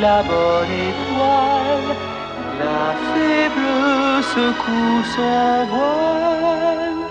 la 0.00 0.22
bonne 0.22 0.74
étoile. 0.88 1.96
La 2.58 2.94
faible 3.10 3.68
secoue 4.34 5.02
son 5.16 5.66
voile 5.72 7.02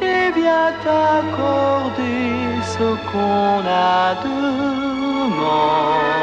et 0.00 0.30
vient 0.38 0.72
accorder 1.08 2.30
ce 2.74 2.88
qu'on 3.10 3.60
a 3.66 4.14
demandé. 4.24 6.21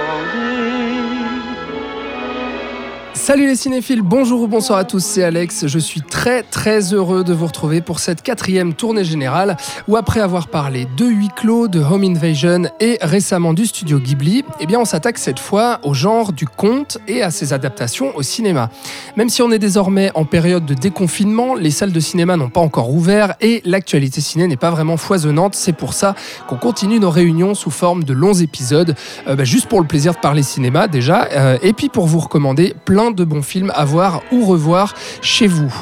Salut 3.30 3.46
les 3.46 3.56
cinéphiles, 3.56 4.02
bonjour 4.02 4.42
ou 4.42 4.48
bonsoir 4.48 4.80
à 4.80 4.86
tous, 4.86 5.06
c'est 5.06 5.24
Alex. 5.24 5.68
Je 5.68 5.78
suis 5.78 6.02
très 6.02 6.42
très 6.42 6.96
heureux 6.96 7.24
de 7.24 7.32
vous 7.32 7.46
retrouver 7.46 7.80
pour 7.80 8.00
cette 8.00 8.24
quatrième 8.24 8.74
tournée 8.74 9.04
générale 9.04 9.56
où 9.88 9.98
après 9.98 10.20
avoir 10.20 10.48
parlé 10.48 10.88
de 10.98 11.06
huis 11.06 11.30
clos, 11.36 11.68
de 11.68 11.80
Home 11.80 12.06
Invasion 12.06 12.64
et 12.80 12.98
récemment 13.04 13.54
du 13.54 13.68
studio 13.68 14.00
Ghibli, 14.00 14.44
eh 14.60 14.66
bien 14.66 14.80
on 14.80 14.86
s'attaque 14.86 15.20
cette 15.20 15.38
fois 15.38 15.80
au 15.84 15.94
genre 15.94 16.34
du 16.34 16.48
conte 16.48 16.98
et 17.08 17.22
à 17.22 17.30
ses 17.30 17.54
adaptations 17.54 18.18
au 18.18 18.24
cinéma. 18.24 18.72
Même 19.16 19.30
si 19.30 19.44
on 19.44 19.52
est 19.52 19.60
désormais 19.60 20.10
en 20.16 20.26
période 20.26 20.66
de 20.66 20.74
déconfinement, 20.74 21.54
les 21.54 21.70
salles 21.70 21.92
de 21.92 22.00
cinéma 22.00 22.36
n'ont 22.36 22.50
pas 22.50 22.62
encore 22.62 22.92
ouvert 22.92 23.36
et 23.42 23.62
l'actualité 23.64 24.22
ciné 24.22 24.48
n'est 24.48 24.58
pas 24.58 24.72
vraiment 24.72 24.98
foisonnante. 24.98 25.54
C'est 25.54 25.74
pour 25.74 25.94
ça 25.94 26.16
qu'on 26.48 26.58
continue 26.58 27.00
nos 27.00 27.12
réunions 27.12 27.54
sous 27.54 27.70
forme 27.70 28.06
de 28.06 28.14
longs 28.14 28.34
épisodes, 28.34 28.96
euh, 29.28 29.36
bah, 29.36 29.44
juste 29.44 29.68
pour 29.68 29.82
le 29.82 29.86
plaisir 29.86 30.14
de 30.14 30.20
parler 30.20 30.42
cinéma 30.42 30.88
déjà, 30.88 31.28
euh, 31.32 31.60
et 31.62 31.74
puis 31.74 31.90
pour 31.90 32.08
vous 32.08 32.18
recommander 32.18 32.74
plein 32.86 33.12
de 33.12 33.19
de 33.20 33.26
bons 33.26 33.42
films 33.42 33.72
à 33.76 33.86
voir 33.86 34.22
ou 34.32 34.46
revoir 34.46 34.96
chez 35.22 35.48
vous. 35.48 35.74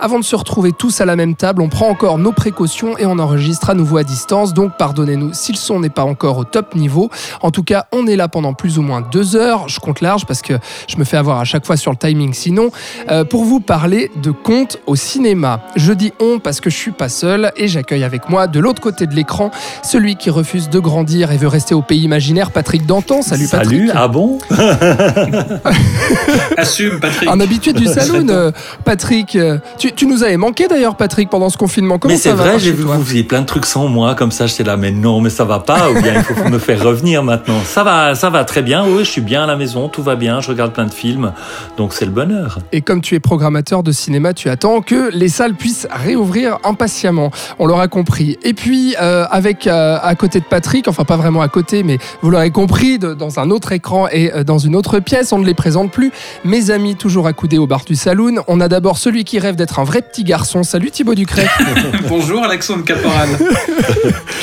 Avant 0.00 0.18
de 0.18 0.24
se 0.24 0.34
retrouver 0.34 0.72
tous 0.72 1.00
à 1.00 1.04
la 1.04 1.14
même 1.14 1.36
table, 1.36 1.62
on 1.62 1.68
prend 1.68 1.88
encore 1.88 2.18
nos 2.18 2.32
précautions 2.32 2.98
et 2.98 3.06
on 3.06 3.18
enregistre 3.18 3.70
à 3.70 3.74
nouveau 3.74 3.98
à 3.98 4.04
distance, 4.04 4.54
donc 4.54 4.76
pardonnez-nous 4.76 5.32
si 5.32 5.52
le 5.52 5.58
son 5.58 5.80
n'est 5.80 5.90
pas 5.90 6.04
encore 6.04 6.38
au 6.38 6.44
top 6.44 6.74
niveau. 6.74 7.10
En 7.42 7.50
tout 7.50 7.62
cas, 7.62 7.86
on 7.92 8.06
est 8.06 8.16
là 8.16 8.28
pendant 8.28 8.54
plus 8.54 8.78
ou 8.78 8.82
moins 8.82 9.00
deux 9.00 9.36
heures, 9.36 9.68
je 9.68 9.78
compte 9.78 10.00
large 10.00 10.26
parce 10.26 10.42
que 10.42 10.54
je 10.88 10.96
me 10.96 11.04
fais 11.04 11.16
avoir 11.16 11.38
à 11.38 11.44
chaque 11.44 11.66
fois 11.66 11.76
sur 11.76 11.90
le 11.90 11.96
timing 11.96 12.32
sinon, 12.32 12.70
euh, 13.10 13.24
pour 13.24 13.44
vous 13.44 13.60
parler 13.60 14.10
de 14.22 14.30
contes 14.30 14.78
au 14.86 14.96
cinéma. 14.96 15.60
Je 15.76 15.92
dis 15.92 16.12
on 16.20 16.38
parce 16.38 16.60
que 16.60 16.70
je 16.70 16.76
suis 16.76 16.92
pas 16.92 17.08
seul 17.08 17.52
et 17.56 17.68
j'accueille 17.68 18.04
avec 18.04 18.28
moi 18.28 18.46
de 18.46 18.58
l'autre 18.58 18.80
côté 18.80 19.06
de 19.06 19.14
l'écran 19.14 19.50
celui 19.82 20.16
qui 20.16 20.30
refuse 20.30 20.70
de 20.70 20.78
grandir 20.78 21.32
et 21.32 21.36
veut 21.36 21.48
rester 21.48 21.74
au 21.74 21.82
pays 21.82 22.02
imaginaire, 22.02 22.50
Patrick 22.50 22.86
Danton. 22.86 23.22
Salut 23.22 23.48
Patrick. 23.48 23.78
Salut, 23.78 23.90
ah 23.94 24.08
bon? 24.08 24.38
Patrick. 27.00 27.28
Un 27.28 27.40
habitué 27.40 27.72
du 27.72 27.86
saloon, 27.86 28.28
euh, 28.28 28.50
Patrick. 28.84 29.36
Euh, 29.36 29.58
tu, 29.78 30.06
nous 30.06 30.22
avais 30.22 30.36
manqué 30.36 30.68
d'ailleurs, 30.68 30.96
Patrick, 30.96 31.30
pendant 31.30 31.48
ce 31.48 31.56
confinement. 31.56 31.98
Comment 31.98 32.14
mais 32.14 32.18
c'est 32.18 32.32
vrai, 32.32 32.58
j'ai 32.58 32.72
vu 32.72 32.84
que 32.84 32.88
vous 32.88 33.04
faisiez 33.04 33.24
plein 33.24 33.40
de 33.40 33.46
trucs 33.46 33.66
sans 33.66 33.88
moi, 33.88 34.14
comme 34.14 34.30
ça, 34.30 34.46
j'étais 34.46 34.64
là, 34.64 34.76
mais 34.76 34.90
non, 34.90 35.20
mais 35.20 35.30
ça 35.30 35.44
va 35.44 35.58
pas, 35.58 35.90
ou 35.90 36.00
bien 36.00 36.14
il 36.16 36.22
faut 36.22 36.48
me 36.48 36.58
faire 36.58 36.82
revenir 36.82 37.22
maintenant. 37.22 37.60
Ça 37.64 37.82
va, 37.82 38.14
ça 38.14 38.30
va 38.30 38.44
très 38.44 38.62
bien, 38.62 38.84
oui, 38.86 39.04
je 39.04 39.10
suis 39.10 39.20
bien 39.20 39.44
à 39.44 39.46
la 39.46 39.56
maison, 39.56 39.88
tout 39.88 40.02
va 40.02 40.16
bien, 40.16 40.40
je 40.40 40.48
regarde 40.48 40.72
plein 40.72 40.86
de 40.86 40.94
films, 40.94 41.32
donc 41.76 41.92
c'est 41.92 42.04
le 42.04 42.10
bonheur. 42.10 42.58
Et 42.72 42.80
comme 42.80 43.00
tu 43.00 43.14
es 43.14 43.20
programmateur 43.20 43.82
de 43.82 43.92
cinéma, 43.92 44.32
tu 44.34 44.48
attends 44.48 44.80
que 44.80 45.10
les 45.12 45.28
salles 45.28 45.54
puissent 45.54 45.88
réouvrir 45.90 46.58
impatiemment. 46.64 47.30
On 47.58 47.66
l'aura 47.66 47.88
compris. 47.88 48.38
Et 48.42 48.54
puis, 48.54 48.94
euh, 49.00 49.24
avec 49.30 49.66
à 49.66 50.14
côté 50.14 50.40
de 50.40 50.44
Patrick, 50.44 50.88
enfin 50.88 51.04
pas 51.04 51.16
vraiment 51.16 51.40
à 51.40 51.48
côté, 51.48 51.82
mais 51.82 51.98
vous 52.22 52.30
l'aurez 52.30 52.50
compris, 52.50 52.98
dans 52.98 53.40
un 53.40 53.50
autre 53.50 53.72
écran 53.72 54.08
et 54.10 54.30
dans 54.44 54.58
une 54.58 54.76
autre 54.76 55.00
pièce, 55.00 55.32
on 55.32 55.38
ne 55.38 55.46
les 55.46 55.54
présente 55.54 55.90
plus. 55.90 56.12
Mes 56.44 56.70
amis 56.70 56.75
toujours 56.98 57.26
accoudés 57.26 57.58
au 57.58 57.66
bar 57.66 57.84
du 57.84 57.94
saloon. 57.94 58.42
On 58.48 58.60
a 58.60 58.68
d'abord 58.68 58.98
celui 58.98 59.24
qui 59.24 59.38
rêve 59.38 59.56
d'être 59.56 59.78
un 59.78 59.84
vrai 59.84 60.02
petit 60.02 60.24
garçon. 60.24 60.62
Salut 60.62 60.90
Thibaut 60.90 61.14
Ducret. 61.14 61.48
Bonjour 62.08 62.44
Alexandre 62.44 62.84
Caporal. 62.84 63.28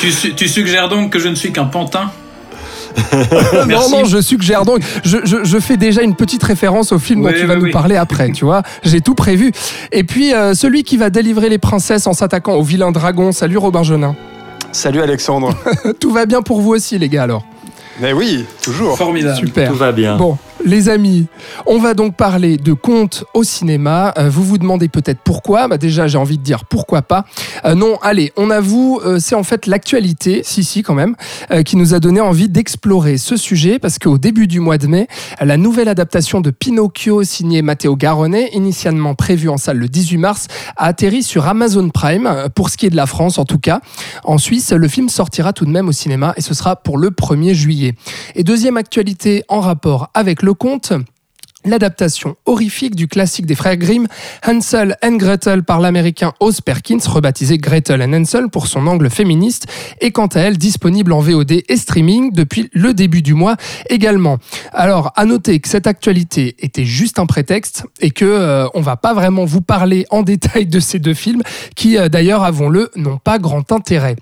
tu, 0.00 0.48
suggères 0.48 0.88
donc 0.88 1.10
que 1.10 1.18
je 1.18 1.28
ne 1.28 1.34
suis 1.34 1.52
qu'un 1.52 1.66
pantin? 1.66 2.10
Non, 3.68 3.88
non, 3.90 4.04
je 4.04 4.20
suggère 4.20 4.64
donc. 4.64 4.80
Je, 5.04 5.58
fais 5.60 5.76
déjà 5.76 6.02
une 6.02 6.16
petite 6.16 6.42
référence 6.42 6.92
au 6.92 6.98
film 6.98 7.22
dont 7.22 7.32
tu 7.32 7.46
vas 7.46 7.56
nous 7.56 7.70
parler 7.70 7.96
après, 7.96 8.30
tu 8.32 8.44
vois. 8.44 8.62
J'ai 8.82 9.00
tout 9.00 9.14
prévu. 9.14 9.52
Et 9.92 10.04
puis, 10.04 10.34
euh, 10.34 10.54
celui 10.54 10.82
qui 10.82 10.96
va 10.96 11.10
délivrer 11.10 11.48
les 11.48 11.58
princesses 11.58 12.06
en 12.06 12.12
s'attaquant 12.12 12.54
au 12.54 12.62
vilain 12.62 12.92
dragon. 12.92 13.32
Salut 13.32 13.58
Robin 13.58 13.82
Genin. 13.82 14.16
Salut 14.72 15.02
Alexandre. 15.02 15.56
tout 16.00 16.10
va 16.10 16.26
bien 16.26 16.42
pour 16.42 16.60
vous 16.60 16.70
aussi, 16.70 16.98
les 16.98 17.08
gars, 17.08 17.24
alors? 17.24 17.44
Mais 18.00 18.12
oui, 18.12 18.44
toujours. 18.62 18.96
Formidable. 18.96 19.38
Super. 19.38 19.70
Tout 19.70 19.76
va 19.76 19.92
bien. 19.92 20.16
Bon, 20.16 20.36
les 20.64 20.88
amis, 20.88 21.26
on 21.66 21.78
va 21.78 21.94
donc 21.94 22.16
parler 22.16 22.56
de 22.56 22.72
contes 22.72 23.24
au 23.34 23.44
cinéma. 23.44 24.14
Euh, 24.18 24.28
vous 24.30 24.42
vous 24.42 24.58
demandez 24.58 24.88
peut-être 24.88 25.20
pourquoi. 25.22 25.68
Bah 25.68 25.78
déjà, 25.78 26.06
j'ai 26.06 26.18
envie 26.18 26.38
de 26.38 26.42
dire 26.42 26.64
pourquoi 26.64 27.02
pas. 27.02 27.24
Euh, 27.64 27.74
non, 27.74 27.98
allez, 28.02 28.32
on 28.36 28.50
avoue, 28.50 29.00
euh, 29.04 29.18
c'est 29.20 29.34
en 29.34 29.42
fait 29.42 29.66
l'actualité, 29.66 30.42
si 30.44 30.64
si 30.64 30.82
quand 30.82 30.94
même, 30.94 31.16
qui 31.64 31.76
nous 31.76 31.94
a 31.94 32.00
donné 32.00 32.20
envie 32.20 32.48
d'explorer 32.48 33.18
ce 33.18 33.36
sujet 33.36 33.78
parce 33.78 33.98
qu'au 33.98 34.18
début 34.18 34.46
du 34.46 34.60
mois 34.60 34.78
de 34.78 34.86
mai, 34.86 35.08
la 35.40 35.56
nouvelle 35.56 35.88
adaptation 35.88 36.40
de 36.40 36.50
Pinocchio 36.50 37.22
signée 37.22 37.62
Matteo 37.62 37.96
Garonnet, 37.96 38.50
initialement 38.52 39.14
prévue 39.14 39.48
en 39.48 39.56
salle 39.56 39.78
le 39.78 39.88
18 39.88 40.16
mars, 40.18 40.46
a 40.76 40.86
atterri 40.86 41.22
sur 41.22 41.46
Amazon 41.46 41.90
Prime, 41.90 42.48
pour 42.54 42.70
ce 42.70 42.76
qui 42.76 42.86
est 42.86 42.90
de 42.90 42.96
la 42.96 43.06
France 43.06 43.38
en 43.38 43.44
tout 43.44 43.58
cas. 43.58 43.80
En 44.24 44.38
Suisse, 44.38 44.72
le 44.72 44.88
film 44.88 45.08
sortira 45.08 45.52
tout 45.52 45.64
de 45.64 45.70
même 45.70 45.88
au 45.88 45.92
cinéma 45.92 46.32
et 46.36 46.40
ce 46.40 46.54
sera 46.54 46.76
pour 46.76 46.98
le 46.98 47.10
1er 47.10 47.54
juillet. 47.54 47.94
Et 48.34 48.42
deuxième 48.42 48.76
actualité 48.76 49.44
en 49.48 49.60
rapport 49.60 50.10
avec 50.14 50.42
le 50.42 50.53
conte 50.54 50.92
l'adaptation 51.64 52.36
horrifique 52.46 52.94
du 52.94 53.08
classique 53.08 53.46
des 53.46 53.54
frères 53.54 53.76
Grimm, 53.76 54.06
Hansel 54.46 54.96
and 55.02 55.16
Gretel 55.16 55.62
par 55.62 55.80
l'américain 55.80 56.32
Oz 56.40 56.60
Perkins, 56.60 56.98
rebaptisé 57.06 57.58
Gretel 57.58 58.02
and 58.02 58.12
Hansel 58.12 58.48
pour 58.48 58.66
son 58.66 58.86
angle 58.86 59.10
féministe, 59.10 59.66
est 60.00 60.10
quant 60.10 60.26
à 60.26 60.40
elle 60.40 60.58
disponible 60.58 61.12
en 61.12 61.20
VOD 61.20 61.62
et 61.68 61.76
streaming 61.76 62.32
depuis 62.32 62.68
le 62.72 62.94
début 62.94 63.22
du 63.22 63.34
mois 63.34 63.56
également. 63.88 64.38
Alors, 64.72 65.12
à 65.16 65.24
noter 65.24 65.60
que 65.60 65.68
cette 65.68 65.86
actualité 65.86 66.54
était 66.58 66.84
juste 66.84 67.18
un 67.18 67.26
prétexte 67.26 67.84
et 68.00 68.10
que 68.10 68.24
euh, 68.24 68.66
on 68.74 68.80
va 68.80 68.96
pas 68.96 69.14
vraiment 69.14 69.44
vous 69.44 69.62
parler 69.62 70.06
en 70.10 70.22
détail 70.22 70.66
de 70.66 70.80
ces 70.80 70.98
deux 70.98 71.14
films 71.14 71.42
qui, 71.76 71.96
euh, 71.96 72.08
d'ailleurs, 72.08 72.44
avons-le, 72.44 72.90
n'ont 72.96 73.18
pas 73.18 73.38
grand 73.38 73.72
intérêt. 73.72 74.16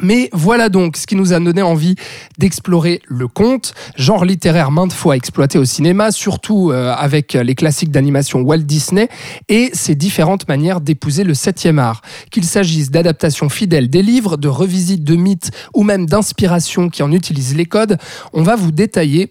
Mais 0.00 0.30
voilà 0.32 0.68
donc 0.68 0.96
ce 0.96 1.06
qui 1.06 1.16
nous 1.16 1.32
a 1.32 1.38
donné 1.38 1.60
envie 1.60 1.96
d'explorer 2.38 3.02
le 3.06 3.28
conte, 3.28 3.74
genre 3.96 4.24
littéraire 4.24 4.70
maintes 4.70 4.92
fois 4.92 5.16
exploité 5.16 5.58
au 5.58 5.64
cinéma, 5.64 6.10
surtout 6.10 6.70
euh, 6.70 6.94
avec 6.96 7.34
les 7.34 7.54
classiques 7.54 7.90
d'animation 7.90 8.40
Walt 8.40 8.58
Disney 8.58 9.08
et 9.48 9.70
ses 9.74 9.94
différentes 9.94 10.48
manières 10.48 10.80
d'épouser 10.80 11.24
le 11.24 11.34
septième 11.34 11.78
art. 11.78 12.00
Qu'il 12.30 12.44
s'agisse 12.44 12.90
d'adaptations 12.90 13.50
fidèles 13.50 13.90
des 13.90 14.02
livres, 14.02 14.38
de 14.38 14.48
revisites 14.48 15.04
de 15.04 15.14
mythes 15.14 15.50
ou 15.74 15.82
même 15.82 16.06
d'inspirations 16.06 16.88
qui 16.88 17.02
en 17.02 17.12
utilisent 17.12 17.56
les 17.56 17.66
codes, 17.66 17.98
on 18.32 18.42
va 18.42 18.56
vous 18.56 18.72
détailler 18.72 19.30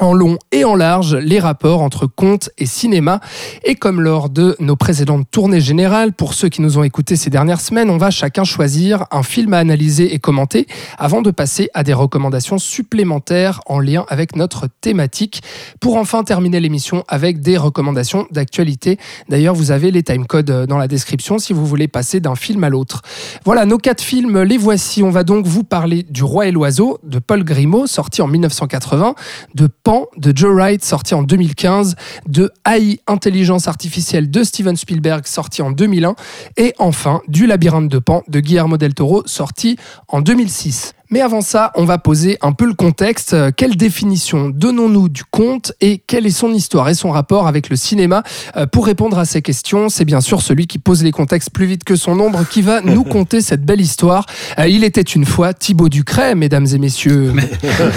en 0.00 0.14
long 0.14 0.38
et 0.50 0.64
en 0.64 0.74
large 0.74 1.14
les 1.14 1.38
rapports 1.38 1.82
entre 1.82 2.06
conte 2.06 2.50
et 2.58 2.66
cinéma. 2.66 3.20
Et 3.64 3.74
comme 3.74 4.00
lors 4.00 4.28
de 4.30 4.56
nos 4.58 4.76
précédentes 4.76 5.26
tournées 5.30 5.60
générales, 5.60 6.12
pour 6.12 6.34
ceux 6.34 6.48
qui 6.48 6.62
nous 6.62 6.78
ont 6.78 6.82
écoutés 6.82 7.16
ces 7.16 7.30
dernières 7.30 7.60
semaines, 7.60 7.90
on 7.90 7.98
va 7.98 8.10
chacun 8.10 8.44
choisir 8.44 9.04
un 9.10 9.22
film 9.22 9.54
à 9.54 9.58
analyser 9.58 10.14
et 10.14 10.18
commenter 10.18 10.66
avant 10.98 11.22
de 11.22 11.30
passer 11.30 11.70
à 11.74 11.84
des 11.84 11.92
recommandations 11.92 12.58
supplémentaires 12.58 13.60
en 13.66 13.78
lien 13.78 14.04
avec 14.08 14.36
notre 14.36 14.68
thématique 14.80 15.42
pour 15.80 15.96
enfin 15.96 16.24
terminer 16.24 16.60
l'émission 16.60 17.04
avec 17.08 17.40
des 17.40 17.56
recommandations 17.56 18.26
d'actualité. 18.30 18.98
D'ailleurs, 19.28 19.54
vous 19.54 19.70
avez 19.70 19.90
les 19.90 20.02
timecodes 20.02 20.66
dans 20.66 20.78
la 20.78 20.88
description 20.88 21.38
si 21.38 21.52
vous 21.52 21.66
voulez 21.66 21.88
passer 21.88 22.20
d'un 22.20 22.34
film 22.34 22.64
à 22.64 22.70
l'autre. 22.70 23.02
Voilà, 23.44 23.66
nos 23.66 23.78
quatre 23.78 24.02
films, 24.02 24.42
les 24.42 24.58
voici. 24.58 25.02
On 25.02 25.10
va 25.10 25.24
donc 25.24 25.46
vous 25.46 25.64
parler 25.64 26.02
du 26.02 26.24
Roi 26.24 26.46
et 26.46 26.50
l'Oiseau 26.50 26.98
de 27.02 27.18
Paul 27.18 27.44
Grimaud, 27.44 27.86
sorti 27.86 28.22
en 28.22 28.28
1980, 28.28 29.14
de 29.54 29.66
Pan 29.84 30.06
de 30.16 30.32
Joe 30.34 30.54
Wright, 30.54 30.84
sorti 30.84 31.14
en 31.14 31.22
2015, 31.22 31.96
de 32.26 32.52
AI 32.64 33.00
Intelligence 33.08 33.68
Artificielle 33.68 34.30
de 34.30 34.44
Steven 34.44 34.76
Spielberg, 34.76 35.26
sorti 35.26 35.60
en 35.62 35.70
2001, 35.72 36.14
et 36.56 36.74
enfin 36.78 37.20
du 37.28 37.46
Labyrinthe 37.46 37.90
de 37.90 37.98
Pan 37.98 38.22
de 38.28 38.40
Guillermo 38.40 38.76
del 38.76 38.94
Toro, 38.94 39.22
sorti 39.26 39.76
en 40.08 40.20
2006. 40.20 40.94
Mais 41.12 41.20
avant 41.20 41.42
ça, 41.42 41.72
on 41.74 41.84
va 41.84 41.98
poser 41.98 42.38
un 42.40 42.52
peu 42.52 42.64
le 42.64 42.72
contexte. 42.72 43.36
Quelle 43.56 43.76
définition 43.76 44.48
donnons-nous 44.48 45.10
du 45.10 45.24
conte 45.24 45.72
et 45.82 45.98
quelle 45.98 46.24
est 46.24 46.30
son 46.30 46.54
histoire 46.54 46.88
et 46.88 46.94
son 46.94 47.10
rapport 47.10 47.46
avec 47.46 47.68
le 47.68 47.76
cinéma? 47.76 48.22
Euh, 48.56 48.64
Pour 48.66 48.86
répondre 48.86 49.18
à 49.18 49.26
ces 49.26 49.42
questions, 49.42 49.90
c'est 49.90 50.06
bien 50.06 50.22
sûr 50.22 50.40
celui 50.40 50.66
qui 50.66 50.78
pose 50.78 51.02
les 51.02 51.10
contextes 51.10 51.50
plus 51.50 51.66
vite 51.66 51.84
que 51.84 51.96
son 51.96 52.18
ombre 52.18 52.46
qui 52.48 52.62
va 52.62 52.80
nous 52.80 53.04
conter 53.12 53.42
cette 53.42 53.62
belle 53.62 53.82
histoire. 53.82 54.24
Euh, 54.58 54.66
il 54.66 54.84
était 54.84 55.02
une 55.02 55.26
fois 55.26 55.52
Thibaut 55.52 55.90
Ducret, 55.90 56.34
mesdames 56.34 56.66
et 56.72 56.78
messieurs. 56.78 57.34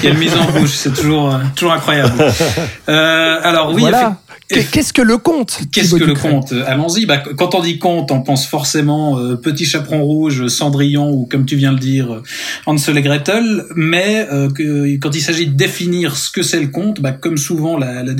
quelle 0.01 0.17
mise 0.17 0.35
en 0.35 0.51
bouche, 0.51 0.73
c'est 0.73 0.93
toujours, 0.93 1.33
euh, 1.33 1.39
toujours 1.55 1.73
incroyable. 1.73 2.13
alors 2.87 3.71
oui, 3.73 3.79
voilà. 3.79 4.17
Qu'est-ce 4.47 4.93
que 4.93 5.01
le 5.01 5.17
conte 5.17 5.61
Qu'est-ce 5.71 5.95
que 5.95 6.03
le 6.03 6.13
conte? 6.13 6.53
Allons-y. 6.67 7.05
Bah, 7.05 7.17
quand 7.17 7.55
on 7.55 7.61
dit 7.61 7.79
conte, 7.79 8.11
on 8.11 8.21
pense 8.21 8.45
forcément 8.45 9.17
euh, 9.17 9.35
Petit 9.35 9.65
Chaperon 9.65 10.03
Rouge, 10.03 10.47
Cendrillon 10.47 11.09
ou 11.11 11.25
comme 11.25 11.45
tu 11.45 11.55
viens 11.55 11.73
de 11.73 11.79
dire, 11.79 12.21
Hansel 12.67 12.97
et 12.97 13.01
Gretel. 13.01 13.65
Mais 13.75 14.27
euh, 14.31 14.49
que, 14.51 14.95
quand 14.97 15.15
il 15.15 15.21
s'agit 15.21 15.47
de 15.47 15.53
définir 15.53 16.15
ce 16.15 16.29
que 16.29 16.43
c'est 16.43 16.59
le 16.59 16.67
conte, 16.67 17.01
bah, 17.01 17.11
comme 17.11 17.37
souvent 17.37 17.77
la, 17.77 18.03
la, 18.03 18.13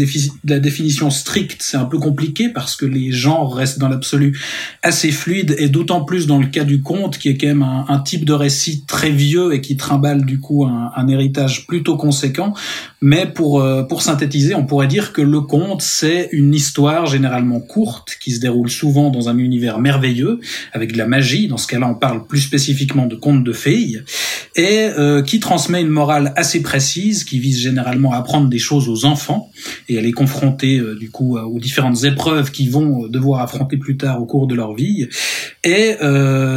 la 0.45 0.59
définition 0.59 1.11
stricte, 1.11 1.61
c'est 1.61 1.77
un 1.77 1.85
peu 1.85 1.99
compliqué 1.99 2.49
parce 2.49 2.75
que 2.75 2.85
les 2.85 3.11
genres 3.11 3.55
restent 3.55 3.79
dans 3.79 3.89
l'absolu 3.89 4.39
assez 4.81 5.11
fluides 5.11 5.55
et 5.59 5.69
d'autant 5.69 6.03
plus 6.03 6.25
dans 6.25 6.39
le 6.39 6.47
cas 6.47 6.63
du 6.63 6.81
conte 6.81 7.19
qui 7.19 7.29
est 7.29 7.37
quand 7.37 7.47
même 7.47 7.63
un, 7.63 7.85
un, 7.87 7.99
type 7.99 8.25
de 8.25 8.33
récit 8.33 8.83
très 8.87 9.11
vieux 9.11 9.53
et 9.53 9.61
qui 9.61 9.77
trimballe 9.77 10.25
du 10.25 10.39
coup 10.39 10.65
un, 10.65 10.91
un 10.95 11.07
héritage 11.07 11.67
plutôt 11.67 11.97
conséquent. 11.97 12.53
Mais 13.01 13.27
pour, 13.27 13.61
euh, 13.61 13.83
pour 13.83 14.01
synthétiser, 14.01 14.55
on 14.55 14.65
pourrait 14.65 14.87
dire 14.87 15.13
que 15.13 15.21
le 15.21 15.41
conte, 15.41 15.83
c'est 15.83 16.14
une 16.31 16.53
histoire 16.53 17.05
généralement 17.05 17.59
courte 17.59 18.17
qui 18.19 18.31
se 18.31 18.39
déroule 18.39 18.69
souvent 18.69 19.09
dans 19.09 19.29
un 19.29 19.37
univers 19.37 19.79
merveilleux, 19.79 20.39
avec 20.73 20.93
de 20.93 20.97
la 20.97 21.07
magie, 21.07 21.47
dans 21.47 21.57
ce 21.57 21.67
cas-là 21.67 21.87
on 21.89 21.95
parle 21.95 22.25
plus 22.27 22.41
spécifiquement 22.41 23.05
de 23.05 23.15
contes 23.15 23.43
de 23.43 23.53
fées, 23.53 24.01
et 24.55 24.89
euh, 24.97 25.21
qui 25.21 25.39
transmet 25.39 25.81
une 25.81 25.89
morale 25.89 26.33
assez 26.35 26.61
précise, 26.61 27.23
qui 27.23 27.39
vise 27.39 27.59
généralement 27.59 28.13
à 28.13 28.17
apprendre 28.17 28.49
des 28.49 28.59
choses 28.59 28.89
aux 28.89 29.05
enfants, 29.05 29.51
et 29.89 29.97
à 29.97 30.01
les 30.01 30.11
confronter 30.11 30.79
euh, 30.79 30.95
du 30.95 31.09
coup 31.09 31.37
aux 31.37 31.59
différentes 31.59 32.03
épreuves 32.03 32.51
qu'ils 32.51 32.71
vont 32.71 33.07
devoir 33.07 33.41
affronter 33.41 33.77
plus 33.77 33.97
tard 33.97 34.21
au 34.21 34.25
cours 34.25 34.47
de 34.47 34.55
leur 34.55 34.73
vie. 34.73 35.07
Et 35.63 35.95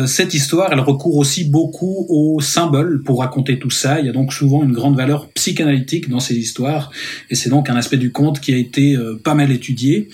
cette 0.06 0.34
histoire, 0.34 0.70
elle 0.72 0.80
recourt 0.80 1.16
aussi 1.16 1.44
beaucoup 1.44 2.06
aux 2.08 2.40
symboles 2.40 3.02
pour 3.02 3.20
raconter 3.20 3.58
tout 3.58 3.70
ça. 3.70 4.00
Il 4.00 4.06
y 4.06 4.08
a 4.08 4.12
donc 4.12 4.32
souvent 4.32 4.62
une 4.62 4.72
grande 4.72 4.96
valeur 4.96 5.28
psychanalytique 5.30 6.08
dans 6.08 6.20
ces 6.20 6.36
histoires, 6.36 6.90
et 7.30 7.34
c'est 7.34 7.50
donc 7.50 7.70
un 7.70 7.76
aspect 7.76 7.96
du 7.96 8.12
conte 8.12 8.40
qui 8.40 8.52
a 8.52 8.56
été 8.56 8.96
euh, 8.96 9.20
pas 9.22 9.34
mal 9.34 9.47
étudié. 9.52 10.08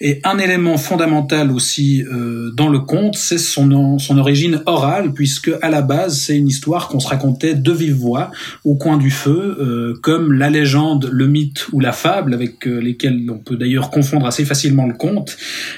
Et 0.00 0.20
un 0.24 0.38
élément 0.38 0.76
fondamental 0.76 1.50
aussi 1.50 2.04
euh, 2.04 2.52
dans 2.54 2.68
le 2.68 2.78
conte, 2.78 3.16
c'est 3.16 3.38
son, 3.38 3.98
son 3.98 4.18
origine 4.18 4.62
orale, 4.66 5.12
puisque 5.12 5.50
à 5.60 5.70
la 5.70 5.82
base, 5.82 6.20
c'est 6.20 6.36
une 6.36 6.46
histoire 6.46 6.88
qu'on 6.88 7.00
se 7.00 7.08
racontait 7.08 7.54
de 7.54 7.72
vive 7.72 7.94
voix, 7.94 8.30
au 8.64 8.76
coin 8.76 8.96
du 8.96 9.10
feu, 9.10 9.56
euh, 9.58 9.94
comme 10.00 10.32
la 10.32 10.50
légende, 10.50 11.08
le 11.12 11.26
mythe 11.26 11.66
ou 11.72 11.80
la 11.80 11.92
fable, 11.92 12.32
avec 12.32 12.66
euh, 12.68 12.78
lesquels 12.78 13.28
on 13.28 13.38
peut 13.38 13.56
d'ailleurs 13.56 13.90
confondre 13.90 14.26
assez 14.26 14.44
facilement 14.44 14.86
le 14.86 14.94
conte. 14.94 15.36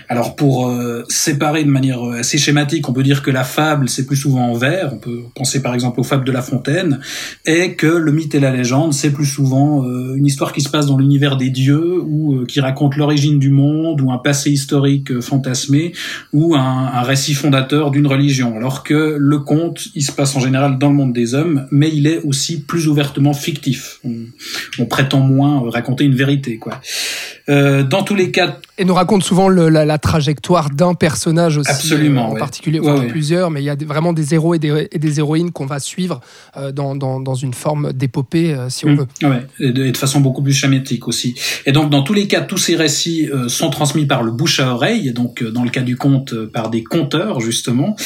Alors 0.08 0.36
pour 0.36 0.68
euh, 0.68 1.02
séparer 1.08 1.64
de 1.64 1.70
manière 1.70 2.02
assez 2.02 2.36
schématique, 2.36 2.88
on 2.88 2.92
peut 2.92 3.02
dire 3.02 3.22
que 3.22 3.30
la 3.30 3.44
fable, 3.44 3.88
c'est 3.88 4.06
plus 4.06 4.16
souvent 4.16 4.50
en 4.50 4.54
vers, 4.54 4.92
on 4.92 4.98
peut 4.98 5.20
penser 5.34 5.62
par 5.62 5.72
exemple 5.72 5.98
aux 5.98 6.04
fables 6.04 6.26
de 6.26 6.32
La 6.32 6.42
Fontaine, 6.42 7.00
et 7.46 7.74
que 7.74 7.86
le 7.86 8.12
mythe 8.12 8.34
et 8.34 8.40
la 8.40 8.50
légende, 8.50 8.92
c'est 8.92 9.12
plus 9.12 9.24
souvent 9.24 9.82
euh, 9.84 10.14
une 10.14 10.26
histoire 10.26 10.52
qui 10.52 10.60
se 10.60 10.68
passe 10.68 10.86
dans 10.86 10.98
l'univers 10.98 11.38
des 11.38 11.48
dieux, 11.48 12.00
ou 12.00 12.44
qui 12.46 12.60
raconte 12.60 12.96
l'origine 12.96 13.38
du 13.38 13.50
monde, 13.50 14.02
ou 14.02 14.09
un 14.12 14.18
passé 14.18 14.50
historique 14.50 15.10
euh, 15.10 15.20
fantasmé 15.20 15.92
ou 16.32 16.54
un, 16.54 17.02
récit 17.02 17.34
fondateur 17.34 17.90
d'une 17.90 18.06
religion. 18.06 18.56
Alors 18.56 18.82
que 18.82 19.16
le 19.18 19.38
conte, 19.38 19.88
il 19.94 20.02
se 20.02 20.12
passe 20.12 20.36
en 20.36 20.40
général 20.40 20.78
dans 20.78 20.88
le 20.88 20.94
monde 20.94 21.12
des 21.12 21.34
hommes, 21.34 21.66
mais 21.70 21.90
il 21.92 22.06
est 22.06 22.18
aussi 22.22 22.62
plus 22.62 22.88
ouvertement 22.88 23.32
fictif. 23.32 24.00
On, 24.04 24.14
on 24.78 24.86
prétend 24.86 25.20
moins 25.20 25.62
raconter 25.70 26.04
une 26.04 26.14
vérité, 26.14 26.58
quoi. 26.58 26.80
Euh, 27.48 27.82
dans 27.82 28.02
tous 28.02 28.14
les 28.14 28.30
cas. 28.30 28.58
Et 28.80 28.86
nous 28.86 28.94
raconte 28.94 29.22
souvent 29.22 29.48
le, 29.50 29.68
la, 29.68 29.84
la, 29.84 29.98
trajectoire 29.98 30.70
d'un 30.70 30.94
personnage 30.94 31.58
aussi. 31.58 31.70
Absolument. 31.70 32.22
Euh, 32.22 32.28
en 32.28 32.32
ouais. 32.32 32.38
particulier, 32.38 32.80
ouais, 32.80 32.90
enfin, 32.90 33.02
ouais. 33.02 33.08
plusieurs, 33.08 33.50
mais 33.50 33.60
il 33.60 33.66
y 33.66 33.68
a 33.68 33.76
des, 33.76 33.84
vraiment 33.84 34.14
des 34.14 34.32
héros 34.32 34.54
et 34.54 34.58
des, 34.58 34.88
et 34.90 34.98
des 34.98 35.18
héroïnes 35.18 35.50
qu'on 35.50 35.66
va 35.66 35.80
suivre 35.80 36.22
euh, 36.56 36.72
dans, 36.72 36.96
dans, 36.96 37.20
dans, 37.20 37.34
une 37.34 37.52
forme 37.52 37.92
d'épopée, 37.92 38.54
euh, 38.54 38.70
si 38.70 38.86
on 38.86 38.92
mmh. 38.92 38.96
veut. 38.96 39.28
Ouais, 39.28 39.46
et 39.58 39.72
de, 39.72 39.84
et 39.84 39.92
de, 39.92 39.96
façon 39.98 40.20
beaucoup 40.20 40.42
plus 40.42 40.54
chamétique 40.54 41.08
aussi. 41.08 41.34
Et 41.66 41.72
donc, 41.72 41.90
dans 41.90 42.02
tous 42.02 42.14
les 42.14 42.26
cas, 42.26 42.40
tous 42.40 42.56
ces 42.56 42.74
récits 42.74 43.28
sont 43.48 43.68
transmis 43.68 44.06
par 44.06 44.22
le 44.22 44.32
bouche 44.32 44.60
à 44.60 44.72
oreille, 44.72 45.12
donc 45.12 45.44
dans 45.44 45.62
le 45.62 45.68
cas 45.68 45.82
du 45.82 45.98
conte, 45.98 46.34
par 46.46 46.70
des 46.70 46.82
conteurs, 46.82 47.38
justement. 47.40 47.96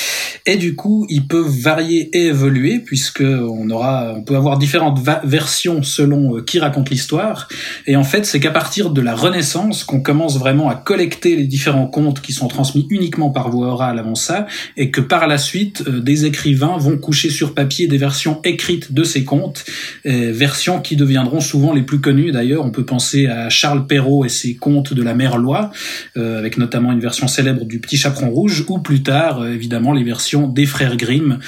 Et 0.44 0.56
du 0.56 0.74
coup, 0.74 1.06
ils 1.08 1.28
peuvent 1.28 1.46
varier 1.46 2.10
et 2.12 2.26
évoluer, 2.26 2.80
puisque 2.80 3.22
on 3.22 3.70
aura, 3.70 4.12
on 4.16 4.22
peut 4.22 4.34
avoir 4.34 4.58
différentes 4.58 4.98
versions 5.22 5.84
selon 5.84 6.42
qui 6.42 6.58
raconte 6.58 6.90
l'histoire. 6.90 7.46
Et 7.86 7.94
en 7.94 8.02
fait, 8.02 8.26
c'est 8.26 8.40
qu'à 8.40 8.50
partir 8.50 8.90
de 8.90 9.00
la 9.00 9.14
Renaissance 9.14 9.84
qu'on 9.84 10.00
commence 10.00 10.36
vraiment 10.36 10.63
à 10.68 10.74
collecter 10.74 11.36
les 11.36 11.46
différents 11.46 11.86
contes 11.86 12.20
qui 12.20 12.32
sont 12.32 12.48
transmis 12.48 12.86
uniquement 12.90 13.30
par 13.30 13.50
voie 13.50 13.68
orale 13.68 13.98
avant 13.98 14.14
ça, 14.14 14.46
et 14.76 14.90
que 14.90 15.00
par 15.00 15.26
la 15.26 15.38
suite, 15.38 15.84
euh, 15.86 16.00
des 16.00 16.24
écrivains 16.24 16.76
vont 16.78 16.96
coucher 16.98 17.30
sur 17.30 17.54
papier 17.54 17.86
des 17.86 17.98
versions 17.98 18.40
écrites 18.44 18.92
de 18.92 19.04
ces 19.04 19.24
contes, 19.24 19.64
euh, 20.06 20.32
versions 20.32 20.80
qui 20.80 20.96
deviendront 20.96 21.40
souvent 21.40 21.72
les 21.72 21.82
plus 21.82 22.00
connues. 22.00 22.32
D'ailleurs, 22.32 22.64
on 22.64 22.70
peut 22.70 22.84
penser 22.84 23.26
à 23.26 23.48
Charles 23.48 23.86
Perrault 23.86 24.24
et 24.24 24.28
ses 24.28 24.54
contes 24.54 24.92
de 24.92 25.02
la 25.02 25.14
Merlois, 25.14 25.70
euh, 26.16 26.38
avec 26.38 26.58
notamment 26.58 26.92
une 26.92 27.00
version 27.00 27.28
célèbre 27.28 27.64
du 27.64 27.78
Petit 27.78 27.96
Chaperon 27.96 28.30
Rouge, 28.30 28.64
ou 28.68 28.78
plus 28.78 29.02
tard, 29.02 29.46
évidemment, 29.46 29.92
les 29.92 30.04
versions 30.04 30.48
des 30.48 30.66
frères 30.66 30.96
Grimm, 30.96 31.38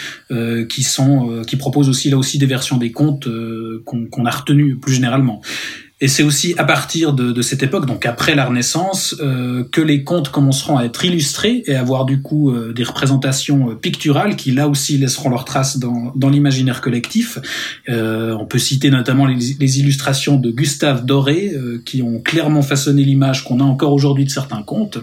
qui 0.69 0.83
sont, 0.83 1.43
qui 1.47 1.57
proposent 1.57 1.89
aussi 1.89 2.11
là 2.11 2.19
aussi 2.19 2.39
des 2.39 2.47
versions 2.47 2.77
des 2.77 2.93
contes 2.93 3.29
qu'on 3.85 4.07
qu 4.07 4.27
a 4.27 4.31
retenues 4.31 4.77
plus 4.77 4.95
généralement. 4.95 5.41
Et 6.03 6.09
c'est 6.09 6.23
aussi 6.23 6.55
à 6.59 6.65
partir 6.65 7.15
de, 7.15 7.33
de, 7.33 7.41
cette 7.41 7.63
époque, 7.63 7.87
donc 7.87 8.05
après 8.05 8.35
la 8.35 8.45
Renaissance, 8.45 9.17
euh, 9.21 9.65
que 9.73 9.81
les 9.81 10.05
contes 10.05 10.29
commenceront 10.29 10.77
à 10.77 10.85
être 10.85 11.07
illustrés 11.07 11.63
et 11.67 11.75
avoir 11.75 12.05
du 12.05 12.21
coup 12.21 12.51
euh, 12.51 12.75
des 12.75 12.85
représentations 12.85 13.75
picturales 13.77 14.37
qui 14.37 14.51
là 14.51 14.69
aussi 14.69 14.99
laisseront 14.99 15.31
leurs 15.31 15.47
traces 15.47 15.79
dans, 15.79 16.13
dans 16.15 16.29
l'imaginaire 16.29 16.83
collectif. 16.83 17.39
Euh, 17.89 18.37
on 18.39 18.45
peut 18.45 18.59
citer 18.59 18.91
notamment 18.91 19.25
les, 19.25 19.57
les 19.59 19.81
illustrations 19.81 20.37
de 20.37 20.51
Gustave 20.51 21.07
Doré 21.07 21.53
euh, 21.55 21.81
qui 21.83 22.03
ont 22.03 22.21
clairement 22.21 22.63
façonné 22.63 23.03
l'image 23.03 23.45
qu'on 23.45 23.61
a 23.61 23.65
encore 23.65 23.95
aujourd'hui 23.95 24.27
de 24.27 24.31
certains 24.31 24.63
contes. 24.63 24.99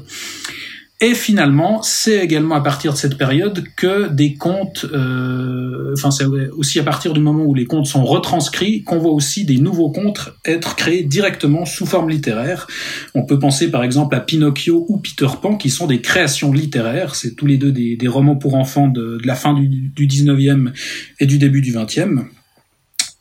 Et 1.06 1.16
finalement, 1.16 1.82
c'est 1.84 2.24
également 2.24 2.56
à 2.56 2.62
partir 2.62 2.94
de 2.94 2.98
cette 2.98 3.18
période 3.18 3.66
que 3.76 4.08
des 4.08 4.36
contes, 4.36 4.86
euh, 4.94 5.92
enfin 5.98 6.12
c'est 6.12 6.24
aussi 6.24 6.80
à 6.80 6.84
partir 6.84 7.12
du 7.12 7.20
moment 7.20 7.44
où 7.44 7.54
les 7.54 7.66
contes 7.66 7.88
sont 7.88 8.06
retranscrits 8.06 8.86
qu'on 8.86 9.00
voit 9.00 9.12
aussi 9.12 9.44
des 9.44 9.58
nouveaux 9.58 9.92
contes 9.92 10.30
être 10.46 10.78
créés 10.78 11.04
directement 11.04 11.66
sous 11.66 11.86
forme 11.86 12.10
littéraire. 12.10 12.68
On 13.16 13.26
peut 13.26 13.38
penser 13.38 13.70
par 13.70 13.84
exemple 13.84 14.16
à 14.16 14.22
Pinocchio 14.22 14.86
ou 14.88 14.96
Peter 14.96 15.28
Pan 15.42 15.58
qui 15.58 15.70
sont 15.70 15.88
des 15.88 16.00
créations 16.00 16.54
littéraires. 16.54 17.16
C'est 17.16 17.36
tous 17.36 17.48
les 17.48 17.58
deux 17.58 17.74
des, 17.74 17.98
romans 18.08 18.38
pour 18.38 18.56
enfants 18.56 18.88
de, 18.88 19.18
de 19.22 19.28
la 19.28 19.36
fin 19.36 19.54
du, 19.54 19.68
du 19.68 20.08
19e 20.08 20.72
et 21.20 21.26
du 21.26 21.38
début 21.38 21.60
du 21.60 21.74
20e. 21.74 22.28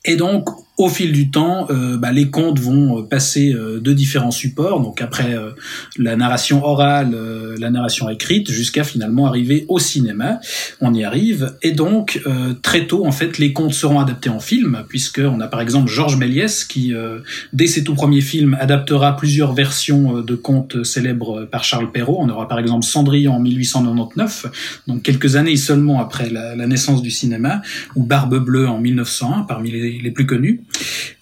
Et 0.05 0.15
donc, 0.15 0.47
au 0.79 0.89
fil 0.89 1.13
du 1.13 1.31
temps, 1.31 1.67
euh, 1.71 1.97
bah, 1.99 2.13
les 2.13 2.31
contes 2.31 2.59
vont 2.59 3.03
passer 3.03 3.53
euh, 3.53 3.79
de 3.79 3.93
différents 3.93 4.31
supports, 4.31 4.81
donc 4.81 5.03
après 5.03 5.35
euh, 5.35 5.51
la 5.99 6.17
narration 6.17 6.65
orale, 6.65 7.13
euh, 7.15 7.57
la 7.59 7.71
narration 7.71 8.09
écrite, 8.09 8.51
jusqu'à 8.51 8.83
finalement 8.83 9.27
arriver 9.27 9.67
au 9.69 9.79
cinéma. 9.79 10.41
On 10.81 10.95
y 10.95 11.05
arrive, 11.05 11.55
et 11.63 11.73
donc 11.73 12.23
euh, 12.27 12.55
très 12.63 12.87
tôt, 12.87 13.05
en 13.07 13.13
fait, 13.13 13.39
les 13.39 13.53
contes 13.53 13.75
seront 13.75 14.01
adaptés 14.01 14.31
en 14.31 14.41
film, 14.41 14.85
puisque 14.89 15.21
on 15.23 15.41
a 15.41 15.47
par 15.47 15.61
exemple 15.61 15.91
Georges 15.91 16.17
Méliès 16.17 16.65
qui, 16.65 16.95
euh, 16.95 17.19
dès 17.53 17.67
ses 17.67 17.85
tout 17.85 17.95
premiers 17.95 18.23
films, 18.23 18.57
adaptera 18.59 19.17
plusieurs 19.17 19.53
versions 19.53 20.21
de 20.21 20.35
contes 20.35 20.85
célèbres 20.85 21.45
par 21.45 21.65
Charles 21.65 21.93
Perrault. 21.93 22.19
On 22.21 22.29
aura 22.31 22.49
par 22.49 22.59
exemple 22.59 22.87
Cendrillon 22.87 23.35
en 23.35 23.41
1899, 23.41 24.47
donc 24.87 25.03
quelques 25.03 25.37
années 25.37 25.57
seulement 25.57 26.01
après 26.01 26.31
la, 26.31 26.57
naissance 26.67 27.03
du 27.03 27.11
cinéma, 27.11 27.61
ou 27.95 28.05
Barbe 28.05 28.39
Bleue 28.39 28.69
en 28.69 28.79
1901, 28.79 29.43
parmi 29.43 29.71
les 29.71 30.11
plus 30.11 30.27
connus. 30.27 30.63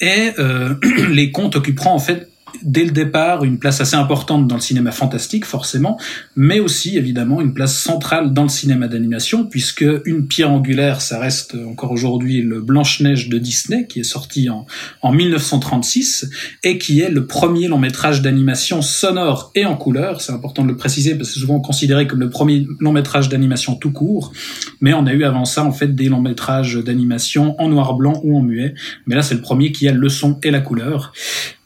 Et 0.00 0.32
euh, 0.38 0.75
les 1.11 1.31
contes 1.31 1.56
occuperont 1.56 1.91
en 1.91 1.98
fait 1.98 2.30
dès 2.63 2.85
le 2.85 2.91
départ 2.91 3.45
une 3.45 3.59
place 3.59 3.81
assez 3.81 3.97
importante 3.97 4.47
dans 4.47 4.57
le 4.57 4.61
cinéma 4.61 4.93
fantastique 4.93 5.45
forcément, 5.45 5.99
mais 6.37 6.61
aussi 6.61 6.97
évidemment 6.97 7.41
une 7.41 7.55
place 7.55 7.77
centrale 7.77 8.33
dans 8.33 8.45
le 8.45 8.49
cinéma 8.49 8.89
d'animation 8.89 9.45
puisque 9.45 9.85
une 10.05 10.27
pierre 10.27 10.51
angulaire, 10.51 11.01
ça 11.01 11.19
reste 11.19 11.57
encore 11.69 11.93
aujourd'hui 11.93 12.43
le 12.43 12.61
Blanche-Neige 12.61 13.29
de 13.29 13.39
Disney 13.39 13.87
qui 13.87 14.01
est 14.01 14.05
sorti 14.05 14.51
en, 14.51 14.67
en 15.03 15.13
1936 15.13 16.31
et 16.65 16.79
qui 16.79 17.01
est 17.01 17.11
le 17.11 17.27
premier 17.27 17.69
long 17.69 17.79
métrage 17.79 18.23
d'animation 18.23 18.83
sonore 18.83 19.51
et 19.55 19.65
en 19.65 19.77
couleur. 19.77 20.21
C'est 20.21 20.33
important 20.33 20.63
de 20.63 20.69
le 20.69 20.77
préciser 20.77 21.15
parce 21.15 21.29
que 21.29 21.35
c'est 21.35 21.41
souvent 21.41 21.61
considéré 21.61 22.07
comme 22.07 22.21
le 22.21 22.31
premier 22.31 22.67
long 22.79 22.93
métrage 22.93 23.29
d'animation 23.29 23.75
tout 23.75 23.93
court, 23.93 24.33
mais 24.81 24.95
on 24.95 25.07
a 25.07 25.13
eu 25.13 25.25
avant 25.25 25.45
ça 25.45 25.65
en 25.65 25.73
fait 25.73 25.95
des 25.95 26.09
longs 26.09 26.21
métrages 26.21 26.77
d'animation 26.77 27.61
en 27.61 27.69
noir 27.69 27.95
blanc 27.95 28.21
ou 28.25 28.37
en 28.37 28.43
muet, 28.43 28.75
mais 29.07 29.15
là 29.15 29.23
c'est 29.23 29.35
le 29.35 29.41
premier 29.41 29.73
qui 29.73 29.89
a 29.89 29.93
le 29.93 30.09
son 30.09 30.39
et 30.43 30.51
la 30.51 30.61
couleur. 30.61 31.13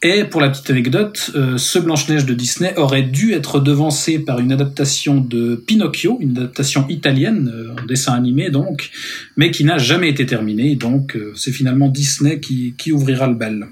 Et 0.06 0.24
pour 0.24 0.42
la 0.42 0.50
petite 0.50 0.68
anecdote, 0.68 1.30
euh, 1.34 1.56
ce 1.56 1.78
Blanche-Neige 1.78 2.26
de 2.26 2.34
Disney 2.34 2.76
aurait 2.76 3.02
dû 3.02 3.32
être 3.32 3.58
devancé 3.58 4.18
par 4.18 4.38
une 4.38 4.52
adaptation 4.52 5.18
de 5.18 5.56
Pinocchio, 5.56 6.18
une 6.20 6.36
adaptation 6.36 6.86
italienne, 6.90 7.50
euh, 7.50 7.82
en 7.82 7.86
dessin 7.86 8.12
animé 8.12 8.50
donc, 8.50 8.90
mais 9.38 9.50
qui 9.50 9.64
n'a 9.64 9.78
jamais 9.78 10.10
été 10.10 10.26
terminée. 10.26 10.76
Donc 10.76 11.16
euh, 11.16 11.32
c'est 11.36 11.52
finalement 11.52 11.88
Disney 11.88 12.38
qui, 12.38 12.92
ouvrira 12.92 13.26
le 13.26 13.34
bal 13.34 13.66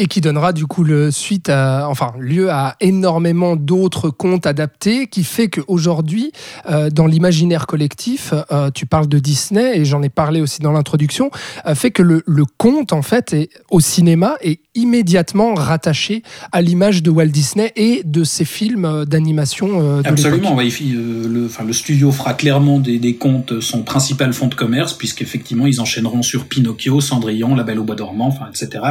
et 0.00 0.06
qui 0.06 0.22
donnera 0.22 0.52
du 0.54 0.66
coup 0.66 0.82
le 0.82 1.10
suite 1.10 1.50
à, 1.50 1.86
enfin 1.88 2.12
lieu 2.18 2.50
à 2.50 2.76
énormément 2.80 3.54
d'autres 3.54 4.08
contes 4.08 4.46
adaptés 4.46 5.08
qui 5.08 5.24
fait 5.24 5.48
qu'aujourd'hui 5.48 6.32
euh, 6.70 6.88
dans 6.88 7.06
l'imaginaire 7.06 7.66
collectif 7.66 8.32
euh, 8.50 8.70
tu 8.70 8.86
parles 8.86 9.08
de 9.08 9.18
Disney 9.18 9.78
et 9.78 9.84
j'en 9.84 10.02
ai 10.02 10.08
parlé 10.08 10.40
aussi 10.40 10.62
dans 10.62 10.72
l'introduction 10.72 11.30
fait 11.74 11.90
que 11.90 12.02
le, 12.02 12.22
le, 12.26 12.44
conte 12.56 12.94
en 12.94 13.02
fait 13.02 13.34
est, 13.34 13.50
au 13.70 13.80
cinéma 13.80 14.36
est 14.40 14.60
immédiatement 14.74 15.54
rattaché 15.54 16.22
à 16.52 16.62
l'image 16.62 17.02
de 17.02 17.10
Walt 17.10 17.26
Disney 17.26 17.72
et 17.76 18.02
de 18.04 18.24
ses 18.24 18.44
films 18.44 18.84
euh, 18.84 19.04
d'animation. 19.04 19.68
euh, 19.80 20.02
Absolument, 20.04 20.60
il- 20.60 20.96
euh, 20.96 21.28
le, 21.28 21.46
enfin, 21.46 21.64
le 21.64 21.72
studio 21.72 22.12
fera 22.12 22.34
clairement 22.34 22.78
des, 22.78 22.98
des 22.98 23.16
comptes 23.16 23.60
son 23.60 23.82
principal 23.82 24.32
fonds 24.32 24.46
de 24.46 24.54
commerce, 24.54 24.92
puisqu'effectivement 24.94 25.66
ils 25.66 25.80
enchaîneront 25.80 26.22
sur 26.22 26.44
Pinocchio, 26.46 27.00
Cendrillon, 27.00 27.54
La 27.54 27.64
Belle 27.64 27.78
au 27.80 27.84
Bois 27.84 27.96
dormant, 27.96 28.28
enfin, 28.28 28.46
etc. 28.48 28.84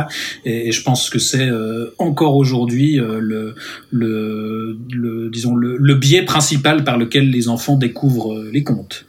Et, 0.46 0.72
je 0.72 0.82
pense 0.84 1.10
que 1.10 1.20
c'est 1.20 1.50
encore 1.98 2.36
aujourd'hui 2.36 2.96
le, 2.98 3.56
le, 3.92 4.78
le, 4.92 5.30
disons 5.32 5.56
le, 5.56 5.78
le 5.78 5.96
biais 5.96 6.24
principal 6.24 6.84
par 6.84 6.98
lequel 6.98 7.30
les 7.30 7.48
enfants 7.48 7.76
découvrent 7.76 8.44
les 8.52 8.64
contes. 8.64 9.06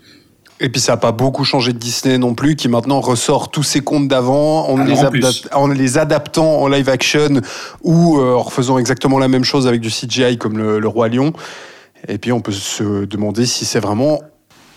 Et 0.61 0.69
puis 0.69 0.81
ça 0.81 0.93
n'a 0.93 0.97
pas 0.99 1.13
beaucoup 1.13 1.45
changé 1.45 1.73
de 1.73 1.79
Disney 1.79 2.19
non 2.19 2.35
plus, 2.35 2.55
qui 2.55 2.69
maintenant 2.69 3.01
ressort 3.01 3.51
tous 3.51 3.63
ses 3.63 3.81
contes 3.81 4.09
d'avant 4.09 4.69
en, 4.69 5.11
plus. 5.11 5.49
en 5.53 5.69
les 5.69 5.97
adaptant 5.97 6.61
en 6.61 6.69
live 6.69 6.89
action 6.91 7.41
ou 7.83 8.19
euh, 8.19 8.35
en 8.35 8.43
refaisant 8.43 8.77
exactement 8.77 9.19
la 9.19 9.29
même 9.29 9.45
chose 9.45 9.67
avec 9.67 9.81
du 9.81 9.89
CGI 9.89 10.37
comme 10.37 10.59
le, 10.59 10.79
le 10.79 10.89
Roi 10.89 11.09
Lion. 11.09 11.33
Et 12.09 12.19
puis 12.19 12.31
on 12.31 12.41
peut 12.41 12.53
se 12.53 13.05
demander 13.07 13.47
si 13.47 13.65
c'est 13.65 13.81
vraiment 13.81 14.21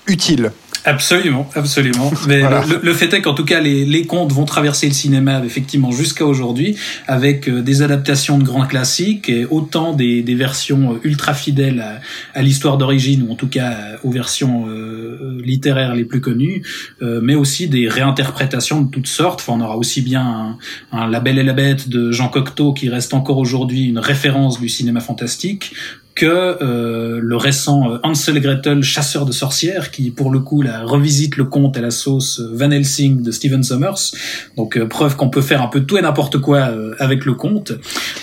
utile. 0.07 0.51
Absolument, 0.85 1.49
absolument. 1.55 2.11
Mais 2.27 2.41
Voilà. 2.41 2.65
le, 2.65 2.79
le 2.83 2.93
fait 2.93 3.13
est 3.13 3.21
qu'en 3.21 3.33
tout 3.33 3.45
cas, 3.45 3.59
les, 3.61 3.85
les 3.85 4.05
contes 4.05 4.33
vont 4.33 4.45
traverser 4.45 4.87
le 4.87 4.93
cinéma 4.93 5.41
effectivement 5.45 5.91
jusqu'à 5.91 6.25
aujourd'hui 6.25 6.75
avec 7.07 7.47
euh, 7.47 7.61
des 7.61 7.81
adaptations 7.81 8.37
de 8.37 8.43
grands 8.43 8.65
classiques 8.67 9.29
et 9.29 9.45
autant 9.49 9.93
des, 9.93 10.21
des 10.21 10.35
versions 10.35 10.93
euh, 10.93 10.99
ultra 11.03 11.33
fidèles 11.33 11.79
à, 11.79 12.01
à 12.37 12.41
l'histoire 12.41 12.77
d'origine 12.77 13.23
ou 13.27 13.31
en 13.31 13.35
tout 13.35 13.47
cas 13.47 13.71
euh, 13.71 13.97
aux 14.03 14.11
versions 14.11 14.65
euh, 14.67 15.41
littéraires 15.43 15.95
les 15.95 16.05
plus 16.05 16.21
connues, 16.21 16.63
euh, 17.01 17.19
mais 17.23 17.35
aussi 17.35 17.67
des 17.67 17.87
réinterprétations 17.87 18.81
de 18.81 18.89
toutes 18.89 19.07
sortes. 19.07 19.39
Enfin, 19.41 19.53
on 19.57 19.61
aura 19.61 19.77
aussi 19.77 20.01
bien 20.01 20.57
un, 20.91 20.97
un 20.97 21.07
La 21.07 21.19
Belle 21.19 21.39
et 21.39 21.43
la 21.43 21.53
Bête 21.53 21.87
de 21.89 22.11
Jean 22.11 22.27
Cocteau 22.27 22.73
qui 22.73 22.89
reste 22.89 23.13
encore 23.13 23.37
aujourd'hui 23.37 23.85
une 23.85 23.99
référence 23.99 24.59
du 24.59 24.67
cinéma 24.69 24.99
fantastique 24.99 25.73
que 26.15 26.25
euh, 26.25 27.19
le 27.21 27.35
récent 27.37 27.91
euh, 27.91 27.97
Hansel 28.03 28.37
et 28.37 28.41
Gretel, 28.41 28.83
chasseur 28.83 29.25
de 29.25 29.31
sorcières, 29.31 29.89
qui 29.91 30.11
pour 30.11 30.31
le 30.31 30.39
coup 30.39 30.61
la 30.61 30.83
revisite 30.83 31.37
le 31.37 31.45
conte 31.45 31.75
à 31.77 31.81
la 31.81 31.91
sauce 31.91 32.39
euh, 32.39 32.51
Van 32.53 32.69
Helsing 32.71 33.23
de 33.23 33.31
Steven 33.31 33.63
Sommers. 33.63 34.11
Donc 34.55 34.77
euh, 34.77 34.87
preuve 34.87 35.15
qu'on 35.15 35.29
peut 35.29 35.41
faire 35.41 35.61
un 35.61 35.67
peu 35.67 35.81
tout 35.81 35.97
et 35.97 36.01
n'importe 36.01 36.37
quoi 36.37 36.59
euh, 36.69 36.93
avec 36.99 37.25
le 37.25 37.33
conte. 37.33 37.73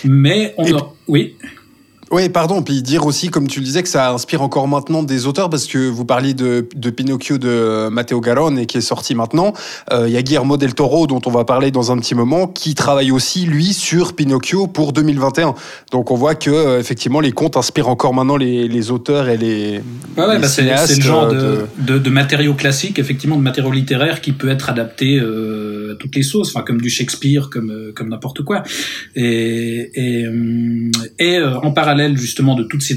Mais 0.04 0.54
on 0.56 0.64
Et- 0.66 0.72
a... 0.72 0.86
oui? 1.08 1.34
Oui, 2.10 2.28
pardon, 2.28 2.62
puis 2.62 2.82
dire 2.82 3.06
aussi, 3.06 3.28
comme 3.28 3.46
tu 3.46 3.60
le 3.60 3.64
disais, 3.64 3.84
que 3.84 3.88
ça 3.88 4.10
inspire 4.10 4.42
encore 4.42 4.66
maintenant 4.66 5.04
des 5.04 5.26
auteurs, 5.26 5.48
parce 5.48 5.66
que 5.66 5.78
vous 5.88 6.04
parliez 6.04 6.34
de, 6.34 6.66
de 6.74 6.90
Pinocchio 6.90 7.38
de 7.38 7.88
Matteo 7.88 8.20
Garonne 8.20 8.58
et 8.58 8.66
qui 8.66 8.78
est 8.78 8.80
sorti 8.80 9.14
maintenant. 9.14 9.52
Euh, 9.92 10.08
Il 10.08 10.12
y 10.12 10.16
a 10.16 10.22
Guillermo 10.22 10.56
del 10.56 10.74
Toro, 10.74 11.06
dont 11.06 11.20
on 11.26 11.30
va 11.30 11.44
parler 11.44 11.70
dans 11.70 11.92
un 11.92 11.98
petit 11.98 12.16
moment, 12.16 12.48
qui 12.48 12.74
travaille 12.74 13.12
aussi, 13.12 13.46
lui, 13.46 13.72
sur 13.72 14.14
Pinocchio 14.14 14.66
pour 14.66 14.92
2021. 14.92 15.54
Donc 15.92 16.10
on 16.10 16.16
voit 16.16 16.34
que, 16.34 16.50
euh, 16.50 16.80
effectivement, 16.80 17.20
les 17.20 17.30
contes 17.30 17.56
inspirent 17.56 17.88
encore 17.88 18.12
maintenant 18.12 18.36
les, 18.36 18.66
les 18.66 18.90
auteurs 18.90 19.28
et 19.28 19.36
les, 19.36 19.80
Ouais, 20.16 20.26
ouais, 20.26 20.34
les 20.34 20.40
bah, 20.40 20.48
c'est 20.48 20.62
cinéastes, 20.62 20.86
c'est 20.88 20.96
le 20.96 21.02
genre 21.02 21.28
de, 21.28 21.36
euh, 21.36 21.66
de, 21.78 21.98
de 21.98 22.10
matériaux 22.10 22.54
classiques, 22.54 22.98
effectivement, 22.98 23.36
de 23.36 23.42
matériaux 23.42 23.70
littéraires 23.70 24.20
qui 24.20 24.32
peut 24.32 24.48
être 24.48 24.68
adapté 24.68 25.18
euh, 25.20 25.79
à 25.92 25.94
toutes 25.94 26.14
les 26.16 26.22
sauces, 26.22 26.50
enfin 26.50 26.62
comme 26.62 26.80
du 26.80 26.90
Shakespeare, 26.90 27.50
comme 27.50 27.70
euh, 27.70 27.92
comme 27.94 28.08
n'importe 28.08 28.42
quoi. 28.42 28.62
Et 29.16 29.90
et, 29.94 31.36
euh, 31.36 31.54
en 31.60 31.72
parallèle 31.72 32.16
justement 32.16 32.54
de 32.54 32.64
toutes 32.64 32.82
ces 32.82 32.94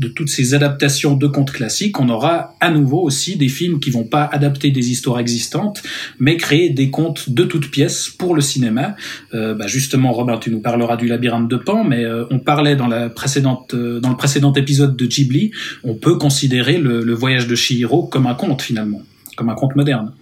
de 0.00 0.08
toutes 0.08 0.30
ces 0.30 0.54
adaptations 0.54 1.14
de 1.14 1.26
contes 1.26 1.52
classiques, 1.52 2.00
on 2.00 2.08
aura 2.08 2.56
à 2.60 2.70
nouveau 2.70 3.02
aussi 3.02 3.36
des 3.36 3.48
films 3.48 3.80
qui 3.80 3.90
vont 3.90 4.04
pas 4.04 4.24
adapter 4.24 4.70
des 4.70 4.90
histoires 4.90 5.18
existantes, 5.18 5.82
mais 6.18 6.36
créer 6.36 6.70
des 6.70 6.90
contes 6.90 7.30
de 7.30 7.44
toutes 7.44 7.70
pièces 7.70 8.08
pour 8.08 8.34
le 8.34 8.40
cinéma. 8.40 8.96
Euh, 9.34 9.54
bah 9.54 9.66
justement, 9.66 10.12
Robin, 10.12 10.38
tu 10.38 10.50
nous 10.50 10.60
parleras 10.60 10.96
du 10.96 11.06
labyrinthe 11.06 11.48
de 11.48 11.56
Pan, 11.56 11.84
mais 11.84 12.04
euh, 12.04 12.24
on 12.30 12.38
parlait 12.38 12.76
dans 12.76 12.88
la 12.88 13.10
précédente, 13.10 13.74
euh, 13.74 14.00
dans 14.00 14.10
le 14.10 14.16
précédent 14.16 14.52
épisode 14.54 14.96
de 14.96 15.06
Ghibli, 15.06 15.50
on 15.84 15.94
peut 15.94 16.16
considérer 16.16 16.78
le, 16.78 17.02
le 17.02 17.14
voyage 17.14 17.46
de 17.46 17.54
Chihiro 17.54 18.04
comme 18.04 18.26
un 18.26 18.34
conte 18.34 18.62
finalement, 18.62 19.02
comme 19.36 19.50
un 19.50 19.54
conte 19.54 19.76
moderne. 19.76 20.12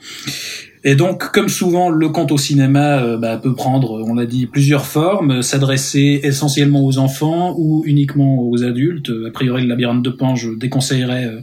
Et 0.84 0.94
donc, 0.94 1.30
comme 1.32 1.48
souvent, 1.48 1.88
le 1.90 2.08
conte 2.08 2.32
au 2.32 2.38
cinéma 2.38 2.98
euh, 2.98 3.16
bah, 3.16 3.36
peut 3.36 3.54
prendre, 3.54 4.02
on 4.06 4.14
l'a 4.14 4.26
dit, 4.26 4.46
plusieurs 4.46 4.86
formes, 4.86 5.42
s'adresser 5.42 6.20
essentiellement 6.22 6.84
aux 6.84 6.98
enfants 6.98 7.54
ou 7.58 7.82
uniquement 7.86 8.42
aux 8.42 8.62
adultes. 8.64 9.10
A 9.26 9.30
priori, 9.30 9.62
le 9.62 9.68
labyrinthe 9.68 10.02
de 10.02 10.10
Pan, 10.10 10.34
je 10.36 10.50
déconseillerais 10.50 11.24
euh, 11.24 11.40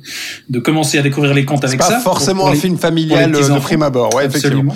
de 0.50 0.60
commencer 0.60 0.98
à 0.98 1.01
découvrir 1.01 1.34
les 1.34 1.46
contes 1.46 1.63
avec 1.65 1.80
pas 1.80 1.86
ça. 1.86 2.00
forcément 2.00 2.42
pour 2.42 2.50
un 2.50 2.54
les- 2.54 2.60
film 2.60 2.77
familial 2.77 3.36
euh, 3.36 3.56
de 3.56 3.60
prime 3.60 3.84
abord. 3.84 4.13
Ouais, 4.15 4.25
effectivement. 4.25 4.72
Absolument. 4.72 4.75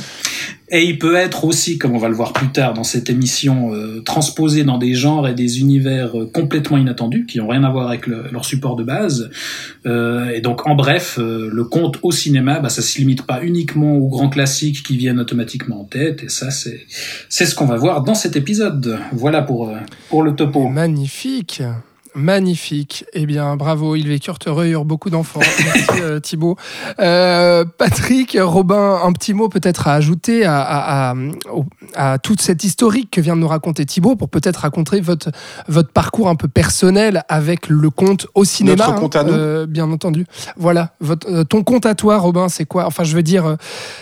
Et 0.72 0.84
il 0.86 1.00
peut 1.00 1.16
être 1.16 1.46
aussi, 1.46 1.78
comme 1.80 1.96
on 1.96 1.98
va 1.98 2.10
le 2.10 2.16
voir 2.16 2.32
plus 2.32 2.50
tard 2.52 2.74
dans 2.76 2.84
cette 2.84 3.10
émission, 3.10 3.74
euh, 3.74 4.02
transposé 4.02 4.64
dans 4.64 4.78
des 4.78 4.94
genres 4.94 5.28
et 5.28 5.34
des 5.34 5.60
univers 5.62 6.16
euh, 6.20 6.30
complètement 6.32 6.78
inattendus, 6.78 7.26
qui 7.26 7.42
ont 7.42 7.48
rien 7.48 7.64
à 7.64 7.72
voir 7.72 7.88
avec 7.88 8.06
le- 8.06 8.26
leur 8.32 8.46
support 8.46 8.76
de 8.76 8.84
base. 8.84 9.32
Euh, 9.88 10.30
et 10.30 10.42
donc, 10.42 10.68
en 10.68 10.76
bref, 10.76 11.18
euh, 11.20 11.50
le 11.52 11.64
conte 11.64 11.98
au 12.04 12.12
cinéma, 12.12 12.60
bah, 12.60 12.70
ça 12.70 12.82
se 12.84 13.00
limite 13.00 13.24
pas 13.24 13.42
uniquement 13.44 13.96
aux 13.98 14.08
grands 14.10 14.30
classiques 14.30 14.84
qui 14.84 14.96
viennent 14.96 15.20
automatiquement 15.20 15.82
en 15.82 15.86
tête. 15.86 16.24
Et 16.24 16.30
ça, 16.30 16.52
c'est 16.52 16.82
c'est 17.30 17.46
ce 17.48 17.56
qu'on 17.56 17.66
va 17.66 17.76
voir 17.78 18.04
dans 18.04 18.16
cet 18.16 18.36
épisode. 18.36 19.00
Voilà 19.12 19.42
pour 19.42 19.70
euh, 19.70 19.76
pour 20.10 20.22
le 20.22 20.36
topo. 20.36 20.68
Magnifique. 20.70 21.64
Magnifique. 22.16 23.06
Eh 23.14 23.26
bien, 23.26 23.56
bravo, 23.56 23.96
ils 23.96 24.08
vécurent 24.08 24.38
heureux, 24.46 24.68
eurent 24.68 24.86
beaucoup 24.86 25.10
d'enfants. 25.10 25.40
Merci 25.64 26.02
euh, 26.02 26.20
Thibaut. 26.20 26.58
Euh, 27.00 27.66
Patrick, 27.78 28.38
Robin, 28.40 29.00
un 29.04 29.12
petit 29.14 29.34
mot 29.34 29.50
peut-être 29.50 29.88
à 29.88 29.94
ajouter 29.94 30.46
à, 30.46 30.62
à- 30.62 31.12
à- 31.12 31.16
au- 31.54 31.66
à 31.96 32.18
toute 32.20 32.42
cette 32.42 32.64
historique 32.64 33.10
que 33.12 33.22
vient 33.22 33.36
de 33.36 33.42
nous 33.42 33.48
raconter 33.48 33.86
Thibaut 33.86 34.16
pour 34.16 34.30
peut-être 34.30 34.58
raconter 34.58 35.02
votre, 35.02 35.30
votre 35.68 35.92
parcours 35.92 36.30
un 36.30 36.36
peu 36.36 36.48
personnel 36.48 37.24
avec 37.30 37.70
le 37.70 37.90
conte 37.90 38.28
au 38.36 38.44
cinéma. 38.46 38.88
Notre 38.88 39.00
conte 39.00 39.16
à 39.16 39.24
nous. 39.24 39.34
euh, 39.34 39.66
bien 39.66 39.90
entendu. 39.92 40.26
Voilà. 40.58 40.94
Votre, 41.00 41.44
ton 41.44 41.64
conte 41.64 41.86
à 41.86 41.96
toi, 41.96 42.18
Robin, 42.18 42.50
c'est 42.50 42.66
quoi? 42.66 42.86
Enfin, 42.86 43.04
je 43.04 43.16
veux 43.16 43.24
dire, 43.24 43.56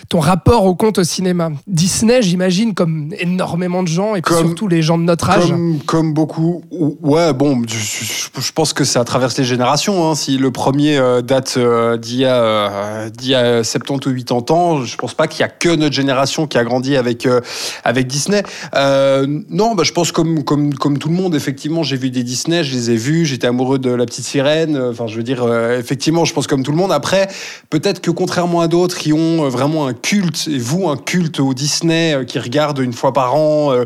ton 0.10 0.20
rapport 0.20 0.66
au 0.66 0.76
conte 0.76 1.00
au 1.00 1.04
cinéma. 1.04 1.50
Disney, 1.68 2.22
j'imagine, 2.22 2.74
comme 2.74 3.10
énormément 3.20 3.84
de 3.84 3.88
gens 3.88 4.16
et 4.16 4.22
puis 4.22 4.34
Comme- 4.34 4.48
surtout 4.48 4.68
les 4.68 4.82
gens 4.82 4.98
de 4.98 5.04
notre 5.04 5.30
âge. 5.30 5.48
Comme, 5.50 5.80
comme 5.86 6.14
beaucoup. 6.14 6.64
Ouais, 6.72 7.34
bon, 7.34 7.62
je, 7.68 7.97
je- 8.04 8.52
pense 8.54 8.74
que 8.74 8.84
ça 8.84 9.04
traverse 9.04 9.38
les 9.38 9.44
générations. 9.44 10.10
hein. 10.10 10.16
Si 10.16 10.38
le 10.38 10.52
premier 10.52 10.98
euh, 10.98 11.22
date 11.22 11.56
euh, 11.58 11.98
d'il 11.98 12.18
y, 12.20 12.26
a, 12.26 12.36
euh, 12.44 13.10
d'il 13.10 13.30
y 13.30 13.36
a 13.36 13.64
70 13.64 14.08
ou 14.10 14.14
80 14.16 14.52
ans, 14.56 14.84
je 14.84 14.96
pense 14.96 15.14
pas 15.14 15.28
qu'il 15.28 15.42
y 15.42 15.44
a 15.44 15.48
que 15.50 15.70
notre 15.76 15.94
génération 15.96 16.48
qui 16.48 16.58
a 16.58 16.64
grandi 16.64 16.96
avec, 16.98 17.26
euh, 17.26 17.42
avec 17.84 18.08
Disney. 18.08 18.42
Euh, 18.76 19.28
non, 19.50 19.76
bah, 19.76 19.84
je 19.84 19.92
pense 19.92 20.12
comme, 20.12 20.44
comme, 20.44 20.74
comme 20.74 20.98
tout 20.98 21.10
le 21.10 21.16
monde, 21.16 21.36
effectivement, 21.36 21.84
j'ai 21.84 21.98
vu 21.98 22.10
des 22.10 22.24
Disney, 22.24 22.64
je 22.64 22.74
les 22.74 22.92
ai 22.92 22.96
vus, 22.96 23.26
j'étais 23.26 23.48
amoureux 23.48 23.80
de 23.80 23.92
La 23.92 24.06
Petite 24.06 24.26
Sirène. 24.26 24.78
Enfin, 24.78 25.08
je 25.08 25.16
veux 25.16 25.24
dire, 25.24 25.44
euh, 25.44 25.78
effectivement, 25.78 26.26
je 26.26 26.34
pense 26.34 26.48
comme 26.48 26.64
tout 26.64 26.72
le 26.72 26.78
monde. 26.78 26.92
Après, 26.92 27.28
peut-être 27.70 28.02
que 28.02 28.12
contrairement 28.12 28.62
à 28.62 28.68
d'autres 28.68 28.98
qui 28.98 29.14
ont 29.14 29.46
euh, 29.46 29.50
vraiment 29.50 29.88
un 29.88 29.94
culte, 29.94 30.48
et 30.52 30.58
vous, 30.58 30.90
un 30.90 30.98
culte 30.98 31.40
au 31.40 31.54
Disney, 31.54 32.14
euh, 32.16 32.24
qui 32.24 32.40
regardent 32.40 32.80
une 32.80 32.94
fois 32.94 33.14
par 33.14 33.36
an, 33.36 33.72
euh, 33.74 33.86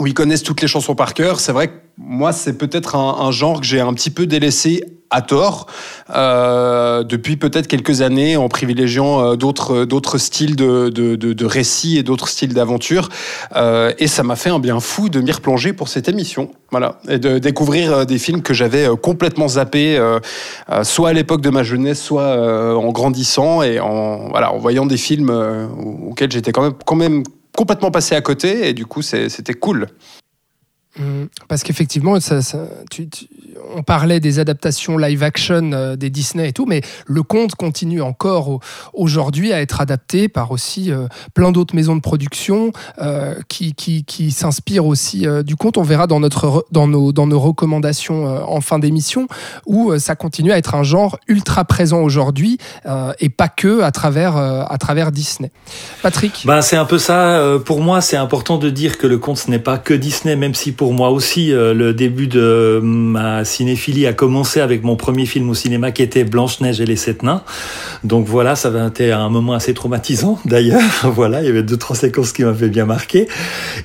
où 0.00 0.06
ils 0.06 0.14
connaissent 0.14 0.42
toutes 0.42 0.62
les 0.62 0.68
chansons 0.68 0.94
par 0.94 1.14
cœur. 1.14 1.40
C'est 1.40 1.52
vrai 1.52 1.68
que 1.68 1.72
moi, 1.98 2.32
c'est 2.32 2.56
peut-être 2.56 2.94
un, 2.94 3.30
genre 3.32 3.60
que 3.60 3.66
j'ai 3.66 3.80
un 3.80 3.92
petit 3.92 4.10
peu 4.10 4.26
délaissé 4.26 4.84
à 5.10 5.22
tort 5.22 5.66
euh, 6.14 7.02
depuis 7.02 7.36
peut-être 7.36 7.66
quelques 7.66 8.02
années 8.02 8.36
en 8.36 8.48
privilégiant 8.48 9.22
euh, 9.22 9.36
d'autres 9.36 9.86
d'autres 9.86 10.18
styles 10.18 10.54
de, 10.54 10.90
de, 10.90 11.44
récits 11.46 11.96
et 11.96 12.02
d'autres 12.02 12.28
styles 12.28 12.54
d'aventure. 12.54 13.08
Euh, 13.56 13.92
et 13.98 14.06
ça 14.06 14.22
m'a 14.22 14.36
fait 14.36 14.50
un 14.50 14.58
bien 14.58 14.80
fou 14.80 15.08
de 15.08 15.20
m'y 15.20 15.32
replonger 15.32 15.72
pour 15.72 15.88
cette 15.88 16.08
émission. 16.08 16.50
Voilà. 16.70 17.00
Et 17.08 17.18
de 17.18 17.38
découvrir 17.38 17.92
euh, 17.92 18.04
des 18.04 18.18
films 18.18 18.42
que 18.42 18.54
j'avais 18.54 18.86
euh, 18.86 18.96
complètement 18.96 19.48
zappés, 19.48 19.96
euh, 19.96 20.20
euh, 20.70 20.84
soit 20.84 21.08
à 21.08 21.12
l'époque 21.14 21.40
de 21.40 21.50
ma 21.50 21.62
jeunesse, 21.62 22.02
soit 22.02 22.22
euh, 22.22 22.74
en 22.74 22.92
grandissant 22.92 23.62
et 23.62 23.80
en, 23.80 24.28
voilà, 24.28 24.52
en 24.52 24.58
voyant 24.58 24.86
des 24.86 24.98
films 24.98 25.30
euh, 25.30 25.66
auxquels 26.10 26.30
j'étais 26.30 26.52
quand 26.52 26.96
même, 26.96 27.22
complètement 27.56 27.90
passé 27.90 28.14
à 28.14 28.20
côté. 28.20 28.68
Et 28.68 28.74
du 28.74 28.86
coup, 28.86 29.02
c'était 29.02 29.54
cool. 29.54 29.88
Parce 31.48 31.62
qu'effectivement, 31.62 32.18
ça, 32.20 32.40
tu- 32.90 33.08
on 33.76 33.82
parlait 33.82 34.20
des 34.20 34.38
adaptations 34.38 34.96
live 34.98 35.22
action 35.22 35.70
euh, 35.72 35.96
des 35.96 36.10
Disney 36.10 36.48
et 36.48 36.52
tout, 36.52 36.66
mais 36.66 36.82
le 37.06 37.22
conte 37.22 37.54
continue 37.54 38.02
encore 38.02 38.48
au- 38.48 38.60
aujourd'hui 38.92 39.52
à 39.52 39.60
être 39.60 39.80
adapté 39.80 40.28
par 40.28 40.50
aussi 40.50 40.90
euh, 40.90 41.06
plein 41.34 41.52
d'autres 41.52 41.74
maisons 41.74 41.96
de 41.96 42.00
production 42.00 42.72
euh, 43.00 43.34
qui, 43.48 43.74
s'inspirent 44.30 44.86
aussi 44.86 45.26
du 45.44 45.56
conte. 45.56 45.78
On 45.78 45.82
verra 45.82 46.06
dans, 46.06 46.20
notre, 46.20 46.46
re- 46.46 46.62
dans, 46.70 46.86
nos, 46.86 47.12
dans 47.12 47.26
nos 47.26 47.40
recommandations 47.40 48.24
en 48.26 48.60
fin 48.60 48.78
d'émission 48.78 49.26
où 49.66 49.96
ça 49.98 50.16
continue 50.16 50.52
à 50.52 50.58
être 50.58 50.74
un 50.74 50.82
genre 50.82 51.18
ultra 51.28 51.64
présent 51.64 52.00
aujourd'hui 52.02 52.58
et 53.20 53.28
pas 53.28 53.48
que 53.48 53.82
à 53.82 53.90
travers, 53.90 54.36
à 54.36 54.76
travers 54.78 55.12
Disney. 55.12 55.50
Patrick? 56.02 56.42
Ben, 56.44 56.60
c'est 56.62 56.76
un 56.76 56.84
peu 56.84 56.98
ça. 56.98 57.58
Pour 57.64 57.80
moi, 57.80 58.00
c'est 58.00 58.16
important 58.16 58.58
de 58.58 58.70
dire 58.70 58.98
que 58.98 59.06
le 59.06 59.18
conte, 59.18 59.38
ce 59.38 59.50
n'est 59.50 59.58
pas 59.58 59.78
que 59.78 59.94
Disney, 59.94 60.36
même 60.36 60.54
si 60.54 60.72
pour 60.72 60.92
moi 60.92 61.10
aussi. 61.10 61.48
Le 61.50 61.92
début 61.92 62.26
de 62.28 62.80
ma 62.82 63.44
cinéphilie 63.48 64.06
a 64.06 64.12
commencé 64.12 64.60
avec 64.60 64.82
mon 64.84 64.96
premier 64.96 65.26
film 65.26 65.50
au 65.50 65.54
cinéma 65.54 65.90
qui 65.90 66.02
était 66.02 66.24
Blanche-Neige 66.24 66.80
et 66.80 66.86
les 66.86 66.96
Sept 66.96 67.22
Nains. 67.22 67.42
Donc 68.04 68.26
voilà, 68.26 68.54
ça 68.56 68.68
avait 68.68 68.86
été 68.86 69.12
un 69.12 69.28
moment 69.28 69.54
assez 69.54 69.74
traumatisant 69.74 70.38
d'ailleurs. 70.44 70.80
voilà, 71.04 71.40
il 71.40 71.46
y 71.46 71.50
avait 71.50 71.62
deux, 71.62 71.76
trois 71.76 71.96
séquences 71.96 72.32
qui 72.32 72.44
m'avaient 72.44 72.68
bien 72.68 72.84
marqué. 72.84 73.26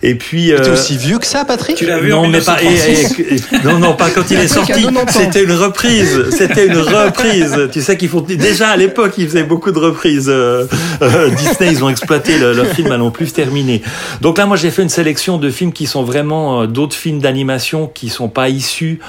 Et 0.01 0.15
puis... 0.15 0.51
T'es 0.55 0.69
aussi 0.69 0.97
vieux 0.97 1.17
que 1.19 1.25
ça, 1.25 1.45
Patrick 1.45 1.75
Tu 1.77 1.85
l'as 1.85 1.99
vu 1.99 2.09
non, 2.11 2.19
en 2.19 2.27
mais 2.27 2.41
pas, 2.41 2.57
et- 2.61 2.67
et- 2.67 3.33
et- 3.35 3.41
non, 3.63 3.79
non, 3.79 3.93
pas 3.95 4.09
quand 4.09 4.29
il 4.29 4.37
est 4.39 4.43
a 4.43 4.47
sorti. 4.47 4.83
90 4.83 4.97
ans. 4.97 5.05
C'était 5.09 5.43
une 5.43 5.51
reprise. 5.53 6.29
C'était 6.31 6.67
une 6.67 6.77
reprise. 6.77 7.69
Tu 7.71 7.81
sais 7.81 7.97
qu'ils 7.97 8.09
font 8.09 8.21
déjà 8.21 8.69
à 8.69 8.77
l'époque, 8.77 9.13
ils 9.17 9.27
faisaient 9.27 9.43
beaucoup 9.43 9.71
de 9.71 9.79
reprises. 9.79 10.27
Euh, 10.29 10.67
euh, 11.01 11.29
Disney, 11.29 11.71
ils 11.71 11.83
ont 11.83 11.89
exploité 11.89 12.37
le- 12.37 12.53
leur 12.53 12.67
film 12.67 12.91
à 12.91 12.97
non 12.97 13.11
plus 13.11 13.31
terminé. 13.31 13.81
Donc 14.21 14.37
là, 14.37 14.45
moi, 14.45 14.57
j'ai 14.57 14.69
fait 14.71 14.83
une 14.83 14.89
sélection 14.89 15.37
de 15.37 15.49
films 15.49 15.71
qui 15.73 15.85
sont 15.85 16.03
vraiment 16.03 16.61
euh, 16.61 16.67
d'autres 16.67 16.95
films 16.95 17.19
d'animation 17.19 17.87
qui 17.87 18.09
sont 18.09 18.27
pas 18.29 18.49
issus 18.49 18.99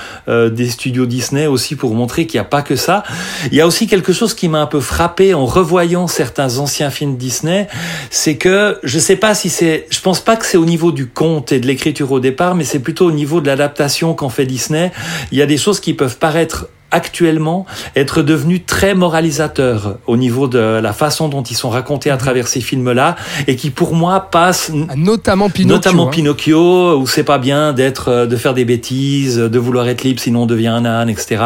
euh, 0.44 0.50
des 0.50 0.68
studios 0.68 1.06
Disney 1.06 1.46
aussi 1.46 1.76
pour 1.76 1.94
montrer 1.94 2.26
qu'il 2.26 2.38
n'y 2.38 2.46
a 2.46 2.48
pas 2.48 2.62
que 2.62 2.76
ça. 2.76 3.02
Il 3.50 3.56
y 3.56 3.60
a 3.60 3.66
aussi 3.66 3.86
quelque 3.86 4.12
chose 4.12 4.34
qui 4.34 4.48
m'a 4.48 4.60
un 4.60 4.66
peu 4.66 4.80
frappé 4.80 5.34
en 5.34 5.46
revoyant 5.46 6.06
certains 6.06 6.58
anciens 6.58 6.90
films 6.90 7.16
Disney, 7.16 7.68
c'est 8.10 8.36
que 8.36 8.78
je 8.82 8.98
sais 8.98 9.16
pas 9.16 9.34
si 9.34 9.50
c'est, 9.50 9.86
je 9.90 10.00
pense 10.00 10.20
pas 10.20 10.36
que 10.36 10.46
c'est 10.46 10.56
au 10.56 10.64
niveau 10.64 10.92
du 10.92 11.06
conte 11.06 11.52
et 11.52 11.60
de 11.60 11.66
l'écriture 11.66 12.10
au 12.12 12.20
départ, 12.20 12.54
mais 12.54 12.64
c'est 12.64 12.78
plutôt 12.78 13.06
au 13.06 13.12
niveau 13.12 13.40
de 13.40 13.46
l'adaptation 13.46 14.14
qu'en 14.14 14.28
fait 14.28 14.46
Disney. 14.46 14.92
Il 15.32 15.38
y 15.38 15.42
a 15.42 15.46
des 15.46 15.56
choses 15.56 15.80
qui 15.80 15.94
peuvent 15.94 16.18
paraître 16.18 16.68
actuellement 16.94 17.66
être 17.96 18.22
devenues 18.22 18.62
très 18.62 18.94
moralisateurs 18.94 19.96
au 20.06 20.16
niveau 20.16 20.46
de 20.48 20.58
la 20.58 20.92
façon 20.92 21.28
dont 21.28 21.42
ils 21.42 21.56
sont 21.56 21.70
racontés 21.70 22.10
à 22.10 22.16
travers 22.16 22.46
ces 22.46 22.60
films-là 22.60 23.16
et 23.46 23.56
qui 23.56 23.70
pour 23.70 23.94
moi 23.94 24.28
passent 24.30 24.70
Ah, 24.88 24.94
Notamment 24.96 25.50
Pinocchio. 25.50 25.74
Notamment 25.76 26.06
hein. 26.08 26.10
Pinocchio, 26.10 26.96
où 26.98 27.06
c'est 27.06 27.24
pas 27.24 27.38
bien 27.38 27.72
d'être, 27.72 28.08
euh, 28.08 28.26
de 28.26 28.36
faire 28.36 28.54
des 28.54 28.64
bêtises, 28.64 29.38
de 29.38 29.58
vouloir 29.58 29.88
être 29.88 30.04
libre 30.04 30.20
sinon 30.20 30.42
on 30.42 30.46
devient 30.46 30.68
un 30.68 30.84
âne, 30.84 31.08
etc. 31.10 31.42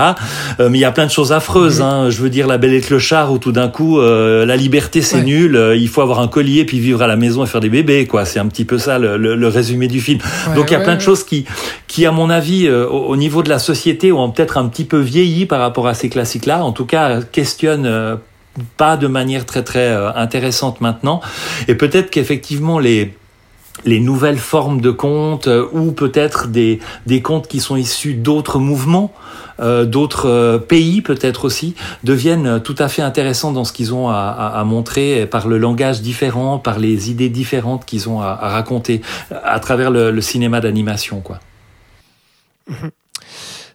Euh, 0.60 0.68
mais 0.68 0.78
il 0.78 0.80
y 0.82 0.84
a 0.84 0.92
plein 0.92 1.06
de 1.06 1.10
choses 1.10 1.32
affreuses. 1.32 1.80
Hein. 1.80 2.10
Je 2.10 2.20
veux 2.22 2.30
dire, 2.30 2.46
la 2.46 2.58
Belle 2.58 2.72
et 2.74 2.80
le 2.80 2.86
Clochard, 2.86 3.32
où 3.32 3.38
tout 3.38 3.52
d'un 3.52 3.68
coup, 3.68 3.98
euh, 4.00 4.44
la 4.44 4.56
liberté 4.56 5.00
c'est 5.02 5.16
Ouais. 5.18 5.22
nul, 5.24 5.56
euh, 5.56 5.76
il 5.76 5.88
faut 5.88 6.02
avoir 6.02 6.20
un 6.20 6.28
collier 6.28 6.64
puis 6.64 6.78
vivre 6.78 7.02
à 7.02 7.06
la 7.06 7.16
maison 7.16 7.42
et 7.42 7.46
faire 7.46 7.60
des 7.60 7.70
bébés, 7.70 8.06
quoi. 8.06 8.24
C'est 8.24 8.38
un 8.38 8.46
petit 8.46 8.64
peu 8.64 8.78
ça 8.78 8.98
le, 8.98 9.16
le- 9.16 9.34
le 9.36 9.48
résumé 9.48 9.88
du 9.88 10.00
film. 10.00 10.18
Ouais, 10.48 10.54
Donc 10.54 10.70
il 10.70 10.72
y 10.72 10.76
a 10.76 10.78
ouais, 10.78 10.84
plein 10.84 10.96
de 10.96 11.00
choses 11.00 11.24
qui, 11.24 11.44
qui 11.86 12.04
à 12.06 12.12
mon 12.12 12.28
avis, 12.30 12.68
au 12.70 13.16
niveau 13.16 13.42
de 13.42 13.48
la 13.48 13.58
société, 13.58 14.12
ont 14.12 14.30
peut-être 14.30 14.58
un 14.58 14.66
petit 14.68 14.84
peu 14.84 14.98
vieilli 14.98 15.37
par 15.46 15.60
rapport 15.60 15.86
à 15.86 15.94
ces 15.94 16.08
classiques-là. 16.08 16.64
En 16.64 16.72
tout 16.72 16.86
cas, 16.86 17.22
questionnent 17.22 17.86
euh, 17.86 18.16
pas 18.76 18.96
de 18.96 19.06
manière 19.06 19.46
très 19.46 19.62
très 19.62 19.88
euh, 19.88 20.12
intéressante 20.14 20.80
maintenant. 20.80 21.20
Et 21.68 21.74
peut-être 21.74 22.10
qu'effectivement 22.10 22.78
les 22.78 23.14
les 23.84 24.00
nouvelles 24.00 24.38
formes 24.38 24.80
de 24.80 24.90
contes 24.90 25.46
euh, 25.46 25.68
ou 25.72 25.92
peut-être 25.92 26.48
des, 26.48 26.80
des 27.06 27.22
contes 27.22 27.46
qui 27.46 27.60
sont 27.60 27.76
issus 27.76 28.14
d'autres 28.14 28.58
mouvements, 28.58 29.12
d'autres 29.60 30.64
pays 30.68 31.02
peut-être 31.02 31.44
aussi, 31.44 31.74
deviennent 32.04 32.60
tout 32.62 32.76
à 32.78 32.86
fait 32.86 33.02
intéressants 33.02 33.50
dans 33.50 33.64
ce 33.64 33.72
qu'ils 33.72 33.92
ont 33.92 34.08
à, 34.08 34.62
montrer 34.64 35.26
par 35.26 35.48
le 35.48 35.58
langage 35.58 36.00
différent, 36.00 36.60
par 36.60 36.78
les 36.78 37.10
idées 37.10 37.28
différentes 37.28 37.84
qu'ils 37.84 38.08
ont 38.08 38.20
à, 38.20 38.36
raconter 38.36 39.00
à 39.42 39.58
travers 39.58 39.90
le, 39.90 40.12
le 40.12 40.20
cinéma 40.20 40.60
d'animation. 40.60 41.20
quoi. 41.20 41.40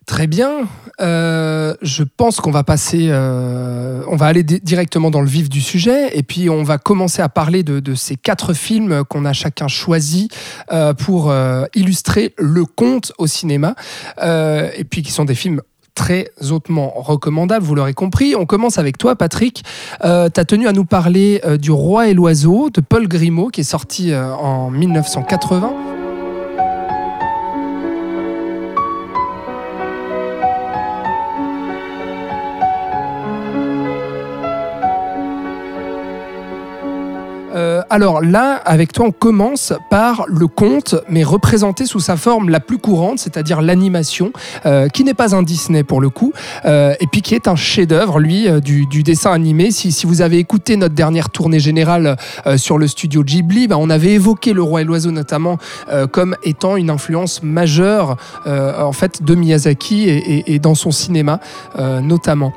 Très 0.05 0.27
bien. 0.27 0.67
Euh, 1.01 1.75
je 1.81 2.03
pense 2.03 2.41
qu'on 2.41 2.51
va 2.51 2.63
passer, 2.63 3.07
euh, 3.09 4.03
on 4.07 4.15
va 4.15 4.25
aller 4.27 4.43
di- 4.43 4.59
directement 4.61 5.09
dans 5.11 5.21
le 5.21 5.27
vif 5.27 5.49
du 5.49 5.61
sujet, 5.61 6.17
et 6.17 6.23
puis 6.23 6.49
on 6.49 6.63
va 6.63 6.77
commencer 6.77 7.21
à 7.21 7.29
parler 7.29 7.63
de, 7.63 7.95
ces 7.95 8.15
quatre 8.15 8.53
films 8.53 9.03
qu'on 9.05 9.25
a 9.25 9.33
chacun 9.33 9.67
choisi 9.67 10.27
euh, 10.71 10.93
pour 10.93 11.33
illustrer 11.73 12.33
le 12.37 12.65
conte 12.65 13.13
au 13.17 13.27
cinéma, 13.27 13.75
et 14.21 14.83
puis 14.89 15.03
qui 15.03 15.11
sont 15.11 15.25
des 15.25 15.35
films 15.35 15.61
très 15.95 16.31
hautement 16.49 16.91
recommandables, 16.95 17.65
vous 17.65 17.75
l'aurez 17.75 17.93
compris. 17.93 18.35
On 18.35 18.45
commence 18.45 18.77
avec 18.77 18.97
toi, 18.97 19.15
Patrick. 19.15 19.63
Euh, 20.03 20.29
tu 20.33 20.39
as 20.39 20.45
tenu 20.45 20.67
à 20.67 20.73
nous 20.73 20.85
parler 20.85 21.41
du 21.59 21.71
Roi 21.71 22.09
et 22.09 22.13
l'Oiseau 22.13 22.69
de 22.69 22.81
Paul 22.81 23.07
Grimaud, 23.07 23.49
qui 23.49 23.61
est 23.61 23.63
sorti 23.63 24.11
euh, 24.11 24.33
en 24.33 24.69
1980. 24.71 26.02
Alors 37.93 38.23
là, 38.23 38.55
avec 38.65 38.91
toi, 38.91 39.05
on 39.05 39.11
commence 39.11 39.71
par 39.91 40.25
le 40.27 40.47
conte, 40.47 40.95
mais 41.09 41.23
représenté 41.23 41.85
sous 41.85 41.99
sa 41.99 42.17
forme 42.17 42.49
la 42.49 42.59
plus 42.59 42.79
courante, 42.79 43.19
c'est-à-dire 43.19 43.61
l'animation, 43.61 44.33
euh, 44.65 44.87
qui 44.87 45.03
n'est 45.03 45.13
pas 45.13 45.35
un 45.35 45.43
Disney 45.43 45.83
pour 45.83 46.01
le 46.01 46.09
coup, 46.09 46.33
euh, 46.65 46.95
et 46.99 47.05
puis 47.05 47.21
qui 47.21 47.35
est 47.35 47.47
un 47.47 47.55
chef-d'œuvre, 47.55 48.17
lui, 48.17 48.47
euh, 48.47 48.61
du, 48.61 49.03
dessin 49.03 49.31
animé. 49.31 49.69
Si, 49.69 50.07
vous 50.07 50.23
avez 50.23 50.39
écouté 50.39 50.75
notre 50.75 50.95
dernière 50.95 51.29
tournée 51.29 51.59
générale 51.59 52.17
sur 52.55 52.79
le 52.79 52.87
studio 52.87 53.23
Ghibli, 53.23 53.67
bah, 53.67 53.75
on 53.77 53.91
avait 53.91 54.13
évoqué 54.13 54.53
Le 54.53 54.63
Roi 54.63 54.81
et 54.81 54.85
l'Oiseau 54.85 55.11
notamment 55.11 55.59
comme 56.11 56.35
étant 56.43 56.77
une 56.77 56.89
influence 56.89 57.43
majeure 57.43 58.17
en 58.45 58.91
fait 58.91 59.23
de 59.23 59.35
Miyazaki 59.35 60.09
et, 60.09 60.59
dans 60.59 60.75
son 60.75 60.91
cinéma 60.91 61.39
notamment. 62.01 62.53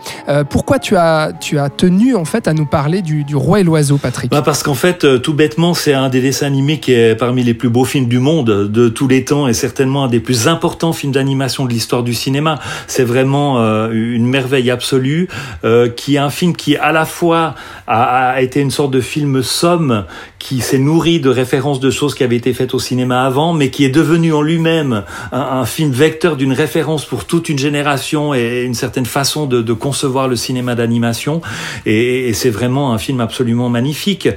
Pourquoi 0.51 0.79
tu 0.79 0.97
as, 0.97 1.33
tenu 1.77 2.15
en 2.15 2.25
fait 2.25 2.49
à 2.49 2.55
nous 2.55 2.67
parler 2.67 3.03
du, 3.03 3.25
Roi 3.35 3.61
et 3.61 3.65
l'Oiseau, 3.65 3.99
Patrick? 3.99 4.31
Bah 4.31 4.43
parce 4.43 4.63
qu'en 4.63 4.75
fait, 4.75 5.05
tout 5.27 5.35
bêtement, 5.35 5.75
c'est 5.75 5.93
un 5.93 6.09
des 6.09 6.21
dessins 6.21 6.47
animés 6.47 6.79
qui 6.79 6.93
est 6.93 7.17
parmi 7.17 7.43
les 7.43 7.53
plus 7.53 7.69
beaux 7.69 7.85
films 7.85 8.07
du 8.07 8.21
monde 8.21 8.71
de 8.71 8.89
tous 8.89 9.09
les 9.09 9.25
temps 9.25 9.49
et 9.49 9.55
certainement 9.55 10.05
un 10.05 10.09
des 10.09 10.21
plus 10.21 10.47
importants 10.47 10.93
films 10.93 11.11
d'animation 11.11 11.65
de 11.65 11.71
l'histoire 11.71 12.05
du 12.05 12.15
cinéma. 12.15 12.61
C'est 12.87 13.03
vraiment 13.03 13.61
euh, 13.61 13.91
une 13.91 14.25
merveille 14.25 14.71
absolue, 14.71 15.27
euh, 15.65 15.89
qui 15.89 16.15
est 16.15 16.19
un 16.19 16.31
film 16.31 16.55
qui 16.55 16.77
à 16.77 16.93
la 16.93 17.05
fois 17.07 17.57
a, 17.89 18.41
été 18.41 18.61
une 18.61 18.71
sorte 18.71 18.93
de 18.93 19.01
film 19.01 19.43
somme 19.43 20.05
qui 20.39 20.61
s'est 20.61 20.79
nourri 20.79 21.19
de 21.19 21.29
références 21.29 21.81
de 21.81 21.91
choses 21.91 22.15
qui 22.15 22.23
avaient 22.23 22.37
été 22.37 22.53
faites 22.53 22.73
au 22.73 22.79
cinéma 22.79 23.25
avant, 23.25 23.53
mais 23.53 23.71
qui 23.71 23.85
est 23.85 23.89
devenu 23.89 24.33
en 24.33 24.43
lui-même 24.43 25.03
un, 25.33 25.65
film 25.65 25.91
vecteur 25.91 26.37
d'une 26.37 26.53
référence 26.53 27.05
pour 27.05 27.25
toute 27.25 27.49
une 27.49 27.59
génération 27.59 28.33
et 28.33 28.63
une 28.63 28.75
certaine 28.75 29.07
façon 29.07 29.47
de, 29.47 29.73
concevoir 29.73 30.29
le 30.29 30.37
cinéma 30.37 30.77
d'animation. 30.77 31.41
Et, 31.85 32.29
et 32.29 32.33
c'est 32.33 32.51
vraiment 32.51 32.93
un 32.93 32.99
film 32.99 33.21
absolument 33.21 33.69
magnifique. 33.69 34.29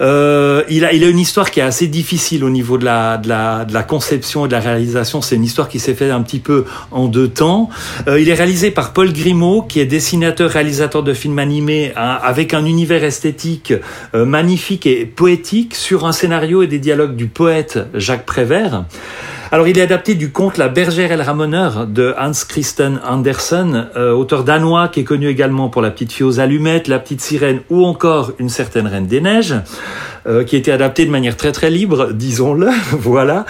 Euh, 0.00 0.25
il, 0.68 0.84
a, 0.84 0.92
il 0.92 1.04
a 1.04 1.08
une 1.08 1.18
histoire 1.18 1.50
qui 1.50 1.60
est 1.60 1.64
assez 1.64 1.88
difficile 1.88 2.44
au 2.44 2.50
niveau 2.50 2.78
de 2.78 2.84
la, 2.84 3.18
de 3.18 3.28
la, 3.28 3.64
de 3.64 3.72
la 3.72 3.82
conception 3.82 4.44
et 4.44 4.48
de 4.48 4.52
la 4.52 4.60
réalisation. 4.60 5.20
C'est 5.20 5.36
une 5.36 5.44
histoire 5.44 5.68
qui 5.68 5.78
s'est 5.78 5.94
faite 5.94 6.10
un 6.10 6.22
petit 6.22 6.38
peu 6.38 6.64
en 6.90 7.06
deux 7.06 7.28
temps. 7.28 7.68
Euh, 8.08 8.20
il 8.20 8.28
est 8.28 8.34
réalisé 8.34 8.70
par 8.70 8.92
Paul 8.92 9.12
Grimaud, 9.12 9.62
qui 9.62 9.80
est 9.80 9.86
dessinateur, 9.86 10.50
réalisateur 10.50 11.02
de 11.02 11.12
films 11.12 11.38
animés, 11.38 11.92
hein, 11.96 12.18
avec 12.22 12.54
un 12.54 12.64
univers 12.64 13.04
esthétique 13.04 13.72
euh, 14.14 14.24
magnifique 14.24 14.86
et 14.86 15.06
poétique 15.06 15.74
sur 15.74 16.06
un 16.06 16.12
scénario 16.12 16.62
et 16.62 16.66
des 16.66 16.78
dialogues 16.78 17.16
du 17.16 17.26
poète 17.26 17.78
Jacques 17.94 18.26
Prévert. 18.26 18.84
Alors, 19.52 19.68
il 19.68 19.78
est 19.78 19.82
adapté 19.82 20.16
du 20.16 20.32
conte 20.32 20.58
La 20.58 20.68
bergère 20.68 21.12
et 21.12 21.16
le 21.16 21.22
ramoneur 21.22 21.86
de 21.86 22.12
Hans 22.18 22.32
Christian 22.48 22.94
Andersen, 23.08 23.86
euh, 23.96 24.12
auteur 24.12 24.42
danois 24.42 24.88
qui 24.88 25.00
est 25.00 25.04
connu 25.04 25.28
également 25.28 25.68
pour 25.68 25.82
La 25.82 25.92
petite 25.92 26.12
fille 26.12 26.26
aux 26.26 26.40
allumettes, 26.40 26.88
La 26.88 26.98
petite 26.98 27.20
sirène 27.20 27.60
ou 27.70 27.86
encore 27.86 28.32
Une 28.40 28.48
certaine 28.48 28.88
reine 28.88 29.06
des 29.06 29.20
neiges, 29.20 29.54
euh, 30.28 30.44
qui 30.44 30.56
a 30.56 30.58
été 30.58 30.72
adapté 30.72 31.04
de 31.06 31.10
manière 31.10 31.36
très 31.36 31.52
très 31.52 31.70
libre, 31.70 32.10
disons-le. 32.12 32.68
voilà. 32.92 33.44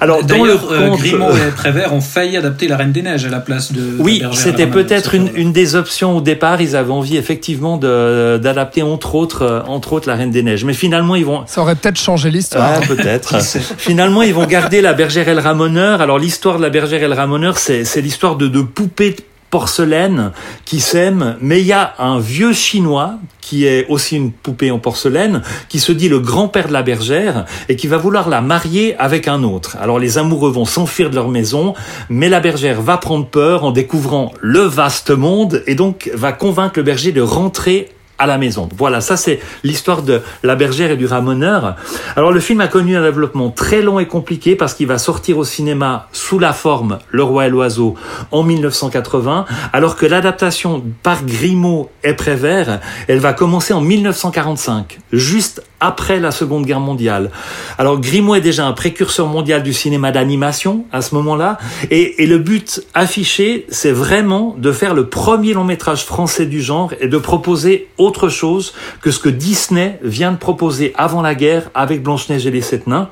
Alors, 0.00 0.22
dans 0.24 0.44
le 0.44 0.52
euh, 0.52 0.88
conte, 0.90 1.00
Grimaud 1.00 1.30
et 1.30 1.50
Prévert 1.56 1.92
ont 1.92 2.00
failli 2.00 2.36
adapter 2.36 2.68
La 2.68 2.76
Reine 2.76 2.92
des 2.92 3.02
Neiges 3.02 3.24
à 3.24 3.28
la 3.30 3.40
place 3.40 3.72
de. 3.72 3.96
oui, 3.98 4.22
c'était 4.32 4.66
peut-être 4.66 5.14
une, 5.14 5.30
une 5.34 5.52
des 5.52 5.74
options 5.74 6.16
au 6.16 6.20
départ. 6.20 6.60
Ils 6.60 6.76
avaient 6.76 6.92
envie 6.92 7.16
effectivement 7.16 7.76
de- 7.76 8.38
d'adapter 8.38 8.82
entre 8.82 9.14
autres, 9.14 9.42
euh, 9.42 9.60
entre 9.66 9.92
autres, 9.92 10.08
La 10.08 10.14
Reine 10.16 10.30
des 10.30 10.42
Neiges. 10.42 10.64
Mais 10.64 10.74
finalement, 10.74 11.16
ils 11.16 11.24
vont 11.24 11.42
Ça 11.46 11.62
aurait 11.62 11.74
peut-être 11.74 11.98
changé 11.98 12.30
l'histoire. 12.30 12.80
Ouais, 12.80 12.86
peut-être. 12.86 13.36
Finalement, 13.78 14.22
ils 14.22 14.34
vont 14.34 14.46
garder 14.46 14.80
la 14.80 14.92
bergère 14.92 15.28
et 15.28 15.34
le 15.34 15.40
ramoneur. 15.40 16.00
Alors, 16.00 16.18
l'histoire 16.18 16.58
de 16.58 16.62
la 16.62 16.70
bergère 16.70 17.02
et 17.02 17.08
le 17.08 17.14
ramoneur, 17.14 17.58
c'est 17.58 17.84
c'est 17.84 18.00
l'histoire 18.00 18.36
de, 18.36 18.46
de 18.48 18.60
poupées 18.62 19.10
de 19.10 19.16
porcelaine 19.50 20.32
qui 20.64 20.80
s'aiment. 20.80 21.36
Mais 21.40 21.60
il 21.60 21.66
y 21.66 21.72
a 21.72 21.94
un 21.98 22.18
vieux 22.18 22.52
chinois 22.52 23.18
qui 23.40 23.66
est 23.66 23.86
aussi 23.88 24.16
une 24.16 24.30
poupée 24.30 24.70
en 24.70 24.78
porcelaine, 24.78 25.42
qui 25.68 25.80
se 25.80 25.90
dit 25.92 26.08
le 26.08 26.20
grand-père 26.20 26.68
de 26.68 26.72
la 26.72 26.82
bergère 26.82 27.46
et 27.68 27.76
qui 27.76 27.88
va 27.88 27.96
vouloir 27.96 28.28
la 28.28 28.40
marier 28.40 28.96
avec 28.96 29.26
un 29.26 29.42
autre. 29.42 29.76
Alors 29.80 29.98
les 29.98 30.18
amoureux 30.18 30.52
vont 30.52 30.64
s'enfuir 30.64 31.10
de 31.10 31.16
leur 31.16 31.28
maison, 31.28 31.74
mais 32.08 32.28
la 32.28 32.40
bergère 32.40 32.80
va 32.80 32.96
prendre 32.96 33.26
peur 33.26 33.64
en 33.64 33.72
découvrant 33.72 34.32
le 34.40 34.60
vaste 34.60 35.10
monde 35.10 35.64
et 35.66 35.74
donc 35.74 36.10
va 36.14 36.32
convaincre 36.32 36.74
le 36.76 36.84
berger 36.84 37.12
de 37.12 37.22
rentrer 37.22 37.88
la 38.26 38.38
maison. 38.38 38.68
Voilà, 38.76 39.00
ça 39.00 39.16
c'est 39.16 39.40
l'histoire 39.64 40.02
de 40.02 40.22
la 40.42 40.56
bergère 40.56 40.90
et 40.90 40.96
du 40.96 41.06
ramoneur. 41.06 41.76
Alors 42.16 42.32
le 42.32 42.40
film 42.40 42.60
a 42.60 42.68
connu 42.68 42.96
un 42.96 43.02
développement 43.02 43.50
très 43.50 43.82
long 43.82 43.98
et 43.98 44.06
compliqué 44.06 44.56
parce 44.56 44.74
qu'il 44.74 44.86
va 44.86 44.98
sortir 44.98 45.38
au 45.38 45.44
cinéma 45.44 46.08
sous 46.12 46.38
la 46.38 46.52
forme 46.52 46.98
Le 47.10 47.22
Roi 47.22 47.46
et 47.46 47.50
l'Oiseau 47.50 47.94
en 48.30 48.42
1980, 48.42 49.46
alors 49.72 49.96
que 49.96 50.06
l'adaptation 50.06 50.82
par 51.02 51.24
Grimaud 51.24 51.90
et 52.04 52.14
Prévert, 52.14 52.80
elle 53.08 53.18
va 53.18 53.32
commencer 53.32 53.72
en 53.72 53.80
1945, 53.80 54.98
juste 55.12 55.62
après 55.80 56.20
la 56.20 56.30
Seconde 56.30 56.66
Guerre 56.66 56.80
mondiale. 56.80 57.30
Alors 57.78 58.00
Grimaud 58.00 58.36
est 58.36 58.40
déjà 58.40 58.66
un 58.66 58.72
précurseur 58.72 59.26
mondial 59.26 59.62
du 59.62 59.72
cinéma 59.72 60.12
d'animation 60.12 60.84
à 60.92 61.02
ce 61.02 61.14
moment-là, 61.14 61.58
et, 61.90 62.26
le 62.26 62.38
but 62.38 62.82
affiché, 62.94 63.66
c'est 63.70 63.90
vraiment 63.90 64.54
de 64.56 64.70
faire 64.70 64.94
le 64.94 65.08
premier 65.08 65.52
long 65.54 65.64
métrage 65.64 66.04
français 66.04 66.46
du 66.46 66.62
genre 66.62 66.92
et 67.00 67.08
de 67.08 67.18
proposer 67.18 67.88
autre 67.98 68.28
chose 68.28 68.74
que 69.02 69.10
ce 69.10 69.18
que 69.18 69.28
Disney 69.28 69.98
vient 70.02 70.32
de 70.32 70.36
proposer 70.36 70.92
avant 70.96 71.22
la 71.22 71.34
guerre 71.34 71.70
avec 71.74 72.02
Blanche-Neige 72.02 72.46
et 72.46 72.50
les 72.50 72.60
Sept 72.60 72.86
Nains. 72.86 73.10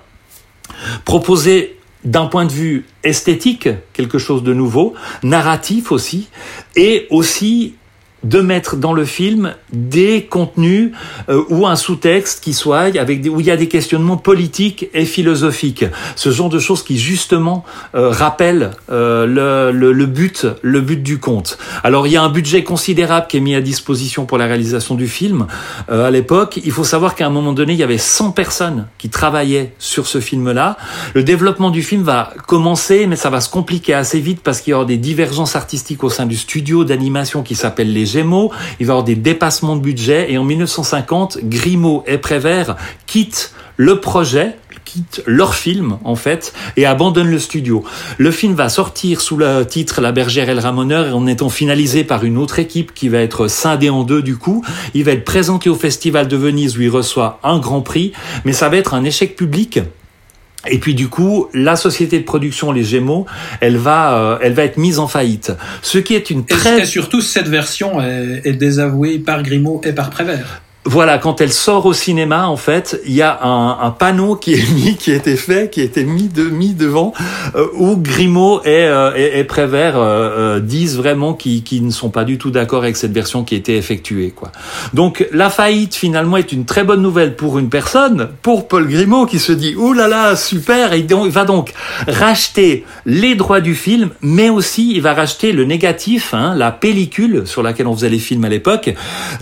Proposer 1.05 1.79
d'un 2.05 2.27
point 2.27 2.45
de 2.45 2.53
vue 2.53 2.87
esthétique, 3.03 3.69
quelque 3.93 4.19
chose 4.19 4.43
de 4.43 4.55
nouveau, 4.55 4.95
narratif 5.23 5.91
aussi, 5.91 6.29
et 6.77 7.07
aussi 7.11 7.75
de 8.25 8.41
mettre 8.41 8.77
dans 8.77 8.93
le 8.93 9.05
film 9.05 9.55
des 9.73 10.25
contenus 10.25 10.93
euh, 11.29 11.45
ou 11.51 11.67
un 11.67 11.77
sous-texte 11.77 12.43
qui 12.43 12.53
soit 12.53 12.97
avec 12.99 13.21
des, 13.21 13.29
où 13.29 13.41
il 13.41 13.47
y 13.47 13.51
a 13.51 13.57
des 13.57 13.69
questionnements 13.69 14.17
politiques 14.17 14.89
et 14.93 15.05
philosophiques. 15.05 15.85
Ce 16.17 16.31
genre 16.31 16.49
de 16.49 16.59
choses 16.59 16.83
qui 16.83 16.99
justement 16.99 17.65
euh, 17.95 18.11
rappellent 18.11 18.73
euh, 18.91 19.27
le, 19.27 19.77
le, 19.77 19.93
le, 19.93 20.07
but 20.07 20.47
le 20.63 20.81
but 20.81 21.03
du 21.03 21.19
conte. 21.19 21.59
Alors 21.85 22.07
il 22.07 22.13
y 22.13 22.17
a 22.17 22.23
un 22.23 22.29
budget 22.29 22.65
considérable 22.65 23.27
qui 23.29 23.37
est 23.37 23.41
mis 23.41 23.55
à 23.55 23.61
disposition 23.61 24.27
pour 24.27 24.39
la 24.39 24.47
réalisation 24.47 24.97
du 24.97 25.07
film. 25.07 25.47
Euh, 25.91 26.09
à 26.09 26.11
l'époque 26.11 26.59
il 26.65 26.73
faut 26.73 26.85
savoir 26.85 27.15
qu'à 27.15 27.27
un 27.27 27.31
moment 27.31 27.53
donné 27.53 27.75
il 27.75 27.79
y 27.79 27.85
avait 27.85 27.99
100 27.99 28.33
personnes 28.33 28.87
qui 28.99 29.11
travaillaient 29.11 29.73
sur 29.79 30.07
ce 30.07 30.21
film 30.21 30.51
là 30.51 30.77
le 31.15 31.23
développement 31.23 31.71
du 31.71 31.83
film 31.83 32.03
va 32.03 32.33
commencer 32.47 33.07
mais 33.07 33.17
ça 33.17 33.31
va 33.31 33.41
se 33.41 33.49
compliquer 33.49 33.95
assez 33.95 34.19
vite 34.19 34.41
parce 34.43 34.61
qu'il 34.61 34.73
y 34.73 34.75
aura 34.75 34.85
des 34.85 34.97
divergences 34.97 35.55
artistiques 35.55 36.03
au 36.03 36.11
sein 36.11 36.27
du 36.27 36.37
studio 36.37 36.85
d'animation 36.85 37.43
qui 37.43 37.55
s'appelle 37.55 37.93
les 37.93 38.08
Gémeaux, 38.09 38.51
il 38.81 38.87
va 38.87 38.93
y 38.93 38.95
avoir 38.95 39.05
des 39.05 39.15
dépassements 39.15 39.77
de 39.77 39.83
budget 39.83 40.33
et 40.33 40.39
en 40.39 40.45
1950, 40.45 41.39
Grimaud 41.45 42.03
et 42.07 42.19
Prévert 42.19 42.77
quittent 43.07 43.53
le 43.77 44.01
projet 44.01 44.57
quittent 44.89 45.23
leur 45.27 45.55
film 45.55 45.99
en 46.05 46.17
fait 46.17 46.55
et 46.77 46.87
abandonnent 46.87 47.31
le 47.31 47.39
studio. 47.39 47.85
Le 48.17 48.31
film 48.31 48.55
va 48.55 48.71
sortir 48.71 49.21
sous 49.21 49.37
le 49.37 49.65
titre 49.65 50.01
La 50.01 50.13
bergère 50.13 50.49
et 50.49 50.55
le 50.55 50.61
ramoneur 50.61 51.15
en 51.15 51.27
étant 51.27 51.51
finalisé 51.51 52.05
par 52.05 52.25
une 52.25 52.39
autre 52.39 52.59
équipe 52.59 52.95
qui 52.95 53.09
va 53.09 53.19
être 53.19 53.49
scindée 53.49 53.91
en 53.91 54.03
deux 54.03 54.23
du 54.23 54.37
coup. 54.37 54.65
Il 54.95 55.05
va 55.05 55.13
être 55.13 55.25
présenté 55.25 55.69
au 55.69 55.75
Festival 55.75 56.27
de 56.27 56.37
Venise 56.37 56.79
où 56.79 56.83
il 56.83 56.89
reçoit 56.89 57.39
un 57.43 57.59
grand 57.59 57.83
prix, 57.83 58.13
mais 58.45 58.53
ça 58.53 58.71
va 58.71 58.79
être 58.79 58.95
un 58.95 59.05
échec 59.05 59.37
public 59.37 59.81
et 60.71 60.79
puis 60.79 60.95
du 60.95 61.09
coup, 61.09 61.49
la 61.55 61.77
société 61.77 62.19
de 62.19 62.25
production 62.25 62.73
Les 62.73 62.85
Gémeaux, 62.85 63.27
elle 63.61 63.77
va, 63.77 64.19
euh, 64.19 64.39
elle 64.43 64.53
va 64.53 64.65
être 64.65 64.77
mise 64.77 64.99
en 64.99 65.09
faillite. 65.09 65.53
Ce 65.83 65.99
qui 65.99 66.15
est 66.15 66.31
une 66.31 66.45
très 66.45 66.83
et, 66.83 66.85
surtout 66.85 67.21
cette 67.21 67.49
version 67.49 68.01
est, 68.01 68.43
est 68.45 68.53
désavouée 68.53 69.19
par 69.19 69.43
Grimaud 69.43 69.81
et 69.85 69.93
par 69.93 70.11
Prévert 70.11 70.63
voilà, 70.89 71.19
quand 71.19 71.43
elle 71.43 71.53
sort 71.53 71.85
au 71.85 71.93
cinéma, 71.93 72.49
en 72.49 72.57
fait, 72.57 72.99
il 73.05 73.13
y 73.13 73.21
a 73.21 73.41
un, 73.43 73.91
panneau 73.91 74.37
qui 74.37 74.55
est 74.55 74.71
mis, 74.73 74.97
qui 74.97 75.13
a 75.13 75.17
été 75.17 75.37
fait, 75.37 75.71
qui 75.71 75.83
a 75.83 75.85
été 75.85 76.03
mis, 76.03 76.29
de, 76.29 76.45
mis 76.45 76.73
devant, 76.73 77.13
euh, 77.57 77.67
où 77.75 77.97
Grimaud 77.97 78.63
et, 78.65 78.87
euh, 78.87 79.45
Prévert 79.45 79.97
euh, 79.97 80.61
disent 80.61 80.97
vraiment 80.97 81.35
qu'ils 81.35 81.85
ne 81.85 81.91
sont 81.91 82.09
pas 82.09 82.25
du 82.25 82.39
tout 82.39 82.51
d'accord 82.51 82.85
avec 82.85 82.97
cette 82.97 83.13
version 83.13 83.45
qui 83.45 83.55
a 83.55 83.59
été 83.59 83.77
effectuée. 83.77 84.31
Quoi. 84.31 84.51
Donc 84.95 85.29
la 85.31 85.51
faillite, 85.51 85.95
finalement, 85.95 86.39
est 86.39 86.53
une 86.53 86.65
très 86.65 86.85
bonne 86.85 87.03
nouvelle 87.03 87.37
pour 87.37 87.59
une 87.59 87.69
personne, 87.69 88.29
pour 88.41 88.67
Paul 88.67 88.89
Grimaud, 88.89 89.27
qui 89.27 89.39
se 89.39 89.53
dit, 89.53 89.75
ouh 89.77 89.93
là 89.93 90.09
là, 90.09 90.37
super, 90.37 90.95
et 90.95 91.01
il 91.01 91.31
va 91.31 91.45
donc 91.45 91.75
racheter 92.07 92.87
les 93.05 93.35
droits 93.35 93.61
du 93.61 93.75
film, 93.75 94.09
mais 94.23 94.49
aussi 94.49 94.95
il 94.95 95.03
va 95.03 95.13
racheter 95.13 95.53
le 95.53 95.65
négatif, 95.65 96.33
hein, 96.33 96.55
la 96.57 96.73
pellicule 96.73 97.47
sur 97.47 97.63
laquelle 97.63 97.89
on 97.89 97.95
faisait 97.95 98.09
les 98.09 98.19
films 98.19 98.47
à 98.47 98.49
l'époque, 98.49 98.95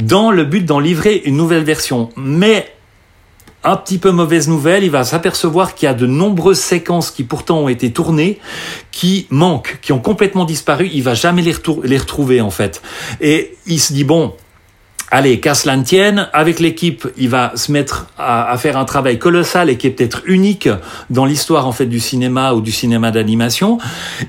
dans 0.03 0.33
le 0.33 0.43
but 0.43 0.65
d'en 0.65 0.81
livrer 0.81 1.23
une 1.25 1.36
nouvelle 1.37 1.65
version. 1.65 2.11
Mais 2.17 2.73
un 3.65 3.77
petit 3.77 3.99
peu 3.99 4.13
mauvaise 4.13 4.49
nouvelle, 4.49 4.85
il 4.85 4.91
va 4.91 5.05
s'apercevoir 5.05 5.75
qu'il 5.75 5.87
y 5.87 5.89
a 5.89 5.95
de 5.95 6.07
nombreuses 6.07 6.61
séquences 6.61 7.11
qui 7.11 7.25
pourtant 7.25 7.59
ont 7.59 7.69
été 7.69 7.93
tournées, 7.93 8.39
qui 8.93 9.27
manquent, 9.31 9.79
qui 9.83 9.93
ont 9.93 9.99
complètement 9.99 10.45
disparu. 10.45 10.89
Il 10.93 11.03
va 11.03 11.15
jamais 11.15 11.43
les, 11.43 11.55
les 11.83 11.99
retrouver 11.99 12.41
en 12.41 12.51
fait. 12.51 12.81
Et 13.21 13.57
il 13.67 13.81
se 13.81 13.93
dit 13.93 14.05
bon, 14.05 14.35
Allez, 15.11 15.39
qu'à 15.39 15.53
tienne, 15.85 16.29
avec 16.33 16.59
l'équipe, 16.59 17.07
il 17.17 17.29
va 17.29 17.53
se 17.55 17.71
mettre 17.71 18.07
à, 18.19 18.51
à, 18.51 18.59
faire 18.59 18.77
un 18.77 18.85
travail 18.85 19.19
colossal 19.19 19.71
et 19.71 19.77
qui 19.77 19.87
est 19.87 19.91
peut-être 19.91 20.23
unique 20.27 20.69
dans 21.11 21.25
l'histoire 21.25 21.69
en 21.69 21.73
fait 21.73 21.87
du 21.87 22.01
cinéma 22.01 22.55
ou 22.55 22.61
du 22.61 22.73
cinéma 22.73 23.13
d'animation. 23.13 23.79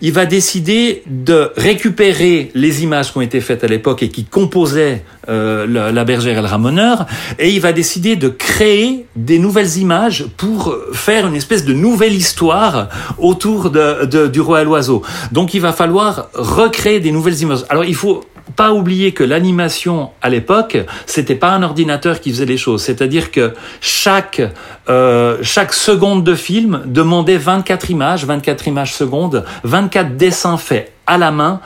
Il 0.01 0.13
va 0.13 0.25
décider 0.27 1.01
de 1.07 1.51
récupérer 1.57 2.51
les 2.53 2.83
images 2.83 3.11
qui 3.11 3.17
ont 3.17 3.21
été 3.21 3.41
faites 3.41 3.63
à 3.63 3.67
l'époque 3.67 4.03
et 4.03 4.09
qui 4.09 4.25
composaient 4.25 5.03
euh, 5.29 5.91
la, 5.91 6.05
bergère 6.05 6.37
et 6.37 6.41
le 6.41 6.47
ramoneur, 6.47 7.05
et 7.37 7.49
il 7.49 7.59
va 7.59 7.73
décider 7.73 8.15
de 8.15 8.29
créer 8.29 9.07
des 9.17 9.39
nouvelles 9.39 9.77
images 9.77 10.25
pour 10.37 10.73
faire 10.93 11.27
une 11.27 11.35
espèce 11.35 11.65
de 11.65 11.73
nouvelle 11.73 12.13
histoire 12.13 12.87
autour 13.17 13.69
de, 13.69 14.05
de, 14.05 14.27
du 14.27 14.39
roi 14.39 14.61
et 14.61 14.63
l'oiseau. 14.63 15.01
Donc 15.33 15.53
il 15.53 15.59
va 15.59 15.73
falloir 15.73 16.29
recréer 16.33 17.01
des 17.01 17.11
nouvelles 17.11 17.41
images. 17.41 17.65
Alors 17.67 17.83
il 17.83 17.95
faut 17.95 18.23
pas 18.55 18.71
oublier 18.71 19.11
que 19.11 19.23
l'animation 19.23 20.11
à 20.21 20.29
l'époque, 20.29 20.77
c'était 21.05 21.35
pas 21.35 21.51
un 21.51 21.63
ordinateur 21.63 22.19
qui 22.19 22.31
faisait 22.31 22.45
les 22.45 22.57
choses. 22.57 22.83
C'est-à-dire 22.83 23.31
que 23.31 23.53
chaque 23.81 24.41
euh, 24.89 25.37
chaque 25.41 25.73
seconde 25.73 26.23
de 26.23 26.35
film 26.35 26.81
demandait 26.85 27.37
24 27.37 27.89
images, 27.89 28.25
24 28.25 28.67
images 28.67 28.93
secondes, 28.93 29.43
24 29.63 30.15
dessins 30.15 30.57
faits 30.57 30.93
à 31.05 31.17
la 31.17 31.31
main 31.31 31.61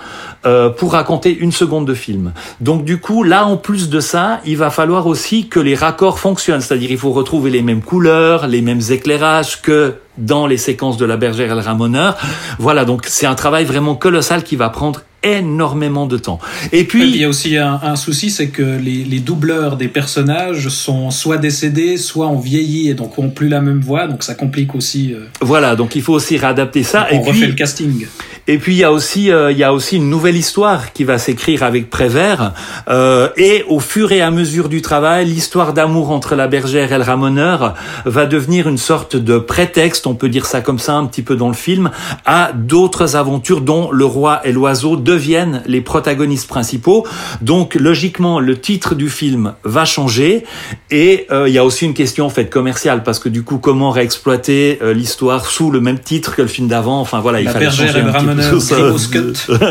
euh, 0.45 0.69
pour 0.69 0.93
raconter 0.93 1.35
une 1.35 1.51
seconde 1.51 1.85
de 1.85 1.93
film. 1.93 2.33
Donc 2.61 2.83
du 2.85 2.99
coup, 2.99 3.23
là, 3.23 3.45
en 3.45 3.57
plus 3.57 3.89
de 3.89 3.99
ça, 3.99 4.39
il 4.45 4.57
va 4.57 4.69
falloir 4.69 5.07
aussi 5.07 5.49
que 5.49 5.59
les 5.59 5.75
raccords 5.75 6.19
fonctionnent, 6.19 6.61
c'est-à-dire 6.61 6.91
il 6.91 6.97
faut 6.97 7.11
retrouver 7.11 7.49
les 7.49 7.61
mêmes 7.61 7.81
couleurs, 7.81 8.47
les 8.47 8.61
mêmes 8.61 8.81
éclairages 8.89 9.61
que 9.61 9.95
dans 10.17 10.47
les 10.47 10.57
séquences 10.57 10.97
de 10.97 11.05
la 11.05 11.17
bergère 11.17 11.51
et 11.51 11.55
le 11.55 11.61
ramoneur. 11.61 12.17
Voilà, 12.59 12.85
donc 12.85 13.05
c'est 13.07 13.25
un 13.25 13.35
travail 13.35 13.65
vraiment 13.65 13.95
colossal 13.95 14.43
qui 14.43 14.55
va 14.55 14.69
prendre 14.69 15.01
énormément 15.23 16.07
de 16.07 16.17
temps. 16.17 16.39
Et 16.71 16.83
puis 16.83 17.07
il 17.07 17.17
y 17.17 17.23
a 17.23 17.29
aussi 17.29 17.57
un, 17.57 17.79
un 17.83 17.95
souci, 17.95 18.31
c'est 18.31 18.49
que 18.49 18.61
les, 18.61 19.03
les, 19.03 19.19
doubleurs 19.19 19.77
des 19.77 19.87
personnages 19.87 20.69
sont 20.69 21.11
soit 21.11 21.37
décédés, 21.37 21.97
soit 21.97 22.27
ont 22.27 22.39
vieilli 22.39 22.89
et 22.89 22.93
donc 22.95 23.19
ont 23.19 23.29
plus 23.29 23.47
la 23.47 23.61
même 23.61 23.81
voix, 23.81 24.07
donc 24.07 24.23
ça 24.23 24.33
complique 24.33 24.73
aussi. 24.73 25.13
Euh... 25.13 25.27
Voilà, 25.41 25.75
donc 25.75 25.95
il 25.95 26.01
faut 26.01 26.13
aussi 26.13 26.37
réadapter 26.37 26.83
ça. 26.83 27.07
on 27.11 27.15
et 27.15 27.19
refait 27.19 27.31
puis, 27.31 27.47
le 27.47 27.53
casting. 27.53 28.07
Et 28.51 28.57
puis 28.57 28.73
il 28.73 28.79
y 28.79 28.83
a 28.83 28.91
aussi 28.91 29.31
euh, 29.31 29.49
il 29.49 29.57
y 29.57 29.63
a 29.63 29.73
aussi 29.73 29.95
une 29.95 30.09
nouvelle 30.09 30.35
histoire 30.35 30.91
qui 30.91 31.05
va 31.05 31.17
s'écrire 31.17 31.63
avec 31.63 31.89
Prévert 31.89 32.51
euh, 32.89 33.29
et 33.37 33.63
au 33.69 33.79
fur 33.79 34.11
et 34.11 34.21
à 34.21 34.29
mesure 34.29 34.67
du 34.67 34.81
travail, 34.81 35.25
l'histoire 35.25 35.71
d'amour 35.71 36.11
entre 36.11 36.35
la 36.35 36.49
bergère 36.49 36.91
et 36.91 36.97
le 36.97 37.03
ramoneur 37.03 37.75
va 38.03 38.25
devenir 38.25 38.67
une 38.67 38.77
sorte 38.77 39.15
de 39.15 39.37
prétexte, 39.37 40.05
on 40.05 40.15
peut 40.15 40.27
dire 40.27 40.45
ça 40.45 40.59
comme 40.59 40.79
ça 40.79 40.95
un 40.95 41.05
petit 41.05 41.21
peu 41.21 41.37
dans 41.37 41.47
le 41.47 41.53
film, 41.53 41.91
à 42.25 42.51
d'autres 42.53 43.15
aventures 43.15 43.61
dont 43.61 43.89
le 43.89 44.03
roi 44.03 44.41
et 44.43 44.51
l'oiseau 44.51 44.97
deviennent 44.97 45.63
les 45.65 45.79
protagonistes 45.79 46.49
principaux. 46.49 47.07
Donc 47.39 47.75
logiquement 47.75 48.41
le 48.41 48.59
titre 48.59 48.95
du 48.95 49.09
film 49.09 49.53
va 49.63 49.85
changer 49.85 50.43
et 50.89 51.25
euh, 51.31 51.47
il 51.47 51.53
y 51.53 51.57
a 51.57 51.63
aussi 51.63 51.85
une 51.85 51.93
question 51.93 52.25
en 52.25 52.29
fait 52.29 52.49
commerciale 52.49 53.03
parce 53.03 53.19
que 53.19 53.29
du 53.29 53.43
coup 53.43 53.59
comment 53.59 53.91
réexploiter 53.91 54.79
euh, 54.81 54.93
l'histoire 54.93 55.45
sous 55.45 55.71
le 55.71 55.79
même 55.79 55.99
titre 55.99 56.35
que 56.35 56.41
le 56.41 56.49
film 56.49 56.67
d'avant? 56.67 56.99
Enfin 56.99 57.21
voilà, 57.21 57.39
il 57.39 57.45
la 57.45 57.53
fallait 57.53 57.71
changer 57.71 57.97
et 57.97 58.01
le 58.01 58.09
un 58.09 58.11
petit 58.11 58.25
peu 58.25 58.40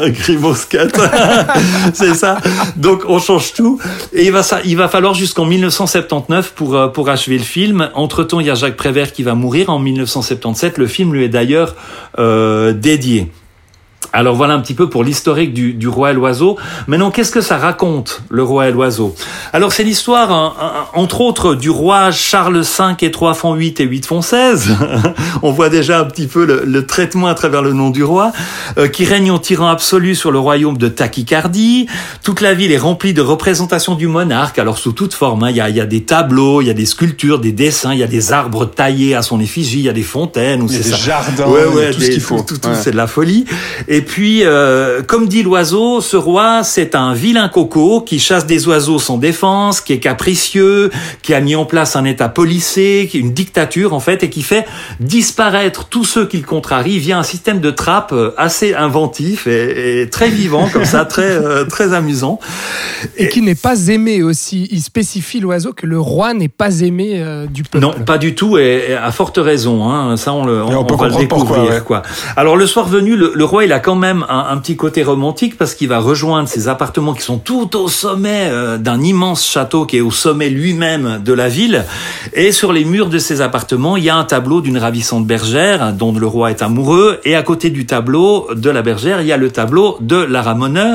c'est 1.95 2.15
ça. 2.15 2.39
Donc 2.77 3.03
on 3.09 3.19
change 3.19 3.53
tout 3.53 3.79
et 4.13 4.27
il 4.27 4.33
va 4.33 4.43
ça, 4.43 4.61
il 4.65 4.77
va 4.77 4.89
falloir 4.89 5.15
jusqu'en 5.15 5.45
1979 5.45 6.53
pour 6.55 6.77
euh, 6.77 6.89
pour 6.89 7.09
achever 7.09 7.39
le 7.39 7.45
film. 7.45 7.91
Entre 7.95 8.25
temps, 8.25 8.41
il 8.41 8.47
y 8.47 8.51
a 8.51 8.55
Jacques 8.55 8.77
Prévert 8.77 9.13
qui 9.13 9.23
va 9.23 9.35
mourir 9.35 9.71
en 9.71 9.79
1977. 9.79 10.79
Le 10.79 10.87
film 10.87 11.13
lui 11.13 11.25
est 11.25 11.29
d'ailleurs 11.29 11.75
euh, 12.19 12.73
dédié. 12.73 13.31
Alors 14.13 14.35
voilà 14.35 14.55
un 14.55 14.61
petit 14.61 14.75
peu 14.75 14.89
pour 14.89 15.05
l'historique 15.05 15.55
du, 15.55 15.73
du, 15.73 15.87
roi 15.87 16.11
et 16.11 16.15
l'oiseau. 16.15 16.59
Maintenant, 16.89 17.13
qu'est-ce 17.13 17.31
que 17.31 17.41
ça 17.41 17.59
raconte, 17.59 18.23
le 18.29 18.43
roi 18.43 18.69
et 18.69 18.73
l'oiseau? 18.73 19.15
Alors 19.53 19.73
c'est 19.73 19.85
l'histoire, 19.85 20.33
hein, 20.33 20.53
entre 20.95 21.21
autres, 21.21 21.55
du 21.55 21.71
roi 21.71 22.11
Charles 22.11 22.61
V 22.61 22.95
et 23.03 23.11
3 23.13 23.35
font 23.35 23.55
8 23.55 23.79
et 23.81 23.85
8 23.85 24.07
font 24.07 24.21
16. 24.21 24.77
On 25.43 25.53
voit 25.53 25.69
déjà 25.69 26.01
un 26.01 26.05
petit 26.05 26.27
peu 26.27 26.45
le, 26.45 26.65
le, 26.65 26.87
traitement 26.87 27.29
à 27.29 27.35
travers 27.35 27.63
le 27.63 27.73
nom 27.73 27.91
du 27.91 28.03
roi, 28.03 28.33
euh, 28.79 28.89
qui 28.89 29.05
règne 29.05 29.31
en 29.31 29.39
tyran 29.39 29.69
absolu 29.69 30.17
sur 30.17 30.33
le 30.33 30.41
royaume 30.41 30.77
de 30.77 30.89
Tachycardie. 30.89 31.87
Toute 32.25 32.41
la 32.41 32.53
ville 32.53 32.73
est 32.73 32.79
remplie 32.79 33.15
de 33.15 33.23
représentations 33.23 33.95
du 33.95 34.09
monarque, 34.09 34.59
alors 34.59 34.79
sous 34.79 34.93
toute 34.93 35.15
forme. 35.15 35.45
Hein. 35.45 35.51
Il, 35.51 35.57
y 35.57 35.61
a, 35.61 35.69
y 35.69 35.81
a 35.81 35.87
des 35.87 36.03
tableaux, 36.03 36.63
il 36.63 36.67
y 36.67 36.71
a 36.71 36.75
des 36.75 36.87
sculptures, 36.87 37.39
des 37.39 37.53
dessins, 37.53 37.93
il 37.93 38.01
y 38.01 38.05
a 38.05 38.09
des 38.09 38.33
arbres 38.33 38.65
taillés 38.65 39.15
à 39.15 39.23
son 39.23 39.39
effigie, 39.39 39.79
il 39.79 39.85
y 39.85 39.89
a 39.89 39.93
des 39.93 40.03
fontaines. 40.03 40.67
Il 40.69 40.73
y 40.73 40.81
a 40.81 40.83
des 40.83 40.91
ça. 40.91 40.97
jardins, 40.97 41.47
ouais, 41.47 41.67
ouais, 41.67 41.93
tout 41.93 42.01
des, 42.01 42.07
ce 42.07 42.11
qu'il 42.11 42.21
faut. 42.21 42.41
Tout, 42.43 42.59
tout, 42.59 42.69
ouais. 42.69 42.75
c'est 42.75 42.91
de 42.91 42.97
la 42.97 43.07
folie. 43.07 43.45
Et 43.93 44.03
puis, 44.03 44.45
euh, 44.45 45.03
comme 45.03 45.27
dit 45.27 45.43
l'oiseau, 45.43 46.01
ce 46.01 46.17
roi, 46.17 46.63
c'est 46.63 46.95
un 46.95 47.13
vilain 47.13 47.49
coco 47.49 48.01
qui 48.01 48.21
chasse 48.21 48.47
des 48.47 48.69
oiseaux 48.69 49.01
sans 49.01 49.19
défense, 49.19 49.81
qui 49.81 49.93
est 49.93 49.99
capricieux, 49.99 50.91
qui 51.23 51.35
a 51.35 51.41
mis 51.41 51.57
en 51.57 51.65
place 51.65 51.97
un 51.97 52.05
État 52.05 52.29
policé, 52.29 53.09
qui 53.11 53.19
une 53.19 53.33
dictature 53.33 53.93
en 53.93 53.99
fait, 53.99 54.23
et 54.23 54.31
qui 54.31 54.43
fait 54.43 54.65
disparaître 55.01 55.89
tous 55.89 56.05
ceux 56.05 56.25
qu'il 56.25 56.47
contrarie 56.47 57.01
via 57.01 57.19
un 57.19 57.25
système 57.25 57.59
de 57.59 57.73
trappe 57.73 58.13
euh, 58.13 58.31
assez 58.37 58.75
inventif 58.75 59.49
et, 59.49 60.09
très 60.09 60.31
vivant 60.31 60.69
comme 60.73 60.85
ça, 60.85 61.05
très 61.05 61.23
euh, 61.25 61.65
très 61.65 61.93
amusant. 61.93 62.39
Et, 63.17 63.29
qui 63.29 63.43
n'est 63.43 63.57
pas 63.57 63.89
aimé 63.89 64.23
aussi. 64.23 64.69
Il 64.71 64.83
spécifie 64.83 65.41
l'oiseau 65.41 65.73
que 65.73 65.89
le 65.89 65.99
roi 65.99 66.33
n'est 66.33 66.47
pas 66.47 66.79
aimé 66.79 67.25
du 67.51 67.65
peuple. 67.65 67.85
Non, 67.85 67.95
pas 68.07 68.19
du 68.19 68.37
tout, 68.37 68.57
et, 68.57 68.95
à 68.95 69.11
forte 69.11 69.39
raison. 69.39 69.91
Hein. 69.91 70.17
Ça, 70.17 70.33
on, 70.33 70.45
le, 70.45 70.63
on, 70.63 70.85
va 70.85 71.09
le 71.09 71.17
découvrir. 71.17 71.85
quoi. 71.85 72.03
Alors 72.37 72.57
le 72.57 72.69
soir 72.69 72.87
venu, 72.87 73.17
le, 73.17 73.45
roi, 73.45 73.65
il 73.65 73.73
a 73.73 73.80
quand 73.81 73.97
même 73.97 74.25
un, 74.29 74.57
petit 74.59 74.77
côté 74.77 75.03
romantique 75.03 75.57
parce 75.59 75.75
qu'il 75.75 75.89
va 75.89 75.99
rejoindre 75.99 76.49
ses 76.49 76.69
appartements 76.69 77.15
qui 77.15 77.23
sont 77.23 77.39
tout 77.39 77.77
au 77.77 77.89
sommet 77.89 78.49
euh, 78.51 78.79
d'un 78.79 79.01
immense 79.03 79.47
château 79.47 79.87
qui 79.87 79.97
est 79.99 80.01
au 80.01 80.11
sommet 80.11 80.49
lui-même 80.49 81.21
de 81.25 81.33
la 81.33 81.49
ville. 81.49 81.85
Et 82.35 82.53
sur 82.53 82.73
les 82.73 82.85
murs 82.85 83.09
de 83.09 83.19
ces 83.19 83.41
appartements, 83.41 83.97
il 83.97 84.05
y 84.05 84.11
a 84.11 84.17
un 84.17 84.25
tableau 84.25 84.61
d'une 84.61 84.79
ravissante 84.79 85.27
bergère 85.27 85.93
dont 85.93 86.13
le 86.13 86.27
roi 86.27 86.51
est 86.51 86.63
amoureux. 86.63 87.21
Et 87.25 87.35
à 87.35 87.43
côté 87.43 87.71
du 87.71 87.87
tableau 87.87 88.49
de 88.55 88.71
la 88.71 88.83
bergère, 88.83 89.21
il 89.21 89.27
y 89.27 89.33
a 89.33 89.37
le 89.37 89.51
tableau 89.51 89.97
de 90.01 90.27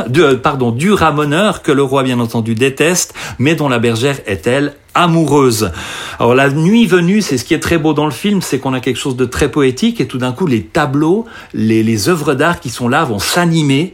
de, 0.08 0.34
pardon, 0.36 0.72
du 0.72 0.94
ramoneur 0.94 1.62
que 1.62 1.72
le 1.72 1.84
roi 1.84 2.04
bien 2.04 2.20
entendu 2.20 2.56
déteste, 2.56 3.14
mais 3.40 3.56
dont 3.56 3.70
la 3.70 3.80
bergère 3.80 4.18
est 4.26 4.48
elle 4.48 4.74
amoureuse. 4.96 5.72
Alors 6.20 6.34
la 6.34 6.50
nuit 6.50 6.88
venue, 6.88 7.22
c'est 7.22 7.38
ce 7.38 7.46
qui 7.46 7.54
est 7.54 7.60
très 7.60 7.78
beau 7.78 7.94
dans 7.94 8.06
le 8.06 8.12
film, 8.12 8.42
c'est 8.42 8.60
qu'on 8.60 8.74
a 8.74 8.80
quelque 8.80 8.98
chose 8.98 9.16
de 9.16 9.26
très 9.26 9.50
poétique 9.50 10.02
et 10.02 10.08
tout 10.08 10.18
d'un 10.18 10.32
coup 10.32 10.48
les 10.48 10.64
tableaux, 10.64 11.26
les, 11.54 11.84
les 11.84 12.10
œuvres 12.10 12.34
d'art 12.34 12.60
qui 12.60 12.70
sont 12.70 12.88
là 12.88 13.04
vont 13.04 13.20
s'animer 13.20 13.92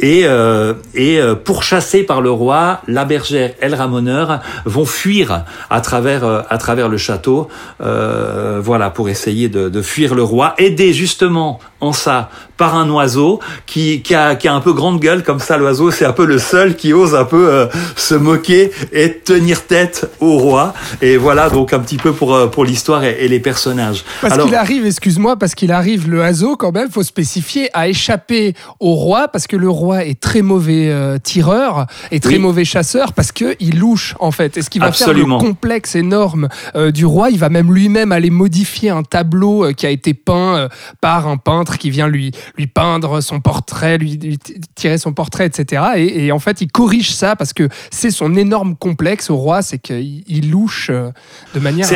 et, 0.00 0.22
euh, 0.24 0.74
et 0.94 1.20
euh, 1.20 1.34
pourchassés 1.34 2.02
par 2.02 2.20
le 2.20 2.30
roi, 2.30 2.82
la 2.88 3.04
bergère 3.04 3.54
et 3.60 3.68
le 3.68 3.76
ramoneur 3.76 4.40
vont 4.64 4.84
fuir 4.84 5.44
à 5.70 5.80
travers, 5.80 6.24
euh, 6.24 6.42
à 6.50 6.58
travers 6.58 6.88
le 6.88 6.96
château, 6.96 7.48
euh, 7.80 8.60
voilà, 8.62 8.90
pour 8.90 9.08
essayer 9.08 9.48
de, 9.48 9.68
de, 9.68 9.82
fuir 9.82 10.14
le 10.14 10.22
roi, 10.22 10.54
aidé 10.58 10.92
justement 10.92 11.60
en 11.80 11.92
ça 11.92 12.30
par 12.62 12.76
un 12.76 12.88
oiseau 12.90 13.40
qui, 13.66 14.02
qui, 14.02 14.14
a, 14.14 14.36
qui 14.36 14.46
a 14.46 14.54
un 14.54 14.60
peu 14.60 14.72
grande 14.72 15.00
gueule 15.00 15.24
comme 15.24 15.40
ça. 15.40 15.56
L'oiseau, 15.56 15.90
c'est 15.90 16.04
un 16.04 16.12
peu 16.12 16.24
le 16.24 16.38
seul 16.38 16.76
qui 16.76 16.92
ose 16.92 17.16
un 17.16 17.24
peu 17.24 17.48
euh, 17.48 17.66
se 17.96 18.14
moquer 18.14 18.70
et 18.92 19.14
tenir 19.14 19.66
tête 19.66 20.08
au 20.20 20.38
roi. 20.38 20.72
Et 21.00 21.16
voilà 21.16 21.50
donc 21.50 21.72
un 21.72 21.80
petit 21.80 21.96
peu 21.96 22.12
pour, 22.12 22.50
pour 22.52 22.64
l'histoire 22.64 23.02
et, 23.02 23.16
et, 23.24 23.26
les 23.26 23.40
personnages. 23.40 24.04
Parce 24.20 24.38
qu'il 24.44 24.54
arrive, 24.54 24.86
excuse-moi, 24.86 25.36
parce 25.36 25.56
qu'il 25.56 25.72
arrive 25.72 26.08
le 26.08 26.20
oiseau 26.20 26.54
quand 26.54 26.70
même, 26.70 26.88
faut 26.88 27.02
spécifier, 27.02 27.68
à 27.74 27.88
échapper 27.88 28.54
au 28.78 28.94
roi 28.94 29.26
parce 29.26 29.48
que 29.48 29.56
le 29.56 29.68
roi 29.68 30.04
est 30.04 30.20
très 30.20 30.42
mauvais 30.42 30.88
euh, 30.88 31.18
tireur 31.18 31.86
et 32.12 32.20
très 32.20 32.38
mauvais 32.38 32.64
chasseur 32.64 33.12
parce 33.12 33.32
que 33.32 33.56
il 33.58 33.80
louche 33.80 34.14
en 34.20 34.30
fait. 34.30 34.56
Et 34.56 34.62
ce 34.62 34.70
qui 34.70 34.78
va 34.78 34.92
faire 34.92 35.12
le 35.12 35.24
complexe 35.24 35.96
énorme 35.96 36.48
euh, 36.76 36.92
du 36.92 37.06
roi, 37.06 37.30
il 37.30 37.40
va 37.40 37.48
même 37.48 37.74
lui-même 37.74 38.12
aller 38.12 38.30
modifier 38.30 38.90
un 38.90 39.02
tableau 39.02 39.64
euh, 39.64 39.72
qui 39.72 39.84
a 39.84 39.90
été 39.90 40.14
peint 40.14 40.68
par 41.00 41.26
un 41.26 41.38
peintre 41.38 41.78
qui 41.78 41.90
vient 41.90 42.08
lui 42.08 42.32
lui 42.56 42.66
peindre 42.66 43.20
son 43.20 43.40
portrait, 43.40 43.98
lui, 43.98 44.38
tirer 44.74 44.98
son 44.98 45.12
portrait, 45.12 45.46
etc. 45.46 45.82
Et, 45.96 46.32
en 46.32 46.38
fait, 46.38 46.60
il 46.60 46.70
corrige 46.70 47.12
ça 47.12 47.36
parce 47.36 47.52
que 47.52 47.68
c'est 47.90 48.10
son 48.10 48.36
énorme 48.36 48.76
complexe 48.76 49.30
au 49.30 49.36
roi, 49.36 49.62
c'est 49.62 49.78
qu'il 49.78 50.50
louche 50.50 50.90
de 50.90 51.60
manière 51.60 51.88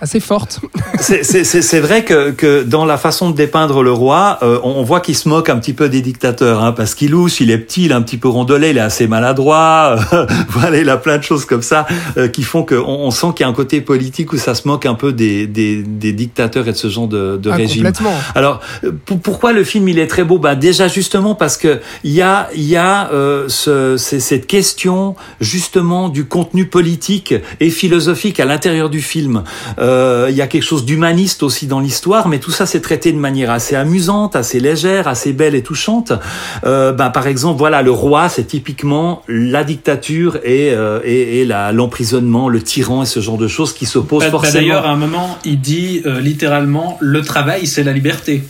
assez 0.00 0.20
forte. 0.20 0.60
C'est 1.00 1.80
vrai 1.80 2.04
que, 2.04 2.30
que, 2.30 2.62
dans 2.62 2.84
la 2.84 2.98
façon 2.98 3.30
de 3.30 3.36
dépeindre 3.36 3.82
le 3.82 3.92
roi, 3.92 4.38
on 4.62 4.82
voit 4.82 5.00
qu'il 5.00 5.16
se 5.16 5.28
moque 5.28 5.48
un 5.48 5.58
petit 5.58 5.72
peu 5.72 5.88
des 5.88 6.02
dictateurs, 6.02 6.62
hein, 6.62 6.72
parce 6.72 6.94
qu'il 6.94 7.12
louche, 7.12 7.40
il 7.40 7.50
est 7.50 7.58
petit, 7.58 7.86
il 7.86 7.90
est 7.90 7.94
un 7.94 8.02
petit 8.02 8.16
peu 8.16 8.28
rondelet, 8.28 8.70
il 8.70 8.78
est 8.78 8.80
assez 8.80 9.06
maladroit. 9.06 9.96
voilà, 10.48 10.78
il 10.78 10.88
a 10.88 10.96
plein 10.96 11.18
de 11.18 11.22
choses 11.22 11.44
comme 11.44 11.62
ça 11.62 11.86
euh, 12.16 12.28
qui 12.28 12.42
font 12.42 12.64
qu'on 12.64 12.76
on 12.76 13.10
sent 13.10 13.28
qu'il 13.34 13.44
y 13.44 13.46
a 13.46 13.48
un 13.48 13.54
côté 13.54 13.80
politique 13.80 14.32
où 14.32 14.36
ça 14.36 14.54
se 14.54 14.66
moque 14.66 14.86
un 14.86 14.94
peu 14.94 15.12
des, 15.12 15.46
des, 15.46 15.82
des 15.82 16.12
dictateurs 16.12 16.68
et 16.68 16.72
de 16.72 16.76
ce 16.76 16.88
genre 16.88 17.08
de, 17.08 17.36
de 17.36 17.50
ah, 17.50 17.56
régime. 17.56 17.90
Alors, 18.34 18.60
pourquoi 19.22 19.52
le 19.52 19.64
film 19.64 19.85
il 19.88 19.98
est 19.98 20.06
très 20.06 20.24
beau 20.24 20.38
Bah 20.38 20.54
déjà 20.54 20.88
justement 20.88 21.34
parce 21.34 21.56
que 21.56 21.80
il 22.04 22.12
y 22.12 22.22
a 22.22 22.48
il 22.54 22.64
y 22.64 22.76
a 22.76 23.10
euh, 23.12 23.48
ce, 23.48 23.96
cette 23.96 24.46
question 24.46 25.14
justement 25.40 26.08
du 26.08 26.24
contenu 26.24 26.66
politique 26.66 27.34
et 27.60 27.70
philosophique 27.70 28.40
à 28.40 28.44
l'intérieur 28.44 28.90
du 28.90 29.00
film. 29.00 29.44
Euh, 29.78 30.26
il 30.30 30.36
y 30.36 30.42
a 30.42 30.46
quelque 30.46 30.62
chose 30.62 30.84
d'humaniste 30.84 31.42
aussi 31.42 31.66
dans 31.66 31.80
l'histoire, 31.80 32.28
mais 32.28 32.38
tout 32.38 32.50
ça 32.50 32.66
c'est 32.66 32.80
traité 32.80 33.12
de 33.12 33.18
manière 33.18 33.50
assez 33.50 33.76
amusante, 33.76 34.36
assez 34.36 34.60
légère, 34.60 35.08
assez 35.08 35.32
belle 35.32 35.54
et 35.54 35.62
touchante. 35.62 36.12
Euh, 36.64 36.92
ben, 36.92 37.10
par 37.10 37.26
exemple, 37.26 37.58
voilà, 37.58 37.82
le 37.82 37.90
roi, 37.90 38.28
c'est 38.28 38.44
typiquement 38.44 39.22
la 39.28 39.64
dictature 39.64 40.36
et, 40.44 40.70
euh, 40.72 41.00
et, 41.04 41.44
l'emprisonnement, 41.44 42.48
le 42.48 42.62
tyran 42.62 43.02
et 43.02 43.06
ce 43.06 43.20
genre 43.20 43.38
de 43.38 43.48
choses 43.48 43.72
qui 43.72 43.86
s'opposent 43.86 44.24
bah, 44.24 44.30
forcément. 44.30 44.60
D'ailleurs, 44.60 44.86
à 44.86 44.90
un 44.90 44.96
moment, 44.96 45.38
il 45.44 45.60
dit 45.60 46.02
littéralement, 46.20 46.96
le 47.00 47.22
travail, 47.22 47.66
c'est 47.66 47.84
la 47.84 47.92
liberté. 47.92 48.42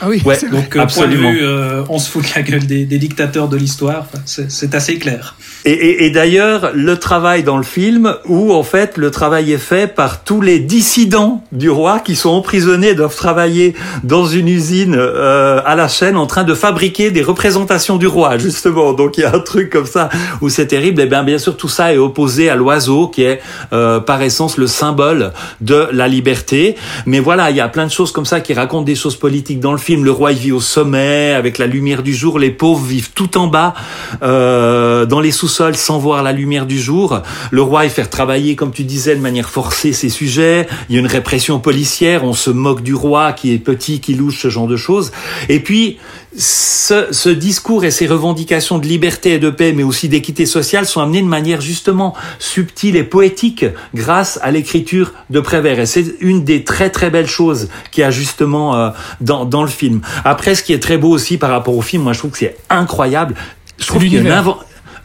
Ah 0.00 0.08
oui, 0.08 0.22
ouais, 0.24 0.38
donc 0.50 0.76
absolument. 0.76 1.30
Point 1.30 1.32
de 1.32 1.38
vue, 1.38 1.84
on 1.88 1.98
se 1.98 2.10
fout 2.10 2.22
de 2.24 2.28
la 2.34 2.42
gueule 2.42 2.66
des, 2.66 2.84
des 2.84 2.98
dictateurs 2.98 3.48
de 3.48 3.56
l'histoire. 3.56 4.06
c'est 4.24 4.74
assez 4.74 4.98
clair. 4.98 5.36
Et, 5.64 5.72
et, 5.72 6.06
et 6.06 6.10
d'ailleurs, 6.10 6.70
le 6.74 6.96
travail 6.98 7.42
dans 7.42 7.58
le 7.58 7.62
film, 7.62 8.14
où 8.26 8.52
en 8.52 8.62
fait 8.62 8.96
le 8.96 9.10
travail 9.10 9.52
est 9.52 9.58
fait 9.58 9.94
par 9.94 10.24
tous 10.24 10.40
les 10.40 10.58
dissidents 10.58 11.44
du 11.52 11.68
roi 11.68 11.98
qui 12.00 12.16
sont 12.16 12.30
emprisonnés, 12.30 12.94
doivent 12.94 13.14
travailler 13.14 13.74
dans 14.02 14.26
une 14.26 14.48
usine 14.48 14.94
euh, 14.96 15.60
à 15.66 15.74
la 15.74 15.88
chaîne 15.88 16.16
en 16.16 16.26
train 16.26 16.44
de 16.44 16.54
fabriquer 16.54 17.10
des 17.10 17.22
représentations 17.22 17.96
du 17.96 18.06
roi, 18.06 18.38
justement. 18.38 18.94
Donc 18.94 19.18
il 19.18 19.22
y 19.22 19.24
a 19.24 19.34
un 19.34 19.40
truc 19.40 19.70
comme 19.70 19.86
ça 19.86 20.08
où 20.40 20.48
c'est 20.48 20.66
terrible. 20.66 21.00
Et 21.02 21.06
bien 21.06 21.22
bien 21.24 21.38
sûr, 21.38 21.56
tout 21.56 21.68
ça 21.68 21.92
est 21.92 21.98
opposé 21.98 22.48
à 22.48 22.56
l'oiseau 22.56 23.08
qui 23.08 23.22
est 23.22 23.40
euh, 23.72 24.00
par 24.00 24.22
essence 24.22 24.56
le 24.56 24.66
symbole 24.66 25.32
de 25.60 25.88
la 25.92 26.08
liberté. 26.08 26.76
Mais 27.04 27.20
voilà, 27.20 27.50
il 27.50 27.56
y 27.56 27.60
a 27.60 27.68
plein 27.68 27.84
de 27.86 27.90
choses 27.90 28.12
comme 28.12 28.26
ça 28.26 28.40
qui 28.40 28.54
racontent 28.54 28.84
des 28.84 28.94
choses 28.94 29.16
politiques 29.16 29.60
dans 29.60 29.72
le 29.72 29.78
film. 29.78 29.89
Le 29.96 30.12
roi 30.12 30.30
il 30.30 30.38
vit 30.38 30.52
au 30.52 30.60
sommet 30.60 31.32
avec 31.32 31.58
la 31.58 31.66
lumière 31.66 32.04
du 32.04 32.14
jour, 32.14 32.38
les 32.38 32.50
pauvres 32.50 32.84
vivent 32.84 33.10
tout 33.12 33.36
en 33.36 33.48
bas 33.48 33.74
euh, 34.22 35.04
dans 35.04 35.20
les 35.20 35.32
sous 35.32 35.48
sol 35.48 35.74
sans 35.74 35.98
voir 35.98 36.22
la 36.22 36.30
lumière 36.32 36.64
du 36.64 36.78
jour. 36.78 37.22
Le 37.50 37.62
roi 37.62 37.86
est 37.86 37.88
faire 37.88 38.08
travailler, 38.08 38.54
comme 38.54 38.70
tu 38.70 38.84
disais, 38.84 39.16
de 39.16 39.20
manière 39.20 39.50
forcée 39.50 39.92
ses 39.92 40.08
sujets. 40.08 40.68
Il 40.88 40.94
y 40.94 40.98
a 40.98 41.00
une 41.00 41.08
répression 41.08 41.58
policière. 41.58 42.22
On 42.22 42.34
se 42.34 42.50
moque 42.50 42.82
du 42.82 42.94
roi 42.94 43.32
qui 43.32 43.52
est 43.52 43.58
petit, 43.58 44.00
qui 44.00 44.14
louche 44.14 44.40
ce 44.40 44.48
genre 44.48 44.68
de 44.68 44.76
choses. 44.76 45.10
Et 45.48 45.58
puis, 45.58 45.98
ce, 46.36 47.08
ce, 47.10 47.28
discours 47.28 47.84
et 47.84 47.90
ces 47.90 48.06
revendications 48.06 48.78
de 48.78 48.86
liberté 48.86 49.34
et 49.34 49.38
de 49.38 49.50
paix, 49.50 49.72
mais 49.72 49.82
aussi 49.82 50.08
d'équité 50.08 50.46
sociale, 50.46 50.86
sont 50.86 51.00
amenés 51.00 51.22
de 51.22 51.26
manière 51.26 51.60
justement 51.60 52.14
subtile 52.38 52.96
et 52.96 53.02
poétique 53.02 53.64
grâce 53.94 54.38
à 54.42 54.50
l'écriture 54.50 55.12
de 55.30 55.40
Prévert. 55.40 55.80
Et 55.80 55.86
c'est 55.86 56.14
une 56.20 56.44
des 56.44 56.62
très 56.64 56.90
très 56.90 57.10
belles 57.10 57.26
choses 57.26 57.68
qu'il 57.90 58.02
y 58.02 58.04
a 58.04 58.10
justement 58.10 58.76
euh, 58.76 58.90
dans, 59.20 59.44
dans 59.44 59.62
le 59.62 59.68
film. 59.68 60.02
Après, 60.24 60.54
ce 60.54 60.62
qui 60.62 60.72
est 60.72 60.82
très 60.82 60.98
beau 60.98 61.10
aussi 61.10 61.36
par 61.36 61.50
rapport 61.50 61.76
au 61.76 61.82
film, 61.82 62.04
moi 62.04 62.12
je 62.12 62.20
trouve 62.20 62.30
que 62.30 62.38
c'est 62.38 62.56
incroyable. 62.68 63.34
Je 63.78 63.86
trouve 63.86 64.02
qu'il 64.02 64.14
y 64.14 64.18
a 64.18 64.20
une 64.20 64.54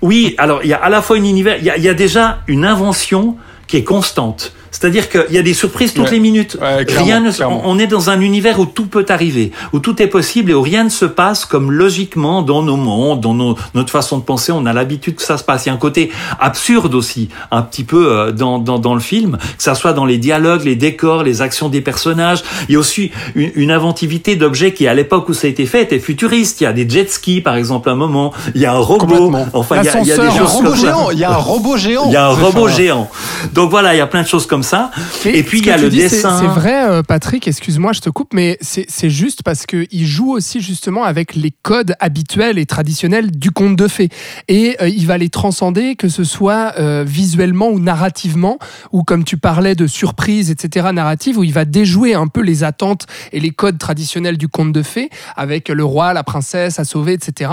oui, 0.02 0.36
alors 0.38 0.60
il 0.64 0.70
y 0.70 0.74
a 0.74 0.78
à 0.78 0.90
la 0.90 1.02
fois 1.02 1.18
une 1.18 1.26
univers, 1.26 1.58
il 1.58 1.64
y 1.64 1.70
a, 1.70 1.78
il 1.78 1.84
y 1.84 1.90
a 1.90 1.94
déjà 1.94 2.40
une 2.48 2.66
invention 2.66 3.38
qui 3.68 3.78
est 3.78 3.84
constante. 3.84 4.54
C'est-à-dire 4.76 5.08
qu'il 5.10 5.32
y 5.32 5.38
a 5.38 5.42
des 5.42 5.54
surprises 5.54 5.94
toutes 5.94 6.12
les 6.12 6.20
minutes. 6.20 6.58
rien 6.60 7.22
ne, 7.22 7.32
on 7.64 7.80
est 7.80 7.88
dans 7.88 8.10
un 8.10 8.20
univers 8.20 8.60
où 8.60 8.66
tout 8.66 8.88
peut 8.88 9.06
arriver, 9.08 9.52
où 9.72 9.80
tout 9.80 10.02
est 10.02 10.08
possible 10.08 10.52
et 10.52 10.54
où 10.54 10.62
rien 10.62 10.84
ne 10.84 10.90
se 10.90 11.06
passe 11.06 11.46
comme 11.46 11.72
logiquement 11.72 12.42
dans 12.42 12.62
nos 12.62 12.76
mondes, 12.76 13.22
dans 13.22 13.34
nos, 13.34 13.56
notre 13.74 13.90
façon 13.90 14.18
de 14.18 14.24
penser. 14.24 14.52
On 14.52 14.66
a 14.66 14.74
l'habitude 14.74 15.16
que 15.16 15.22
ça 15.24 15.38
se 15.38 15.46
passe. 15.46 15.66
Il 15.66 15.70
y 15.70 15.72
a 15.72 15.76
un 15.76 15.78
côté 15.78 16.12
absurde 16.42 16.94
aussi, 16.94 17.30
un 17.52 17.62
petit 17.62 17.86
peu 17.86 18.12
euh, 18.12 18.32
dans, 18.34 18.60
dans, 18.60 18.78
dans 18.78 18.94
le 18.94 19.00
film, 19.00 19.38
que 19.38 19.64
ça 19.64 19.76
soit 19.76 19.94
dans 19.94 20.06
les 20.06 20.18
dialogues, 20.18 20.66
les 20.66 20.76
décors, 20.76 21.24
les 21.24 21.42
actions 21.42 21.70
des 21.70 21.80
personnages. 21.80 22.44
Il 22.68 22.74
y 22.74 22.76
a 22.76 22.80
aussi 22.80 23.12
une, 23.34 23.52
une 23.56 23.72
inventivité 23.72 24.36
d'objets 24.36 24.74
qui, 24.74 24.90
à 24.90 24.94
l'époque 24.94 25.30
où 25.30 25.34
ça 25.34 25.48
a 25.48 25.50
été 25.50 25.66
fait, 25.66 25.84
était 25.84 26.00
futuriste. 26.00 26.60
Il 26.60 26.66
y 26.66 26.68
a 26.68 26.74
des 26.74 26.90
jet 26.90 27.10
skis, 27.10 27.40
par 27.40 27.56
exemple, 27.56 27.88
à 27.88 27.94
un 27.94 27.96
moment. 27.96 28.34
Il 28.54 28.60
y 28.60 28.66
a 28.66 28.74
un 28.74 28.80
robot. 28.80 29.32
Enfin, 29.54 29.78
il 29.78 29.86
y, 29.86 29.90
a, 29.90 30.02
il 30.02 30.08
y 30.08 30.12
a 30.12 30.18
des 30.18 30.38
choses 30.38 30.62
comme 30.62 30.76
géant. 30.76 31.12
Il 31.12 31.20
y 31.20 31.24
a 31.24 31.32
un 31.32 31.38
robot 31.38 31.78
géant. 31.78 32.08
Il 32.08 32.12
y 32.12 32.18
a 32.18 32.26
un 32.26 32.34
robot 32.34 32.68
géant. 32.68 33.10
Donc 33.54 33.70
voilà, 33.70 33.96
il 33.96 33.98
y 34.00 34.02
a 34.02 34.08
plein 34.08 34.24
de 34.24 34.28
choses 34.28 34.46
comme 34.46 34.65
ça. 34.66 34.92
et 35.26 35.44
puis 35.44 35.60
il 35.60 35.66
y 35.66 35.72
a 35.72 35.78
le 35.78 35.90
dessin. 35.90 36.40
C'est 36.40 36.48
vrai, 36.48 36.90
euh, 36.90 37.04
Patrick, 37.04 37.48
excuse-moi, 37.48 37.94
je 37.94 38.02
te 38.02 38.10
coupe, 38.10 38.34
mais 38.34 38.58
c'est 38.62 39.10
juste 39.10 39.44
parce 39.44 39.66
qu'il 39.66 40.06
joue 40.06 40.32
aussi 40.32 40.62
justement 40.62 41.04
avec 41.04 41.36
les 41.36 41.52
codes 41.52 41.96
habituels 42.00 42.58
et 42.58 42.66
traditionnels 42.66 43.32
du 43.32 43.52
conte 43.52 43.76
de 43.76 43.88
fées. 43.88 44.10
Et 44.48 44.76
euh, 44.82 44.90
il 44.90 45.06
va 45.08 45.18
les 45.18 45.30
transcender, 45.30 45.96
que 45.96 46.10
ce 46.10 46.24
soit 46.24 46.74
euh, 46.78 47.04
visuellement 47.08 47.70
ou 47.70 47.80
narrativement, 47.80 48.58
ou 48.92 49.04
comme 49.04 49.24
tu 49.24 49.38
parlais 49.38 49.76
de 49.76 49.88
surprise, 49.88 50.52
etc., 50.52 50.88
narrative, 50.94 51.38
où 51.38 51.44
il 51.44 51.54
va 51.54 51.66
déjouer 51.66 52.14
un 52.14 52.28
peu 52.28 52.42
les 52.42 52.64
attentes 52.64 53.06
et 53.32 53.40
les 53.40 53.52
codes 53.52 53.78
traditionnels 53.78 54.38
du 54.38 54.48
conte 54.48 54.74
de 54.74 54.84
fées, 54.84 55.10
avec 55.36 55.70
le 55.70 55.86
roi, 55.86 56.14
la 56.14 56.24
princesse 56.24 56.80
à 56.80 56.84
sauver, 56.84 57.14
etc. 57.14 57.52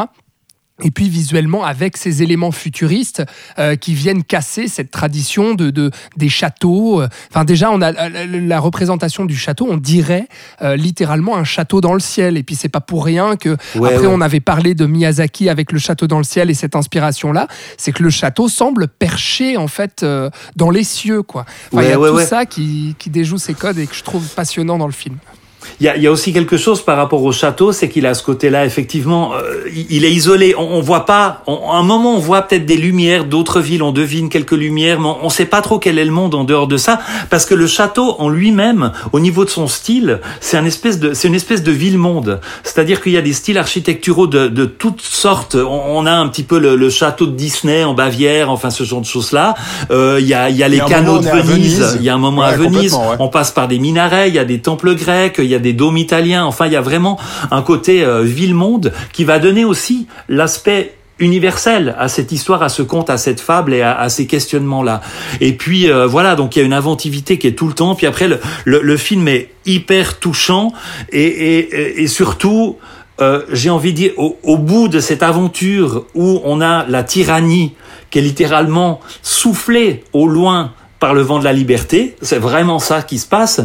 et 0.83 0.90
puis 0.90 1.09
visuellement 1.09 1.64
avec 1.64 1.97
ces 1.97 2.23
éléments 2.23 2.53
futuristes 2.53 3.23
euh, 3.59 3.77
qui 3.77 3.95
viennent 3.95 4.25
casser 4.25 4.68
cette 4.68 4.90
tradition 4.90 5.55
de, 5.55 5.71
de 5.71 5.90
des 6.16 6.29
châteaux. 6.29 7.03
Enfin 7.31 7.45
déjà 7.45 7.71
on 7.71 7.81
a 7.81 7.92
la 8.09 8.61
représentation 8.61 9.25
du 9.25 9.37
château, 9.37 9.66
on 9.68 9.77
dirait 9.77 10.29
euh, 10.62 10.77
littéralement 10.77 11.37
un 11.37 11.45
château 11.45 11.81
dans 11.81 11.95
le 11.95 12.01
ciel. 12.01 12.37
Et 12.37 12.42
puis 12.42 12.55
c'est 12.55 12.68
pas 12.68 12.81
pour 12.81 13.05
rien 13.05 13.37
que 13.37 13.57
après 13.75 14.07
on 14.07 14.21
avait 14.21 14.40
parlé 14.40 14.75
de 14.75 14.87
Miyazaki 14.87 15.49
avec 15.49 15.73
le 15.73 15.79
château 15.79 16.07
dans 16.07 16.18
le 16.18 16.25
ciel 16.25 16.51
et 16.51 16.55
cette 16.55 16.77
inspiration 16.77 17.33
là, 17.33 17.49
c'est 17.77 17.92
que 17.92 18.03
le 18.03 18.11
château 18.11 18.49
semble 18.49 18.88
perché 18.88 19.57
en 19.57 19.68
fait 19.68 20.03
euh, 20.03 20.31
dans 20.57 20.71
les 20.71 20.85
cieux 20.85 21.23
quoi. 21.23 21.45
Enfin, 21.73 21.83
il 21.83 21.88
y 21.88 21.92
a 21.92 21.97
tout 21.97 22.21
ça 22.21 22.47
qui, 22.47 22.97
qui 22.99 23.11
déjoue 23.11 23.38
ces 23.38 23.55
codes 23.55 23.79
et 23.79 23.87
que 23.87 23.95
je 23.95 24.03
trouve 24.03 24.27
passionnant 24.35 24.79
dans 24.79 24.87
le 24.87 24.92
film. 24.92 25.16
Il 25.81 25.87
y 25.87 25.88
a, 25.88 25.96
y 25.96 26.07
a, 26.07 26.12
aussi 26.12 26.33
quelque 26.33 26.57
chose 26.57 26.83
par 26.83 26.96
rapport 26.96 27.22
au 27.22 27.33
château, 27.33 27.72
c'est 27.72 27.88
qu'il 27.88 28.07
a 28.07 28.14
ce 28.14 28.22
côté-là, 28.22 28.66
effectivement, 28.66 29.33
euh, 29.35 29.64
il 29.90 30.05
est 30.05 30.12
isolé. 30.12 30.55
On, 30.57 30.62
on 30.72 30.81
voit 30.81 31.07
pas. 31.07 31.42
à 31.46 31.77
un 31.77 31.83
moment, 31.83 32.16
on 32.16 32.18
voit 32.18 32.42
peut-être 32.42 32.66
des 32.66 32.77
lumières 32.77 33.25
d'autres 33.25 33.61
villes, 33.61 33.83
on 33.83 33.92
devine 33.92 34.29
quelques 34.29 34.53
lumières, 34.53 35.01
mais 35.01 35.09
on, 35.22 35.25
ne 35.25 35.31
sait 35.31 35.46
pas 35.46 35.61
trop 35.61 35.79
quel 35.79 35.98
est 35.98 36.05
le 36.05 36.11
monde 36.11 36.35
en 36.35 36.44
dehors 36.44 36.66
de 36.66 36.77
ça, 36.77 37.01
parce 37.31 37.46
que 37.46 37.55
le 37.55 37.66
château 37.66 38.16
en 38.18 38.29
lui-même, 38.29 38.92
au 39.12 39.20
niveau 39.20 39.44
de 39.44 39.51
son 39.51 39.66
style, 39.68 40.20
c'est 40.40 40.57
un 40.57 40.64
espèce 40.64 40.98
de, 40.98 41.14
c'est 41.14 41.29
une 41.29 41.35
espèce 41.35 41.62
de 41.62 41.72
ville-monde. 41.72 42.40
C'est-à-dire 42.62 43.01
qu'il 43.01 43.12
y 43.12 43.16
a 43.16 43.22
des 43.22 43.33
styles 43.33 43.59
architecturaux 43.59 44.27
de, 44.27 44.48
de 44.48 44.64
toutes 44.64 45.03
sortes. 45.03 45.55
On, 45.55 46.07
a 46.07 46.12
un 46.12 46.29
petit 46.29 46.42
peu 46.42 46.59
le, 46.59 46.77
le, 46.77 46.90
château 46.90 47.27
de 47.27 47.33
Disney 47.33 47.85
en 47.85 47.94
Bavière, 47.94 48.51
enfin 48.51 48.70
ce 48.70 48.85
genre 48.85 49.01
de 49.01 49.07
choses-là. 49.07 49.55
Euh, 49.90 50.18
il 50.20 50.27
y 50.27 50.35
a, 50.35 50.51
il 50.51 50.57
y 50.57 50.62
a 50.62 50.68
les 50.68 50.81
canaux 50.81 51.18
de 51.18 51.29
Venise. 51.29 51.96
Il 51.98 52.05
y 52.05 52.09
a 52.09 52.14
un 52.14 52.18
moment 52.18 52.42
à 52.42 52.53
Venise. 52.53 52.96
On 53.18 53.29
passe 53.29 53.51
par 53.51 53.68
des 53.68 53.79
minarets. 53.79 54.29
Il 54.29 54.35
y 54.35 54.38
a 54.38 54.44
des 54.44 54.61
temples 54.61 54.94
grecs. 54.94 55.37
Il 55.38 55.52
y 55.53 55.57
a 55.57 55.61
des 55.61 55.73
dômes 55.73 55.97
italiens. 55.97 56.45
Enfin, 56.45 56.67
il 56.67 56.73
y 56.73 56.77
a 56.77 56.81
vraiment 56.81 57.19
un 57.51 57.62
côté 57.62 58.05
euh, 58.05 58.23
ville-monde 58.23 58.93
qui 59.12 59.25
va 59.25 59.38
donner 59.38 59.65
aussi 59.65 60.07
l'aspect 60.29 60.95
universel 61.19 61.95
à 61.99 62.09
cette 62.09 62.33
histoire, 62.33 62.62
à 62.62 62.69
ce 62.69 62.83
conte, 62.83 63.09
à 63.09 63.17
cette 63.17 63.41
fable 63.41 63.75
et 63.75 63.83
à, 63.83 64.09
ces 64.09 64.27
questionnements-là. 64.27 65.01
Et 65.41 65.53
puis 65.53 65.91
euh, 65.91 66.07
voilà, 66.07 66.35
donc 66.35 66.57
il 66.57 66.61
y 66.61 66.62
a 66.62 66.65
une 66.65 66.73
inventivité 66.73 67.38
qui 67.38 67.47
est 67.47 67.53
tout 67.53 67.69
le 67.69 67.75
temps. 67.75 67.95
Puis 67.95 68.07
après, 68.07 68.29
le, 68.65 68.97
film 68.97 69.29
est 69.29 69.51
hyper 69.65 70.19
touchant 70.19 70.73
et, 71.11 72.07
surtout, 72.09 72.79
euh, 73.21 73.43
j'ai 73.53 73.71
envie 73.71 73.93
de 73.93 73.97
dire, 73.97 74.12
au, 74.17 74.59
bout 74.59 74.88
de 74.88 75.01
cette 75.01 75.23
aventure 75.23 76.07
où 76.15 76.41
on 76.45 76.61
a 76.61 76.85
la 76.88 77.05
tyrannie 77.05 77.75
qui 78.11 78.19
est 78.19 78.23
littéralement 78.23 79.01
soufflée 79.23 80.05
au 80.12 80.27
loin 80.27 80.73
par 81.03 81.15
le 81.15 81.23
vent 81.23 81.41
de 81.41 81.45
la 81.45 81.53
liberté. 81.53 82.15
C'est 82.23 82.38
vraiment 82.38 82.79
ça 82.79 83.03
qui 83.03 83.19
se 83.19 83.27
passe. 83.27 83.61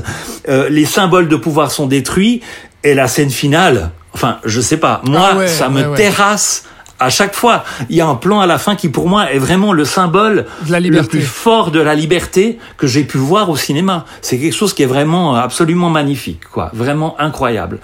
Euh, 0.50 0.70
les 0.70 0.86
symboles 0.86 1.28
de 1.28 1.36
pouvoir 1.36 1.70
sont 1.70 1.86
détruits 1.86 2.42
et 2.84 2.96
la 2.96 3.08
scène 3.08 3.30
finale. 3.30 3.92
Enfin, 4.12 4.40
je 4.44 4.60
sais 4.60 4.78
pas. 4.78 5.04
Moi, 5.06 5.30
ah 5.32 5.48
ça 5.48 5.70
me 5.70 5.96
terrasse 5.96 6.64
à 7.00 7.12
chaque 7.12 7.36
fois. 7.36 7.64
Il 7.92 7.96
y 7.96 8.02
a 8.02 8.08
un 8.08 8.16
plan 8.16 8.40
à 8.40 8.48
la 8.48 8.58
fin 8.58 8.76
qui, 8.76 8.90
pour 8.90 9.08
moi, 9.08 9.32
est 9.32 9.38
vraiment 9.38 9.72
le 9.72 9.86
symbole 9.86 10.48
le 10.68 11.02
plus 11.04 11.22
fort 11.22 11.70
de 11.70 11.80
la 11.80 11.94
liberté 11.94 12.58
que 12.78 12.88
j'ai 12.88 13.04
pu 13.04 13.20
voir 13.20 13.52
au 13.52 13.56
cinéma. 13.56 14.06
C'est 14.24 14.40
quelque 14.40 14.56
chose 14.56 14.74
qui 14.74 14.82
est 14.82 14.88
vraiment 14.88 15.36
absolument 15.36 15.92
magnifique, 15.92 16.46
quoi. 16.52 16.72
Vraiment 16.74 17.20
incroyable. 17.20 17.78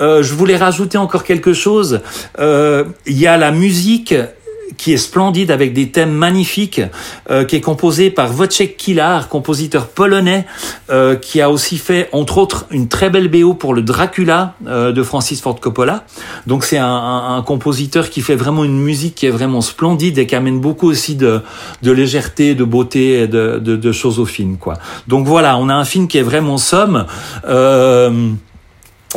Euh, 0.00 0.22
je 0.22 0.32
voulais 0.32 0.56
rajouter 0.56 0.96
encore 0.96 1.24
quelque 1.24 1.52
chose. 1.52 2.00
Euh, 2.38 2.84
il 3.04 3.18
y 3.18 3.26
a 3.26 3.36
la 3.36 3.50
musique 3.50 4.14
qui 4.76 4.92
est 4.92 4.98
splendide 4.98 5.50
avec 5.50 5.72
des 5.72 5.90
thèmes 5.90 6.12
magnifiques, 6.12 6.80
euh, 7.30 7.44
qui 7.44 7.56
est 7.56 7.60
composé 7.60 8.10
par 8.10 8.34
Wojciech 8.38 8.76
Kilar, 8.76 9.28
compositeur 9.28 9.88
polonais, 9.88 10.46
euh, 10.90 11.16
qui 11.16 11.40
a 11.40 11.50
aussi 11.50 11.78
fait 11.78 12.08
entre 12.12 12.38
autres 12.38 12.66
une 12.70 12.88
très 12.88 13.10
belle 13.10 13.28
BO 13.28 13.54
pour 13.54 13.74
le 13.74 13.82
Dracula 13.82 14.54
euh, 14.66 14.92
de 14.92 15.02
Francis 15.02 15.40
Ford 15.40 15.58
Coppola. 15.60 16.04
Donc 16.46 16.64
c'est 16.64 16.78
un, 16.78 16.86
un, 16.86 17.36
un, 17.36 17.42
compositeur 17.42 18.10
qui 18.10 18.20
fait 18.20 18.36
vraiment 18.36 18.64
une 18.64 18.80
musique 18.80 19.14
qui 19.14 19.26
est 19.26 19.30
vraiment 19.30 19.60
splendide 19.60 20.18
et 20.18 20.26
qui 20.26 20.34
amène 20.34 20.60
beaucoup 20.60 20.88
aussi 20.88 21.14
de, 21.14 21.40
de 21.82 21.92
légèreté, 21.92 22.54
de 22.54 22.64
beauté, 22.64 23.22
et 23.22 23.28
de, 23.28 23.58
de, 23.58 23.76
de 23.76 23.92
choses 23.92 24.18
au 24.18 24.26
film. 24.26 24.56
Quoi. 24.56 24.74
Donc 25.08 25.26
voilà, 25.26 25.56
on 25.58 25.68
a 25.68 25.74
un 25.74 25.84
film 25.84 26.08
qui 26.08 26.18
est 26.18 26.22
vraiment 26.22 26.58
somme. 26.58 27.06
Euh, 27.48 28.30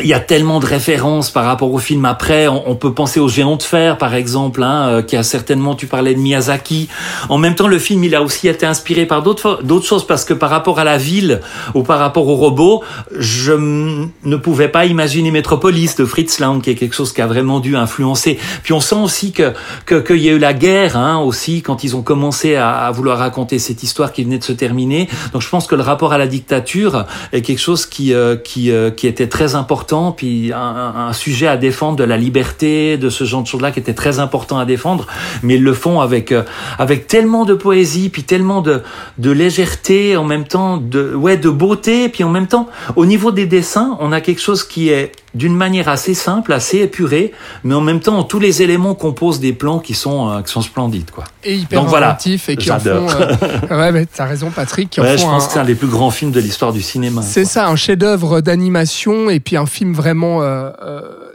il 0.02 0.08
y 0.08 0.14
a 0.14 0.20
tellement 0.20 0.60
de 0.60 0.66
références 0.66 1.32
par 1.32 1.46
rapport 1.46 1.74
au 1.74 1.80
film 1.80 2.06
après. 2.06 2.48
On, 2.48 2.76
peut 2.76 2.94
penser 2.94 3.20
au 3.20 3.28
Géant 3.28 3.56
de 3.56 3.64
fer, 3.64 3.98
par 3.98 4.14
exemple, 4.14 4.62
hein, 4.64 4.88
euh, 4.88 5.02
qui 5.02 5.16
a 5.16 5.24
certainement, 5.24 5.76
tu 5.76 5.88
parlais 5.88 6.14
de 6.14 6.20
Miyazaki. 6.20 6.88
En 7.30 7.38
même 7.38 7.56
temps, 7.56 7.68
le 7.68 7.80
film, 7.80 8.04
il 8.04 8.14
a 8.16 8.22
aussi 8.22 8.48
été 8.48 8.66
inspiré 8.66 9.06
par 9.06 9.24
d'autres 9.24 9.62
choses, 9.84 10.06
parce 10.06 10.26
que 10.26 10.34
par 10.34 10.50
rapport 10.50 10.80
à 10.80 10.84
la 10.84 10.98
ville 10.98 11.42
ou 11.74 11.84
par 11.84 12.00
rapport 12.00 12.28
au 12.28 12.36
robot, 12.36 12.84
je 13.18 13.54
ne 13.54 14.36
pouvais 14.36 14.68
pas 14.68 14.86
imaginer 14.86 15.32
Metropolis 15.32 15.96
de 15.96 16.06
Fritz 16.06 16.40
Lang, 16.40 16.62
qui 16.62 16.70
est 16.70 16.76
quelque 16.76 16.96
chose 16.96 17.14
qui 17.14 17.22
a 17.22 17.28
vraiment 17.28 17.60
dû 17.60 17.76
influencer. 17.76 18.38
Puis 18.64 18.74
on 18.74 18.82
sent 18.82 18.96
aussi 18.96 19.32
que 19.32 19.54
qu'il 19.88 20.18
y 20.18 20.30
a 20.30 20.34
eu 20.34 20.40
la 20.40 20.54
guerre 20.54 20.98
hein, 20.98 21.20
aussi 21.20 21.62
quand 21.62 21.84
ils 21.84 21.96
ont 21.96 22.02
commencé 22.02 22.56
à, 22.56 22.72
à, 22.72 22.92
vouloir 22.92 23.18
raconter 23.18 23.60
cette 23.60 23.84
histoire 23.84 24.12
qui 24.12 24.24
venait 24.24 24.38
de 24.38 24.44
se 24.44 24.54
terminer. 24.54 25.10
Donc 25.34 25.42
je 25.42 25.50
pense 25.50 25.68
que 25.68 25.76
le 25.76 25.82
rapport 25.82 26.14
à 26.14 26.18
la 26.18 26.28
dictature 26.28 27.06
est 27.32 27.42
quelque 27.42 27.60
chose 27.60 27.86
qui 27.86 28.14
euh, 28.14 28.36
qui 28.36 28.72
euh, 28.72 28.92
qui 28.92 29.08
était 29.08 29.28
très 29.28 29.56
important 29.56 29.87
puis 30.16 30.52
un, 30.54 31.14
sujet 31.14 31.48
à 31.48 31.58
défendre 31.58 31.98
de 31.98 32.04
la 32.04 32.18
liberté, 32.18 32.98
de 32.98 33.10
ce 33.10 33.24
genre 33.24 33.42
de 33.42 33.48
choses-là 33.48 33.72
qui 33.72 33.80
était 33.80 33.94
très 33.94 34.20
important 34.20 34.58
à 34.58 34.66
défendre, 34.66 35.08
mais 35.44 35.56
ils 35.56 35.64
le 35.64 35.74
font 35.74 36.02
avec 36.02 36.32
euh, 36.32 36.44
avec 36.78 37.08
tellement 37.08 37.46
de 37.46 37.54
poésie, 37.54 38.10
puis 38.10 38.24
tellement 38.24 38.62
de 38.62 38.82
de 39.18 39.32
légèreté, 39.32 40.18
en 40.18 40.26
même 40.26 40.46
temps 40.46 40.78
de 40.78 41.14
ouais 41.16 41.38
de 41.38 41.50
beauté, 41.50 42.10
puis 42.10 42.24
en 42.24 42.30
même 42.30 42.48
temps 42.48 42.68
au 42.96 43.06
niveau 43.06 43.32
des 43.32 43.46
dessins, 43.46 43.98
on 44.00 44.12
a 44.12 44.22
quelque 44.22 44.42
chose 44.42 44.64
qui 44.64 44.90
est 44.90 45.12
d'une 45.38 45.56
manière 45.56 45.88
assez 45.88 46.14
simple, 46.14 46.52
assez 46.52 46.80
épurée, 46.80 47.32
mais 47.64 47.76
en 47.76 47.82
même 47.82 48.00
temps 48.00 48.24
tous 48.24 48.40
les 48.40 48.62
éléments 48.62 48.96
composent 48.96 49.40
des 49.40 49.54
plans 49.54 49.80
qui 49.80 49.94
sont 49.94 50.30
euh, 50.30 50.42
qui 50.42 50.52
sont 50.52 50.62
splendides 50.62 51.12
quoi. 51.12 51.26
Et 51.44 51.56
hyper 51.56 51.82
Donc, 51.82 51.90
voilà, 51.90 52.18
et 52.26 52.58
qui 52.58 52.72
en 52.72 52.80
font. 52.80 52.90
Euh, 52.90 53.36
ouais, 53.70 53.92
mais 53.92 54.06
t'as 54.06 54.26
raison 54.26 54.50
Patrick. 54.50 54.90
Qui 54.90 55.02
ouais, 55.02 55.18
je 55.18 55.24
pense 55.24 55.48
que 55.48 55.54
c'est 55.54 55.60
un 55.60 55.66
des 55.66 55.76
plus 55.76 55.88
grands 55.88 56.12
films 56.12 56.32
de 56.32 56.40
l'histoire 56.40 56.74
du 56.74 56.82
cinéma. 56.82 57.22
C'est 57.22 57.46
ça, 57.46 57.68
un 57.68 57.76
chef-d'œuvre 57.76 58.42
d'animation 58.42 59.30
et 59.30 59.40
puis 59.40 59.58
un 59.58 59.66
film 59.66 59.94
vraiment. 59.94 60.42
Euh, 60.42 60.72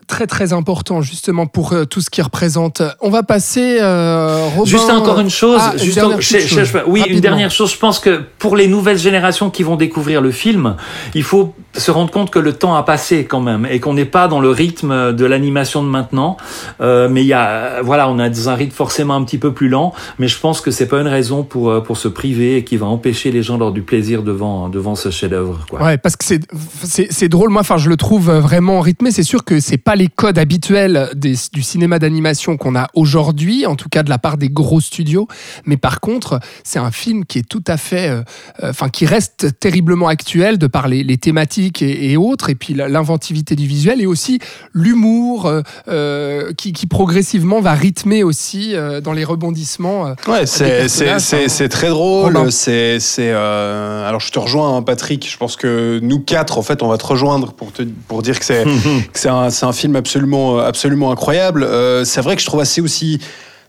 très 0.09 0.27
très 0.27 0.53
important 0.53 1.01
justement 1.01 1.47
pour 1.47 1.75
tout 1.89 2.03
ce 2.03 2.11
qui 2.11 2.21
représente. 2.21 2.83
On 3.01 3.09
va 3.09 3.23
passer. 3.23 3.79
Robin... 3.81 4.65
Juste 4.65 4.91
encore 4.91 5.21
une 5.21 5.31
chose. 5.31 5.61
Ah, 5.63 5.73
juste 5.79 5.99
une 5.99 6.21
chose. 6.21 6.69
oui, 6.87 7.03
une 7.09 7.21
dernière 7.21 7.51
chose. 7.51 7.73
Je 7.73 7.79
pense 7.79 7.99
que 7.99 8.21
pour 8.39 8.57
les 8.57 8.67
nouvelles 8.67 8.99
générations 8.99 9.49
qui 9.49 9.63
vont 9.63 9.77
découvrir 9.77 10.21
le 10.21 10.31
film, 10.31 10.77
il 11.15 11.23
faut 11.23 11.55
se 11.75 11.91
rendre 11.91 12.11
compte 12.11 12.31
que 12.31 12.39
le 12.39 12.53
temps 12.53 12.75
a 12.75 12.83
passé 12.83 13.25
quand 13.25 13.41
même 13.41 13.67
et 13.71 13.81
qu'on 13.81 13.95
n'est 13.95 14.05
pas 14.05 14.29
dans 14.29 14.41
le 14.41 14.51
rythme 14.51 15.13
de 15.13 15.25
l'animation 15.25 15.83
de 15.83 15.89
maintenant. 15.89 16.37
Euh, 16.81 17.09
mais 17.09 17.23
il 17.23 17.27
y 17.27 17.33
a, 17.33 17.83
voilà, 17.83 18.09
on 18.09 18.19
a 18.19 18.29
un 18.29 18.55
rythme 18.55 18.75
forcément 18.75 19.15
un 19.15 19.25
petit 19.25 19.39
peu 19.39 19.53
plus 19.53 19.69
lent, 19.69 19.93
mais 20.19 20.29
je 20.29 20.39
pense 20.39 20.61
que 20.61 20.71
c'est 20.71 20.89
pas 20.89 21.01
une 21.01 21.09
raison 21.09 21.43
pour 21.43 21.71
euh, 21.71 21.81
pour 21.81 21.97
se 21.97 22.09
priver 22.09 22.59
et 22.59 22.65
qui 22.65 22.77
va 22.77 22.87
empêcher 22.87 23.31
les 23.31 23.43
gens 23.43 23.55
d'avoir 23.55 23.73
du 23.73 23.83
plaisir 23.83 24.23
devant 24.23 24.69
devant 24.69 24.95
ce 24.95 25.11
chef-d'œuvre. 25.11 25.65
Ouais, 25.81 25.99
parce 25.99 26.17
que 26.17 26.25
c'est 26.25 26.41
c'est 26.85 27.29
drôle. 27.29 27.51
Moi, 27.51 27.61
enfin, 27.61 27.79
je 27.79 27.89
le 27.89 27.97
trouve 27.97 28.31
vraiment 28.31 28.81
rythmé. 28.81 29.11
C'est 29.11 29.23
sûr 29.23 29.45
que 29.45 29.61
c'est 29.61 29.79
pas 29.79 29.97
les 29.97 30.09
codes 30.09 30.39
habituels 30.39 31.11
du 31.15 31.63
cinéma 31.63 31.99
d'animation 31.99 32.57
qu'on 32.57 32.77
a 32.77 32.89
aujourd'hui, 32.95 33.67
en 33.67 33.77
tout 33.77 33.89
cas 33.89 34.03
de 34.03 34.11
la 34.11 34.19
part 34.19 34.37
des 34.37 34.49
gros 34.49 34.81
studios. 34.81 35.29
Mais 35.65 35.77
par 35.77 36.01
contre, 36.01 36.41
c'est 36.65 36.79
un 36.79 36.91
film 36.91 37.25
qui 37.25 37.39
est 37.39 37.49
tout 37.49 37.65
à 37.67 37.77
fait, 37.77 38.09
euh, 38.09 38.23
enfin, 38.63 38.89
qui 38.89 39.07
reste 39.07 39.59
terriblement 39.59 40.09
actuel 40.09 40.59
de 40.59 40.67
par 40.67 40.89
les 40.89 41.17
thématiques 41.17 41.62
et, 41.83 42.17
autres, 42.17 42.51
et 42.51 42.55
puis 42.55 42.75
l'inventivité 42.75 43.55
du 43.55 43.67
visuel, 43.67 44.01
et 44.01 44.07
aussi 44.07 44.39
l'humour 44.73 45.47
euh, 45.47 45.63
euh, 45.89 46.53
qui, 46.55 46.73
progressivement 46.87 47.61
va 47.61 47.75
rythmer 47.75 48.25
aussi 48.25 48.75
euh, 48.75 49.01
dans 49.01 49.13
les 49.13 49.25
rebondissements. 49.25 50.15
ouais, 50.27 50.47
c'est 50.47 51.69
très 51.69 51.89
drôle. 51.89 52.51
C'est 52.51 53.33
alors 53.33 54.21
je 54.21 54.31
te 54.31 54.39
rejoins, 54.39 54.77
hein, 54.77 54.83
Patrick. 54.83 55.29
Je 55.31 55.37
pense 55.37 55.57
que 55.57 56.01
nous 56.03 56.21
quatre, 56.21 56.59
en 56.59 56.63
fait, 56.63 56.83
on 56.83 56.89
va 56.89 56.99
te 56.99 57.07
rejoindre 57.07 57.53
pour, 57.53 57.73
te, 57.73 57.83
pour 58.09 58.23
dire 58.23 58.39
que 58.39 58.45
c'est 58.45 58.65
un, 59.29 59.49
un, 59.63 59.73
film 59.73 59.97
absolument, 59.97 60.59
absolument 60.59 61.11
incroyable. 61.13 61.67
c'est 62.05 62.21
vrai 62.21 62.37
que 62.37 62.43
je 62.43 62.47
trouve 62.47 62.61
assez 62.61 62.81
aussi 62.81 63.21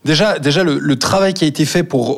Déjà, 0.06 0.38
déjà 0.38 0.64
le, 0.66 0.96
travail 0.98 1.34
qui 1.34 1.46
a 1.46 1.48
été 1.48 1.64
fait 1.64 1.84
pour 1.84 2.18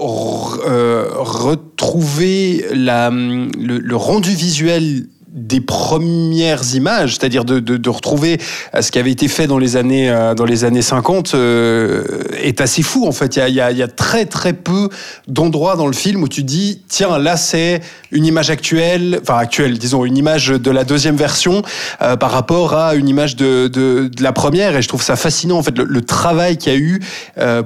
retrouver 1.20 2.66
la, 2.74 3.12
le, 3.12 3.96
rendu 3.96 4.34
visuel 4.34 5.06
des 5.36 5.60
premières 5.60 6.76
images, 6.76 7.18
c'est-à-dire 7.18 7.44
de, 7.44 7.90
retrouver 7.90 8.40
euh, 8.74 8.82
ce 8.82 8.90
qui 8.90 9.00
avait 9.00 9.12
été 9.12 9.28
fait 9.28 9.48
dans 9.48 9.58
les 9.58 9.76
années, 9.76 10.10
euh, 10.10 10.34
dans 10.34 10.46
les 10.46 10.64
années 10.64 10.82
50, 10.82 11.36
euh, 11.36 12.04
est 12.42 12.62
assez 12.62 12.82
fou 12.82 13.06
en 13.06 13.12
fait. 13.12 13.36
Il 13.36 13.54
y 13.54 13.62
a, 13.62 13.88
très 13.88 14.26
très 14.26 14.54
peu 14.54 14.90
d'endroits 15.28 15.76
dans 15.76 15.88
le 15.88 15.94
film 15.94 16.24
où 16.24 16.30
tu 16.30 16.44
dis, 16.44 16.82
tiens, 16.88 17.18
là 17.18 17.36
c'est 17.36 17.82
une 18.12 18.26
image 18.26 18.50
actuelle, 18.50 19.20
enfin 19.22 19.38
actuelle, 19.38 19.78
disons, 19.78 20.06
une 20.06 20.18
image 20.18 20.48
de 20.48 20.72
la 20.72 20.86
deuxième 20.86 21.18
version 21.18 21.62
par 22.00 22.32
rapport 22.32 22.74
à 22.74 22.96
une 22.96 23.10
image 23.10 23.36
de, 23.36 23.68
de, 23.68 24.10
la 24.22 24.32
première. 24.32 24.78
Et 24.78 24.82
je 24.82 24.88
trouve 24.88 25.04
ça 25.04 25.16
fascinant 25.18 25.58
en 25.58 25.64
fait 25.64 25.78
le, 25.78 26.02
travail 26.02 26.58
qu'il 26.58 26.74
y 26.74 26.76
a 26.76 26.80
eu 26.80 27.02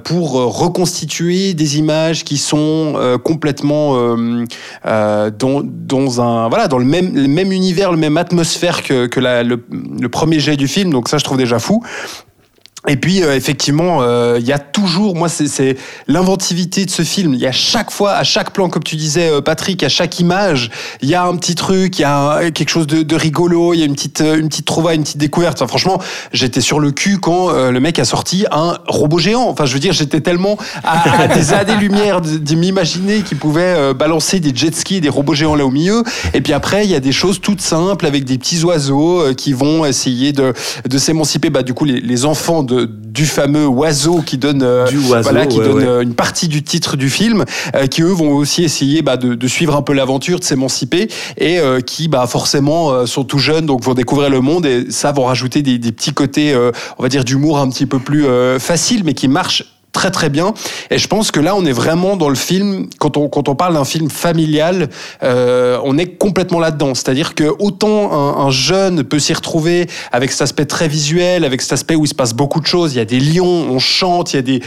pour 0.04 0.32
reconstituer 0.32 1.54
des 1.54 1.78
images 1.78 2.24
qui 2.24 2.38
sont 2.38 3.20
complètement 3.24 4.16
dans, 4.86 5.62
dans 5.64 6.22
un 6.22 6.50
voilà 6.50 6.68
dans 6.68 6.80
le 6.80 6.86
même, 6.86 7.16
le 7.16 7.28
même 7.28 7.52
univers, 7.52 7.59
le 7.92 7.98
même 7.98 8.18
atmosphère 8.18 8.84
que, 8.84 9.10
le, 9.20 10.10
premier 10.10 10.40
jet 10.40 10.56
du 10.56 10.68
film. 10.68 10.92
Donc 10.92 11.10
ça, 11.10 11.18
je 11.18 11.24
trouve 11.24 11.38
déjà 11.38 11.60
fou. 11.60 11.84
Et 12.88 12.96
puis 12.96 13.22
euh, 13.24 13.36
effectivement, 13.36 14.02
euh, 14.02 14.38
il 14.40 14.48
y 14.48 14.54
a 14.54 14.60
toujours, 14.60 15.14
moi 15.14 15.28
c'est 15.28 15.78
l'inventivité 16.08 16.86
de 16.86 16.90
ce 16.90 17.02
film. 17.02 17.34
Il 17.34 17.40
y 17.40 17.46
a 17.46 17.52
chaque 17.52 17.92
fois, 17.92 18.14
à 18.14 18.24
chaque 18.24 18.52
plan, 18.52 18.70
comme 18.70 18.84
tu 18.84 18.96
disais 18.96 19.30
euh, 19.30 19.42
Patrick, 19.42 19.84
à 19.84 19.90
chaque 19.90 20.18
image, 20.22 20.72
il 21.02 21.10
y 21.10 21.16
a 21.16 21.26
un 21.26 21.36
petit 21.36 21.56
truc, 21.56 22.00
il 22.00 22.04
y 22.04 22.06
a 22.06 22.52
quelque 22.52 22.70
chose 22.70 22.88
de, 22.88 23.04
de, 23.04 23.16
rigolo, 23.18 23.74
il 23.74 23.82
y 23.82 23.84
a 23.84 23.86
une 23.86 23.96
petite 23.96 24.22
une 24.22 24.48
petite 24.48 24.66
trouvaille, 24.66 24.96
une 24.96 25.04
petite 25.04 25.18
découverte. 25.18 25.58
Enfin, 25.58 25.68
franchement, 25.68 26.02
j'étais 26.32 26.62
sur 26.62 26.80
le 26.80 26.92
cul 26.92 27.18
quand 27.18 27.52
le 27.52 27.80
mec 27.80 28.00
a 28.00 28.06
sorti 28.06 28.46
un 28.52 28.78
robot 28.88 29.18
géant. 29.20 29.50
Enfin, 29.50 29.66
je 29.66 29.74
veux 29.74 29.80
dire, 29.80 29.92
j'étais 29.92 30.22
tellement 30.22 30.58
à, 30.84 31.28
des 31.28 31.54
années-lumière 31.54 32.22
de, 32.22 32.56
m'imaginer 32.56 33.22
qu'il 33.22 33.38
pouvait 33.38 33.94
balancer 33.94 34.40
des 34.40 34.56
jet 34.56 34.74
skis, 34.74 35.02
des 35.02 35.10
robots 35.10 35.34
géants 35.34 35.56
là 35.56 35.66
au 35.66 35.72
milieu. 35.72 36.04
Et 36.34 36.42
puis 36.42 36.54
après, 36.54 36.86
il 36.86 36.92
y 36.92 36.96
a 36.96 37.00
des 37.00 37.12
choses 37.12 37.42
toutes 37.42 37.62
simples 37.62 38.06
avec 38.06 38.24
des 38.24 38.38
petits 38.38 38.64
oiseaux 38.64 39.34
qui 39.36 39.52
vont 39.52 39.86
essayer 39.86 40.32
de, 40.32 40.54
de 40.88 40.98
s'émanciper. 40.98 41.50
Bah, 41.50 41.64
du 41.64 41.74
coup, 41.74 41.86
les, 41.86 42.00
les 42.00 42.26
enfants 42.26 42.64
du 43.20 43.26
fameux 43.26 43.68
oiseau 43.68 44.22
qui 44.22 44.38
donne, 44.38 44.64
euh, 44.64 44.86
voilà, 45.22 45.46
qui 45.46 45.58
donne 45.58 45.84
euh, 45.84 46.02
une 46.02 46.14
partie 46.14 46.48
du 46.48 46.64
titre 46.64 46.96
du 46.96 47.10
film, 47.10 47.44
euh, 47.76 47.88
qui 47.88 48.02
eux 48.02 48.12
vont 48.12 48.32
aussi 48.34 48.64
essayer 48.64 49.02
bah, 49.02 49.18
de, 49.18 49.48
suivre 49.48 49.76
un 49.76 49.82
peu 49.82 49.94
l'aventure, 49.94 50.40
de 50.40 50.44
s'émanciper, 50.44 51.10
et 51.38 51.60
qui 51.86 52.08
bah, 52.08 52.26
forcément 52.28 53.06
sont 53.06 53.24
tout 53.24 53.40
jeunes, 53.40 53.66
donc 53.66 53.84
vont 53.84 53.94
découvrir 53.94 54.30
le 54.30 54.42
monde, 54.42 54.66
et 54.66 54.92
ça 54.92 55.12
vont 55.12 55.26
rajouter 55.26 55.62
des, 55.62 55.78
des 55.78 55.92
petits 55.92 56.14
côtés, 56.14 56.56
on 56.98 57.04
va 57.04 57.10
dire, 57.10 57.24
d'humour 57.24 57.58
un 57.60 57.70
petit 57.70 57.86
peu 57.86 58.00
plus 58.00 58.26
facile, 58.60 59.04
mais 59.04 59.14
qui 59.14 59.28
marchent 59.28 59.66
très 59.92 60.12
très 60.12 60.30
bien. 60.30 60.54
Et 60.92 60.98
je 60.98 61.08
pense 61.08 61.32
que 61.32 61.40
là, 61.40 61.56
on 61.56 61.66
est 61.66 61.72
vraiment 61.72 62.16
dans 62.16 62.30
le 62.30 62.36
film, 62.36 62.88
quand 63.00 63.18
on, 63.18 63.28
quand 63.28 63.50
on 63.50 63.56
parle 63.56 63.74
d'un 63.74 63.86
film 63.86 64.10
familial, 64.10 64.90
euh, 65.24 65.80
on 65.84 65.98
est 65.98 66.18
complètement 66.18 66.60
là-dedans. 66.60 66.94
C'est-à-dire 66.94 67.36
que 67.36 67.56
autant 67.60 68.12
un, 68.12 68.46
un 68.46 68.52
jeune 68.52 69.04
peut 69.04 69.20
s'y 69.20 69.34
retrouver 69.34 69.88
avec 70.12 70.32
cet 70.32 70.42
aspect 70.44 70.66
très 70.66 70.88
visuel, 70.88 71.44
avec 71.44 71.62
cet 71.62 71.74
aspect 71.74 71.96
où 71.96 72.06
il 72.06 72.10
se 72.10 72.16
passe 72.16 72.34
beaucoup 72.34 72.60
de 72.60 72.68
choses, 72.68 72.94
il 72.94 72.98
y 72.98 73.02
a 73.02 73.06
des 73.06 73.20
lions, 73.20 73.46
on 73.46 73.80
chante, 73.80 74.34
il 74.34 74.36
y 74.38 74.40
a 74.40 74.44
des, 74.44 74.62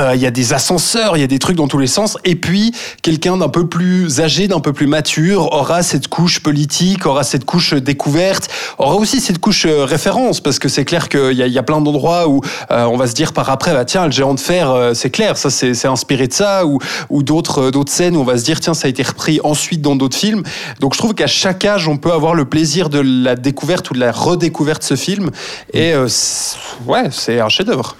euh, 0.00 0.14
il 0.14 0.20
y 0.20 0.26
a 0.26 0.30
des 0.30 0.52
ascenseurs, 0.52 1.16
il 1.16 1.20
y 1.20 1.24
a 1.24 1.26
des 1.26 1.38
trucs 1.38 1.56
dans 1.56 1.68
tous 1.68 1.78
les 1.78 1.86
sens. 1.86 2.16
Et 2.24 2.34
puis, 2.34 2.72
quelqu'un 3.02 3.36
d'un 3.36 3.48
peu 3.48 3.66
plus 3.66 4.20
âgé, 4.20 4.48
d'un 4.48 4.60
peu 4.60 4.72
plus 4.72 4.86
mature, 4.86 5.52
aura 5.52 5.82
cette 5.82 6.08
couche 6.08 6.40
politique, 6.40 7.06
aura 7.06 7.22
cette 7.22 7.44
couche 7.44 7.74
découverte, 7.74 8.48
aura 8.78 8.94
aussi 8.94 9.20
cette 9.20 9.38
couche 9.38 9.66
euh, 9.66 9.84
référence, 9.84 10.40
parce 10.40 10.58
que 10.58 10.68
c'est 10.68 10.84
clair 10.84 11.08
qu'il 11.08 11.32
y, 11.32 11.58
a 11.58 11.62
plein 11.62 11.80
d'endroits 11.80 12.28
où 12.28 12.40
euh, 12.70 12.84
on 12.84 12.96
va 12.96 13.06
se 13.06 13.14
dire 13.14 13.32
par 13.32 13.50
après, 13.50 13.72
bah, 13.72 13.84
tiens, 13.84 14.06
le 14.06 14.12
géant 14.12 14.34
de 14.34 14.40
fer, 14.40 14.90
c'est 14.94 15.10
clair, 15.10 15.36
ça 15.36 15.50
c'est 15.50 15.86
inspiré 15.86 16.26
de 16.26 16.32
ça, 16.32 16.66
ou, 16.66 16.78
ou 17.10 17.22
d'autres 17.22 17.70
d'autres 17.70 17.92
scènes 17.92 18.16
où 18.16 18.20
on 18.20 18.24
va 18.24 18.38
se 18.38 18.44
dire, 18.44 18.60
tiens, 18.60 18.74
ça 18.74 18.86
a 18.86 18.90
été 18.90 19.02
repris 19.02 19.40
ensuite 19.44 19.82
dans 19.82 19.96
d'autres 19.96 20.16
films. 20.16 20.42
Donc 20.80 20.94
je 20.94 20.98
trouve 20.98 21.14
qu'à 21.14 21.26
chaque 21.26 21.64
âge, 21.64 21.88
on 21.88 21.96
peut 21.96 22.12
avoir 22.12 22.34
le 22.34 22.44
plaisir 22.44 22.88
de 22.88 23.00
la 23.00 23.36
découverte 23.36 23.90
ou 23.90 23.94
de 23.94 24.00
la 24.00 24.12
redécouverte 24.12 24.82
de 24.82 24.86
ce 24.86 24.96
film. 24.96 25.30
Et 25.72 25.92
ouais, 26.86 27.08
c'est 27.10 27.40
un 27.40 27.48
chef-d'œuvre. 27.48 27.96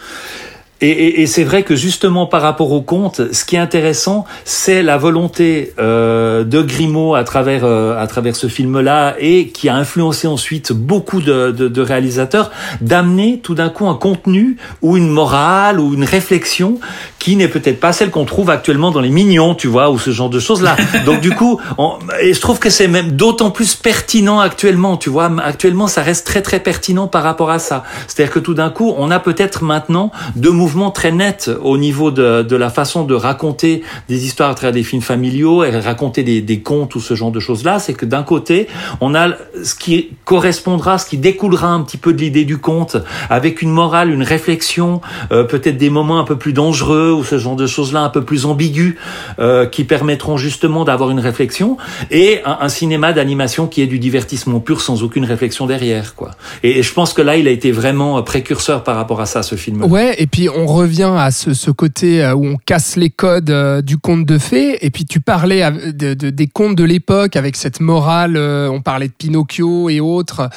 Et, 0.80 0.88
et, 0.88 1.22
et 1.22 1.26
c'est 1.26 1.44
vrai 1.44 1.62
que 1.62 1.76
justement 1.76 2.26
par 2.26 2.40
rapport 2.42 2.72
au 2.72 2.80
conte, 2.80 3.32
ce 3.32 3.44
qui 3.44 3.56
est 3.56 3.58
intéressant, 3.58 4.24
c'est 4.44 4.82
la 4.82 4.96
volonté 4.96 5.74
euh, 5.78 6.44
de 6.44 6.62
Grimaud 6.62 7.14
à 7.14 7.24
travers 7.24 7.64
euh, 7.64 8.00
à 8.00 8.06
travers 8.06 8.34
ce 8.34 8.46
film-là 8.46 9.14
et 9.18 9.48
qui 9.48 9.68
a 9.68 9.76
influencé 9.76 10.26
ensuite 10.26 10.72
beaucoup 10.72 11.20
de, 11.20 11.50
de, 11.50 11.68
de 11.68 11.82
réalisateurs 11.82 12.50
d'amener 12.80 13.40
tout 13.42 13.54
d'un 13.54 13.68
coup 13.68 13.86
un 13.88 13.94
contenu 13.94 14.56
ou 14.80 14.96
une 14.96 15.10
morale 15.10 15.80
ou 15.80 15.92
une 15.92 16.04
réflexion 16.04 16.78
qui 17.18 17.36
n'est 17.36 17.48
peut-être 17.48 17.78
pas 17.78 17.92
celle 17.92 18.10
qu'on 18.10 18.24
trouve 18.24 18.48
actuellement 18.48 18.90
dans 18.90 19.02
les 19.02 19.10
Mignons, 19.10 19.54
tu 19.54 19.68
vois, 19.68 19.90
ou 19.90 19.98
ce 19.98 20.10
genre 20.10 20.30
de 20.30 20.40
choses-là. 20.40 20.76
Donc 21.04 21.20
du 21.20 21.32
coup, 21.32 21.60
on, 21.76 21.98
et 22.22 22.32
je 22.32 22.40
trouve 22.40 22.58
que 22.58 22.70
c'est 22.70 22.88
même 22.88 23.12
d'autant 23.12 23.50
plus 23.50 23.74
pertinent 23.74 24.40
actuellement, 24.40 24.96
tu 24.96 25.10
vois. 25.10 25.30
Actuellement, 25.44 25.86
ça 25.86 26.02
reste 26.02 26.26
très 26.26 26.40
très 26.40 26.60
pertinent 26.60 27.06
par 27.06 27.22
rapport 27.22 27.50
à 27.50 27.58
ça. 27.58 27.84
C'est-à-dire 28.08 28.32
que 28.32 28.38
tout 28.38 28.54
d'un 28.54 28.70
coup, 28.70 28.94
on 28.96 29.10
a 29.10 29.18
peut-être 29.18 29.62
maintenant 29.62 30.10
deux 30.36 30.50
mouvements 30.50 30.69
très 30.92 31.12
nets 31.12 31.50
au 31.62 31.76
niveau 31.78 32.10
de, 32.10 32.42
de, 32.42 32.56
la 32.56 32.70
façon 32.70 33.04
de 33.04 33.14
raconter 33.14 33.82
des 34.08 34.24
histoires 34.24 34.50
à 34.50 34.54
travers 34.54 34.72
des 34.72 34.82
films 34.82 35.02
familiaux 35.02 35.64
et 35.64 35.70
raconter 35.78 36.22
des, 36.22 36.40
des 36.40 36.60
contes 36.60 36.94
ou 36.94 37.00
ce 37.00 37.14
genre 37.14 37.30
de 37.30 37.40
choses-là. 37.40 37.78
C'est 37.78 37.94
que 37.94 38.06
d'un 38.06 38.22
côté, 38.22 38.68
on 39.00 39.14
a 39.14 39.28
ce 39.62 39.74
qui 39.74 40.10
correspondra, 40.24 40.98
ce 40.98 41.06
qui 41.06 41.18
découlera 41.18 41.68
un 41.68 41.82
petit 41.82 41.96
peu 41.96 42.12
de 42.12 42.18
l'idée 42.18 42.44
du 42.44 42.58
conte, 42.58 42.96
avec 43.28 43.62
une 43.62 43.70
morale, 43.70 44.10
une 44.10 44.22
réflexion, 44.22 45.00
euh, 45.32 45.44
peut-être 45.44 45.76
des 45.76 45.90
moments 45.90 46.18
un 46.18 46.24
peu 46.24 46.36
plus 46.36 46.52
dangereux 46.52 47.12
ou 47.12 47.24
ce 47.24 47.38
genre 47.38 47.56
de 47.56 47.66
choses-là 47.66 48.00
un 48.00 48.08
peu 48.08 48.22
plus 48.22 48.46
ambigus 48.46 48.96
euh, 49.38 49.66
qui 49.66 49.84
permettront 49.84 50.36
justement 50.36 50.84
d'avoir 50.84 51.10
une 51.10 51.20
réflexion 51.20 51.76
et 52.10 52.40
un, 52.44 52.68
cinéma 52.68 53.12
d'animation 53.12 53.66
qui 53.66 53.82
est 53.82 53.86
du 53.86 53.98
divertissement 53.98 54.60
pur 54.60 54.80
sans 54.80 55.02
aucune 55.02 55.24
réflexion 55.24 55.66
derrière 55.66 56.14
quoi. 56.14 56.30
Et, 56.62 56.82
je 56.82 56.92
pense 56.92 57.12
que 57.12 57.22
là 57.22 57.36
il 57.36 57.48
a 57.48 57.50
été 57.50 57.72
vraiment 57.72 58.22
précurseur 58.22 58.84
par 58.84 58.96
rapport 58.96 59.20
à 59.20 59.26
ça 59.26 59.42
ce 59.42 59.56
film. 59.56 59.84
Ouais 59.84 60.14
et 60.18 60.26
puis 60.26 60.48
revient 60.66 61.12
à 61.16 61.30
ce, 61.30 61.54
ce 61.54 61.70
côté 61.70 62.22
euh, 62.22 62.34
où 62.34 62.46
on 62.46 62.56
casse 62.56 62.96
les 62.96 63.10
codes 63.10 63.50
euh, 63.50 63.82
du 63.82 63.98
conte 63.98 64.26
de 64.26 64.38
fées 64.38 64.84
et 64.84 64.90
puis 64.90 65.04
tu 65.04 65.20
parlais 65.20 65.70
de, 65.92 66.14
de, 66.14 66.30
des 66.30 66.46
contes 66.46 66.76
de 66.76 66.84
l'époque 66.84 67.36
avec 67.36 67.56
cette 67.56 67.80
morale 67.80 68.36
on 68.36 68.80
parlait 68.80 69.08
de 69.08 69.12
Pinocchio 69.12 69.88
et 69.90 70.00
autres 70.00 70.48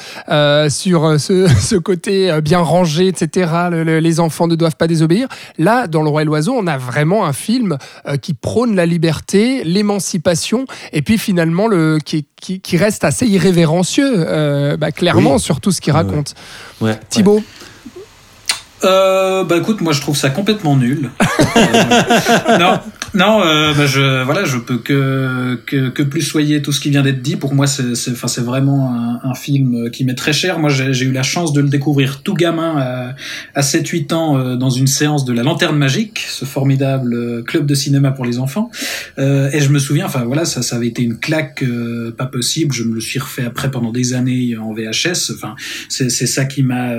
sur 0.68 1.20
ce, 1.20 1.48
ce, 1.60 1.76
côté 1.76 2.38
bien 2.42 2.60
rangé 2.60 3.08
etc. 3.08 3.50
les 3.70 4.20
enfants 4.20 4.46
ne 4.46 4.54
doivent 4.54 4.76
pas 4.76 4.86
désobéir. 4.86 5.28
Là 5.58 5.86
dans 5.86 6.02
le 6.02 6.10
roi 6.10 6.22
et 6.22 6.24
l'oiseau 6.24 6.54
on 6.56 6.66
a 6.66 6.78
vraiment 6.78 7.24
un 7.24 7.32
film 7.32 7.78
euh, 8.06 8.16
qui 8.16 8.34
prône 8.34 8.74
la 8.74 8.86
liberté, 8.86 9.64
l'émancipation, 9.64 10.66
et 10.92 11.02
puis 11.02 11.18
finalement 11.18 11.66
le, 11.66 11.98
qui, 12.04 12.26
qui, 12.36 12.76
reste 12.76 13.04
assez 13.04 13.26
irrévérencieux, 13.26 14.14
euh, 14.16 14.76
bah, 14.76 14.92
clairement, 14.92 15.38
sur 15.38 15.60
tout 15.60 15.72
ce 15.72 15.80
qu'il 15.80 15.92
raconte. 15.92 16.34
Ouais. 16.80 16.98
Thibaut? 17.08 17.42
Euh, 18.84 19.44
bah 19.44 19.56
écoute, 19.56 19.80
moi 19.80 19.92
je 19.92 20.00
trouve 20.00 20.16
ça 20.16 20.30
complètement 20.30 20.76
nul. 20.76 21.10
non, 22.58 22.80
non, 23.14 23.42
euh, 23.44 23.72
bah 23.74 23.86
je 23.86 24.24
voilà, 24.24 24.44
je 24.44 24.58
peux 24.58 24.78
que, 24.78 25.56
que, 25.66 25.88
que 25.88 26.02
plus 26.02 26.22
soyez 26.22 26.62
tout 26.62 26.72
ce 26.72 26.80
qui 26.80 26.90
vient 26.90 27.02
d'être 27.02 27.22
dit. 27.22 27.36
Pour 27.36 27.54
moi, 27.54 27.68
c'est 27.68 27.92
enfin 28.10 28.26
c'est 28.26 28.40
vraiment 28.40 28.92
un, 28.92 29.20
un, 29.22 29.34
film 29.34 29.88
qui 29.92 30.04
m'est 30.04 30.16
très 30.16 30.32
cher. 30.32 30.58
Moi, 30.58 30.68
j'ai 30.68 31.04
eu 31.04 31.12
la 31.12 31.22
chance 31.22 31.52
de 31.52 31.60
le 31.60 31.68
découvrir 31.68 32.22
tout 32.22 32.34
gamin 32.34 32.74
à, 32.76 33.14
à 33.54 33.60
7-8 33.60 34.14
ans 34.14 34.36
euh, 34.36 34.56
dans 34.56 34.70
une 34.70 34.88
séance 34.88 35.24
de 35.24 35.32
la 35.32 35.44
Lanterne 35.44 35.78
Magique, 35.78 36.24
ce 36.28 36.44
formidable 36.44 37.14
euh, 37.14 37.42
club 37.42 37.66
de 37.66 37.74
cinéma 37.74 38.10
pour 38.10 38.24
les 38.24 38.40
enfants. 38.40 38.68
Euh, 39.18 39.48
et 39.52 39.60
je 39.60 39.68
me 39.68 39.78
souviens, 39.78 40.06
enfin 40.06 40.24
voilà, 40.24 40.44
ça 40.44 40.62
ça 40.62 40.74
avait 40.74 40.88
été 40.88 41.02
une 41.02 41.18
claque 41.18 41.62
euh, 41.62 42.10
pas 42.10 42.26
possible. 42.26 42.74
Je 42.74 42.82
me 42.82 42.94
le 42.96 43.00
suis 43.00 43.20
refait 43.20 43.44
après 43.44 43.70
pendant 43.70 43.92
des 43.92 44.14
années 44.14 44.56
en 44.56 44.72
VHS. 44.72 45.30
Enfin, 45.34 45.54
c'est 45.88 46.10
c'est 46.10 46.26
ça 46.26 46.46
qui 46.46 46.64
m'a 46.64 46.94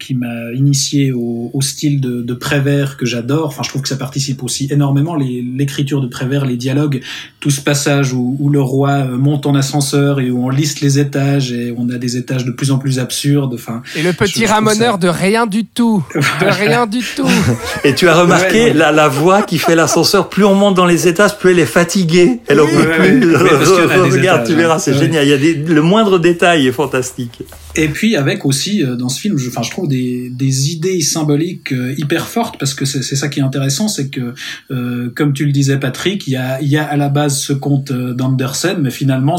qui 0.00 0.16
m'a 0.16 0.52
initié 0.52 1.12
au, 1.12 1.50
au, 1.52 1.60
style 1.60 2.00
de, 2.00 2.22
de 2.22 2.34
Prévert 2.34 2.96
que 2.96 3.06
j'adore. 3.06 3.46
Enfin, 3.46 3.62
je 3.62 3.68
trouve 3.68 3.82
que 3.82 3.88
ça 3.88 3.96
participe 3.96 4.42
aussi 4.42 4.66
énormément 4.72 5.14
les 5.14 5.59
l'écriture 5.60 6.00
de 6.00 6.06
Prévert, 6.06 6.44
les 6.44 6.56
dialogues, 6.56 7.00
tout 7.38 7.50
ce 7.50 7.60
passage 7.60 8.12
où, 8.12 8.50
le 8.50 8.60
roi 8.60 8.90
euh, 8.90 9.16
monte 9.16 9.46
en 9.46 9.54
ascenseur 9.54 10.18
et 10.18 10.30
où 10.30 10.44
on 10.44 10.48
liste 10.48 10.80
les 10.80 10.98
étages 10.98 11.52
et 11.52 11.72
on 11.76 11.88
a 11.90 11.98
des 11.98 12.16
étages 12.16 12.44
de 12.44 12.50
plus 12.50 12.70
en 12.72 12.78
plus 12.78 12.98
absurdes. 12.98 13.54
Enfin, 13.54 13.82
et 13.94 14.02
le 14.02 14.12
petit 14.12 14.46
ramoneur 14.46 14.98
de 14.98 15.06
rien 15.06 15.46
du 15.46 15.64
tout, 15.64 16.04
de 16.14 16.46
rien 16.46 16.86
du 16.86 17.00
tout. 17.14 17.28
Et 17.84 17.94
tu 17.94 18.08
as 18.08 18.14
remarqué 18.14 18.72
la, 18.72 18.92
la, 18.92 19.08
voix 19.08 19.42
qui 19.42 19.58
fait 19.58 19.74
l'ascenseur. 19.74 20.28
Plus 20.28 20.44
on 20.44 20.54
monte 20.54 20.74
dans 20.74 20.86
les 20.86 21.08
étages, 21.08 21.38
plus 21.38 21.52
elle 21.52 21.58
est 21.58 21.66
fatiguée. 21.66 22.40
Elle 22.46 22.60
en 22.60 22.66
peut 22.66 22.88
plus. 22.98 23.36
Regarde, 23.36 24.46
tu 24.46 24.54
verras, 24.54 24.78
c'est 24.78 24.94
génial. 24.94 25.24
Il 25.24 25.30
y 25.30 25.32
a 25.32 25.38
des, 25.38 25.54
le 25.54 25.82
moindre 25.82 26.18
détail 26.18 26.66
est 26.66 26.72
fantastique. 26.72 27.42
Et 27.76 27.88
puis 27.88 28.16
avec 28.16 28.44
aussi 28.44 28.82
euh, 28.82 28.96
dans 28.96 29.08
ce 29.08 29.20
film, 29.20 29.38
je, 29.38 29.48
enfin, 29.48 29.62
je 29.62 29.70
trouve 29.70 29.86
des, 29.86 30.28
des 30.30 30.70
idées 30.72 31.00
symboliques 31.00 31.72
euh, 31.72 31.94
hyper 31.96 32.26
fortes 32.26 32.58
parce 32.58 32.74
que 32.74 32.84
c'est 32.84 33.02
ça 33.02 33.28
qui 33.28 33.38
est 33.38 33.42
intéressant, 33.42 33.86
c'est 33.86 34.08
que 34.08 34.34
euh, 34.70 35.10
comme 35.14 35.32
tu 35.32 35.46
le 35.46 35.52
disais 35.52 35.78
Patrick, 35.78 36.26
il 36.26 36.32
y 36.32 36.36
a, 36.36 36.60
il 36.60 36.68
y 36.68 36.76
a 36.76 36.84
à 36.84 36.96
la 36.96 37.08
base 37.08 37.38
ce 37.38 37.52
conte 37.52 37.92
d'Andersen, 37.92 38.78
mais 38.80 38.90
finalement, 38.90 39.36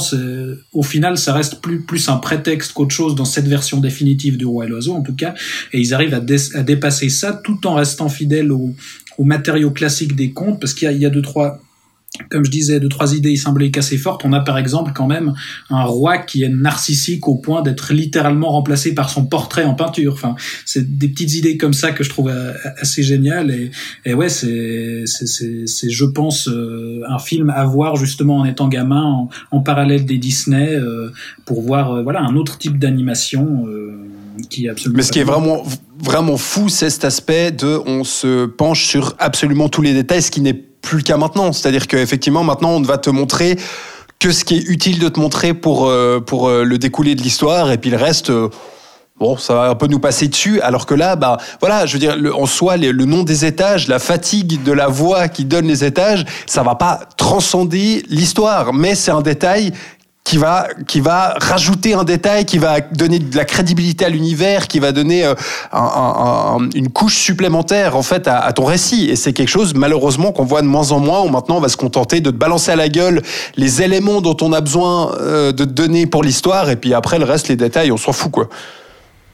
au 0.74 0.84
final, 0.84 1.18
ça 1.18 1.34
reste 1.34 1.62
plus 1.62 1.82
plus 1.82 2.08
un 2.10 2.18
prétexte 2.18 2.74
qu'autre 2.74 2.94
chose 2.96 3.16
dans 3.16 3.26
cette 3.26 3.48
version 3.48 3.80
définitive 3.80 4.38
du 4.38 4.46
Roi 4.46 4.66
et 4.66 4.70
l'Oiseau 4.70 4.94
en 4.96 5.02
tout 5.02 5.16
cas, 5.16 5.34
et 5.74 5.80
ils 5.80 5.94
arrivent 5.94 6.14
à, 6.14 6.22
à 6.58 6.64
dépasser 6.64 7.10
ça 7.10 7.40
tout 7.44 7.68
en 7.68 7.74
restant 7.74 8.08
fidèles 8.08 8.52
aux, 8.52 8.74
aux 9.18 9.26
matériaux 9.26 9.72
classiques 9.72 10.16
des 10.16 10.32
contes 10.32 10.60
parce 10.60 10.74
qu'il 10.74 10.86
y 10.86 10.90
a, 10.90 10.92
il 10.94 11.02
y 11.02 11.06
a 11.06 11.10
deux 11.10 11.22
trois 11.22 11.62
comme 12.30 12.44
je 12.44 12.52
disais, 12.52 12.80
deux, 12.80 12.90
trois 12.90 13.16
idées 13.16 13.36
symboliques 13.38 13.78
assez 13.78 13.98
fortes. 13.98 14.24
On 14.26 14.34
a 14.34 14.42
par 14.42 14.58
exemple 14.58 14.92
quand 14.94 15.08
même 15.08 15.34
un 15.70 15.84
roi 15.84 16.18
qui 16.18 16.44
est 16.44 16.50
narcissique 16.50 17.28
au 17.28 17.36
point 17.36 17.62
d'être 17.62 17.94
littéralement 17.94 18.50
remplacé 18.52 18.94
par 18.94 19.10
son 19.10 19.26
portrait 19.26 19.64
en 19.64 19.76
peinture. 19.76 20.14
Enfin, 20.14 20.36
c'est 20.66 20.98
des 20.98 21.08
petites 21.08 21.34
idées 21.36 21.58
comme 21.58 21.74
ça 21.74 21.92
que 21.92 22.04
je 22.04 22.10
trouve 22.10 22.30
euh, 22.30 22.54
assez 22.80 23.02
géniales. 23.02 23.52
Et, 23.52 23.72
et 24.06 24.14
ouais, 24.14 24.28
c'est, 24.28 25.04
c'est, 25.06 25.90
je 25.90 26.06
pense, 26.06 26.50
euh, 26.50 27.02
un 27.08 27.20
film 27.20 27.50
à 27.50 27.66
voir 27.66 27.96
justement 27.96 28.40
en 28.40 28.46
étant 28.46 28.68
gamin, 28.68 29.04
en, 29.04 29.30
en 29.52 29.62
parallèle 29.62 30.06
des 30.06 30.18
Disney, 30.18 30.76
euh, 30.76 31.12
pour 31.46 31.62
voir 31.62 32.04
voilà 32.04 32.22
un 32.22 32.36
autre 32.36 32.58
type 32.58 32.78
d'animation. 32.78 33.66
qui 34.50 34.66
est 34.66 34.70
absolument 34.70 34.98
Mais 34.98 35.04
ce 35.04 35.12
qui 35.12 35.20
est 35.20 35.24
vraiment 35.24 35.64
vraiment 36.00 36.38
fou, 36.38 36.68
c'est 36.68 36.90
cet 36.90 37.06
aspect 37.06 37.52
de 37.52 37.80
on 37.86 38.04
se 38.04 38.46
penche 38.46 38.86
sur 38.86 39.16
absolument 39.20 39.70
tous 39.70 39.82
les 39.82 39.94
détails, 39.94 40.22
ce 40.22 40.32
qui 40.32 40.42
n'est 40.42 40.71
plus 40.82 41.04
cas 41.04 41.18
maintenant. 41.18 41.54
C'est-à-dire 41.54 41.88
qu'effectivement, 41.88 42.44
maintenant, 42.44 42.72
on 42.72 42.82
va 42.82 42.98
te 42.98 43.10
montrer 43.10 43.58
que 44.20 44.32
ce 44.32 44.46
qui 44.46 44.58
est 44.58 44.64
utile 44.68 45.00
de 45.00 45.10
te 45.10 45.20
montrer 45.20 45.54
pour, 45.54 45.88
euh, 45.88 46.20
pour 46.20 46.48
euh, 46.48 46.64
le 46.64 46.78
découlé 46.78 47.16
de 47.16 47.24
l'histoire, 47.24 47.72
et 47.72 47.78
puis 47.78 47.90
le 47.90 47.98
reste, 47.98 48.30
euh, 48.30 48.50
Bon, 49.22 49.38
ça 49.38 49.54
va 49.54 49.70
un 49.70 49.76
peu 49.76 49.86
nous 49.86 50.00
passer 50.00 50.28
dessus, 50.28 50.60
alors 50.62 50.88
que 50.88 50.96
là, 50.96 51.16
bah, 51.16 51.38
voilà, 51.60 51.86
je 51.86 51.94
veux 51.94 52.00
dire, 52.00 52.18
en 52.36 52.48
soi, 52.48 52.76
le, 52.78 53.06
nom 53.06 53.22
des 53.22 53.46
étages, 53.46 53.88
la 53.88 54.00
fatigue 54.00 54.64
de 54.64 54.72
la 54.72 54.88
voix 54.88 55.28
qui 55.28 55.46
donne 55.46 55.68
les 55.68 55.86
étages, 55.86 56.26
ça 56.48 56.64
va 56.64 56.74
pas 56.74 57.02
transcender 57.18 58.04
l'histoire, 58.10 58.74
mais 58.74 58.96
c'est 58.96 59.12
un 59.12 59.22
détail 59.22 59.74
qui 60.24 60.38
va 60.38 60.68
qui 60.88 61.00
va 61.00 61.36
rajouter 61.40 61.94
un 61.94 62.04
détail, 62.04 62.46
qui 62.46 62.58
va 62.58 62.80
donner 62.80 63.20
de 63.20 63.36
la 63.36 63.46
crédibilité 63.46 64.06
à 64.06 64.10
l'univers, 64.10 64.68
qui 64.68 64.80
va 64.80 64.92
donner 64.92 65.26
euh, 65.26 65.34
une 66.76 66.90
couche 66.90 67.18
supplémentaire 67.18 67.96
en 67.96 68.04
fait 68.04 68.28
à, 68.28 68.52
ton 68.54 68.66
récit. 68.66 69.10
Et 69.10 69.16
c'est 69.16 69.34
quelque 69.34 69.50
chose 69.50 69.74
malheureusement 69.74 70.32
qu'on 70.32 70.46
voit 70.46 70.62
de 70.62 70.68
moins 70.68 70.92
en 70.92 71.00
moins. 71.00 71.22
Où 71.22 71.30
maintenant 71.30 71.58
on 71.58 71.62
va 71.62 71.70
se 71.70 71.78
contenter 71.78 72.22
de 72.22 72.30
te 72.30 72.36
balancer 72.36 72.72
à 72.72 72.76
la 72.76 72.90
gueule 72.90 73.22
les 73.56 73.82
éléments 73.82 74.22
dont 74.22 74.38
on 74.42 74.54
a 74.54 74.62
besoin 74.62 75.16
euh, 75.20 75.52
de 75.52 75.66
donner 75.66 76.06
pour 76.06 76.24
l'histoire, 76.24 76.70
et 76.70 76.76
puis 76.76 76.94
après 76.94 77.18
le 77.18 77.26
reste, 77.26 77.48
les 77.48 77.56
détails, 77.56 77.92
on 77.92 77.98
s'en 77.98 78.14
fout 78.14 78.32
quoi. 78.32 78.48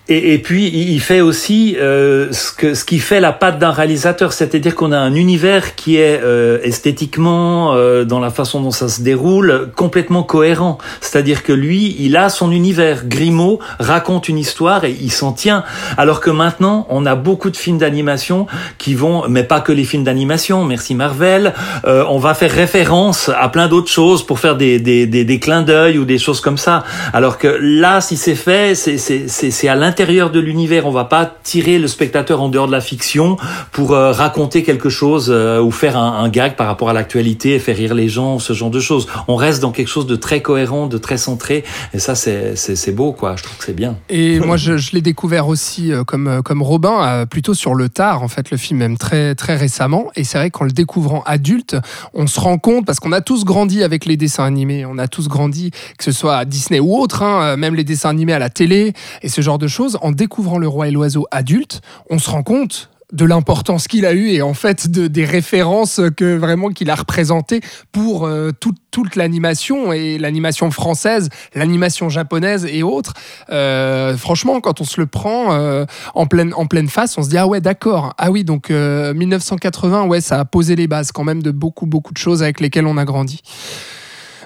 Et, 0.09 0.37
puis 0.37 0.67
il 0.67 1.01
fait 1.01 1.19
aussi 1.19 1.75
euh, 1.77 2.31
ce, 2.31 2.53
que, 2.53 2.73
ce 2.75 2.85
qui 2.85 2.99
fait 2.99 3.19
la 3.19 3.33
patte 3.33 3.59
d'un 3.59 3.71
réalisateur, 3.71 4.31
c'est-à-dire 4.31 4.73
qu'on 4.73 4.93
a 4.93 4.97
un 4.97 5.13
univers 5.15 5.75
qui 5.75 5.97
est 5.97 6.21
euh, 6.23 6.59
esthétiquement, 6.63 7.73
euh, 7.73 8.05
dans 8.05 8.19
la 8.19 8.29
façon 8.29 8.61
dont 8.61 8.71
ça 8.71 8.87
se 8.87 9.01
déroule, 9.01 9.69
complètement 9.75 10.23
cohérent. 10.23 10.77
C'est-à-dire 11.01 11.43
que 11.43 11.51
lui, 11.51 11.97
il 11.99 12.15
a 12.15 12.29
son 12.29 12.53
univers. 12.53 13.05
Grimaud 13.05 13.59
raconte 13.79 14.29
une 14.29 14.37
histoire 14.37 14.85
et 14.85 14.95
il 15.01 15.11
s'en 15.11 15.33
tient. 15.33 15.65
Alors 15.97 16.21
que 16.21 16.29
maintenant, 16.29 16.87
on 16.89 17.05
a 17.05 17.15
beaucoup 17.15 17.49
de 17.49 17.57
films 17.57 17.77
d'animation 17.77 18.47
qui 18.77 18.93
vont, 18.93 19.27
mais 19.27 19.43
pas 19.43 19.59
que 19.59 19.73
les 19.73 19.83
films 19.83 20.05
d'animation. 20.05 20.63
Merci 20.63 20.95
Marvel. 20.95 21.53
Euh, 21.85 22.05
on 22.07 22.17
va 22.17 22.33
faire 22.33 22.51
référence 22.51 23.29
à 23.37 23.49
plein 23.49 23.67
d'autres 23.67 23.91
choses 23.91 24.25
pour 24.25 24.39
faire 24.39 24.55
des, 24.55 24.79
des, 24.79 25.05
des, 25.05 25.25
des 25.25 25.39
clins 25.39 25.63
d'œil 25.63 25.97
ou 25.97 26.05
des 26.05 26.17
choses 26.17 26.39
comme 26.39 26.57
ça. 26.57 26.85
Alors 27.11 27.37
que 27.37 27.57
là, 27.59 27.99
si 27.99 28.15
c'est 28.15 28.35
fait, 28.35 28.73
c'est 28.73 29.67
à 29.67 29.75
l'intérieur 29.75 29.96
de 30.05 30.39
l'univers. 30.39 30.85
On 30.85 30.91
va 30.91 31.05
pas 31.05 31.25
tirer 31.43 31.79
le 31.79 31.87
spectateur 31.87 32.39
en 32.41 32.49
dehors 32.49 32.67
de 32.67 32.71
la 32.71 32.81
fiction 32.81 33.35
pour 33.71 33.93
euh, 33.93 34.11
raconter 34.11 34.61
quelque 34.61 34.89
chose 34.89 35.31
euh, 35.33 35.59
ou 35.59 35.71
faire 35.71 35.97
un, 35.97 36.29
gag 36.29 36.55
par 36.55 36.67
rapport 36.67 36.89
à 36.89 36.93
l'actualité 36.93 37.55
et 37.55 37.59
faire 37.59 37.75
rire 37.75 37.95
les 37.95 38.07
gens, 38.07 38.37
ce 38.37 38.53
genre 38.53 38.69
de 38.69 38.79
choses. 38.79 39.07
On 39.27 39.35
reste 39.35 39.59
dans 39.59 39.71
quelque 39.71 39.87
chose 39.87 40.05
de 40.05 40.15
très 40.15 40.41
cohérent, 40.41 40.85
de 40.85 40.99
très 40.99 41.17
centré. 41.17 41.63
Et 41.95 41.99
ça, 41.99 42.13
c'est 42.13 42.91
beau, 42.91 43.11
quoi. 43.11 43.35
Je 43.37 43.43
trouve 43.43 43.57
que 43.57 43.65
c'est 43.65 43.75
bien. 43.75 43.95
Et 44.09 44.39
moi, 44.39 44.55
je, 44.57 44.73
l'ai 44.93 45.01
découvert 45.01 45.47
aussi 45.47 45.91
euh, 45.91 46.03
comme, 46.03 46.41
comme 46.43 46.61
Robin, 46.61 47.25
plutôt 47.25 47.55
sur 47.55 47.73
le 47.73 47.89
tard, 47.89 48.21
en 48.21 48.27
fait, 48.27 48.51
le 48.51 48.57
film, 48.57 48.79
même 48.79 48.97
très, 48.97 49.33
très 49.33 49.55
récemment. 49.55 50.11
Et 50.15 50.23
c'est 50.23 50.37
vrai 50.37 50.51
qu'en 50.51 50.65
le 50.65 50.71
découvrant 50.71 51.23
adulte, 51.25 51.75
on 52.13 52.27
se 52.27 52.39
rend 52.39 52.59
compte, 52.59 52.85
parce 52.85 52.99
qu'on 52.99 53.13
a 53.13 53.21
tous 53.21 53.45
grandi 53.45 53.83
avec 53.83 54.05
les 54.05 54.17
dessins 54.17 54.45
animés, 54.45 54.85
on 54.85 54.99
a 54.99 55.07
tous 55.07 55.27
grandi, 55.27 55.71
que 55.97 56.03
ce 56.03 56.11
soit 56.11 56.37
à 56.37 56.45
Disney 56.45 56.79
ou 56.79 56.95
autre, 56.95 57.23
hein, 57.23 57.57
même 57.57 57.73
les 57.73 57.83
dessins 57.83 58.09
animés 58.09 58.33
à 58.33 58.39
la 58.39 58.49
télé 58.49 58.93
et 59.23 59.29
ce 59.29 59.41
genre 59.41 59.57
de 59.57 59.67
choses 59.67 59.86
en 60.01 60.11
découvrant 60.11 60.57
Le 60.57 60.67
Roi 60.67 60.87
et 60.89 60.91
l'Oiseau 60.91 61.25
adulte, 61.31 61.81
on 62.09 62.19
se 62.19 62.29
rend 62.29 62.43
compte 62.43 62.89
de 63.13 63.23
l'importance 63.23 63.87
qu'il 63.87 64.05
a 64.05 64.13
eu 64.13 64.29
et 64.29 64.41
en 64.41 64.53
fait 64.53 64.89
de, 64.89 65.07
des 65.07 65.23
références 65.23 66.01
que 66.17 66.35
vraiment 66.35 66.69
qu'il 66.69 66.89
a 66.89 66.95
représentées 66.95 67.61
pour 67.91 68.25
euh, 68.25 68.51
toute 68.91 69.15
l'animation 69.15 69.93
et 69.93 70.17
l'animation 70.17 70.71
française, 70.71 71.29
l'animation 71.53 72.09
japonaise 72.09 72.65
et 72.65 72.81
autres. 72.81 73.13
Euh, 73.51 74.17
franchement, 74.17 74.59
quand 74.59 74.81
on 74.81 74.85
se 74.85 74.99
le 74.99 75.05
prend 75.05 75.53
euh, 75.53 75.85
en, 76.15 76.25
pleine, 76.25 76.51
en 76.55 76.65
pleine 76.65 76.89
face, 76.89 77.15
on 77.17 77.23
se 77.23 77.29
dit 77.29 77.37
ah 77.37 77.47
ouais 77.47 77.61
d'accord, 77.61 78.13
ah 78.17 78.31
oui 78.31 78.43
donc 78.43 78.71
1980 78.71 80.05
ouais 80.05 80.19
ça 80.19 80.39
a 80.39 80.45
posé 80.45 80.75
les 80.75 80.87
bases 80.87 81.11
quand 81.11 81.23
même 81.23 81.43
de 81.43 81.51
beaucoup 81.51 81.85
beaucoup 81.85 82.11
de 82.11 82.17
choses 82.17 82.43
avec 82.43 82.59
lesquelles 82.59 82.87
on 82.87 82.97
a 82.97 83.05
grandi. 83.05 83.41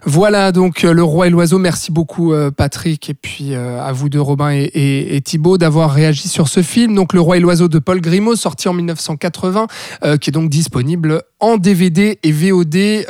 Voilà 0.03 0.51
donc 0.51 0.83
euh, 0.83 0.93
Le 0.93 1.03
Roi 1.03 1.27
et 1.27 1.29
l'Oiseau. 1.29 1.59
Merci 1.59 1.91
beaucoup 1.91 2.33
euh, 2.33 2.49
Patrick 2.49 3.07
et 3.09 3.13
puis 3.13 3.53
euh, 3.53 3.79
à 3.79 3.91
vous 3.91 4.09
deux 4.09 4.19
Robin 4.19 4.49
et, 4.51 5.21
Thibaut 5.23 5.59
d'avoir 5.59 5.91
réagi 5.91 6.27
sur 6.27 6.47
ce 6.47 6.63
film. 6.63 6.95
Donc 6.95 7.13
Le 7.13 7.21
Roi 7.21 7.37
et 7.37 7.39
l'Oiseau 7.39 7.67
de 7.67 7.77
Paul 7.77 8.01
Grimaud 8.01 8.35
sorti 8.35 8.67
en 8.67 8.73
1980 8.73 9.67
qui 10.19 10.29
est 10.29 10.33
donc 10.33 10.49
disponible 10.49 11.21
en 11.39 11.57
DVD 11.57 12.17
et 12.23 12.31
VOD. 12.31 13.05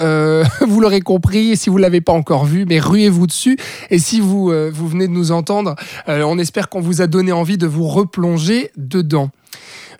vous 0.68 0.82
l'aurez 0.82 1.02
compris 1.02 1.56
si 1.56 1.70
vous 1.70 1.78
l'avez 1.78 2.02
pas 2.02 2.14
encore 2.14 2.46
vu, 2.46 2.66
mais 2.68 2.80
ruez-vous 2.80 3.28
dessus. 3.28 3.58
Et 3.90 4.00
si 4.00 4.20
vous, 4.20 4.52
vous 4.72 4.88
venez 4.88 5.08
de 5.08 5.14
nous 5.14 5.32
entendre, 5.32 5.76
on 6.08 6.38
espère 6.38 6.70
qu'on 6.70 6.82
vous 6.82 7.02
a 7.02 7.08
donné 7.08 7.32
envie 7.32 7.58
de 7.58 7.68
vous 7.68 7.88
replonger 7.88 8.72
dedans. 8.76 9.30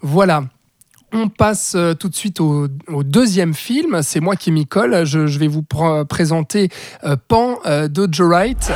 Voilà. 0.02 0.44
On 1.14 1.28
passe 1.28 1.74
euh, 1.76 1.94
tout 1.94 2.08
de 2.08 2.16
suite 2.16 2.40
au, 2.40 2.68
deuxième 3.04 3.54
film. 3.54 4.02
C'est 4.02 4.22
moi 4.22 4.36
qui 4.36 4.52
m'y 4.52 4.66
colle. 4.66 5.06
Je, 5.06 5.20
vais 5.20 5.48
vous 5.48 5.64
présenter 5.64 6.70
euh, 7.04 7.16
Pan 7.28 7.60
euh, 7.66 7.88
de 7.88 8.08
Joe 8.12 8.28
Wright. 8.28 8.72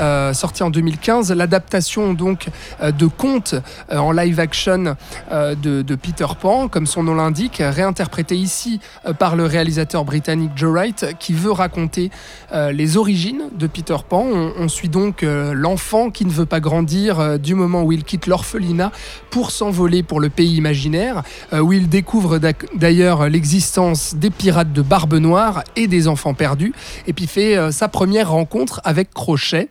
Euh, 0.00 0.34
sorti 0.34 0.62
en 0.62 0.68
2015, 0.68 1.32
l'adaptation 1.32 2.12
donc 2.12 2.48
euh, 2.82 2.92
de 2.92 3.06
contes 3.06 3.54
euh, 3.90 3.96
en 3.96 4.12
live 4.12 4.40
action 4.40 4.96
de, 5.30 5.94
Peter 5.94 6.26
Pan, 6.38 6.68
comme 6.68 6.86
son 6.86 7.02
nom 7.02 7.14
l'indique, 7.14 7.62
réinterprété 7.64 8.36
ici 8.36 8.80
par 9.18 9.36
le 9.36 9.44
réalisateur 9.44 10.04
britannique 10.04 10.52
Joe 10.54 10.70
Wright, 10.70 11.06
qui 11.18 11.32
veut 11.32 11.50
raconter 11.50 12.10
les 12.52 12.96
origines 12.96 13.44
de 13.54 13.66
Peter 13.66 13.96
Pan. 14.06 14.24
On, 14.58 14.68
suit 14.68 14.88
donc 14.88 15.22
l'enfant 15.22 16.10
qui 16.10 16.26
ne 16.26 16.30
veut 16.30 16.46
pas 16.46 16.60
grandir 16.60 17.38
du 17.38 17.54
moment 17.54 17.82
où 17.82 17.92
il 17.92 18.04
quitte 18.04 18.26
l'orphelinat 18.26 18.92
pour 19.30 19.50
s'envoler 19.50 20.02
pour 20.02 20.20
le 20.20 20.28
pays 20.28 20.56
imaginaire, 20.56 21.22
où 21.52 21.72
il 21.72 21.88
découvre 21.88 22.38
d'ailleurs 22.74 23.28
l'existence 23.28 24.14
des 24.14 24.30
pirates 24.30 24.72
de 24.72 24.82
Barbe 24.82 25.14
Noire 25.14 25.64
et 25.76 25.86
des 25.86 26.08
enfants 26.08 26.34
perdus, 26.34 26.74
et 27.06 27.12
puis 27.12 27.26
fait 27.26 27.72
sa 27.72 27.88
première 27.88 28.30
rencontre 28.30 28.80
avec 28.84 29.12
Crochet. 29.14 29.68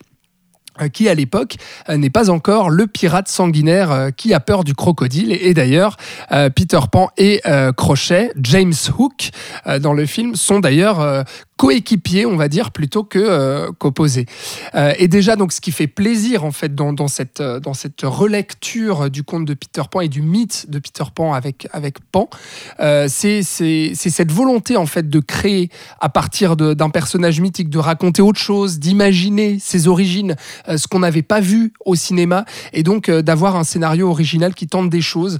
Euh, 0.82 0.90
qui 0.90 1.08
à 1.08 1.14
l'époque 1.14 1.56
euh, 1.90 1.96
n'est 1.96 2.10
pas 2.10 2.30
encore 2.30 2.70
le 2.70 2.86
pirate 2.88 3.30
sanguinaire 3.30 3.92
euh, 3.92 4.10
qui 4.10 4.34
a 4.34 4.42
peur 4.42 4.66
du 4.66 4.74
crocodile. 4.74 5.32
Et 5.32 5.54
d'ailleurs, 5.54 5.96
Peter 6.56 6.80
Pan 6.92 7.10
et 7.18 7.42
Crochet, 7.78 8.32
James 8.42 8.74
Hook, 8.98 9.30
dans 9.80 9.94
le 9.94 10.06
film, 10.06 10.36
sont 10.36 10.60
d'ailleurs 10.60 11.26
coéquipier, 11.58 12.26
on 12.26 12.36
va 12.36 12.50
dire, 12.50 12.72
plutôt 12.72 13.04
que 13.04 13.20
euh, 13.20 13.72
qu'opposé. 13.78 14.26
Euh, 14.76 14.94
et 14.98 15.08
déjà, 15.08 15.36
donc, 15.36 15.54
ce 15.54 15.62
qui 15.62 15.72
fait 15.72 15.88
plaisir 15.88 16.44
en 16.44 16.52
fait 16.52 16.76
dans, 16.76 16.92
dans, 16.92 17.08
cette 17.08 17.40
euh, 17.40 17.60
dans 17.60 17.74
cette 17.74 18.02
relecture 18.04 19.10
du 19.10 19.24
conte 19.24 19.46
de 19.46 19.54
Peter 19.54 19.84
Pan 19.90 20.02
et 20.02 20.10
du 20.10 20.22
mythe 20.22 20.70
de 20.70 20.80
Peter 20.80 21.06
Pan 21.14 21.34
avec 21.34 21.68
avec 21.72 22.00
Pan, 22.12 22.30
c'est 23.08 23.42
c'est 23.44 23.94
cette 23.96 24.32
volonté 24.32 24.78
en 24.78 24.86
fait 24.86 25.10
de 25.10 25.20
créer 25.20 25.70
à 26.00 26.10
partir 26.10 26.56
d'un 26.56 26.90
personnage 26.90 27.40
mythique, 27.40 27.70
de 27.70 27.80
raconter 27.80 28.22
autre 28.22 28.40
chose, 28.40 28.80
d'imaginer 28.80 29.58
ses 29.60 29.88
origines, 29.88 30.36
ce 30.68 30.88
qu'on 30.88 31.00
n'avait 31.00 31.22
pas 31.22 31.40
vu 31.40 31.74
au 31.86 31.96
cinéma, 31.96 32.46
et 32.74 32.84
donc 32.84 33.10
d'avoir 33.10 33.56
un 33.56 33.64
scénario 33.64 34.10
original 34.10 34.54
qui 34.54 34.68
tente 34.68 34.90
des 34.90 35.02
choses, 35.02 35.40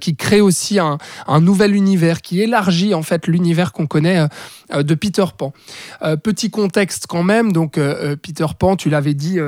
qui 0.00 0.16
crée 0.16 0.40
aussi 0.40 0.78
un, 0.78 0.98
un 1.26 1.40
nouvel 1.40 1.74
univers, 1.74 2.22
qui 2.22 2.40
élargit 2.40 2.94
en 2.94 3.02
fait 3.02 3.26
l'univers 3.26 3.72
qu'on 3.72 3.86
connaît 3.86 4.26
de 4.74 4.94
Peter 4.94 5.24
Pan. 5.36 5.53
Euh, 6.02 6.16
petit 6.16 6.50
contexte 6.50 7.06
quand 7.06 7.22
même, 7.22 7.52
donc 7.52 7.78
euh, 7.78 8.12
euh, 8.12 8.16
Peter 8.16 8.46
Pan, 8.58 8.76
tu 8.76 8.90
l'avais 8.90 9.14
dit 9.14 9.38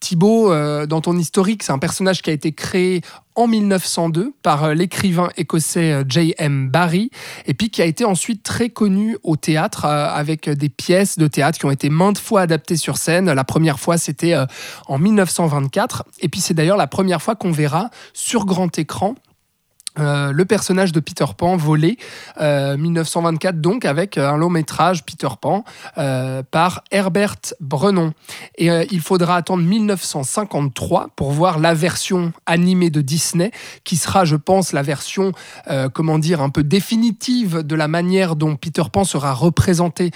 Thibaut, 0.00 0.50
dans 0.86 1.02
ton 1.02 1.16
historique, 1.18 1.62
c'est 1.62 1.72
un 1.72 1.78
personnage 1.78 2.22
qui 2.22 2.30
a 2.30 2.32
été 2.32 2.52
créé 2.52 3.02
en 3.34 3.46
1902 3.46 4.32
par 4.42 4.74
l'écrivain 4.74 5.28
écossais 5.36 6.04
J.M. 6.08 6.70
Barrie, 6.70 7.10
et 7.44 7.52
puis 7.52 7.68
qui 7.68 7.82
a 7.82 7.84
été 7.84 8.06
ensuite 8.06 8.42
très 8.42 8.70
connu 8.70 9.18
au 9.22 9.36
théâtre 9.36 9.84
avec 9.84 10.48
des 10.48 10.70
pièces 10.70 11.18
de 11.18 11.26
théâtre 11.26 11.58
qui 11.58 11.66
ont 11.66 11.70
été 11.70 11.90
maintes 11.90 12.18
fois 12.18 12.40
adaptées 12.40 12.76
sur 12.76 12.96
scène. 12.96 13.30
La 13.30 13.44
première 13.44 13.78
fois, 13.78 13.98
c'était 13.98 14.34
en 14.86 14.98
1924, 14.98 16.04
et 16.20 16.30
puis 16.30 16.40
c'est 16.40 16.54
d'ailleurs 16.54 16.78
la 16.78 16.86
première 16.86 17.20
fois 17.20 17.36
qu'on 17.36 17.52
verra 17.52 17.90
sur 18.14 18.46
grand 18.46 18.78
écran 18.78 19.14
euh, 19.98 20.32
le 20.32 20.44
personnage 20.44 20.92
de 20.92 21.00
Peter 21.00 21.24
Pan 21.36 21.56
volé, 21.56 21.98
1924 22.38 23.54
euh, 23.54 23.58
donc, 23.58 23.84
avec 23.84 24.18
un 24.18 24.36
long 24.36 24.48
métrage 24.48 25.04
Peter 25.04 25.28
Pan 25.40 25.64
euh, 25.98 26.42
par 26.48 26.84
Herbert 26.92 27.54
Brenon. 27.60 28.12
Et 28.56 28.68
il 28.90 29.00
faudra 29.00 29.36
attendre 29.36 29.64
1953 29.64 31.08
pour 31.16 31.32
voir 31.32 31.58
la 31.58 31.74
version 31.74 32.32
animée 32.46 32.90
de 32.90 33.00
Disney, 33.00 33.50
qui 33.84 33.96
sera, 33.96 34.24
je 34.24 34.36
pense, 34.36 34.72
la 34.72 34.82
version, 34.82 35.32
comment 35.92 36.18
dire, 36.18 36.40
un 36.40 36.50
peu 36.50 36.62
définitive 36.62 37.58
de 37.58 37.74
la 37.74 37.88
manière 37.88 38.36
dont 38.36 38.56
Peter 38.56 38.82
Pan 38.92 39.04
sera 39.04 39.32
représenté 39.32 40.10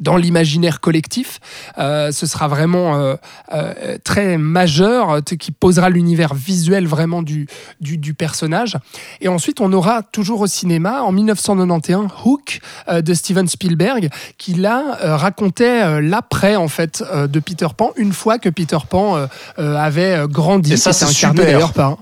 dans 0.00 0.16
l'imaginaire 0.16 0.80
collectif. 0.80 1.40
Euh, 1.78 2.12
ce 2.12 2.26
sera 2.26 2.48
vraiment 2.48 2.96
euh, 2.96 3.14
euh, 3.52 3.98
très 4.04 4.38
majeur, 4.38 5.22
qui 5.24 5.52
posera 5.52 5.90
l'univers 5.90 6.34
visuel 6.34 6.86
vraiment 6.86 7.22
du, 7.22 7.46
du, 7.80 8.14
personnage. 8.14 8.78
Et 9.20 9.28
ensuite, 9.28 9.60
on 9.60 9.72
aura 9.72 10.02
toujours 10.02 10.40
au 10.42 10.46
cinéma, 10.46 11.02
en 11.02 11.12
1991, 11.12 12.08
Hook 12.24 12.60
de 12.90 13.14
Steven 13.14 13.48
Spielberg, 13.48 14.10
qui 14.38 14.54
là 14.54 14.98
racontait 15.00 16.00
l'après 16.00 16.56
en 16.56 16.68
fait 16.68 17.02
de 17.12 17.40
Peter 17.40 17.68
Pan, 17.76 17.92
une 17.96 18.12
fois 18.12 18.38
que 18.38 18.48
Peter 18.48 18.78
Pan 18.88 19.26
avait 19.56 20.26
grandi. 20.28 20.74
Et 20.74 20.76
ça, 20.76 20.92
c'est 20.92 21.06
super. 21.06 21.72
par 21.72 21.98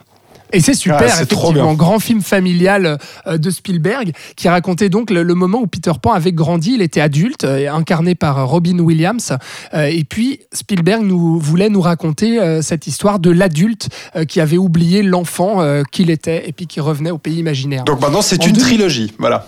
et 0.52 0.60
c'est 0.60 0.74
super, 0.74 1.10
c'est 1.10 1.22
effectivement, 1.22 1.74
grand 1.74 1.98
film 1.98 2.22
familial 2.22 2.98
euh, 3.26 3.38
de 3.38 3.50
Spielberg 3.50 4.12
qui 4.36 4.48
racontait 4.48 4.88
donc 4.88 5.10
le, 5.10 5.24
moment 5.34 5.60
où 5.60 5.66
Peter 5.66 5.92
Pan 6.00 6.12
avait 6.12 6.32
grandi, 6.32 6.72
il 6.74 6.82
était 6.82 7.00
adulte, 7.00 7.44
euh, 7.44 7.70
incarné 7.72 8.14
par 8.14 8.48
Robin 8.48 8.78
Williams. 8.78 9.32
Euh, 9.74 9.84
et 9.84 10.04
puis 10.04 10.40
Spielberg 10.52 11.02
nous 11.02 11.38
voulait 11.38 11.68
nous 11.68 11.80
raconter 11.80 12.60
cette 12.62 12.86
histoire 12.86 13.18
de 13.18 13.30
l'adulte 13.30 13.88
qui 14.28 14.40
avait 14.40 14.56
oublié 14.56 15.02
l'enfant 15.02 15.62
qu'il 15.90 16.10
était 16.10 16.48
et 16.48 16.52
puis 16.52 16.66
qui 16.66 16.80
revenait 16.80 17.10
au 17.10 17.18
pays 17.18 17.36
imaginaire. 17.36 17.84
Donc 17.84 18.00
maintenant 18.00 18.22
c'est 18.22 18.46
une 18.46 18.56
trilogie, 18.56 19.12
voilà. 19.18 19.46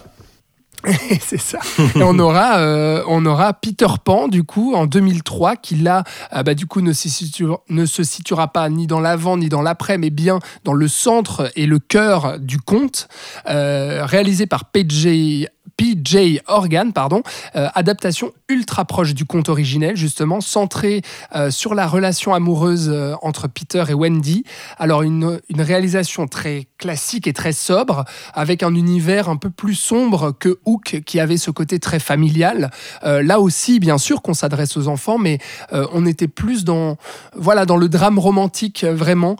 c'est 1.20 1.40
ça. 1.40 1.58
Et 1.78 2.02
on 2.02 2.18
aura, 2.18 2.58
euh, 2.58 3.02
on 3.06 3.24
aura 3.24 3.52
Peter 3.52 3.86
Pan, 4.04 4.28
du 4.28 4.42
coup, 4.42 4.74
en 4.74 4.86
2003, 4.86 5.56
qui 5.56 5.76
là, 5.76 6.04
euh, 6.34 6.42
bah, 6.42 6.54
du 6.54 6.66
coup, 6.66 6.80
ne 6.80 6.92
se, 6.92 7.08
situera, 7.08 7.60
ne 7.68 7.86
se 7.86 8.02
situera 8.02 8.48
pas 8.48 8.68
ni 8.68 8.86
dans 8.86 9.00
l'avant 9.00 9.36
ni 9.36 9.48
dans 9.48 9.62
l'après, 9.62 9.98
mais 9.98 10.10
bien 10.10 10.40
dans 10.64 10.72
le 10.72 10.88
centre 10.88 11.50
et 11.56 11.66
le 11.66 11.78
cœur 11.78 12.38
du 12.38 12.58
conte, 12.58 13.08
euh, 13.48 14.04
réalisé 14.04 14.46
par 14.46 14.64
PJ 14.66 15.46
PJ 15.82 16.40
Organ, 16.46 16.92
pardon, 16.92 17.22
euh, 17.56 17.66
adaptation 17.74 18.32
ultra 18.48 18.84
proche 18.84 19.14
du 19.14 19.24
conte 19.24 19.48
originel, 19.48 19.96
justement, 19.96 20.40
centrée 20.40 21.02
euh, 21.34 21.50
sur 21.50 21.74
la 21.74 21.88
relation 21.88 22.34
amoureuse 22.34 22.88
euh, 22.88 23.14
entre 23.20 23.48
Peter 23.48 23.82
et 23.88 23.94
Wendy. 23.94 24.44
Alors, 24.78 25.02
une, 25.02 25.40
réalisation 25.58 26.28
très 26.28 26.68
classique 26.78 27.26
et 27.26 27.32
très 27.32 27.52
sobre, 27.52 28.04
avec 28.32 28.62
un 28.62 28.74
univers 28.74 29.28
un 29.28 29.36
peu 29.36 29.50
plus 29.50 29.74
sombre 29.74 30.32
que 30.38 30.60
Hook, 30.66 31.02
qui 31.04 31.18
avait 31.18 31.36
ce 31.36 31.50
côté 31.50 31.78
très 31.78 31.98
familial. 32.00 32.70
là 33.02 33.38
aussi, 33.38 33.78
bien 33.78 33.96
sûr, 33.96 34.22
qu'on 34.22 34.34
s'adresse 34.34 34.76
aux 34.76 34.88
enfants, 34.88 35.18
mais 35.18 35.38
on 35.70 36.04
était 36.04 36.26
plus 36.26 36.64
dans, 36.64 36.96
voilà, 37.36 37.64
dans 37.64 37.76
le 37.76 37.88
drame 37.88 38.18
romantique, 38.18 38.84
vraiment, 38.84 39.36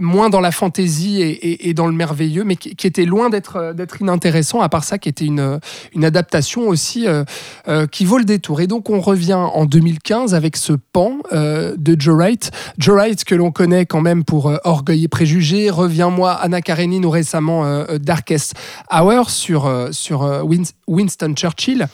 moins 0.00 0.30
dans 0.30 0.40
la 0.40 0.52
fantaisie 0.52 1.20
et, 1.20 1.74
dans 1.74 1.86
le 1.86 1.92
merveilleux, 1.92 2.44
mais 2.44 2.56
qui, 2.56 2.86
était 2.86 3.04
loin 3.04 3.28
d'être 3.28 4.00
inintéressant, 4.00 4.62
à 4.62 4.70
part 4.70 4.84
ça, 4.84 4.96
qui 4.96 5.10
était 5.14 5.26
une, 5.26 5.60
une 5.94 6.04
adaptation 6.04 6.68
aussi 6.68 7.06
euh, 7.06 7.24
euh, 7.68 7.86
qui 7.86 8.04
vaut 8.04 8.18
le 8.18 8.24
détour. 8.24 8.60
Et 8.60 8.66
donc 8.66 8.90
on 8.90 9.00
revient 9.00 9.34
en 9.34 9.64
2015 9.64 10.34
avec 10.34 10.56
ce 10.56 10.72
pan 10.72 11.18
euh, 11.32 11.74
de 11.76 11.96
Joe 11.98 12.16
Wright. 12.16 12.50
Joe 12.78 12.96
Wright 12.96 13.24
que 13.24 13.34
l'on 13.34 13.52
connaît 13.52 13.86
quand 13.86 14.00
même 14.00 14.24
pour 14.24 14.52
Orgueil 14.64 15.04
et 15.04 15.08
Préjugés, 15.08 15.70
Reviens-moi, 15.70 16.32
Anna 16.32 16.60
Karenine 16.60 17.04
ou 17.04 17.10
récemment 17.10 17.84
Darkest 18.00 18.54
Hour 18.92 19.30
sur, 19.30 19.88
sur 19.92 20.44
Winston 20.86 21.34
Churchill. 21.34 21.86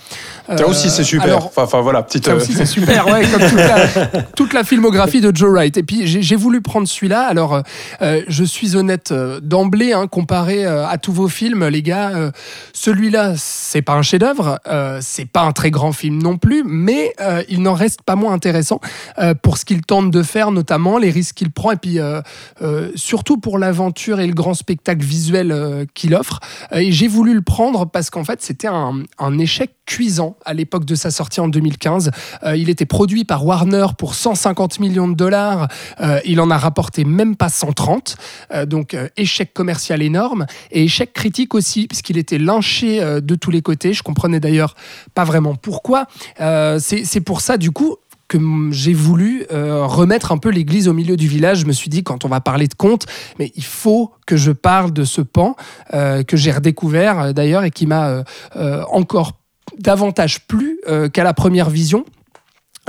Ça 0.48 0.66
aussi 0.66 0.90
c'est 0.90 1.04
super. 1.04 1.48
enfin, 1.56 1.80
voilà, 1.80 2.02
petite... 2.02 2.26
Ça 2.26 2.34
aussi 2.34 2.52
c'est 2.52 2.66
super, 2.66 3.06
ouais, 3.06 3.26
comme 3.26 4.22
toute 4.36 4.52
la, 4.52 4.64
filmographie 4.64 5.20
de 5.20 5.34
Joe 5.34 5.50
Wright. 5.50 5.76
Et 5.76 5.82
puis 5.82 6.06
j'ai 6.06 6.36
voulu 6.36 6.60
prendre 6.60 6.88
celui-là. 6.88 7.22
Alors 7.22 7.62
je 8.00 8.44
suis 8.44 8.76
honnête 8.76 9.12
d'emblée, 9.42 9.92
hein, 9.92 10.06
comparé 10.06 10.64
à 10.64 10.96
tous 10.98 11.12
vos 11.12 11.28
films, 11.28 11.66
les 11.68 11.82
gars, 11.82 12.32
celui 12.72 13.09
celui-là, 13.10 13.34
c'est 13.36 13.82
pas 13.82 13.94
un 13.94 14.02
chef-d'œuvre, 14.02 14.60
euh, 14.68 14.98
c'est 15.02 15.24
pas 15.24 15.42
un 15.42 15.50
très 15.50 15.72
grand 15.72 15.90
film 15.90 16.22
non 16.22 16.36
plus, 16.36 16.62
mais 16.64 17.12
euh, 17.20 17.42
il 17.48 17.60
n'en 17.60 17.74
reste 17.74 18.02
pas 18.02 18.14
moins 18.14 18.32
intéressant 18.32 18.80
euh, 19.18 19.34
pour 19.34 19.58
ce 19.58 19.64
qu'il 19.64 19.82
tente 19.82 20.12
de 20.12 20.22
faire, 20.22 20.52
notamment 20.52 20.96
les 20.96 21.10
risques 21.10 21.34
qu'il 21.34 21.50
prend, 21.50 21.72
et 21.72 21.76
puis 21.76 21.98
surtout 22.94 23.38
pour 23.38 23.58
l'aventure 23.58 24.20
et 24.20 24.26
le 24.26 24.32
grand 24.32 24.54
spectacle 24.54 25.04
visuel 25.04 25.86
qu'il 25.94 26.14
offre. 26.14 26.40
et 26.72 26.92
j'ai 26.92 27.08
voulu 27.08 27.34
le 27.34 27.42
prendre 27.42 27.86
parce 27.86 28.10
qu'en 28.10 28.24
fait, 28.24 28.42
c'était 28.42 28.68
un, 28.68 29.38
échec 29.38 29.74
cuisant 29.90 30.36
à 30.44 30.54
l'époque 30.54 30.84
de 30.84 30.94
sa 30.94 31.10
sortie 31.10 31.40
en 31.40 31.48
2015. 31.48 32.12
il 32.54 32.70
était 32.70 32.86
produit 32.86 33.24
par 33.24 33.44
Warner 33.44 33.86
pour 33.98 34.14
150 34.14 34.78
millions 34.78 35.08
de 35.08 35.14
dollars. 35.14 35.66
il 36.24 36.40
en 36.40 36.48
a 36.50 36.58
rapporté 36.58 37.04
même 37.04 37.34
pas 37.34 37.48
130. 37.48 38.16
donc 38.66 38.96
échec 39.16 39.52
commercial 39.52 40.00
énorme 40.00 40.46
et 40.70 40.84
échec 40.84 41.12
critique 41.12 41.54
aussi, 41.54 41.86
puisqu'il 41.86 42.18
était 42.18 42.38
lynché 42.38 43.02
euh, 43.02 43.20
de 43.20 43.34
tous 43.34 43.50
les 43.50 43.62
côtés. 43.62 43.92
Je 43.92 44.02
comprenais 44.02 44.40
d'ailleurs 44.40 44.74
pas 45.14 45.24
vraiment 45.24 45.54
pourquoi. 45.54 46.06
Euh, 46.40 46.78
c'est 46.78 47.20
pour 47.20 47.40
ça, 47.40 47.56
du 47.56 47.70
coup, 47.70 47.96
que 48.28 48.38
j'ai 48.70 48.92
voulu 48.92 49.44
euh, 49.50 49.84
remettre 49.86 50.30
un 50.30 50.38
peu 50.38 50.50
l'église 50.50 50.86
au 50.86 50.92
milieu 50.92 51.16
du 51.16 51.26
village. 51.26 51.58
Je 51.60 51.66
me 51.66 51.72
suis 51.72 51.90
dit, 51.90 52.04
quand 52.04 52.24
on 52.24 52.28
va 52.28 52.40
parler 52.40 52.68
de 52.68 52.74
conte, 52.74 53.06
mais 53.38 53.50
il 53.56 53.64
faut 53.64 54.12
que 54.26 54.36
je 54.36 54.52
parle 54.52 54.92
de 54.92 55.04
ce 55.04 55.20
pan 55.20 55.56
que 55.90 56.36
j'ai 56.36 56.52
redécouvert 56.52 57.34
d'ailleurs 57.34 57.64
et 57.64 57.72
qui 57.72 57.86
m'a 57.86 58.22
encore 58.92 59.39
davantage 59.80 60.40
plu 60.40 60.80
qu'à 61.12 61.24
la 61.24 61.34
première 61.34 61.70
vision. 61.70 62.04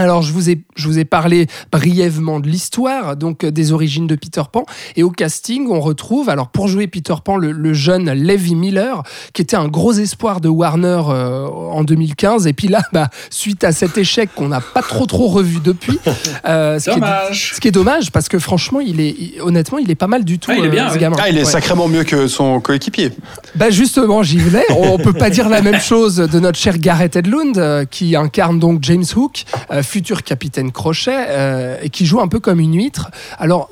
Alors, 0.02 0.24
je 0.24 0.34
vous, 0.34 0.50
ai, 0.50 0.60
je 0.76 0.88
vous 0.88 0.98
ai 0.98 1.06
parlé 1.06 1.46
brièvement 1.72 2.40
de 2.40 2.50
l'histoire, 2.50 3.16
donc 3.16 3.44
euh, 3.44 3.52
des 3.52 3.72
origines 3.72 4.08
de 4.08 4.16
Peter 4.16 4.42
Pan. 4.52 4.66
Et 4.96 5.04
au 5.04 5.12
casting, 5.12 5.68
on 5.70 5.80
retrouve, 5.80 6.28
alors 6.28 6.48
pour 6.48 6.68
jouer 6.68 6.88
Peter 6.88 7.14
Pan, 7.24 7.38
le, 7.38 7.74
jeune 7.74 8.12
Levi 8.12 8.56
Miller, 8.56 9.04
qui 9.34 9.44
était 9.44 9.56
un 9.56 9.68
gros 9.68 9.94
espoir 9.94 10.42
de 10.42 10.50
Warner 10.50 11.02
euh, 11.08 11.46
en 11.46 11.84
2015. 11.84 12.48
Et 12.48 12.54
puis 12.54 12.68
là, 12.68 12.82
bah, 12.94 13.10
suite 13.30 13.64
à 13.64 13.72
cet 13.72 14.00
échec 14.00 14.32
qu'on 14.34 14.48
n'a 14.48 14.60
pas 14.60 14.82
trop 14.82 15.06
trop 15.06 15.28
revu 15.28 15.60
depuis, 15.64 16.00
euh, 16.48 16.80
ce, 16.80 16.90
dommage. 16.90 17.28
Qui 17.28 17.34
est, 17.34 17.56
ce 17.56 17.62
qui 17.62 17.68
est 17.68 17.72
dommage, 17.72 18.12
parce 18.12 18.28
que 18.28 18.40
franchement, 18.40 18.80
il 18.80 19.00
est, 19.00 19.40
honnêtement, 19.40 19.78
il 19.78 19.92
est 19.92 19.96
pas 19.96 20.08
mal 20.08 20.26
du 20.26 20.40
tout. 20.40 20.50
Ah, 20.52 20.56
il 20.58 20.66
est 20.66 20.70
bien, 20.70 20.90
ce 20.90 20.98
gamin. 20.98 21.18
Ah, 21.20 21.30
il 21.30 21.38
est 21.38 21.46
sacrément 21.46 21.88
mieux 21.88 22.06
que 22.06 22.28
son 22.28 22.60
coéquipier. 22.60 23.12
Bah 23.54 23.70
justement, 23.70 24.24
j'y 24.24 24.40
venais. 24.40 24.66
On 24.72 24.98
peut 24.98 25.14
pas 25.14 25.30
dire 25.30 25.48
la 25.48 25.62
même 25.62 25.80
chose 25.80 26.16
de 26.16 26.40
notre 26.40 26.58
cher 26.58 26.80
Gareth 26.80 27.18
Edlund, 27.18 27.86
qui 27.92 28.16
incarne 28.16 28.58
donc 28.58 28.80
James 28.82 29.06
Hook 29.16 29.44
futur 29.92 30.24
capitaine 30.24 30.72
Crochet, 30.72 31.26
euh, 31.28 31.78
et 31.82 31.90
qui 31.90 32.06
joue 32.06 32.22
un 32.22 32.30
peu 32.30 32.40
comme 32.40 32.62
une 32.62 32.76
huître. 32.76 33.12
Alors, 33.38 33.70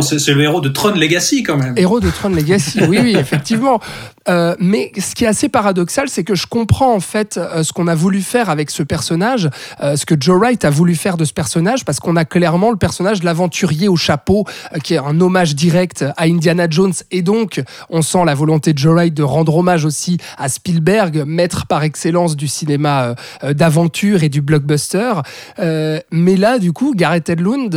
c'est 0.00 0.32
le 0.32 0.42
héros 0.42 0.60
de 0.60 0.68
Tron 0.68 0.90
Legacy 0.90 1.42
quand 1.42 1.56
même. 1.56 1.74
Héros 1.76 2.00
de 2.00 2.10
Tron 2.10 2.30
Legacy, 2.30 2.80
oui, 2.88 2.98
oui, 3.02 3.16
effectivement. 3.18 3.80
Euh, 4.28 4.54
mais 4.58 4.90
ce 4.98 5.14
qui 5.14 5.24
est 5.24 5.28
assez 5.28 5.48
paradoxal, 5.48 6.08
c'est 6.08 6.24
que 6.24 6.34
je 6.34 6.46
comprends 6.46 6.94
en 6.94 7.00
fait 7.00 7.36
euh, 7.36 7.62
ce 7.62 7.72
qu'on 7.72 7.88
a 7.88 7.94
voulu 7.94 8.22
faire 8.22 8.48
avec 8.48 8.70
ce 8.70 8.82
personnage, 8.82 9.50
euh, 9.82 9.96
ce 9.96 10.06
que 10.06 10.14
Joe 10.18 10.38
Wright 10.38 10.64
a 10.64 10.70
voulu 10.70 10.94
faire 10.94 11.18
de 11.18 11.24
ce 11.24 11.34
personnage, 11.34 11.84
parce 11.84 12.00
qu'on 12.00 12.16
a 12.16 12.24
clairement 12.24 12.70
le 12.70 12.76
personnage 12.76 13.20
de 13.20 13.26
l'aventurier 13.26 13.88
au 13.88 13.96
chapeau, 13.96 14.44
qui 14.82 14.94
est 14.94 14.98
un 14.98 15.20
hommage 15.20 15.54
direct 15.54 16.04
à 16.16 16.24
Indiana 16.24 16.66
Jones, 16.70 16.94
et 17.10 17.22
donc 17.22 17.62
on 17.90 18.00
sent 18.00 18.24
la 18.24 18.34
volonté 18.34 18.72
de 18.72 18.78
Joe 18.78 18.94
Wright 18.94 19.12
de 19.12 19.22
rendre 19.22 19.56
hommage 19.56 19.84
aussi 19.84 20.18
à 20.38 20.48
Spielberg, 20.48 21.24
maître 21.26 21.66
par 21.66 21.82
excellence 21.82 22.36
du 22.36 22.48
cinéma 22.48 23.14
d'aventure 23.42 24.22
et 24.22 24.28
du 24.28 24.40
blockbuster. 24.40 25.12
mais 25.58 26.36
là, 26.36 26.58
du 26.58 26.72
coup, 26.72 26.94
Gareth 26.96 27.28
Edlund, 27.28 27.74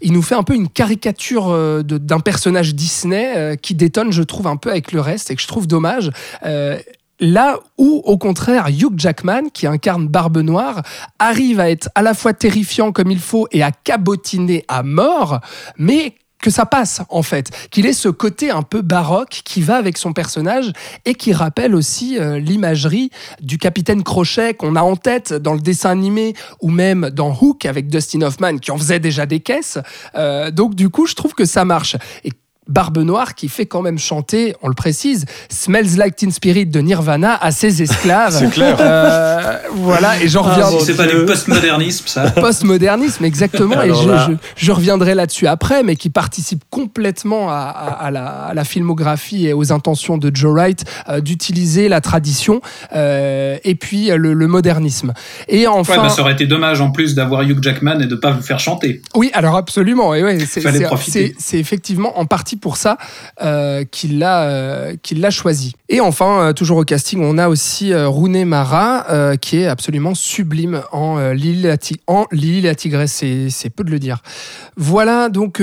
il 0.00 0.12
nous 0.12 0.22
fait 0.22 0.34
un 0.34 0.42
peu 0.42 0.54
une 0.54 0.68
caricature 0.68 1.07
d'un 1.12 2.20
personnage 2.20 2.74
Disney 2.74 3.56
qui 3.60 3.74
détonne, 3.74 4.12
je 4.12 4.22
trouve, 4.22 4.46
un 4.46 4.56
peu 4.56 4.70
avec 4.70 4.92
le 4.92 5.00
reste, 5.00 5.30
et 5.30 5.36
que 5.36 5.42
je 5.42 5.46
trouve 5.46 5.66
dommage. 5.66 6.10
Euh, 6.44 6.78
là 7.20 7.58
où, 7.76 8.02
au 8.04 8.18
contraire, 8.18 8.68
Hugh 8.68 8.94
Jackman, 8.96 9.50
qui 9.52 9.66
incarne 9.66 10.06
Barbe 10.06 10.38
Noire, 10.38 10.82
arrive 11.18 11.60
à 11.60 11.70
être 11.70 11.88
à 11.94 12.02
la 12.02 12.14
fois 12.14 12.32
terrifiant 12.32 12.92
comme 12.92 13.10
il 13.10 13.18
faut 13.18 13.48
et 13.52 13.62
à 13.62 13.70
cabotiner 13.72 14.64
à 14.68 14.82
mort, 14.82 15.40
mais 15.76 16.14
que 16.42 16.50
ça 16.50 16.66
passe 16.66 17.02
en 17.08 17.22
fait, 17.22 17.50
qu'il 17.70 17.86
ait 17.86 17.92
ce 17.92 18.08
côté 18.08 18.50
un 18.50 18.62
peu 18.62 18.82
baroque 18.82 19.40
qui 19.44 19.60
va 19.60 19.76
avec 19.76 19.98
son 19.98 20.12
personnage 20.12 20.72
et 21.04 21.14
qui 21.14 21.32
rappelle 21.32 21.74
aussi 21.74 22.18
euh, 22.18 22.38
l'imagerie 22.38 23.10
du 23.40 23.58
capitaine 23.58 24.02
Crochet 24.02 24.54
qu'on 24.54 24.76
a 24.76 24.82
en 24.82 24.96
tête 24.96 25.32
dans 25.32 25.54
le 25.54 25.60
dessin 25.60 25.90
animé 25.90 26.34
ou 26.60 26.70
même 26.70 27.10
dans 27.10 27.36
Hook 27.38 27.66
avec 27.66 27.88
Dustin 27.88 28.22
Hoffman 28.22 28.58
qui 28.58 28.70
en 28.70 28.78
faisait 28.78 29.00
déjà 29.00 29.26
des 29.26 29.40
caisses. 29.40 29.78
Euh, 30.14 30.50
donc 30.50 30.74
du 30.74 30.88
coup, 30.88 31.06
je 31.06 31.14
trouve 31.14 31.34
que 31.34 31.44
ça 31.44 31.64
marche. 31.64 31.96
Et 32.24 32.30
Barbe 32.68 32.98
Noire 32.98 33.34
qui 33.34 33.48
fait 33.48 33.66
quand 33.66 33.80
même 33.80 33.98
chanter, 33.98 34.54
on 34.62 34.68
le 34.68 34.74
précise, 34.74 35.24
Smells 35.48 35.96
Like 35.96 36.16
Teen 36.16 36.30
Spirit 36.30 36.66
de 36.66 36.80
Nirvana 36.80 37.34
à 37.40 37.50
ses 37.50 37.82
esclaves. 37.82 38.36
C'est 38.38 38.50
clair. 38.50 38.76
Euh, 38.78 39.56
voilà, 39.72 40.20
et 40.22 40.28
j'en 40.28 40.44
ah, 40.44 40.54
reviens. 40.54 40.78
c'est 40.84 40.96
pas 40.96 41.06
du 41.06 41.24
postmodernisme, 41.24 42.06
ça. 42.06 42.30
Postmodernisme, 42.36 43.24
exactement. 43.24 43.82
et 43.82 43.90
je, 44.56 44.72
reviendrai 44.72 45.14
là-dessus 45.14 45.46
après, 45.46 45.82
mais 45.82 45.96
qui 45.96 46.10
participe 46.10 46.62
complètement 46.70 47.48
à, 47.50 48.10
la, 48.12 48.64
filmographie 48.64 49.46
et 49.46 49.54
aux 49.54 49.72
intentions 49.72 50.18
de 50.18 50.30
Joe 50.34 50.52
Wright 50.52 50.84
euh, 51.08 51.20
d'utiliser 51.20 51.88
la 51.88 52.02
tradition 52.02 52.60
euh, 52.94 53.56
et 53.64 53.74
puis 53.74 54.10
le, 54.14 54.34
modernisme. 54.46 55.14
Et 55.48 55.66
enfin, 55.66 56.02
bah, 56.02 56.08
ça 56.10 56.22
aurait 56.22 56.32
été 56.32 56.46
dommage 56.46 56.80
en 56.80 56.90
plus 56.90 57.14
d'avoir 57.14 57.42
Hugh 57.42 57.62
Jackman 57.62 58.00
et 58.00 58.06
de 58.06 58.14
pas 58.14 58.30
vous 58.30 58.42
faire 58.42 58.60
chanter. 58.60 59.00
Oui, 59.14 59.30
alors 59.32 59.56
absolument. 59.56 60.14
Et 60.14 60.22
ouais, 60.22 60.38
c'est 60.46 61.58
effectivement 61.58 62.18
en 62.18 62.26
partie 62.26 62.57
pour 62.58 62.76
ça 62.76 62.98
qu'il 63.90 64.18
l'a 64.18 64.96
qu'il 65.02 65.20
l'a 65.20 65.30
choisi. 65.30 65.74
Et 65.88 66.00
enfin, 66.00 66.52
toujours 66.54 66.78
au 66.78 66.84
casting, 66.84 67.20
on 67.22 67.38
a 67.38 67.48
aussi 67.48 67.94
Rooney 67.94 68.44
Mara, 68.44 69.36
qui 69.40 69.58
est 69.58 69.66
absolument 69.66 70.14
sublime 70.14 70.82
en 70.92 71.30
Lily 71.30 71.62
la, 71.62 71.76
en 72.06 72.26
la 72.30 72.74
Tigresse, 72.74 73.24
c'est 73.48 73.70
peu 73.70 73.84
de 73.84 73.90
le 73.90 73.98
dire. 73.98 74.22
Voilà 74.76 75.28
donc 75.28 75.62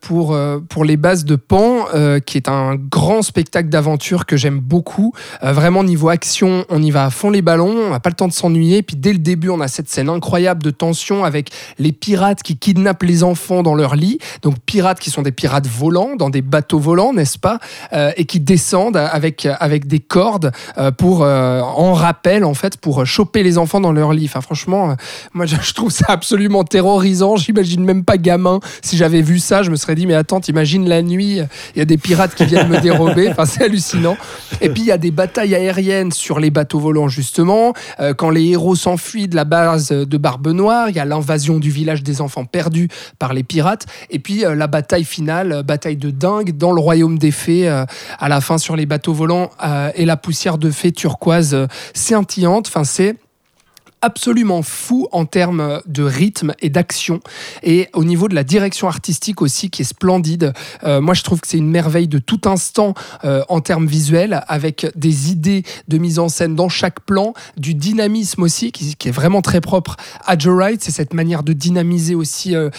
pour, 0.00 0.38
pour 0.68 0.84
les 0.84 0.96
bases 0.96 1.24
de 1.24 1.36
Pan, 1.36 1.86
qui 2.24 2.36
est 2.36 2.48
un 2.48 2.76
grand 2.76 3.22
spectacle 3.22 3.68
d'aventure 3.68 4.26
que 4.26 4.36
j'aime 4.36 4.60
beaucoup. 4.60 5.12
vraiment, 5.42 5.82
niveau 5.84 6.08
action, 6.08 6.64
on 6.68 6.82
y 6.82 6.90
va 6.90 7.04
à 7.04 7.10
fond 7.10 7.30
les 7.30 7.42
ballons, 7.42 7.74
on 7.88 7.90
n'a 7.90 8.00
pas 8.00 8.10
le 8.10 8.14
temps 8.14 8.28
de 8.28 8.32
s'ennuyer. 8.32 8.82
Puis 8.82 8.96
dès 8.96 9.12
le 9.12 9.18
début, 9.18 9.48
on 9.48 9.60
a 9.60 9.68
cette 9.68 9.88
scène 9.88 10.08
incroyable 10.08 10.62
de 10.62 10.70
tension 10.70 11.24
avec 11.24 11.50
les 11.78 11.92
pirates 11.92 12.42
qui 12.42 12.56
kidnappent 12.56 13.02
les 13.02 13.24
enfants 13.24 13.62
dans 13.62 13.74
leur 13.74 13.96
lit. 13.96 14.18
Donc 14.42 14.56
pirates 14.64 15.00
qui 15.00 15.10
sont 15.10 15.22
des 15.22 15.32
pirates 15.32 15.66
volants, 15.66 16.16
dans 16.16 16.25
des 16.30 16.42
bateaux 16.42 16.78
volants, 16.78 17.12
n'est-ce 17.12 17.38
pas 17.38 17.58
euh, 17.92 18.10
Et 18.16 18.24
qui 18.24 18.40
descendent 18.40 18.96
avec, 18.96 19.46
avec 19.60 19.86
des 19.86 19.98
cordes 19.98 20.52
euh, 20.78 20.90
pour, 20.90 21.22
euh, 21.22 21.60
en 21.60 21.92
rappel, 21.92 22.44
en 22.44 22.54
fait, 22.54 22.76
pour 22.76 23.04
choper 23.06 23.42
les 23.42 23.58
enfants 23.58 23.80
dans 23.80 23.92
leur 23.92 24.12
lit. 24.12 24.26
Enfin, 24.26 24.40
franchement, 24.40 24.96
moi, 25.32 25.46
je 25.46 25.72
trouve 25.72 25.90
ça 25.90 26.06
absolument 26.08 26.64
terrorisant. 26.64 27.36
J'imagine 27.36 27.84
même 27.84 28.04
pas 28.04 28.18
gamin. 28.18 28.60
Si 28.82 28.96
j'avais 28.96 29.22
vu 29.22 29.38
ça, 29.38 29.62
je 29.62 29.70
me 29.70 29.76
serais 29.76 29.94
dit, 29.94 30.06
mais 30.06 30.14
attends, 30.14 30.40
t'imagines 30.40 30.88
la 30.88 31.02
nuit, 31.02 31.40
il 31.74 31.78
y 31.78 31.82
a 31.82 31.84
des 31.84 31.98
pirates 31.98 32.34
qui 32.34 32.44
viennent 32.44 32.68
me 32.68 32.80
dérober. 32.80 33.28
Enfin, 33.30 33.44
c'est 33.44 33.64
hallucinant. 33.64 34.16
Et 34.60 34.68
puis, 34.68 34.82
il 34.82 34.86
y 34.86 34.92
a 34.92 34.98
des 34.98 35.10
batailles 35.10 35.54
aériennes 35.54 36.12
sur 36.12 36.40
les 36.40 36.50
bateaux 36.50 36.80
volants, 36.80 37.08
justement. 37.08 37.74
quand 38.16 38.30
les 38.30 38.44
héros 38.50 38.76
s'enfuient 38.76 39.28
de 39.28 39.36
la 39.36 39.44
base 39.44 39.88
de 39.88 40.16
Barbe 40.16 40.48
Noire, 40.48 40.88
il 40.88 40.96
y 40.96 41.00
a 41.00 41.04
l'invasion 41.04 41.58
du 41.58 41.70
village 41.70 42.02
des 42.02 42.20
enfants 42.20 42.44
perdus 42.44 42.88
par 43.18 43.32
les 43.32 43.42
pirates, 43.42 43.86
et 44.10 44.18
puis 44.18 44.44
la 44.48 44.66
bataille 44.66 45.04
finale, 45.04 45.62
bataille 45.62 45.96
de 45.96 46.10
dingue 46.16 46.56
dans 46.56 46.72
le 46.72 46.80
royaume 46.80 47.18
des 47.18 47.30
fées, 47.30 47.68
euh, 47.68 47.84
à 48.18 48.28
la 48.28 48.40
fin 48.40 48.58
sur 48.58 48.76
les 48.76 48.86
bateaux 48.86 49.12
volants, 49.12 49.50
et 49.94 50.04
la 50.04 50.16
poussière 50.16 50.58
de 50.58 50.70
fées 50.70 50.92
turquoise 50.92 51.66
scintillante. 51.94 52.68
Enfin, 52.68 52.84
c'est 52.84 53.16
absolument 54.02 54.62
fou 54.62 55.08
en 55.12 55.24
termes 55.24 55.80
de 55.86 56.02
rythme 56.02 56.54
et 56.60 56.68
d'action. 56.68 57.20
Et 57.62 57.88
au 57.92 58.04
niveau 58.04 58.28
de 58.28 58.34
la 58.34 58.44
direction 58.44 58.88
artistique 58.88 59.42
aussi, 59.42 59.70
qui 59.70 59.82
est 59.82 59.84
splendide. 59.84 60.52
Euh, 60.84 61.00
moi, 61.00 61.14
je 61.14 61.22
trouve 61.22 61.40
que 61.40 61.48
c'est 61.48 61.58
une 61.58 61.70
merveille 61.70 62.08
de 62.08 62.18
tout 62.18 62.40
instant 62.44 62.94
euh, 63.24 63.42
en 63.48 63.60
termes 63.60 63.86
visuels, 63.86 64.42
avec 64.48 64.86
des 64.96 65.30
idées 65.30 65.62
de 65.88 65.98
mise 65.98 66.18
en 66.18 66.28
scène 66.28 66.54
dans 66.54 66.68
chaque 66.68 67.00
plan, 67.00 67.34
du 67.56 67.74
dynamisme 67.74 68.42
aussi, 68.42 68.72
qui, 68.72 68.96
est 69.06 69.12
vraiment 69.12 69.42
très 69.42 69.60
propre 69.60 69.96
à 70.24 70.36
Joe 70.36 70.54
Wright. 70.54 70.82
C'est 70.82 70.92
cette 70.92 71.14
manière 71.14 71.42
de 71.42 71.52
dynamiser 71.52 72.14
aussi 72.14 72.54
euh, 72.54 72.70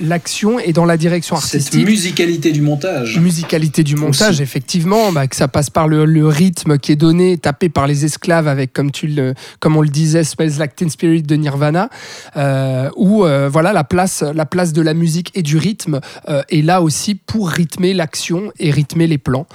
l'action 0.00 0.58
et 0.58 0.72
dans 0.72 0.84
la 0.84 0.96
direction 0.96 1.36
artistique. 1.36 1.72
Cette 1.72 1.84
musicalité 1.84 2.52
du 2.52 2.60
montage. 2.60 3.18
Musicalité 3.18 3.82
du 3.82 3.96
montage, 3.96 4.40
effectivement, 4.40 5.12
bah, 5.12 5.26
que 5.26 5.36
ça 5.36 5.48
passe 5.48 5.70
par 5.70 5.88
le, 5.88 6.04
le, 6.04 6.26
rythme 6.26 6.78
qui 6.78 6.92
est 6.92 6.96
donné, 6.96 7.38
tapé 7.38 7.68
par 7.68 7.86
les 7.86 8.04
esclaves 8.04 8.48
avec, 8.48 8.72
comme, 8.72 8.90
tu 8.90 9.06
le, 9.06 9.34
comme 9.60 9.76
on 9.76 9.82
le 9.82 9.88
disait, 9.88 10.24
Space 10.54 10.58
Like 10.58 10.76
Teen 10.76 10.90
Spirit 10.90 11.22
de 11.22 11.36
Nirvana, 11.36 11.88
euh, 12.36 12.90
où 12.96 13.24
euh, 13.24 13.48
voilà 13.50 13.72
la 13.72 13.84
place, 13.84 14.22
la 14.22 14.46
place 14.46 14.72
de 14.72 14.82
la 14.82 14.94
musique 14.94 15.30
et 15.34 15.42
du 15.42 15.58
rythme 15.58 16.00
euh, 16.28 16.42
est 16.48 16.62
là 16.62 16.82
aussi 16.82 17.14
pour 17.14 17.48
rythmer 17.48 17.94
l'action 17.94 18.52
et 18.58 18.70
rythmer 18.70 19.06
les 19.06 19.18
plans. 19.18 19.46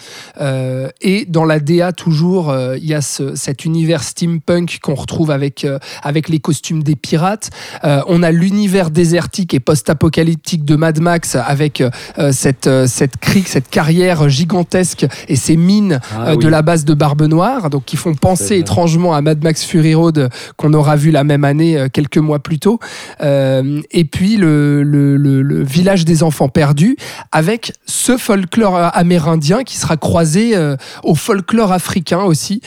et 1.02 1.26
dans 1.28 1.46
la 1.46 1.60
DA 1.60 1.92
toujours, 1.92 2.56
il 2.76 2.86
y 2.86 2.94
a 2.94 3.02
cet 3.02 3.66
univers 3.66 4.04
steampunk 4.04 4.80
qu'on 4.82 4.96
retrouve 4.96 5.32
avec 5.32 5.66
avec 6.02 6.30
les 6.30 6.40
costumes 6.40 6.84
des 6.84 6.96
pirates. 6.96 7.50
on 7.84 8.24
a 8.24 8.32
l'univers 8.32 8.90
désertique 8.90 9.54
et 9.54 9.60
post-apocalyptique 9.60 10.66
de 10.66 10.76
Mad 10.76 11.00
Max 11.00 11.36
avec 11.36 11.84
cette 12.32 12.70
cette 12.88 13.18
crique, 13.18 13.48
cette 13.48 13.70
carrière 13.70 14.30
gigantesque 14.30 15.06
et 15.28 15.36
ces 15.36 15.56
mines 15.56 16.00
ah 16.16 16.36
de 16.36 16.48
la 16.48 16.62
base 16.62 16.86
de 16.86 16.94
Barbe 16.94 17.24
Noire, 17.24 17.70
donc 17.70 17.86
qui 17.86 17.98
font 17.98 18.16
penser 18.16 18.58
étrangement 18.58 19.14
à 19.14 19.22
Mad 19.22 19.44
Max 19.44 19.64
Fury 19.64 19.94
Road 19.94 20.30
qu'on 20.58 20.74
aura 20.74 20.89
vu 20.96 21.12
la 21.12 21.24
même 21.24 21.44
année, 21.44 21.78
euh, 21.78 21.88
quelques 21.92 22.18
mois 22.18 22.40
plus 22.40 22.60
tôt. 22.60 22.80
Euh, 23.22 23.82
et 23.92 24.06
puis 24.06 24.38
le, 24.38 25.64
village 25.64 26.06
des 26.06 26.24
enfants 26.24 26.50
perdus, 26.50 26.98
avec 27.32 27.74
ce 27.86 28.18
folklore 28.18 28.76
amérindien 28.94 29.64
qui 29.64 29.78
sera 29.78 29.98
croisé 29.98 30.56
euh, 30.56 30.76
au 31.04 31.16
folklore 31.16 31.72
africain 31.72 32.22
aussi, 32.22 32.62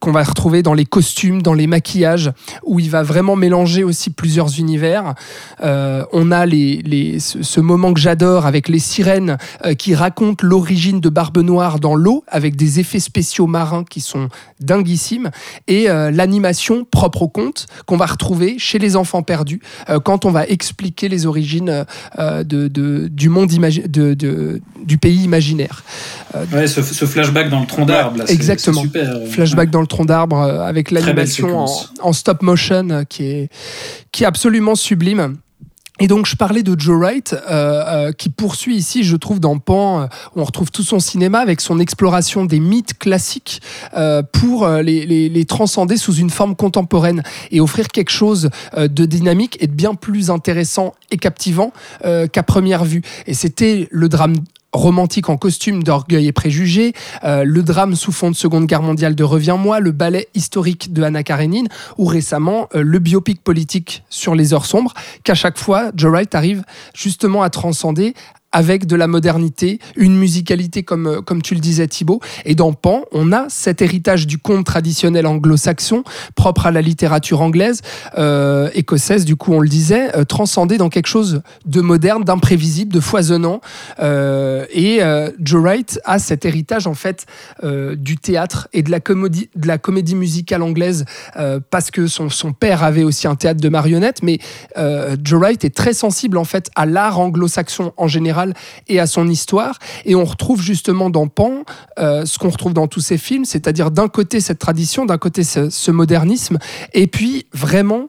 qu'on 0.00 0.12
va 0.12 0.22
retrouver 0.22 0.62
dans 0.62 0.74
les 0.74 0.84
costumes, 0.84 1.42
dans 1.42 1.54
les 1.54 1.66
maquillages, 1.66 2.32
où 2.64 2.80
il 2.80 2.90
va 2.90 3.02
vraiment 3.02 3.36
mélanger 3.36 3.84
aussi 3.84 4.10
plusieurs 4.10 4.58
univers. 4.58 5.14
on 5.60 6.32
a 6.32 6.46
les, 6.46 6.82
les, 6.84 7.20
ce, 7.20 7.60
moment 7.60 7.92
que 7.92 8.00
j'adore 8.00 8.46
avec 8.46 8.68
les 8.68 8.78
sirènes 8.78 9.36
qui 9.78 9.94
racontent 9.94 10.46
l'origine 10.46 11.00
de 11.00 11.08
Barbe 11.08 11.38
Noire 11.38 11.78
dans 11.78 11.94
l'eau, 11.94 12.24
avec 12.28 12.56
des 12.56 12.80
effets 12.80 13.00
spéciaux 13.00 13.46
marins 13.46 13.84
qui 13.84 14.00
sont 14.00 14.28
dinguissimes, 14.60 15.30
et 15.66 15.86
l'animation 15.86 16.84
propre 16.84 17.22
au 17.22 17.27
conte 17.28 17.66
qu'on 17.86 17.96
va 17.96 18.06
retrouver 18.06 18.58
chez 18.58 18.78
les 18.78 18.96
enfants 18.96 19.22
perdus 19.22 19.60
euh, 19.88 20.00
quand 20.00 20.24
on 20.24 20.30
va 20.30 20.46
expliquer 20.46 21.08
les 21.08 21.26
origines 21.26 21.84
euh, 22.18 22.44
de, 22.44 22.68
du 23.08 23.28
monde 23.28 23.48
de, 23.48 24.60
du 24.84 24.98
pays 24.98 25.22
imaginaire. 25.22 25.84
Euh, 26.34 26.44
ouais, 26.52 26.66
ce, 26.66 26.82
flashback 26.82 27.50
dans 27.50 27.60
le 27.60 27.66
tronc 27.66 27.86
d'arbre, 27.86 28.24
exactement. 28.28 28.82
super. 28.82 29.18
Flashback 29.30 29.70
dans 29.70 29.80
le 29.80 29.86
tronc 29.86 30.04
d'arbre 30.04 30.38
avec 30.38 30.90
l'animation 30.90 31.58
en, 31.58 31.68
en, 32.00 32.12
stop 32.12 32.42
motion 32.42 33.04
qui 33.08 33.24
est, 33.24 33.48
qui 34.12 34.24
est 34.24 34.26
absolument 34.26 34.74
sublime. 34.74 35.36
Et 36.00 36.06
donc 36.06 36.26
je 36.26 36.36
parlais 36.36 36.62
de 36.62 36.78
Joe 36.78 36.96
Wright, 36.98 37.32
euh, 37.32 37.38
euh, 37.50 38.12
qui 38.12 38.28
poursuit 38.28 38.76
ici, 38.76 39.02
je 39.02 39.16
trouve, 39.16 39.40
dans 39.40 39.58
Pan, 39.58 40.02
euh, 40.02 40.06
on 40.36 40.44
retrouve 40.44 40.70
tout 40.70 40.84
son 40.84 41.00
cinéma 41.00 41.40
avec 41.40 41.60
son 41.60 41.80
exploration 41.80 42.44
des 42.44 42.60
mythes 42.60 42.96
classiques 42.98 43.60
pour 44.32 44.68
les, 44.68 45.06
les, 45.06 45.28
les, 45.28 45.44
transcender 45.44 45.96
sous 45.96 46.14
une 46.14 46.30
forme 46.30 46.54
contemporaine 46.54 47.22
et 47.50 47.60
offrir 47.60 47.88
quelque 47.88 48.10
chose 48.10 48.50
de 48.76 49.04
dynamique 49.06 49.56
et 49.60 49.66
de 49.66 49.72
bien 49.72 49.94
plus 49.94 50.30
intéressant 50.30 50.94
et 51.10 51.16
captivant 51.16 51.72
qu'à 52.02 52.42
première 52.42 52.84
vue. 52.84 53.02
Et 53.26 53.34
c'était 53.34 53.88
le 53.90 54.08
drame 54.08 54.34
romantique 54.78 55.28
en 55.28 55.36
costume 55.36 55.82
d'Orgueil 55.82 56.28
et 56.28 56.32
Préjugés, 56.32 56.94
euh, 57.24 57.44
le 57.44 57.62
drame 57.62 57.94
sous 57.94 58.12
fond 58.12 58.30
de 58.30 58.36
Seconde 58.36 58.66
Guerre 58.66 58.82
mondiale 58.82 59.14
de 59.14 59.24
Reviens-moi, 59.24 59.80
le 59.80 59.92
ballet 59.92 60.28
historique 60.34 60.92
de 60.92 61.02
Anna 61.02 61.22
Karenine, 61.22 61.68
ou 61.98 62.06
récemment 62.06 62.68
euh, 62.74 62.82
le 62.82 62.98
biopic 62.98 63.42
politique 63.42 64.04
sur 64.08 64.34
les 64.34 64.54
heures 64.54 64.66
sombres, 64.66 64.94
qu'à 65.24 65.34
chaque 65.34 65.58
fois, 65.58 65.90
Joe 65.94 66.12
Wright 66.12 66.34
arrive 66.34 66.62
justement 66.94 67.42
à 67.42 67.50
transcender 67.50 68.14
avec 68.52 68.86
de 68.86 68.96
la 68.96 69.06
modernité, 69.06 69.78
une 69.96 70.16
musicalité 70.16 70.82
comme, 70.82 71.06
euh, 71.06 71.20
comme 71.20 71.42
tu 71.42 71.54
le 71.54 71.60
disais 71.60 71.86
Thibaut. 71.86 72.20
Et 72.44 72.54
dans 72.54 72.72
Pan, 72.72 73.02
on 73.12 73.32
a 73.32 73.46
cet 73.48 73.82
héritage 73.82 74.26
du 74.26 74.38
conte 74.38 74.64
traditionnel 74.64 75.26
anglo-saxon, 75.26 76.02
propre 76.34 76.66
à 76.66 76.70
la 76.70 76.80
littérature 76.80 77.42
anglaise, 77.42 77.82
euh, 78.16 78.70
écossaise, 78.74 79.24
du 79.24 79.36
coup 79.36 79.52
on 79.52 79.60
le 79.60 79.68
disait, 79.68 80.16
euh, 80.16 80.24
transcendé 80.24 80.78
dans 80.78 80.88
quelque 80.88 81.08
chose 81.08 81.42
de 81.66 81.80
moderne, 81.80 82.24
d'imprévisible, 82.24 82.92
de 82.92 83.00
foisonnant. 83.00 83.60
et 84.00 85.00
Joe 85.40 85.62
Wright 85.62 86.00
a 86.04 86.18
cet 86.18 86.44
héritage 86.44 86.86
en 86.86 86.94
fait 86.94 87.26
du 87.62 88.16
théâtre 88.16 88.68
et 88.72 88.82
de 88.82 88.90
la, 88.90 89.00
comédie, 89.00 89.50
de 89.56 89.66
la 89.66 89.78
comédie 89.78 90.14
musicale 90.14 90.62
anglaise, 90.62 91.04
parce 91.70 91.90
que 91.90 92.06
son, 92.06 92.28
son 92.30 92.52
père 92.52 92.82
avait 92.82 93.02
aussi 93.02 93.26
un 93.26 93.34
théâtre 93.34 93.60
de 93.60 93.68
marionnettes, 93.68 94.22
mais 94.22 94.38
Joe 94.76 95.40
Wright 95.40 95.64
est 95.64 95.74
très 95.74 95.92
sensible 95.92 96.38
en 96.38 96.44
fait 96.44 96.70
à 96.74 96.86
l'art 96.86 97.18
anglo-saxon 97.18 97.92
en 97.96 98.08
général 98.08 98.37
et 98.88 99.00
à 99.00 99.06
son 99.06 99.28
histoire. 99.28 99.78
Et 100.04 100.14
on 100.14 100.24
retrouve 100.24 100.62
justement 100.62 101.10
dans 101.10 101.28
Pan 101.28 101.64
euh, 101.98 102.24
ce 102.24 102.38
qu'on 102.38 102.50
retrouve 102.50 102.74
dans 102.74 102.88
tous 102.88 103.00
ces 103.00 103.18
films, 103.18 103.44
c'est-à-dire 103.44 103.90
d'un 103.90 104.08
côté 104.08 104.40
cette 104.40 104.58
tradition, 104.58 105.06
d'un 105.06 105.18
côté 105.18 105.42
ce, 105.44 105.90
modernisme, 105.90 106.58
et 106.92 107.06
puis 107.06 107.46
vraiment 107.52 108.08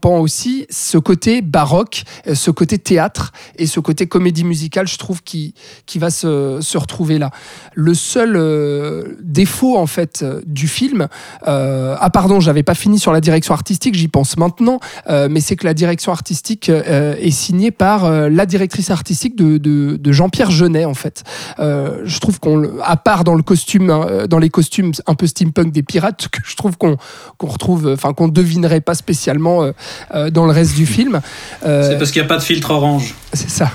Pan 0.00 0.18
aussi 0.18 0.66
ce 0.70 0.98
côté 0.98 1.42
baroque, 1.42 2.04
euh, 2.26 2.34
ce 2.34 2.50
côté 2.50 2.78
théâtre 2.78 3.32
et 3.56 3.66
ce 3.66 3.80
côté 3.80 4.06
comédie 4.06 4.44
musicale, 4.44 4.86
je 4.86 4.98
trouve, 4.98 5.22
qui, 5.22 5.54
qui 5.86 5.98
va 5.98 6.10
se, 6.10 6.58
se 6.60 6.78
retrouver 6.78 7.18
là. 7.18 7.30
Le 7.74 7.94
seul 7.94 8.36
euh, 8.36 9.16
défaut, 9.22 9.76
en 9.76 9.86
fait, 9.86 10.24
du 10.46 10.68
film, 10.68 11.08
euh, 11.46 11.96
ah 11.98 12.10
pardon, 12.10 12.40
j'avais 12.40 12.62
pas 12.62 12.74
fini 12.74 12.98
sur 12.98 13.12
la 13.12 13.20
direction 13.20 13.54
artistique, 13.54 13.94
j'y 13.94 14.08
pense 14.08 14.36
maintenant, 14.36 14.80
mais 15.08 15.40
c'est 15.40 15.56
que 15.56 15.64
la 15.64 15.74
direction 15.74 16.12
artistique 16.12 16.68
est 16.68 17.30
signée 17.30 17.70
par 17.70 18.10
la 18.10 18.46
directrice 18.46 18.90
artistique 18.90 19.36
de, 19.36 19.58
de, 19.58 20.12
Jean-Pierre 20.12 20.50
Jeunet, 20.50 20.84
en 20.84 20.94
fait. 20.94 21.22
je 21.58 22.18
trouve 22.18 22.40
qu'on, 22.40 22.78
à 22.82 22.96
part 22.96 23.24
dans 23.24 23.34
le 23.34 23.42
costume, 23.42 23.90
hein, 23.90 24.26
dans 24.28 24.38
les 24.38 24.50
costumes 24.50 24.92
un 25.06 25.14
peu 25.14 25.26
steampunk 25.26 25.72
des 25.72 25.82
pirates, 25.82 26.28
que 26.32 26.40
je 26.44 26.56
trouve 26.56 26.76
qu'on 26.76 26.96
qu'on 27.38 27.48
retrouve, 27.48 27.88
enfin 27.92 28.12
qu'on 28.14 28.28
devinerait 28.28 28.80
pas 28.80 28.94
spécialement 28.94 29.45
euh, 29.46 29.72
euh, 30.14 30.30
dans 30.30 30.46
le 30.46 30.52
reste 30.52 30.74
du 30.74 30.86
film. 30.86 31.20
Euh, 31.64 31.90
c'est 31.90 31.98
parce 31.98 32.10
qu'il 32.10 32.20
n'y 32.20 32.26
a 32.26 32.28
pas 32.28 32.38
de 32.38 32.42
filtre 32.42 32.70
orange. 32.70 33.14
C'est 33.32 33.50
ça. 33.50 33.72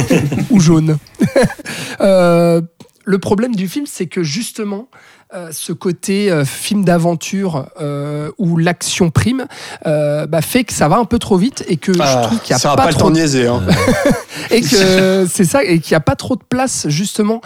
Ou 0.50 0.60
jaune. 0.60 0.98
le 2.00 3.18
problème 3.18 3.54
du 3.54 3.68
film, 3.68 3.86
c'est 3.86 4.06
que 4.06 4.22
justement, 4.22 4.88
euh, 5.34 5.48
ce 5.52 5.72
côté 5.72 6.30
euh, 6.30 6.44
film 6.44 6.84
d'aventure 6.84 7.66
euh, 7.80 8.30
où 8.38 8.56
l'action 8.56 9.10
prime 9.10 9.46
bah, 9.84 10.40
fait 10.42 10.64
que 10.64 10.72
ça 10.72 10.88
va 10.88 10.96
un 10.98 11.04
peu 11.04 11.18
trop 11.18 11.36
vite 11.36 11.64
et 11.68 11.76
que 11.76 11.92
je 11.92 11.98
Ah, 12.00 12.22
trouve 12.26 12.40
qu'il 12.40 12.52
n'y 12.52 12.56
a 12.56 12.58
ça 12.58 12.76
pas, 12.76 12.86
le 12.86 12.92
trop 12.92 13.08
temps 13.08 13.10
niaiser. 13.10 13.46
Hein. 13.46 13.62
et 14.50 14.60
que 14.60 15.26
c'est 15.28 15.44
ça 15.44 15.64
et 15.64 15.80
qu'il 15.80 15.92
n'y 15.92 15.96
a 15.96 16.00
pas 16.00 16.16
trop 16.16 16.36
de 16.36 16.42
place 16.48 16.86
justement 16.88 17.40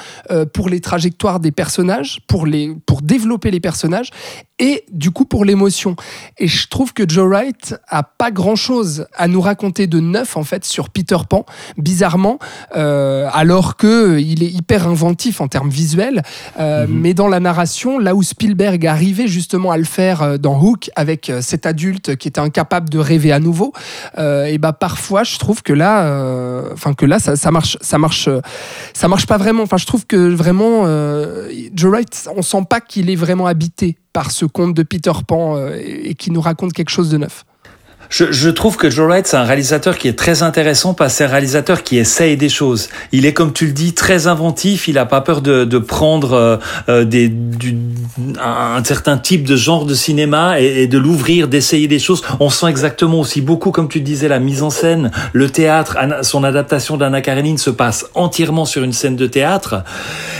pour 0.53 0.69
les 0.69 0.81
trajectoires 0.81 1.41
des 1.41 1.53
personnages 1.53 2.21
pour 2.27 2.47
les 2.47 2.75
pour 2.87 3.03
développer 3.03 3.51
les 3.51 3.61
personnages 3.61 4.11
et 4.59 4.85
du 4.91 5.11
coup 5.11 5.25
pour 5.25 5.45
l'émotion 5.45 5.97
et 6.39 6.49
je 6.49 6.69
trouve 6.69 6.93
que 6.93 7.09
Joe 7.09 7.29
Wright 7.29 7.77
a 7.89 8.03
pas 8.03 8.31
grand 8.31 8.57
chose 8.57 9.07
à 9.17 9.29
nous 9.29 9.41
raconter 9.41 9.87
de 9.87 10.01
neuf 10.01 10.37
en 10.37 10.45
fait 10.45 10.65
sur 10.65 10.91
Peter 10.91 11.19
Pan 11.29 11.47
bizarrement 11.77 12.39
alors 12.73 13.77
que 13.77 14.19
il 14.19 14.43
est 14.43 14.51
hyper 14.51 14.89
inventif 14.89 15.41
en 15.41 15.49
termes 15.49 15.71
visuels 15.71 16.23
euh, 16.59 16.87
mais 16.89 17.15
dans 17.15 17.29
la 17.29 17.41
narration 17.41 17.78
là 17.87 18.15
où 18.15 18.23
Spielberg 18.23 18.87
arrivait 18.87 19.29
justement 19.29 19.71
à 19.71 19.79
le 19.79 19.85
faire 19.85 20.23
euh, 20.23 20.37
dans 20.37 20.61
Hook 20.61 20.91
avec 20.97 21.31
euh, 21.31 21.41
cet 21.41 21.65
adulte 21.65 22.17
qui 22.17 22.29
était 22.29 22.41
incapable 22.41 22.89
de 22.89 22.99
rêver 22.99 23.31
à 23.31 23.39
nouveau 23.39 23.73
euh, 24.19 24.47
et 24.47 24.59
bah 24.59 24.73
parfois 24.73 25.23
je 25.23 25.39
trouve 25.39 25.63
que 25.63 25.73
là 25.73 26.65
enfin 26.73 26.95
que 26.95 27.07
là 27.07 27.19
ça, 27.19 27.37
ça 27.37 27.51
marche 27.51 27.79
ça 27.81 27.99
marche 27.99 28.29
ça 28.95 29.09
marche 29.09 29.27
pas 29.27 29.39
vraiment. 29.39 29.63
Enfin 29.63 29.77
je 29.77 29.87
trouve 29.87 30.07
que 30.07 30.17
vraiment 30.17 30.83
euh, 30.87 31.49
Joe 31.75 31.93
Wright 31.93 32.29
on 32.37 32.43
sent 32.43 32.65
pas 32.69 32.81
qu'il 32.81 33.11
est 33.11 33.17
vraiment 33.17 33.47
habité 33.47 33.97
par 34.13 34.31
ce 34.31 34.45
conte 34.45 34.75
de 34.75 34.83
Peter 34.83 35.13
Pan 35.27 35.59
et, 35.73 36.11
et 36.11 36.15
qui 36.15 36.31
nous 36.31 36.41
raconte 36.41 36.73
quelque 36.73 36.91
chose 36.91 37.11
de 37.11 37.19
neuf 37.19 37.45
Je, 38.11 38.33
je 38.33 38.49
trouve 38.49 38.77
que 38.79 38.89
Joe 38.89 39.07
Wright, 39.07 39.27
c'est 39.27 39.37
un 39.37 39.45
réalisateur 39.45 39.99
qui 39.99 40.09
est 40.09 40.19
très 40.19 40.43
intéressant 40.43 40.95
parce 40.95 41.13
que 41.13 41.19
c'est 41.19 41.25
un 41.25 41.29
réalisateur 41.29 41.83
qui 41.83 41.99
essaye 41.99 42.37
des 42.39 42.49
choses. 42.49 42.89
Il 43.13 43.27
est, 43.27 43.35
comme 43.35 43.53
tu 43.53 43.67
le 43.67 43.73
dis, 43.73 43.93
très 43.93 44.27
inventif. 44.27 44.89
Il 44.89 44.97
a 44.97 45.05
pas 45.05 45.21
peur 45.21 45.43
de, 45.43 45.65
de 45.65 45.79
prendre 45.79 46.33
euh, 46.33 46.57
euh, 46.89 47.05
des, 47.05 47.29
du, 47.29 47.77
un, 48.43 48.83
certain 48.83 49.19
type 49.19 49.45
de 49.45 49.57
genre 49.57 49.85
de 49.85 49.93
cinéma 49.95 50.59
et, 50.59 50.83
et 50.83 50.87
de 50.87 50.97
l'ouvrir, 50.97 51.49
d'essayer 51.49 51.87
des 51.87 51.99
choses. 51.99 52.23
On 52.41 52.49
sent 52.49 52.67
exactement 52.69 53.21
aussi 53.21 53.43
beaucoup, 53.43 53.73
comme 53.73 53.89
tu 53.89 54.01
disais, 54.01 54.29
la 54.29 54.39
mise 54.39 54.63
en 54.63 54.71
scène, 54.71 55.11
le 55.35 55.51
théâtre. 55.51 55.99
Son 56.23 56.45
adaptation 56.45 56.97
d'Anna 56.97 57.21
Karenine 57.21 57.59
se 57.59 57.71
passe 57.71 58.07
entièrement 58.15 58.65
sur 58.65 58.83
une 58.85 58.95
scène 58.95 59.17
de 59.17 59.27
théâtre. 59.27 59.85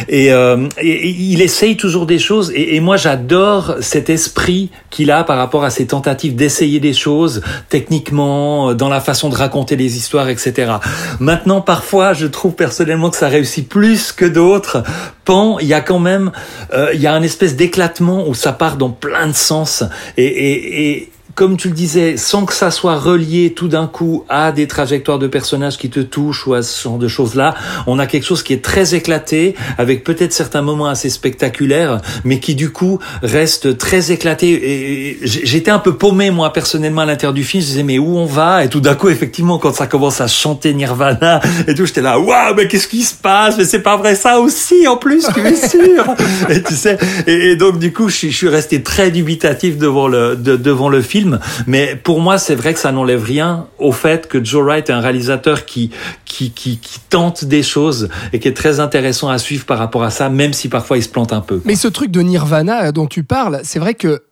Et, 0.09 0.33
euh, 0.33 0.69
et- 0.81 1.09
il 1.11 1.43
essaye 1.43 1.77
toujours 1.77 2.07
des 2.07 2.19
choses. 2.19 2.51
Et 2.55 2.81
moi, 2.81 2.97
j'adore 2.97 3.75
cet 3.81 4.09
esprit 4.09 4.71
qu'il 4.89 5.11
a 5.11 5.23
par 5.23 5.37
rapport 5.37 5.65
à 5.65 5.71
ses 5.71 5.87
tentatives 5.87 6.35
d'essayer 6.35 6.81
des 6.81 6.95
choses 6.95 7.43
techniquement, 7.69 8.71
euh, 8.71 8.75
dans 8.75 8.89
la 8.89 9.01
façon 9.01 9.29
de 9.29 9.35
raconter 9.35 9.77
les 9.77 9.97
histoires, 9.97 10.29
etc. 10.29 10.73
Maintenant, 11.21 11.61
parfois, 11.61 12.13
je 12.13 12.27
trouve 12.27 12.55
personnellement 12.55 13.11
que 13.11 13.17
ça 13.17 13.29
réussit 13.29 13.69
plus 13.69 14.13
que 14.13 14.25
d'autres. 14.25 14.83
Pan, 15.25 15.59
il 15.59 15.67
y 15.67 15.75
a 15.75 15.81
quand 15.81 15.99
même, 15.99 16.33
euh, 16.73 16.91
il 16.95 17.01
y 17.01 17.07
a 17.07 17.13
un 17.13 17.23
espèce 17.23 17.57
d'éclatement 17.57 18.29
où 18.29 18.35
ça 18.35 18.53
part 18.53 18.77
dans 18.77 18.91
plein 18.91 19.27
de 19.27 19.33
sens. 19.33 19.85
Et, 20.17 20.25
et, 20.25 20.93
et 20.93 21.13
comme 21.39 21.57
tu 21.57 21.69
le 21.69 21.75
disais, 21.75 22.17
sans 22.17 22.45
que 22.47 22.53
ça 22.53 22.73
soit 22.73 22.97
relié 22.97 23.53
tout 23.55 23.69
d'un 23.69 23.87
coup 23.87 24.25
à 24.29 24.51
des 24.51 24.67
trajectoires 24.67 25.21
de 25.21 25.29
personnages 25.29 25.79
qui 25.79 25.89
te 25.89 26.01
touchent 26.01 26.49
ou 26.49 26.55
à 26.55 26.65
ce 26.65 26.83
genre 26.83 26.99
de 26.99 27.07
choses-là, 27.07 27.55
on 27.87 28.01
a 28.01 28.09
quelque 28.09 28.27
chose 28.27 28.43
qui 28.43 28.53
est 28.53 28.65
très 28.65 28.97
éclaté, 28.97 29.55
avec 29.79 30.03
peut-être 30.03 30.33
certains 30.33 30.63
moments 30.63 30.89
assez 30.89 31.09
spectaculaires, 31.11 32.01
mais 32.25 32.41
qui 32.41 32.57
du 32.57 32.71
coup 32.73 32.99
reste 33.23 33.79
très 33.79 34.11
éclaté. 34.11 34.49
Et 34.51 35.19
j'étais 35.23 35.71
un 35.71 35.79
peu 35.79 35.95
paumé 35.97 36.33
moi 36.33 36.53
personnellement 36.53 37.03
à 37.03 37.07
l'intérieur 37.07 37.35
du 37.35 37.45
film. 37.45 37.63
Je 37.63 37.69
disais 37.69 37.83
mais 37.85 38.01
où 38.01 38.19
on 38.19 38.27
va? 38.27 38.65
Et 38.65 38.69
tout 38.69 38.81
d'un 38.81 38.97
coup, 38.97 39.09
effectivement, 39.09 39.59
quand 39.59 39.73
ça 39.73 39.87
commence 39.87 40.21
à 40.21 40.27
chanter 40.27 40.75
Nirvana 40.75 41.41
et 41.69 41.75
tout, 41.77 41.87
j'étais 41.87 42.03
là 42.03 42.19
waouh, 42.19 42.57
mais 42.57 42.67
qu'est-ce 42.67 42.89
qui 42.89 43.05
se 43.05 43.15
passe? 43.15 43.57
Mais 43.59 43.65
c'est 43.65 43.83
pas 43.83 43.97
vrai 43.97 44.17
ça 44.17 44.41
aussi 44.41 44.89
en 44.89 44.97
plus, 44.97 45.25
tu 45.33 45.41
es 45.47 45.55
sûr? 45.55 46.05
Et 46.49 46.65
tu 46.65 46.75
sais, 46.75 46.99
et, 47.29 47.55
donc 47.55 47.79
du 47.79 47.93
coup, 47.93 48.09
je, 48.09 48.27
suis- 48.27 48.49
resté 48.49 48.83
très 48.83 49.13
dubitatif 49.13 49.79
devant 49.79 50.09
le 50.09 50.35
de- 50.35 50.57
devant 50.57 50.89
le 50.89 51.01
film. 51.01 51.28
Mais 51.67 51.97
pour 51.97 52.21
moi, 52.21 52.39
c'est 52.39 52.55
vrai 52.55 52.75
que 52.75 52.81
ça 52.81 52.93
n'enlève 52.93 53.23
rien 53.23 53.67
au 53.79 53.93
fait 53.93 54.29
que 54.29 54.43
Joe 54.43 54.65
Wright 54.65 54.89
est 54.89 54.93
un 54.93 55.01
réalisateur 55.01 55.65
qui, 55.67 55.91
qui, 56.25 56.51
qui, 56.51 56.79
qui 56.79 57.01
tente 57.11 57.45
des 57.45 57.63
choses 57.63 58.09
et 58.33 58.39
qui 58.39 58.49
est 58.49 58.57
très 58.57 58.81
intéressant 58.81 59.29
à 59.29 59.39
suivre 59.39 59.65
par 59.65 59.79
rapport 59.79 60.03
à 60.03 60.11
ça, 60.11 60.29
même 60.29 60.53
si 60.53 60.69
parfois 60.69 60.99
il 60.99 61.03
se 61.03 61.09
plante 61.09 61.33
un 61.33 61.41
peu. 61.41 61.61
mais 61.65 61.77
ce 61.77 61.89
truc 61.89 62.11
de 62.11 62.21
Nirvana 62.21 62.87
euh, 62.87 62.93
dont 62.93 63.07
tu 63.07 63.23
parles 63.23 63.61
c'est 63.65 63.79
vrai 63.79 63.95
que 63.95 64.23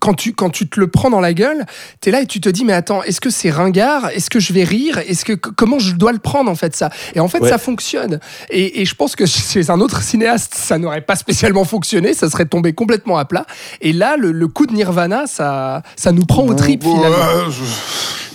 quand 0.00 0.14
tu, 0.14 0.32
quand 0.32 0.50
tu 0.50 0.68
te 0.68 0.78
le 0.80 0.88
prends 0.88 1.10
dans 1.10 1.20
la 1.20 1.32
gueule, 1.34 1.64
t'es 2.00 2.10
là 2.10 2.20
et 2.20 2.26
tu 2.26 2.40
te 2.40 2.48
dis 2.48 2.64
mais 2.64 2.72
attends, 2.72 3.02
est-ce 3.02 3.20
que 3.20 3.30
c'est 3.30 3.50
ringard? 3.50 4.08
Est-ce 4.10 4.30
que 4.30 4.40
je 4.40 4.52
vais 4.52 4.64
rire? 4.64 4.98
Est-ce 4.98 5.24
que 5.24 5.32
comment 5.34 5.78
je 5.78 5.94
dois 5.94 6.12
le 6.12 6.18
prendre 6.18 6.50
en 6.50 6.54
fait 6.54 6.74
ça? 6.76 6.90
Et 7.14 7.20
en 7.20 7.28
fait 7.28 7.40
Ouais. 7.40 7.48
ça 7.50 7.58
fonctionne. 7.58 8.18
Et, 8.50 8.80
et 8.80 8.84
je 8.84 8.94
pense 8.94 9.14
que 9.16 9.26
chez 9.26 9.70
un 9.70 9.80
autre 9.80 10.02
cinéaste 10.02 10.54
ça 10.54 10.78
n'aurait 10.78 11.00
pas 11.02 11.16
spécialement 11.16 11.64
fonctionné, 11.64 12.14
ça 12.14 12.28
serait 12.30 12.46
tombé 12.46 12.72
complètement 12.72 13.18
à 13.18 13.24
plat. 13.24 13.46
Et 13.80 13.92
là 13.92 14.16
le, 14.16 14.32
le 14.32 14.48
coup 14.48 14.66
de 14.66 14.72
Nirvana 14.72 15.26
ça 15.26 15.82
ça 15.96 16.12
nous 16.12 16.24
prend 16.24 16.46
tripes 16.54 16.84
Ouais, 16.84 16.92
finalement. 16.94 17.50
je- 17.50 17.62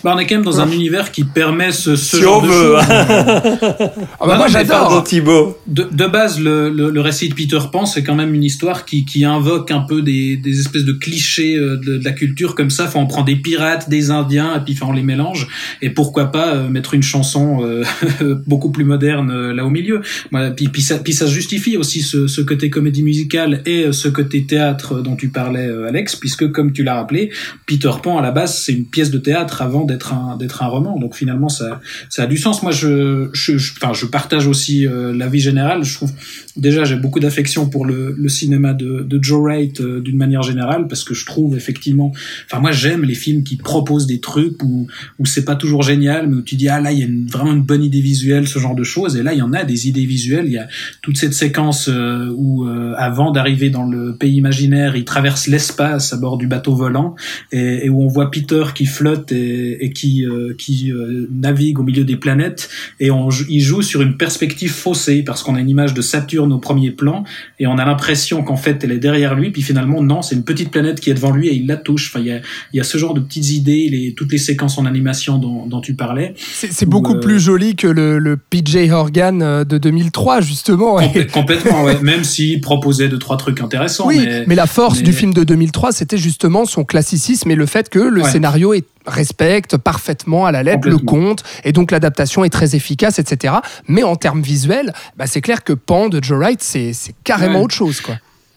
Bah, 0.03 0.13
on 0.15 0.19
est 0.19 0.25
quand 0.25 0.35
même 0.35 0.45
dans 0.45 0.59
un 0.61 0.71
univers 0.71 1.11
qui 1.11 1.23
permet 1.23 1.71
ce, 1.71 1.95
ce 1.95 2.17
Si 2.17 2.23
genre 2.23 2.43
on 2.43 2.47
de 2.47 2.51
veut, 2.51 2.75
choses. 2.75 2.81
Ah 4.19 4.27
bah 4.27 4.37
moi 4.37 4.47
j'adore. 4.47 5.03
Thibaut. 5.03 5.57
De, 5.67 5.87
de 5.91 6.05
base, 6.07 6.39
le, 6.39 6.69
le, 6.69 6.89
le 6.89 7.01
récit 7.01 7.29
de 7.29 7.33
Peter 7.33 7.59
Pan, 7.71 7.85
c'est 7.85 8.03
quand 8.03 8.15
même 8.15 8.33
une 8.33 8.43
histoire 8.43 8.85
qui, 8.85 9.05
qui 9.05 9.25
invoque 9.25 9.71
un 9.71 9.81
peu 9.81 10.01
des, 10.01 10.37
des 10.37 10.59
espèces 10.59 10.85
de 10.85 10.93
clichés 10.93 11.55
euh, 11.55 11.77
de, 11.77 11.97
de 11.97 12.03
la 12.05 12.11
culture 12.11 12.55
comme 12.55 12.69
ça. 12.69 12.85
Enfin, 12.85 12.99
on 12.99 13.07
prend 13.07 13.23
des 13.23 13.35
pirates, 13.35 13.89
des 13.89 14.11
Indiens, 14.11 14.55
et 14.57 14.59
puis 14.63 14.73
enfin, 14.73 14.87
on 14.89 14.93
les 14.93 15.03
mélange. 15.03 15.47
Et 15.81 15.89
pourquoi 15.89 16.31
pas 16.31 16.55
euh, 16.55 16.69
mettre 16.69 16.93
une 16.93 17.03
chanson 17.03 17.63
euh, 17.63 17.83
beaucoup 18.47 18.71
plus 18.71 18.85
moderne 18.85 19.31
euh, 19.31 19.53
là 19.53 19.65
au 19.65 19.69
milieu. 19.69 20.01
Voilà, 20.31 20.51
puis, 20.51 20.67
puis, 20.67 20.81
ça, 20.81 20.97
puis 20.97 21.13
ça 21.13 21.25
justifie 21.27 21.77
aussi 21.77 22.01
ce, 22.01 22.27
ce 22.27 22.41
côté 22.41 22.69
comédie 22.69 23.03
musicale 23.03 23.61
et 23.65 23.85
euh, 23.85 23.91
ce 23.91 24.07
côté 24.07 24.45
théâtre 24.45 25.01
dont 25.01 25.15
tu 25.15 25.29
parlais, 25.29 25.67
euh, 25.67 25.87
Alex, 25.87 26.15
puisque 26.15 26.51
comme 26.51 26.71
tu 26.73 26.83
l'as 26.83 26.95
rappelé, 26.95 27.31
Peter 27.65 27.91
Pan 28.01 28.17
à 28.17 28.21
la 28.21 28.31
base 28.31 28.57
c'est 28.59 28.73
une 28.73 28.85
pièce 28.85 29.11
de 29.11 29.17
théâtre 29.17 29.61
avant 29.61 29.83
d'être 29.91 30.13
un 30.13 30.37
d'être 30.37 30.63
un 30.63 30.67
roman. 30.75 30.93
Donc 31.03 31.13
finalement 31.21 31.49
ça 31.49 31.69
ça 32.09 32.23
a 32.23 32.27
du 32.27 32.37
sens. 32.37 32.63
Moi 32.63 32.71
je 32.81 33.29
je 33.33 33.57
je, 33.57 33.73
enfin, 33.77 33.93
je 33.93 34.05
partage 34.05 34.45
aussi 34.47 34.87
euh, 34.87 35.13
l'avis 35.21 35.39
général. 35.49 35.83
Je 35.83 35.93
trouve 35.97 36.11
déjà 36.57 36.83
j'ai 36.83 36.95
beaucoup 37.03 37.19
d'affection 37.19 37.69
pour 37.69 37.83
le, 37.85 37.99
le 38.25 38.29
cinéma 38.29 38.73
de, 38.73 38.91
de 39.11 39.17
Joe 39.23 39.41
Wright 39.43 39.81
euh, 39.81 39.99
d'une 40.01 40.17
manière 40.17 40.41
générale 40.51 40.87
parce 40.87 41.03
que 41.03 41.13
je 41.13 41.25
trouve 41.25 41.55
effectivement 41.55 42.11
enfin 42.45 42.59
moi 42.59 42.71
j'aime 42.71 43.03
les 43.03 43.13
films 43.25 43.43
qui 43.43 43.55
proposent 43.57 44.07
des 44.07 44.19
trucs 44.19 44.61
où 44.63 44.87
où 45.19 45.25
c'est 45.25 45.45
pas 45.45 45.55
toujours 45.55 45.83
génial 45.83 46.27
mais 46.27 46.35
où 46.37 46.41
tu 46.41 46.55
dis 46.55 46.67
ah 46.69 46.79
là 46.81 46.91
il 46.91 46.99
y 46.99 47.03
a 47.03 47.05
une- 47.05 47.27
vraiment 47.27 47.53
une 47.53 47.63
bonne 47.71 47.83
idée 47.83 48.01
visuelle 48.01 48.47
ce 48.47 48.59
genre 48.59 48.75
de 48.75 48.83
choses 48.83 49.15
et 49.17 49.23
là 49.23 49.31
il 49.33 49.39
y 49.39 49.41
en 49.49 49.53
a 49.53 49.63
des 49.63 49.87
idées 49.89 50.05
visuelles 50.05 50.45
il 50.47 50.53
y 50.53 50.57
a 50.57 50.67
toute 51.01 51.17
cette 51.17 51.33
séquence 51.33 51.87
euh, 51.89 52.33
où 52.35 52.65
euh, 52.65 52.93
avant 52.97 53.31
d'arriver 53.31 53.69
dans 53.69 53.85
le 53.85 54.15
pays 54.15 54.35
imaginaire 54.35 54.95
il 54.95 55.05
traverse 55.05 55.47
l'espace 55.47 56.13
à 56.13 56.17
bord 56.17 56.37
du 56.37 56.47
bateau 56.47 56.75
volant 56.75 57.15
et, 57.51 57.85
et 57.85 57.89
où 57.89 58.01
on 58.03 58.07
voit 58.07 58.29
Peter 58.31 58.63
qui 58.75 58.85
flotte 58.85 59.31
et, 59.31 59.80
et 59.81 59.91
qui 59.91 60.25
euh, 60.25 60.53
qui 60.57 60.91
euh, 60.93 61.27
navigue 61.31 61.79
au 61.79 61.83
milieu 61.83 62.03
des 62.05 62.15
planètes 62.15 62.69
et 62.99 63.11
on, 63.11 63.29
il 63.49 63.59
joue 63.59 63.81
sur 63.81 64.01
une 64.01 64.15
perspective 64.15 64.71
faussée 64.71 65.23
parce 65.23 65.43
qu'on 65.43 65.55
a 65.55 65.59
une 65.59 65.69
image 65.69 65.93
de 65.93 66.01
Saturne 66.01 66.53
au 66.53 66.59
premier 66.59 66.91
plan 66.91 67.23
et 67.59 67.67
on 67.67 67.77
a 67.77 67.83
l'impression 67.83 68.43
qu'en 68.43 68.55
fait 68.57 68.83
elle 68.83 68.91
est 68.91 68.99
derrière 68.99 69.35
lui 69.35 69.49
puis 69.51 69.61
finalement 69.63 70.01
non 70.03 70.21
c'est 70.21 70.35
une 70.35 70.43
petite 70.43 70.69
planète 70.71 70.99
qui 70.99 71.09
est 71.09 71.15
devant 71.15 71.31
lui 71.31 71.47
et 71.49 71.55
il 71.55 71.67
la 71.67 71.75
touche 71.77 72.09
enfin 72.13 72.19
il 72.23 72.27
y 72.27 72.31
a, 72.31 72.39
il 72.73 72.77
y 72.77 72.79
a 72.79 72.83
ce 72.83 72.97
genre 72.97 73.13
de 73.13 73.19
petites 73.19 73.49
idées 73.51 73.89
les, 73.91 74.13
toutes 74.15 74.31
les 74.31 74.37
séquences 74.37 74.77
en 74.77 74.85
animation 74.85 75.37
dont, 75.39 75.65
dont 75.65 75.81
tu 75.81 75.95
parlais 75.95 76.35
C'est 76.37 76.85
beaucoup 76.87 77.13
Ou, 77.13 77.17
euh, 77.17 77.19
plus 77.19 77.39
joli 77.39 77.75
que 77.75 77.87
le, 77.87 78.19
le 78.19 78.37
PJ 78.37 78.89
Horgan 78.91 79.41
euh, 79.41 79.63
de 79.63 79.77
2003 79.79 80.41
justement. 80.41 80.97
Complètement 81.33 81.83
ouais 81.83 81.99
même 82.01 82.23
s'il 82.23 82.61
proposait 82.61 83.09
deux 83.09 83.19
trois 83.19 83.37
trucs 83.37 83.59
intéressants 83.61 84.07
oui, 84.07 84.19
mais, 84.23 84.43
mais, 84.47 84.55
la 84.55 84.67
force 84.67 84.97
mais- 84.99 85.03
du 85.05 85.13
film 85.13 85.33
de 85.33 85.43
2003, 85.43 85.91
c'était 85.91 86.17
justement 86.17 86.65
son 86.65 86.83
classicisme 86.83 87.49
et 87.51 87.55
le 87.55 87.65
fait 87.65 87.89
que 87.89 87.99
le 87.99 88.21
Ouais. 88.21 88.29
scénario 88.29 88.73
est- 88.73 88.85
respecte 89.05 89.77
parfaitement 89.77 90.45
à 90.45 90.51
la 90.51 90.63
lettre 90.63 90.87
le 90.87 90.97
conte 90.97 91.43
et 91.63 91.71
donc 91.71 91.91
l'adaptation 91.91 92.43
est 92.43 92.49
très 92.49 92.75
efficace, 92.75 93.19
etc. 93.19 93.55
Mais 93.87 94.03
en 94.03 94.15
termes 94.15 94.41
visuels, 94.41 94.93
bah, 95.17 95.27
c'est 95.27 95.41
clair 95.41 95.63
que 95.63 95.73
Pan 95.73 96.09
de 96.09 96.23
Joe 96.23 96.37
Wright, 96.39 96.61
c'est 96.61 96.93
c'est 96.93 97.15
carrément 97.23 97.59
Ouais. 97.59 97.65
autre 97.65 97.75
chose. 97.75 98.01
Quoi. 98.01 98.15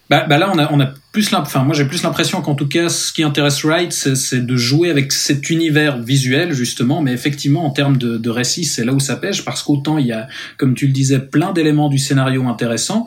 Bah, 0.09 0.25
bah 0.29 0.37
là, 0.37 0.51
on 0.53 0.59
a, 0.59 0.71
on 0.71 0.79
a 0.79 0.89
plus 1.15 1.33
enfin, 1.33 1.63
moi 1.63 1.73
j'ai 1.73 1.85
plus 1.85 2.03
l'impression 2.03 2.41
qu'en 2.41 2.55
tout 2.55 2.67
cas, 2.67 2.89
ce 2.89 3.13
qui 3.13 3.23
intéresse 3.23 3.63
Wright, 3.63 3.93
c'est 3.93 4.45
de 4.45 4.55
jouer 4.57 4.89
avec 4.89 5.13
cet 5.13 5.49
univers 5.49 5.97
visuel, 6.01 6.51
justement, 6.51 7.01
mais 7.01 7.13
effectivement, 7.13 7.65
en 7.65 7.69
termes 7.69 7.95
de, 7.95 8.17
de 8.17 8.29
récit, 8.29 8.65
c'est 8.65 8.83
là 8.83 8.91
où 8.91 8.99
ça 8.99 9.15
pêche, 9.15 9.45
parce 9.45 9.63
qu'autant 9.63 9.97
il 9.97 10.07
y 10.07 10.11
a, 10.11 10.27
comme 10.57 10.73
tu 10.73 10.87
le 10.87 10.91
disais, 10.91 11.19
plein 11.19 11.53
d'éléments 11.53 11.87
du 11.87 11.99
scénario 11.99 12.45
intéressants. 12.49 13.05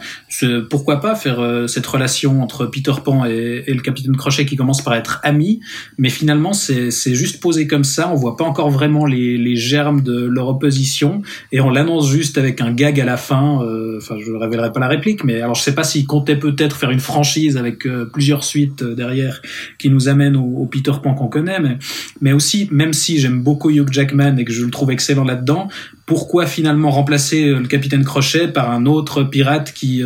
Pourquoi 0.70 1.02
pas 1.02 1.16
faire 1.16 1.40
euh, 1.40 1.66
cette 1.66 1.86
relation 1.86 2.42
entre 2.42 2.64
Peter 2.64 2.94
Pan 3.04 3.26
et, 3.26 3.62
le 3.66 3.82
capitaine 3.82 4.16
Crochet 4.16 4.46
qui 4.46 4.56
commence 4.56 4.80
par 4.80 4.94
être 4.94 5.20
amis, 5.22 5.61
mais 5.98 6.09
finalement, 6.09 6.54
c'est 6.54 7.14
juste 7.14 7.42
posé 7.42 7.66
comme 7.66 7.84
ça, 7.84 8.11
on 8.11 8.14
voit 8.14 8.38
pas 8.38 8.44
encore 8.44 8.70
vraiment 8.70 9.04
les, 9.04 9.36
les 9.36 9.56
germes 9.56 10.00
de 10.00 10.18
leur 10.18 10.48
opposition, 10.48 11.20
et 11.52 11.61
on 11.61 11.68
l'annonce 11.68 12.09
juste 12.09 12.38
avec 12.38 12.62
un 12.62 12.72
gag 12.72 12.98
à 13.02 13.04
la 13.04 13.18
fin, 13.18 13.62
euh, 13.62 13.98
enfin, 13.98 14.16
je 14.18 14.32
ne 14.32 14.38
révélerai 14.38 14.72
pas 14.72 14.80
la 14.80 14.88
réplique, 14.88 15.24
mais 15.24 15.42
alors 15.42 15.56
je 15.56 15.62
sais 15.62 15.74
pas 15.74 15.84
s'il 15.84 16.06
comptait 16.06 16.36
peut-être 16.36 16.74
faire 16.74 16.90
une 16.90 17.00
franchise 17.00 17.59
avec 17.59 17.84
euh, 17.84 17.97
plusieurs 18.05 18.44
suites 18.44 18.82
euh, 18.82 18.94
derrière 18.94 19.40
qui 19.78 19.90
nous 19.90 20.09
amènent 20.09 20.36
au, 20.36 20.66
Peter 20.66 20.92
Pan 21.03 21.14
qu'on 21.14 21.28
connaît, 21.28 21.61
mais, 21.61 21.78
mais 22.20 22.32
aussi, 22.32 22.68
même 22.70 22.92
si 22.92 23.18
j'aime 23.18 23.42
beaucoup 23.42 23.70
Hugh 23.70 23.90
Jackman 23.90 24.36
et 24.36 24.44
que 24.44 24.53
je 24.53 24.64
le 24.64 24.70
trouve 24.70 24.90
excellent 24.90 25.24
là-dedans, 25.24 25.68
pourquoi 26.09 26.46
finalement 26.46 26.90
remplacer 26.90 27.44
le 27.44 27.68
capitaine 27.68 28.04
Crochet 28.04 28.48
par 28.48 28.70
un 28.70 28.86
autre 28.86 29.22
pirate 29.22 29.72
qui 29.72 30.02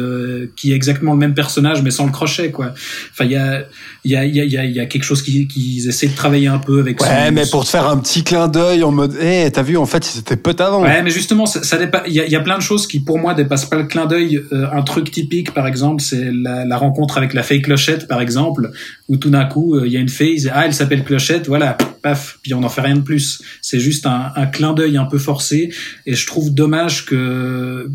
qui 0.56 0.72
est 0.72 0.76
exactement 0.76 1.12
le 1.12 1.18
même 1.18 1.34
personnage 1.34 1.82
mais 1.82 1.90
sans 1.90 2.04
le 2.04 2.12
crochet 2.12 2.50
quoi. 2.50 2.74
Enfin 3.12 3.24
il 3.24 3.32
y 3.32 3.36
a 3.36 3.64
il 4.04 4.10
y 4.10 4.16
a 4.16 4.24
il 4.24 4.34
y 4.34 4.58
a 4.58 4.64
il 4.64 4.72
y 4.72 4.80
a 4.80 4.86
quelque 4.86 5.04
chose 5.04 5.22
qu'ils 5.22 5.46
qui 5.46 5.84
essaient 5.88 6.08
de 6.08 6.14
travailler 6.16 6.48
un 6.48 6.58
peu 6.58 6.80
avec. 6.80 7.00
Ouais, 7.00 7.30
mais 7.30 7.44
pour 7.50 7.64
te 7.64 7.70
faire 7.70 7.86
un 7.86 7.98
petit 7.98 8.24
clin 8.24 8.48
d'œil 8.48 8.82
en 8.82 8.92
mode, 8.92 9.14
hé, 9.20 9.50
t'as 9.52 9.62
vu, 9.62 9.76
en 9.76 9.86
fait, 9.86 10.04
c'était 10.04 10.36
peut 10.36 10.56
avant. 10.58 10.82
Ouais, 10.82 11.02
mais 11.02 11.10
justement, 11.10 11.46
ça, 11.46 11.62
ça 11.62 11.78
il 12.06 12.12
y 12.12 12.20
a, 12.20 12.26
y 12.26 12.36
a, 12.36 12.40
plein 12.40 12.56
de 12.56 12.62
choses 12.62 12.86
qui, 12.86 13.00
pour 13.00 13.18
moi, 13.18 13.34
dépassent 13.34 13.66
pas 13.66 13.76
le 13.76 13.84
clin 13.84 14.06
d'œil. 14.06 14.42
un 14.50 14.82
truc 14.82 15.10
typique, 15.10 15.52
par 15.52 15.66
exemple, 15.66 16.02
c'est 16.02 16.30
la, 16.32 16.64
la, 16.64 16.76
rencontre 16.76 17.18
avec 17.18 17.34
la 17.34 17.42
fake 17.42 17.62
clochette, 17.62 18.08
par 18.08 18.20
exemple, 18.20 18.70
où 19.08 19.16
tout 19.16 19.30
d'un 19.30 19.44
coup, 19.44 19.78
il 19.84 19.92
y 19.92 19.96
a 19.96 20.00
une 20.00 20.08
phase, 20.08 20.50
ah, 20.52 20.64
elle 20.66 20.74
s'appelle 20.74 21.04
clochette, 21.04 21.46
voilà, 21.48 21.76
paf, 22.02 22.38
puis 22.42 22.54
on 22.54 22.60
n'en 22.60 22.68
fait 22.68 22.80
rien 22.80 22.96
de 22.96 23.00
plus. 23.00 23.42
C'est 23.60 23.80
juste 23.80 24.06
un, 24.06 24.32
un 24.34 24.46
clin 24.46 24.72
d'œil 24.72 24.96
un 24.96 25.04
peu 25.04 25.18
forcé, 25.18 25.70
et 26.06 26.14
je 26.14 26.26
trouve 26.26 26.52
dommage 26.52 27.06
que, 27.06 27.86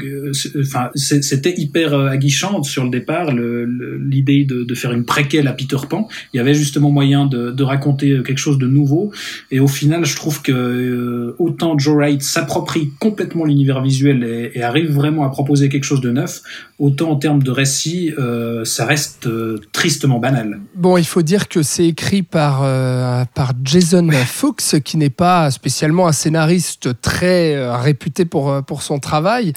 enfin, 0.59 0.89
c'était 0.95 1.53
hyper 1.57 1.93
aguichant 1.93 2.63
sur 2.63 2.83
le 2.83 2.89
départ, 2.89 3.31
l'idée 3.33 4.45
de, 4.45 4.63
de, 4.63 4.75
faire 4.75 4.91
une 4.91 5.05
préquelle 5.05 5.47
à 5.47 5.53
Peter 5.53 5.77
Pan. 5.89 6.07
Il 6.33 6.37
y 6.37 6.39
avait 6.39 6.53
justement 6.53 6.91
moyen 6.91 7.25
de, 7.25 7.51
de 7.51 7.63
raconter 7.63 8.21
quelque 8.25 8.37
chose 8.37 8.57
de 8.57 8.67
nouveau, 8.67 9.11
et 9.51 9.59
au 9.59 9.67
final, 9.67 10.05
je 10.05 10.15
trouve 10.15 10.41
que 10.41 10.51
euh, 10.51 11.35
autant 11.39 11.77
Joe 11.77 11.95
Wright 11.95 12.21
s'approprie 12.21 12.91
complètement 12.99 13.45
l'univers 13.45 13.81
visuel 13.81 14.23
et, 14.23 14.51
et, 14.55 14.63
arrive 14.63 14.91
vraiment 14.91 15.25
à 15.25 15.29
proposer 15.29 15.69
quelque 15.69 15.83
chose 15.83 16.01
de 16.01 16.11
neuf, 16.11 16.41
autant 16.79 17.11
en 17.11 17.15
termes 17.15 17.41
de 17.41 17.51
récit, 17.51 18.13
euh, 18.19 18.65
ça 18.65 18.85
reste 18.85 19.27
euh, 19.27 19.59
tristement 19.71 20.19
banal. 20.19 20.59
Bon, 20.75 20.97
il 20.97 21.05
faut 21.05 21.21
dire 21.21 21.47
que 21.47 21.63
c'est 21.63 21.87
écrit 21.87 22.23
par, 22.23 22.61
euh, 22.63 23.25
par 23.33 23.53
Jason 23.63 24.07
Fuchs, 24.25 24.79
qui 24.83 24.97
n'est 24.97 25.09
pas 25.09 25.49
spécialement 25.51 26.07
un 26.07 26.11
scénariste 26.11 27.01
très 27.01 27.55
euh, 27.55 27.75
réputé 27.87 28.25
pour, 28.25 28.49
euh, 28.49 28.61
pour 28.61 28.81
son 28.81 28.99
travail, 28.99 29.53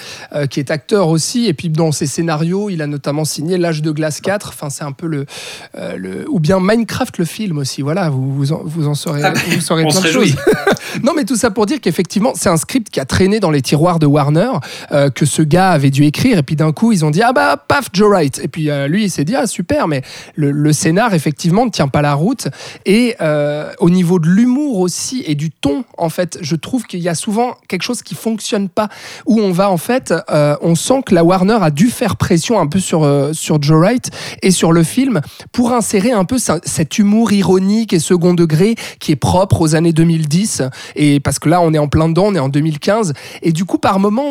qui 0.51 0.61
est 0.61 0.71
acteur 0.71 1.09
aussi. 1.09 1.47
Et 1.47 1.55
puis 1.55 1.69
dans 1.69 1.93
ses 1.93 2.07
scénarios, 2.07 2.71
il 2.71 2.83
a 2.83 2.87
notamment 2.87 3.25
signé 3.25 3.59
L'âge 3.59 3.83
de 3.83 3.91
glace 3.91 4.21
4. 4.21 4.49
Enfin, 4.49 4.71
c'est 4.71 4.85
un 4.85 4.93
peu 4.93 5.07
le, 5.07 5.27
le. 5.75 6.29
Ou 6.29 6.41
bien 6.41 6.59
Minecraft, 6.61 7.19
le 7.19 7.25
film 7.25 7.59
aussi. 7.59 7.83
Voilà, 7.83 8.11
vous, 8.11 8.33
vous, 8.33 8.53
en, 8.53 8.63
vous 8.65 8.87
en 8.87 8.95
saurez, 8.95 9.23
ah, 9.23 9.33
vous 9.49 9.61
saurez 9.61 9.85
plein 9.87 10.01
de 10.01 10.07
choses. 10.07 10.37
non, 11.03 11.13
mais 11.15 11.25
tout 11.25 11.37
ça 11.37 11.51
pour 11.51 11.67
dire 11.67 11.81
qu'effectivement, 11.81 12.33
c'est 12.35 12.49
un 12.49 12.57
script 12.57 12.91
qui 12.91 13.01
a 13.01 13.05
traîné 13.05 13.41
dans 13.41 13.51
les 13.51 13.63
tiroirs 13.63 13.99
de 13.99 14.07
Warner, 14.07 14.51
que 15.15 15.27
ce 15.27 15.43
gars 15.43 15.71
avait 15.71 15.91
dû 15.91 16.05
écrire. 16.05 16.39
Et 16.39 16.43
puis 16.43 16.57
d'un 16.57 16.73
coup, 16.73 16.93
ils 16.93 17.05
ont 17.05 17.11
dit 17.11 17.23
Ah 17.23 17.33
bah, 17.33 17.57
paf, 17.57 17.89
Joe 17.93 18.09
Wright. 18.09 18.41
Et 18.43 18.49
puis 18.49 18.71
lui, 18.89 19.05
il 19.05 19.11
s'est 19.11 19.25
dit 19.25 19.37
Ah 19.37 19.47
super, 19.47 19.89
mais 19.89 20.03
le, 20.35 20.51
le 20.51 20.73
scénar, 20.73 21.15
effectivement, 21.15 21.65
ne 21.67 21.71
tient 21.71 21.89
pas 21.89 22.03
la 22.03 22.15
route. 22.15 22.49
Et 22.87 23.17
euh, 23.21 23.73
au 23.79 23.91
niveau 23.91 24.19
de 24.19 24.29
l'humour 24.29 24.79
aussi 24.79 25.23
et 25.27 25.35
du 25.35 25.51
ton, 25.51 25.85
en 25.99 26.09
fait, 26.09 26.39
je 26.41 26.57
trouve 26.57 26.85
qu'il 26.85 27.01
y 27.01 27.09
a 27.09 27.15
souvent 27.15 27.57
quelque 27.69 27.83
chose 27.83 28.03
qui 28.03 28.15
fonctionne 28.21 28.69
pas, 28.69 28.89
où 29.27 29.41
on 29.41 29.53
va 29.53 29.71
en 29.71 29.77
fait, 29.77 30.15
euh, 30.31 30.57
on 30.63 30.75
sent 30.75 31.03
que 31.07 31.15
la 31.15 31.25
Warner 31.25 31.59
a 31.61 31.71
dû 31.71 31.89
faire 31.89 32.17
pression 32.17 32.61
un 32.61 32.67
peu 32.67 32.79
sur 32.79 33.05
euh, 33.05 33.33
sur 33.33 33.61
Joe 33.63 33.79
Wright 33.79 34.11
et 34.43 34.51
sur 34.51 34.73
le 34.73 34.83
film 34.83 35.21
pour 35.53 35.73
insérer 35.73 36.13
un 36.13 36.25
peu 36.25 36.37
cet 36.39 36.99
humour 36.99 37.33
ironique 37.33 37.93
et 37.93 37.99
second 37.99 38.35
degré 38.35 38.75
qui 38.99 39.13
est 39.13 39.17
propre 39.17 39.61
aux 39.61 39.75
années 39.75 39.93
2010. 39.93 40.63
Et 40.97 41.21
parce 41.21 41.39
que 41.39 41.49
là, 41.49 41.61
on 41.61 41.73
est 41.73 41.79
en 41.79 41.89
plein 41.89 42.09
dedans, 42.09 42.27
on 42.27 42.35
est 42.35 42.41
en 42.41 42.49
2015, 42.49 43.13
et 43.43 43.53
du 43.53 43.65
coup, 43.65 43.79
par 43.79 43.99
moment 43.99 44.25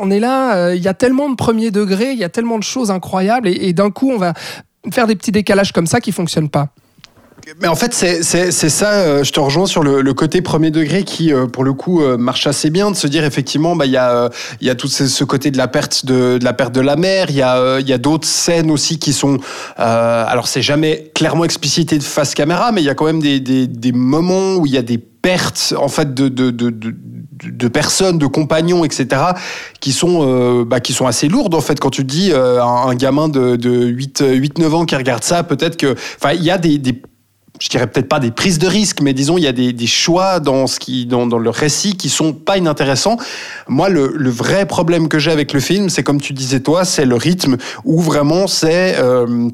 on 0.00 0.12
est 0.12 0.20
là, 0.20 0.74
il 0.74 0.82
y 0.82 0.86
a 0.86 0.94
tellement 0.94 1.28
de 1.28 1.34
premier 1.34 1.72
degré, 1.72 2.12
il 2.12 2.18
y 2.18 2.24
a 2.24 2.28
tellement 2.28 2.58
de 2.58 2.62
choses 2.62 2.92
incroyables, 2.92 3.48
et, 3.48 3.68
et 3.68 3.72
d'un 3.72 3.90
coup, 3.90 4.12
on 4.12 4.16
va 4.16 4.32
faire 4.92 5.08
des 5.08 5.16
petits 5.16 5.32
décalages 5.32 5.72
comme 5.72 5.86
ça 5.86 6.00
qui 6.00 6.12
fonctionnent 6.12 6.48
pas. 6.48 6.68
Mais 7.60 7.68
en 7.68 7.74
fait, 7.74 7.94
c'est 7.94 8.22
ça, 8.22 8.92
euh, 8.92 9.24
je 9.24 9.32
te 9.32 9.40
rejoins 9.40 9.66
sur 9.66 9.82
le, 9.82 10.14
côté 10.14 10.42
premier 10.42 10.70
degré 10.70 11.04
qui, 11.04 11.32
euh, 11.32 11.46
pour 11.46 11.64
le 11.64 11.72
coup, 11.72 12.02
euh, 12.02 12.16
marche 12.16 12.46
assez 12.46 12.70
bien, 12.70 12.90
de 12.90 12.96
se 12.96 13.06
dire 13.06 13.24
effectivement, 13.24 13.76
bah, 13.76 13.86
il 13.86 13.92
y 13.92 13.96
a, 13.96 14.28
y 14.60 14.70
a 14.70 14.74
tout 14.74 14.88
ce, 14.88 15.24
côté 15.24 15.50
de 15.50 15.56
la 15.56 15.68
perte 15.68 16.04
de, 16.04 16.38
la 16.42 16.52
perte 16.52 16.74
de 16.74 16.80
la 16.80 16.96
mer, 16.96 17.26
il 17.30 17.36
y 17.36 17.42
a, 17.42 17.80
y 17.80 17.92
a 17.92 17.98
d'autres 17.98 18.26
scènes 18.26 18.70
aussi 18.70 18.98
qui 18.98 19.12
sont, 19.12 19.38
euh, 19.78 20.24
alors 20.26 20.48
c'est 20.48 20.62
jamais 20.62 21.10
clairement 21.14 21.44
explicité 21.44 21.98
de 21.98 22.02
face 22.02 22.34
caméra, 22.34 22.72
mais 22.72 22.82
il 22.82 22.84
y 22.84 22.90
a 22.90 22.94
quand 22.94 23.06
même 23.06 23.20
des, 23.20 23.40
des, 23.40 23.92
moments 23.92 24.56
où 24.56 24.66
il 24.66 24.72
y 24.72 24.78
a 24.78 24.82
des 24.82 24.98
pertes, 24.98 25.74
en 25.76 25.88
fait, 25.88 26.14
de, 26.14 26.28
de, 26.28 26.50
de, 26.50 27.68
personnes, 27.68 28.18
de 28.18 28.26
compagnons, 28.26 28.84
etc., 28.84 29.22
qui 29.80 29.92
sont, 29.92 30.64
bah, 30.64 30.80
qui 30.80 30.92
sont 30.92 31.06
assez 31.06 31.28
lourdes, 31.28 31.54
en 31.54 31.60
fait. 31.60 31.80
Quand 31.80 31.90
tu 31.90 32.04
dis 32.04 32.32
un, 32.32 32.94
gamin 32.94 33.28
de, 33.28 33.56
de 33.56 33.90
8-9 33.90 34.70
ans 34.72 34.84
qui 34.84 34.96
regarde 34.96 35.24
ça, 35.24 35.42
peut-être 35.42 35.76
que. 35.76 35.94
Enfin, 36.20 36.32
il 36.34 36.42
y 36.42 36.50
a 36.50 36.58
des 36.58 36.78
je 37.60 37.68
dirais 37.68 37.86
peut-être 37.86 38.08
pas 38.08 38.20
des 38.20 38.30
prises 38.30 38.58
de 38.58 38.66
risque, 38.66 39.00
mais 39.00 39.12
disons 39.12 39.38
il 39.38 39.44
y 39.44 39.46
a 39.46 39.52
des, 39.52 39.72
des 39.72 39.86
choix 39.86 40.40
dans 40.40 40.66
ce 40.66 40.78
qui 40.78 41.06
dans, 41.06 41.26
dans, 41.26 41.38
le 41.38 41.50
récit 41.50 41.96
qui 41.96 42.08
sont 42.08 42.32
pas 42.32 42.56
inintéressants. 42.58 43.16
Moi, 43.68 43.88
le, 43.88 44.12
le 44.14 44.30
vrai 44.30 44.66
problème 44.66 45.08
que 45.08 45.18
j'ai 45.18 45.30
avec 45.30 45.52
le 45.52 45.60
film, 45.60 45.88
c'est 45.88 46.02
comme 46.02 46.20
tu 46.20 46.32
disais 46.32 46.60
toi, 46.60 46.84
c'est 46.84 47.04
le 47.04 47.16
rythme 47.16 47.56
où 47.84 48.00
vraiment 48.00 48.46
c'est 48.46 48.96
euh, 48.98 49.48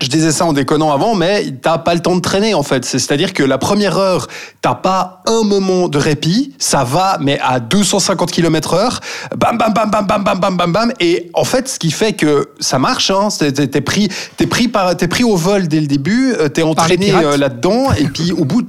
je 0.00 0.08
disais 0.08 0.32
ça 0.32 0.44
en 0.44 0.52
déconnant 0.52 0.92
avant, 0.92 1.14
mais 1.14 1.46
t'as 1.62 1.78
pas 1.78 1.94
le 1.94 2.00
temps 2.00 2.16
de 2.16 2.20
traîner 2.20 2.54
en 2.54 2.62
fait. 2.62 2.84
C'est-à-dire 2.84 3.32
que 3.32 3.42
la 3.42 3.58
première 3.58 3.98
heure, 3.98 4.28
t'as 4.62 4.74
pas 4.74 5.22
un 5.26 5.42
moment 5.42 5.88
de 5.88 5.98
répit, 5.98 6.54
ça 6.58 6.84
va, 6.84 7.18
mais 7.20 7.38
à 7.40 7.60
250 7.60 8.30
km 8.30 8.74
heure, 8.74 9.00
bam, 9.36 9.58
bam, 9.58 9.72
bam, 9.72 9.90
bam, 9.90 10.06
bam, 10.06 10.24
bam, 10.24 10.38
bam, 10.38 10.56
bam, 10.56 10.72
bam. 10.72 10.92
Et 11.00 11.30
en 11.34 11.44
fait, 11.44 11.68
ce 11.68 11.78
qui 11.78 11.90
fait 11.90 12.12
que 12.12 12.50
ça 12.60 12.78
marche, 12.78 13.10
hein, 13.10 13.28
t'es 13.38 13.80
pris, 13.80 14.08
t'es 14.36 14.46
pris 14.46 14.68
par, 14.68 14.96
t'es 14.96 15.08
pris 15.08 15.24
au 15.24 15.36
vol 15.36 15.68
dès 15.68 15.80
le 15.80 15.86
début, 15.86 16.34
t'es 16.54 16.62
entraîné 16.62 17.12
là-dedans, 17.12 17.92
et 17.98 18.06
puis 18.08 18.32
au 18.32 18.44
bout, 18.44 18.66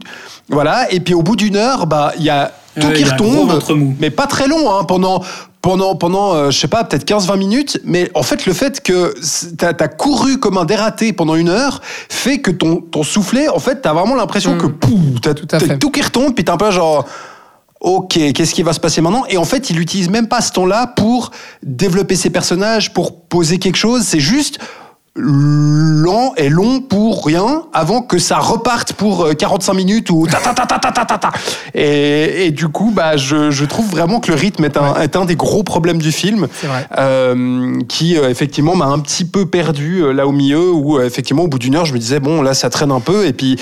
voilà, 0.50 0.92
et 0.92 1.00
puis 1.00 1.14
au 1.14 1.22
bout 1.22 1.36
d'une 1.36 1.56
heure, 1.56 1.86
bah, 1.86 2.14
il 2.18 2.24
y 2.24 2.30
a 2.30 2.52
tout 2.80 2.92
qui 2.92 3.04
retombe, 3.04 3.96
mais 4.00 4.10
pas 4.10 4.28
très 4.28 4.48
long, 4.48 4.72
hein, 4.72 4.84
pendant 4.84 5.22
pendant, 5.62 5.96
pendant 5.96 6.34
euh, 6.34 6.52
je 6.52 6.58
sais 6.58 6.68
pas, 6.68 6.84
peut-être 6.84 7.10
15-20 7.10 7.38
minutes, 7.38 7.80
mais 7.84 8.10
en 8.14 8.24
fait, 8.24 8.46
le 8.46 8.54
fait 8.54 8.82
que 8.82 9.14
tu 9.58 9.66
as, 9.66 9.88
couru 9.90 10.40
comme 10.40 10.58
un 10.58 10.66
dératé 10.66 11.12
pendant 11.12 11.36
une 11.36 11.50
heure 11.50 11.82
fait 11.84 12.40
que 12.40 12.52
ton, 12.52 12.78
ton 12.78 13.04
soufflet, 13.04 13.50
en 13.50 13.60
fait, 13.60 13.82
tu 13.82 13.88
as 13.88 13.94
vraiment 13.94 14.16
l'impression 14.16 14.56
mmh. 14.56 14.58
que 14.58 14.68
tu 15.22 15.30
as 15.30 15.34
tout, 15.34 15.78
tout 15.80 15.92
qui 15.92 16.02
retombe, 16.02 16.34
puis 16.34 16.46
tu 16.46 16.52
un 16.52 16.58
peu 16.58 16.72
genre. 16.72 17.06
Ok, 17.82 18.20
qu'est-ce 18.34 18.54
qui 18.54 18.62
va 18.62 18.74
se 18.74 18.80
passer 18.82 19.00
maintenant? 19.00 19.24
Et 19.30 19.38
en 19.38 19.46
fait, 19.46 19.70
il 19.70 19.80
utilise 19.80 20.10
même 20.10 20.28
pas 20.28 20.42
ce 20.42 20.52
temps-là 20.52 20.86
pour 20.86 21.32
développer 21.64 22.18
ses 22.18 22.30
personnages, 22.30 22.92
pour 22.92 23.22
poser 23.22 23.58
quelque 23.58 23.78
chose. 23.78 24.04
C'est 24.04 24.20
juste, 24.20 24.60
lent 25.16 26.34
et 26.38 26.50
long 26.50 26.82
pour 26.82 27.26
rien 27.26 27.64
avant 27.74 28.02
que 28.02 28.20
ça 28.20 28.38
reparte 28.38 28.94
pour 28.94 29.28
45 29.38 29.74
minutes 29.74 30.10
ou 30.10 30.28
ta 30.28 30.38
ta 30.38 30.54
ta 30.54 30.66
ta 30.66 30.80
ta 30.80 31.06
ta 31.06 31.18
ta 31.18 31.32
et, 31.74 32.46
et 32.46 32.52
du 32.52 32.68
coup 32.70 32.92
bah 32.94 33.18
je, 33.18 33.52
je, 33.52 33.66
trouve 33.66 33.90
vraiment 33.90 34.20
que 34.20 34.32
le 34.32 34.38
rythme 34.38 34.66
est 34.66 34.78
un, 34.78 34.94
ouais. 34.94 35.04
est 35.04 35.16
un 35.16 35.26
des 35.26 35.36
gros 35.36 35.64
problèmes 35.64 36.00
du 36.00 36.12
film 36.12 36.48
euh, 36.98 37.80
qui 37.88 38.18
euh, 38.18 38.30
effectivement 38.30 38.76
m'a 38.76 38.86
un 38.86 39.00
petit 39.00 39.26
peu 39.26 39.46
perdu 39.46 40.04
euh, 40.04 40.12
là 40.12 40.28
au 40.28 40.32
milieu 40.32 40.72
où 40.72 41.02
effectivement 41.02 41.44
au 41.44 41.48
bout 41.48 41.60
d'une 41.60 41.76
heure 41.76 41.86
je 41.86 41.94
me 41.94 42.00
disais 42.00 42.20
bon 42.20 42.42
là 42.42 42.54
ça 42.54 42.70
traîne 42.70 42.92
un 42.92 43.00
peu. 43.00 43.26
Et 43.26 43.34
puis 43.34 43.58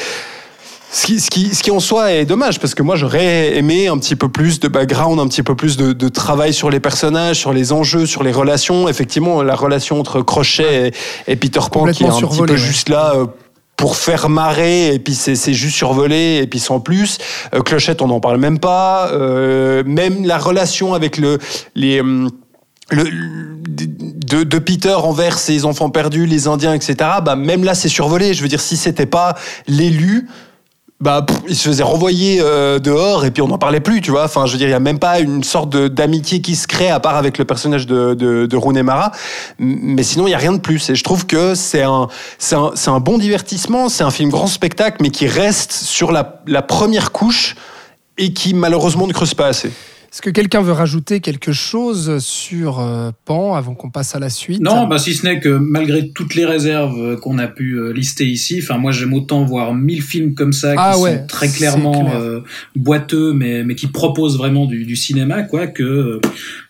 ce 0.92 1.06
qui, 1.06 1.20
ce, 1.20 1.30
qui, 1.30 1.54
ce 1.54 1.64
qui 1.64 1.72
en 1.72 1.80
soi 1.80 2.14
est 2.14 2.26
dommage, 2.26 2.60
parce 2.60 2.74
que 2.74 2.82
moi 2.82 2.96
j'aurais 2.96 3.58
aimé 3.58 3.88
un 3.88 3.98
petit 3.98 4.16
peu 4.16 4.30
plus 4.30 4.60
de 4.60 4.68
background, 4.68 5.20
un 5.20 5.28
petit 5.28 5.44
peu 5.44 5.56
plus 5.56 5.76
de, 5.76 5.92
de, 5.94 6.08
travail 6.08 6.54
sur 6.54 6.70
les 6.70 6.80
personnages, 6.80 7.38
sur 7.38 7.52
les 7.52 7.74
enjeux, 7.74 8.06
sur 8.06 8.24
les 8.24 8.32
relations. 8.32 8.88
Effectivement, 8.88 9.44
la 9.44 9.56
relation 9.56 10.00
entre 10.00 10.22
Crochet 10.22 10.94
et, 11.28 11.32
et 11.32 11.36
Peter 11.36 11.60
Pan 11.72 11.92
qui 11.92 12.04
est 12.04 12.08
un 12.08 12.12
petit 12.12 12.42
peu 12.42 12.52
ouais. 12.52 12.58
juste 12.58 12.88
là 12.90 13.14
euh, 13.16 13.26
pour 13.76 13.96
faire 13.96 14.30
marrer, 14.30 14.94
et 14.94 15.00
puis 15.00 15.14
c'est 15.14 15.54
juste 15.54 15.76
survolé, 15.76 16.40
et 16.42 16.48
puis 16.48 16.60
sans 16.60 16.80
plus. 16.80 17.20
Euh, 17.54 17.62
Clochette, 17.62 18.02
on 18.02 18.08
n'en 18.08 18.20
parle 18.20 18.38
même 18.38 18.60
pas. 18.60 19.10
Euh, 19.12 19.84
même 19.86 20.26
la 20.26 20.40
relation 20.40 20.94
avec 20.96 21.18
le, 21.18 21.38
les... 21.76 22.02
le, 22.90 23.04
de, 23.68 24.44
de, 24.44 24.60
Peter 24.60 24.94
envers 24.94 25.38
ses 25.38 25.66
enfants 25.66 25.90
perdus, 25.90 26.26
les 26.26 26.48
Indiens, 26.48 26.74
etc. 26.74 26.96
Bah 27.24 27.36
même 27.36 27.64
là, 27.64 27.76
c'est 27.76 27.90
survolé. 27.90 28.34
Je 28.34 28.42
veux 28.42 28.48
dire, 28.48 28.62
si 28.62 28.78
c'était 28.78 29.06
pas 29.06 29.36
l'élu, 29.68 30.28
bah, 31.00 31.24
il 31.48 31.56
se 31.56 31.70
faisait 31.70 31.84
renvoyer 31.84 32.40
euh, 32.42 32.80
dehors 32.80 33.24
et 33.24 33.30
puis 33.30 33.44
on 33.44 33.48
n'en 33.48 33.60
parlait 33.60 33.80
plus, 33.80 34.02
tu 34.02 34.10
vois. 34.10 34.24
Enfin, 34.24 34.48
je 34.48 34.54
veux 34.54 34.58
dire, 34.58 34.68
il 34.68 34.72
y 34.72 34.74
a 34.74 34.80
même 34.80 34.98
pas 34.98 35.20
une 35.20 35.44
sorte 35.44 35.70
d'amitié 35.78 36.42
qui 36.42 36.56
se 36.56 36.68
crée 36.68 36.90
à 36.90 37.00
part 37.00 37.18
avec 37.18 37.38
le 37.38 37.46
personnage 37.46 37.86
de, 37.86 38.16
de, 38.16 38.48
de 38.48 38.82
Mara. 38.82 39.12
Mais 39.60 40.02
sinon, 40.02 40.28
il 40.28 40.32
y 40.32 40.34
a 40.34 40.40
rien 40.40 40.54
de 40.54 40.60
plus. 40.60 40.90
Et 40.90 40.96
je 40.96 41.04
trouve 41.04 41.28
que 41.28 41.54
c'est 41.54 41.84
un, 41.84 42.08
c'est 42.40 42.56
un, 42.56 42.72
un, 42.88 43.00
bon 43.00 43.20
divertissement, 43.20 43.90
c'est 43.90 44.04
un 44.04 44.12
film 44.12 44.32
grand 44.32 44.48
spectacle, 44.48 44.98
mais 45.02 45.12
qui 45.12 45.28
reste 45.28 45.72
sur 45.72 46.12
la, 46.12 46.42
la 46.48 46.64
première 46.64 47.12
couche 47.12 47.56
et 48.18 48.34
qui 48.34 48.56
malheureusement 48.56 49.06
ne 49.06 49.14
creuse 49.14 49.36
pas 49.36 49.48
assez. 49.48 49.72
Est-ce 50.18 50.24
que 50.24 50.32
quelqu'un 50.32 50.64
veut 50.64 50.72
rajouter 50.72 51.20
quelque 51.20 51.52
chose 51.52 52.18
sur 52.18 52.80
euh, 52.80 53.12
Pan 53.26 53.54
avant 53.54 53.76
qu'on 53.76 53.92
passe 53.92 54.16
à 54.16 54.20
la 54.20 54.32
suite? 54.32 54.60
Non, 54.62 54.88
bah 54.88 54.98
si 54.98 55.14
ce 55.14 55.24
n'est 55.24 55.40
que 55.40 55.50
malgré 55.50 56.10
toutes 56.10 56.34
les 56.34 56.44
réserves 56.44 57.20
qu'on 57.20 57.38
a 57.38 57.46
pu 57.46 57.74
euh, 57.74 57.92
lister 57.94 58.26
ici, 58.26 58.60
enfin 58.60 58.80
moi 58.80 58.92
j'aime 58.92 59.14
autant 59.14 59.46
voir 59.46 59.76
mille 59.76 60.02
films 60.02 60.34
comme 60.34 60.54
ça 60.54 60.72
qui 60.72 60.80
ah 60.82 60.98
ouais, 60.98 61.20
sont 61.20 61.28
très 61.28 61.50
clairement 61.50 62.06
clair. 62.06 62.20
euh, 62.20 62.40
boiteux, 62.76 63.32
mais 63.34 63.64
mais 63.64 63.76
qui 63.76 63.86
proposent 63.86 64.40
vraiment 64.40 64.66
du, 64.66 64.86
du 64.86 64.96
cinéma, 64.96 65.44
quoi, 65.44 65.68
que 65.68 66.20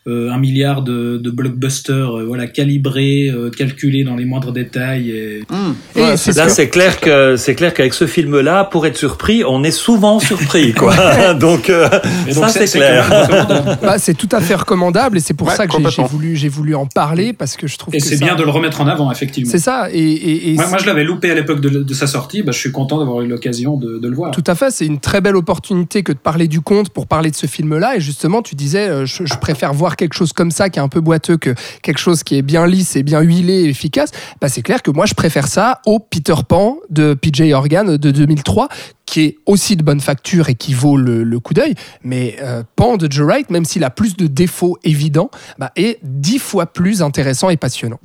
un 0.07 0.37
milliard 0.37 0.81
de, 0.81 1.17
de 1.17 1.29
blockbusters, 1.29 2.17
euh, 2.19 2.25
voilà, 2.25 2.47
calibrés, 2.47 3.27
euh, 3.29 3.49
calculés 3.49 4.03
dans 4.03 4.15
les 4.15 4.25
moindres 4.25 4.51
détails. 4.53 5.11
Et... 5.11 5.43
Mmh. 5.49 5.55
Ouais, 5.99 6.15
et 6.15 6.31
là, 6.33 6.49
c'est 6.49 6.69
clair 6.69 6.99
que 6.99 7.35
c'est 7.35 7.55
clair 7.55 7.73
qu'avec 7.73 7.93
ce 7.93 8.07
film-là, 8.07 8.63
pour 8.65 8.85
être 8.85 8.97
surpris, 8.97 9.43
on 9.45 9.63
est 9.63 9.71
souvent 9.71 10.19
surpris, 10.19 10.73
quoi. 10.73 10.95
donc, 11.33 11.69
donc 11.69 12.33
ça 12.33 12.47
c'est 12.49 12.77
clair. 12.79 13.77
Bah, 13.81 13.97
c'est 13.97 14.13
tout 14.15 14.29
à 14.31 14.39
fait 14.41 14.55
recommandable 14.55 15.17
et 15.17 15.19
c'est 15.19 15.33
pour 15.33 15.47
Ouais, 15.47 15.55
ça 15.55 15.67
que 15.67 15.73
j'ai- 15.89 16.03
voulu, 16.03 16.35
j'ai 16.35 16.49
voulu 16.49 16.75
en 16.75 16.85
parler 16.85 17.33
parce 17.33 17.57
que 17.57 17.67
je 17.67 17.77
trouve 17.77 17.93
Et 17.93 17.99
que 17.99 18.05
c'est 18.05 18.17
ça- 18.17 18.25
bien 18.25 18.35
de 18.35 18.43
le 18.43 18.49
remettre 18.49 18.81
en 18.81 18.87
avant, 18.87 19.11
effectivement. 19.11 19.51
C'est 19.51 19.59
ça. 19.59 19.89
Et, 19.91 19.99
et- 19.99 20.51
et 20.51 20.53
Moi, 20.53 20.67
moi, 20.67 20.77
je 20.79 20.85
l'avais 20.85 21.03
loupé 21.03 21.31
à 21.31 21.35
l'époque 21.35 21.59
de, 21.61 21.69
de 21.69 21.93
sa 21.93 22.07
sortie. 22.07 22.43
Bah, 22.43 22.51
je 22.53 22.59
suis 22.59 22.71
content 22.71 22.99
d'avoir 22.99 23.21
eu 23.21 23.27
l'occasion 23.27 23.75
de, 23.77 23.97
de 23.99 24.07
le 24.07 24.15
voir. 24.15 24.31
Tout 24.31 24.43
à 24.47 24.55
fait, 24.55 24.71
c'est 24.71 24.85
une 24.85 24.99
très 24.99 25.19
belle 25.21 25.35
opportunité 25.35 26.03
que 26.03 26.11
de 26.13 26.17
parler 26.17 26.47
du 26.47 26.61
conte 26.61 26.89
pour 26.89 27.07
parler 27.07 27.29
de 27.31 27.35
ce 27.35 27.47
film-là. 27.47 27.95
Et 27.97 27.99
justement, 27.99 28.41
tu 28.41 28.55
disais, 28.55 28.87
euh, 28.87 29.05
je, 29.05 29.25
je 29.25 29.35
préfère 29.35 29.73
voir 29.73 29.95
quelque 29.97 30.13
chose 30.13 30.33
comme 30.33 30.51
ça 30.51 30.69
qui 30.69 30.79
est 30.79 30.81
un 30.81 30.87
peu 30.87 31.01
boiteux 31.01 31.37
que 31.37 31.53
quelque 31.81 31.99
chose 31.99 32.23
qui 32.23 32.37
est 32.37 32.41
bien 32.41 32.65
lisse 32.65 32.95
et 32.95 33.03
bien 33.03 33.21
huilé 33.21 33.63
et 33.63 33.69
efficace. 33.69 34.11
Bah, 34.39 34.49
c'est 34.49 34.61
clair 34.61 34.81
que 34.81 34.91
moi, 34.91 35.05
je 35.05 35.13
préfère 35.13 35.47
ça 35.47 35.81
au 35.85 35.99
Peter 35.99 36.35
Pan 36.47 36.77
de 36.89 37.13
PJ 37.13 37.51
Organ 37.53 37.97
de 37.97 38.11
2003 38.11 38.69
qui 39.07 39.21
est 39.21 39.37
aussi 39.47 39.75
de 39.75 39.83
bonne 39.83 40.01
facture 40.01 40.49
et 40.49 40.55
qui 40.55 40.73
vaut 40.73 40.97
le, 40.97 41.23
le 41.23 41.39
coup 41.39 41.55
d'œil. 41.55 41.73
Mais 42.03 42.35
euh, 42.41 42.61
Pan 42.75 42.97
de 42.97 43.11
Joe 43.11 43.25
Wright, 43.25 43.49
même 43.49 43.65
s'il 43.65 43.83
a 43.83 43.89
plus 43.89 44.15
de 44.15 44.27
défauts 44.27 44.77
évidents, 44.83 45.31
bah, 45.57 45.71
est 45.75 45.97
dix 46.03 46.37
fois 46.37 46.67
plus 46.67 47.01
intéressant 47.01 47.49
et 47.49 47.57
passionnant. 47.57 47.99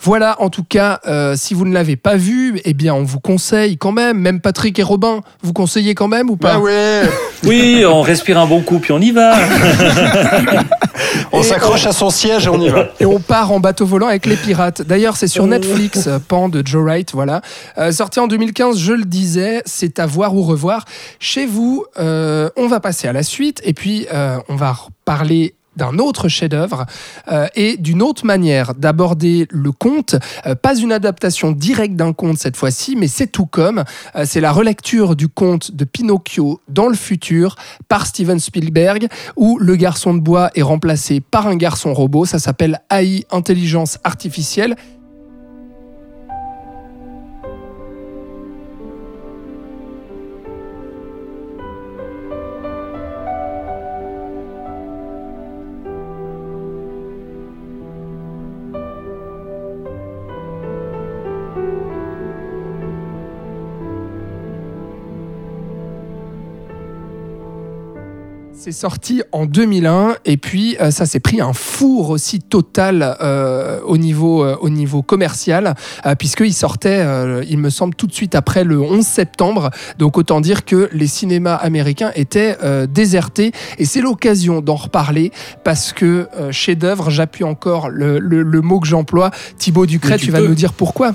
Voilà, 0.00 0.40
en 0.40 0.50
tout 0.50 0.64
cas, 0.64 1.00
euh, 1.06 1.34
si 1.36 1.54
vous 1.54 1.64
ne 1.64 1.72
l'avez 1.72 1.96
pas 1.96 2.16
vu, 2.16 2.60
eh 2.64 2.74
bien, 2.74 2.94
on 2.94 3.02
vous 3.02 3.20
conseille 3.20 3.78
quand 3.78 3.92
même. 3.92 4.18
Même 4.18 4.40
Patrick 4.40 4.78
et 4.78 4.82
Robin, 4.82 5.20
vous 5.42 5.52
conseillez 5.52 5.94
quand 5.94 6.08
même 6.08 6.28
ou 6.28 6.36
pas? 6.36 6.54
Bah 6.54 6.60
ouais, 6.60 7.02
Oui, 7.44 7.84
on 7.86 8.02
respire 8.02 8.38
un 8.38 8.46
bon 8.46 8.60
coup, 8.62 8.78
puis 8.78 8.92
on 8.92 9.00
y 9.00 9.10
va. 9.10 9.34
on 11.32 11.42
s'accroche 11.42 11.86
à 11.86 11.92
son 11.92 12.10
siège 12.10 12.46
et 12.46 12.48
on 12.48 12.60
y 12.60 12.68
va. 12.68 12.90
Et 13.00 13.06
on 13.06 13.18
part 13.18 13.50
en 13.52 13.58
bateau 13.58 13.84
volant 13.86 14.06
avec 14.06 14.26
les 14.26 14.36
pirates. 14.36 14.82
D'ailleurs, 14.82 15.16
c'est 15.16 15.26
sur 15.26 15.46
Netflix, 15.46 16.06
euh, 16.06 16.18
Pan 16.20 16.48
de 16.48 16.62
Joe 16.64 16.84
Wright, 16.84 17.12
voilà. 17.12 17.40
Euh, 17.78 17.90
sorti 17.90 18.20
en 18.20 18.28
2015, 18.28 18.78
je 18.78 18.92
le 18.92 19.04
disais, 19.04 19.62
c'est 19.64 19.98
à 19.98 20.06
voir 20.06 20.34
revoir 20.42 20.84
chez 21.18 21.46
vous. 21.46 21.84
euh, 21.98 22.50
on 22.56 22.66
va 22.68 22.80
passer 22.80 23.08
à 23.08 23.12
la 23.12 23.22
suite 23.22 23.60
et 23.64 23.72
puis 23.72 24.06
euh, 24.12 24.38
on 24.48 24.56
va 24.56 24.76
parler 25.04 25.54
d'un 25.74 25.98
autre 25.98 26.28
chef-d'œuvre 26.28 26.84
euh, 27.30 27.46
et 27.54 27.78
d'une 27.78 28.02
autre 28.02 28.26
manière 28.26 28.74
d'aborder 28.74 29.46
le 29.50 29.72
conte. 29.72 30.16
Pas 30.60 30.76
une 30.76 30.92
adaptation 30.92 31.50
directe 31.50 31.96
d'un 31.96 32.12
conte 32.12 32.36
cette 32.36 32.58
fois-ci, 32.58 32.94
mais 32.94 33.08
c'est 33.08 33.28
tout 33.28 33.46
comme. 33.46 33.82
C'est 34.24 34.42
la 34.42 34.52
relecture 34.52 35.16
du 35.16 35.28
conte 35.28 35.74
de 35.74 35.86
Pinocchio 35.86 36.60
dans 36.68 36.88
le 36.88 36.94
futur 36.94 37.56
par 37.88 38.06
Steven 38.06 38.38
Spielberg, 38.38 39.08
où 39.36 39.58
le 39.58 39.76
garçon 39.76 40.12
de 40.12 40.20
bois 40.20 40.50
est 40.54 40.62
remplacé 40.62 41.20
par 41.20 41.46
un 41.46 41.56
garçon 41.56 41.94
robot. 41.94 42.26
Ça 42.26 42.38
s'appelle 42.38 42.82
AI, 42.90 43.24
intelligence 43.30 43.98
artificielle. 44.04 44.76
C'est 68.72 68.80
sorti 68.80 69.22
en 69.32 69.44
2001 69.44 70.14
et 70.24 70.38
puis 70.38 70.78
euh, 70.80 70.90
ça 70.90 71.04
s'est 71.04 71.20
pris 71.20 71.42
un 71.42 71.52
four 71.52 72.08
aussi 72.08 72.40
total 72.40 73.18
euh, 73.20 73.80
au, 73.84 73.98
niveau, 73.98 74.42
euh, 74.44 74.56
au 74.62 74.70
niveau 74.70 75.02
commercial 75.02 75.74
puisqu'il 76.18 76.54
sortait, 76.54 77.04
il 77.48 77.58
me 77.58 77.68
semble, 77.68 77.94
tout 77.94 78.06
de 78.06 78.14
suite 78.14 78.34
après 78.34 78.64
le 78.64 78.80
11 78.80 79.04
septembre. 79.04 79.70
Donc 79.98 80.16
autant 80.16 80.40
dire 80.40 80.64
que 80.64 80.88
les 80.92 81.06
cinémas 81.06 81.54
américains 81.56 82.12
étaient 82.14 82.56
désertés 82.88 83.52
et 83.78 83.84
c'est 83.84 84.00
l'occasion 84.00 84.62
d'en 84.62 84.76
reparler 84.76 85.32
parce 85.64 85.92
que 85.92 86.28
chef-d'œuvre, 86.50 87.10
j'appuie 87.10 87.44
encore 87.44 87.90
le, 87.90 88.18
le- 88.18 88.42
le 88.42 88.60
mot 88.62 88.80
que 88.80 88.86
j'emploie. 88.86 89.30
Thibaut 89.58 89.84
Ducret, 89.86 90.16
tu, 90.16 90.26
tu 90.26 90.30
vas 90.32 90.40
nous 90.40 90.54
dire 90.54 90.72
pourquoi. 90.72 91.12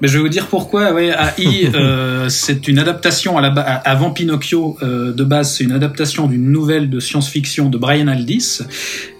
Mais 0.00 0.08
je 0.08 0.14
vais 0.14 0.22
vous 0.22 0.28
dire 0.28 0.46
pourquoi. 0.46 0.92
Ouais, 0.92 1.14
AI, 1.38 1.70
euh, 1.74 2.28
c'est 2.28 2.68
une 2.68 2.78
adaptation 2.78 3.38
à 3.38 3.40
la 3.40 3.48
avant 3.48 4.10
Pinocchio 4.10 4.76
euh, 4.82 5.12
de 5.12 5.24
base, 5.24 5.54
c'est 5.54 5.64
une 5.64 5.72
adaptation 5.72 6.26
d'une 6.26 6.50
nouvelle 6.50 6.90
de 6.90 7.00
science-fiction 7.00 7.68
de 7.68 7.78
Brian 7.78 8.08
Aldiss. 8.08 8.62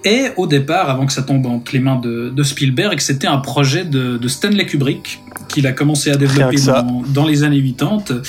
Et 0.04 0.26
au 0.36 0.46
départ, 0.46 0.90
avant 0.90 1.06
que 1.06 1.12
ça 1.12 1.22
tombe 1.22 1.46
entre 1.46 1.72
les 1.72 1.80
mains 1.80 1.98
de, 1.98 2.30
de 2.34 2.42
Spielberg, 2.42 3.00
c'était 3.00 3.26
un 3.26 3.38
projet 3.38 3.84
de, 3.84 4.18
de 4.18 4.28
Stanley 4.28 4.66
Kubrick 4.66 5.20
qu'il 5.48 5.66
a 5.66 5.72
commencé 5.72 6.10
à 6.10 6.16
développer 6.16 6.56
dans, 6.66 7.02
dans 7.08 7.24
les 7.24 7.42
années 7.42 7.62
80. 7.62 8.22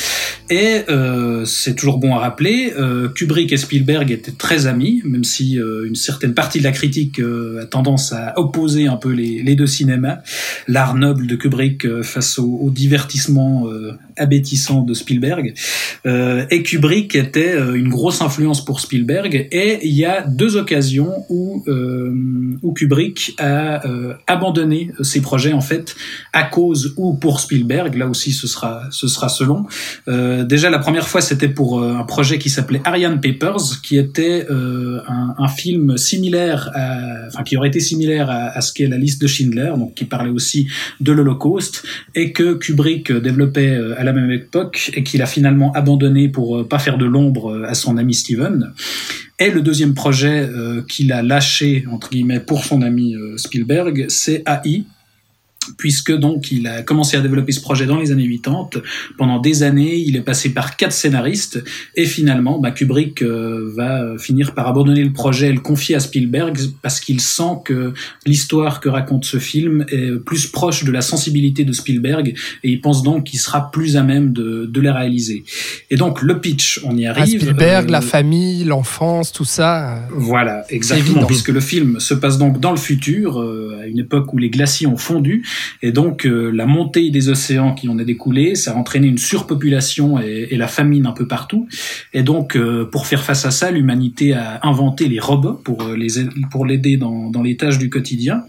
Et 0.50 0.84
euh, 0.90 1.44
c'est 1.44 1.76
toujours 1.76 1.98
bon 1.98 2.16
à 2.16 2.20
rappeler, 2.20 2.74
euh, 2.78 3.10
Kubrick 3.10 3.52
et 3.52 3.58
Spielberg 3.58 4.12
étaient 4.12 4.32
très 4.32 4.66
amis, 4.66 5.02
même 5.04 5.26
si 5.26 5.60
euh, 5.60 5.86
une 5.86 5.96
certaine 5.96 6.34
partie 6.34 6.60
de 6.60 6.64
la 6.64 6.72
critique 6.72 7.20
euh, 7.20 7.64
a 7.64 7.66
tendance 7.66 8.14
à 8.14 8.34
opposer 8.40 8.88
un 8.88 8.96
peu 8.96 9.12
les, 9.12 9.56
deux 9.56 9.68
cinémas. 9.68 10.20
L'art 10.68 10.96
noble 10.96 11.28
de 11.28 11.36
Kubrick 11.36 11.86
euh, 11.86 12.02
face 12.02 12.40
au, 12.40 12.70
divertissement 12.70 13.66
abétissant 14.18 14.82
de 14.82 14.94
Spielberg. 14.94 15.54
Et 16.06 16.64
Kubrick 16.64 17.16
était 17.16 17.58
une 17.58 17.90
grosse 17.90 18.22
influence 18.22 18.64
pour 18.64 18.80
Spielberg. 18.80 19.48
Et 19.52 19.80
il 19.84 19.94
y 19.94 20.06
a 20.06 20.22
deux 20.22 20.58
occasions 20.58 21.26
où, 21.30 21.64
où 22.62 22.74
Kubrick 22.74 23.36
a 23.40 23.82
abandonné 24.28 24.92
ses 25.02 25.22
projets 25.22 25.54
en 25.54 25.62
fait 25.62 25.96
à 26.34 26.44
cause 26.44 26.94
ou 26.98 27.14
pour 27.14 27.40
Spielberg. 27.40 27.96
Là 27.96 28.08
aussi, 28.08 28.32
ce 28.32 28.48
sera 28.48 28.84
ce 28.92 29.08
sera 29.08 29.30
selon. 29.30 29.66
Euh, 30.38 30.44
déjà, 30.44 30.70
la 30.70 30.80
première 30.80 31.08
fois, 31.08 31.22
c'était 31.22 31.50
pour 31.50 31.82
euh, 31.82 31.96
un 31.96 32.04
projet 32.04 32.38
qui 32.38 32.50
s'appelait 32.50 32.82
Ariane 32.84 33.20
Papers, 33.20 33.82
qui 33.82 33.98
était 33.98 34.46
euh, 34.50 35.00
un, 35.08 35.48
film 35.48 35.98
similaire, 35.98 36.70
à, 36.76 37.28
enfin 37.28 37.44
qui 37.44 37.58
aurait 37.58 37.70
été 37.70 37.80
similaire 37.80 38.30
à, 38.30 38.60
ce 38.62 38.74
qu'est 38.74 38.88
la 38.88 38.98
liste 38.98 39.22
de 39.22 39.28
Schindler, 39.28 39.72
donc 39.78 39.96
qui 39.96 40.06
parlait 40.06 40.30
aussi 40.30 40.68
de 41.00 41.12
l'Holocauste, 41.12 41.84
et 42.16 42.32
que 42.32 42.54
Kubrick 42.54 43.12
développait 43.12 43.78
à 43.98 44.04
la 44.04 44.14
même 44.14 44.30
époque 44.30 44.92
et 44.94 45.04
qu'il 45.04 45.22
a 45.22 45.26
finalement 45.26 45.72
abandonné 45.74 46.28
pour 46.28 46.68
pas 46.68 46.80
faire 46.80 46.98
de 46.98 47.06
l'ombre 47.06 47.64
à 47.66 47.74
son 47.74 47.98
ami 47.98 48.14
Steven. 48.14 48.74
Et 49.40 49.50
le 49.50 49.62
deuxième 49.62 49.94
projet 49.94 50.50
qu'il 50.90 51.14
a 51.14 51.24
lâché 51.24 51.86
entre 51.92 52.10
guillemets 52.10 52.42
pour 52.42 52.66
son 52.66 52.82
ami 52.82 53.16
Spielberg, 53.38 54.06
c'est 54.10 54.44
AI, 54.46 54.84
puisque 55.78 56.12
donc 56.12 56.52
il 56.52 56.68
a 56.68 56.82
commencé 56.84 57.18
à 57.18 57.22
développer 57.22 57.52
ce 57.52 57.62
projet 57.62 57.86
dans 57.86 57.98
les 58.00 58.12
années 58.12 58.28
80. 58.44 58.70
Pendant 59.18 59.40
des 59.40 59.64
années, 59.64 59.96
il 59.98 60.16
est 60.16 60.22
passé 60.22 60.54
par 60.54 60.76
quatre 60.78 60.92
scénaristes 60.94 61.64
et 61.96 62.06
finalement, 62.06 62.60
bah, 62.60 62.72
Kubrick 62.72 63.22
euh, 63.22 63.72
va 63.76 64.18
finir 64.18 64.54
par 64.54 64.68
abandonner 64.68 65.04
le 65.04 65.14
projet 65.14 65.48
et 65.50 65.54
le 65.54 65.60
confier 65.60 65.96
à 65.96 66.00
Spielberg 66.00 66.58
parce 66.82 67.00
qu'il 67.00 67.22
sent 67.22 67.60
que 67.66 67.94
l'histoire 68.26 68.80
que 68.80 68.90
raconte 68.90 69.26
ce 69.26 69.38
film 69.38 69.86
est 69.90 70.12
plus 70.24 70.48
proche 70.48 70.84
de 70.84 70.92
la 70.92 71.02
sensibilité 71.02 71.64
de 71.64 71.72
Spielberg 71.74 72.36
et 72.64 72.70
il 72.70 72.82
pense 72.82 73.04
donc 73.04 73.26
qu'il 73.26 73.40
sera 73.40 73.72
plus 73.72 73.98
à 73.98 74.04
même 74.04 74.34
de, 74.34 74.66
de 74.66 74.82
les 74.82 74.92
réaliser. 74.92 75.44
Et 75.90 75.96
donc 75.96 76.22
le 76.22 76.40
pitch, 76.40 76.82
on 76.84 76.96
y 76.98 77.06
arrive. 77.06 77.40
Spielberg, 77.42 77.88
Euh, 77.88 77.92
la 77.92 78.02
famille, 78.02 78.64
l'enfance, 78.64 79.32
tout 79.32 79.46
ça. 79.46 79.96
euh, 79.98 80.00
voilà, 80.12 80.64
exactement, 80.70 81.26
puisque 81.26 81.50
le 81.50 81.60
film 81.60 82.00
se 82.00 82.14
passe 82.14 82.38
donc 82.38 82.60
dans 82.60 82.72
le 82.72 82.78
futur, 82.78 83.40
euh, 83.42 83.80
à 83.82 83.88
une 83.88 84.00
époque 84.00 84.34
où 84.34 84.38
les 84.38 84.50
glaciers 84.50 84.88
ont 84.88 84.98
fondu, 84.98 85.44
et 85.82 85.92
donc 85.92 86.26
euh, 86.26 86.52
la 86.52 86.66
montée 86.66 87.10
des 87.10 87.30
océans 87.30 87.74
qui 87.74 87.90
en 87.90 87.98
a 88.00 88.04
découlé, 88.04 88.56
ça 88.56 88.72
a 88.72 88.76
entraîné 88.76 89.08
une 89.08 89.18
surpopulation 89.18 90.20
et, 90.20 90.48
et 90.52 90.58
la 90.58 90.68
famine 90.68 91.06
un 91.06 91.12
peu 91.12 91.28
partout. 91.28 91.68
Et 92.14 92.24
donc, 92.24 92.56
euh, 92.56 92.86
pour 92.86 93.08
faire 93.08 93.24
face 93.24 93.46
à 93.46 93.52
ça, 93.52 93.72
l'humanité 93.72 94.34
a 94.34 94.60
inventé 94.64 95.08
les 95.08 95.20
robots 95.20 95.60
pour 95.64 95.84
euh, 95.84 95.96
les 95.96 96.08
pour 96.52 96.66
l'aider 96.66 96.98
dans, 96.98 97.30
dans 97.30 97.42
les 97.42 97.58
tâches 97.58 97.78
du 97.78 97.90
quotidien. 97.90 98.44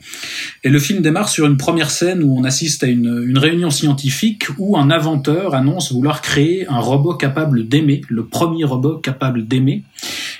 Et 0.64 0.68
le 0.68 0.78
film 0.78 1.00
démarre 1.02 1.28
sur 1.28 1.46
une 1.46 1.56
première 1.56 1.90
scène 1.90 2.22
où 2.22 2.36
on 2.36 2.44
assiste 2.44 2.84
à 2.84 2.86
une, 2.86 3.24
une 3.26 3.38
réunion 3.38 3.70
scientifique 3.70 4.46
où 4.58 4.76
un 4.76 4.90
inventeur 4.90 5.54
annonce 5.54 5.92
vouloir 5.92 6.22
créer 6.22 6.66
un 6.68 6.80
robot 6.80 7.14
capable 7.14 7.68
d'aimer, 7.68 8.00
le 8.08 8.24
premier 8.24 8.64
robot 8.64 8.98
capable 8.98 9.46
d'aimer. 9.46 9.82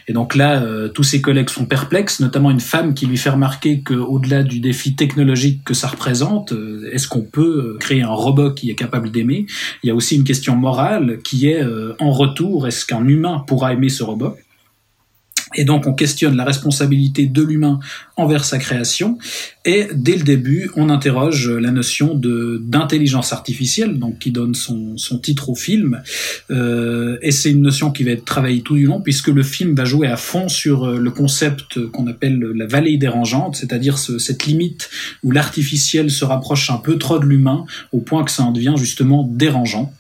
Et 0.09 0.15
donc 0.15 0.35
là, 0.35 0.63
euh, 0.63 0.89
tous 0.89 1.03
ses 1.03 1.21
collègues 1.21 1.51
sont 1.51 1.67
perplexes, 1.67 2.21
notamment 2.21 2.51
une 2.51 2.61
femme 2.61 2.95
qui 2.95 3.07
lui 3.07 3.19
fait 3.19 3.29
remarquer 3.29 3.83
qu'au-delà 3.83 4.43
du 4.43 4.59
défi 4.59 4.97
technologique 4.97 5.63
que 5.65 5.75
ça 5.75 5.87
représente, 5.87 6.53
euh, 6.53 6.89
est-ce 6.93 7.07
qu'on 7.07 7.23
peut 7.23 7.75
euh, 7.75 7.79
créer 7.79 8.03
un 8.03 8.15
robot 8.15 8.53
qui 8.53 8.71
est 8.71 8.75
capable 8.75 9.11
d'aimer? 9.11 9.45
Il 9.83 9.89
y 9.89 9.91
a 9.91 9.95
aussi 9.95 10.17
une 10.17 10.25
question 10.25 10.57
morale 10.57 11.19
qui 11.23 11.49
est, 11.49 11.63
en 11.99 12.13
retour, 12.13 12.67
est-ce 12.67 12.87
qu'un 12.87 13.07
humain 13.07 13.45
pourra 13.47 13.73
aimer 13.73 13.89
ce 13.89 14.03
robot? 14.03 14.35
Et 15.55 15.65
donc 15.65 15.87
on 15.87 15.95
questionne 15.95 16.37
la 16.37 16.45
responsabilité 16.45 17.27
de 17.27 17.43
l'humain 17.43 17.81
envers 18.17 18.45
sa 18.45 18.59
création. 18.59 19.19
Et 19.65 19.89
dès 19.95 20.17
le 20.17 20.23
début, 20.23 20.71
on 20.77 20.89
interroge 20.89 21.49
la 21.51 21.71
notion 21.71 22.15
d'intelligence 22.15 23.33
artificielle, 23.33 23.99
donc 23.99 24.19
qui 24.19 24.31
donne 24.31 24.55
son, 24.55 24.97
son 24.97 25.19
titre 25.19 25.51
au 25.51 25.55
film. 25.55 26.01
Euh, 26.51 27.19
et 27.23 27.31
c'est 27.31 27.51
une 27.51 27.63
notion 27.63 27.91
qui 27.91 28.05
va 28.05 28.13
être 28.13 28.25
travaillée 28.25 28.63
tout 28.63 28.77
du 28.77 28.87
long, 28.87 29.01
puisque 29.01 29.29
le 29.29 29.43
film 29.43 29.75
va 29.75 29.85
jouer 29.85 30.07
à 30.07 30.17
fond 30.17 30.49
sur 30.49 30.85
euh, 30.85 30.99
le 30.99 31.11
concept 31.11 31.87
qu'on 31.89 32.07
appelle 32.07 32.39
la 32.39 32.67
vallée 32.67 32.97
dérangeante, 32.97 33.57
c'est-à-dire 33.57 33.99
ce- 33.99 34.19
cette 34.19 34.47
limite 34.47 34.91
où 35.23 35.31
l'artificiel 35.31 36.11
se 36.11 36.25
rapproche 36.25 36.71
un 36.71 36.79
peu 36.79 36.99
trop 36.99 37.19
de 37.19 37.27
l'humain, 37.27 37.65
au 37.93 38.01
point 38.01 38.25
que 38.25 38.31
ça 38.31 38.43
en 38.45 38.53
devient 38.53 38.75
justement 38.77 39.29
dérangeant. 39.31 39.93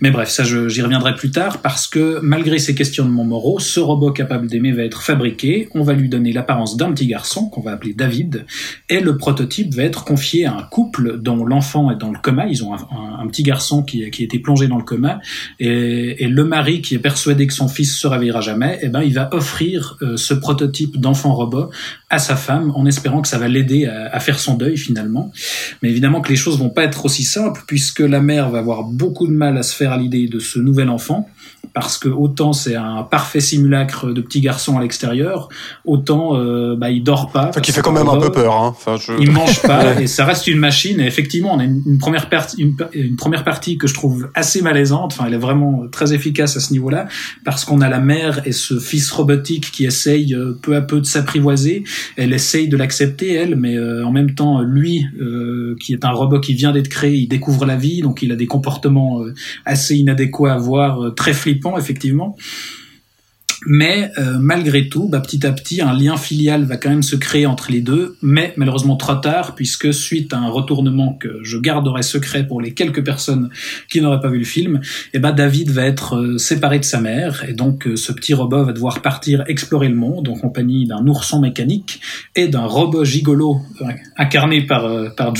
Mais 0.00 0.10
bref, 0.10 0.28
ça 0.30 0.44
j'y 0.44 0.82
reviendrai 0.82 1.14
plus 1.14 1.30
tard 1.30 1.60
parce 1.62 1.86
que 1.86 2.20
malgré 2.22 2.58
ces 2.58 2.74
questionnements 2.74 3.24
moraux, 3.24 3.58
ce 3.58 3.80
robot 3.80 4.12
capable 4.12 4.46
d'aimer 4.46 4.72
va 4.72 4.82
être 4.82 5.02
fabriqué, 5.02 5.68
on 5.74 5.82
va 5.82 5.92
lui 5.92 6.08
donner 6.08 6.32
l'apparence 6.32 6.76
d'un 6.76 6.92
petit 6.92 7.06
garçon 7.06 7.48
qu'on 7.48 7.60
va 7.60 7.72
appeler 7.72 7.94
David, 7.94 8.46
et 8.88 9.00
le 9.00 9.16
prototype 9.16 9.74
va 9.74 9.84
être 9.84 10.04
confié 10.04 10.46
à 10.46 10.54
un 10.54 10.62
couple 10.62 11.18
dont 11.18 11.44
l'enfant 11.44 11.90
est 11.90 11.96
dans 11.96 12.10
le 12.10 12.18
coma, 12.18 12.46
ils 12.46 12.64
ont 12.64 12.74
un, 12.74 13.26
petit 13.28 13.42
garçon 13.42 13.82
qui, 13.82 14.10
qui 14.10 14.22
a 14.22 14.24
été 14.24 14.38
plongé 14.38 14.68
dans 14.68 14.78
le 14.78 14.84
coma, 14.84 15.20
et, 15.60 16.26
le 16.26 16.44
mari 16.44 16.80
qui 16.80 16.94
est 16.94 16.98
persuadé 16.98 17.46
que 17.46 17.52
son 17.52 17.68
fils 17.68 17.94
se 17.96 18.06
réveillera 18.06 18.40
jamais, 18.40 18.78
eh 18.82 18.88
ben 18.88 19.02
il 19.02 19.12
va 19.12 19.28
offrir 19.32 19.98
euh, 20.02 20.16
ce 20.16 20.32
prototype 20.32 20.98
d'enfant 20.98 21.34
robot 21.34 21.70
à 22.12 22.18
sa 22.18 22.36
femme 22.36 22.70
en 22.76 22.84
espérant 22.84 23.22
que 23.22 23.28
ça 23.28 23.38
va 23.38 23.48
l'aider 23.48 23.86
à, 23.86 24.14
à, 24.14 24.20
faire 24.20 24.38
son 24.38 24.54
deuil 24.54 24.76
finalement. 24.76 25.32
Mais 25.82 25.88
évidemment 25.88 26.20
que 26.20 26.28
les 26.28 26.36
choses 26.36 26.58
vont 26.58 26.68
pas 26.70 26.84
être 26.84 27.04
aussi 27.06 27.24
simples 27.24 27.64
puisque 27.66 28.00
la 28.00 28.20
mère 28.20 28.50
va 28.50 28.58
avoir 28.58 28.84
beaucoup 28.84 29.26
de 29.26 29.32
mal 29.32 29.56
à 29.56 29.62
se 29.62 29.74
faire 29.74 29.92
à 29.92 29.96
l'idée 29.96 30.28
de 30.28 30.38
ce 30.38 30.58
nouvel 30.58 30.90
enfant 30.90 31.26
parce 31.74 31.96
que 31.96 32.08
autant 32.08 32.52
c'est 32.52 32.76
un 32.76 33.02
parfait 33.02 33.40
simulacre 33.40 34.12
de 34.12 34.20
petit 34.20 34.40
garçon 34.40 34.76
à 34.76 34.82
l'extérieur, 34.82 35.48
autant 35.84 36.36
euh, 36.36 36.76
bah, 36.76 36.90
il 36.90 37.02
dort 37.02 37.30
pas. 37.32 37.48
Enfin, 37.48 37.60
qui 37.60 37.72
fait 37.72 37.80
quand 37.80 37.92
même 37.92 38.08
un 38.08 38.18
peu 38.18 38.30
peur. 38.30 38.54
Hein. 38.54 38.74
Enfin, 38.76 38.96
je... 38.96 39.12
Il 39.18 39.30
mange 39.30 39.62
pas 39.66 40.00
et 40.00 40.06
ça 40.06 40.24
reste 40.24 40.46
une 40.46 40.58
machine. 40.58 41.00
Et 41.00 41.06
effectivement, 41.06 41.54
on 41.54 41.58
a 41.58 41.64
une, 41.64 41.98
première 41.98 42.28
partie, 42.28 42.60
une, 42.60 43.16
première 43.16 43.44
partie 43.44 43.78
que 43.78 43.86
je 43.86 43.94
trouve 43.94 44.28
assez 44.34 44.60
malaisante. 44.60 45.12
Enfin, 45.12 45.26
elle 45.26 45.34
est 45.34 45.38
vraiment 45.38 45.84
très 45.90 46.12
efficace 46.12 46.56
à 46.56 46.60
ce 46.60 46.72
niveau-là 46.72 47.06
parce 47.44 47.64
qu'on 47.64 47.80
a 47.80 47.88
la 47.88 48.00
mère 48.00 48.46
et 48.46 48.52
ce 48.52 48.78
fils 48.78 49.10
robotique 49.10 49.70
qui 49.70 49.84
essaye 49.84 50.34
euh, 50.34 50.58
peu 50.60 50.76
à 50.76 50.82
peu 50.82 51.00
de 51.00 51.06
s'apprivoiser. 51.06 51.84
Elle 52.16 52.32
essaye 52.32 52.68
de 52.68 52.76
l'accepter 52.76 53.32
elle, 53.32 53.56
mais 53.56 53.76
euh, 53.76 54.04
en 54.04 54.12
même 54.12 54.34
temps, 54.34 54.60
lui, 54.60 55.06
euh, 55.20 55.76
qui 55.80 55.92
est 55.92 56.04
un 56.04 56.10
robot 56.10 56.40
qui 56.40 56.54
vient 56.54 56.72
d'être 56.72 56.88
créé, 56.88 57.16
il 57.16 57.28
découvre 57.28 57.66
la 57.66 57.76
vie, 57.76 58.00
donc 58.00 58.22
il 58.22 58.32
a 58.32 58.36
des 58.36 58.46
comportements 58.46 59.20
assez 59.64 59.96
inadéquats 59.96 60.54
à 60.54 60.58
voir, 60.58 61.14
très 61.14 61.32
flippants 61.32 61.78
effectivement. 61.78 62.36
Mais 63.66 64.10
euh, 64.18 64.38
malgré 64.40 64.88
tout, 64.88 65.08
bah, 65.08 65.20
petit 65.20 65.46
à 65.46 65.52
petit, 65.52 65.80
un 65.80 65.92
lien 65.92 66.16
filial 66.16 66.64
va 66.64 66.76
quand 66.76 66.90
même 66.90 67.02
se 67.02 67.16
créer 67.16 67.46
entre 67.46 67.70
les 67.70 67.80
deux, 67.80 68.16
mais 68.22 68.52
malheureusement 68.56 68.96
trop 68.96 69.14
tard, 69.14 69.54
puisque 69.54 69.92
suite 69.92 70.32
à 70.32 70.38
un 70.38 70.48
retournement 70.48 71.14
que 71.14 71.38
je 71.42 71.58
garderai 71.58 72.02
secret 72.02 72.46
pour 72.46 72.60
les 72.60 72.74
quelques 72.74 73.04
personnes 73.04 73.50
qui 73.88 74.00
n'auraient 74.00 74.20
pas 74.20 74.30
vu 74.30 74.38
le 74.38 74.44
film, 74.44 74.80
eh 75.12 75.18
bah, 75.18 75.32
David 75.32 75.70
va 75.70 75.84
être 75.84 76.16
euh, 76.16 76.38
séparé 76.38 76.78
de 76.78 76.84
sa 76.84 77.00
mère, 77.00 77.44
et 77.48 77.52
donc 77.52 77.86
euh, 77.86 77.96
ce 77.96 78.12
petit 78.12 78.34
robot 78.34 78.64
va 78.64 78.72
devoir 78.72 79.00
partir 79.02 79.44
explorer 79.46 79.88
le 79.88 79.96
monde 79.96 80.28
en 80.28 80.34
compagnie 80.34 80.86
d'un 80.86 81.06
ourson 81.06 81.40
mécanique 81.40 82.00
et 82.34 82.48
d'un 82.48 82.66
robot 82.66 83.04
gigolo 83.04 83.60
incarné 84.16 84.62
par, 84.62 85.14
par 85.14 85.32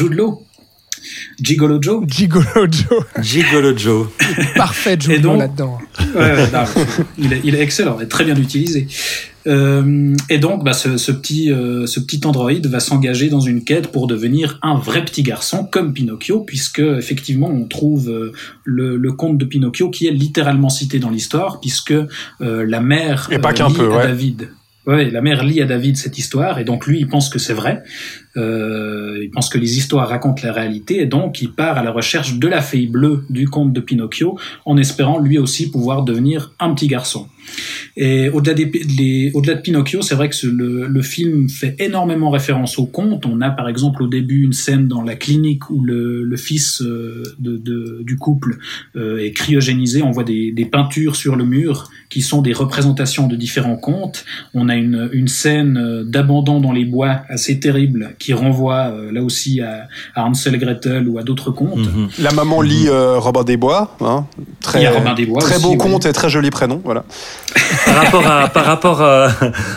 Gigolo 1.40 1.80
Joe 1.80 2.04
Gigolo 2.06 2.66
Joe. 2.70 3.04
Gigolo 3.20 3.76
Joe. 3.76 4.08
Parfait 4.56 4.96
Joe 4.98 5.20
là-dedans. 5.38 5.78
Ouais, 6.14 6.34
il, 7.18 7.32
est, 7.32 7.40
il, 7.44 7.54
est, 7.54 7.60
excellent, 7.60 7.96
il 8.00 8.04
est 8.04 8.08
très 8.08 8.24
bien 8.24 8.36
utilisé. 8.36 8.86
Euh, 9.46 10.14
et 10.28 10.38
donc, 10.38 10.64
bah, 10.64 10.72
ce, 10.72 10.96
ce, 10.96 11.10
petit, 11.10 11.50
euh, 11.50 11.86
ce 11.86 12.00
petit 12.00 12.20
androïde 12.24 12.66
va 12.66 12.80
s'engager 12.80 13.28
dans 13.28 13.40
une 13.40 13.64
quête 13.64 13.88
pour 13.88 14.06
devenir 14.06 14.58
un 14.62 14.76
vrai 14.76 15.04
petit 15.04 15.22
garçon 15.22 15.64
comme 15.64 15.92
Pinocchio, 15.92 16.40
puisque 16.40 16.78
effectivement 16.78 17.48
on 17.48 17.64
trouve 17.64 18.08
euh, 18.08 18.32
le, 18.64 18.96
le, 18.96 19.12
conte 19.12 19.38
de 19.38 19.44
Pinocchio 19.44 19.90
qui 19.90 20.06
est 20.06 20.12
littéralement 20.12 20.68
cité 20.68 20.98
dans 20.98 21.10
l'histoire, 21.10 21.60
puisque 21.60 21.92
euh, 21.92 22.06
la 22.40 22.80
mère 22.80 23.28
et 23.32 23.38
pas 23.38 23.52
peu, 23.52 23.88
ouais. 23.88 24.02
David. 24.04 24.48
Ouais, 24.86 25.10
la 25.10 25.20
mère 25.20 25.44
lit 25.44 25.62
à 25.62 25.64
David 25.64 25.96
cette 25.96 26.18
histoire 26.18 26.58
et 26.58 26.64
donc 26.64 26.86
lui 26.86 26.98
il 26.98 27.06
pense 27.06 27.28
que 27.28 27.38
c'est 27.38 27.54
vrai. 27.54 27.84
Euh, 28.36 29.18
il 29.22 29.30
pense 29.30 29.48
que 29.48 29.58
les 29.58 29.76
histoires 29.76 30.08
racontent 30.08 30.42
la 30.42 30.52
réalité 30.52 31.00
et 31.00 31.06
donc 31.06 31.42
il 31.42 31.52
part 31.52 31.76
à 31.76 31.82
la 31.82 31.90
recherche 31.90 32.38
de 32.38 32.48
la 32.48 32.62
fille 32.62 32.86
bleue 32.86 33.24
du 33.28 33.46
conte 33.46 33.72
de 33.72 33.80
Pinocchio 33.80 34.38
en 34.64 34.76
espérant 34.78 35.18
lui 35.18 35.38
aussi 35.38 35.70
pouvoir 35.70 36.02
devenir 36.02 36.52
un 36.58 36.72
petit 36.74 36.86
garçon. 36.86 37.26
Et 37.96 38.28
au-delà, 38.30 38.54
des, 38.54 39.30
au-delà 39.34 39.54
de 39.54 39.60
Pinocchio, 39.60 40.02
c'est 40.02 40.14
vrai 40.14 40.28
que 40.28 40.46
le, 40.46 40.86
le, 40.86 41.02
film 41.02 41.48
fait 41.48 41.76
énormément 41.78 42.30
référence 42.30 42.78
au 42.78 42.86
conte. 42.86 43.26
On 43.26 43.40
a 43.40 43.50
par 43.50 43.68
exemple 43.68 44.02
au 44.02 44.08
début 44.08 44.44
une 44.44 44.52
scène 44.52 44.88
dans 44.88 45.02
la 45.02 45.14
clinique 45.14 45.68
où 45.68 45.82
le, 45.82 46.22
le 46.22 46.36
fils 46.36 46.80
euh, 46.80 47.22
de, 47.38 48.02
du 48.02 48.16
couple 48.16 48.58
euh, 48.96 49.18
est 49.18 49.32
cryogénisé. 49.32 50.02
On 50.02 50.10
voit 50.10 50.24
des, 50.24 50.52
des, 50.52 50.64
peintures 50.64 51.16
sur 51.16 51.36
le 51.36 51.44
mur 51.44 51.90
qui 52.08 52.22
sont 52.22 52.40
des 52.40 52.52
représentations 52.52 53.28
de 53.28 53.36
différents 53.36 53.76
contes. 53.76 54.24
On 54.54 54.68
a 54.68 54.76
une, 54.76 55.10
une 55.12 55.28
scène 55.28 55.76
euh, 55.76 56.04
d'abandon 56.04 56.60
dans 56.60 56.72
les 56.72 56.86
bois 56.86 57.22
assez 57.28 57.60
terrible 57.60 58.14
qui 58.22 58.32
renvoie 58.32 58.92
là 59.12 59.22
aussi 59.22 59.60
à, 59.60 59.88
à, 60.14 60.24
Hansel 60.24 60.54
et 60.54 60.58
Gretel 60.58 61.08
ou 61.08 61.18
à 61.18 61.22
d'autres 61.22 61.50
contes. 61.50 61.78
Mhm. 61.78 62.08
La 62.18 62.32
maman 62.32 62.60
lit 62.60 62.88
Robin 62.88 63.44
des 63.44 63.56
Bois, 63.56 63.96
hein, 64.00 64.26
très, 64.60 64.86
Robin 64.88 65.14
des 65.14 65.26
Bois 65.26 65.40
très 65.40 65.58
beau 65.58 65.76
conte 65.76 66.06
et 66.06 66.12
très 66.12 66.28
joli 66.28 66.50
prénom, 66.50 66.80
voilà 66.84 67.04
par 67.84 67.96
rapport 67.96 68.26
à 68.26 68.48
par 68.48 68.64
rapport 68.64 69.02
à, 69.02 69.28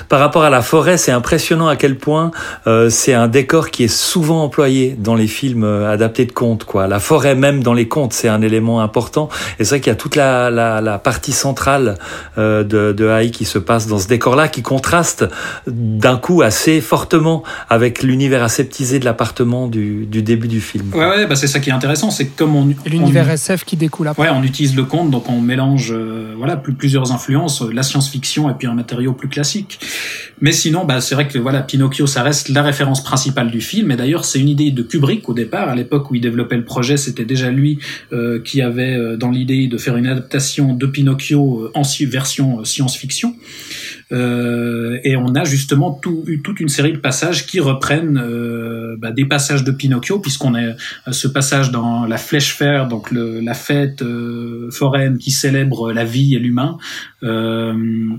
par 0.10 0.20
rapport 0.20 0.44
à 0.44 0.50
la 0.50 0.62
forêt, 0.62 0.98
c'est 0.98 1.12
impressionnant 1.12 1.68
à 1.68 1.76
quel 1.76 1.98
point 1.98 2.32
euh, 2.68 2.90
c'est 2.90 3.14
un 3.14 3.28
décor 3.28 3.70
qui 3.72 3.84
est 3.84 3.96
souvent 3.96 4.44
employé 4.44 4.96
dans 4.98 5.16
les 5.16 5.28
films 5.28 5.64
euh, 5.64 5.92
adaptés 5.92 6.26
de 6.26 6.32
contes. 6.32 6.64
Quoi, 6.66 6.88
la 6.88 7.00
forêt 7.00 7.36
même 7.36 7.64
dans 7.64 7.74
les 7.74 7.88
contes, 7.88 8.14
c'est 8.14 8.28
un 8.28 8.42
élément 8.42 8.82
important. 8.82 9.30
Et 9.60 9.64
c'est 9.64 9.72
vrai 9.72 9.80
qu'il 9.82 9.92
y 9.92 9.94
a 9.94 9.96
toute 9.96 10.16
la, 10.16 10.50
la, 10.50 10.82
la 10.82 11.00
partie 11.00 11.32
centrale 11.32 11.98
euh, 12.38 12.64
de, 12.64 12.92
de 12.92 13.08
Haï 13.08 13.32
qui 13.32 13.46
se 13.46 13.60
passe 13.60 13.88
dans 13.88 14.00
ce 14.00 14.08
décor-là, 14.08 14.48
qui 14.48 14.62
contraste 14.62 15.26
d'un 15.68 16.18
coup 16.18 16.42
assez 16.42 16.82
fortement 16.82 17.44
avec 17.70 18.04
l'univers 18.04 18.35
aseptisé 18.44 19.00
de 19.00 19.06
l'appartement 19.06 19.68
du, 19.68 20.06
du 20.06 20.22
début 20.22 20.48
du 20.48 20.62
film. 20.62 20.94
Ouais, 20.94 21.08
ouais, 21.08 21.28
bah 21.28 21.36
c'est 21.36 21.48
ça 21.48 21.60
qui 21.60 21.70
est 21.70 21.74
intéressant, 21.74 22.12
c'est 22.12 22.28
comme 22.28 22.56
on 22.56 22.70
l'univers 22.86 23.30
SF 23.30 23.66
qui 23.66 23.76
découle 23.76 24.08
après. 24.08 24.24
Ouais, 24.24 24.30
on 24.34 24.44
utilise 24.44 24.76
le 24.76 24.84
conte, 24.84 25.12
donc 25.12 25.30
on 25.30 25.42
mélange 25.42 25.92
euh, 25.92 26.34
voilà 26.38 26.58
plusieurs 26.58 27.12
influences 27.12 27.62
la 27.62 27.84
science-fiction 27.84 28.50
et 28.50 28.54
puis 28.54 28.68
un 28.68 28.74
matériau 28.74 29.14
plus 29.14 29.30
classique. 29.30 29.80
Mais 30.42 30.52
sinon, 30.52 30.86
bah, 30.86 31.02
c'est 31.02 31.16
vrai 31.16 31.28
que 31.28 31.38
voilà, 31.40 31.62
Pinocchio, 31.62 32.08
ça 32.08 32.24
reste 32.24 32.50
la 32.50 32.62
référence 32.62 33.04
principale 33.04 33.52
du 33.52 33.62
film. 33.62 33.92
Et 33.92 33.96
d'ailleurs, 33.96 34.26
c'est 34.26 34.40
une 34.40 34.50
idée 34.50 34.72
de 34.72 34.84
Kubrick 34.84 35.30
au 35.30 35.34
départ. 35.34 35.70
À 35.70 35.76
l'époque 35.76 36.12
où 36.12 36.16
il 36.16 36.22
développait 36.22 36.58
le 36.58 36.66
projet, 36.66 36.98
c'était 36.98 37.26
déjà 37.26 37.52
lui 37.52 37.80
euh, 38.12 38.42
qui 38.42 38.62
avait 38.62 38.96
euh, 38.96 39.18
dans 39.18 39.32
l'idée 39.32 39.68
de 39.68 39.78
faire 39.78 39.96
une 39.96 40.08
adaptation 40.08 40.74
de 40.74 40.86
Pinocchio 40.86 41.62
euh, 41.62 41.72
en 41.74 41.84
version 42.02 42.66
science-fiction. 42.66 43.36
Euh, 44.12 45.00
et 45.04 45.16
on 45.16 45.34
a 45.36 45.44
justement 45.44 45.92
tout, 45.92 46.26
toute 46.44 46.60
une 46.60 46.70
série 46.70 46.94
de 46.94 46.98
passages 46.98 47.46
qui 47.46 47.60
reprennent 47.60 48.18
euh, 48.18 48.96
bah, 48.98 49.12
des 49.12 49.26
passages 49.26 49.64
de 49.64 49.72
Pinocchio, 49.72 50.20
puisqu'on 50.20 50.56
a 50.56 50.74
ce 51.12 51.28
passage 51.28 51.72
dans 51.72 52.06
la 52.06 52.18
Flèche 52.18 52.54
Fer, 52.56 52.88
donc 52.88 53.12
le, 53.12 53.40
la 53.40 53.54
fête 53.54 54.02
euh, 54.02 54.70
foraine 54.72 55.18
qui 55.18 55.32
célèbre 55.32 55.92
la 55.92 56.06
vie 56.06 56.36
et 56.36 56.40
l'humain. 56.40 56.78
Euh, 57.24 57.66
euh, 57.66 58.18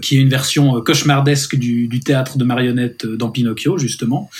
qui 0.00 0.16
est 0.16 0.20
une 0.20 0.28
version 0.28 0.80
cauchemardesque 0.80 1.56
du, 1.56 1.88
du 1.88 2.00
théâtre 2.00 2.38
de 2.38 2.44
marionnettes 2.44 3.06
dans 3.06 3.30
Pinocchio, 3.30 3.78
justement. 3.78 4.30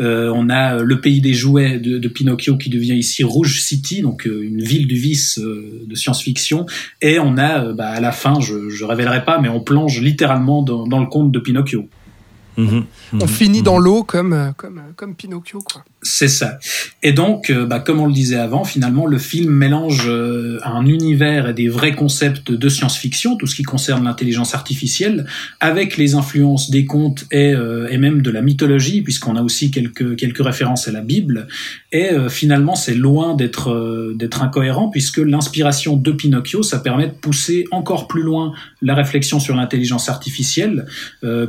Euh, 0.00 0.32
on 0.34 0.48
a 0.48 0.78
le 0.82 1.00
pays 1.00 1.20
des 1.20 1.34
jouets 1.34 1.78
de, 1.78 1.98
de, 1.98 2.08
Pinocchio 2.08 2.56
qui 2.56 2.70
devient 2.70 2.94
ici 2.94 3.24
Rouge 3.24 3.60
City, 3.60 4.02
donc 4.02 4.24
une 4.26 4.62
ville 4.62 4.86
du 4.86 4.96
vice 4.96 5.38
de 5.38 5.94
science-fiction. 5.94 6.66
Et 7.00 7.18
on 7.18 7.38
a, 7.38 7.72
bah, 7.72 7.88
à 7.88 8.00
la 8.00 8.12
fin, 8.12 8.40
je, 8.40 8.70
je 8.70 8.84
révélerai 8.84 9.24
pas, 9.24 9.40
mais 9.40 9.48
on 9.48 9.60
plonge 9.60 10.00
littéralement 10.00 10.62
dans, 10.62 10.86
dans 10.86 11.00
le 11.00 11.06
conte 11.06 11.32
de 11.32 11.38
Pinocchio. 11.38 11.88
Mhm. 12.56 12.84
on 13.14 13.16
mhm. 13.16 13.28
finit 13.28 13.62
dans 13.62 13.78
mhm. 13.78 13.84
l'eau 13.84 14.04
comme, 14.04 14.54
comme, 14.56 14.82
comme 14.96 15.14
Pinocchio, 15.14 15.60
quoi. 15.60 15.84
C'est 16.06 16.28
ça. 16.28 16.58
Et 17.02 17.12
donc, 17.12 17.48
euh, 17.48 17.64
bah, 17.64 17.80
comme 17.80 17.98
on 17.98 18.06
le 18.06 18.12
disait 18.12 18.36
avant, 18.36 18.64
finalement, 18.64 19.06
le 19.06 19.16
film 19.16 19.50
mélange 19.50 20.04
euh, 20.06 20.58
un 20.62 20.84
univers 20.84 21.48
et 21.48 21.54
des 21.54 21.68
vrais 21.68 21.94
concepts 21.94 22.52
de 22.52 22.68
science-fiction, 22.68 23.36
tout 23.36 23.46
ce 23.46 23.54
qui 23.54 23.62
concerne 23.62 24.04
l'intelligence 24.04 24.54
artificielle, 24.54 25.24
avec 25.60 25.96
les 25.96 26.14
influences 26.14 26.70
des 26.70 26.84
contes 26.84 27.24
et, 27.30 27.54
euh, 27.54 27.88
même 27.98 28.20
de 28.20 28.30
la 28.30 28.42
mythologie, 28.42 29.00
puisqu'on 29.00 29.36
a 29.36 29.42
aussi 29.42 29.70
quelques, 29.70 30.16
quelques 30.16 30.44
références 30.44 30.88
à 30.88 30.92
la 30.92 31.00
Bible. 31.00 31.46
Et 31.90 32.10
finalement, 32.28 32.74
c'est 32.74 32.94
loin 32.94 33.34
d'être 33.34 34.12
d'être 34.16 34.42
incohérent, 34.42 34.88
puisque 34.88 35.18
l'inspiration 35.18 35.96
de 35.96 36.10
Pinocchio, 36.10 36.62
ça 36.62 36.80
permet 36.80 37.06
de 37.06 37.12
pousser 37.12 37.64
encore 37.70 38.08
plus 38.08 38.22
loin 38.22 38.52
la 38.82 38.94
réflexion 38.94 39.38
sur 39.38 39.54
l'intelligence 39.54 40.08
artificielle, 40.08 40.86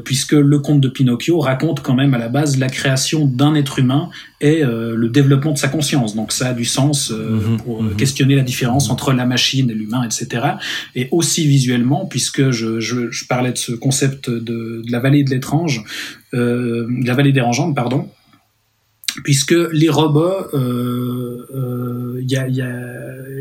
puisque 0.03 0.34
le 0.34 0.60
conte 0.60 0.82
de 0.82 0.88
Pinocchio 0.88 1.40
raconte 1.40 1.82
quand 1.82 1.95
même 1.95 2.14
à 2.14 2.19
la 2.19 2.30
base 2.30 2.57
la 2.57 2.69
création 2.69 3.26
d'un 3.26 3.56
être 3.56 3.80
humain 3.80 4.10
et 4.46 4.64
euh, 4.64 4.96
le 4.96 5.10
développement 5.10 5.54
de 5.54 5.58
sa 5.58 5.70
conscience. 5.70 6.16
Donc 6.16 6.32
ça 6.32 6.50
a 6.50 6.54
du 6.54 6.66
sens 6.66 7.10
euh, 7.10 7.32
mhm, 7.32 7.58
pour 7.58 7.82
euh, 7.82 7.90
mhm. 7.90 7.96
questionner 7.96 8.36
la 8.36 8.44
différence 8.44 8.92
entre 8.92 9.12
la 9.12 9.26
machine 9.26 9.72
et 9.72 9.74
l'humain, 9.74 10.04
etc. 10.04 10.46
Et 10.94 11.08
aussi 11.10 11.48
visuellement, 11.48 12.06
puisque 12.06 12.52
je, 12.52 12.80
je, 12.80 13.10
je 13.10 13.26
parlais 13.26 13.52
de 13.52 13.58
ce 13.58 13.72
concept 13.72 14.30
de, 14.30 14.38
de 14.86 14.92
la 14.92 15.00
vallée 15.00 15.24
de 15.24 15.32
l'étrange, 15.32 15.84
euh, 16.36 16.86
de 16.88 17.08
la 17.08 17.16
vallée 17.16 17.32
dérangeante, 17.32 17.76
pardon. 17.76 18.08
Puisque 19.24 19.56
les 19.72 19.90
robots, 19.90 20.48
euh, 20.54 21.46
euh, 21.56 22.22
y 22.28 22.36
a, 22.36 22.48
y 22.48 22.62
a, 22.62 22.72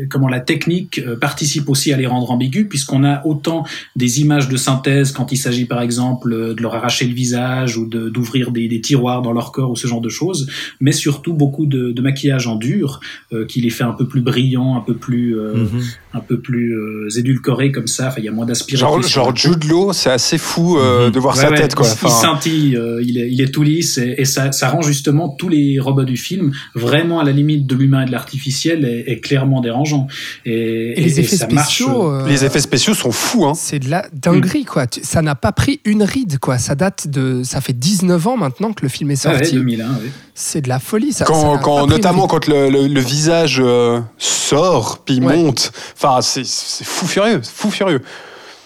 comment 0.09 0.27
la 0.27 0.39
technique 0.39 0.99
euh, 0.99 1.15
participe 1.15 1.69
aussi 1.69 1.91
à 1.91 1.97
les 1.97 2.07
rendre 2.07 2.31
ambigus, 2.31 2.67
puisqu'on 2.69 3.03
a 3.03 3.25
autant 3.25 3.65
des 3.95 4.21
images 4.21 4.47
de 4.47 4.57
synthèse 4.57 5.11
quand 5.11 5.31
il 5.31 5.37
s'agit 5.37 5.65
par 5.65 5.81
exemple 5.81 6.53
de 6.55 6.61
leur 6.61 6.75
arracher 6.75 7.05
le 7.07 7.13
visage 7.13 7.77
ou 7.77 7.85
d'ouvrir 7.85 8.51
des, 8.51 8.67
des, 8.67 8.81
tiroirs 8.81 9.21
dans 9.21 9.33
leur 9.33 9.51
corps 9.51 9.71
ou 9.71 9.75
ce 9.75 9.87
genre 9.87 10.01
de 10.01 10.09
choses, 10.09 10.47
mais 10.79 10.91
surtout 10.91 11.33
beaucoup 11.33 11.65
de, 11.65 11.91
de 11.91 12.01
maquillage 12.01 12.47
en 12.47 12.55
dur 12.55 12.99
euh, 13.33 13.45
qui 13.45 13.61
les 13.61 13.69
fait 13.69 13.83
un 13.83 13.93
peu 13.93 14.07
plus 14.07 14.21
brillants, 14.21 14.77
un 14.77 14.81
peu 14.81 14.95
plus, 14.95 15.37
euh, 15.37 15.55
mm 15.55 15.65
-hmm. 15.65 15.97
un 16.13 16.19
peu 16.19 16.39
plus 16.39 16.73
euh, 16.73 17.19
édulcorés 17.19 17.71
comme 17.71 17.87
ça. 17.87 18.07
Enfin, 18.07 18.19
il 18.19 18.25
y 18.25 18.29
a 18.29 18.31
moins 18.31 18.45
d'aspiration. 18.45 19.01
Genre, 19.01 19.01
genre 19.01 19.35
Jude 19.35 19.63
Law, 19.65 19.93
c'est 19.93 20.11
assez 20.11 20.37
fou 20.37 20.75
mm 20.75 20.79
-hmm. 20.79 21.11
de 21.11 21.19
voir 21.19 21.35
ouais, 21.35 21.41
sa 21.41 21.49
ouais, 21.49 21.57
tête 21.57 21.75
quoi. 21.75 21.87
Il, 21.87 21.93
enfin... 21.93 22.07
il 22.07 22.21
scintille, 22.23 22.79
il 23.09 23.17
est, 23.17 23.29
il 23.33 23.41
est 23.41 23.51
tout 23.55 23.63
lisse 23.63 23.97
et, 23.97 24.15
et 24.21 24.25
ça, 24.25 24.51
ça 24.51 24.69
rend 24.69 24.83
justement 24.93 25.27
tous 25.39 25.49
les 25.49 25.64
robots 25.79 26.03
du 26.03 26.17
film 26.17 26.51
vraiment 26.73 27.19
à 27.19 27.23
la 27.23 27.31
limite 27.31 27.65
de 27.65 27.75
l'humain 27.75 28.03
et 28.03 28.05
de 28.05 28.11
l'artificiel 28.11 28.85
est, 28.85 29.11
est, 29.11 29.19
clairement 29.19 29.61
dérangeant. 29.61 30.07
Et, 30.45 30.99
et 30.99 31.01
les 31.01 31.19
effets 31.19 31.37
spéciaux, 31.37 32.11
euh, 32.11 32.27
les 32.27 32.45
effets 32.45 32.59
spéciaux 32.59 32.93
sont 32.93 33.11
fous. 33.11 33.45
Hein. 33.45 33.53
C'est 33.55 33.79
de 33.79 33.89
la 33.89 34.07
dinguerie 34.13 34.61
mmh. 34.61 34.65
quoi. 34.65 34.85
Ça 35.01 35.21
n'a 35.21 35.35
pas 35.35 35.51
pris 35.51 35.79
une 35.85 36.03
ride 36.03 36.39
quoi. 36.39 36.57
Ça 36.57 36.75
date 36.75 37.07
de, 37.07 37.43
ça 37.43 37.61
fait 37.61 37.73
19 37.73 38.27
ans 38.27 38.37
maintenant 38.37 38.73
que 38.73 38.83
le 38.83 38.89
film 38.89 39.11
est 39.11 39.15
sorti. 39.15 39.39
Ah 39.41 39.45
ouais, 39.45 39.51
2001, 39.51 39.87
oui. 40.03 40.09
C'est 40.33 40.61
de 40.61 40.69
la 40.69 40.79
folie. 40.79 41.13
Ça, 41.13 41.25
quand, 41.25 41.55
ça 41.55 41.61
quand 41.63 41.87
notamment 41.87 42.27
quand 42.27 42.47
le, 42.47 42.69
le, 42.69 42.87
le 42.87 42.99
visage 42.99 43.61
euh, 43.63 43.99
sort 44.17 45.03
puis 45.05 45.19
ouais. 45.19 45.35
monte. 45.35 45.71
Enfin, 45.95 46.21
c'est 46.21 46.45
fou 46.83 47.07
furieux, 47.07 47.41
fou 47.43 47.71
furieux. 47.71 48.01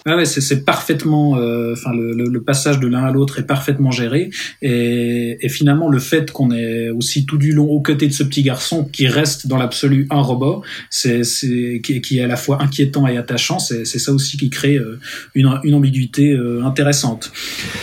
Ah 0.05 0.15
ouais, 0.15 0.25
c'est 0.25 0.63
parfaitement, 0.63 1.37
euh, 1.37 1.73
enfin 1.73 1.93
le, 1.93 2.13
le, 2.13 2.25
le, 2.25 2.41
passage 2.41 2.79
de 2.79 2.87
l'un 2.87 3.03
à 3.03 3.11
l'autre 3.11 3.39
est 3.39 3.45
parfaitement 3.45 3.91
géré 3.91 4.29
et, 4.61 5.37
et 5.41 5.49
finalement 5.49 5.89
le 5.89 5.99
fait 5.99 6.31
qu'on 6.31 6.51
est 6.51 6.89
aussi 6.89 7.25
tout 7.25 7.37
du 7.37 7.51
long 7.51 7.65
aux 7.65 7.81
côtés 7.81 8.07
de 8.07 8.13
ce 8.13 8.23
petit 8.23 8.41
garçon 8.41 8.85
qui 8.85 9.07
reste 9.07 9.47
dans 9.47 9.57
l'absolu 9.57 10.07
un 10.09 10.21
robot, 10.21 10.63
c'est 10.89 11.21
qui, 11.83 12.01
qui, 12.01 12.19
est 12.19 12.23
à 12.23 12.27
la 12.27 12.37
fois 12.37 12.61
inquiétant 12.61 13.07
et 13.07 13.17
attachant, 13.17 13.59
c'est 13.59 13.85
ça 13.85 14.13
aussi 14.13 14.37
qui 14.37 14.49
crée 14.49 14.75
euh, 14.75 14.99
une, 15.35 15.59
une 15.63 15.73
ambiguïté 15.75 16.31
euh, 16.31 16.63
intéressante. 16.63 17.31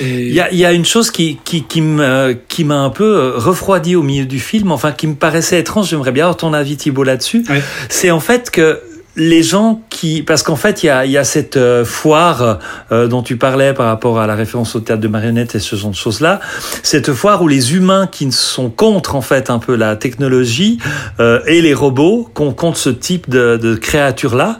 Il 0.00 0.32
y 0.32 0.40
a, 0.40 0.52
y 0.52 0.64
a 0.64 0.72
une 0.72 0.86
chose 0.86 1.10
qui 1.10 1.38
qui 1.44 1.64
qui 1.64 1.82
m'a 1.82 2.30
qui 2.48 2.64
m'a 2.64 2.78
un 2.78 2.90
peu 2.90 3.34
refroidi 3.36 3.94
au 3.94 4.02
milieu 4.02 4.24
du 4.24 4.40
film, 4.40 4.72
enfin 4.72 4.92
qui 4.92 5.06
me 5.06 5.14
paraissait 5.14 5.60
étrange. 5.60 5.90
J'aimerais 5.90 6.12
bien 6.12 6.24
avoir 6.24 6.36
ton 6.38 6.54
avis 6.54 6.76
Thibault 6.76 7.04
là-dessus. 7.04 7.44
Ouais. 7.48 7.62
C'est 7.90 8.10
en 8.10 8.20
fait 8.20 8.50
que 8.50 8.80
les 9.16 9.42
gens 9.42 9.80
qui 9.88 10.22
parce 10.22 10.42
qu'en 10.42 10.56
fait 10.56 10.82
il 10.82 10.86
y 10.86 10.90
a, 10.90 11.06
y 11.06 11.16
a 11.16 11.24
cette 11.24 11.56
euh, 11.56 11.84
foire 11.84 12.58
euh, 12.92 13.08
dont 13.08 13.22
tu 13.22 13.36
parlais 13.36 13.72
par 13.72 13.86
rapport 13.86 14.20
à 14.20 14.26
la 14.26 14.34
référence 14.34 14.76
au 14.76 14.80
théâtre 14.80 15.00
de 15.00 15.08
marionnettes 15.08 15.54
et 15.54 15.58
ce 15.58 15.74
genre 15.74 15.90
de 15.90 15.96
choses 15.96 16.20
là 16.20 16.38
cette 16.82 17.12
foire 17.12 17.42
où 17.42 17.48
les 17.48 17.74
humains 17.74 18.06
qui 18.06 18.30
sont 18.30 18.68
contre 18.68 19.16
en 19.16 19.22
fait 19.22 19.48
un 19.48 19.58
peu 19.58 19.74
la 19.74 19.96
technologie 19.96 20.78
euh, 21.18 21.40
et 21.46 21.62
les 21.62 21.72
robots 21.72 22.28
contre 22.34 22.76
ce 22.76 22.90
type 22.90 23.30
de, 23.30 23.56
de 23.56 23.74
créatures 23.74 24.34
là 24.34 24.58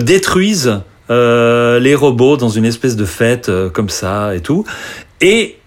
détruisent 0.00 0.80
les 1.08 1.94
robots 1.94 2.36
dans 2.36 2.48
une 2.48 2.64
espèce 2.64 2.96
de 2.96 3.04
fête 3.04 3.50
comme 3.72 3.88
ça 3.88 4.34
et 4.34 4.40
tout. 4.40 4.64
Et 5.20 5.58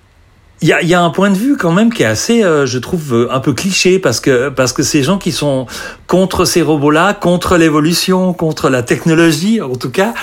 il 0.62 0.68
y 0.68 0.74
a, 0.74 0.82
y 0.82 0.94
a, 0.94 1.02
un 1.02 1.10
point 1.10 1.30
de 1.30 1.38
vue 1.38 1.56
quand 1.58 1.72
même 1.72 1.92
qui 1.94 2.04
est 2.04 2.08
assez, 2.08 2.44
euh, 2.44 2.66
je 2.66 2.80
trouve, 2.80 3.30
un 3.32 3.40
peu 3.40 3.54
cliché 3.54 3.98
parce 3.98 4.20
que 4.20 4.50
parce 4.50 4.74
que 4.74 4.84
ces 4.84 5.04
gens 5.04 5.18
qui 5.18 5.32
sont 5.32 5.68
contre 6.08 6.44
ces 6.44 6.62
robots-là, 6.62 7.14
contre 7.14 7.58
l'évolution, 7.58 8.34
contre 8.34 8.70
la 8.70 8.84
technologie, 8.84 9.62
en 9.62 9.76
tout 9.76 9.90
cas, 9.90 10.14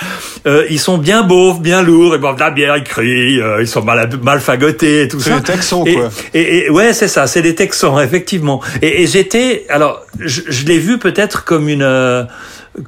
euh, 0.45 0.65
ils 0.69 0.79
sont 0.79 0.97
bien 0.97 1.23
beaufs, 1.23 1.59
bien 1.59 1.81
lourds, 1.81 2.15
ils 2.15 2.21
boivent 2.21 2.35
de 2.35 2.41
la 2.41 2.51
bière, 2.51 2.77
ils 2.77 2.83
crient, 2.83 3.41
euh, 3.41 3.61
ils 3.61 3.67
sont 3.67 3.83
mal, 3.83 4.09
mal 4.21 4.39
fagotés 4.39 5.03
et 5.03 5.07
tout 5.07 5.19
ça. 5.19 5.31
C'est 5.31 5.37
des 5.37 5.43
Texans, 5.43 5.83
et, 5.87 5.93
quoi. 5.95 6.09
Et, 6.33 6.57
et 6.57 6.69
ouais, 6.69 6.93
c'est 6.93 7.07
ça, 7.07 7.25
c'est 7.25 7.41
des 7.41 7.55
Texans, 7.55 7.99
effectivement. 8.03 8.61
Et, 8.81 9.03
et 9.03 9.07
j'étais, 9.07 9.65
alors, 9.69 10.05
je, 10.19 10.41
je 10.47 10.65
l'ai 10.65 10.77
vu 10.77 10.99
peut-être 10.99 11.45
comme 11.45 11.67
une 11.67 12.27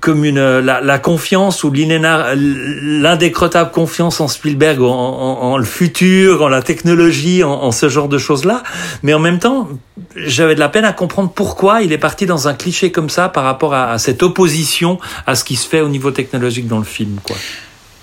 comme 0.01 0.23
une 0.23 0.59
la, 0.59 0.81
la 0.81 0.99
confiance 0.99 1.63
ou 1.63 1.71
l'indécrottable 1.73 3.71
confiance 3.71 4.19
en 4.21 4.27
Spielberg, 4.27 4.81
en, 4.81 4.87
en, 4.87 5.41
en, 5.51 5.57
le 5.57 5.65
futur, 5.65 6.41
en 6.43 6.47
la 6.47 6.61
technologie, 6.61 7.43
en, 7.43 7.51
en 7.51 7.71
ce 7.71 7.89
genre 7.89 8.07
de 8.07 8.17
choses-là. 8.17 8.63
Mais 9.03 9.13
en 9.13 9.19
même 9.19 9.39
temps, 9.39 9.67
j'avais 10.15 10.55
de 10.55 10.59
la 10.59 10.69
peine 10.69 10.85
à 10.85 10.93
comprendre 10.93 11.31
pourquoi 11.33 11.81
il 11.81 11.91
est 11.91 11.97
parti 11.97 12.25
dans 12.25 12.47
un 12.47 12.53
cliché 12.53 12.91
comme 12.91 13.09
ça 13.09 13.29
par 13.29 13.43
rapport 13.43 13.73
à, 13.73 13.91
à 13.91 13.97
cette 13.97 14.21
opposition 14.23 14.99
à 15.25 15.35
ce 15.35 15.43
qui 15.43 15.55
se 15.55 15.67
fait 15.67 15.81
au 15.81 15.89
niveau 15.89 16.11
technologique 16.11 16.67
dans 16.67 16.79
le 16.79 16.83
film, 16.83 17.19
quoi. 17.23 17.35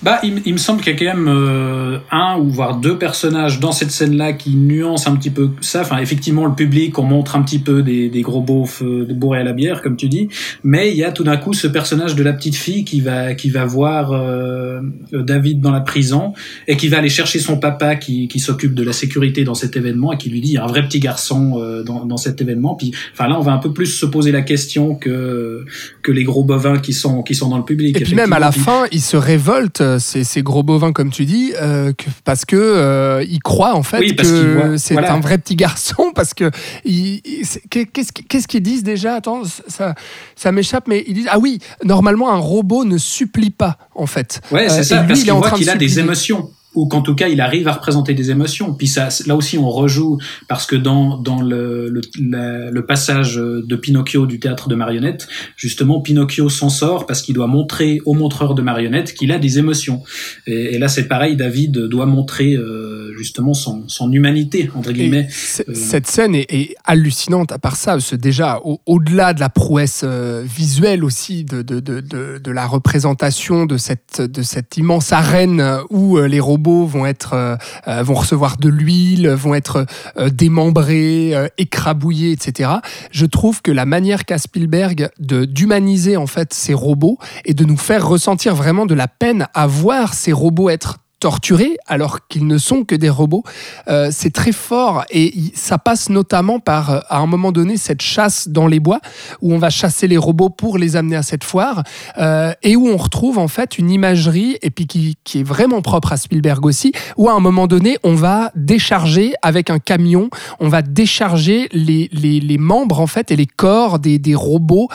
Bah, 0.02 0.20
il, 0.22 0.42
il, 0.44 0.52
me 0.52 0.58
semble 0.58 0.82
qu'il 0.82 0.92
y 0.92 0.96
a 0.96 0.98
quand 0.98 1.16
même 1.16 1.28
euh, 1.28 1.98
un 2.10 2.38
ou 2.38 2.50
voire 2.50 2.76
deux 2.76 2.98
personnages 2.98 3.60
dans 3.60 3.72
cette 3.72 3.90
scène-là 3.90 4.34
qui 4.34 4.54
nuancent 4.54 5.06
un 5.06 5.16
petit 5.16 5.30
peu 5.30 5.50
ça. 5.62 5.80
Enfin, 5.80 5.98
effectivement, 5.98 6.44
le 6.44 6.54
public, 6.54 6.98
on 6.98 7.02
montre 7.02 7.34
un 7.34 7.42
petit 7.42 7.58
peu 7.58 7.82
des, 7.82 8.10
des 8.10 8.20
gros 8.20 8.42
beaufs 8.42 8.82
euh, 8.82 9.06
bourrés 9.10 9.40
à 9.40 9.42
la 9.42 9.54
bière, 9.54 9.80
comme 9.80 9.96
tu 9.96 10.08
dis. 10.08 10.28
Mais 10.62 10.90
il 10.90 10.96
y 10.96 11.04
a 11.04 11.12
tout 11.12 11.24
d'un 11.24 11.38
coup 11.38 11.54
ce 11.54 11.66
personnage 11.66 12.14
de 12.14 12.22
la 12.22 12.34
petite 12.34 12.56
fille 12.56 12.84
qui 12.84 13.00
va 13.00 13.34
qui 13.34 13.48
va 13.48 13.64
voir 13.64 14.12
euh, 14.12 14.80
David 15.12 15.60
dans 15.62 15.70
la 15.70 15.80
prison 15.80 16.34
et 16.68 16.76
qui 16.76 16.88
va 16.88 16.98
aller 16.98 17.08
chercher 17.08 17.38
son 17.38 17.56
papa 17.56 17.96
qui, 17.96 18.28
qui 18.28 18.38
s'occupe 18.38 18.74
de 18.74 18.82
la 18.82 18.92
sécurité 18.92 19.44
dans 19.44 19.54
cet 19.54 19.76
événement 19.76 20.12
et 20.12 20.18
qui 20.18 20.28
lui 20.28 20.42
dit 20.42 20.48
il 20.48 20.54
y 20.54 20.58
a 20.58 20.64
un 20.64 20.68
vrai 20.68 20.82
petit 20.82 21.00
garçon 21.00 21.54
euh, 21.56 21.82
dans, 21.82 22.04
dans 22.04 22.18
cet 22.18 22.42
événement. 22.42 22.74
Puis, 22.74 22.92
enfin 23.14 23.28
là, 23.28 23.38
on 23.38 23.42
va 23.42 23.52
un 23.52 23.58
peu 23.58 23.72
plus 23.72 23.86
se 23.86 24.04
poser 24.04 24.30
la 24.30 24.42
question 24.42 24.94
que 24.94 25.64
que 26.02 26.12
les 26.12 26.22
gros 26.22 26.44
bovins 26.44 26.78
qui 26.78 26.92
sont 26.92 27.22
qui 27.22 27.34
sont 27.34 27.48
dans 27.48 27.58
le 27.58 27.64
public. 27.64 27.98
Et 27.98 28.04
puis 28.04 28.14
même 28.14 28.34
à 28.34 28.38
la 28.38 28.52
fin, 28.52 28.84
il 28.92 29.00
se 29.00 29.16
révolte 29.16 29.80
ces, 29.98 30.24
ces, 30.24 30.42
gros 30.42 30.62
bovins 30.62 30.92
comme 30.92 31.10
tu 31.10 31.24
dis 31.24 31.52
euh, 31.60 31.92
que, 31.92 32.04
parce 32.24 32.44
que 32.44 32.56
euh, 32.56 33.24
ils 33.28 33.40
croient 33.40 33.74
en 33.74 33.82
fait 33.82 33.98
oui, 33.98 34.16
que 34.16 34.76
c'est 34.76 34.94
voilà. 34.94 35.14
un 35.14 35.20
vrai 35.20 35.38
petit 35.38 35.56
garçon 35.56 36.12
parce 36.14 36.34
que 36.34 36.50
qu'est-ce 36.84 38.48
qu'ils 38.48 38.62
disent 38.62 38.82
déjà? 38.82 39.14
Attends 39.14 39.42
ça 39.68 39.94
ça 40.34 40.52
m'échappe 40.52 40.88
mais 40.88 41.04
ils 41.06 41.14
disent 41.14 41.28
ah 41.30 41.38
oui 41.38 41.58
normalement 41.84 42.32
un 42.32 42.38
robot 42.38 42.84
ne 42.84 42.98
supplie 42.98 43.50
pas 43.50 43.78
en 43.94 44.06
fait. 44.06 44.40
Ouais 44.50 44.68
c'est 44.68 44.80
euh, 44.80 44.82
ça 44.82 45.00
lui, 45.02 45.08
parce 45.08 45.22
qu'il 45.22 45.32
voit 45.32 45.50
qu'il 45.50 45.70
a 45.70 45.76
des 45.76 45.98
émotions 45.98 46.50
ou 46.76 46.86
qu'en 46.86 47.02
tout 47.02 47.14
cas 47.14 47.28
il 47.28 47.40
arrive 47.40 47.66
à 47.68 47.72
représenter 47.72 48.14
des 48.14 48.30
émotions. 48.30 48.74
Puis 48.74 48.86
ça, 48.86 49.08
là 49.26 49.34
aussi 49.34 49.58
on 49.58 49.70
rejoue 49.70 50.18
parce 50.48 50.66
que 50.66 50.76
dans 50.76 51.18
dans 51.18 51.40
le 51.40 51.88
le, 51.88 52.00
la, 52.20 52.70
le 52.70 52.86
passage 52.86 53.36
de 53.36 53.76
Pinocchio 53.76 54.26
du 54.26 54.38
théâtre 54.38 54.68
de 54.68 54.74
marionnettes, 54.74 55.26
justement 55.56 56.00
Pinocchio 56.00 56.48
s'en 56.48 56.68
sort 56.68 57.06
parce 57.06 57.22
qu'il 57.22 57.34
doit 57.34 57.46
montrer 57.46 58.00
au 58.04 58.14
montreur 58.14 58.54
de 58.54 58.62
marionnettes 58.62 59.14
qu'il 59.14 59.32
a 59.32 59.38
des 59.38 59.58
émotions. 59.58 60.02
Et, 60.46 60.74
et 60.74 60.78
là 60.78 60.88
c'est 60.88 61.08
pareil, 61.08 61.36
David 61.36 61.72
doit 61.72 62.06
montrer 62.06 62.54
euh, 62.54 63.12
justement 63.16 63.54
son, 63.54 63.88
son 63.88 64.12
humanité 64.12 64.70
entre 64.74 64.92
guillemets. 64.92 65.28
Euh... 65.68 65.74
Cette 65.74 66.06
scène 66.06 66.34
est, 66.34 66.52
est, 66.52 66.74
hallucinante. 66.84 67.52
À 67.52 67.58
part 67.58 67.76
ça, 67.76 67.92
parce 67.92 68.10
que 68.10 68.16
déjà 68.16 68.60
au-delà 68.86 69.30
au 69.30 69.34
de 69.34 69.40
la 69.40 69.48
prouesse 69.48 70.02
euh, 70.04 70.44
visuelle 70.44 71.04
aussi 71.04 71.44
de 71.44 71.62
de, 71.62 71.80
de 71.80 72.00
de, 72.00 72.38
de 72.38 72.50
la 72.50 72.66
représentation 72.66 73.66
de 73.66 73.76
cette 73.76 74.20
de 74.20 74.42
cette 74.42 74.76
immense 74.76 75.12
arène 75.12 75.62
où 75.90 76.18
euh, 76.18 76.26
les 76.26 76.40
robots 76.40 76.65
vont 76.66 77.06
être 77.06 77.34
euh, 77.34 78.02
vont 78.02 78.14
recevoir 78.14 78.56
de 78.56 78.68
l'huile, 78.68 79.28
vont 79.28 79.54
être 79.54 79.86
euh, 80.18 80.28
démembrés, 80.28 81.34
euh, 81.34 81.48
écrabouillés, 81.58 82.32
etc. 82.32 82.70
Je 83.10 83.26
trouve 83.26 83.62
que 83.62 83.70
la 83.70 83.86
manière 83.86 84.24
qu'a 84.24 84.38
Spielberg 84.38 85.08
de 85.18 85.44
d'humaniser 85.44 86.16
en 86.16 86.26
fait 86.26 86.52
ces 86.52 86.74
robots 86.74 87.18
et 87.44 87.54
de 87.54 87.64
nous 87.64 87.76
faire 87.76 88.06
ressentir 88.06 88.54
vraiment 88.54 88.86
de 88.86 88.94
la 88.94 89.08
peine 89.08 89.46
à 89.54 89.66
voir 89.66 90.14
ces 90.14 90.32
robots 90.32 90.70
être 90.70 90.98
torturés 91.20 91.76
alors 91.86 92.26
qu'ils 92.28 92.46
ne 92.46 92.58
sont 92.58 92.84
que 92.84 92.94
des 92.94 93.08
robots. 93.08 93.42
Euh, 93.88 94.08
c'est 94.12 94.32
très 94.32 94.52
fort 94.52 95.04
et 95.10 95.32
ça 95.54 95.78
passe 95.78 96.10
notamment 96.10 96.60
par, 96.60 96.90
euh, 96.90 97.00
à 97.08 97.18
un 97.18 97.26
moment 97.26 97.52
donné, 97.52 97.76
cette 97.76 98.02
chasse 98.02 98.48
dans 98.48 98.66
les 98.66 98.80
bois 98.80 99.00
où 99.40 99.54
on 99.54 99.58
va 99.58 99.70
chasser 99.70 100.08
les 100.08 100.16
robots 100.16 100.50
pour 100.50 100.78
les 100.78 100.96
amener 100.96 101.16
à 101.16 101.22
cette 101.22 101.44
foire 101.44 101.82
euh, 102.18 102.52
et 102.62 102.76
où 102.76 102.88
on 102.88 102.96
retrouve 102.96 103.38
en 103.38 103.48
fait 103.48 103.78
une 103.78 103.90
imagerie 103.90 104.58
et 104.62 104.70
puis 104.70 104.86
qui, 104.86 105.16
qui, 105.24 105.40
est 105.40 105.42
vraiment 105.42 105.82
propre 105.82 106.12
à 106.12 106.16
Spielberg 106.16 106.64
aussi, 106.66 106.92
où 107.16 107.28
à 107.28 107.32
un 107.32 107.40
moment 107.40 107.66
donné, 107.66 107.98
on 108.02 108.14
va 108.14 108.50
décharger 108.54 109.34
avec 109.42 109.70
un 109.70 109.78
camion, 109.78 110.28
on 110.60 110.68
va 110.68 110.82
décharger 110.82 111.68
les, 111.72 112.08
les, 112.12 112.40
les 112.40 112.58
membres 112.58 113.00
en 113.00 113.06
fait 113.06 113.30
et 113.30 113.36
les 113.36 113.46
corps 113.46 113.98
des, 113.98 114.18
des 114.18 114.34
robots, 114.34 114.88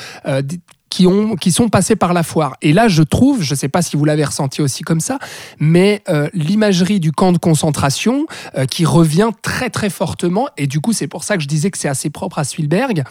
qui, 0.91 1.07
ont, 1.07 1.35
qui 1.37 1.51
sont 1.51 1.69
passés 1.69 1.95
par 1.95 2.13
la 2.13 2.21
foire. 2.21 2.57
Et 2.61 2.73
là, 2.73 2.89
je 2.89 3.01
trouve, 3.01 3.41
je 3.41 3.53
ne 3.53 3.57
sais 3.57 3.69
pas 3.69 3.81
si 3.81 3.95
vous 3.95 4.05
l'avez 4.05 4.25
ressenti 4.25 4.61
aussi 4.61 4.83
comme 4.83 4.99
ça, 4.99 5.17
mais 5.57 6.03
euh, 6.09 6.29
l'imagerie 6.33 6.99
du 6.99 7.13
camp 7.13 7.31
de 7.31 7.37
concentration 7.37 8.27
euh, 8.57 8.65
qui 8.65 8.85
revient 8.85 9.29
très 9.41 9.69
très 9.69 9.89
fortement. 9.89 10.49
Et 10.57 10.67
du 10.67 10.81
coup, 10.81 10.91
c'est 10.91 11.07
pour 11.07 11.23
ça 11.23 11.37
que 11.37 11.43
je 11.43 11.47
disais 11.47 11.71
que 11.71 11.77
c'est 11.77 11.87
assez 11.87 12.09
propre 12.09 12.37
à 12.37 12.43
Spielberg. 12.43 13.03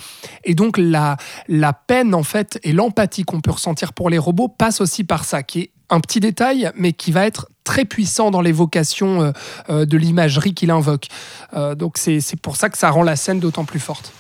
Et 0.45 0.55
donc, 0.55 0.77
la, 0.77 1.17
la 1.49 1.73
peine, 1.73 2.15
en 2.15 2.23
fait, 2.23 2.61
et 2.63 2.73
l'empathie 2.73 3.25
qu'on 3.25 3.41
peut 3.41 3.53
ressentir 3.53 3.95
pour 3.95 4.11
les 4.11 4.19
robots 4.19 4.49
passe 4.49 4.83
aussi 4.83 5.03
par 5.03 5.25
ça, 5.25 5.43
qui 5.43 5.61
est 5.61 5.71
un 5.89 6.01
petit 6.01 6.21
détail, 6.21 6.71
mais 6.77 6.93
qui 6.93 7.13
va 7.13 7.27
être 7.27 7.49
très 7.65 7.87
puissant 7.87 8.31
dans 8.31 8.43
l'évocation 8.43 9.33
euh, 9.71 9.87
de 9.87 9.97
l'imagerie 9.97 10.55
qu'il 10.55 10.71
invoque. 10.71 11.09
Donc 11.77 11.99
c'est 11.99 12.21
pour 12.41 12.57
ça 12.57 12.69
que 12.69 12.79
ça 12.79 12.91
rend 12.91 13.03
la 13.03 13.17
scène 13.17 13.41
d'autant 13.41 13.65
plus 13.65 13.81
forte. 13.81 14.13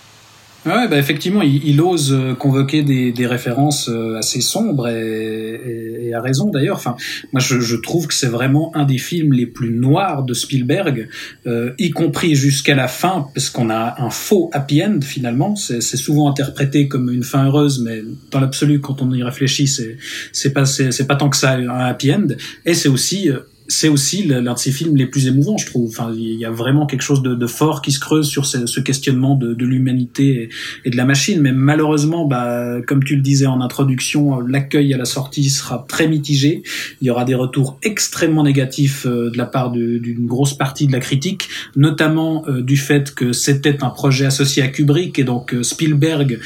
Ouais, 0.66 0.88
bah 0.88 0.98
effectivement, 0.98 1.40
il, 1.40 1.66
il 1.66 1.80
ose 1.80 2.12
euh, 2.12 2.34
convoquer 2.34 2.82
des, 2.82 3.12
des, 3.12 3.26
références 3.26 3.88
euh, 3.88 4.18
assez 4.18 4.42
sombres 4.42 4.88
et, 4.88 5.54
et, 5.54 6.08
et 6.08 6.14
à 6.14 6.20
raison 6.20 6.50
d'ailleurs. 6.50 6.76
Enfin, 6.76 6.96
moi, 7.32 7.40
je, 7.40 7.60
je 7.60 7.76
trouve 7.76 8.06
que 8.06 8.12
c'est 8.12 8.26
vraiment 8.26 8.70
un 8.76 8.84
des 8.84 8.98
films 8.98 9.32
les 9.32 9.46
plus 9.46 9.70
noirs 9.70 10.22
de 10.22 10.34
Spielberg, 10.34 11.08
euh, 11.46 11.72
y 11.78 11.90
compris 11.90 12.34
jusqu'à 12.34 12.74
la 12.74 12.88
fin, 12.88 13.28
parce 13.34 13.48
qu'on 13.48 13.70
a 13.70 14.02
un 14.02 14.10
faux 14.10 14.50
happy 14.52 14.84
end 14.84 15.00
finalement. 15.00 15.56
C'est 15.56 15.80
souvent 15.80 16.28
interprété 16.28 16.88
comme 16.88 17.10
une 17.10 17.24
fin 17.24 17.46
heureuse, 17.46 17.80
mais 17.82 18.02
dans 18.30 18.40
l'absolu, 18.40 18.80
quand 18.80 19.00
on 19.00 19.10
y 19.14 19.22
réfléchit, 19.22 19.66
c'est 19.66 19.96
c'est 20.32 20.52
pas 20.52 20.66
c'est 20.66 21.06
pas 21.06 21.16
tant 21.16 21.30
que 21.30 21.38
ça 21.38 21.52
un 21.52 21.86
happy 21.86 22.12
end. 22.12 22.26
Et 22.66 22.74
c'est 22.74 22.90
aussi 22.90 23.30
euh, 23.30 23.38
c'est 23.70 23.88
aussi 23.88 24.24
l'un 24.24 24.52
de 24.52 24.58
ses 24.58 24.72
films 24.72 24.96
les 24.96 25.06
plus 25.06 25.28
émouvants, 25.28 25.56
je 25.56 25.66
trouve. 25.66 25.88
Enfin, 25.88 26.12
il 26.14 26.38
y 26.38 26.44
a 26.44 26.50
vraiment 26.50 26.86
quelque 26.86 27.02
chose 27.02 27.22
de, 27.22 27.46
fort 27.46 27.82
qui 27.82 27.92
se 27.92 28.00
creuse 28.00 28.28
sur 28.28 28.44
ce, 28.46 28.80
questionnement 28.80 29.34
de, 29.34 29.54
de 29.54 29.64
l'humanité 29.64 30.42
et, 30.42 30.48
et, 30.88 30.90
de 30.90 30.96
la 30.96 31.04
machine. 31.04 31.40
Mais 31.40 31.52
malheureusement, 31.52 32.26
bah, 32.26 32.80
comme 32.86 33.04
tu 33.04 33.16
le 33.16 33.22
disais 33.22 33.46
en 33.46 33.60
introduction, 33.60 34.40
l'accueil 34.40 34.92
à 34.92 34.98
la 34.98 35.04
sortie 35.04 35.50
sera 35.50 35.84
très 35.88 36.08
mitigé. 36.08 36.62
Il 37.00 37.06
y 37.06 37.10
aura 37.10 37.24
des 37.24 37.34
retours 37.34 37.78
extrêmement 37.82 38.42
négatifs 38.42 39.06
euh, 39.06 39.30
de 39.30 39.38
la 39.38 39.46
part 39.46 39.70
d'une 39.70 40.26
grosse 40.26 40.54
partie 40.54 40.86
de 40.86 40.92
la 40.92 41.00
critique, 41.00 41.48
notamment 41.76 42.44
euh, 42.48 42.62
du 42.62 42.76
fait 42.76 43.14
que 43.14 43.32
c'était 43.32 43.82
un 43.84 43.90
projet 43.90 44.26
associé 44.26 44.62
à 44.62 44.68
Kubrick 44.68 45.18
et 45.18 45.24
donc 45.24 45.54
euh, 45.54 45.62
Spielberg 45.62 46.40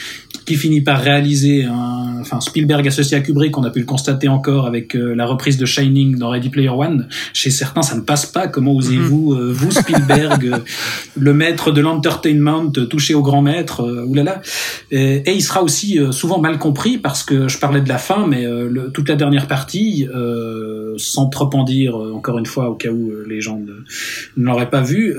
qui 0.45 0.57
finit 0.57 0.81
par 0.81 1.01
réaliser 1.01 1.65
un, 1.65 2.19
enfin 2.21 2.41
Spielberg 2.41 2.87
associé 2.87 3.17
à 3.17 3.21
Kubrick, 3.21 3.57
on 3.57 3.65
a 3.65 3.71
pu 3.71 3.81
le 3.81 3.85
constater 3.85 4.29
encore 4.29 4.67
avec 4.67 4.95
euh, 4.95 5.15
la 5.15 5.27
reprise 5.27 5.57
de 5.57 5.67
Shining 5.67 6.17
dans 6.17 6.31
Ready 6.31 6.49
Player 6.49 6.69
One. 6.69 7.09
Chez 7.33 7.51
certains, 7.51 7.83
ça 7.83 7.97
ne 7.97 8.01
passe 8.01 8.27
pas. 8.27 8.49
Comment 8.49 8.73
osez-vous, 8.73 9.33
euh, 9.33 9.53
vous 9.53 9.71
Spielberg, 9.71 10.47
euh, 10.47 10.59
le 11.19 11.35
maître 11.35 11.71
de 11.71 11.81
l'entertainment, 11.81 12.71
toucher 12.71 13.15
au 13.15 13.23
grand 13.23 13.43
maître, 13.43 13.83
oulala. 14.07 14.43
Et, 14.91 15.17
et, 15.27 15.35
il 15.35 15.43
sera 15.43 15.63
aussi 15.63 15.99
souvent 16.11 16.41
mal 16.41 16.59
compris 16.59 16.99
parce 16.99 17.23
que 17.23 17.49
je 17.49 17.59
parlais 17.59 17.81
de 17.81 17.89
la 17.89 17.99
fin, 17.99 18.27
mais 18.27 18.45
le, 18.45 18.91
toute 18.93 19.09
la 19.09 19.17
dernière 19.17 19.47
partie, 19.47 20.07
sans 20.97 21.29
trop 21.29 21.51
en 21.55 21.65
dire, 21.65 21.97
encore 21.97 22.39
une 22.39 22.47
fois, 22.47 22.71
au 22.71 22.75
cas 22.75 22.91
où 22.91 23.13
les 23.29 23.41
gens 23.41 23.59
ne, 23.59 23.73
ne 24.37 24.45
l'auraient 24.45 24.71
pas 24.71 24.83
vu, 24.83 25.17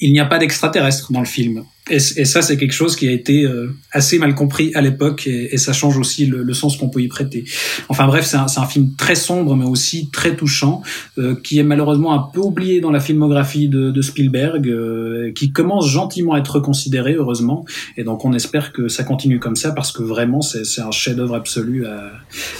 il 0.00 0.12
n'y 0.12 0.20
a 0.20 0.26
pas 0.26 0.38
d'extraterrestre 0.38 1.12
dans 1.12 1.20
le 1.20 1.26
film. 1.26 1.64
Et, 1.88 1.96
et 1.96 2.24
ça, 2.24 2.42
c'est 2.42 2.56
quelque 2.56 2.72
chose 2.72 2.94
qui 2.94 3.08
a 3.08 3.12
été 3.12 3.42
euh, 3.42 3.74
assez 3.90 4.18
mal 4.18 4.34
compris 4.34 4.72
à 4.74 4.80
l'époque, 4.80 5.26
et, 5.26 5.54
et, 5.54 5.56
ça 5.56 5.72
change 5.72 5.96
aussi 5.96 6.26
le, 6.26 6.42
le 6.42 6.54
sens 6.54 6.76
qu'on 6.76 6.88
peut 6.88 7.00
y 7.00 7.08
prêter. 7.08 7.44
Enfin 7.88 8.06
bref, 8.06 8.26
c'est 8.26 8.36
un, 8.36 8.46
un, 8.54 8.66
film 8.66 8.94
très 8.96 9.14
sombre, 9.14 9.56
mais 9.56 9.64
aussi 9.64 10.08
très 10.10 10.36
touchant, 10.36 10.82
euh, 11.18 11.34
qui 11.42 11.58
est 11.58 11.64
malheureusement 11.64 12.12
un 12.12 12.30
peu 12.32 12.40
oublié 12.40 12.80
dans 12.80 12.90
la 12.90 13.00
filmographie 13.00 13.68
de, 13.68 13.90
de 13.90 14.02
Spielberg, 14.02 14.68
euh, 14.68 15.32
qui 15.32 15.52
commence 15.52 15.88
gentiment 15.88 16.34
à 16.34 16.38
être 16.38 16.56
reconsidéré, 16.56 17.14
heureusement. 17.14 17.64
Et 17.96 18.04
donc 18.04 18.24
on 18.24 18.32
espère 18.34 18.72
que 18.72 18.88
ça 18.88 19.02
continue 19.02 19.40
comme 19.40 19.56
ça, 19.56 19.72
parce 19.72 19.90
que 19.90 20.02
vraiment, 20.02 20.42
c'est 20.42 20.80
un 20.80 20.90
chef-d'œuvre 20.90 21.34
absolu 21.34 21.86
à, 21.86 22.12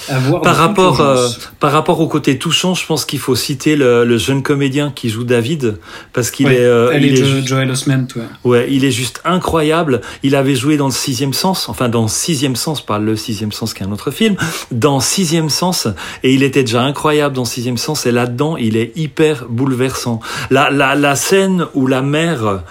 à, 0.08 0.18
voir. 0.18 0.42
Par 0.42 0.56
rapport, 0.56 1.00
euh, 1.00 1.28
par 1.60 1.72
rapport 1.72 2.00
au 2.00 2.08
côté 2.08 2.38
touchant, 2.38 2.74
je 2.74 2.86
pense 2.86 3.04
qu'il 3.04 3.18
faut 3.18 3.36
citer 3.36 3.76
le, 3.76 4.04
le, 4.04 4.18
jeune 4.18 4.42
comédien 4.42 4.90
qui 4.94 5.08
joue 5.08 5.24
David, 5.24 5.76
parce 6.12 6.30
qu'il 6.30 6.46
ouais, 6.46 6.56
est, 6.56 6.64
euh, 6.64 6.96
il 6.96 7.04
est, 7.04 7.20
est 7.20 7.46
Joel 7.46 7.70
Osment, 7.70 8.06
ouais. 8.16 8.22
ouais, 8.44 8.68
il 8.70 8.84
est 8.84 8.90
juste 8.90 9.09
incroyable. 9.24 10.00
Il 10.22 10.36
avait 10.36 10.54
joué 10.54 10.76
dans 10.76 10.86
le 10.86 10.92
sixième 10.92 11.32
sens, 11.32 11.68
enfin 11.68 11.88
dans 11.88 12.08
sixième 12.08 12.56
sens, 12.56 12.84
pas 12.84 12.98
le 12.98 13.16
sixième 13.16 13.52
sens 13.52 13.74
qui 13.74 13.82
est 13.82 13.86
un 13.86 13.92
autre 13.92 14.10
film, 14.10 14.36
dans 14.70 15.00
sixième 15.00 15.50
sens, 15.50 15.88
et 16.22 16.32
il 16.34 16.42
était 16.42 16.62
déjà 16.62 16.82
incroyable 16.82 17.34
dans 17.34 17.44
sixième 17.44 17.78
sens. 17.78 18.06
Et 18.06 18.12
là-dedans, 18.12 18.56
il 18.56 18.76
est 18.76 18.92
hyper 18.96 19.46
bouleversant. 19.48 20.20
La, 20.50 20.70
la, 20.70 20.94
la 20.94 21.16
scène 21.16 21.66
où 21.74 21.86
la 21.86 22.02
mère 22.02 22.62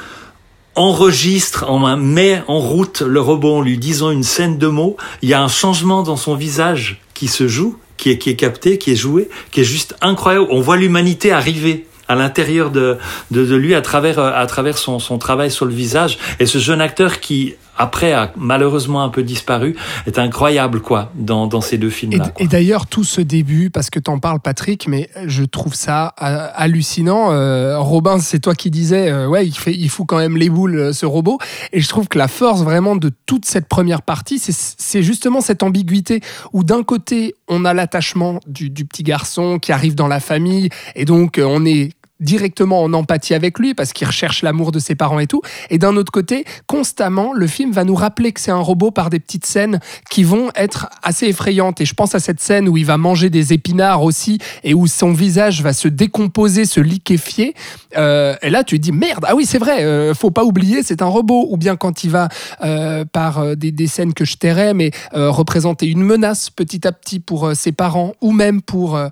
enregistre, 0.75 1.65
en 1.69 1.97
met 1.97 2.41
en 2.47 2.59
route 2.59 3.01
le 3.01 3.19
robot 3.19 3.57
en 3.57 3.61
lui 3.61 3.77
disant 3.77 4.11
une 4.11 4.23
scène 4.23 4.57
de 4.57 4.67
mots, 4.67 4.95
il 5.21 5.29
y 5.29 5.33
a 5.33 5.41
un 5.41 5.49
changement 5.49 6.03
dans 6.03 6.15
son 6.15 6.35
visage 6.35 7.01
qui 7.13 7.27
se 7.27 7.47
joue, 7.47 7.77
qui 7.97 8.11
est, 8.11 8.17
qui 8.17 8.29
est 8.29 8.35
capté, 8.35 8.77
qui 8.77 8.91
est 8.91 8.95
joué, 8.95 9.29
qui 9.51 9.61
est 9.61 9.65
juste 9.65 9.95
incroyable. 10.01 10.47
On 10.51 10.61
voit 10.61 10.77
l'humanité 10.77 11.33
arriver 11.33 11.85
à 12.09 12.15
l'intérieur 12.15 12.71
de, 12.71 12.97
de, 13.31 13.45
de, 13.45 13.55
lui 13.55 13.75
à 13.75 13.81
travers, 13.81 14.19
à 14.19 14.45
travers 14.47 14.77
son, 14.77 14.99
son 14.99 15.17
travail 15.17 15.51
sur 15.51 15.65
le 15.65 15.73
visage. 15.73 16.17
Et 16.39 16.45
ce 16.45 16.57
jeune 16.57 16.81
acteur 16.81 17.19
qui, 17.19 17.53
après, 17.77 18.11
a 18.11 18.33
malheureusement 18.35 19.03
un 19.03 19.09
peu 19.09 19.23
disparu, 19.23 19.77
est 20.07 20.19
incroyable, 20.19 20.81
quoi, 20.81 21.11
dans, 21.15 21.47
dans 21.47 21.61
ces 21.61 21.77
deux 21.77 21.91
films-là. 21.91 22.33
Et, 22.39 22.43
et 22.43 22.47
d'ailleurs, 22.47 22.87
tout 22.87 23.03
ce 23.03 23.21
début, 23.21 23.69
parce 23.69 23.91
que 23.91 23.99
t'en 23.99 24.17
parles, 24.19 24.39
Patrick, 24.39 24.87
mais 24.87 25.09
je 25.27 25.43
trouve 25.43 25.75
ça 25.75 26.13
euh, 26.21 26.47
hallucinant. 26.55 27.31
Euh, 27.31 27.77
Robin, 27.79 28.19
c'est 28.19 28.39
toi 28.39 28.55
qui 28.55 28.71
disais, 28.71 29.11
euh, 29.11 29.27
ouais, 29.27 29.45
il, 29.45 29.55
fait, 29.55 29.73
il 29.73 29.89
fout 29.89 30.07
quand 30.07 30.17
même 30.17 30.35
les 30.35 30.49
boules, 30.49 30.93
ce 30.93 31.05
robot. 31.05 31.37
Et 31.71 31.79
je 31.79 31.87
trouve 31.87 32.07
que 32.07 32.17
la 32.17 32.27
force 32.27 32.63
vraiment 32.63 32.95
de 32.95 33.11
toute 33.27 33.45
cette 33.45 33.67
première 33.67 34.01
partie, 34.01 34.39
c'est 34.39 35.03
justement 35.03 35.41
cette 35.41 35.61
ambiguïté 35.61 36.21
où 36.53 36.63
d'un 36.63 36.81
côté, 36.81 37.35
on 37.47 37.65
a 37.65 37.75
l'attachement 37.75 38.39
du, 38.47 38.71
du 38.71 38.85
petit 38.85 39.03
garçon 39.03 39.59
qui 39.59 39.71
arrive 39.71 39.93
dans 39.93 40.07
la 40.07 40.19
famille, 40.19 40.69
et 40.95 41.05
donc 41.05 41.39
on 41.43 41.65
est 41.65 41.91
directement 42.19 42.83
en 42.83 42.93
empathie 42.93 43.33
avec 43.33 43.59
lui 43.59 43.73
parce 43.73 43.93
qu'il 43.93 44.07
recherche 44.07 44.41
l'amour 44.41 44.71
de 44.71 44.79
ses 44.79 44.95
parents 44.95 45.19
et 45.19 45.27
tout. 45.27 45.41
Et 45.69 45.77
d'un 45.77 45.95
autre 45.95 46.11
côté, 46.11 46.45
constamment, 46.67 47.33
le 47.33 47.47
film 47.47 47.71
va 47.71 47.83
nous 47.83 47.95
rappeler 47.95 48.31
que 48.31 48.39
c'est 48.39 48.51
un 48.51 48.59
robot 48.59 48.91
par 48.91 49.09
des 49.09 49.19
petites 49.19 49.45
scènes 49.45 49.79
qui 50.09 50.23
vont 50.23 50.49
être 50.55 50.89
assez 51.03 51.27
effrayantes. 51.27 51.81
Et 51.81 51.85
je 51.85 51.93
pense 51.93 52.15
à 52.15 52.19
cette 52.19 52.39
scène 52.39 52.67
où 52.67 52.77
il 52.77 52.85
va 52.85 52.97
manger 52.97 53.29
des 53.29 53.53
épinards 53.53 54.03
aussi 54.03 54.39
et 54.63 54.73
où 54.73 54.87
son 54.87 55.11
visage 55.11 55.61
va 55.61 55.73
se 55.73 55.87
décomposer, 55.87 56.65
se 56.65 56.79
liquéfier. 56.79 57.53
Euh, 57.97 58.35
et 58.41 58.49
là, 58.49 58.63
tu 58.63 58.79
dis 58.79 58.91
merde, 58.91 59.25
ah 59.27 59.35
oui, 59.35 59.45
c'est 59.45 59.57
vrai, 59.57 59.83
euh, 59.83 60.13
faut 60.13 60.31
pas 60.31 60.43
oublier, 60.43 60.83
c'est 60.83 61.01
un 61.01 61.07
robot. 61.07 61.47
Ou 61.49 61.57
bien 61.57 61.75
quand 61.75 62.03
il 62.03 62.09
va 62.09 62.29
euh, 62.61 63.05
par 63.05 63.55
des, 63.55 63.71
des, 63.71 63.87
scènes 63.87 64.13
que 64.13 64.25
je 64.25 64.37
tairais, 64.37 64.73
mais 64.73 64.91
euh, 65.13 65.31
représenter 65.31 65.87
une 65.87 66.03
menace 66.03 66.49
petit 66.49 66.87
à 66.87 66.91
petit 66.91 67.19
pour 67.19 67.47
euh, 67.47 67.53
ses 67.53 67.71
parents 67.71 68.13
ou 68.21 68.31
même 68.31 68.61
pour 68.61 68.95
euh, 68.95 69.09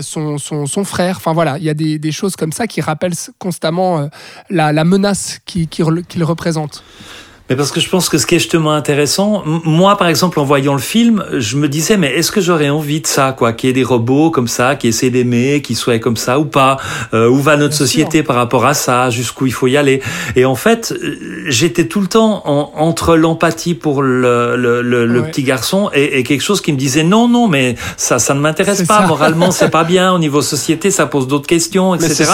son, 0.00 0.38
son, 0.38 0.66
son, 0.66 0.84
frère. 0.84 1.16
Enfin 1.16 1.32
voilà, 1.32 1.58
il 1.58 1.64
y 1.64 1.70
a 1.70 1.74
des, 1.74 1.98
des 1.98 2.12
choses 2.12 2.36
comme 2.38 2.52
ça 2.52 2.66
qui 2.66 2.80
rappellent 2.80 3.14
constamment 3.38 3.98
euh, 3.98 4.06
la, 4.48 4.84
menace 4.84 5.40
qu'il 5.44 5.68
qui, 5.68 5.82
qui 6.08 6.22
représente. 6.22 6.82
Mais 7.48 7.56
parce 7.56 7.70
que 7.70 7.80
je 7.80 7.88
pense 7.88 8.10
que 8.10 8.18
ce 8.18 8.26
qui 8.26 8.34
est 8.34 8.38
justement 8.38 8.72
intéressant, 8.72 9.42
moi 9.46 9.96
par 9.96 10.08
exemple 10.08 10.38
en 10.38 10.44
voyant 10.44 10.74
le 10.74 10.80
film, 10.80 11.24
je 11.38 11.56
me 11.56 11.66
disais 11.66 11.96
mais 11.96 12.08
est-ce 12.08 12.30
que 12.30 12.42
j'aurais 12.42 12.68
envie 12.68 13.00
de 13.00 13.06
ça 13.06 13.32
quoi, 13.32 13.54
qu'il 13.54 13.68
y 13.68 13.70
ait 13.70 13.74
des 13.74 13.84
robots 13.84 14.30
comme 14.30 14.48
ça 14.48 14.76
qui 14.76 14.88
essaient 14.88 15.08
d'aimer, 15.08 15.62
qui 15.62 15.74
soient 15.74 15.98
comme 15.98 16.18
ça 16.18 16.38
ou 16.38 16.44
pas, 16.44 16.76
euh, 17.14 17.28
où 17.28 17.36
va 17.36 17.56
notre 17.56 17.70
Bien 17.70 17.78
société 17.78 18.18
sûr. 18.18 18.26
par 18.26 18.36
rapport 18.36 18.66
à 18.66 18.74
ça, 18.74 19.08
jusqu'où 19.08 19.46
il 19.46 19.52
faut 19.52 19.66
y 19.66 19.78
aller. 19.78 20.02
Et 20.36 20.44
en 20.44 20.56
fait, 20.56 20.94
j'étais 21.46 21.86
tout 21.86 22.00
le 22.02 22.06
temps 22.06 22.42
en, 22.44 22.70
entre 22.76 23.16
l'empathie 23.16 23.74
pour 23.74 24.02
le, 24.02 24.56
le, 24.56 24.82
le, 24.82 25.06
le 25.06 25.20
ouais. 25.20 25.30
petit 25.30 25.42
garçon 25.42 25.88
et, 25.94 26.18
et, 26.18 26.24
quelque 26.24 26.42
chose 26.42 26.60
qui 26.60 26.72
me 26.72 26.78
disait 26.78 27.02
non 27.02 27.28
non 27.28 27.48
mais 27.48 27.76
ça 27.96 28.18
ça 28.18 28.34
ne 28.34 28.40
m'intéresse 28.40 28.82
pas 28.82 29.00
ça. 29.00 29.06
moralement 29.06 29.50
c'est 29.50 29.70
pas 29.70 29.84
bien 29.94 30.12
au 30.12 30.18
niveau 30.18 30.42
société 30.42 30.90
ça 30.90 31.06
pose 31.06 31.26
d'autres 31.26 31.46
questions 31.46 31.94
etc. 31.94 32.24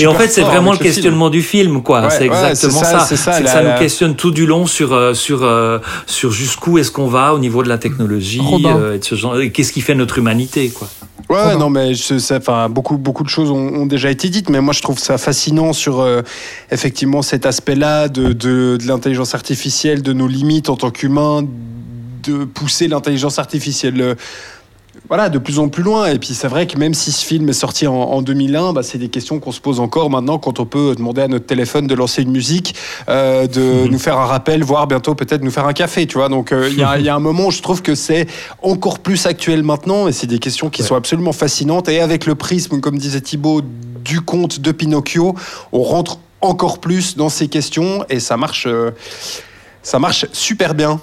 Et 0.00 0.06
en 0.08 0.14
fait 0.14 0.28
c'est 0.28 0.42
vraiment 0.42 0.72
le 0.72 0.78
questionnement 0.78 1.30
film. 1.30 1.40
du 1.40 1.42
film 1.42 1.82
quoi. 1.82 2.02
Ouais, 2.02 2.10
c'est 2.10 2.26
exactement 2.26 2.80
ouais, 2.80 2.84
ça. 2.84 3.00
C'est 3.00 3.16
ça, 3.16 3.34
ça, 3.34 3.40
la, 3.40 3.50
ça 3.52 3.62
nous 3.62 3.78
questionne 3.78 4.16
tout 4.16 4.32
du 4.32 4.46
long 4.46 4.63
sur 4.66 4.92
euh, 4.92 5.14
sur 5.14 5.42
euh, 5.42 5.78
sur 6.06 6.32
jusqu'où 6.32 6.78
est-ce 6.78 6.90
qu'on 6.90 7.06
va 7.06 7.34
au 7.34 7.38
niveau 7.38 7.62
de 7.62 7.68
la 7.68 7.78
technologie 7.78 8.40
euh, 8.64 8.94
et 8.94 8.98
de 8.98 9.04
ce 9.04 9.14
genre 9.14 9.36
qu'est-ce 9.52 9.72
qui 9.72 9.80
fait 9.80 9.94
notre 9.94 10.18
humanité 10.18 10.70
quoi. 10.70 10.88
Ouais, 11.30 11.56
non, 11.56 11.70
mais 11.70 11.92
enfin, 12.32 12.68
beaucoup, 12.68 12.98
beaucoup 12.98 13.22
de 13.22 13.28
choses 13.28 13.50
ont, 13.50 13.56
ont, 13.56 13.86
déjà 13.86 14.10
été 14.10 14.28
dites, 14.28 14.50
mais 14.50 14.60
moi 14.60 14.74
je 14.74 14.82
trouve 14.82 14.98
ça 14.98 15.16
fascinant 15.16 15.72
sur 15.72 16.00
euh, 16.00 16.22
effectivement 16.70 17.22
cet 17.22 17.46
aspect-là 17.46 18.08
de, 18.08 18.32
de, 18.32 18.76
de 18.76 18.86
l'intelligence 18.86 19.34
artificielle, 19.34 20.02
de 20.02 20.12
nos 20.12 20.28
limites 20.28 20.68
en 20.68 20.76
tant 20.76 20.90
qu'humains, 20.90 21.42
de 22.24 22.44
pousser 22.44 22.88
l'intelligence 22.88 23.38
artificielle 23.38 24.16
voilà, 25.08 25.28
de 25.28 25.38
plus 25.38 25.58
en 25.58 25.68
plus 25.68 25.82
loin. 25.82 26.06
Et 26.06 26.18
puis 26.18 26.34
c'est 26.34 26.48
vrai 26.48 26.66
que 26.66 26.78
même 26.78 26.94
si 26.94 27.12
ce 27.12 27.24
film 27.24 27.48
est 27.48 27.54
sorti 27.54 27.86
en, 27.86 27.94
en 27.94 28.22
2001, 28.22 28.72
bah, 28.72 28.82
c'est 28.82 28.98
des 28.98 29.08
questions 29.08 29.40
qu'on 29.40 29.52
se 29.52 29.60
pose 29.60 29.80
encore 29.80 30.10
maintenant 30.10 30.38
quand 30.38 30.60
on 30.60 30.66
peut 30.66 30.94
demander 30.96 31.22
à 31.22 31.28
notre 31.28 31.46
téléphone 31.46 31.86
de 31.86 31.94
lancer 31.94 32.22
une 32.22 32.30
musique, 32.30 32.74
euh, 33.08 33.46
de 33.46 33.60
mmh. 33.60 33.88
nous 33.90 33.98
faire 33.98 34.18
un 34.18 34.26
rappel, 34.26 34.62
voire 34.62 34.86
bientôt 34.86 35.14
peut-être 35.14 35.42
nous 35.42 35.50
faire 35.50 35.66
un 35.66 35.72
café, 35.72 36.06
tu 36.06 36.18
vois. 36.18 36.28
Donc 36.28 36.48
il 36.50 36.56
euh, 36.56 36.68
y, 36.70 37.02
y, 37.02 37.08
a 37.08 37.14
un 37.14 37.20
moment 37.20 37.46
où 37.46 37.50
je 37.50 37.62
trouve 37.62 37.82
que 37.82 37.94
c'est 37.94 38.26
encore 38.62 38.98
plus 39.00 39.26
actuel 39.26 39.62
maintenant 39.62 40.08
et 40.08 40.12
c'est 40.12 40.26
des 40.26 40.38
questions 40.38 40.70
qui 40.70 40.82
ouais. 40.82 40.88
sont 40.88 40.96
absolument 40.96 41.32
fascinantes. 41.32 41.88
Et 41.88 42.00
avec 42.00 42.26
le 42.26 42.34
prisme, 42.34 42.80
comme 42.80 42.98
disait 42.98 43.20
Thibaut, 43.20 43.62
du 44.04 44.20
conte 44.20 44.60
de 44.60 44.70
Pinocchio, 44.72 45.34
on 45.72 45.82
rentre 45.82 46.18
encore 46.40 46.78
plus 46.78 47.16
dans 47.16 47.28
ces 47.30 47.48
questions 47.48 48.04
et 48.10 48.20
ça 48.20 48.36
marche, 48.36 48.66
euh, 48.66 48.90
ça 49.82 49.98
marche 49.98 50.26
super 50.32 50.74
bien. 50.74 51.00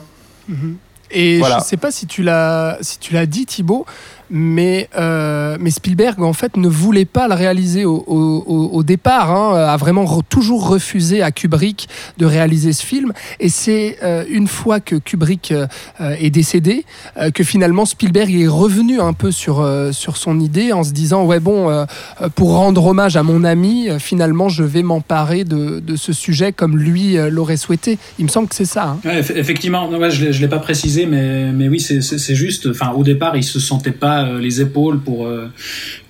Mmh. 0.47 0.73
Et 1.11 1.39
voilà. 1.39 1.55
je 1.55 1.59
ne 1.61 1.65
sais 1.65 1.77
pas 1.77 1.91
si 1.91 2.07
tu 2.07 2.23
l'as 2.23 2.77
si 2.81 2.99
tu 2.99 3.13
l'as 3.13 3.25
dit 3.25 3.45
Thibaut, 3.45 3.85
mais, 4.31 4.89
euh, 4.97 5.57
mais 5.59 5.69
Spielberg 5.69 6.21
en 6.21 6.33
fait 6.33 6.57
ne 6.57 6.67
voulait 6.67 7.05
pas 7.05 7.27
le 7.27 7.33
réaliser 7.35 7.85
au, 7.85 8.83
départ, 8.83 9.31
hein, 9.31 9.55
a 9.55 9.77
vraiment 9.77 10.21
toujours 10.23 10.67
refusé 10.67 11.21
à 11.21 11.31
Kubrick 11.31 11.87
de 12.17 12.25
réaliser 12.25 12.73
ce 12.73 12.83
film. 12.85 13.13
Et 13.39 13.49
c'est 13.49 13.97
euh, 14.03 14.23
une 14.29 14.47
fois 14.47 14.79
que 14.79 14.95
Kubrick 14.95 15.51
euh, 15.51 15.67
euh, 15.99 16.15
est 16.19 16.29
décédé 16.29 16.85
euh, 17.17 17.29
que 17.31 17.43
finalement 17.43 17.85
Spielberg 17.85 18.33
est 18.33 18.47
revenu 18.47 18.99
un 18.99 19.13
peu 19.13 19.31
sur, 19.31 19.59
euh, 19.59 19.91
sur 19.91 20.17
son 20.17 20.39
idée 20.39 20.73
en 20.73 20.83
se 20.83 20.91
disant 20.91 21.25
ouais 21.25 21.39
bon 21.39 21.69
euh, 21.69 21.85
euh, 22.21 22.29
pour 22.33 22.55
rendre 22.55 22.85
hommage 22.85 23.17
à 23.17 23.23
mon 23.23 23.43
ami, 23.43 23.89
euh, 23.89 23.99
finalement 23.99 24.49
je 24.49 24.63
vais 24.63 24.83
m'emparer 24.83 25.43
de, 25.43 25.79
de 25.79 25.95
ce 25.95 26.13
sujet 26.13 26.51
comme 26.53 26.77
lui 26.77 27.17
euh, 27.17 27.29
l'aurait 27.29 27.57
souhaité. 27.57 27.97
Il 28.19 28.25
me 28.25 28.29
semble 28.29 28.47
que 28.47 28.55
c'est 28.55 28.65
ça. 28.65 28.97
hein. 29.05 29.21
Effectivement, 29.35 29.89
je 30.09 30.31
je 30.31 30.41
l'ai 30.41 30.47
pas 30.47 30.59
précisé, 30.59 31.05
mais, 31.05 31.51
mais 31.51 31.67
oui, 31.67 31.79
c'est 31.79 32.35
juste. 32.35 32.67
Enfin, 32.67 32.91
au 32.91 33.03
départ, 33.03 33.35
il 33.35 33.43
se 33.43 33.59
sentait 33.59 33.91
pas 33.91 34.20
euh, 34.27 34.39
les 34.39 34.61
épaules 34.61 34.99
pour 34.99 35.25
euh, 35.25 35.47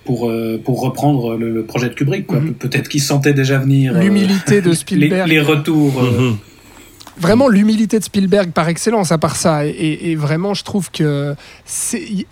pour 0.04 0.28
euh, 0.28 0.60
pour 0.64 0.80
reprendre 0.80 1.36
le, 1.36 1.50
le 1.52 1.64
projet 1.64 1.88
de 1.88 1.94
Kubrick. 1.94 2.26
quoi. 2.26 2.40
Mhm. 2.40 2.54
Pe- 2.54 2.68
Peut-être 2.68 2.88
qu'il 2.88 3.02
sentait 3.02 3.32
déjà 3.34 3.58
venir 3.58 3.94
euh, 3.96 4.00
L'humilité 4.00 4.60
de 4.60 4.72
Spielberg. 4.74 5.28
les 5.28 5.40
retours. 5.40 6.02
euh, 6.02 6.30
Mhm. 6.30 6.36
Vraiment 7.20 7.46
l'humilité 7.48 7.98
de 7.98 8.04
Spielberg 8.04 8.52
par 8.52 8.68
excellence 8.68 9.12
à 9.12 9.18
part 9.18 9.36
ça. 9.36 9.66
Et, 9.66 9.70
et- 9.70 10.10
et 10.12 10.16
vraiment, 10.16 10.54
je 10.54 10.64
trouve 10.64 10.90
que 10.90 11.34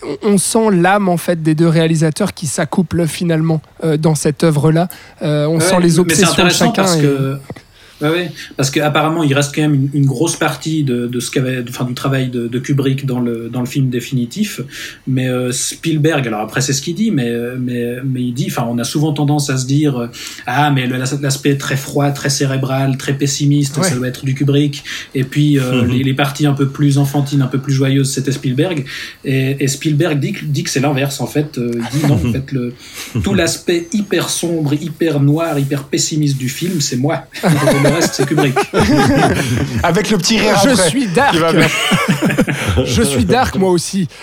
on- 0.03 0.17
on 0.33 0.39
sent 0.39 0.71
l'âme 0.73 1.09
en 1.11 1.19
fait 1.19 1.43
des 1.43 1.55
deux 1.55 1.69
réalisateurs 1.69 2.33
qui 2.33 2.47
s'accouplent 2.47 3.07
finalement 3.07 3.61
euh, 3.85 3.99
dans 3.99 4.15
cette 4.15 4.43
œuvre-là. 4.43 4.89
Euh, 5.23 5.45
on 5.47 5.57
Ouais, 5.57 5.61
sent 5.61 5.77
les 5.81 5.89
mais 5.89 5.99
obsessions 5.99 6.45
de 6.45 6.51
chacun. 6.51 6.73
parce 6.73 6.97
et- 6.97 7.03
que 7.03 7.37
ouais, 8.03 8.09
ouais, 8.09 8.33
parce 8.57 8.71
qu'apparemment 8.71 9.23
il 9.23 9.33
reste 9.35 9.55
quand 9.55 9.63
même 9.63 9.75
une, 9.75 9.89
une 9.95 10.07
grosse 10.07 10.37
partie 10.37 10.83
de, 10.85 11.07
de 11.07 11.21
ce 11.21 11.31
qu'avait, 11.31 11.65
enfin 11.69 11.85
du 11.85 11.95
travail 11.95 12.29
de, 12.29 12.49
de 12.49 12.59
Kubrick 12.59 13.07
dans 13.07 13.21
le 13.21 13.49
dans 13.49 13.61
le 13.61 13.67
film 13.67 13.89
définitif, 13.91 14.61
mais 15.07 15.29
euh, 15.29 15.53
Spielberg, 15.53 16.27
alors 16.27 16.41
après 16.41 16.61
c'est 16.61 16.73
ce 16.73 16.83
qu'il 16.83 16.95
dit, 16.95 17.11
mais 17.11 17.29
euh, 17.29 17.57
mais 17.61 17.97
mais 18.05 18.23
il 18.23 18.33
dit, 18.33 18.47
enfin 18.51 18.67
on 18.69 18.79
a 18.79 18.85
souvent 18.85 19.13
tendance 19.13 19.51
à 19.51 19.57
se 19.59 19.67
dire 19.67 19.97
euh, 19.99 20.07
ah 20.47 20.71
mais 20.71 20.87
l'aspect 20.87 21.57
très 21.57 21.77
froid, 21.77 22.11
très 22.11 22.31
cérébral, 22.31 22.97
très 22.97 23.15
pessimiste, 23.15 23.79
Ouais. 23.79 23.89
ça 23.89 23.95
doit 23.97 24.09
être 24.09 24.25
du 24.25 24.35
Kubrick, 24.35 24.83
et 25.15 25.25
puis 25.25 25.59
euh, 25.59 25.83
Mhm. 25.83 25.91
les, 25.91 26.03
les 26.05 26.15
parties 26.15 26.47
un 26.47 26.53
peu 26.55 26.69
plus 26.69 26.99
enfantines, 26.99 27.43
un 27.43 27.47
peu 27.47 27.59
plus 27.59 27.73
joyeuses, 27.73 28.11
c'était 28.13 28.33
Spielberg, 28.33 28.85
et, 29.25 29.57
et 29.63 29.69
Spielberg 29.69 30.19
dit 30.21 30.35
dit 30.43 30.63
que 30.65 30.71
c'est 30.71 30.81
l'inverse 30.81 31.21
en 31.21 31.27
fait, 31.27 31.59
euh, 31.59 31.71
il 31.75 31.99
dit 32.01 32.07
non 32.07 32.15
en 32.15 32.33
fait 32.33 32.51
le 32.53 32.73
tout 33.23 33.35
l'aspect 33.35 33.89
hyper 33.93 34.29
sombre, 34.31 34.73
hyper 34.75 35.21
noir, 35.21 35.59
hyper 35.59 35.85
pessimiste 35.85 36.37
du 36.39 36.49
film, 36.49 36.81
c'est 36.81 36.97
moi. 36.97 37.25
le 37.91 37.97
reste, 37.97 38.15
c'est 38.15 38.27
Kubrick. 38.27 38.57
Avec 39.83 40.11
le 40.11 40.19
petit 40.19 40.39
rire 40.39 40.59
Je 40.65 40.71
après. 40.71 40.89
suis 40.89 41.07
dark. 41.09 41.37
Je 42.85 43.03
suis 43.03 43.25
dark 43.25 43.57
moi 43.57 43.71
aussi. 43.71 44.09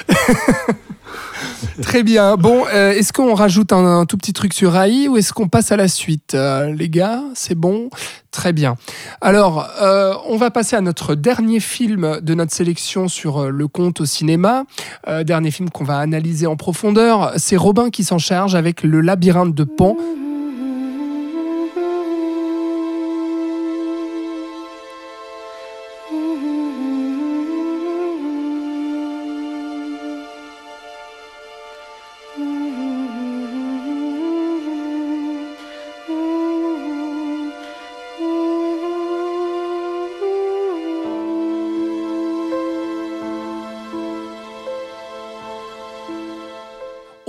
Très 1.81 2.01
bien. 2.03 2.35
Bon, 2.37 2.65
euh, 2.73 2.91
est-ce 2.91 3.13
qu'on 3.13 3.33
rajoute 3.35 3.71
un, 3.71 3.99
un 3.99 4.05
tout 4.05 4.17
petit 4.17 4.33
truc 4.33 4.53
sur 4.53 4.75
AI 4.75 5.07
ou 5.07 5.17
est-ce 5.17 5.31
qu'on 5.33 5.47
passe 5.47 5.71
à 5.71 5.77
la 5.77 5.87
suite 5.87 6.33
Euh, 6.33 6.73
Les 6.73 6.89
gars, 6.89 7.21
c'est 7.35 7.53
bon? 7.55 7.89
Très 8.31 8.51
bien. 8.53 8.75
Alors, 9.21 9.67
euh, 9.81 10.13
on 10.27 10.37
va 10.37 10.49
passer 10.51 10.75
à 10.75 10.81
notre 10.81 11.13
dernier 11.15 11.59
film 11.59 12.19
de 12.21 12.33
notre 12.33 12.53
sélection 12.53 13.07
sur 13.07 13.43
euh, 13.43 13.49
le 13.49 13.67
conte 13.67 14.01
au 14.01 14.05
cinéma. 14.05 14.63
Euh, 15.07 15.23
dernier 15.23 15.51
film 15.51 15.69
qu'on 15.69 15.83
va 15.83 15.97
analyser 15.99 16.47
en 16.47 16.55
profondeur. 16.55 17.33
C'est 17.37 17.57
Robin 17.57 17.89
qui 17.91 18.03
s'en 18.03 18.17
charge 18.19 18.55
avec 18.55 18.81
Le 18.83 19.01
labyrinthe 19.01 19.53
de 19.53 19.63
Pan. 19.63 19.95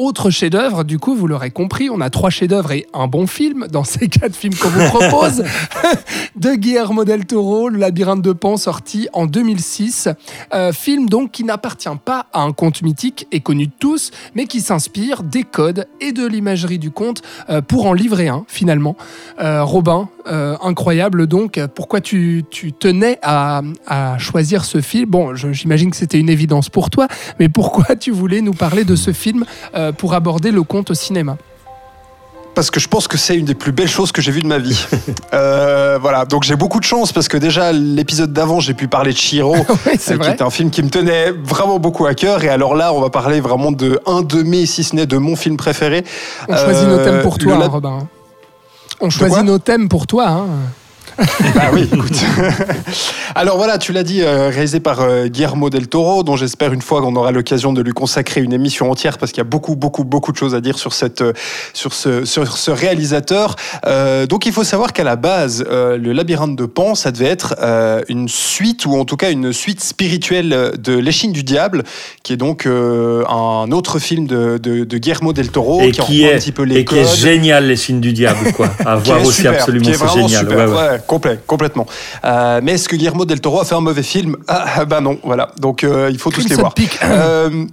Autre 0.09 0.31
chef-d'œuvre, 0.31 0.85
du 0.85 0.99
coup, 0.99 1.15
vous 1.15 1.27
l'aurez 1.27 1.51
compris, 1.51 1.91
on 1.91 2.01
a 2.01 2.09
trois 2.09 2.31
chefs-d'œuvre 2.31 2.73
et 2.73 2.87
un 2.95 3.09
bon 3.09 3.27
film 3.27 3.67
dans 3.71 3.85
ces 3.85 4.09
quatre 4.09 4.35
films 4.35 4.55
qu'on 4.55 4.71
vous 4.71 4.89
propose. 4.89 5.45
de 6.37 6.55
Guillermo 6.55 7.05
del 7.05 7.27
Toro, 7.27 7.69
Le 7.69 7.77
labyrinthe 7.77 8.23
de 8.23 8.33
Pan, 8.33 8.57
sorti 8.57 9.07
en 9.13 9.27
2006. 9.27 10.09
Euh, 10.55 10.73
film 10.73 11.11
donc 11.11 11.31
qui 11.31 11.45
n'appartient 11.45 11.91
pas 12.07 12.25
à 12.33 12.41
un 12.41 12.53
conte 12.53 12.81
mythique 12.81 13.27
et 13.33 13.41
connu 13.41 13.67
de 13.67 13.73
tous, 13.79 14.11
mais 14.35 14.47
qui 14.47 14.63
s'inspire 14.63 15.23
des 15.25 15.43
codes 15.43 15.87
et 16.01 16.13
de 16.13 16.27
l'imagerie 16.27 16.79
du 16.79 16.91
conte 16.91 17.21
euh, 17.51 17.61
pour 17.61 17.85
en 17.85 17.93
livrer 17.93 18.29
un, 18.29 18.47
finalement. 18.49 18.97
Euh, 19.43 19.63
Robin, 19.63 20.09
incroyable 20.61 21.27
donc. 21.27 21.59
Pourquoi 21.75 22.03
tu, 22.03 22.45
tu 22.51 22.75
tenais 22.75 23.19
à, 23.23 23.63
à 23.87 24.19
choisir 24.19 24.67
ce 24.67 24.83
film? 24.83 25.07
Bon, 25.07 25.35
j'imagine 25.35 25.91
que 25.91 25.97
c'était 25.97 26.21
une 26.21 26.29
évidence 26.29 26.69
pour 26.69 26.91
toi, 26.91 27.09
mais 27.41 27.49
pourquoi 27.49 27.97
tu 27.97 28.11
voulais 28.11 28.43
nous 28.43 28.53
parler 28.53 28.85
de 28.85 28.95
ce 28.95 29.13
film 29.15 29.47
pour 29.99 30.15
aborder 30.15 30.51
le 30.51 30.63
conte 30.63 30.91
au 30.91 30.95
cinéma 30.95 31.37
Parce 32.55 32.71
que 32.71 32.81
je 32.81 32.89
pense 32.89 33.07
que 33.09 33.19
c'est 33.19 33.37
une 33.37 33.45
des 33.45 33.55
plus 33.55 33.73
belles 33.73 33.89
choses 33.89 34.11
que 34.13 34.23
j'ai 34.23 34.33
vues 34.33 34.43
de 34.43 34.47
ma 34.49 34.59
vie. 34.59 34.83
Euh, 35.35 35.99
voilà, 36.01 36.25
donc 36.25 36.43
j'ai 36.45 36.57
beaucoup 36.57 36.81
de 36.81 36.85
chance 36.85 37.13
parce 37.13 37.29
que 37.29 37.37
déjà 37.37 37.71
l'épisode 37.73 38.33
d'avant 38.33 38.61
j'ai 38.61 38.73
pu 38.73 38.89
parler 38.89 39.13
de 39.13 39.17
Chiro, 39.19 39.55
Oui, 39.87 39.93
euh, 39.93 39.97
qui 39.97 40.15
vrai. 40.15 40.33
était 40.33 40.43
un 40.43 40.49
film 40.51 40.71
qui 40.71 40.83
me 40.83 40.89
tenait 40.89 41.31
vraiment 41.33 41.79
beaucoup 41.79 42.07
à 42.07 42.15
cœur. 42.15 42.43
Et 42.45 42.49
alors 42.49 42.75
là, 42.75 42.93
on 42.95 43.01
va 43.01 43.11
parler 43.11 43.41
vraiment 43.41 43.71
de 43.73 44.01
un 44.07 44.23
de 44.23 44.43
mes, 44.43 44.65
si 44.65 44.83
ce 44.85 44.97
n'est 44.97 45.07
de 45.07 45.19
mon 45.19 45.37
film 45.37 45.57
préféré. 45.59 46.05
On 46.49 46.57
choisit 46.57 46.85
Euh, 46.89 46.97
nos 46.97 47.05
thèmes 47.05 47.23
pour 47.23 47.37
toi, 47.39 47.57
le 47.59 47.63
hein, 47.65 47.69
Robin. 47.69 47.99
On 49.01 49.11
choisit 49.11 49.45
nos 49.45 49.59
thèmes 49.59 49.89
pour 49.89 50.07
toi. 50.07 50.29
hein. 50.29 50.47
Bah 51.55 51.71
oui, 51.73 51.89
écoute. 51.93 52.13
Alors 53.35 53.57
voilà, 53.57 53.79
tu 53.79 53.93
l'as 53.93 54.03
dit, 54.03 54.23
euh, 54.23 54.49
réalisé 54.49 54.81
par 54.81 55.01
euh, 55.01 55.27
Guillermo 55.27 55.71
del 55.71 55.89
Toro, 55.89 56.23
dont 56.23 56.37
j'espère 56.37 56.73
une 56.73 56.83
fois 56.83 57.01
qu'on 57.01 57.15
aura 57.17 57.33
l'occasion 57.33 57.73
de 57.73 57.83
lui 57.83 57.93
consacrer 57.93 58.41
une 58.41 58.53
émission 58.53 58.91
entière, 58.91 59.19
parce 59.19 59.33
qu'il 59.33 59.39
y 59.39 59.47
a 59.47 59.51
beaucoup, 59.51 59.77
beaucoup, 59.77 60.05
beaucoup 60.05 60.33
de 60.33 60.37
choses 60.37 60.55
à 60.55 60.61
dire 60.61 60.79
sur, 60.79 60.93
cette, 60.93 61.23
euh, 61.23 61.33
sur, 61.75 61.93
ce, 61.93 62.25
sur 62.25 62.57
ce 62.57 62.71
réalisateur. 62.71 63.57
Euh, 63.87 64.27
donc 64.27 64.47
il 64.47 64.53
faut 64.53 64.65
savoir 64.65 64.93
qu'à 64.93 65.05
la 65.05 65.17
base, 65.17 65.65
euh, 65.69 65.97
le 65.97 66.13
labyrinthe 66.13 66.57
de 66.57 66.67
Pan, 66.67 66.95
ça 66.95 67.11
devait 67.11 67.27
être 67.27 67.57
euh, 67.63 68.03
une 68.09 68.29
suite, 68.29 68.87
ou 68.87 68.95
en 68.95 69.05
tout 69.05 69.17
cas 69.17 69.31
une 69.31 69.53
suite 69.53 69.83
spirituelle 69.83 70.73
de 70.79 70.99
L'échine 70.99 71.33
du 71.33 71.43
diable, 71.43 71.85
qui 72.23 72.33
est 72.33 72.37
donc 72.37 72.67
un 72.67 73.73
autre 73.73 73.99
film 73.99 74.27
de, 74.27 74.59
de, 74.59 74.85
de 74.85 74.99
Guillermo 74.99 75.33
del 75.33 75.51
Toro, 75.51 75.83
et 75.83 75.91
qui, 75.91 76.25
est, 76.25 76.35
un 76.35 76.39
petit 76.39 76.53
peu 76.53 76.63
les 76.63 76.79
et 76.79 76.85
qui 76.85 76.97
est 76.97 77.17
génial, 77.17 77.77
signes 77.77 78.01
du 78.01 78.13
diable, 78.13 78.53
quoi. 78.53 78.71
À 78.85 78.97
voir 78.97 79.23
aussi 79.23 79.39
super, 79.39 79.53
absolument, 79.55 79.85
c'est 79.85 80.09
génial. 80.13 80.41
super, 80.41 80.59
ouais, 80.59 80.65
ouais. 80.67 80.91
ouais, 80.91 81.01
complet, 81.09 81.41
complètement. 81.47 81.87
Euh, 82.25 82.61
mais 82.63 82.73
est-ce 82.73 82.89
que 82.89 82.95
Guillermo 82.95 83.25
del 83.25 83.41
Toro 83.41 83.61
a 83.61 83.65
fait 83.65 83.75
un 83.75 83.81
mauvais 83.81 84.05
film? 84.05 84.37
Ah, 84.47 84.85
bah 84.85 85.01
non, 85.01 85.19
voilà. 85.25 85.51
Donc 85.59 85.83
euh, 85.83 86.09
il 86.13 86.19
faut 86.19 86.31
tous 86.31 86.49
les 86.49 86.55
voir. 86.55 86.73
Euh, 87.03 87.67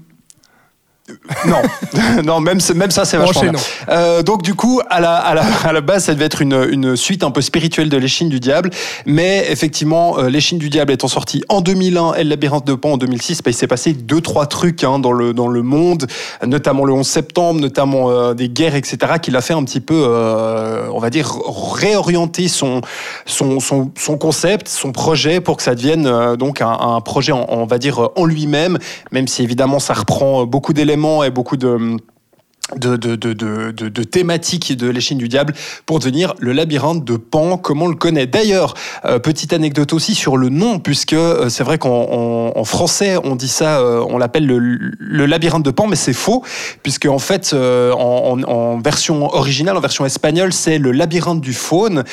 non, 1.45 1.61
non, 2.23 2.40
même, 2.40 2.57
même 2.73 2.90
ça 2.90 3.06
c'est 3.06 3.18
vachement 3.18 3.41
bien. 3.52 3.60
Euh, 3.90 4.23
donc 4.23 4.41
du 4.41 4.56
coup, 4.56 4.82
à 4.90 4.99
la, 4.99 5.14
à, 5.15 5.36
la, 5.36 5.44
à 5.64 5.72
la 5.72 5.82
base, 5.82 6.06
ça 6.06 6.14
devait 6.15 6.26
être 6.26 6.41
une, 6.41 6.68
une 6.72 6.95
suite 6.95 7.23
un 7.23 7.30
peu 7.30 7.41
spirituelle 7.41 7.90
de 7.90 7.98
L'échine 7.98 8.27
du 8.27 8.40
diable, 8.40 8.72
mais 9.06 9.45
effectivement, 9.52 10.18
euh, 10.18 10.30
L'échine 10.30 10.57
du 10.57 10.72
diable 10.72 10.91
étant 10.91 11.07
sorti 11.07 11.44
en 11.48 11.61
2001 11.61 12.15
et 12.15 12.23
le 12.23 12.30
labyrinthe 12.32 12.65
de 12.65 12.73
Pan 12.73 12.94
en 12.94 12.98
2006, 12.98 13.44
bah, 13.44 13.52
il 13.52 13.53
s'est 13.53 13.68
passé 13.68 13.94
deux 13.94 14.19
trois 14.19 14.48
trucs 14.48 14.84
hein, 14.84 14.98
dans 14.98 15.11
le 15.11 15.32
dans 15.34 15.48
le 15.48 15.61
monde, 15.61 16.07
notamment 16.44 16.86
le 16.86 16.94
11 16.94 17.07
septembre, 17.07 17.60
notamment 17.61 18.10
euh, 18.10 18.34
des 18.34 18.49
guerres, 18.49 18.73
etc., 18.76 18.98
qui 19.22 19.30
l'a 19.30 19.41
fait 19.41 19.53
un 19.53 19.64
petit 19.64 19.82
peu, 19.82 20.06
euh, 20.07 20.88
on 20.91 20.99
va 20.99 21.11
dire, 21.11 21.32
réorienter 21.73 22.48
son 22.48 22.82
son, 23.27 23.60
son 23.60 23.91
son 23.95 24.18
concept, 24.18 24.68
son 24.68 24.91
projet 24.91 25.40
pour 25.40 25.57
que 25.57 25.64
ça 25.64 25.76
devienne 25.76 26.07
euh, 26.07 26.36
donc 26.36 26.61
un, 26.61 26.69
un 26.80 26.99
projet, 27.02 27.32
en- 27.32 27.45
on 27.49 27.65
va 27.68 27.77
dire 27.77 28.10
en 28.15 28.26
lui-même, 28.26 28.80
même 29.11 29.27
si 29.27 29.44
évidemment 29.44 29.77
ça 29.77 29.94
reprend 29.94 30.45
beaucoup 30.48 30.73
d'éléments 30.73 30.94
et 31.23 31.30
beaucoup 31.31 31.57
de 31.57 31.97
de, 32.73 32.95
de, 32.95 33.15
de, 33.15 33.71
de, 33.71 34.03
thématiques 34.03 34.75
de 34.75 34.89
l'échine 34.89 35.19
du 35.19 35.27
diable 35.27 35.53
pour 35.85 35.99
devenir 35.99 36.33
le 36.39 36.51
labyrinthe 36.51 37.05
de 37.05 37.15
Pan 37.15 37.57
comme 37.57 37.83
on 37.83 37.87
le 37.87 37.95
connaît. 37.95 38.25
D'ailleurs, 38.25 38.73
euh, 39.05 39.19
petite 39.19 39.53
anecdote 39.53 39.93
aussi 39.93 40.15
sur 40.15 40.35
le 40.35 40.49
nom, 40.49 40.79
puisque 40.79 41.13
euh, 41.13 41.47
c'est 41.49 41.63
vrai 41.63 41.77
qu'en 41.77 41.91
en, 41.91 42.53
en 42.55 42.63
français, 42.63 43.17
on 43.23 43.35
dit 43.35 43.47
ça, 43.47 43.79
euh, 43.79 44.03
on 44.09 44.17
l'appelle 44.17 44.47
le, 44.47 45.25
labyrinthe 45.27 45.63
de 45.63 45.69
Pan, 45.69 45.85
mais 45.85 45.95
c'est 45.95 46.13
faux, 46.13 46.43
puisque 46.81 47.05
en 47.05 47.19
fait, 47.19 47.53
en, 47.53 48.79
version 48.83 49.25
originale, 49.33 49.77
en 49.77 49.81
version 49.81 50.05
espagnole, 50.05 50.51
c'est 50.51 50.79
le 50.79 50.91
labyrinthe 50.91 51.41
du 51.41 51.53
faune, 51.53 52.03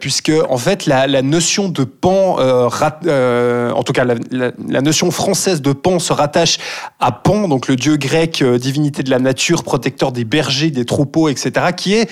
puisque 0.00 0.32
en 0.48 0.56
fait, 0.56 0.86
la, 0.86 1.22
notion 1.22 1.68
de 1.68 1.84
Pan, 1.84 2.38
en 2.38 3.82
tout 3.82 3.92
cas, 3.92 4.04
la, 4.04 4.14
la, 4.30 4.80
notion 4.80 5.10
française 5.10 5.60
de 5.60 5.72
Pan 5.72 5.98
se 5.98 6.12
rattache 6.12 6.58
à 6.98 7.12
Pan, 7.12 7.48
donc 7.48 7.68
le 7.68 7.76
dieu 7.76 7.96
grec, 7.96 8.42
divinité 8.42 9.02
de 9.02 9.10
la 9.10 9.18
nature, 9.18 9.62
protecteur 9.62 9.97
des 10.06 10.24
bergers, 10.24 10.70
des 10.70 10.84
troupeaux, 10.84 11.28
etc., 11.28 11.66
qui 11.76 11.94
est 11.94 12.10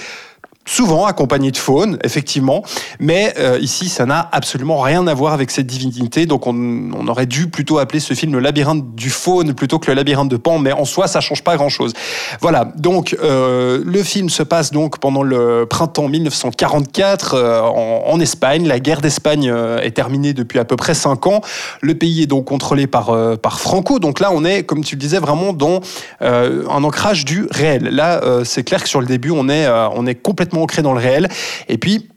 souvent 0.67 1.07
accompagné 1.07 1.53
de 1.53 1.57
faune, 1.57 1.97
effectivement, 2.03 2.63
mais 2.99 3.33
euh, 3.39 3.59
ici, 3.61 3.89
ça 3.89 4.05
n'a 4.05 4.29
absolument 4.33 4.81
rien 4.81 5.07
à 5.07 5.15
voir 5.15 5.33
avec 5.33 5.53
cette 5.53 5.69
divinité, 5.69 6.27
donc 6.27 6.47
on, 6.47 7.07
aurait 7.07 7.27
dû 7.27 7.47
plutôt 7.47 7.79
appeler 7.79 8.01
ce 8.01 8.15
film 8.15 8.33
le 8.33 8.41
labyrinthe 8.41 8.97
du 8.97 9.11
faune 9.11 9.55
plutôt 9.55 9.79
que 9.79 9.89
le 9.89 9.95
labyrinthe 9.95 10.29
de 10.29 10.37
Pan, 10.37 10.59
mais 10.59 10.73
en 10.73 10.85
soi, 10.85 11.07
ça 11.07 11.21
change 11.21 11.45
pas 11.45 11.57
grand-chose. 11.57 11.93
Voilà, 12.41 12.73
donc 12.77 13.17
euh, 13.23 13.81
le 13.85 14.03
film 14.03 14.29
se 14.29 14.43
passe 14.43 14.73
donc 14.73 14.99
pendant 14.99 15.23
le 15.23 15.67
printemps 15.71 16.09
1944 16.09 17.35
euh, 17.35 17.61
en, 17.63 18.19
Espagne. 18.19 18.67
La 18.67 18.81
guerre 18.81 19.03
d'Espagne 19.03 19.53
est 19.83 19.91
terminée 19.91 20.33
depuis 20.33 20.59
à 20.59 20.65
peu 20.65 20.75
près 20.75 20.95
cinq 20.95 21.27
ans. 21.27 21.43
Le 21.81 21.95
pays 21.95 22.23
est 22.23 22.27
donc 22.27 22.47
contrôlé 22.47 22.87
par, 22.87 23.15
par 23.39 23.61
Franco, 23.61 23.99
donc 23.99 24.19
là, 24.19 24.31
on 24.33 24.45
est, 24.45 24.65
comme 24.65 24.83
tu 24.83 24.97
le 24.97 25.01
disais, 25.01 25.19
vraiment 25.19 25.53
dans 25.53 25.81
un 26.21 26.83
ancrage 26.83 27.27
du 27.27 27.47
réel. 27.51 27.91
Là, 27.91 28.23
c'est 28.45 28.65
clair 28.65 28.83
que 28.83 28.89
sur 28.89 29.01
le 29.01 29.07
début, 29.07 29.31
on 29.31 29.51
est, 29.51 29.69
on 29.69 30.07
est 30.07 30.15
complètement 30.15 30.56
ancré 30.63 30.83
dans 30.83 30.93
le 30.93 31.01
réel. 31.01 31.29
Et 31.69 31.79
puis, 31.79 32.09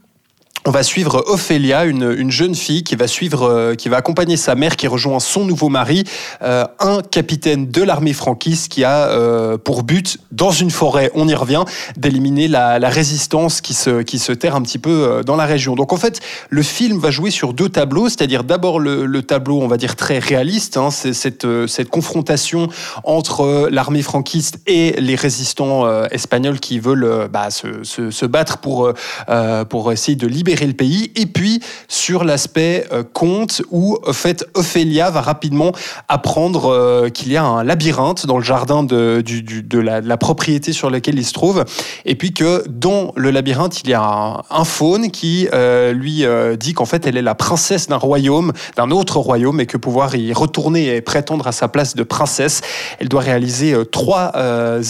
on 0.69 0.71
va 0.71 0.83
suivre 0.83 1.23
Ophélia, 1.25 1.85
une, 1.85 2.15
une, 2.15 2.29
jeune 2.29 2.53
fille 2.53 2.83
qui 2.83 2.95
va 2.95 3.07
suivre, 3.07 3.41
euh, 3.41 3.73
qui 3.73 3.89
va 3.89 3.97
accompagner 3.97 4.37
sa 4.37 4.53
mère 4.53 4.75
qui 4.75 4.85
rejoint 4.85 5.19
son 5.19 5.43
nouveau 5.43 5.67
mari, 5.67 6.03
euh, 6.43 6.63
un 6.79 7.01
capitaine 7.01 7.71
de 7.71 7.81
l'armée 7.81 8.13
franquiste 8.13 8.71
qui 8.71 8.83
a 8.83 9.07
euh, 9.07 9.57
pour 9.57 9.81
but, 9.81 10.19
dans 10.31 10.51
une 10.51 10.69
forêt, 10.69 11.09
on 11.15 11.27
y 11.27 11.33
revient, 11.33 11.63
d'éliminer 11.97 12.47
la, 12.47 12.77
résistance 12.87 13.61
qui 13.61 13.73
se, 13.73 14.31
terre 14.33 14.55
un 14.55 14.61
petit 14.61 14.77
peu 14.77 15.23
dans 15.25 15.35
la 15.35 15.45
région. 15.45 15.73
Donc 15.73 15.91
en 15.91 15.97
fait, 15.97 16.19
le 16.51 16.61
film 16.61 16.99
va 16.99 17.09
jouer 17.09 17.31
sur 17.31 17.53
deux 17.53 17.69
tableaux, 17.69 18.07
c'est-à-dire 18.07 18.43
d'abord 18.43 18.79
le, 18.79 19.07
le, 19.07 19.23
tableau, 19.23 19.61
on 19.61 19.67
va 19.67 19.77
dire 19.77 19.95
très 19.95 20.19
réaliste, 20.19 20.77
hein, 20.77 20.91
c'est 20.91 21.13
cette, 21.13 21.89
confrontation 21.89 22.69
entre 23.03 23.69
l'armée 23.71 24.03
franquiste 24.03 24.59
et 24.67 24.91
les 24.99 25.15
résistants 25.15 26.05
espagnols 26.09 26.59
qui 26.59 26.77
veulent 26.77 27.27
bah, 27.31 27.49
se, 27.49 28.25
battre 28.27 28.59
pour 28.59 29.91
essayer 29.91 30.15
de 30.15 30.27
libérer 30.27 30.58
le 30.67 30.73
pays. 30.73 31.11
Et 31.15 31.25
puis 31.25 31.61
sur 31.87 32.23
l'aspect 32.23 32.87
euh, 32.91 33.03
conte 33.03 33.61
où 33.71 33.97
en 34.05 34.13
fait 34.13 34.45
Ophélia 34.53 35.09
va 35.09 35.21
rapidement 35.21 35.71
apprendre 36.07 36.71
euh, 36.71 37.09
qu'il 37.09 37.31
y 37.31 37.37
a 37.37 37.43
un 37.43 37.63
labyrinthe 37.63 38.25
dans 38.25 38.37
le 38.37 38.43
jardin 38.43 38.83
de, 38.83 39.23
de, 39.23 39.79
la, 39.79 40.17
propriété 40.17 40.73
sur 40.73 40.89
laquelle 40.89 41.17
il 41.17 41.25
se 41.25 41.33
trouve. 41.33 41.65
Et 42.05 42.15
puis 42.15 42.33
que 42.33 42.63
dans 42.67 43.13
le 43.15 43.31
labyrinthe, 43.31 43.81
il 43.83 43.89
y 43.89 43.93
a 43.93 44.01
un, 44.01 44.43
un 44.49 44.65
faune 44.65 45.11
qui 45.11 45.47
euh, 45.53 45.93
lui 45.93 46.25
dit 46.57 46.73
qu'en 46.73 46.85
fait 46.85 47.07
elle 47.07 47.17
est 47.17 47.21
la 47.21 47.35
princesse 47.35 47.87
d'un 47.87 47.97
royaume, 47.97 48.53
d'un 48.75 48.91
autre 48.91 49.17
royaume, 49.17 49.59
et 49.59 49.65
que 49.65 49.77
pouvoir 49.77 50.15
y 50.15 50.33
retourner 50.33 50.95
et 50.95 51.01
prétendre 51.01 51.47
à 51.47 51.51
sa 51.51 51.67
place 51.67 51.95
de 51.95 52.03
princesse, 52.03 52.61
elle 52.99 53.09
doit 53.09 53.21
réaliser 53.21 53.75
trois 53.91 54.33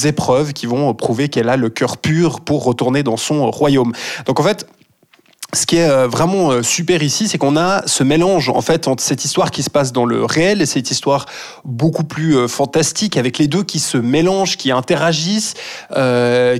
épreuves 0.03 0.53
qui 0.53 0.65
vont 0.65 0.93
prouver 0.93 1.29
qu'elle 1.29 1.49
a 1.49 1.57
le 1.57 1.69
cœur 1.69 1.97
pur 1.97 2.41
pour 2.41 2.63
retourner 2.63 3.03
dans 3.03 3.17
son 3.17 3.49
royaume. 3.51 3.93
Donc 4.25 4.39
en 4.39 4.43
fait, 4.43 4.65
ce 5.53 5.65
qui 5.65 5.77
est 5.77 5.89
euh, 5.89 6.07
vraiment 6.07 6.51
euh, 6.51 6.61
super 6.61 7.01
ici, 7.01 7.27
c'est 7.27 7.39
qu'on 7.39 7.57
a 7.57 7.81
ce 7.87 8.03
mélange 8.03 8.49
en 8.49 8.61
fait 8.61 8.87
entre 8.87 9.01
cette 9.01 9.25
histoire 9.25 9.49
qui 9.49 9.63
se 9.63 9.71
passe 9.71 9.91
dans 9.91 10.05
le 10.05 10.23
réel 10.23 10.61
et 10.61 10.67
cette 10.67 10.91
histoire 10.91 11.25
beaucoup 11.65 12.03
plus 12.03 12.37
euh, 12.37 12.47
fantastique 12.47 13.17
avec 13.17 13.39
les 13.39 13.47
deux 13.47 13.63
qui 13.63 13.79
se 13.79 13.97
mélangent, 13.97 14.57
qui 14.57 14.71
interagissent, 14.71 15.55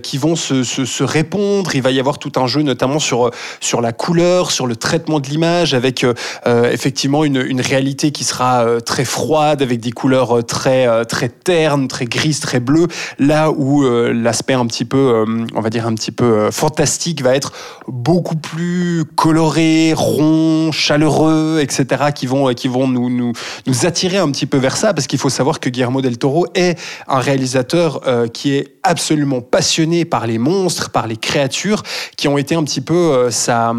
qui 0.04 0.18
vont 0.18 0.36
se, 0.36 1.04
répondre. 1.04 1.76
Il 1.76 1.82
va 1.82 1.92
y 1.92 2.00
avoir 2.00 2.18
tout 2.18 2.32
un 2.38 2.48
jeu 2.48 2.62
notamment 2.64 3.00
sur 3.00 3.30
sur 3.60 3.82
la 3.82 3.92
couleur, 3.92 4.52
sur 4.52 4.66
le 4.66 4.76
traitement 4.76 5.20
de 5.20 5.28
l'image, 5.28 5.74
avec 5.74 6.06
effectivement 6.46 7.24
une, 7.24 7.38
une, 7.38 7.62
réalité 7.62 8.12
qui 8.12 8.24
sera 8.24 8.82
très 8.86 9.06
froide, 9.06 9.62
avec 9.62 9.80
des 9.80 9.92
couleurs 9.92 10.46
très 10.46 11.06
très 11.06 11.30
ternes, 11.30 11.88
très 11.88 12.06
grises, 12.06 12.40
très 12.40 12.60
bleues. 12.60 12.88
Là 13.18 13.52
où 13.52 13.84
l'aspect 13.84 14.54
un 14.54 14.66
petit 14.66 14.86
peu, 14.86 15.26
on 15.56 15.62
va 15.62 15.70
dire 15.70 15.86
un 15.86 15.94
petit 15.94 16.12
peu 16.12 16.52
fantastique, 16.52 17.22
va 17.22 17.36
être 17.36 17.54
beaucoup 17.88 18.36
plus 18.36 18.79
colorés, 19.16 19.94
ronds, 19.96 20.72
chaleureux, 20.72 21.60
etc., 21.62 22.06
qui 22.14 22.28
vont, 22.28 22.54
qui 22.54 22.68
vont 22.68 22.88
nous, 22.88 23.10
nous, 23.10 23.34
attirer 23.86 24.18
un 24.18 24.30
petit 24.32 24.46
peu 24.46 24.58
vers 24.58 24.78
ça, 24.78 24.94
parce 24.94 25.08
qu'il 25.08 25.20
faut 25.20 25.30
savoir 25.30 25.60
que 25.60 25.70
Guillermo 25.70 26.02
del 26.02 26.18
Toro 26.18 26.48
est 26.56 26.78
un 27.08 27.20
réalisateur 27.20 28.02
euh, 28.08 28.28
qui 28.28 28.56
est 28.56 28.76
absolument 28.84 29.42
passionné 29.42 30.06
par 30.06 30.28
les 30.28 30.38
monstres, 30.38 30.90
par 30.90 31.08
les 31.08 31.18
créatures, 31.18 31.84
qui 32.18 32.28
ont 32.28 32.38
été 32.38 32.56
un 32.56 32.64
petit 32.64 32.82
peu 32.82 32.94
euh, 32.94 33.32
sa 33.32 33.74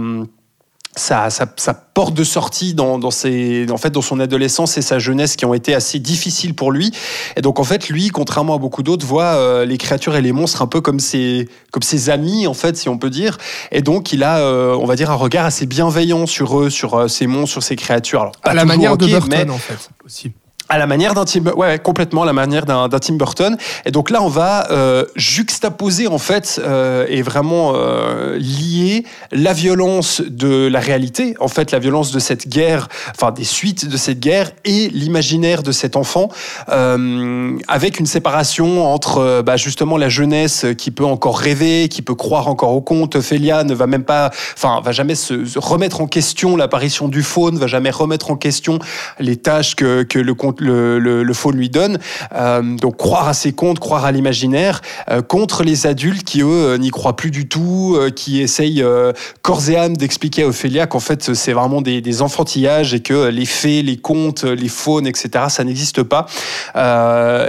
sa, 0.97 1.31
sa, 1.31 1.47
sa, 1.57 1.73
porte 1.73 2.15
de 2.15 2.25
sortie 2.25 2.75
dans, 2.75 2.99
dans, 2.99 3.11
ses, 3.11 3.71
en 3.71 3.77
fait, 3.77 3.91
dans 3.91 4.03
son 4.03 4.19
adolescence 4.19 4.77
et 4.77 4.83
sa 4.83 4.99
jeunesse 4.99 5.37
qui 5.37 5.45
ont 5.45 5.55
été 5.55 5.75
assez 5.75 6.01
difficiles 6.01 6.55
pour 6.55 6.73
lui. 6.73 6.91
Et 7.37 7.43
donc, 7.43 7.61
en 7.61 7.65
fait, 7.65 7.89
lui, 7.89 8.09
contrairement 8.09 8.55
à 8.55 8.59
beaucoup 8.59 8.83
d'autres, 8.83 9.07
voit 9.07 9.37
euh, 9.37 9.65
les 9.65 9.79
créatures 9.79 10.17
et 10.17 10.23
les 10.23 10.33
monstres 10.33 10.63
un 10.63 10.67
peu 10.67 10.81
comme 10.81 10.99
ses, 10.99 11.49
comme 11.71 11.83
ses 11.83 12.11
amis, 12.11 12.47
en 12.47 12.55
fait, 12.55 12.77
si 12.77 12.89
on 12.89 12.99
peut 12.99 13.11
dire. 13.11 13.39
Et 13.71 13.83
donc, 13.83 14.13
il 14.13 14.25
a, 14.25 14.39
euh, 14.39 14.75
on 14.75 14.87
va 14.87 14.97
dire, 14.97 15.11
un 15.11 15.17
regard 15.17 15.45
assez 15.45 15.67
bienveillant 15.67 16.27
sur 16.27 16.61
eux, 16.61 16.71
sur 16.71 16.95
euh, 16.95 17.09
ces 17.09 17.27
monstres, 17.27 17.53
sur 17.53 17.63
ces 17.63 17.77
créatures. 17.77 18.21
Alors, 18.21 18.35
à 18.43 18.55
la 18.55 18.65
manière 18.65 18.93
okay, 18.93 19.07
de 19.07 19.11
Burton, 19.13 19.45
mais... 19.47 19.51
en 19.51 19.59
fait, 19.59 19.91
aussi 20.05 20.33
à 20.71 20.79
la 20.79 20.87
manière 20.87 21.15
d'un 21.15 21.25
Tim, 21.25 21.43
ouais, 21.57 21.81
complètement 21.81 22.23
à 22.23 22.27
la 22.27 22.33
manière 22.33 22.65
d'un 22.65 22.89
Tim 22.89 23.15
Burton. 23.15 23.57
Et 23.85 23.91
donc 23.91 24.09
là, 24.09 24.23
on 24.23 24.29
va 24.29 24.71
euh, 24.71 25.05
juxtaposer 25.17 26.07
en 26.07 26.19
fait 26.19 26.61
euh, 26.65 27.07
et 27.09 27.23
vraiment 27.23 27.73
euh, 27.75 28.39
lier 28.39 29.05
la 29.33 29.53
violence 29.53 30.23
de 30.25 30.69
la 30.69 30.79
réalité, 30.79 31.35
en 31.41 31.49
fait, 31.49 31.73
la 31.73 31.81
violence 31.81 32.13
de 32.13 32.21
cette 32.21 32.49
guerre, 32.49 32.89
enfin 33.11 33.33
des 33.33 33.45
suites 33.45 33.89
de 33.89 33.97
cette 33.97 34.21
guerre 34.21 34.53
et 34.65 34.89
l'imaginaire 34.91 35.65
de 35.65 35.73
cet 35.73 35.97
enfant, 35.97 36.29
euh, 36.69 37.59
avec 37.67 37.99
une 37.99 38.07
séparation 38.07 38.87
entre 38.95 39.19
euh, 39.19 39.43
bah, 39.43 39.57
justement 39.57 39.97
la 39.97 40.09
jeunesse 40.09 40.67
qui 40.79 40.93
peut 40.93 41.05
encore 41.05 41.39
rêver, 41.39 41.89
qui 41.89 42.03
peut 42.03 42.15
croire 42.15 42.47
encore 42.47 42.73
au 42.73 42.81
conte. 42.81 43.17
Ophélia 43.17 43.65
ne 43.65 43.75
va 43.75 43.89
même 43.89 44.05
pas, 44.05 44.31
enfin, 44.55 44.81
va 44.85 44.93
jamais 44.93 45.17
se, 45.17 45.59
remettre 45.59 46.01
en 46.01 46.07
question 46.07 46.55
l'apparition 46.55 47.09
du 47.09 47.25
faune, 47.25 47.59
va 47.59 47.67
jamais 47.67 47.91
remettre 47.91 48.31
en 48.31 48.37
question 48.37 48.79
les 49.19 49.37
tâches 49.37 49.75
que, 49.75 50.05
que 50.05 50.21
le 50.21 50.35
conte 50.35 50.60
le, 50.61 51.33
faune 51.33 51.57
lui 51.57 51.71
donne. 51.71 51.99
Euh, 52.35 52.63
donc 52.63 52.97
croire 52.97 53.29
à 53.29 53.35
ses 53.35 53.53
contes, 53.53 53.79
croire 53.79 54.05
à 54.05 54.13
l'imaginaire, 54.13 54.81
euh, 55.11 55.23
contre 55.23 55.63
les 55.63 55.87
adultes 55.87 56.25
qui, 56.25 56.43
eux, 56.43 56.47
euh, 56.47 56.79
n'y 56.79 56.91
croient 56.91 57.17
plus 57.17 57.31
du 57.31 57.49
tout, 57.49 57.99
qui 58.15 58.41
essayent 58.41 58.85
corps 59.43 59.69
et 59.69 59.77
âme 59.77 59.97
d'expliquer 59.97 60.43
à 60.43 60.49
Ophélia 60.49 60.87
qu'en 60.87 61.01
fait, 61.01 61.35
c'est 61.35 61.53
vraiment 61.53 61.81
des, 61.81 62.01
des, 62.01 62.23
enfantillages 62.23 62.95
et 62.95 63.01
que 63.01 63.29
les 63.29 63.47
fées, 63.47 63.83
les 63.83 63.97
contes, 63.97 64.45
les 64.45 64.69
faunes, 64.69 65.07
etc., 65.07 65.47
ça 65.49 65.65
n'existe 65.65 66.03
pas. 66.03 66.27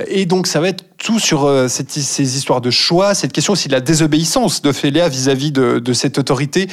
et 0.08 0.26
donc, 0.26 0.48
ça 0.48 0.60
va 0.60 0.70
être 0.70 0.86
tout 0.98 1.20
sur 1.20 1.50
ces 1.68 2.38
histoires 2.38 2.62
de 2.62 2.70
choix, 2.70 3.14
cette 3.16 3.34
question 3.34 3.54
aussi 3.54 3.68
de 3.68 3.74
la 3.74 3.82
désobéissance 3.82 4.62
d'Ophélia 4.62 5.10
vis-à-vis 5.10 5.52
de, 5.52 5.94
cette 5.94 6.18
autorité 6.18 6.68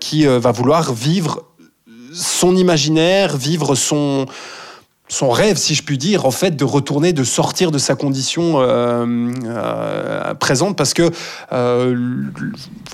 qui 0.00 0.26
va 0.26 0.52
vouloir 0.52 0.92
vivre 0.92 1.44
son 2.12 2.56
imaginaire, 2.56 3.36
vivre 3.36 3.74
son 3.74 4.26
son 5.08 5.30
rêve, 5.30 5.56
si 5.56 5.74
je 5.74 5.82
puis 5.82 5.98
dire, 5.98 6.26
en 6.26 6.30
fait, 6.30 6.56
de 6.56 6.64
retourner, 6.64 7.12
de 7.12 7.24
sortir 7.24 7.70
de 7.70 7.78
sa 7.78 7.94
condition 7.94 8.60
euh, 8.60 9.06
euh, 9.46 10.34
présente, 10.34 10.76
parce 10.76 10.94
que 10.94 11.10
euh, 11.52 11.96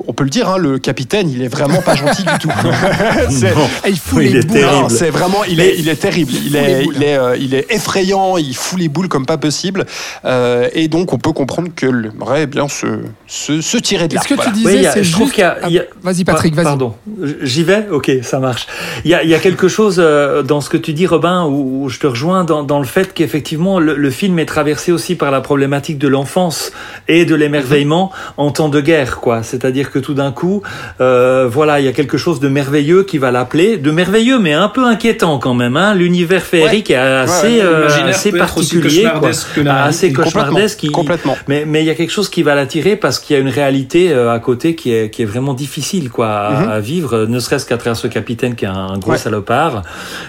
on 0.06 0.12
peut 0.12 0.24
le 0.24 0.30
dire, 0.30 0.48
hein, 0.48 0.58
le 0.58 0.78
capitaine, 0.78 1.30
il 1.30 1.42
est 1.42 1.48
vraiment 1.48 1.82
pas 1.82 1.94
gentil 1.94 2.22
du 2.22 2.38
tout. 2.40 2.50
il 3.88 3.98
fout 3.98 4.22
les 4.22 4.30
il 4.30 4.46
boules. 4.46 4.60
C'est 4.88 5.10
vraiment, 5.10 5.44
il 5.44 5.60
est, 5.60 5.76
il 5.78 5.88
est 5.88 5.96
terrible. 5.96 6.32
Il, 6.32 6.46
il 6.46 6.56
est, 6.56 6.84
il 6.84 7.02
est, 7.02 7.18
euh, 7.18 7.36
il 7.36 7.54
est 7.54 7.66
effrayant. 7.70 8.36
Il 8.36 8.54
fout 8.54 8.78
les 8.78 8.88
boules 8.88 9.08
comme 9.08 9.26
pas 9.26 9.38
possible. 9.38 9.86
Euh, 10.24 10.68
et 10.72 10.88
donc, 10.88 11.12
on 11.12 11.18
peut 11.18 11.32
comprendre 11.32 11.68
que 11.74 11.86
le 11.86 12.10
aimerait 12.14 12.46
bien 12.46 12.68
se, 12.68 12.86
se, 13.26 13.60
se, 13.60 13.76
tirer 13.78 14.08
de 14.08 14.14
là. 14.14 14.20
Est-ce 14.20 14.28
que 14.28 14.34
voilà. 14.34 14.50
tu 14.50 14.58
disais, 14.58 14.78
oui, 14.78 14.86
c'est 14.92 15.04
je 15.04 15.12
trouve 15.12 15.30
qu'il 15.30 15.42
y 15.42 15.44
a, 15.44 15.58
a... 15.62 15.82
Vas-y, 16.02 16.24
Patrick, 16.24 16.54
vas-y. 16.54 16.64
Pardon, 16.64 16.94
j'y 17.42 17.64
vais? 17.64 17.86
Ok, 17.90 18.10
ça 18.22 18.38
marche. 18.38 18.66
Il 19.04 19.10
y 19.10 19.14
a, 19.14 19.22
il 19.22 19.30
y 19.30 19.34
a 19.34 19.38
quelque 19.38 19.68
chose 19.68 19.96
euh, 19.98 20.42
dans 20.42 20.60
ce 20.60 20.70
que 20.70 20.76
tu 20.76 20.92
dis, 20.92 21.06
Robin, 21.06 21.44
où, 21.44 21.84
où 21.84 21.88
je 21.88 21.98
te 22.04 22.08
rejoins 22.08 22.44
dans, 22.44 22.62
dans 22.62 22.80
le 22.80 22.84
fait 22.84 23.14
qu'effectivement 23.14 23.80
le, 23.80 23.94
le, 23.94 24.10
film 24.10 24.38
est 24.38 24.44
traversé 24.44 24.92
aussi 24.92 25.14
par 25.14 25.30
la 25.30 25.40
problématique 25.40 25.96
de 25.96 26.06
l'enfance 26.06 26.70
et 27.08 27.24
de 27.24 27.34
l'émerveillement 27.34 28.12
mmh. 28.12 28.40
en 28.42 28.50
temps 28.50 28.68
de 28.68 28.82
guerre, 28.82 29.20
quoi. 29.20 29.42
C'est-à-dire 29.42 29.90
que 29.90 29.98
tout 29.98 30.12
d'un 30.12 30.30
coup, 30.30 30.62
euh, 31.00 31.48
voilà, 31.50 31.80
il 31.80 31.86
y 31.86 31.88
a 31.88 31.92
quelque 31.92 32.18
chose 32.18 32.40
de 32.40 32.48
merveilleux 32.48 33.04
qui 33.04 33.16
va 33.16 33.30
l'appeler, 33.30 33.78
de 33.78 33.90
merveilleux 33.90 34.38
mais 34.38 34.52
un 34.52 34.68
peu 34.68 34.84
inquiétant 34.84 35.38
quand 35.38 35.54
même. 35.54 35.78
Hein. 35.78 35.94
L'univers 35.94 36.42
féerique 36.42 36.90
ouais. 36.90 36.96
est 36.96 36.98
assez, 36.98 37.46
ouais, 37.46 37.62
euh, 37.62 37.88
assez 38.06 38.32
particulier, 38.32 39.08
quoi, 39.18 39.30
assez 39.70 40.12
cauchemardesque. 40.12 40.80
Qui, 40.80 40.88
complètement. 40.88 41.38
Mais 41.48 41.64
mais 41.66 41.82
il 41.82 41.86
y 41.86 41.90
a 41.90 41.94
quelque 41.94 42.12
chose 42.12 42.28
qui 42.28 42.42
va 42.42 42.54
l'attirer 42.54 42.96
parce 42.96 43.18
qu'il 43.18 43.34
y 43.34 43.38
a 43.38 43.40
une 43.40 43.48
réalité 43.48 44.12
euh, 44.12 44.30
à 44.30 44.40
côté 44.40 44.74
qui 44.74 44.92
est 44.92 45.08
qui 45.08 45.22
est 45.22 45.30
vraiment 45.34 45.54
difficile, 45.54 46.10
quoi, 46.10 46.28
à, 46.28 46.50
mmh. 46.50 46.70
à 46.70 46.80
vivre, 46.80 47.24
ne 47.24 47.38
serait-ce 47.38 47.64
qu'à 47.64 47.78
travers 47.78 47.96
ce 47.96 48.08
capitaine 48.08 48.56
qui 48.56 48.66
est 48.66 48.68
un 48.68 48.98
gros 48.98 49.12
ouais. 49.12 49.16
salopard, 49.16 49.80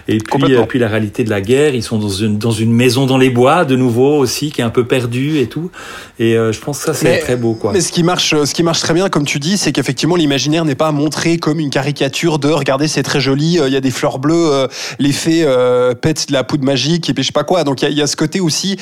et 0.07 0.19
puis 0.19 0.55
puis 0.69 0.79
la 0.79 0.87
réalité 0.87 1.25
de 1.25 1.29
la 1.29 1.41
guerre. 1.41 1.64
Ils 1.73 1.83
sont 1.83 1.97
dans 1.97 2.09
une, 2.09 2.37
dans 2.37 2.51
une 2.51 2.71
maison 2.73 3.05
dans 3.05 3.17
les 3.17 3.29
bois, 3.29 3.65
de 3.65 3.75
nouveau 3.75 4.17
aussi, 4.17 4.51
qui 4.51 4.61
est 4.61 4.63
un 4.63 4.69
peu 4.69 4.85
perdue 4.85 5.39
et 5.39 5.47
tout. 5.47 5.71
Et 6.19 6.35
euh, 6.35 6.51
je 6.51 6.59
pense 6.59 6.79
que 6.79 6.85
ça, 6.85 6.93
c'est 6.93 7.19
très 7.19 7.37
beau. 7.37 7.53
Quoi. 7.53 7.71
Mais 7.71 7.81
ce 7.81 7.91
qui, 7.91 8.03
marche, 8.03 8.35
ce 8.43 8.53
qui 8.53 8.63
marche 8.63 8.81
très 8.81 8.93
bien, 8.93 9.09
comme 9.09 9.25
tu 9.25 9.39
dis, 9.39 9.57
c'est 9.57 9.71
qu'effectivement, 9.71 10.15
l'imaginaire 10.15 10.65
n'est 10.65 10.75
pas 10.75 10.91
montré 10.91 11.37
comme 11.37 11.59
une 11.59 11.69
caricature 11.69 12.39
de 12.39 12.49
regardez, 12.49 12.87
c'est 12.87 13.03
très 13.03 13.19
joli, 13.19 13.59
euh, 13.59 13.67
il 13.67 13.73
y 13.73 13.77
a 13.77 13.81
des 13.81 13.91
fleurs 13.91 14.19
bleues, 14.19 14.51
euh, 14.51 14.67
les 14.99 15.11
fées 15.11 15.43
euh, 15.45 15.93
pètent 15.93 16.27
de 16.27 16.33
la 16.33 16.43
poudre 16.43 16.65
magique, 16.65 17.09
et 17.09 17.13
puis 17.13 17.23
je 17.23 17.27
sais 17.27 17.33
pas 17.33 17.43
quoi. 17.43 17.63
Donc 17.63 17.81
il 17.81 17.89
y, 17.89 17.95
y, 17.95 18.01
a 18.01 18.07
ce 18.07 18.15
côté 18.15 18.39
aussi. 18.39 18.77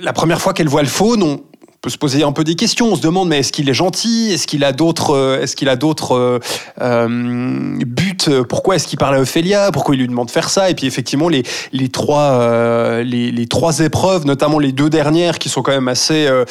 La 0.00 0.12
première 0.12 0.40
fois 0.40 0.52
qu'elle 0.52 0.68
voit 0.68 0.82
le 0.82 0.88
faune, 0.88 1.22
on, 1.22 1.40
peut 1.80 1.90
se 1.90 1.98
poser 1.98 2.22
un 2.22 2.32
peu 2.32 2.44
des 2.44 2.56
questions. 2.56 2.86
On 2.92 2.96
se 2.96 3.02
demande, 3.02 3.28
mais 3.28 3.38
est-ce 3.38 3.52
qu'il 3.52 3.68
est 3.68 3.74
gentil? 3.74 4.30
Est-ce 4.32 4.46
qu'il 4.46 4.64
a 4.64 4.72
d'autres, 4.72 5.14
euh, 5.14 5.40
est-ce 5.40 5.54
qu'il 5.54 5.68
a 5.68 5.76
d'autres 5.76 6.12
euh, 6.12 6.38
euh 6.80 7.78
buts 8.26 8.44
Pourquoi 8.48 8.76
est-ce 8.76 8.86
qu'il 8.86 8.98
parle 8.98 9.16
à 9.16 9.20
Ophélia 9.20 9.70
Pourquoi 9.72 9.94
il 9.94 9.98
lui 9.98 10.08
demande 10.08 10.26
de 10.26 10.32
faire 10.32 10.50
ça 10.50 10.70
Et 10.70 10.74
puis 10.74 10.86
effectivement, 10.86 11.28
les, 11.28 11.42
les 11.72 11.88
trois, 11.88 12.40
euh, 12.40 13.02
les, 13.02 13.30
les, 13.30 13.46
trois 13.46 13.80
épreuves, 13.80 14.26
notamment 14.26 14.58
les 14.58 14.72
deux 14.72 14.90
dernières, 14.90 15.38
qui 15.38 15.48
sont 15.48 15.62
quand 15.62 15.72
même 15.72 15.88
assez, 15.88 16.26
euh, 16.26 16.44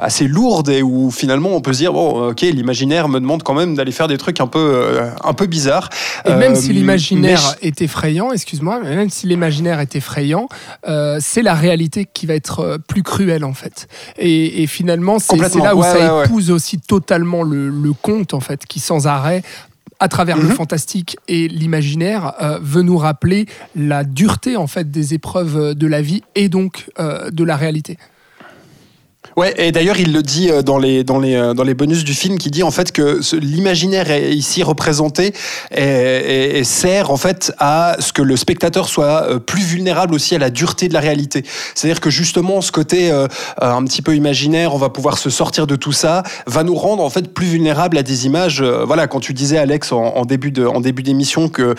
assez 0.00 0.26
lourdes 0.26 0.68
et 0.68 0.82
où 0.82 1.10
finalement 1.10 1.50
on 1.50 1.60
peut 1.60 1.72
se 1.72 1.78
dire, 1.78 1.92
bon, 1.92 2.30
ok, 2.30 2.40
l'imaginaire 2.42 3.08
me 3.08 3.20
demande 3.20 3.42
quand 3.42 3.54
même 3.54 3.74
d'aller 3.74 3.92
faire 3.92 4.08
des 4.08 4.18
trucs 4.18 4.40
un 4.40 4.46
peu, 4.46 5.00
un 5.22 5.34
peu 5.34 5.46
bizarres. 5.46 5.90
Et 6.26 6.34
même 6.34 6.54
si 6.54 6.72
l'imaginaire 6.72 7.56
est 7.62 7.82
effrayant, 7.82 8.32
excuse-moi, 8.32 8.80
même 8.80 9.10
si 9.10 9.26
l'imaginaire 9.26 9.80
est 9.80 9.96
effrayant, 9.96 10.48
c'est 11.20 11.42
la 11.42 11.54
réalité 11.54 12.06
qui 12.12 12.26
va 12.26 12.34
être 12.34 12.78
plus 12.88 13.02
cruelle 13.02 13.44
en 13.44 13.54
fait. 13.54 13.88
Et, 14.18 14.62
et, 14.62 14.66
finalement, 14.66 15.18
c'est 15.18 15.36
là 15.36 15.74
où 15.74 15.82
ça 15.82 16.24
épouse 16.24 16.50
aussi 16.50 16.78
totalement 16.78 17.42
le, 17.42 17.92
conte, 18.02 18.34
en 18.34 18.40
fait, 18.40 18.66
qui 18.66 18.80
sans 18.80 19.06
arrêt 19.06 19.42
à 20.00 20.08
travers 20.08 20.36
le 20.36 20.48
mhm. 20.48 20.54
fantastique 20.54 21.16
et 21.28 21.48
l'imaginaire, 21.48 22.34
euh, 22.40 22.58
veut 22.60 22.82
nous 22.82 22.98
rappeler 22.98 23.46
la 23.74 24.04
dureté 24.04 24.56
en 24.56 24.66
fait 24.66 24.90
des 24.90 25.14
épreuves 25.14 25.74
de 25.74 25.86
la 25.86 26.02
vie 26.02 26.22
et 26.34 26.48
donc 26.48 26.90
euh, 26.98 27.30
de 27.30 27.44
la 27.44 27.56
réalité. 27.56 27.98
Ouais, 29.36 29.52
et 29.58 29.72
d'ailleurs, 29.72 29.98
il 29.98 30.12
le 30.12 30.22
dit 30.22 30.48
euh, 30.50 30.62
dans 30.62 30.78
les, 30.78 31.02
dans, 31.02 31.18
les, 31.18 31.34
euh, 31.34 31.54
dans 31.54 31.64
les 31.64 31.74
bonus 31.74 32.04
du 32.04 32.14
film, 32.14 32.38
qui 32.38 32.50
dit 32.50 32.62
en 32.62 32.70
fait 32.70 32.92
que 32.92 33.20
l'imaginaire 33.36 34.16
ici 34.16 34.62
représenté 34.62 35.34
et, 35.76 36.62
sert 36.64 37.10
en 37.10 37.16
fait 37.16 37.52
à 37.58 37.96
ce 37.98 38.12
que 38.12 38.22
le 38.22 38.36
spectateur 38.36 38.88
soit 38.88 39.28
euh, 39.28 39.38
plus 39.38 39.62
vulnérable 39.62 40.14
aussi 40.14 40.34
à 40.34 40.38
la 40.38 40.50
dureté 40.50 40.88
de 40.88 40.94
la 40.94 41.00
réalité. 41.00 41.44
C'est-à-dire 41.74 42.00
que 42.00 42.10
justement, 42.10 42.60
ce 42.60 42.70
côté 42.70 43.10
un 43.60 43.84
petit 43.84 44.02
peu 44.02 44.14
imaginaire, 44.14 44.74
on 44.74 44.78
va 44.78 44.88
pouvoir 44.88 45.18
se 45.18 45.30
sortir 45.30 45.66
de 45.66 45.76
tout 45.76 45.92
ça, 45.92 46.22
va 46.46 46.62
nous 46.62 46.74
rendre 46.74 47.02
en 47.02 47.10
fait 47.10 47.32
plus 47.32 47.46
vulnérables 47.46 47.98
à 47.98 48.02
des 48.02 48.26
images. 48.26 48.62
voilà, 48.62 49.06
quand 49.06 49.20
tu 49.20 49.32
disais 49.34 49.58
Alex 49.58 49.92
en, 49.92 50.24
début 50.24 50.50
de, 50.50 50.66
en 50.66 50.80
début 50.80 51.02
d'émission 51.02 51.48
que 51.48 51.74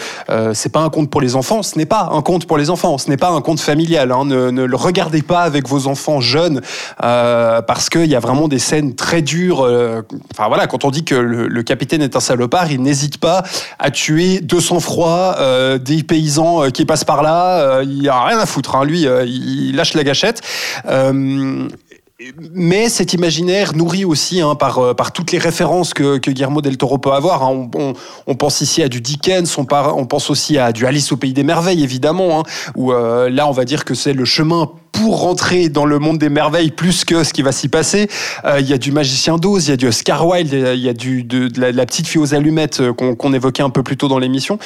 c'est 0.53 0.72
pas 0.72 0.82
un 0.82 0.90
conte 0.90 1.10
pour 1.10 1.22
les 1.22 1.36
enfants, 1.36 1.64
ce 1.64 1.77
n'est 1.77 1.86
pas 1.86 2.10
un 2.11 2.22
conte 2.22 2.45
pour 2.45 2.57
les 2.57 2.69
enfants, 2.69 2.98
ce 2.98 3.10
n'est 3.10 3.18
pas 3.18 3.30
un 3.30 3.41
conte 3.41 3.60
familial. 3.60 4.11
Hein, 4.11 4.26
ne, 4.26 4.49
ne, 4.52 4.64
le 4.64 4.76
regardez 4.76 5.22
pas 5.22 5.41
avec 5.41 5.68
vos 5.68 5.88
enfants 5.88 6.19
jeunes. 6.19 6.61
Euh, 7.03 7.44
parce 7.61 7.89
qu'il 7.89 8.05
y 8.05 8.15
a 8.15 8.19
vraiment 8.19 8.47
des 8.47 8.59
scènes 8.59 8.95
très 8.95 9.22
dures. 9.22 9.61
Euh, 9.61 10.01
enfin 10.34 10.47
voilà, 10.47 10.67
quand 10.67 10.85
on 10.85 10.91
dit 10.91 11.03
que 11.03 11.15
le, 11.15 11.63
capitaine 11.63 12.01
est 12.01 12.15
un 12.15 12.19
salopard, 12.19 12.72
il 12.72 12.81
n'hésite 12.81 13.17
pas 13.17 13.43
à 13.80 13.89
tuer 13.91 14.39
de 14.39 14.59
sang-froid 14.59 15.35
euh, 15.39 15.77
des 15.77 16.03
paysans 16.03 16.69
qui 16.72 16.85
passent 16.85 17.03
par 17.03 17.23
là. 17.23 17.81
il 17.81 17.99
n'y 17.99 18.09
a 18.09 18.23
rien 18.23 18.38
à 18.38 18.45
foutre. 18.45 18.76
Hein. 18.76 18.85
Lui, 18.85 19.07
il 19.26 19.76
lâche 19.76 19.93
la 19.93 20.03
gâchette 20.03 20.41
mais 22.54 22.88
cet 22.88 23.12
imaginaire 23.12 23.76
nourrit 23.76 24.06
aussi 24.06 24.40
hein, 24.40 24.56
par, 24.56 24.80
euh, 24.80 24.94
par 24.94 25.12
toutes 25.12 25.34
les 25.34 25.38
références 25.38 25.94
que, 25.94 26.18
Guillermo 26.18 26.62
del 26.62 26.78
Toro 26.78 26.98
peut 26.98 27.12
avoir. 27.12 27.44
Hein. 27.44 27.70
On, 28.26 28.36
pense 28.36 28.62
ici 28.62 28.82
à 28.82 28.88
du 28.88 29.02
Dickens, 29.02 29.58
on, 29.58 29.68
on, 29.70 30.06
pense 30.06 30.30
aussi 30.30 30.58
à 30.58 30.72
du 30.72 30.86
Alice 30.86 31.12
au 31.12 31.18
pays 31.18 31.34
des 31.34 31.44
merveilles, 31.44 31.84
évidemment, 31.84 32.40
hein, 32.40 32.44
où 32.76 32.94
euh, 32.94 33.30
là, 33.30 33.50
on 33.50 33.52
va 33.52 33.66
dire 33.66 33.84
que 33.84 33.96
c'est 33.96 34.14
le 34.14 34.24
chemin 34.24 34.72
pour 34.94 35.20
rentrer 35.20 35.68
dans 35.68 35.86
le 35.86 36.00
monde 36.00 36.18
des 36.18 36.30
merveilles 36.30 36.72
plus 36.72 37.04
que 37.04 37.26
ce 37.26 37.34
qui 37.34 37.42
va 37.42 37.52
s'y 37.52 37.68
passer. 37.68 38.08
Euh, 38.46 38.62
il 38.62 38.70
y 38.70 38.74
a 38.74 38.78
du 38.78 38.94
Magicien 38.94 39.36
d'Oz, 39.36 39.68
il 39.68 39.72
y 39.72 39.74
a 39.74 39.78
du 39.78 39.88
Oscar 39.88 40.26
Wilde, 40.26 40.54
il 40.54 40.80
y 40.80 40.88
a 40.88 40.94
du, 40.94 41.24
de, 41.24 41.50
la, 41.60 41.86
petite 41.86 42.08
fille 42.08 42.22
aux 42.22 42.34
allumettes 42.34 42.82
qu'on 42.94 43.34
évoquait 43.34 43.64
un 43.64 43.70
peu 43.70 43.84
plus 43.84 43.98
tôt 43.98 44.08
dans 44.08 44.20
l'émission. 44.20 44.58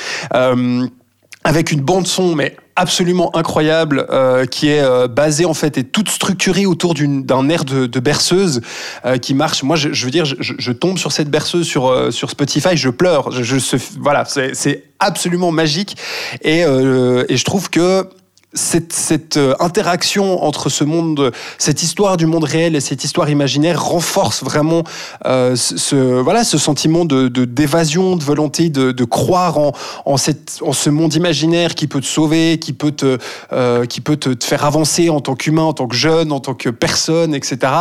avec 1.44 1.72
une 1.72 1.82
bande 1.82 2.06
son, 2.06 2.36
mais 2.36 2.56
absolument 2.80 3.36
incroyable 3.36 4.06
euh, 4.10 4.46
qui 4.46 4.70
est 4.70 4.82
euh, 4.82 5.10
basée 5.10 5.44
en 5.44 5.54
fait 5.54 5.78
et 5.78 5.84
toute 5.84 6.10
structurée 6.10 6.66
autour 6.66 6.94
d'un 6.94 7.50
air 7.50 7.66
de, 7.66 7.88
de 7.88 8.00
berceuse 8.00 8.62
euh, 9.06 9.18
qui 9.18 9.34
marche. 9.34 9.64
Moi, 9.64 9.76
je, 9.76 9.92
je 9.92 10.06
veux 10.06 10.12
dire, 10.12 10.24
je, 10.26 10.36
je, 10.40 10.72
tombe 10.72 10.98
sur 10.98 11.12
cette 11.12 11.30
berceuse 11.30 11.68
sur 11.68 11.88
euh, 11.88 12.10
sur 12.10 12.30
Spotify, 12.30 12.78
je 12.78 12.90
pleure. 12.90 13.32
Je, 13.32 13.44
je 13.44 13.78
voilà, 14.00 14.24
c'est 14.26 14.84
absolument 15.00 15.52
magique 15.52 15.98
et, 16.42 16.62
et 16.62 17.38
je 17.38 17.44
trouve 17.44 17.70
que 17.70 18.08
cette, 18.54 18.94
cette, 18.94 19.38
euh, 19.38 19.54
interaction 19.60 20.44
entre 20.44 20.70
ce 20.70 20.84
monde, 20.84 21.32
cette 21.58 21.84
histoire 21.84 22.18
du 22.18 22.26
monde 22.26 22.44
réel 22.44 22.76
et 22.76 22.80
cette 22.80 23.04
histoire 23.04 23.30
imaginaire 23.30 23.84
renforce 23.84 24.44
vraiment 24.44 24.84
euh, 25.26 25.56
ce, 25.56 25.96
voilà, 26.20 26.44
ce 26.44 26.58
sentiment 26.58 27.06
de, 27.06 27.28
d'évasion, 27.28 28.16
de, 28.16 28.24
volonté 28.24 28.70
de, 28.70 28.92
de 28.92 29.04
croire 29.04 29.58
en, 29.58 29.74
en, 30.06 30.18
cette, 30.18 30.60
en 30.62 30.74
ce 30.74 30.90
monde 30.90 31.14
imaginaire 31.14 31.76
qui 31.76 31.88
peut 31.88 32.02
te 32.02 32.06
sauver, 32.06 32.58
qui 32.60 32.74
peut 32.74 32.92
te, 32.92 33.18
euh, 33.54 33.86
qui 33.86 34.02
peut 34.02 34.18
te, 34.18 34.44
faire 34.44 34.66
avancer 34.66 35.10
en 35.10 35.22
tant 35.22 35.36
qu'humain, 35.36 35.64
en 35.64 35.74
tant 35.74 35.88
que 35.88 35.96
jeune, 35.96 36.32
en 36.32 36.40
tant 36.40 36.54
que 36.54 36.70
personne, 36.70 37.36
etc. 37.36 37.72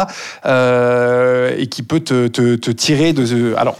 Euh, 0.44 1.54
et 1.56 1.66
qui 1.68 1.82
peut 1.82 2.00
te, 2.00 2.28
te, 2.28 2.56
te 2.56 2.70
tirer 2.70 3.12
de... 3.12 3.54
Alors, 3.56 3.76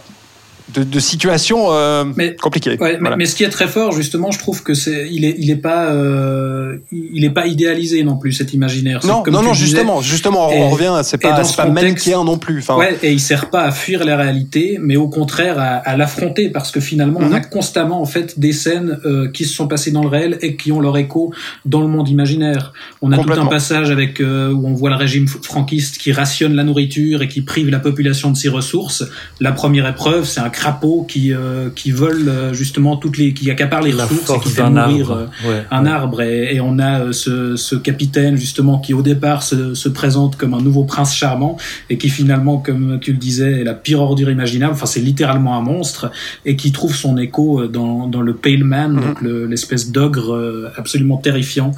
de, 0.73 0.83
de 0.83 0.99
situations 0.99 1.71
euh, 1.71 2.05
compliquées. 2.41 2.77
mais, 3.17 3.25
ce 3.25 3.35
qui 3.35 3.43
est 3.43 3.49
très 3.49 3.67
fort, 3.67 3.91
justement, 3.91 4.31
je 4.31 4.39
trouve 4.39 4.63
que 4.63 4.73
c'est, 4.73 5.07
il 5.11 5.25
est, 5.25 5.35
il 5.37 5.49
est 5.49 5.55
pas, 5.55 5.91
euh, 5.91 6.77
il 6.91 7.23
est 7.23 7.29
pas 7.29 7.47
idéalisé 7.47 8.03
non 8.03 8.17
plus 8.17 8.33
cet 8.33 8.53
imaginaire. 8.53 8.99
Non, 9.05 9.23
non, 9.27 9.41
non, 9.41 9.53
justement, 9.53 10.01
justement, 10.01 10.49
on 10.49 10.69
revient, 10.69 11.01
c'est 11.03 11.17
pas, 11.17 11.43
c'est 11.43 11.55
pas 11.55 11.69
manichéen 11.69 12.23
non 12.23 12.37
plus. 12.37 12.59
Enfin, 12.59 12.77
ouais, 12.77 12.97
et 13.03 13.11
il 13.11 13.19
sert 13.19 13.49
pas 13.49 13.63
à 13.63 13.71
fuir 13.71 14.03
la 14.03 14.17
réalité, 14.17 14.77
mais 14.81 14.95
au 14.95 15.07
contraire 15.07 15.59
à, 15.59 15.77
à 15.77 15.97
l'affronter, 15.97 16.49
parce 16.49 16.71
que 16.71 16.79
finalement, 16.79 17.19
on 17.21 17.31
a 17.31 17.39
mhm. 17.39 17.49
constamment 17.49 18.01
en 18.01 18.05
fait 18.05 18.39
des 18.39 18.53
scènes 18.53 18.99
euh, 19.05 19.29
qui 19.31 19.45
se 19.45 19.53
sont 19.53 19.67
passées 19.67 19.91
dans 19.91 20.01
le 20.01 20.09
réel 20.09 20.37
et 20.41 20.55
qui 20.55 20.71
ont 20.71 20.79
leur 20.79 20.97
écho 20.97 21.33
dans 21.65 21.81
le 21.81 21.87
monde 21.87 22.09
imaginaire. 22.09 22.73
On 23.01 23.11
a 23.11 23.17
tout 23.17 23.31
un 23.31 23.45
passage 23.45 23.91
avec 23.91 24.19
euh, 24.19 24.51
où 24.51 24.67
on 24.67 24.73
voit 24.73 24.89
le 24.89 24.95
régime 24.95 25.27
franquiste 25.27 25.97
qui 25.97 26.11
rationne 26.11 26.53
la 26.53 26.63
nourriture 26.63 27.21
et 27.21 27.27
qui 27.27 27.41
prive 27.41 27.69
la 27.69 27.79
population 27.79 28.31
de 28.31 28.37
ses 28.37 28.49
ressources. 28.49 29.03
La 29.39 29.51
première 29.51 29.87
épreuve, 29.87 30.25
c'est 30.25 30.39
un 30.39 30.49
crapauds 30.59 31.05
qui 31.07 31.33
euh, 31.33 31.69
qui 31.73 31.91
volent 31.91 32.27
euh, 32.27 32.53
justement 32.53 32.97
toutes 32.97 33.17
les 33.17 33.33
qui 33.33 33.49
accaparent 33.49 33.81
les 33.81 33.93
ressources 33.93 34.29
et 34.29 34.39
qui 34.41 34.49
fait 34.49 34.69
mourir 34.69 35.11
arbre. 35.11 35.29
Euh, 35.45 35.61
un 35.71 35.85
arbre. 35.85 36.21
Et, 36.21 36.55
et, 36.55 36.59
on 36.59 36.79
a 36.79 37.13
ce, 37.13 37.55
ce, 37.55 37.75
capitaine 37.75 38.35
justement 38.35 38.77
qui 38.79 38.93
au 38.93 39.01
départ 39.01 39.41
se, 39.41 39.73
se, 39.73 39.87
présente 39.87 40.35
comme 40.35 40.53
un 40.53 40.61
nouveau 40.61 40.83
prince 40.83 41.15
charmant 41.15 41.55
et 41.89 41.97
qui 41.97 42.09
finalement 42.09 42.57
comme 42.57 42.99
tu 42.99 43.13
le 43.13 43.17
disais 43.17 43.61
est 43.61 43.63
la 43.63 43.73
pire 43.73 44.01
ordure 44.01 44.29
imaginable. 44.29 44.73
Enfin 44.73 44.85
c'est 44.85 44.99
littéralement 44.99 45.57
un 45.57 45.61
monstre 45.61 46.11
et 46.45 46.57
qui 46.57 46.73
trouve 46.73 46.93
son 46.93 47.17
écho 47.17 47.65
dans, 47.67 48.07
dans 48.07 48.21
le 48.21 48.33
Pale 48.33 48.65
Man 48.65 48.91
mhm. 48.91 49.01
donc 49.01 49.21
l'espèce 49.49 49.91
d'ogre 49.91 50.71
absolument 50.75 51.17
terrifiant 51.17 51.71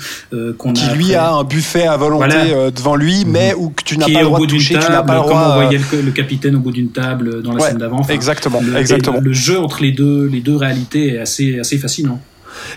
qu'on 0.57 0.73
qui 0.73 0.89
lui 0.95 1.13
a 1.13 1.33
un 1.33 1.43
buffet 1.43 1.85
à 1.85 1.97
volonté 1.97 2.35
devant 2.75 2.95
lui 2.95 3.25
mhm. 3.25 3.31
mais 3.31 3.53
où 3.53 3.69
que 3.69 3.83
tu 3.83 3.97
n'as 3.97 4.09
pas 4.11 4.21
le 4.21 4.25
droit 4.25 4.39
de 4.39 4.45
toucher 4.45 4.79
tu 4.79 4.91
n'as 4.91 5.03
pas 5.03 5.13
le 5.13 5.19
droit 5.19 5.31
comme 5.31 5.51
on 5.51 5.61
voyait 5.61 5.79
le, 6.03 6.11
capitaine 6.11 6.55
au 6.55 6.59
bout 6.59 6.71
d'une 6.71 6.89
table 6.89 7.43
dans 7.43 7.53
la 7.53 7.67
scène 7.67 7.77
d'avant. 7.77 8.01
Exactement 8.09 8.59
Exactement. 8.75 9.19
Le, 9.21 9.33
jeu 9.33 9.57
entre 9.59 9.81
les 9.81 9.91
deux, 9.91 10.25
les 10.25 10.41
deux 10.41 10.55
réalités 10.55 11.15
est 11.15 11.19
assez, 11.19 11.59
assez 11.59 11.77
fascinant. 11.77 12.21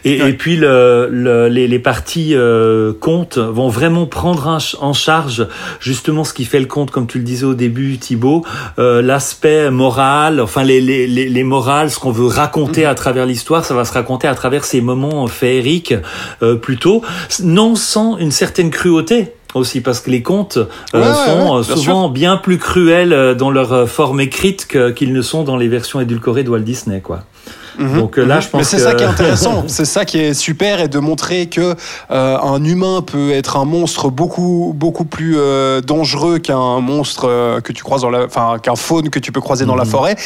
Et, 0.05 0.19
et, 0.19 0.33
puis 0.35 0.57
le, 0.57 1.09
le, 1.11 1.49
les, 1.49 1.67
les, 1.67 1.79
parties 1.79 2.35
euh, 2.35 2.93
vont 3.37 3.69
vraiment 3.69 4.07
prendre 4.07 4.59
en 4.81 4.93
charge 4.93 5.47
justement 5.81 6.25
ce 6.25 6.33
qui 6.33 6.45
fait 6.45 6.61
le 6.61 6.67
conte, 6.67 6.91
comme 6.91 7.07
tu 7.07 7.19
le 7.19 7.25
disais 7.25 7.45
au 7.45 7.55
début, 7.55 7.99
Thibaut, 7.99 8.45
euh, 8.79 9.03
l'aspect 9.03 9.71
moral, 9.71 10.41
enfin 10.41 10.63
les, 10.63 10.81
les, 10.81 11.07
les, 11.07 11.45
morales, 11.45 11.91
ce 11.91 11.99
qu'on 11.99 12.13
veut 12.13 12.27
raconter 12.27 12.83
mm-hmm. 12.83 12.89
à 12.89 12.95
travers 12.95 13.27
l'histoire, 13.27 13.65
ça 13.65 13.75
va 13.75 13.85
se 13.85 13.93
raconter 13.93 14.29
à 14.29 14.35
travers 14.35 14.65
ces 14.65 14.81
moments 14.81 15.27
féeriques 15.27 15.95
euh, 16.43 16.57
plutôt, 16.57 17.03
non 17.43 17.75
sans 17.75 18.17
une 18.19 18.31
certaine 18.31 18.71
cruauté 18.71 19.33
aussi 19.55 19.81
parce 19.81 20.01
que 20.01 20.11
les 20.11 20.23
contes 20.23 20.59
euh, 20.95 21.15
sont 21.15 21.57
euh, 21.59 21.63
souvent 21.63 22.09
bien 22.09 22.37
plus 22.37 22.59
cruels 22.59 23.13
euh, 23.13 23.35
dans 23.35 23.51
leur 23.51 23.89
forme 23.89 24.21
écrite 24.21 24.67
qu'ils 24.95 25.13
ne 25.13 25.23
sont 25.23 25.45
dans 25.45 25.57
les 25.57 25.69
versions 25.69 26.01
édulcorées 26.01 26.45
de 26.45 26.51
Walt 26.51 26.61
Disney 26.61 27.01
quoi. 27.01 27.21
Mhm. 27.77 27.99
Donc 27.99 28.17
là, 28.19 28.37
mhm. 28.37 28.43
je 28.43 28.49
pense. 28.49 28.59
Mais 28.61 28.65
c'est 28.65 28.79
ça 28.79 28.95
qui 28.95 29.03
est 29.03 29.07
intéressant, 29.07 29.65
c'est 29.67 29.85
ça 29.85 30.05
qui 30.05 30.19
est 30.19 30.35
super 30.35 30.81
et 30.81 30.87
de 30.87 30.99
montrer 31.01 31.49
que 31.49 31.75
un 32.09 32.63
humain 32.63 33.03
peut 33.03 33.33
être 33.33 33.57
un 33.57 33.65
monstre 33.65 34.11
beaucoup 34.11 34.73
beaucoup 34.77 35.05
plus 35.05 35.37
dangereux 35.85 36.39
qu'un 36.39 36.81
monstre 36.81 37.61
que 37.65 37.73
tu 37.73 37.83
croises 37.83 38.03
dans 38.03 38.11
la, 38.11 38.27
enfin 38.27 38.59
qu'un 38.63 38.77
faune 38.77 39.11
que 39.11 39.19
tu 39.19 39.33
peux 39.33 39.41
croiser 39.41 39.67
dans 39.67 39.77
la 39.77 39.85
mhm. 39.85 39.91
forêt 39.91 40.17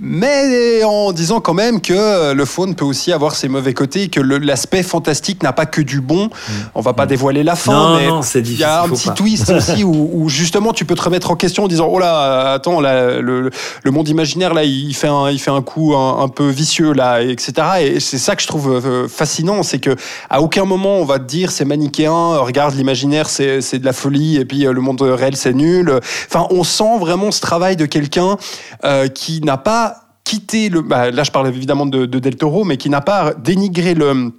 mais 0.00 0.84
en 0.84 1.12
disant 1.12 1.40
quand 1.40 1.54
même 1.54 1.80
que 1.80 2.32
le 2.32 2.44
faune 2.44 2.74
peut 2.74 2.84
aussi 2.84 3.12
avoir 3.12 3.34
ses 3.34 3.48
mauvais 3.48 3.74
côtés, 3.74 4.08
que 4.08 4.20
l'aspect 4.20 4.82
fantastique 4.82 5.42
n'a 5.42 5.52
pas 5.52 5.66
que 5.66 5.80
du 5.80 6.00
bon. 6.00 6.26
Mm. 6.26 6.52
On 6.74 6.80
va 6.80 6.92
pas 6.92 7.04
mm. 7.04 7.08
dévoiler 7.08 7.42
la 7.42 7.56
fin, 7.56 7.98
mais 7.98 8.08
il 8.34 8.58
y 8.58 8.64
a 8.64 8.82
un 8.82 8.88
petit 8.88 9.10
twist 9.10 9.50
aussi 9.50 9.84
où, 9.84 10.28
justement 10.28 10.72
tu 10.72 10.84
peux 10.84 10.94
te 10.94 11.02
remettre 11.02 11.30
en 11.30 11.36
question 11.36 11.64
en 11.64 11.68
disant 11.68 11.88
oh 11.90 11.98
là 11.98 12.52
attends 12.52 12.80
là, 12.80 13.20
le, 13.20 13.50
monde 13.86 14.08
imaginaire 14.08 14.54
là 14.54 14.64
il 14.64 14.94
fait 14.94 15.08
un 15.08 15.30
il 15.30 15.38
fait 15.38 15.50
un 15.50 15.62
coup 15.62 15.94
un, 15.94 16.28
peu 16.28 16.48
vicieux 16.48 16.92
là 16.92 17.22
etc. 17.22 17.52
Et 17.80 18.00
c'est 18.00 18.18
ça 18.18 18.36
que 18.36 18.42
je 18.42 18.46
trouve 18.46 18.70
euh, 18.70 19.08
fascinant, 19.08 19.62
c'est 19.62 19.78
que 19.78 19.96
à 20.30 20.42
aucun 20.42 20.64
moment 20.64 20.96
on 20.98 21.04
va 21.04 21.18
te 21.18 21.24
dire 21.24 21.50
c'est 21.50 21.64
manichéen, 21.64 22.36
regarde 22.36 22.74
l'imaginaire 22.74 23.28
c'est 23.28 23.78
de 23.78 23.84
la 23.84 23.92
folie 23.92 24.36
et 24.36 24.44
puis 24.44 24.66
euh, 24.66 24.72
le 24.72 24.80
monde 24.80 25.00
réel 25.02 25.36
c'est 25.36 25.54
nul. 25.54 25.98
Enfin 26.26 26.46
on 26.50 26.64
sent 26.64 26.98
vraiment 27.00 27.30
ce 27.30 27.40
travail 27.40 27.76
de 27.76 27.86
quelqu'un 27.86 28.36
euh, 28.84 29.08
qui 29.08 29.40
n'a 29.40 29.56
pas 29.56 29.87
quitter 30.28 30.68
le. 30.68 30.82
Bah, 30.82 31.10
là, 31.10 31.24
je 31.24 31.30
parle 31.30 31.48
évidemment 31.48 31.86
de, 31.86 32.04
Del 32.04 32.36
Toro, 32.36 32.64
mais 32.64 32.76
qui 32.76 32.90
n'a 32.90 33.00
pas 33.00 33.32
dénigré 33.32 33.94
le, 33.94 34.32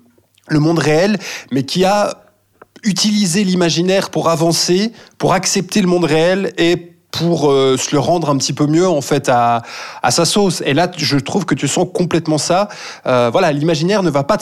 monde 0.52 0.80
réel, 0.80 1.18
mais 1.52 1.64
qui 1.64 1.84
a 1.84 2.16
utiliser 2.84 3.44
l'imaginaire 3.44 4.10
pour 4.10 4.30
avancer, 4.30 4.94
pour 5.18 5.34
accepter 5.34 5.82
le 5.82 5.88
monde 5.88 6.06
réel 6.06 6.54
et 6.58 6.94
pour 7.12 7.50
euh, 7.50 7.76
se 7.76 7.92
le 7.92 8.00
rendre 8.00 8.30
un 8.30 8.38
petit 8.38 8.54
peu 8.54 8.68
mieux 8.68 8.88
en 8.88 9.02
fait 9.02 9.30
à, 9.30 9.64
sa 10.10 10.26
sauce. 10.26 10.62
Et 10.64 10.76
là, 10.76 10.90
je 10.96 11.18
trouve 11.18 11.46
que 11.46 11.56
tu 11.56 11.68
sens 11.68 11.88
complètement 11.92 12.38
ça. 12.38 12.70
Euh, 13.08 13.30
voilà, 13.32 13.52
l'imaginaire 13.52 14.04
ne 14.04 14.12
va 14.12 14.24
pas 14.24 14.38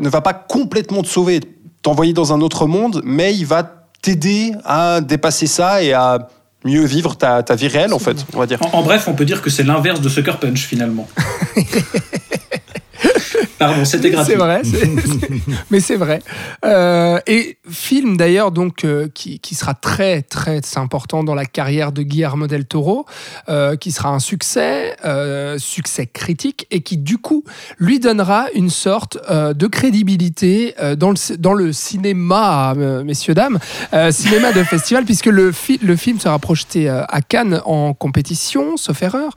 ne 0.00 0.08
va 0.08 0.20
pas 0.20 0.34
complètement 0.34 1.02
te 1.02 1.08
sauver, 1.08 1.40
t'envoyer 1.82 2.12
dans 2.12 2.32
un 2.32 2.40
autre 2.40 2.66
monde, 2.66 3.00
mais 3.04 3.34
il 3.34 3.46
va 3.46 3.62
t'aider 4.02 4.52
à 4.64 5.00
dépasser 5.00 5.46
ça 5.46 5.80
et 5.82 5.92
à 5.92 6.28
mieux 6.64 6.84
vivre 6.84 7.16
ta, 7.16 7.42
ta 7.42 7.54
vie 7.54 7.68
réelle 7.68 7.92
en 7.92 7.98
fait, 7.98 8.26
on 8.34 8.38
va 8.38 8.46
dire. 8.46 8.58
En, 8.62 8.78
en 8.78 8.82
bref, 8.82 9.06
on 9.08 9.14
peut 9.14 9.24
dire 9.24 9.42
que 9.42 9.50
c'est 9.50 9.62
l'inverse 9.62 10.00
de 10.00 10.08
Sucker 10.08 10.38
Punch 10.40 10.66
finalement. 10.66 11.08
Pardon, 13.58 13.84
c'était 13.84 14.10
gratuit. 14.10 14.34
C'est 14.34 14.38
vrai, 14.38 14.62
mais 15.70 15.80
c'est 15.80 15.96
vrai. 15.96 16.20
Euh, 16.64 17.18
et 17.26 17.58
film 17.68 18.16
d'ailleurs 18.16 18.50
donc 18.52 18.84
euh, 18.84 19.08
qui, 19.12 19.40
qui 19.40 19.54
sera 19.54 19.74
très 19.74 20.22
très 20.22 20.60
important 20.76 21.24
dans 21.24 21.34
la 21.34 21.44
carrière 21.44 21.92
de 21.92 22.02
Guillermo 22.02 22.46
del 22.46 22.66
Toro, 22.66 23.06
euh, 23.48 23.76
qui 23.76 23.90
sera 23.92 24.10
un 24.10 24.18
succès, 24.20 24.96
succès 25.58 26.06
critique 26.06 26.66
et 26.70 26.80
qui 26.82 26.96
du 26.98 27.18
coup 27.18 27.44
lui 27.78 27.98
donnera 28.00 28.46
une 28.54 28.70
sorte 28.70 29.18
de 29.30 29.66
crédibilité 29.66 30.74
dans, 30.96 31.10
le, 31.10 31.36
dans 31.36 31.54
le 31.54 31.72
cinéma, 31.72 32.74
messieurs 33.04 33.34
dames, 33.34 33.58
cinéma 34.10 34.52
de 34.52 34.62
festival 34.62 35.04
puisque 35.06 35.26
le, 35.26 35.52
fi- 35.52 35.80
le 35.82 35.96
film 35.96 36.18
sera 36.20 36.38
projeté 36.38 36.88
à 36.88 37.20
Cannes 37.26 37.60
en 37.64 37.94
compétition, 37.94 38.76
sauf 38.76 39.02
erreur. 39.02 39.32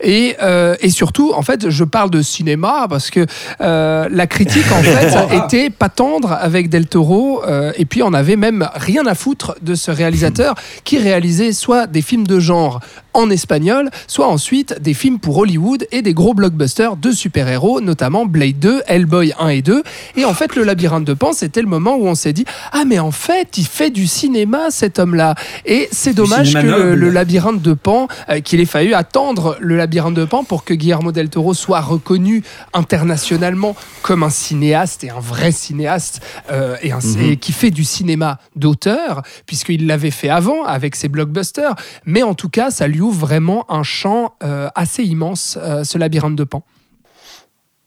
Et, 0.00 0.36
et 0.80 0.90
surtout, 0.90 1.32
en 1.34 1.42
fait, 1.42 1.70
je 1.70 1.84
parle 1.84 2.10
de 2.10 2.22
cinéma 2.22 2.86
parce 2.88 3.10
que 3.10 3.26
euh, 3.64 4.08
la 4.10 4.26
critique, 4.26 4.70
en 4.72 4.82
fait, 4.82 5.36
était 5.46 5.70
pas 5.70 5.88
tendre 5.88 6.32
avec 6.32 6.68
Del 6.68 6.86
Toro. 6.86 7.42
euh, 7.46 7.72
et 7.76 7.84
puis, 7.84 8.02
on 8.02 8.12
avait 8.12 8.36
même 8.36 8.68
rien 8.74 9.06
à 9.06 9.14
foutre 9.14 9.54
de 9.62 9.74
ce 9.74 9.90
réalisateur 9.90 10.54
qui 10.84 10.98
réalisait 10.98 11.52
soit 11.52 11.86
des 11.86 12.02
films 12.02 12.26
de 12.26 12.40
genre 12.40 12.80
en 13.14 13.30
espagnol, 13.30 13.90
soit 14.08 14.26
ensuite 14.26 14.80
des 14.82 14.92
films 14.92 15.20
pour 15.20 15.38
Hollywood 15.38 15.86
et 15.92 16.02
des 16.02 16.14
gros 16.14 16.34
blockbusters 16.34 16.96
de 16.96 17.12
super-héros, 17.12 17.80
notamment 17.80 18.26
Blade 18.26 18.58
2, 18.58 18.82
Hellboy 18.86 19.32
1 19.38 19.48
et 19.48 19.62
2. 19.62 19.82
Et 20.16 20.24
en 20.24 20.34
fait, 20.34 20.56
le 20.56 20.64
labyrinthe 20.64 21.04
de 21.04 21.14
Pan, 21.14 21.32
c'était 21.32 21.62
le 21.62 21.68
moment 21.68 21.94
où 21.96 22.06
on 22.06 22.16
s'est 22.16 22.32
dit 22.32 22.44
Ah, 22.72 22.82
mais 22.84 22.98
en 22.98 23.12
fait, 23.12 23.56
il 23.56 23.66
fait 23.66 23.90
du 23.90 24.08
cinéma, 24.08 24.70
cet 24.70 24.98
homme-là. 24.98 25.36
Et 25.64 25.88
c'est 25.92 26.12
dommage 26.12 26.54
que 26.54 26.94
le 26.94 27.10
labyrinthe 27.10 27.62
de 27.62 27.72
Pan, 27.72 28.08
euh, 28.28 28.40
qu'il 28.40 28.60
ait 28.60 28.66
fallu 28.66 28.94
attendre 28.94 29.56
le 29.60 29.76
labyrinthe 29.76 30.14
de 30.14 30.24
Pan 30.24 30.42
pour 30.42 30.64
que 30.64 30.74
Guillermo 30.74 31.12
del 31.12 31.28
Toro 31.28 31.54
soit 31.54 31.80
reconnu 31.80 32.42
internationalement 32.72 33.53
comme 34.02 34.22
un 34.22 34.30
cinéaste 34.30 35.04
et 35.04 35.10
un 35.10 35.20
vrai 35.20 35.52
cinéaste 35.52 36.20
euh, 36.50 36.76
et, 36.82 36.92
un- 36.92 36.98
et 37.20 37.36
qui 37.36 37.52
fait 37.52 37.70
du 37.70 37.84
cinéma 37.84 38.38
d'auteur, 38.56 39.22
puisqu'il 39.46 39.86
l'avait 39.86 40.10
fait 40.10 40.28
avant 40.28 40.64
avec 40.64 40.96
ses 40.96 41.08
blockbusters. 41.08 41.74
Mais 42.04 42.22
en 42.22 42.34
tout 42.34 42.48
cas, 42.48 42.70
ça 42.70 42.86
lui 42.88 43.00
ouvre 43.00 43.26
vraiment 43.26 43.64
un 43.70 43.82
champ 43.82 44.34
euh, 44.42 44.68
assez 44.74 45.02
immense, 45.04 45.58
euh, 45.62 45.84
ce 45.84 45.98
labyrinthe 45.98 46.36
de 46.36 46.44
Pan. 46.44 46.62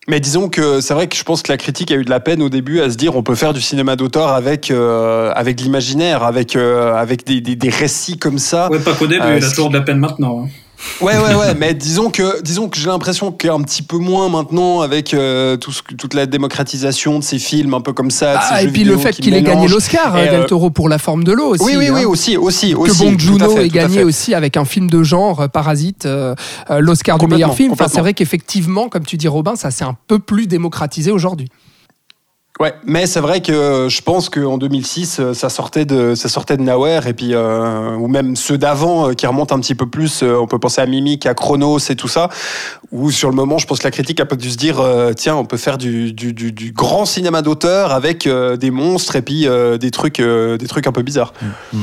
Mais 0.09 0.21
disons 0.21 0.47
que 0.47 0.79
c'est 0.79 0.93
vrai 0.93 1.07
que 1.07 1.17
je 1.17 1.23
pense 1.23 1.41
que 1.43 1.51
la 1.51 1.57
critique 1.57 1.91
a 1.91 1.95
eu 1.95 2.05
de 2.05 2.09
la 2.09 2.21
peine 2.21 2.41
au 2.41 2.47
début 2.47 2.79
à 2.79 2.89
se 2.89 2.95
dire 2.95 3.17
on 3.17 3.23
peut 3.23 3.35
faire 3.35 3.51
du 3.53 3.59
cinéma 3.59 3.97
d'auteur 3.97 4.29
avec 4.29 4.71
euh, 4.71 5.33
avec 5.35 5.57
de 5.57 5.63
l'imaginaire, 5.63 6.23
avec 6.23 6.55
euh, 6.55 6.95
avec 6.95 7.25
des, 7.25 7.41
des, 7.41 7.57
des 7.57 7.69
récits 7.69 8.17
comme 8.17 8.37
ça. 8.37 8.69
Ouais, 8.71 8.79
pas 8.79 8.93
qu'au 8.93 9.07
début, 9.07 9.25
Euh, 9.25 9.37
il 9.37 9.43
a 9.43 9.49
toujours 9.49 9.67
de 9.69 9.77
la 9.77 9.83
peine 9.83 9.97
maintenant. 9.99 10.45
hein. 10.45 10.49
Ouais 11.01 11.17
ouais 11.17 11.35
ouais, 11.35 11.55
mais 11.55 11.73
disons 11.73 12.09
que 12.11 12.41
disons 12.41 12.69
que 12.69 12.77
j'ai 12.77 12.87
l'impression 12.87 13.31
qu'un 13.31 13.61
petit 13.61 13.81
peu 13.81 13.97
moins 13.97 14.29
maintenant 14.29 14.81
avec 14.81 15.13
euh, 15.13 15.57
tout 15.57 15.71
ce, 15.71 15.81
que- 15.81 15.95
toute 15.95 16.13
la 16.13 16.25
démocratisation 16.27 17.19
de 17.19 17.23
ces 17.23 17.39
films 17.39 17.73
un 17.73 17.81
peu 17.81 17.93
comme 17.93 18.11
ça. 18.11 18.35
de 18.37 18.41
ces 18.41 18.47
Ah, 18.51 18.63
et 18.63 18.67
puis 18.67 18.83
le 18.83 18.97
fait 18.97 19.11
qui 19.13 19.21
qu'il 19.23 19.33
ait 19.33 19.41
gagné 19.41 19.67
l'Oscar, 19.67 20.17
Et, 20.17 20.27
euh, 20.27 20.31
Del 20.39 20.45
Toro, 20.45 20.69
pour 20.69 20.87
La 20.89 20.97
forme 20.99 21.23
de 21.23 21.31
l'eau 21.31 21.49
aussi. 21.55 21.63
Oui 21.63 21.75
oui 21.77 21.89
oui 21.89 22.01
hein. 22.03 22.07
aussi 22.07 22.37
aussi 22.37 22.73
que 22.73 22.77
aussi. 22.77 23.03
Bong 23.03 23.17
fait, 23.55 23.65
ait 23.65 23.69
gagné 23.69 24.03
aussi 24.03 24.33
avec 24.35 24.55
un 24.55 24.65
film 24.65 24.89
de 24.89 25.01
genre, 25.03 25.41
euh, 25.41 25.47
Parasite, 25.47 26.05
euh, 26.05 26.35
l'Oscar 26.79 27.17
du 27.17 27.27
meilleur 27.27 27.55
film. 27.55 27.71
Enfin, 27.73 27.87
c'est 27.87 27.99
vrai 27.99 28.13
qu'effectivement, 28.13 28.87
comme 28.89 29.05
tu 29.05 29.17
dis 29.17 29.27
Robin, 29.27 29.55
ça 29.55 29.71
s'est 29.71 29.83
un 29.85 29.95
peu 30.07 30.19
plus 30.19 30.47
démocratisé 30.47 31.11
aujourd'hui. 31.11 31.49
Ouais, 32.59 32.73
mais 32.85 33.05
c'est 33.05 33.19
vrai 33.19 33.41
que 33.41 33.87
je 33.87 34.01
pense 34.01 34.29
qu'en 34.29 34.57
2006, 34.57 35.19
euh, 35.19 35.33
ça 35.35 35.47
sortait 35.49 35.85
de, 35.85 36.15
ça 36.15 36.27
sortait 36.27 36.57
de 36.57 36.63
Nowhere, 36.63 37.05
et 37.05 37.13
puis, 37.13 37.35
euh, 37.35 37.95
ou 37.95 38.07
même 38.07 38.35
ceux 38.35 38.57
d'avant 38.57 39.09
euh, 39.09 39.13
qui 39.13 39.27
remontent 39.27 39.55
un 39.55 39.59
petit 39.59 39.75
peu 39.75 39.85
plus, 39.85 40.23
euh, 40.23 40.39
on 40.39 40.47
peut 40.47 40.57
penser 40.57 40.81
à 40.81 40.87
Mimic, 40.87 41.27
à 41.27 41.35
Chronos 41.35 41.77
et 41.77 41.95
tout 41.95 42.07
ça, 42.07 42.29
où 42.91 43.11
sur 43.11 43.29
le 43.29 43.35
moment, 43.35 43.59
je 43.59 43.67
pense 43.67 43.79
que 43.79 43.83
la 43.83 43.91
critique 43.91 44.19
a 44.19 44.25
pas 44.25 44.35
dû 44.35 44.49
se 44.49 44.57
dire, 44.57 44.79
euh, 44.79 45.13
tiens, 45.13 45.35
on 45.35 45.45
peut 45.45 45.57
faire 45.57 45.77
du, 45.77 46.13
du, 46.13 46.33
du, 46.33 46.51
du 46.51 46.71
grand 46.71 47.05
cinéma 47.05 47.43
d'auteur 47.43 47.91
avec 47.91 48.25
euh, 48.25 48.57
des 48.57 48.71
monstres 48.71 49.15
et 49.15 49.21
puis 49.21 49.47
euh, 49.47 49.77
des, 49.77 49.91
trucs, 49.91 50.19
euh, 50.19 50.57
des 50.57 50.67
trucs 50.67 50.87
un 50.87 50.91
peu 50.91 51.03
bizarres. 51.03 51.33
Mm. 51.73 51.81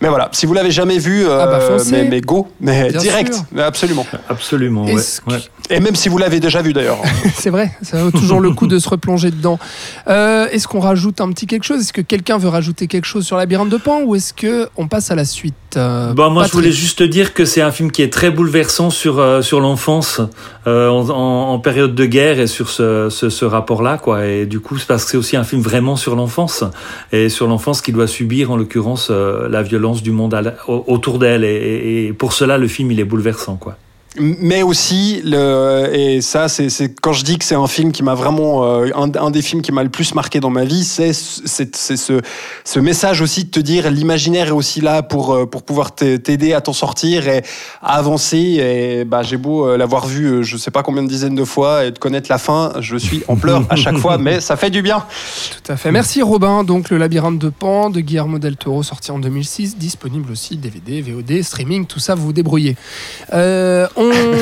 Mais 0.00 0.08
voilà, 0.08 0.28
si 0.32 0.46
vous 0.46 0.54
l'avez 0.54 0.70
jamais 0.70 0.98
vu, 0.98 1.26
euh, 1.26 1.38
Ah 1.42 1.46
bah, 1.46 1.60
foncez. 1.60 1.90
mais, 1.92 2.04
mais 2.08 2.20
go, 2.22 2.48
mais 2.60 2.88
Bien 2.90 3.00
direct, 3.00 3.34
sûr. 3.34 3.44
mais 3.52 3.62
absolument. 3.62 4.06
Absolument, 4.28 4.84
ouais. 4.86 5.02
Et 5.68 5.78
même 5.80 5.94
si 5.94 6.08
vous 6.08 6.16
l'avez 6.18 6.40
déjà 6.40 6.62
vu 6.62 6.72
d'ailleurs. 6.72 6.98
C'est 7.34 7.50
vrai, 7.50 7.70
ça 7.82 8.02
vaut 8.02 8.10
toujours 8.10 8.40
le 8.40 8.50
coup 8.52 8.66
de 8.66 8.78
se 8.78 8.88
replonger 8.88 9.30
dedans. 9.30 9.58
Euh, 10.08 10.48
est-ce 10.50 10.66
qu'on 10.68 10.80
rajoute 10.80 11.20
un 11.20 11.28
petit 11.32 11.46
quelque 11.46 11.64
chose? 11.64 11.80
Est-ce 11.80 11.92
que 11.92 12.00
quelqu'un 12.00 12.38
veut 12.38 12.48
rajouter 12.48 12.86
quelque 12.86 13.04
chose 13.04 13.24
sur 13.26 13.36
Labyrinthe 13.36 13.68
de 13.68 13.76
Pan 13.76 14.00
ou 14.04 14.14
est-ce 14.16 14.32
que 14.32 14.68
on 14.76 14.88
passe 14.88 15.10
à 15.10 15.14
la 15.14 15.24
suite? 15.24 15.54
Euh, 15.76 16.12
Bon, 16.14 16.30
moi, 16.30 16.44
je 16.46 16.52
voulais 16.52 16.72
juste 16.72 17.02
dire 17.02 17.32
que 17.34 17.44
c'est 17.44 17.60
un 17.62 17.70
film 17.70 17.90
qui 17.92 18.02
est 18.02 18.12
très 18.12 18.30
bouleversant 18.30 18.90
sur 18.90 19.18
euh, 19.20 19.42
sur 19.42 19.60
l'enfance 19.60 20.20
euh, 20.66 20.88
en, 20.88 21.08
en- 21.10 21.50
en 21.52 21.58
période 21.60 21.94
de 21.94 22.04
guerre 22.06 22.40
et 22.40 22.46
sur 22.46 22.70
ce, 22.70 23.08
ce, 23.10 23.28
ce 23.30 23.44
rapport-là, 23.44 23.98
quoi. 23.98 24.26
Et 24.26 24.46
du 24.46 24.58
coup, 24.60 24.78
c'est 24.78 24.86
parce 24.86 25.04
que 25.04 25.10
c'est 25.12 25.16
aussi 25.16 25.36
un 25.36 25.44
film 25.44 25.60
vraiment 25.62 25.94
sur 25.96 26.16
l'enfance 26.16 26.64
et 27.12 27.28
sur 27.28 27.46
l'enfance 27.46 27.80
qui 27.82 27.92
doit 27.92 28.06
subir, 28.08 28.50
en 28.50 28.56
l'occurrence, 28.56 29.08
euh, 29.10 29.48
la 29.48 29.62
violence 29.62 29.79
du 30.02 30.12
monde 30.12 30.54
autour 30.68 31.18
d'elle. 31.18 31.44
Et 31.44 32.14
pour 32.16 32.32
cela, 32.32 32.58
le 32.58 32.68
film, 32.68 32.92
il 32.92 33.00
est 33.00 33.04
bouleversant, 33.04 33.56
quoi. 33.56 33.76
Mais 34.18 34.62
aussi, 34.62 35.20
le, 35.24 35.88
et 35.92 36.20
ça, 36.20 36.48
c'est 36.48 36.68
c'est- 36.68 37.00
quand 37.00 37.12
je 37.12 37.24
dis 37.24 37.38
que 37.38 37.44
c'est 37.44 37.54
un 37.54 37.68
film 37.68 37.92
qui 37.92 38.02
m'a 38.02 38.14
vraiment. 38.14 38.64
euh, 38.64 38.88
un, 38.96 39.08
un 39.14 39.30
des 39.30 39.40
films 39.40 39.62
qui 39.62 39.70
m'a 39.70 39.84
le 39.84 39.88
plus 39.88 40.14
marqué 40.16 40.40
dans 40.40 40.50
ma 40.50 40.64
vie, 40.64 40.82
c'est 40.82 41.12
c'est- 41.12 41.76
c'est 41.76 41.96
ce, 41.96 42.20
ce 42.64 42.80
message 42.80 43.20
aussi 43.20 43.44
de 43.44 43.50
te 43.50 43.60
dire 43.60 43.88
l'imaginaire 43.88 44.48
est 44.48 44.50
aussi 44.50 44.80
là 44.80 45.02
pour, 45.04 45.32
euh, 45.32 45.46
pour 45.46 45.62
pouvoir 45.62 45.94
t'aider 45.94 46.52
à 46.54 46.60
t'en 46.60 46.72
sortir 46.72 47.28
et 47.28 47.42
à 47.82 47.94
avancer. 47.98 48.38
Et 48.38 49.04
bah, 49.04 49.22
j'ai 49.22 49.36
beau 49.36 49.68
euh, 49.68 49.76
l'avoir 49.76 50.06
vu 50.06 50.42
je 50.42 50.56
sais 50.56 50.72
pas 50.72 50.82
combien 50.82 51.04
de 51.04 51.08
dizaines 51.08 51.36
de 51.36 51.44
fois 51.44 51.84
et 51.84 51.92
de 51.92 51.98
connaître 51.98 52.28
la 52.30 52.38
fin, 52.38 52.72
je 52.80 52.96
suis 52.96 53.22
en 53.28 53.36
pleurs 53.36 53.62
à 53.70 53.76
chaque 53.76 53.96
fois, 53.98 54.18
mais 54.18 54.40
ça 54.40 54.56
fait 54.56 54.70
du 54.70 54.82
bien. 54.82 55.04
Tout 55.64 55.72
à 55.72 55.76
fait. 55.76 55.92
Merci 55.92 56.20
Robin. 56.20 56.64
Donc 56.64 56.90
le 56.90 56.98
Labyrinthe 56.98 57.38
de 57.38 57.48
Pan 57.48 57.90
de 57.90 58.00
Guillermo 58.00 58.40
del 58.40 58.56
Toro 58.56 58.82
sorti 58.82 59.12
en 59.12 59.20
2006, 59.20 59.76
disponible 59.78 60.32
aussi 60.32 60.56
DVD, 60.56 61.00
VOD, 61.00 61.42
streaming, 61.42 61.86
tout 61.86 62.00
ça 62.00 62.16
vous 62.16 62.24
vous 62.26 62.32
débrouillez. 62.32 62.76
Euh, 63.32 63.86
on 63.96 63.99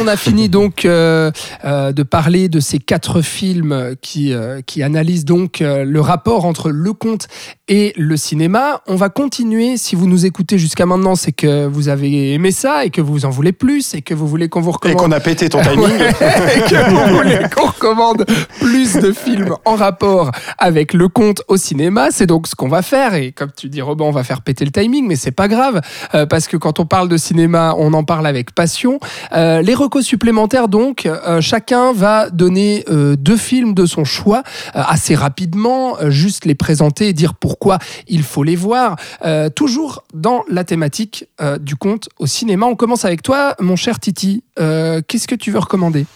a 0.08 0.16
fini 0.16 0.48
donc 0.48 0.84
euh, 0.84 1.30
euh, 1.64 1.92
de 1.92 2.02
parler 2.02 2.48
de 2.48 2.60
ces 2.60 2.78
quatre 2.78 3.22
films 3.22 3.94
qui 4.00 4.32
euh, 4.32 4.60
qui 4.66 4.82
analysent 4.82 5.24
donc 5.24 5.60
le 5.60 6.00
rapport 6.00 6.44
entre 6.44 6.70
le 6.70 6.92
conte 6.92 7.28
et 7.68 7.92
le 7.96 8.16
cinéma. 8.16 8.80
On 8.86 8.96
va 8.96 9.08
continuer. 9.08 9.76
Si 9.76 9.94
vous 9.94 10.06
nous 10.06 10.26
écoutez 10.26 10.58
jusqu'à 10.58 10.86
maintenant, 10.86 11.14
c'est 11.14 11.32
que 11.32 11.66
vous 11.66 11.88
avez 11.88 12.32
aimé 12.32 12.50
ça 12.50 12.84
et 12.84 12.90
que 12.90 13.00
vous 13.00 13.24
en 13.24 13.30
voulez 13.30 13.52
plus 13.52 13.94
et 13.94 14.02
que 14.02 14.14
vous 14.14 14.26
voulez 14.26 14.48
qu'on 14.48 14.60
vous 14.60 14.70
Et 14.70 14.74
recommande 14.74 14.98
qu'on 14.98 15.12
a 15.12 15.20
pété 15.20 15.48
ton 15.48 15.60
timing. 15.62 15.88
et 15.88 16.60
que 16.60 16.90
vous 16.90 17.16
voulez 17.16 17.38
qu'on 17.54 17.66
recommande 17.66 18.24
plus 18.60 18.94
de 18.94 19.12
films 19.12 19.54
en 19.64 19.74
rapport 19.74 20.30
avec 20.58 20.94
le 20.94 21.08
conte 21.08 21.42
au 21.48 21.56
cinéma, 21.56 22.08
c'est 22.10 22.26
donc 22.26 22.46
ce 22.46 22.54
qu'on 22.54 22.68
va 22.68 22.82
faire. 22.82 23.14
Et 23.14 23.32
comme 23.32 23.50
tu 23.54 23.68
dis, 23.68 23.82
Robin, 23.82 24.04
on 24.04 24.10
va 24.10 24.24
faire 24.24 24.42
péter 24.42 24.64
le 24.64 24.70
timing, 24.70 25.06
mais 25.06 25.16
c'est 25.16 25.30
pas 25.30 25.48
grave, 25.48 25.80
parce 26.28 26.48
que 26.48 26.56
quand 26.56 26.80
on 26.80 26.86
parle 26.86 27.08
de 27.08 27.16
cinéma, 27.16 27.74
on 27.76 27.92
en 27.92 28.04
parle 28.04 28.26
avec 28.26 28.54
passion. 28.54 28.98
Euh, 29.32 29.47
les 29.62 29.74
recos 29.74 30.04
supplémentaires, 30.04 30.68
donc, 30.68 31.06
euh, 31.06 31.40
chacun 31.40 31.92
va 31.92 32.30
donner 32.30 32.84
euh, 32.88 33.16
deux 33.16 33.36
films 33.36 33.74
de 33.74 33.86
son 33.86 34.04
choix 34.04 34.42
euh, 34.74 34.82
assez 34.86 35.14
rapidement, 35.14 35.98
euh, 35.98 36.10
juste 36.10 36.44
les 36.44 36.54
présenter 36.54 37.08
et 37.08 37.12
dire 37.12 37.34
pourquoi 37.34 37.78
il 38.06 38.22
faut 38.22 38.44
les 38.44 38.56
voir. 38.56 38.96
Euh, 39.24 39.48
toujours 39.48 40.04
dans 40.14 40.44
la 40.48 40.64
thématique 40.64 41.26
euh, 41.40 41.58
du 41.58 41.76
conte 41.76 42.08
au 42.18 42.26
cinéma. 42.26 42.66
On 42.66 42.76
commence 42.76 43.04
avec 43.04 43.22
toi, 43.22 43.54
mon 43.60 43.76
cher 43.76 43.98
Titi. 44.00 44.42
Euh, 44.58 45.00
Qu'est-ce 45.06 45.28
que 45.28 45.34
tu 45.34 45.50
veux 45.50 45.58
recommander? 45.58 46.06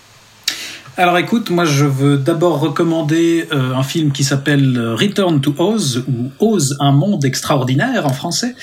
Alors 0.99 1.17
écoute, 1.17 1.49
moi 1.49 1.65
je 1.65 1.87
veux 1.87 2.19
d'abord 2.19 2.61
recommander 2.61 3.47
euh, 3.51 3.75
un 3.75 3.83
film 3.83 4.13
qui 4.13 4.25
s'appelle 4.25 4.79
Return 4.79 5.41
to 5.41 5.55
Oz 5.57 6.05
ou 6.07 6.31
Oz, 6.39 6.77
un 6.81 6.93
monde 6.93 7.25
extraordinaire 7.25 8.05
en 8.05 8.13
français, 8.13 8.55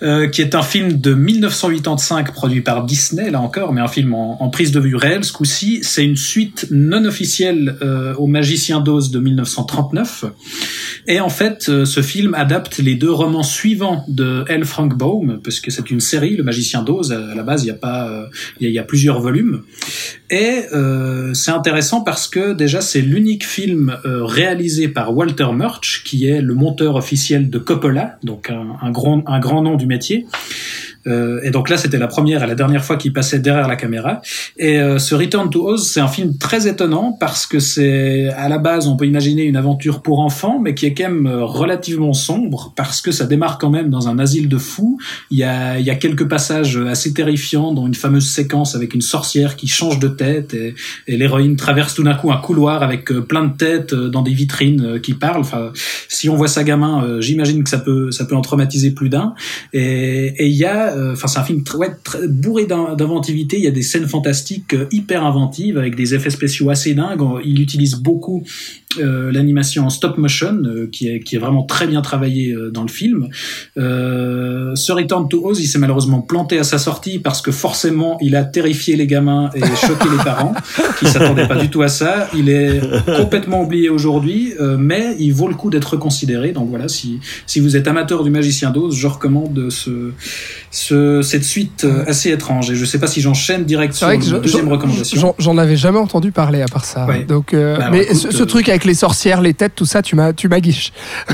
euh, 0.00 0.28
qui 0.28 0.42
est 0.42 0.54
un 0.54 0.62
film 0.62 1.00
de 1.00 1.12
1985 1.12 2.32
produit 2.32 2.60
par 2.60 2.84
Disney 2.84 3.30
là 3.32 3.40
encore, 3.40 3.72
mais 3.72 3.80
un 3.80 3.88
film 3.88 4.14
en, 4.14 4.48
prise 4.50 4.70
de 4.70 4.78
vue 4.78 4.94
réelle 4.94 5.24
ce 5.24 5.32
coup-ci. 5.32 5.80
C'est 5.82 6.04
une 6.04 6.16
suite 6.16 6.68
non 6.70 7.04
officielle 7.04 7.76
euh, 7.82 8.14
au 8.14 8.28
Magicien 8.28 8.80
d'Oz 8.80 9.10
de 9.10 9.18
1939. 9.18 10.26
Et 11.08 11.20
en 11.20 11.28
fait, 11.28 11.68
euh, 11.68 11.84
ce 11.84 12.00
film 12.00 12.34
adapte 12.34 12.78
les 12.78 12.94
deux 12.94 13.10
romans 13.10 13.42
suivants 13.42 14.04
de 14.06 14.44
L. 14.48 14.64
Frank 14.64 14.96
Baum, 14.96 15.40
parce 15.42 15.58
que 15.58 15.70
c'est 15.70 15.90
une 15.90 16.00
série, 16.00 16.36
Le 16.36 16.44
Magicien 16.44 16.82
d'Oz. 16.82 17.12
À 17.12 17.34
la 17.34 17.42
base, 17.42 17.64
il 17.64 17.68
y 17.68 17.70
a 17.70 17.74
pas, 17.74 18.08
euh, 18.08 18.26
il 18.60 18.70
y 18.70 18.78
a 18.78 18.84
plusieurs 18.84 19.20
volumes. 19.20 19.62
Et 20.32 20.64
euh, 20.72 21.34
c'est 21.34 21.50
intéressant 21.50 22.00
parce 22.00 22.26
que 22.26 22.54
déjà 22.54 22.80
c'est 22.80 23.02
l'unique 23.02 23.46
film 23.46 23.98
euh, 24.06 24.24
réalisé 24.24 24.88
par 24.88 25.14
Walter 25.14 25.48
Murch, 25.52 26.02
qui 26.04 26.26
est 26.26 26.40
le 26.40 26.54
monteur 26.54 26.96
officiel 26.96 27.50
de 27.50 27.58
Coppola, 27.58 28.16
donc 28.22 28.48
un, 28.48 28.78
un 28.80 28.90
grand, 28.90 29.22
un 29.28 29.40
grand 29.40 29.60
nom 29.60 29.76
du 29.76 29.84
métier. 29.84 30.26
Euh, 31.06 31.40
et 31.42 31.50
donc 31.50 31.68
là, 31.68 31.76
c'était 31.76 31.98
la 31.98 32.06
première 32.06 32.42
et 32.42 32.46
la 32.46 32.54
dernière 32.54 32.84
fois 32.84 32.96
qu'il 32.96 33.12
passait 33.12 33.38
derrière 33.38 33.68
la 33.68 33.76
caméra. 33.76 34.20
Et 34.58 34.78
euh, 34.78 34.98
ce 34.98 35.14
Return 35.14 35.50
to 35.50 35.66
Oz, 35.66 35.88
c'est 35.88 36.00
un 36.00 36.08
film 36.08 36.36
très 36.38 36.68
étonnant 36.68 37.16
parce 37.18 37.46
que 37.46 37.58
c'est 37.58 38.28
à 38.36 38.48
la 38.48 38.58
base, 38.58 38.86
on 38.86 38.96
peut 38.96 39.06
imaginer 39.06 39.42
une 39.44 39.56
aventure 39.56 40.02
pour 40.02 40.20
enfants, 40.20 40.60
mais 40.60 40.74
qui 40.74 40.86
est 40.86 40.94
quand 40.94 41.04
même 41.04 41.26
euh, 41.26 41.44
relativement 41.44 42.12
sombre 42.12 42.72
parce 42.76 43.00
que 43.00 43.12
ça 43.12 43.26
démarre 43.26 43.58
quand 43.58 43.70
même 43.70 43.90
dans 43.90 44.08
un 44.08 44.18
asile 44.18 44.48
de 44.48 44.58
fous. 44.58 44.98
Il 45.30 45.38
y 45.38 45.44
a, 45.44 45.78
y 45.78 45.90
a 45.90 45.94
quelques 45.94 46.28
passages 46.28 46.76
assez 46.76 47.12
terrifiants, 47.12 47.72
dont 47.72 47.86
une 47.86 47.94
fameuse 47.94 48.30
séquence 48.30 48.74
avec 48.74 48.94
une 48.94 49.00
sorcière 49.00 49.56
qui 49.56 49.66
change 49.66 49.98
de 49.98 50.08
tête 50.08 50.54
et, 50.54 50.74
et 51.06 51.16
l'héroïne 51.16 51.56
traverse 51.56 51.94
tout 51.94 52.02
d'un 52.02 52.14
coup 52.14 52.30
un 52.32 52.36
couloir 52.36 52.82
avec 52.82 53.06
plein 53.06 53.44
de 53.44 53.56
têtes 53.56 53.94
dans 53.94 54.22
des 54.22 54.32
vitrines 54.32 55.00
qui 55.00 55.14
parlent. 55.14 55.40
Enfin, 55.40 55.72
si 56.08 56.28
on 56.28 56.36
voit 56.36 56.48
ça 56.48 56.64
gamin, 56.64 57.20
j'imagine 57.20 57.64
que 57.64 57.70
ça 57.70 57.78
peut, 57.78 58.10
ça 58.10 58.24
peut 58.24 58.36
en 58.36 58.40
traumatiser 58.40 58.92
plus 58.92 59.08
d'un. 59.08 59.34
Et, 59.72 60.46
il 60.46 60.56
y 60.56 60.64
a 60.64 60.91
enfin 61.12 61.28
c'est 61.28 61.38
un 61.38 61.44
film 61.44 61.62
bourré 62.28 62.66
d'inventivité. 62.66 63.58
Il 63.58 63.64
y 63.64 63.68
a 63.68 63.72
des 63.72 63.82
scènes 63.82 64.08
fantastiques 64.08 64.74
euh, 64.74 64.86
hyper 64.90 65.24
inventives 65.24 65.78
avec 65.78 65.94
des 65.94 66.14
effets 66.14 66.30
spéciaux 66.30 66.70
assez 66.70 66.94
dingues. 66.94 67.22
Il 67.44 67.60
utilise 67.60 67.94
beaucoup 67.94 68.44
euh, 68.98 69.32
l'animation 69.32 69.86
en 69.86 69.90
stop 69.90 70.18
motion 70.18 70.62
euh, 70.64 70.88
qui, 70.90 71.08
est, 71.08 71.20
qui 71.20 71.36
est 71.36 71.38
vraiment 71.38 71.64
très 71.64 71.86
bien 71.86 72.02
travaillé 72.02 72.52
euh, 72.52 72.70
dans 72.70 72.82
le 72.82 72.88
film. 72.88 73.28
Euh, 73.76 74.74
ce 74.74 74.92
Return 74.92 75.28
to 75.28 75.44
Oz, 75.44 75.60
il 75.60 75.66
s'est 75.66 75.78
malheureusement 75.78 76.20
planté 76.20 76.58
à 76.58 76.64
sa 76.64 76.78
sortie 76.78 77.18
parce 77.18 77.42
que 77.42 77.52
forcément 77.52 78.18
il 78.20 78.36
a 78.36 78.44
terrifié 78.44 78.96
les 78.96 79.06
gamins 79.06 79.50
et 79.54 79.60
choqué 79.86 80.08
les 80.10 80.22
parents 80.24 80.54
qui 80.98 81.06
s'attendaient 81.06 81.48
pas 81.48 81.56
du 81.56 81.70
tout 81.70 81.82
à 81.82 81.88
ça. 81.88 82.28
Il 82.34 82.48
est 82.48 82.80
complètement 83.16 83.62
oublié 83.62 83.88
aujourd'hui, 83.88 84.52
mais 84.78 85.16
il 85.18 85.32
vaut 85.32 85.48
le 85.48 85.54
coup 85.54 85.70
d'être 85.70 85.96
considéré. 85.96 86.52
Donc 86.52 86.68
voilà, 86.68 86.88
si, 86.88 87.20
si 87.46 87.60
vous 87.60 87.76
êtes 87.76 87.88
amateur 87.88 88.24
du 88.24 88.30
Magicien 88.30 88.70
d'Oz, 88.70 88.94
je 88.94 89.06
recommande 89.06 89.70
ce, 89.70 90.12
ce, 90.70 91.22
cette 91.22 91.44
suite 91.44 91.86
assez 92.06 92.30
étrange. 92.30 92.70
Et 92.70 92.74
je 92.74 92.84
sais 92.84 92.98
pas 92.98 93.06
si 93.06 93.20
j'enchaîne 93.20 93.64
direct 93.64 93.94
sur 93.94 94.08
la 94.08 94.16
deuxième 94.16 94.68
recommandation. 94.68 95.34
J'en 95.38 95.58
avais 95.58 95.76
jamais 95.76 95.98
entendu 95.98 96.32
parler 96.32 96.62
à 96.62 96.66
part 96.66 96.84
ça. 96.84 97.06
Donc, 97.26 97.54
bah, 97.54 97.88
mais 97.90 98.02
écoute, 98.02 98.16
ce, 98.16 98.30
ce, 98.30 98.42
truc 98.42 98.68
avec 98.68 98.81
les 98.84 98.94
sorcières, 98.94 99.40
les 99.40 99.54
têtes, 99.54 99.74
tout 99.74 99.86
ça, 99.86 100.02
tu 100.02 100.16
m'as, 100.16 100.32
tu 100.32 100.48
m'aguiches. 100.48 100.92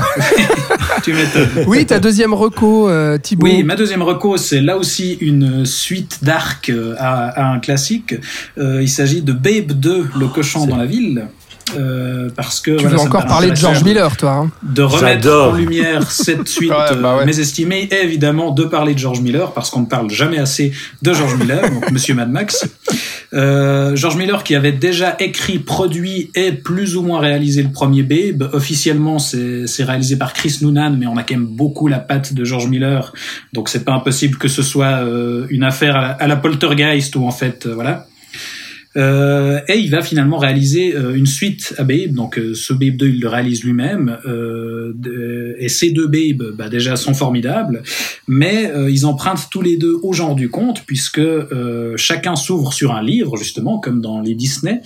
tu 1.03 1.13
m'étonnes. 1.13 1.65
Oui, 1.67 1.85
ta 1.85 1.99
deuxième 1.99 2.33
reco, 2.33 2.89
euh, 2.89 3.17
Thibaut. 3.17 3.45
Oui, 3.45 3.63
ma 3.63 3.75
deuxième 3.75 4.01
reco, 4.01 4.37
c'est 4.37 4.61
là 4.61 4.77
aussi 4.77 5.17
une 5.21 5.65
suite 5.65 6.23
d'arc 6.23 6.69
euh, 6.69 6.95
à, 6.97 7.27
à, 7.29 7.53
un 7.53 7.59
classique. 7.59 8.15
Euh, 8.57 8.81
il 8.81 8.89
s'agit 8.89 9.21
de 9.21 9.33
Babe 9.33 9.71
2, 9.73 10.09
le 10.17 10.27
cochon 10.27 10.65
dans 10.65 10.77
la 10.77 10.85
ville. 10.85 11.27
Euh, 11.77 12.29
parce 12.35 12.59
que 12.59 12.71
tu 12.71 12.81
voilà, 12.81 12.97
veux 12.97 13.01
encore 13.01 13.25
parler 13.25 13.51
de 13.51 13.55
George 13.55 13.83
Miller, 13.83 14.15
toi 14.17 14.31
hein 14.31 14.51
De 14.63 14.81
remettre 14.81 15.29
en 15.29 15.53
lumière 15.53 16.09
cette 16.11 16.47
suite 16.47 16.71
ouais, 16.71 16.95
bah 17.01 17.17
ouais. 17.17 17.25
mésestimée 17.25 17.87
et 17.91 18.03
évidemment 18.03 18.51
de 18.51 18.63
parler 18.63 18.93
de 18.93 18.99
George 18.99 19.21
Miller 19.21 19.51
parce 19.51 19.69
qu'on 19.69 19.81
ne 19.81 19.85
parle 19.85 20.09
jamais 20.09 20.37
assez 20.37 20.71
de 21.01 21.13
George 21.13 21.35
Miller, 21.35 21.61
donc 21.69 21.91
Monsieur 21.91 22.15
Mad 22.15 22.29
Max. 22.29 22.67
Euh, 23.33 23.95
George 23.95 24.17
Miller 24.17 24.43
qui 24.43 24.55
avait 24.55 24.71
déjà 24.71 25.15
écrit, 25.19 25.59
produit 25.59 26.31
et 26.35 26.51
plus 26.51 26.95
ou 26.95 27.03
moins 27.03 27.19
réalisé 27.19 27.61
le 27.61 27.69
premier 27.71 28.03
Babe. 28.03 28.49
Officiellement, 28.53 29.19
c'est 29.19 29.83
réalisé 29.83 30.17
par 30.17 30.33
Chris 30.33 30.59
Noonan, 30.61 30.95
mais 30.97 31.07
on 31.07 31.17
a 31.17 31.23
quand 31.23 31.35
même 31.35 31.45
beaucoup 31.45 31.87
la 31.87 31.99
patte 31.99 32.33
de 32.33 32.43
George 32.43 32.67
Miller, 32.67 33.13
donc 33.53 33.69
c'est 33.69 33.83
pas 33.83 33.93
impossible 33.93 34.37
que 34.37 34.47
ce 34.47 34.63
soit 34.63 35.03
euh, 35.03 35.45
une 35.49 35.63
affaire 35.63 35.95
à 35.95 36.01
la, 36.01 36.09
à 36.09 36.27
la 36.27 36.35
Poltergeist 36.35 37.15
ou 37.15 37.25
en 37.25 37.31
fait, 37.31 37.65
euh, 37.65 37.73
voilà. 37.73 38.05
Euh, 38.97 39.59
et 39.67 39.77
il 39.77 39.91
va 39.91 40.01
finalement 40.01 40.37
réaliser 40.37 40.95
euh, 40.95 41.15
une 41.15 41.27
suite 41.27 41.75
à 41.77 41.83
Babe. 41.83 42.13
Donc 42.13 42.39
euh, 42.39 42.53
ce 42.55 42.73
Babe 42.73 42.95
2, 42.95 43.07
il 43.07 43.19
le 43.21 43.27
réalise 43.27 43.63
lui-même. 43.63 44.17
Euh, 44.25 45.55
et 45.59 45.69
ces 45.69 45.91
deux 45.91 46.07
Babe, 46.07 46.55
bah, 46.55 46.69
déjà, 46.69 46.95
sont 46.95 47.13
formidables. 47.13 47.83
Mais 48.27 48.71
ils 48.89 49.05
empruntent 49.05 49.49
tous 49.51 49.61
les 49.61 49.77
deux 49.77 49.99
au 50.03 50.13
genre 50.13 50.35
du 50.35 50.49
conte, 50.49 50.83
puisque 50.85 51.21
chacun 51.95 52.35
s'ouvre 52.35 52.73
sur 52.73 52.93
un 52.93 53.01
livre, 53.01 53.37
justement, 53.37 53.79
comme 53.79 54.01
dans 54.01 54.21
les 54.21 54.35
Disney. 54.35 54.81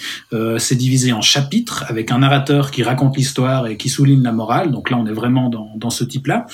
C'est 0.57 0.75
divisé 0.75 1.13
en 1.13 1.21
chapitres, 1.21 1.85
avec 1.87 2.11
un 2.11 2.19
narrateur 2.19 2.71
qui 2.71 2.83
raconte 2.83 3.17
l'histoire 3.17 3.67
et 3.67 3.77
qui 3.77 3.89
souligne 3.89 4.23
la 4.23 4.31
morale. 4.31 4.71
Donc 4.71 4.89
là, 4.89 4.97
on 4.97 5.05
est 5.05 5.13
vraiment 5.13 5.49
dans, 5.49 5.71
dans 5.77 5.89
ce 5.89 6.03
type-là. 6.03 6.47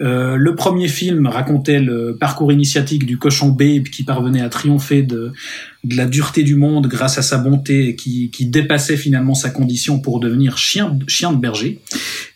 Euh, 0.00 0.36
le 0.36 0.54
premier 0.54 0.88
film 0.88 1.26
racontait 1.26 1.80
le 1.80 2.16
parcours 2.18 2.52
initiatique 2.52 3.04
du 3.04 3.18
cochon 3.18 3.48
Babe 3.48 3.84
qui 3.84 4.04
parvenait 4.04 4.40
à 4.40 4.48
triompher 4.48 5.02
de, 5.02 5.32
de 5.84 5.96
la 5.96 6.06
dureté 6.06 6.44
du 6.44 6.54
monde 6.54 6.86
grâce 6.86 7.18
à 7.18 7.22
sa 7.22 7.38
bonté 7.38 7.88
et 7.88 7.96
qui, 7.96 8.30
dépassait 8.46 8.96
finalement 8.96 9.34
sa 9.34 9.50
condition 9.50 10.00
pour 10.00 10.20
devenir 10.20 10.56
chien 10.56 10.90
de 10.90 11.36
berger. 11.36 11.80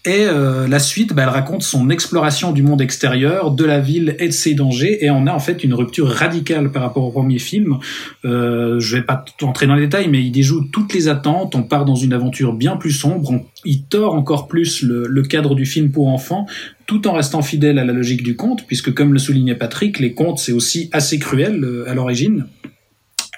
Et 0.04 0.24
euh, 0.24 0.66
la 0.66 0.80
suite, 0.80 1.12
bah, 1.12 1.22
elle 1.22 1.28
raconte 1.28 1.62
son 1.62 1.88
exploration 1.88 2.50
du 2.50 2.62
monde 2.62 2.82
extérieur, 2.82 3.52
de 3.52 3.64
la 3.64 3.78
ville 3.78 4.16
et 4.18 4.26
de 4.26 4.32
ses 4.32 4.54
dangers. 4.54 5.04
Et 5.04 5.10
on 5.10 5.28
a 5.28 5.32
en 5.32 5.38
fait 5.38 5.62
une 5.62 5.74
rupture 5.74 6.08
radicale 6.08 6.72
par 6.72 6.82
rapport 6.82 7.04
au 7.04 7.12
premier 7.12 7.38
film. 7.38 7.78
Euh, 8.24 8.80
je 8.80 8.96
vais 8.96 9.02
pas 9.02 9.24
entrer 9.42 9.68
dans 9.68 9.76
les 9.76 9.82
détails, 9.82 10.08
mais 10.08 10.20
il 10.20 10.32
déjoue 10.32 10.64
toutes 10.72 10.92
les 10.92 11.06
attentes. 11.06 11.54
On 11.54 11.62
part 11.62 11.84
dans 11.84 11.94
une 11.94 12.12
aventure 12.12 12.52
bien 12.52 12.76
plus 12.76 12.90
sombre. 12.90 13.44
Il 13.64 13.84
tord 13.84 14.14
encore 14.14 14.48
plus 14.48 14.82
le, 14.82 15.06
le 15.06 15.22
cadre 15.22 15.54
du 15.54 15.66
film 15.66 15.92
pour 15.92 16.08
enfants 16.08 16.46
tout 16.84 17.06
en 17.06 17.12
restant 17.12 17.42
fidèle 17.42 17.78
à 17.78 17.84
la 17.84 17.92
logique 17.92 18.22
du 18.22 18.36
conte, 18.36 18.66
puisque 18.66 18.92
comme 18.92 19.12
le 19.12 19.18
soulignait 19.18 19.54
Patrick, 19.54 19.98
les 19.98 20.12
contes 20.12 20.40
c'est 20.40 20.52
aussi 20.52 20.90
assez 20.92 21.18
cruel 21.18 21.64
euh, 21.64 21.88
à 21.88 21.94
l'origine 21.94 22.46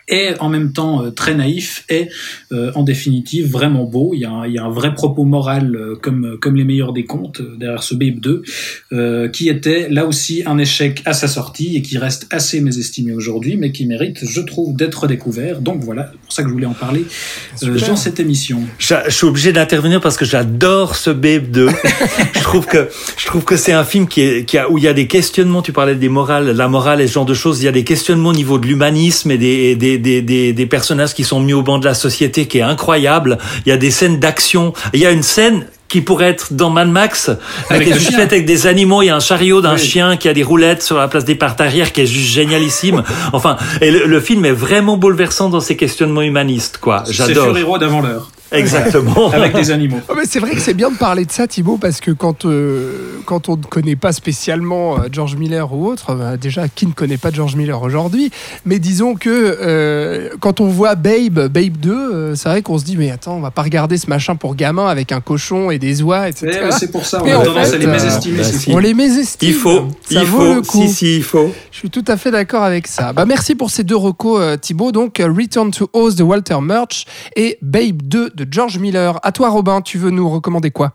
et 0.09 0.31
en 0.41 0.49
même 0.49 0.73
temps 0.73 1.03
euh, 1.03 1.11
très 1.11 1.35
naïf 1.35 1.85
et 1.89 2.09
euh, 2.53 2.71
en 2.75 2.83
définitive 2.83 3.51
vraiment 3.51 3.85
beau. 3.85 4.13
Il 4.15 4.21
y 4.21 4.25
a 4.25 4.31
un, 4.31 4.47
il 4.47 4.53
y 4.53 4.59
a 4.59 4.65
un 4.65 4.71
vrai 4.71 4.95
propos 4.95 5.25
moral 5.25 5.75
euh, 5.75 5.97
comme, 6.01 6.37
comme 6.41 6.57
les 6.57 6.65
meilleurs 6.65 6.93
des 6.93 7.05
contes 7.05 7.41
euh, 7.41 7.57
derrière 7.59 7.83
ce 7.83 7.95
Babe 7.95 8.21
2 8.21 8.43
euh, 8.93 9.29
qui 9.29 9.49
était 9.49 9.89
là 9.89 10.07
aussi 10.07 10.43
un 10.47 10.59
échec 10.59 11.03
à 11.05 11.13
sa 11.13 11.29
sortie 11.29 11.77
et 11.77 11.83
qui 11.83 11.99
reste 11.99 12.27
assez 12.31 12.61
mésestimé 12.61 13.13
aujourd'hui 13.13 13.57
mais 13.57 13.73
qui 13.73 13.87
mérite 13.87 14.19
je 14.23 14.41
trouve 14.41 14.77
d'être 14.77 15.07
découvert. 15.07 15.61
Donc 15.61 15.83
voilà, 15.83 16.11
c'est 16.13 16.21
pour 16.21 16.33
ça 16.33 16.43
que 16.43 16.49
je 16.49 16.53
voulais 16.53 16.67
en 16.67 16.75
parler 16.75 17.05
dans 17.63 17.97
cette 17.97 18.21
émission. 18.21 18.61
Je, 18.79 18.95
je 19.07 19.11
suis 19.11 19.27
obligé 19.27 19.53
d'intervenir 19.53 20.01
parce 20.01 20.17
que 20.17 20.25
j'adore 20.25 20.97
ce 20.97 21.11
Babe 21.11 21.51
2. 21.51 21.69
je 22.35 22.41
trouve 22.43 22.67
que 22.67 22.89
je 23.17 23.27
trouve 23.27 23.45
que 23.45 23.57
c'est 23.57 23.73
un 23.73 23.85
film 23.85 24.07
qui 24.07 24.21
est, 24.21 24.45
qui 24.45 24.59
a, 24.59 24.71
où 24.71 24.79
il 24.79 24.85
y 24.85 24.89
a 24.89 24.93
des 24.93 25.07
questionnements, 25.07 25.63
tu 25.63 25.73
parlais 25.73 25.95
des 25.95 26.09
morales, 26.09 26.51
la 26.51 26.69
morale 26.69 27.01
et 27.01 27.07
ce 27.07 27.15
genre 27.15 27.25
de 27.25 27.35
choses, 27.35 27.63
il 27.63 27.65
y 27.65 27.69
a 27.69 27.73
des 27.73 27.85
questionnements 27.85 28.31
au 28.31 28.35
niveau 28.35 28.59
de 28.59 28.67
l'humanisme 28.67 29.31
et 29.31 29.39
des, 29.39 29.77
des 29.77 29.94
des, 29.99 30.23
des, 30.23 30.53
des, 30.53 30.67
personnages 30.67 31.15
qui 31.15 31.25
sont 31.25 31.41
mis 31.41 31.53
au 31.53 31.63
banc 31.63 31.79
de 31.79 31.85
la 31.85 31.95
société 31.95 32.47
qui 32.47 32.59
est 32.59 32.63
incroyable. 32.63 33.39
Il 33.67 33.69
y 33.69 33.73
a 33.73 33.77
des 33.77 33.91
scènes 33.91 34.21
d'action. 34.21 34.73
Il 34.93 35.01
y 35.01 35.07
a 35.07 35.11
une 35.11 35.23
scène 35.23 35.67
qui 35.89 36.01
pourrait 36.01 36.31
être 36.31 36.55
dans 36.55 36.71
Mad 36.71 36.89
Max, 36.89 37.31
avec, 37.71 37.89
avec, 37.89 38.01
juste 38.01 38.19
avec 38.19 38.47
des 38.47 38.67
animaux. 38.67 39.03
Il 39.03 39.07
y 39.07 39.11
a 39.11 39.17
un 39.17 39.21
chariot 39.21 39.61
d'un 39.61 39.75
oui. 39.75 39.81
chien 39.81 40.17
qui 40.17 40.29
a 40.29 40.33
des 40.33 40.43
roulettes 40.43 40.83
sur 40.83 40.97
la 40.97 41.07
place 41.07 41.25
des 41.25 41.37
portes 41.37 41.61
arrière 41.61 41.93
qui 41.93 42.01
est 42.01 42.07
juste 42.07 42.33
génialissime. 42.33 43.03
Enfin, 43.33 43.57
et 43.81 43.91
le, 43.91 44.07
le, 44.07 44.21
film 44.21 44.45
est 44.45 44.53
vraiment 44.53 44.97
bouleversant 44.97 45.49
dans 45.49 45.61
ses 45.61 45.77
questionnements 45.77 46.23
humanistes, 46.23 46.79
quoi. 46.79 47.05
J'adore. 47.09 47.53
C'est 47.55 47.61
héros 47.61 47.79
d'avant 47.79 48.01
l'heure. 48.01 48.31
Exactement. 48.55 49.31
Avec 49.31 49.55
des 49.55 49.71
animaux. 49.71 50.01
Oh, 50.09 50.15
mais 50.17 50.25
c'est 50.27 50.41
vrai 50.41 50.53
que 50.53 50.61
c'est 50.61 50.75
bien 50.75 50.91
de 50.91 50.97
parler 50.97 51.25
de 51.25 51.33
ça, 51.33 51.47
Thibaut, 51.47 51.79
parce 51.79 52.01
que 52.01 52.11
quand, 52.11 52.45
euh, 52.45 53.21
quand 53.25 53.49
on 53.49 53.57
ne 53.57 53.63
connaît 53.63 53.97
pas 53.97 54.13
spécialement 54.13 54.97
euh, 54.97 55.09
George 55.11 55.37
Miller 55.37 55.73
ou 55.73 55.87
autre, 55.87 56.15
bah, 56.15 56.37
déjà, 56.37 56.69
qui 56.69 56.87
ne 56.87 56.93
connaît 56.93 57.17
pas 57.17 57.31
George 57.31 57.57
Miller 57.57 57.83
aujourd'hui? 57.83 58.31
Mais 58.65 58.79
disons 58.79 59.15
que 59.15 59.31
euh, 59.31 60.31
quand 60.41 60.61
on 60.61 60.69
voit 60.69 60.95
Babe, 60.95 61.49
Babe 61.49 61.77
2, 61.79 61.93
euh, 61.93 62.35
c'est 62.35 62.49
vrai 62.49 62.63
qu'on 62.63 62.79
se 62.79 62.85
dit, 62.85 62.97
mais 62.97 63.11
attends, 63.11 63.37
on 63.37 63.41
va 63.41 63.51
pas 63.51 63.63
regarder 63.63 63.97
ce 63.97 64.09
machin 64.09 64.37
pour 64.37 64.55
gamin 64.55 64.87
avec 64.87 65.13
un 65.13 65.21
cochon 65.21 65.71
et 65.71 65.79
des 65.79 66.03
oies, 66.03 66.29
etc. 66.29 66.67
Eh, 66.69 66.73
c'est 66.73 66.91
pour 66.91 67.07
ça, 67.07 67.23
on 67.23 67.27
a 67.27 67.45
tendance 67.45 67.69
fait, 67.69 67.77
à 67.77 67.79
les 67.79 67.87
mésestimer. 67.87 68.39
Bah, 68.43 68.73
on 68.73 68.79
les 68.79 68.95
mésestime. 68.95 69.49
Il 69.49 69.55
faut. 69.55 69.89
Ça 70.09 70.23
il 70.23 70.25
vaut 70.25 70.39
faut. 70.39 70.55
le 70.55 70.63
coup. 70.63 70.83
Si, 70.83 70.89
si, 70.89 71.17
il 71.17 71.23
faut. 71.23 71.53
Je 71.71 71.79
suis 71.79 71.91
tout 71.91 72.05
à 72.07 72.17
fait 72.17 72.31
d'accord 72.31 72.63
avec 72.63 72.87
ça. 72.87 73.13
Bah, 73.13 73.25
merci 73.27 73.55
pour 73.55 73.71
ces 73.71 73.85
deux 73.85 73.97
recos, 73.97 74.41
Thibaut. 74.61 74.93
Donc, 74.93 75.19
Return 75.19 75.71
to 75.71 75.89
Oz 75.93 76.17
de 76.17 76.23
Walter 76.23 76.59
Murch 76.61 77.07
et 77.37 77.59
Babe 77.63 78.03
2 78.03 78.31
de 78.35 78.44
George 78.51 78.79
Miller. 78.79 79.19
À 79.23 79.33
toi, 79.33 79.49
Robin, 79.51 79.81
tu 79.81 79.99
veux 79.99 80.11
nous 80.11 80.29
recommander 80.29 80.71
quoi? 80.71 80.93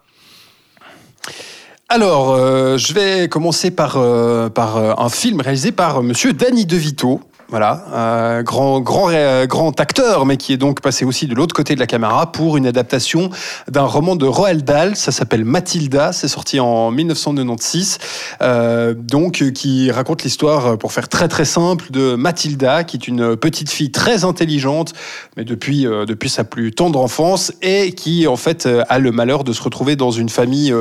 Alors, 1.92 2.32
euh, 2.32 2.78
je 2.78 2.94
vais 2.94 3.28
commencer 3.28 3.72
par, 3.72 3.98
euh, 3.98 4.50
par 4.50 4.78
euh, 4.78 4.94
un 4.98 5.10
film 5.10 5.42
réalisé 5.42 5.72
par 5.72 6.04
Monsieur 6.04 6.34
Danny 6.34 6.66
DeVito. 6.66 7.20
Voilà, 7.50 7.84
euh, 7.94 8.44
grand, 8.44 8.80
grand, 8.80 9.10
euh, 9.10 9.48
grand 9.48 9.80
acteur, 9.80 10.28
mais 10.28 10.38
qui 10.38 10.54
est 10.54 10.58
donc 10.58 10.82
passé 10.82 11.04
aussi 11.04 11.26
de 11.26 11.34
l'autre 11.34 11.56
côté 11.56 11.74
de 11.74 11.80
la 11.80 11.88
caméra 11.88 12.32
pour 12.32 12.58
une 12.58 12.68
adaptation 12.68 13.32
d'un 13.68 13.86
roman 13.86 14.16
de 14.16 14.28
Roald 14.28 14.64
Dahl. 14.64 14.96
Ça 14.96 15.12
s'appelle 15.12 15.46
Mathilda. 15.46 16.14
C'est 16.14 16.28
sorti 16.28 16.60
en 16.60 16.92
1996. 16.92 17.98
Euh, 18.44 18.94
donc, 18.94 19.52
qui 19.54 19.90
raconte 19.90 20.24
l'histoire, 20.24 20.78
pour 20.78 20.92
faire 20.92 21.10
très 21.10 21.28
très 21.28 21.46
simple, 21.46 21.86
de 21.90 22.14
Mathilda, 22.14 22.84
qui 22.84 22.98
est 22.98 23.08
une 23.08 23.36
petite 23.36 23.72
fille 23.72 23.92
très 23.92 24.26
intelligente, 24.26 24.94
mais 25.36 25.44
depuis, 25.44 25.88
euh, 25.88 26.06
depuis 26.06 26.30
sa 26.30 26.44
plus 26.44 26.72
tendre 26.72 27.00
enfance, 27.00 27.52
et 27.64 27.94
qui 27.94 28.28
en 28.28 28.36
fait 28.36 28.70
a 28.88 29.00
le 29.00 29.12
malheur 29.12 29.44
de 29.44 29.54
se 29.54 29.64
retrouver 29.64 29.96
dans 29.96 30.12
une 30.12 30.30
famille 30.30 30.72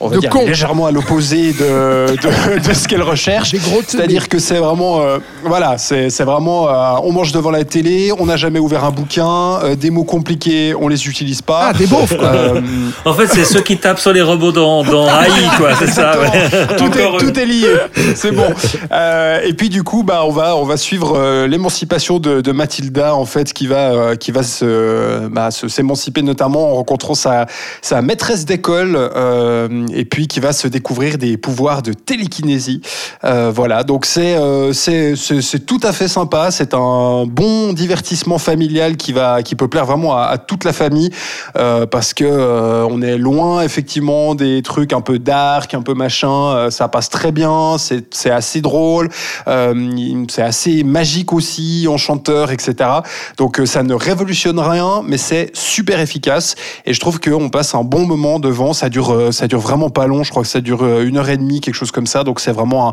on 0.00 0.08
va 0.08 0.16
De 0.16 0.20
dire 0.20 0.30
con. 0.30 0.44
légèrement 0.46 0.86
à 0.86 0.90
l'opposé 0.90 1.52
de, 1.52 2.06
de, 2.16 2.68
de 2.68 2.74
ce 2.74 2.88
qu'elle 2.88 3.02
recherche. 3.02 3.52
Des 3.52 3.58
gros 3.58 3.80
C'est-à-dire 3.86 4.28
que 4.28 4.38
c'est 4.38 4.58
vraiment, 4.58 5.00
euh, 5.00 5.18
voilà, 5.44 5.78
c'est 5.78 6.10
c'est 6.10 6.24
vraiment, 6.24 6.68
euh, 6.68 7.00
on 7.04 7.12
mange 7.12 7.32
devant 7.32 7.50
la 7.50 7.64
télé, 7.64 8.10
on 8.18 8.26
n'a 8.26 8.36
jamais 8.36 8.58
ouvert 8.58 8.84
un 8.84 8.90
bouquin, 8.90 9.60
euh, 9.62 9.74
des 9.76 9.90
mots 9.90 10.04
compliqués, 10.04 10.74
on 10.78 10.88
les 10.88 11.06
utilise 11.06 11.42
pas. 11.42 11.70
Ah, 11.70 11.72
des 11.72 11.86
beaufs, 11.86 12.16
quoi. 12.16 12.28
Euh, 12.28 12.60
En 13.04 13.14
fait, 13.14 13.26
c'est 13.28 13.44
ceux 13.44 13.60
qui 13.62 13.76
tapent 13.78 13.98
sur 14.00 14.12
les 14.12 14.22
robots 14.22 14.52
dans, 14.52 14.82
dans 14.84 15.06
AI, 15.08 15.30
quoi. 15.56 15.70
C'est 15.78 15.86
ça. 15.90 16.18
ouais. 16.20 16.76
tout, 16.76 16.90
est, 16.98 17.18
tout 17.18 17.38
est 17.38 17.46
lié, 17.46 17.68
c'est 18.14 18.32
bon. 18.32 18.46
Euh, 18.92 19.40
et 19.44 19.52
puis 19.54 19.68
du 19.68 19.82
coup, 19.84 20.02
bah, 20.02 20.22
on 20.26 20.30
va, 20.30 20.56
on 20.56 20.64
va 20.64 20.76
suivre 20.76 21.14
euh, 21.16 21.46
l'émancipation 21.46 22.18
de, 22.18 22.40
de 22.40 22.52
Mathilda 22.52 23.14
en 23.14 23.24
fait, 23.24 23.52
qui 23.52 23.66
va, 23.66 23.92
euh, 23.92 24.16
qui 24.16 24.32
va 24.32 24.42
se, 24.42 25.28
bah, 25.28 25.50
se- 25.50 25.68
s'émanciper 25.68 26.22
notamment 26.22 26.70
en 26.72 26.74
rencontrant 26.74 27.14
sa, 27.14 27.46
sa 27.82 28.02
maîtresse 28.02 28.44
d'école, 28.44 28.96
euh, 28.96 29.83
et 29.92 30.04
puis 30.04 30.28
qui 30.28 30.40
va 30.40 30.52
se 30.52 30.68
découvrir 30.68 31.18
des 31.18 31.36
pouvoirs 31.36 31.82
de 31.82 31.92
télékinésie. 31.92 32.80
Euh, 33.24 33.50
voilà, 33.54 33.84
donc 33.84 34.06
c'est, 34.06 34.36
euh, 34.36 34.72
c'est, 34.72 35.16
c'est, 35.16 35.66
tout 35.66 35.80
à 35.82 35.92
fait 35.92 36.08
sympa. 36.08 36.50
C'est 36.50 36.74
un 36.74 37.26
bon 37.26 37.72
divertissement 37.72 38.38
familial 38.38 38.96
qui 38.96 39.12
va, 39.12 39.42
qui 39.42 39.54
peut 39.54 39.68
plaire 39.68 39.86
vraiment 39.86 40.16
à, 40.16 40.38
toute 40.38 40.64
la 40.64 40.72
famille, 40.72 41.10
euh, 41.56 41.86
parce 41.86 42.14
que 42.14 42.24
euh, 42.24 42.86
on 42.90 43.02
est 43.02 43.18
loin 43.18 43.62
effectivement 43.62 44.34
des 44.34 44.62
trucs 44.62 44.92
un 44.92 45.00
peu 45.00 45.18
dark, 45.18 45.74
un 45.74 45.82
peu 45.82 45.94
machin. 45.94 46.54
Euh, 46.54 46.70
ça 46.70 46.88
passe 46.88 47.08
très 47.08 47.32
bien, 47.32 47.76
c'est, 47.78 48.30
assez 48.30 48.60
drôle, 48.60 49.08
euh, 49.48 50.24
c'est 50.28 50.42
assez 50.42 50.82
magique 50.84 51.32
aussi, 51.32 51.86
enchanteur, 51.88 52.50
etc. 52.50 52.90
Donc 53.36 53.60
euh, 53.60 53.66
ça 53.66 53.82
ne 53.82 53.94
révolutionne 53.94 54.58
rien, 54.58 55.02
mais 55.04 55.18
c'est 55.18 55.50
super 55.54 56.00
efficace. 56.00 56.54
Et 56.86 56.92
je 56.92 57.00
trouve 57.00 57.20
qu'on 57.20 57.50
passe 57.50 57.74
un 57.74 57.84
bon 57.84 58.06
moment 58.06 58.38
devant. 58.38 58.72
Ça 58.72 58.88
dure, 58.88 59.12
euh, 59.12 59.32
ça 59.32 59.46
dure 59.48 59.60
vraiment 59.60 59.73
pas 59.90 60.06
long. 60.06 60.22
Je 60.22 60.30
crois 60.30 60.42
que 60.42 60.48
ça 60.48 60.60
dure 60.60 60.82
euh, 60.84 61.04
une 61.04 61.16
heure 61.18 61.28
et 61.28 61.36
demie, 61.36 61.60
quelque 61.60 61.74
chose 61.74 61.90
comme 61.90 62.06
ça. 62.06 62.24
Donc 62.24 62.40
c'est 62.40 62.52
vraiment 62.52 62.88
un, 62.88 62.92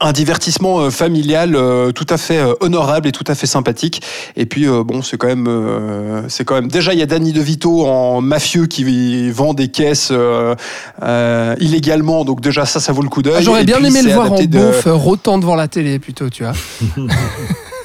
un 0.00 0.12
divertissement 0.12 0.80
euh, 0.80 0.90
familial 0.90 1.54
euh, 1.54 1.92
tout 1.92 2.06
à 2.08 2.16
fait 2.16 2.38
euh, 2.38 2.54
honorable 2.60 3.08
et 3.08 3.12
tout 3.12 3.24
à 3.26 3.34
fait 3.34 3.46
sympathique. 3.46 4.00
Et 4.36 4.46
puis 4.46 4.66
euh, 4.66 4.82
bon, 4.84 5.02
c'est 5.02 5.16
quand 5.18 5.26
même, 5.26 5.46
euh, 5.48 6.22
c'est 6.28 6.44
quand 6.44 6.54
même. 6.54 6.68
Déjà, 6.68 6.92
il 6.94 6.98
y 6.98 7.02
a 7.02 7.06
Danny 7.06 7.32
DeVito 7.32 7.84
en 7.86 8.20
mafieux 8.22 8.66
qui 8.66 9.30
vend 9.30 9.52
des 9.54 9.68
caisses 9.68 10.08
euh, 10.10 10.54
euh, 11.02 11.54
illégalement. 11.60 12.24
Donc 12.24 12.40
déjà, 12.40 12.64
ça, 12.64 12.80
ça 12.80 12.92
vaut 12.92 13.02
le 13.02 13.08
coup 13.10 13.22
d'œil. 13.22 13.34
Ah, 13.38 13.42
J'aurais 13.42 13.64
bien 13.64 13.76
puis, 13.76 13.86
aimé 13.88 14.02
le 14.02 14.12
voir 14.12 14.32
en 14.32 14.36
de- 14.42 14.58
euh, 14.58 14.94
rotant 14.94 15.38
devant 15.38 15.56
la 15.56 15.68
télé 15.68 15.98
plutôt, 15.98 16.30
tu 16.30 16.42
vois. 16.44 16.52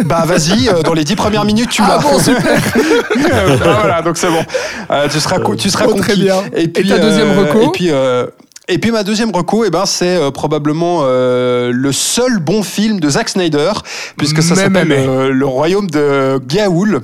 Bah 0.08 0.24
vas-y, 0.26 0.70
euh, 0.70 0.82
dans 0.84 0.94
les 0.94 1.04
dix 1.04 1.16
premières 1.16 1.46
minutes, 1.46 1.70
tu 1.70 1.82
Ah 1.86 1.98
l'as. 1.98 1.98
bon, 2.00 2.20
super. 2.20 2.44
Ah, 3.32 3.78
voilà, 3.82 4.02
donc 4.02 4.18
c'est 4.18 4.30
bon. 4.30 4.44
Euh, 4.92 5.08
tu 5.12 5.20
seras, 5.20 5.38
tu 5.58 5.70
seras 5.70 5.86
Oh, 5.88 5.92
conquis. 5.92 6.02
très 6.02 6.16
bien. 6.16 6.36
Et, 6.56 6.68
puis, 6.68 6.88
ta 6.88 6.98
deuxième 7.00 7.30
euh, 7.30 7.42
reco 7.42 7.62
Et 7.62 7.70
puis. 7.74 7.88
euh, 7.92 8.26
et 8.70 8.80
puis 8.80 8.92
ma 8.92 9.04
deuxième 9.04 9.32
reco, 9.34 9.64
eh 9.66 9.70
ben, 9.70 9.86
c'est 9.86 10.18
euh, 10.18 10.30
probablement 10.30 11.00
euh, 11.04 11.72
le 11.74 11.92
seul 11.94 12.40
bon 12.40 12.64
film 12.64 13.00
de 13.00 13.10
Zack 13.10 13.30
Snyder, 13.30 13.72
puisque 14.18 14.44
ça 14.44 14.56
s'appelle 14.56 14.92
euh, 14.92 15.30
Le 15.32 15.46
Royaume 15.46 15.90
de 15.90 16.38
Gaoul 16.46 17.02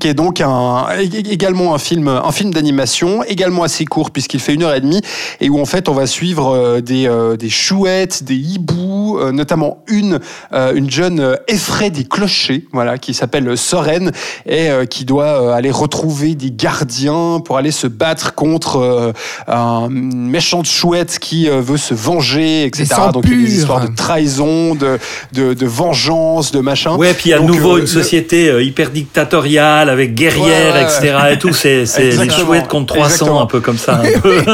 qui 0.00 0.08
est 0.08 0.14
donc 0.14 0.40
un, 0.42 0.86
ég- 0.98 1.28
également 1.30 1.74
un 1.74 1.78
film, 1.78 2.08
un 2.08 2.30
film 2.32 2.52
d'animation, 2.52 3.22
également 3.24 3.62
assez 3.62 3.84
court 3.86 4.10
puisqu'il 4.10 4.38
fait 4.40 4.54
une 4.54 4.62
heure 4.62 4.74
et 4.74 4.80
demie, 4.80 5.00
et 5.40 5.48
où 5.48 5.58
en 5.60 5.64
fait 5.64 5.88
on 5.88 5.94
va 5.94 6.06
suivre 6.06 6.54
euh, 6.54 6.80
des, 6.80 7.06
euh, 7.08 7.36
des 7.36 7.48
chouettes, 7.48 8.22
des 8.22 8.36
hiboux, 8.36 9.18
euh, 9.18 9.32
notamment 9.32 9.82
une, 9.88 10.20
euh, 10.52 10.74
une 10.74 10.90
jeune 10.90 11.36
effraie 11.48 11.90
des 11.90 12.04
clochers, 12.04 12.64
voilà, 12.72 12.98
qui 12.98 13.14
s'appelle 13.14 13.56
Soren, 13.56 14.12
et 14.46 14.68
qui 14.90 15.04
doit 15.04 15.54
aller 15.54 15.70
retrouver 15.70 16.34
des 16.34 16.50
gardiens 16.50 17.40
pour 17.44 17.56
aller 17.56 17.70
se 17.70 17.86
battre 17.86 18.34
contre 18.34 19.12
un 19.46 19.88
une 19.90 20.28
méchante 20.28 20.66
chouette 20.66 21.18
qui 21.18 21.48
veut 21.48 21.76
se 21.78 21.94
venger, 21.94 22.64
etc. 22.64 22.86
Donc 23.12 23.24
il 23.26 23.30
y 23.40 23.42
a 23.44 23.46
des 23.46 23.58
histoires 23.58 23.88
de 23.88 23.94
trahison, 23.94 24.74
de, 24.74 24.98
de, 25.32 25.54
de 25.54 25.66
vengeance, 25.66 26.52
de 26.52 26.60
machin. 26.60 26.96
Ouais, 26.96 27.14
puis 27.14 27.32
à 27.32 27.38
Donc, 27.38 27.48
nouveau 27.48 27.72
euh, 27.74 27.76
une 27.76 27.80
le- 27.82 27.86
société 27.86 28.48
euh, 28.50 28.62
hyper 28.62 28.90
dictatoriale 28.90 29.77
avec 29.88 30.14
guerrière, 30.14 30.74
Ouais, 30.74 30.80
ouais, 30.80 30.82
etc. 30.82 31.16
Et 31.32 31.38
tout, 31.38 31.52
c'est 31.52 31.86
c'est 31.86 32.10
les 32.16 32.30
chouettes 32.30 32.66
contre 32.68 32.94
300, 32.94 33.04
Exactement. 33.12 33.42
un 33.42 33.46
peu 33.46 33.60
comme 33.60 33.78
ça. 33.78 34.00
un 34.02 34.18
peu. 34.20 34.38
Ouais, 34.38 34.44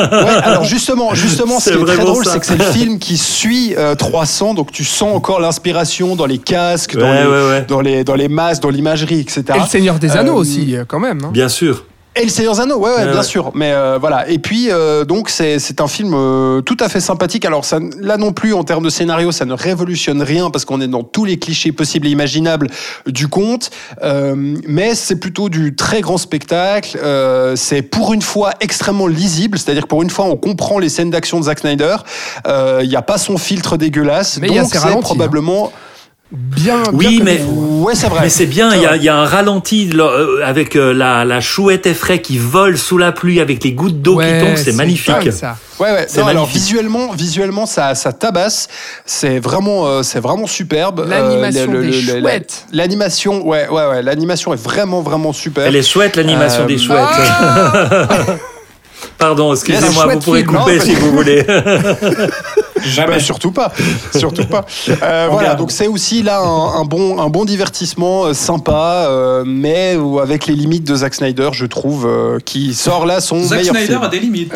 alors 0.42 0.64
justement, 0.64 1.14
justement, 1.14 1.58
ce 1.60 1.70
C'est 1.70 1.76
qui 1.76 1.82
est 1.82 1.86
très 1.86 2.04
drôle, 2.04 2.24
c'est 2.26 2.38
que 2.40 2.46
c'est 2.46 2.58
le 2.58 2.64
film 2.64 2.98
qui 2.98 3.16
suit 3.16 3.74
euh, 3.78 3.94
300, 3.94 4.54
donc 4.54 4.72
tu 4.72 4.84
sens 4.84 5.14
encore 5.16 5.40
l'inspiration 5.40 6.16
dans 6.16 6.26
les 6.26 6.38
casques, 6.38 6.96
dans, 6.98 7.08
Ouais, 7.10 7.60
les, 7.60 7.66
dans 7.66 7.80
les 7.80 8.04
dans 8.04 8.14
les 8.16 8.28
masques, 8.28 8.62
dans 8.62 8.70
l'imagerie, 8.70 9.20
etc. 9.20 9.42
Et 9.56 9.60
le 9.60 9.66
Seigneur 9.66 9.98
des 9.98 10.16
Anneaux 10.16 10.32
Euh, 10.36 10.40
aussi, 10.40 10.76
euh, 10.76 10.84
quand 10.86 10.98
même. 11.00 11.20
hein. 11.24 11.30
Bien 11.32 11.48
sûr. 11.48 11.84
Et 12.16 12.22
le 12.22 12.28
Seigneur 12.28 12.60
Anneaux, 12.60 12.78
ouais, 12.78 12.94
ouais, 12.94 13.06
bien 13.06 13.16
ouais. 13.16 13.22
sûr. 13.24 13.50
Mais 13.54 13.72
euh, 13.72 13.98
voilà. 14.00 14.28
Et 14.28 14.38
puis 14.38 14.70
euh, 14.70 15.04
donc 15.04 15.28
c'est 15.28 15.58
c'est 15.58 15.80
un 15.80 15.88
film 15.88 16.12
euh, 16.14 16.60
tout 16.60 16.76
à 16.78 16.88
fait 16.88 17.00
sympathique. 17.00 17.44
Alors 17.44 17.64
ça, 17.64 17.80
là 17.98 18.16
non 18.18 18.32
plus 18.32 18.54
en 18.54 18.62
termes 18.62 18.84
de 18.84 18.90
scénario, 18.90 19.32
ça 19.32 19.44
ne 19.44 19.52
révolutionne 19.52 20.22
rien 20.22 20.50
parce 20.50 20.64
qu'on 20.64 20.80
est 20.80 20.86
dans 20.86 21.02
tous 21.02 21.24
les 21.24 21.40
clichés 21.40 21.72
possibles 21.72 22.06
et 22.06 22.10
imaginables 22.10 22.68
du 23.06 23.26
conte. 23.26 23.70
Euh, 24.02 24.34
mais 24.68 24.94
c'est 24.94 25.16
plutôt 25.16 25.48
du 25.48 25.74
très 25.74 26.02
grand 26.02 26.16
spectacle. 26.16 26.96
Euh, 27.02 27.56
c'est 27.56 27.82
pour 27.82 28.12
une 28.12 28.22
fois 28.22 28.52
extrêmement 28.60 29.08
lisible, 29.08 29.58
c'est-à-dire 29.58 29.82
que 29.82 29.88
pour 29.88 30.02
une 30.02 30.10
fois 30.10 30.26
on 30.26 30.36
comprend 30.36 30.78
les 30.78 30.90
scènes 30.90 31.10
d'action 31.10 31.40
de 31.40 31.46
Zack 31.46 31.58
Snyder. 31.58 31.96
Euh, 32.46 32.80
Il 32.84 32.88
n'y 32.88 32.96
a 32.96 33.02
pas 33.02 33.18
son 33.18 33.38
filtre 33.38 33.76
dégueulasse. 33.76 34.38
Mais 34.40 34.48
donc 34.48 34.68
c'est 34.70 34.78
ralentis, 34.78 35.02
probablement. 35.02 35.72
Bien 36.34 36.82
Oui, 36.92 37.16
comme 37.18 37.24
mais-. 37.26 37.42
Ouais, 37.42 37.94
c'est 37.94 38.08
vrai. 38.08 38.20
Mais 38.22 38.28
c'est 38.28 38.46
bien, 38.46 38.74
il 38.74 38.80
y, 38.82 38.84
a, 38.84 38.88
vrai. 38.90 38.96
il 38.98 39.04
y 39.04 39.08
a 39.08 39.16
un 39.16 39.24
ralenti 39.26 39.90
euh, 39.94 40.40
avec 40.44 40.74
euh, 40.76 40.92
la, 40.92 41.24
la 41.24 41.40
chouette 41.40 41.86
effraie 41.86 42.20
qui 42.20 42.38
vole 42.38 42.76
sous 42.78 42.98
la 42.98 43.12
pluie 43.12 43.40
avec 43.40 43.62
les 43.62 43.72
gouttes 43.72 44.00
d'eau 44.02 44.16
Ouais, 44.16 44.38
qui 44.40 44.44
tombent, 44.46 44.56
c'est 44.56 44.72
magnifique. 44.72 45.14
dingue, 45.14 45.30
ça. 45.30 45.56
Ouais, 45.78 45.90
ouais. 45.92 46.06
C'est 46.08 46.20
Non, 46.20 46.28
alors 46.28 46.42
magnifique. 46.44 46.62
visuellement, 46.62 47.12
visuellement, 47.12 47.66
ça, 47.66 47.94
ça 47.94 48.12
tabasse. 48.12 48.68
C'est 49.04 49.38
vraiment, 49.38 49.86
euh, 49.86 50.02
c'est 50.02 50.20
vraiment 50.20 50.46
superbe. 50.46 51.00
Euh, 51.00 51.06
L'animation 51.08 51.70
le- 51.72 51.82
des 51.82 51.92
chouettes. 51.92 52.64
L'animation, 52.72 53.46
ouais, 53.46 53.68
ouais, 53.68 53.86
ouais. 53.86 54.02
L'animation 54.02 54.52
est 54.54 54.62
vraiment, 54.62 55.02
vraiment 55.02 55.32
super. 55.32 55.66
Elle 55.66 55.76
est 55.76 55.82
chouette 55.88 56.16
l'animation 56.16 56.62
Euh, 56.62 56.66
des 56.66 56.78
chouettes. 56.78 56.98
Ah 57.00 58.08
Pardon, 59.18 59.52
excusez-moi, 59.52 60.06
vous 60.06 60.18
pourrez 60.20 60.40
film, 60.44 60.56
couper 60.56 60.76
non, 60.78 60.82
si 60.84 60.94
vous 60.94 61.10
voulez. 61.12 61.44
Jamais. 62.86 63.14
Bah, 63.14 63.20
surtout 63.20 63.50
pas, 63.52 63.72
surtout 64.14 64.46
pas. 64.46 64.64
Euh, 64.88 65.28
voilà, 65.30 65.48
garde. 65.48 65.58
donc 65.58 65.70
c'est 65.70 65.86
aussi 65.86 66.22
là 66.22 66.40
un, 66.40 66.80
un 66.80 66.84
bon, 66.84 67.20
un 67.20 67.28
bon 67.28 67.44
divertissement 67.44 68.26
euh, 68.26 68.34
sympa, 68.34 69.06
euh, 69.08 69.44
mais 69.46 69.96
avec 70.22 70.46
les 70.46 70.54
limites 70.54 70.84
de 70.84 70.94
Zack 70.94 71.14
Snyder, 71.14 71.50
je 71.52 71.66
trouve, 71.66 72.06
euh, 72.06 72.38
qui 72.44 72.74
sort 72.74 73.06
là 73.06 73.20
son 73.20 73.42
Zack 73.42 73.60
meilleur 73.60 73.74
Snyder 73.74 73.92
film. 73.92 74.02
a 74.02 74.08
des 74.08 74.20
limites. 74.20 74.54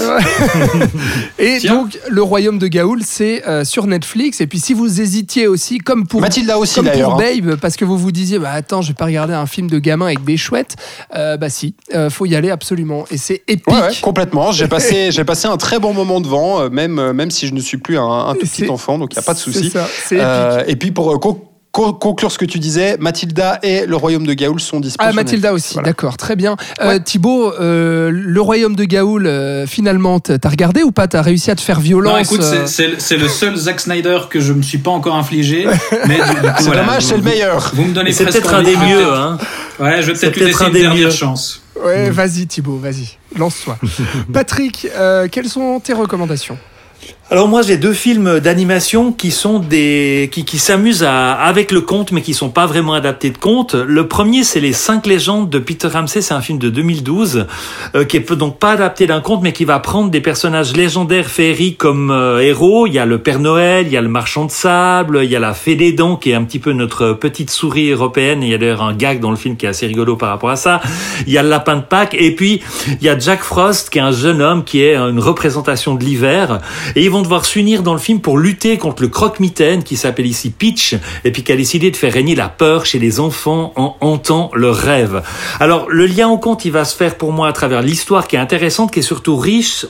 Et 1.39 1.59
Tiens. 1.61 1.75
donc, 1.75 1.99
Le 2.09 2.23
Royaume 2.23 2.59
de 2.59 2.67
Gaoul, 2.67 3.01
c'est 3.05 3.47
euh, 3.47 3.65
sur 3.65 3.87
Netflix. 3.87 4.41
Et 4.41 4.47
puis, 4.47 4.59
si 4.59 4.75
vous 4.75 5.01
hésitiez 5.01 5.47
aussi, 5.47 5.79
comme 5.79 6.07
pour, 6.07 6.21
Mathilda 6.21 6.59
aussi 6.59 6.77
comme 6.77 6.87
d'ailleurs. 6.87 7.11
pour 7.17 7.21
hein. 7.21 7.31
Babe, 7.41 7.57
parce 7.61 7.77
que 7.77 7.85
vous 7.85 7.97
vous 7.99 8.13
disiez, 8.13 8.39
bah 8.39 8.51
attends, 8.53 8.83
je 8.83 8.89
vais 8.89 8.95
pas 8.95 9.07
regarder 9.07 9.35
un 9.35 9.47
film 9.47 9.69
de 9.69 9.79
gamin 9.79 10.07
avec 10.07 10.25
des 10.25 10.37
chouettes, 10.37 10.77
euh, 11.15 11.37
bah 11.37 11.51
si, 11.51 11.75
euh, 11.95 12.11
faut 12.11 12.27
y 12.27 12.35
aller 12.35 12.51
absolument. 12.51 13.05
Et 13.11 13.19
c'est 13.19 13.43
épique. 13.49 13.69
Ouais, 13.69 13.81
ouais, 13.81 13.95
complètement. 14.01 14.53
J'ai 14.53 14.69
passé, 14.69 15.11
j'ai 15.11 15.25
passé 15.25 15.49
un 15.49 15.57
très 15.57 15.79
bon 15.79 15.93
moment 15.93 16.21
devant, 16.21 16.61
euh, 16.61 16.69
même, 16.71 16.99
euh, 16.99 17.13
même 17.13 17.31
si 17.31 17.47
je 17.47 17.55
ne 17.55 17.61
suis 17.61 17.79
plus 17.79 17.99
un, 17.99 18.18
un 18.27 18.35
tout 18.35 18.47
petit 18.47 18.69
enfant, 18.69 18.99
donc 18.99 19.13
il 19.13 19.17
n'y 19.17 19.21
a 19.21 19.23
pas 19.23 19.35
de 19.35 19.39
souci. 19.39 19.73
Euh, 20.13 20.63
et 20.67 20.77
puis 20.77 20.91
pour 20.91 21.13
euh, 21.13 21.19
co- 21.19 21.45
co- 21.73 21.93
conclure 21.93 22.33
ce 22.33 22.39
que 22.39 22.45
tu 22.45 22.59
disais, 22.59 22.97
Mathilda 22.99 23.59
et 23.63 23.87
le 23.87 23.95
Royaume 23.97 24.27
de 24.27 24.33
Gaoul 24.35 24.59
sont 24.59 24.81
disponibles. 24.81 25.13
Ah, 25.13 25.15
Mathilda 25.15 25.53
aussi, 25.53 25.75
Voilà. 25.75 25.89
d'accord, 25.91 26.17
très 26.17 26.35
bien. 26.35 26.57
Euh, 26.81 26.89
Ouais. 26.89 27.01
Thibaut, 27.01 27.53
euh, 27.61 28.11
le 28.13 28.41
royaume 28.41 28.75
de 28.75 28.85
Gaoul, 28.85 29.27
euh, 29.27 29.67
finalement, 29.67 30.19
t'as 30.19 30.49
regardé 30.49 30.83
ou 30.83 30.91
pas? 30.93 31.07
T'as 31.09 31.23
réussi 31.23 31.51
à 31.51 31.55
te 31.55 31.61
faire 31.61 31.79
violence 31.81 32.13
Non, 32.13 32.19
écoute, 32.19 32.41
euh, 32.43 32.67
c'est- 32.67 33.17
le 33.17 33.29
seul 33.29 33.55
Zack 33.57 33.81
Snyder 33.81 34.19
que 34.31 34.41
je 34.41 34.53
me 34.53 34.63
suis 34.63 34.79
pas 34.79 34.91
encore 34.91 35.15
infligé. 35.17 35.67
Mais 36.07 36.19
C'est 36.59 36.65
voilà, 36.65 36.81
dommage, 36.83 37.03
c'est 37.05 37.17
le 37.17 37.23
meilleur. 37.23 37.71
Vous 37.75 37.85
me 37.85 37.93
donnez 37.95 38.13
C'est 38.13 38.25
peut-être 38.25 38.55
un 38.55 38.63
des 38.63 38.75
Je 38.75 38.79
vais 38.81 38.87
mieux. 38.87 39.13
Hein. 39.13 39.39
Ouais, 39.79 40.03
je 40.03 40.11
vais 40.11 40.13
peut-être 40.19 40.37
lui 40.37 40.45
peut-être 40.45 40.47
laisser 40.47 40.63
un 40.65 40.67
une 40.69 40.73
des 40.73 40.81
dernière 40.81 41.05
mieux. 41.09 41.11
chance. 41.13 41.63
Ouais, 41.85 42.11
vas-y 42.11 42.45
Thibaut, 42.49 42.77
vas-y, 42.77 43.17
lance-toi. 43.37 43.79
Patrick, 44.33 44.89
euh, 44.97 45.29
quelles 45.31 45.49
sont 45.49 45.79
tes 45.79 45.93
recommandations? 45.93 46.59
Alors 47.31 47.47
moi 47.47 47.61
j'ai 47.61 47.77
deux 47.77 47.93
films 47.93 48.41
d'animation 48.41 49.13
qui 49.13 49.33
sont 49.33 49.59
des 49.59 50.31
qui, 50.33 50.47
qui 50.47 50.59
s'amusent 50.59 51.05
à 51.05 51.33
avec 51.35 51.73
le 51.73 51.83
conte 51.83 52.11
mais 52.11 52.23
qui 52.23 52.33
sont 52.33 52.49
pas 52.49 52.65
vraiment 52.65 52.95
adaptés 52.95 53.29
de 53.29 53.37
conte. 53.37 53.75
Le 53.75 54.09
premier 54.09 54.45
c'est 54.45 54.61
les 54.61 54.73
cinq 54.73 55.07
légendes 55.07 55.51
de 55.51 55.59
Peter 55.59 55.89
Ramsey, 55.89 56.23
c'est 56.23 56.33
un 56.33 56.41
film 56.41 56.59
de 56.59 56.71
2012 56.71 57.47
euh, 57.95 58.05
qui 58.07 58.17
est 58.17 58.33
donc 58.33 58.59
pas 58.59 58.71
adapté 58.71 59.07
d'un 59.07 59.21
conte 59.21 59.43
mais 59.43 59.53
qui 59.53 59.67
va 59.67 59.79
prendre 59.79 60.11
des 60.11 60.23
personnages 60.23 60.75
légendaires 60.75 61.27
féeriques 61.27 61.77
comme 61.77 62.11
euh, 62.11 62.41
héros. 62.41 62.87
Il 62.87 62.95
y 62.95 62.99
a 62.99 63.05
le 63.05 63.19
Père 63.19 63.41
Noël, 63.41 63.87
il 63.87 63.93
y 63.93 63.99
a 63.99 64.01
le 64.01 64.09
Marchand 64.09 64.47
de 64.47 64.51
sable, 64.51 65.21
il 65.23 65.31
y 65.31 65.37
a 65.37 65.41
la 65.41 65.53
Fée 65.53 65.77
des 65.77 65.93
dents 65.93 66.17
qui 66.17 66.31
est 66.31 66.35
un 66.35 66.45
petit 66.45 66.59
peu 66.59 66.73
notre 66.73 67.13
petite 67.13 67.51
souris 67.51 67.91
européenne. 67.91 68.43
Et 68.43 68.47
il 68.47 68.53
y 68.53 68.55
a 68.55 68.59
d'ailleurs 68.59 68.83
un 68.83 68.95
gag 68.95 69.21
dans 69.21 69.31
le 69.31 69.37
film 69.37 69.59
qui 69.59 69.67
est 69.67 69.69
assez 69.69 69.87
rigolo 69.87 70.17
par 70.17 70.31
rapport 70.31 70.49
à 70.49 70.57
ça. 70.57 70.81
Il 71.27 71.33
y 71.35 71.37
a 71.37 71.43
le 71.43 71.51
lapin 71.51 71.77
de 71.77 71.83
Pâques 71.83 72.17
et 72.19 72.35
puis 72.35 72.63
il 72.89 73.05
y 73.05 73.11
a 73.11 73.19
Jack 73.19 73.43
Frost 73.43 73.91
qui 73.91 73.99
est 73.99 74.03
un 74.03 74.13
jeune 74.13 74.41
homme 74.41 74.65
qui 74.65 74.81
est 74.81 74.97
une 74.97 75.21
représentation 75.21 75.95
de 75.95 76.03
l'hiver 76.03 76.61
et 76.97 77.05
ils 77.05 77.11
vont 77.11 77.18
vont 77.19 77.23
devoir 77.23 77.47
s'unir 77.47 77.83
dans 77.83 77.95
le 77.95 77.99
film 77.99 78.21
pour 78.21 78.39
lutter 78.39 78.79
contre 78.79 79.03
le 79.03 79.09
croque-mitaine 79.09 79.83
qui 79.83 79.97
s'appelle 79.97 80.27
ici 80.27 80.51
Peach 80.51 80.95
et 81.25 81.33
puis 81.33 81.43
qui 81.43 81.51
a 81.51 81.57
décidé 81.57 81.91
de 81.91 81.97
faire 81.97 82.13
régner 82.13 82.37
la 82.37 82.49
peur 82.49 82.87
chez 82.87 83.01
les 83.01 83.19
enfants 83.19 83.73
en 83.75 83.97
hantant 84.01 84.53
leurs 84.55 84.77
rêves. 84.77 85.25
Alors 85.59 85.89
le 85.89 86.07
lien 86.07 86.29
au 86.29 86.39
conte, 86.39 86.65
il 86.65 86.71
va 86.71 86.85
se 86.85 86.95
faire 86.95 87.17
pour 87.17 87.33
moi 87.33 87.49
à 87.49 87.53
travers 87.53 87.83
l'histoire 87.83 88.29
qui 88.29 88.37
est 88.37 88.39
intéressante, 88.39 88.93
qui 88.93 89.01
est 89.01 89.03
surtout 89.03 89.37
riche 89.37 89.85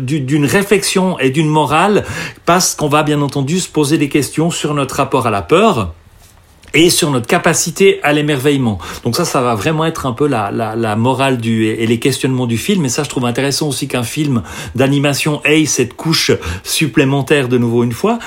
d'une 0.00 0.44
réflexion 0.44 1.20
et 1.20 1.30
d'une 1.30 1.48
morale, 1.48 2.04
parce 2.46 2.74
qu'on 2.74 2.88
va 2.88 3.04
bien 3.04 3.22
entendu 3.22 3.60
se 3.60 3.68
poser 3.68 3.96
des 3.96 4.08
questions 4.08 4.50
sur 4.50 4.74
notre 4.74 4.96
rapport 4.96 5.28
à 5.28 5.30
la 5.30 5.42
peur 5.42 5.94
et 6.74 6.90
sur 6.90 7.10
notre 7.10 7.26
capacité 7.26 8.00
à 8.02 8.12
l'émerveillement. 8.12 8.78
Donc 9.04 9.16
ça, 9.16 9.24
ça 9.24 9.40
va 9.40 9.54
vraiment 9.54 9.84
être 9.84 10.06
un 10.06 10.12
peu 10.12 10.26
la, 10.26 10.50
la, 10.50 10.76
la, 10.76 10.96
morale 10.96 11.38
du 11.38 11.66
et 11.66 11.86
les 11.86 11.98
questionnements 11.98 12.46
du 12.46 12.58
film. 12.58 12.84
Et 12.84 12.88
ça, 12.88 13.02
je 13.02 13.08
trouve 13.08 13.24
intéressant 13.26 13.68
aussi 13.68 13.88
qu'un 13.88 14.02
film 14.02 14.42
d'animation 14.74 15.40
ait 15.44 15.64
cette 15.66 15.94
couche 15.94 16.32
supplémentaire 16.62 17.48
de 17.48 17.58
nouveau 17.58 17.84
une 17.84 17.92
fois. 17.92 18.18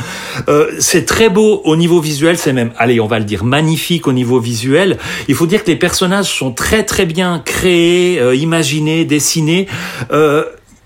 Euh, 0.47 0.71
c'est 0.79 1.05
très 1.05 1.29
beau 1.29 1.61
au 1.65 1.75
niveau 1.75 1.99
visuel, 1.99 2.37
c'est 2.37 2.53
même, 2.53 2.71
allez, 2.77 2.99
on 2.99 3.07
va 3.07 3.19
le 3.19 3.25
dire, 3.25 3.43
magnifique 3.43 4.07
au 4.07 4.13
niveau 4.13 4.39
visuel. 4.39 4.97
Il 5.27 5.35
faut 5.35 5.47
dire 5.47 5.63
que 5.63 5.71
les 5.71 5.77
personnages 5.77 6.31
sont 6.31 6.51
très 6.51 6.83
très 6.83 7.05
bien 7.05 7.41
créés, 7.43 8.19
euh, 8.19 8.35
imaginés, 8.35 9.05
dessinés. 9.05 9.67
Euh, 10.11 10.43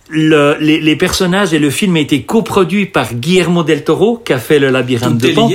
le, 0.09 0.55
les, 0.61 0.79
les, 0.79 0.95
personnages 0.95 1.53
et 1.53 1.59
le 1.59 1.69
film 1.69 1.97
a 1.97 1.99
été 1.99 2.21
coproduit 2.23 2.85
par 2.85 3.13
Guillermo 3.13 3.63
del 3.63 3.83
Toro, 3.83 4.21
qui 4.23 4.31
a 4.31 4.39
fait 4.39 4.57
Le 4.57 4.69
Labyrinthe 4.69 5.17
de 5.17 5.29
Pan. 5.29 5.49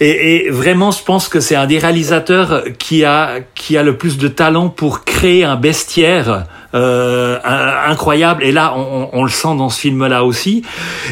Et, 0.00 0.46
et, 0.46 0.50
vraiment, 0.50 0.90
je 0.90 1.02
pense 1.02 1.28
que 1.28 1.40
c'est 1.40 1.56
un 1.56 1.66
des 1.66 1.78
réalisateurs 1.78 2.64
qui 2.78 3.04
a, 3.04 3.40
qui 3.54 3.76
a 3.76 3.82
le 3.82 3.96
plus 3.96 4.18
de 4.18 4.28
talent 4.28 4.68
pour 4.68 5.04
créer 5.04 5.44
un 5.44 5.56
bestiaire 5.56 6.46
euh, 6.74 7.38
incroyable. 7.86 8.44
Et 8.44 8.52
là, 8.52 8.74
on, 8.76 9.08
on, 9.12 9.24
le 9.24 9.30
sent 9.30 9.56
dans 9.56 9.70
ce 9.70 9.80
film-là 9.80 10.24
aussi. 10.24 10.62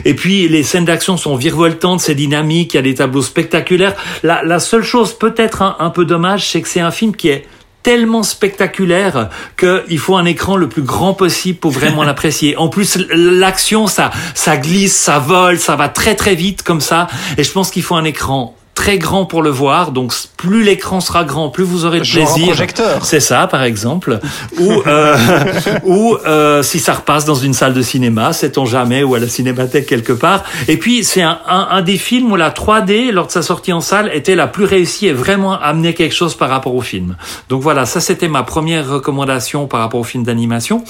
Et 0.05 0.15
puis, 0.15 0.49
les 0.49 0.63
scènes 0.63 0.85
d'action 0.85 1.17
sont 1.17 1.37
virevoltantes, 1.37 2.01
c'est 2.01 2.15
dynamique, 2.15 2.75
il 2.75 2.77
y 2.77 2.81
a 2.81 2.83
des 2.83 2.95
tableaux 2.95 3.23
spectaculaires. 3.23 3.95
La, 4.23 4.43
la 4.43 4.59
seule 4.59 4.83
chose 4.83 5.17
peut-être 5.17 5.63
un, 5.63 5.77
un 5.79 5.91
peu 5.91 6.05
dommage, 6.05 6.51
c'est 6.51 6.61
que 6.61 6.69
c'est 6.69 6.81
un 6.81 6.91
film 6.91 7.17
qui 7.17 7.29
est 7.29 7.47
tellement 7.83 8.23
spectaculaire 8.23 9.29
qu'il 9.57 9.99
faut 9.99 10.17
un 10.17 10.25
écran 10.25 10.57
le 10.57 10.69
plus 10.69 10.83
grand 10.83 11.15
possible 11.15 11.59
pour 11.59 11.71
vraiment 11.71 12.03
l'apprécier. 12.05 12.57
En 12.57 12.69
plus, 12.69 12.99
l'action, 13.15 13.87
ça, 13.87 14.11
ça 14.35 14.57
glisse, 14.57 14.97
ça 14.97 15.19
vole, 15.19 15.59
ça 15.59 15.77
va 15.77 15.89
très 15.89 16.17
très 16.17 16.35
vite 16.35 16.63
comme 16.63 16.81
ça. 16.81 17.07
Et 17.39 17.45
je 17.45 17.53
pense 17.53 17.71
qu'il 17.71 17.83
faut 17.83 17.95
un 17.95 18.05
écran 18.05 18.57
très 18.75 18.99
grand 18.99 19.25
pour 19.25 19.43
le 19.43 19.51
voir. 19.51 19.93
Donc 19.93 20.13
plus 20.37 20.63
l'écran 20.63 21.01
sera 21.01 21.25
grand, 21.25 21.49
plus 21.49 21.65
vous 21.65 21.85
aurez 21.85 22.01
de 22.01 22.05
plaisir. 22.05 22.47
projecteur. 22.47 23.05
C'est 23.05 23.21
ça, 23.21 23.47
par 23.47 23.63
exemple. 23.63 24.19
ou 24.59 24.83
euh, 24.87 25.17
ou 25.85 26.17
euh, 26.27 26.63
si 26.63 26.79
ça 26.79 26.95
repasse 26.95 27.25
dans 27.25 27.35
une 27.35 27.55
salle 27.55 27.73
de 27.75 27.83
cinéma, 27.83 28.33
sait-on 28.33 28.67
jamais, 28.67 29.03
ou 29.03 29.15
à 29.15 29.19
la 29.19 29.29
cinémathèque 29.29 29.87
quelque 29.87 30.13
part. 30.13 30.45
Et 30.69 30.77
puis 30.77 31.05
c'est 31.05 31.23
un, 31.23 31.39
un, 31.49 31.69
un, 31.71 31.83
des 31.83 31.97
films 31.97 32.33
où 32.33 32.37
la 32.37 32.51
3D, 32.51 33.11
lors 33.11 33.27
de 33.27 33.33
sa 33.33 33.43
sortie 33.43 33.73
en 33.73 33.81
salle, 33.81 34.11
était 34.13 34.35
la 34.35 34.47
plus 34.47 34.65
réussie 34.65 35.07
et 35.07 35.13
vraiment 35.13 35.59
amenait 35.59 35.95
quelque 35.95 36.15
chose 36.15 36.35
par 36.35 36.49
rapport 36.51 36.75
au 36.75 36.83
film. 36.83 37.17
Donc 37.49 37.63
voilà, 37.63 37.87
ça 37.87 38.01
c'était 38.01 38.29
ma 38.29 38.43
première 38.43 38.89
recommandation 38.89 39.67
par 39.67 39.81
rapport 39.81 40.01
au 40.01 40.05
film 40.05 40.25
d'animation. 40.25 40.85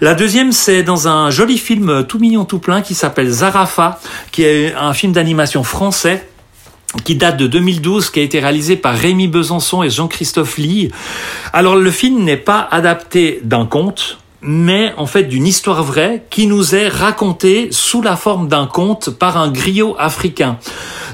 La 0.00 0.14
deuxième, 0.14 0.52
c'est 0.52 0.82
dans 0.82 1.08
un 1.08 1.30
joli 1.30 1.58
film 1.58 2.04
tout 2.06 2.18
mignon, 2.18 2.44
tout 2.44 2.58
plein, 2.58 2.80
qui 2.80 2.94
s'appelle 2.94 3.30
Zarafa, 3.30 3.98
qui 4.32 4.44
est 4.44 4.74
un 4.74 4.92
film 4.92 5.12
d'animation 5.12 5.64
français 5.64 6.26
qui 7.02 7.16
date 7.16 7.36
de 7.36 7.46
2012, 7.46 8.10
qui 8.10 8.20
a 8.20 8.22
été 8.22 8.40
réalisé 8.40 8.76
par 8.76 8.94
Rémi 8.94 9.28
Besançon 9.28 9.82
et 9.82 9.90
Jean-Christophe 9.90 10.58
Lee. 10.58 10.90
Alors 11.52 11.76
le 11.76 11.90
film 11.90 12.22
n'est 12.22 12.36
pas 12.36 12.68
adapté 12.70 13.40
d'un 13.42 13.66
conte, 13.66 14.18
mais 14.42 14.92
en 14.96 15.06
fait 15.06 15.24
d'une 15.24 15.46
histoire 15.46 15.82
vraie 15.82 16.24
qui 16.30 16.46
nous 16.46 16.74
est 16.74 16.88
racontée 16.88 17.68
sous 17.70 18.02
la 18.02 18.16
forme 18.16 18.48
d'un 18.48 18.66
conte 18.66 19.10
par 19.10 19.36
un 19.38 19.50
griot 19.50 19.96
africain. 19.98 20.58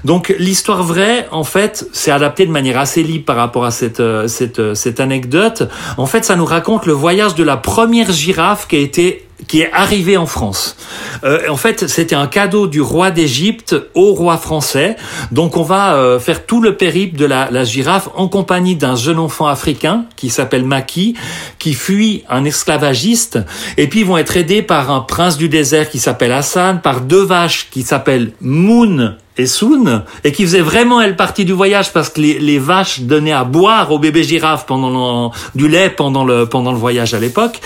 Donc 0.05 0.35
l'histoire 0.39 0.82
vraie, 0.82 1.28
en 1.31 1.44
fait, 1.44 1.86
c'est 1.93 2.11
adapté 2.11 2.47
de 2.47 2.51
manière 2.51 2.78
assez 2.78 3.02
libre 3.02 3.27
par 3.27 3.36
rapport 3.36 3.65
à 3.65 3.70
cette, 3.70 4.01
euh, 4.01 4.28
cette, 4.28 4.59
euh, 4.59 4.74
cette 4.74 4.98
anecdote. 4.98 5.69
En 5.98 6.07
fait, 6.07 6.24
ça 6.24 6.36
nous 6.36 6.47
raconte 6.47 6.86
le 6.86 6.93
voyage 6.93 7.35
de 7.35 7.44
la 7.44 7.57
première 7.57 8.11
girafe 8.11 8.66
qui 8.66 8.77
a 8.77 8.78
été 8.78 9.27
qui 9.49 9.62
est 9.62 9.73
arrivé 9.73 10.17
en 10.17 10.27
France. 10.27 10.77
Euh, 11.25 11.49
en 11.49 11.57
fait, 11.57 11.89
c'était 11.89 12.15
un 12.15 12.27
cadeau 12.27 12.67
du 12.67 12.81
roi 12.81 13.11
d'Égypte 13.11 13.77
au 13.95 14.15
roi 14.15 14.37
français. 14.37 14.97
Donc, 15.33 15.57
on 15.57 15.62
va 15.62 15.95
euh, 15.95 16.19
faire 16.19 16.47
tout 16.47 16.61
le 16.61 16.77
périple 16.77 17.17
de 17.17 17.25
la, 17.25 17.51
la 17.51 17.65
girafe 17.65 18.09
en 18.15 18.29
compagnie 18.29 18.77
d'un 18.77 18.97
jeune 18.97 19.19
enfant 19.19 19.47
africain 19.47 20.05
qui 20.17 20.31
s'appelle 20.31 20.65
Maki, 20.65 21.15
qui 21.59 21.75
fuit 21.75 22.25
un 22.29 22.45
esclavagiste. 22.45 23.39
Et 23.77 23.89
puis, 23.89 24.01
ils 24.01 24.07
vont 24.07 24.19
être 24.19 24.37
aidés 24.37 24.62
par 24.62 24.91
un 24.91 25.01
prince 25.01 25.37
du 25.37 25.49
désert 25.49 25.91
qui 25.91 25.99
s'appelle 25.99 26.33
Hassan, 26.33 26.81
par 26.81 27.01
deux 27.01 27.25
vaches 27.25 27.69
qui 27.71 27.83
s'appellent 27.83 28.33
Moon 28.41 29.15
et 29.41 29.47
Soon, 29.47 30.03
et 30.25 30.33
qui 30.33 30.45
faisait 30.45 30.61
vraiment 30.61 31.01
elle 31.01 31.17
partie 31.17 31.45
du 31.45 31.53
voyage 31.53 31.93
parce 31.93 32.09
que 32.09 32.21
les, 32.21 32.39
les 32.39 32.59
vaches 32.59 33.01
donnaient 33.01 33.33
à 33.33 33.45
boire 33.45 33.91
au 33.91 33.99
bébé 33.99 34.23
girafe 34.23 34.67
pendant 34.67 34.91
le, 34.91 35.31
du 35.55 35.69
lait 35.69 35.91
pendant 35.91 36.25
le 36.25 36.47
pendant 36.47 36.73
le 36.73 36.79
voyage 36.79 37.15
à 37.15 37.19
l'époque, 37.19 37.61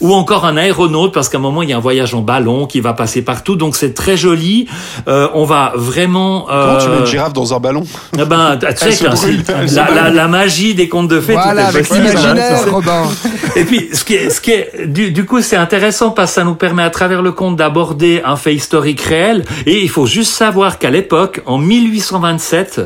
ou 0.00 0.12
encore 0.14 0.44
un 0.44 0.56
aéronaute 0.56 1.12
parce 1.12 1.28
qu'à 1.28 1.38
un 1.38 1.40
moment 1.40 1.62
il 1.62 1.70
y 1.70 1.72
a 1.72 1.76
un 1.76 1.80
voyage 1.80 2.14
en 2.14 2.20
ballon 2.20 2.66
qui 2.66 2.80
va 2.80 2.92
passer 2.92 3.22
partout, 3.22 3.56
donc 3.56 3.76
c'est 3.76 3.94
très 3.94 4.16
joli. 4.16 4.66
Euh, 5.08 5.28
on 5.34 5.44
va 5.44 5.72
vraiment. 5.74 6.46
Euh, 6.50 6.66
Comment 6.66 6.78
tu 6.78 6.88
mets 6.88 6.98
une 6.98 7.06
girafe 7.06 7.32
dans 7.32 7.54
un 7.54 7.60
ballon? 7.60 7.84
Eh 8.18 8.24
Ben 8.24 8.58
tu 8.78 8.90
sais 8.90 9.04
que 9.04 9.74
la, 9.74 9.90
la, 9.90 10.10
la, 10.10 10.28
magie 10.28 10.74
des 10.74 10.88
contes 10.88 11.08
de 11.08 11.20
fées. 11.20 11.32
Voilà, 11.32 11.66
avec 11.66 11.88
l'imaginaire, 11.88 12.64
Robin. 12.70 13.04
Et 13.56 13.64
puis 13.64 13.88
ce 13.92 14.04
qui 14.04 14.14
est 14.14 14.30
ce 14.30 14.40
qui 14.40 14.52
est 14.52 14.86
du, 14.86 15.10
du 15.10 15.24
coup 15.24 15.40
c'est 15.40 15.56
intéressant 15.56 16.10
parce 16.10 16.30
que 16.30 16.34
ça 16.34 16.44
nous 16.44 16.54
permet 16.54 16.82
à 16.82 16.90
travers 16.90 17.22
le 17.22 17.32
conte 17.32 17.56
d'aborder 17.56 18.22
un 18.24 18.36
fait 18.36 18.54
historique 18.54 19.00
réel 19.00 19.44
et 19.66 19.80
il 19.80 19.88
faut 19.88 20.06
juste 20.06 20.32
savoir 20.32 20.78
qu'à 20.78 20.90
l'époque 20.90 21.13
en 21.46 21.58
1827, 21.58 22.82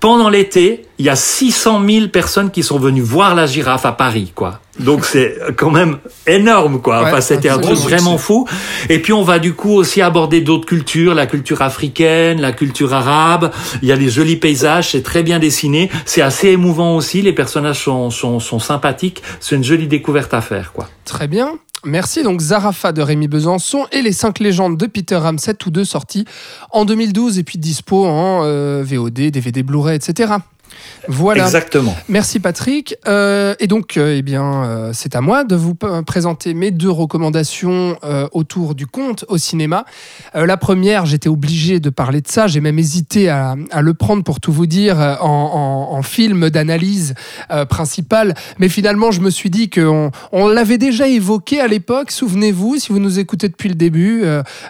pendant 0.00 0.28
l'été, 0.28 0.86
il 0.98 1.04
y 1.04 1.08
a 1.08 1.16
600 1.16 1.82
000 1.86 2.08
personnes 2.08 2.50
qui 2.50 2.62
sont 2.62 2.78
venues 2.78 3.02
voir 3.02 3.34
la 3.34 3.46
girafe 3.46 3.84
à 3.84 3.92
Paris, 3.92 4.32
quoi. 4.34 4.60
Donc 4.78 5.04
c'est 5.12 5.38
quand 5.56 5.70
même 5.70 5.98
énorme, 6.26 6.80
quoi. 6.80 7.02
Enfin, 7.02 7.20
c'était 7.20 7.48
un 7.48 7.58
truc 7.58 7.78
vraiment 7.78 8.18
fou. 8.18 8.46
Et 8.88 9.00
puis 9.00 9.12
on 9.12 9.22
va 9.22 9.38
du 9.38 9.54
coup 9.54 9.72
aussi 9.72 10.00
aborder 10.00 10.40
d'autres 10.40 10.66
cultures, 10.66 11.14
la 11.14 11.26
culture 11.26 11.62
africaine, 11.62 12.40
la 12.40 12.52
culture 12.52 12.94
arabe. 12.94 13.50
Il 13.82 13.88
y 13.88 13.92
a 13.92 13.96
des 13.96 14.08
jolis 14.08 14.36
paysages, 14.36 14.90
c'est 14.92 15.02
très 15.02 15.22
bien 15.22 15.38
dessiné, 15.38 15.90
c'est 16.04 16.22
assez 16.22 16.48
émouvant 16.48 16.96
aussi. 16.96 17.22
Les 17.22 17.32
personnages 17.32 17.82
sont, 17.82 18.10
sont, 18.10 18.40
sont 18.40 18.58
sympathiques. 18.58 19.22
C'est 19.40 19.56
une 19.56 19.64
jolie 19.64 19.88
découverte 19.88 20.32
à 20.34 20.40
faire, 20.40 20.72
quoi. 20.72 20.88
Très 21.04 21.28
bien. 21.28 21.58
Merci 21.84 22.22
donc 22.22 22.40
Zarafa 22.40 22.92
de 22.92 23.02
Rémi 23.02 23.28
Besançon 23.28 23.86
et 23.92 24.02
les 24.02 24.12
cinq 24.12 24.40
légendes 24.40 24.76
de 24.76 24.86
Peter 24.86 25.16
Ramsey, 25.16 25.54
tous 25.54 25.70
deux 25.70 25.84
sortis 25.84 26.24
en 26.70 26.84
2012 26.84 27.38
et 27.38 27.44
puis 27.44 27.58
dispo 27.58 28.06
en 28.06 28.42
euh, 28.44 28.82
VOD, 28.84 29.30
DVD, 29.30 29.62
Blu-ray, 29.62 29.96
etc. 29.96 30.34
Voilà. 31.08 31.44
Exactement. 31.44 31.94
Merci 32.08 32.40
Patrick. 32.40 32.96
Euh, 33.06 33.54
et 33.60 33.66
donc, 33.66 33.96
euh, 33.96 34.16
eh 34.16 34.22
bien, 34.22 34.64
euh, 34.64 34.90
c'est 34.92 35.14
à 35.14 35.20
moi 35.20 35.44
de 35.44 35.54
vous 35.54 35.74
présenter 35.74 36.54
mes 36.54 36.70
deux 36.70 36.90
recommandations 36.90 37.96
autour 38.32 38.74
du 38.74 38.86
conte 38.86 39.24
au 39.28 39.38
cinéma. 39.38 39.84
La 40.34 40.56
première, 40.56 41.06
j'étais 41.06 41.28
obligé 41.28 41.80
de 41.80 41.90
parler 41.90 42.20
de 42.20 42.28
ça. 42.28 42.46
J'ai 42.46 42.60
même 42.60 42.78
hésité 42.78 43.28
à, 43.28 43.56
à, 43.70 43.82
le 43.82 43.94
prendre 43.94 44.22
pour 44.24 44.40
tout 44.40 44.52
vous 44.52 44.66
dire 44.66 44.98
en, 45.20 45.90
en, 45.92 45.96
en 45.96 46.02
film 46.02 46.50
d'analyse 46.50 47.14
principale. 47.68 48.34
Mais 48.58 48.68
finalement, 48.68 49.10
je 49.10 49.20
me 49.20 49.30
suis 49.30 49.50
dit 49.50 49.70
qu'on 49.70 50.10
on, 50.32 50.48
l'avait 50.48 50.78
déjà 50.78 51.08
évoqué 51.08 51.60
à 51.60 51.68
l'époque. 51.68 52.10
Souvenez-vous, 52.10 52.76
si 52.76 52.92
vous 52.92 52.98
nous 52.98 53.18
écoutez 53.18 53.48
depuis 53.48 53.68
le 53.68 53.74
début, 53.74 54.24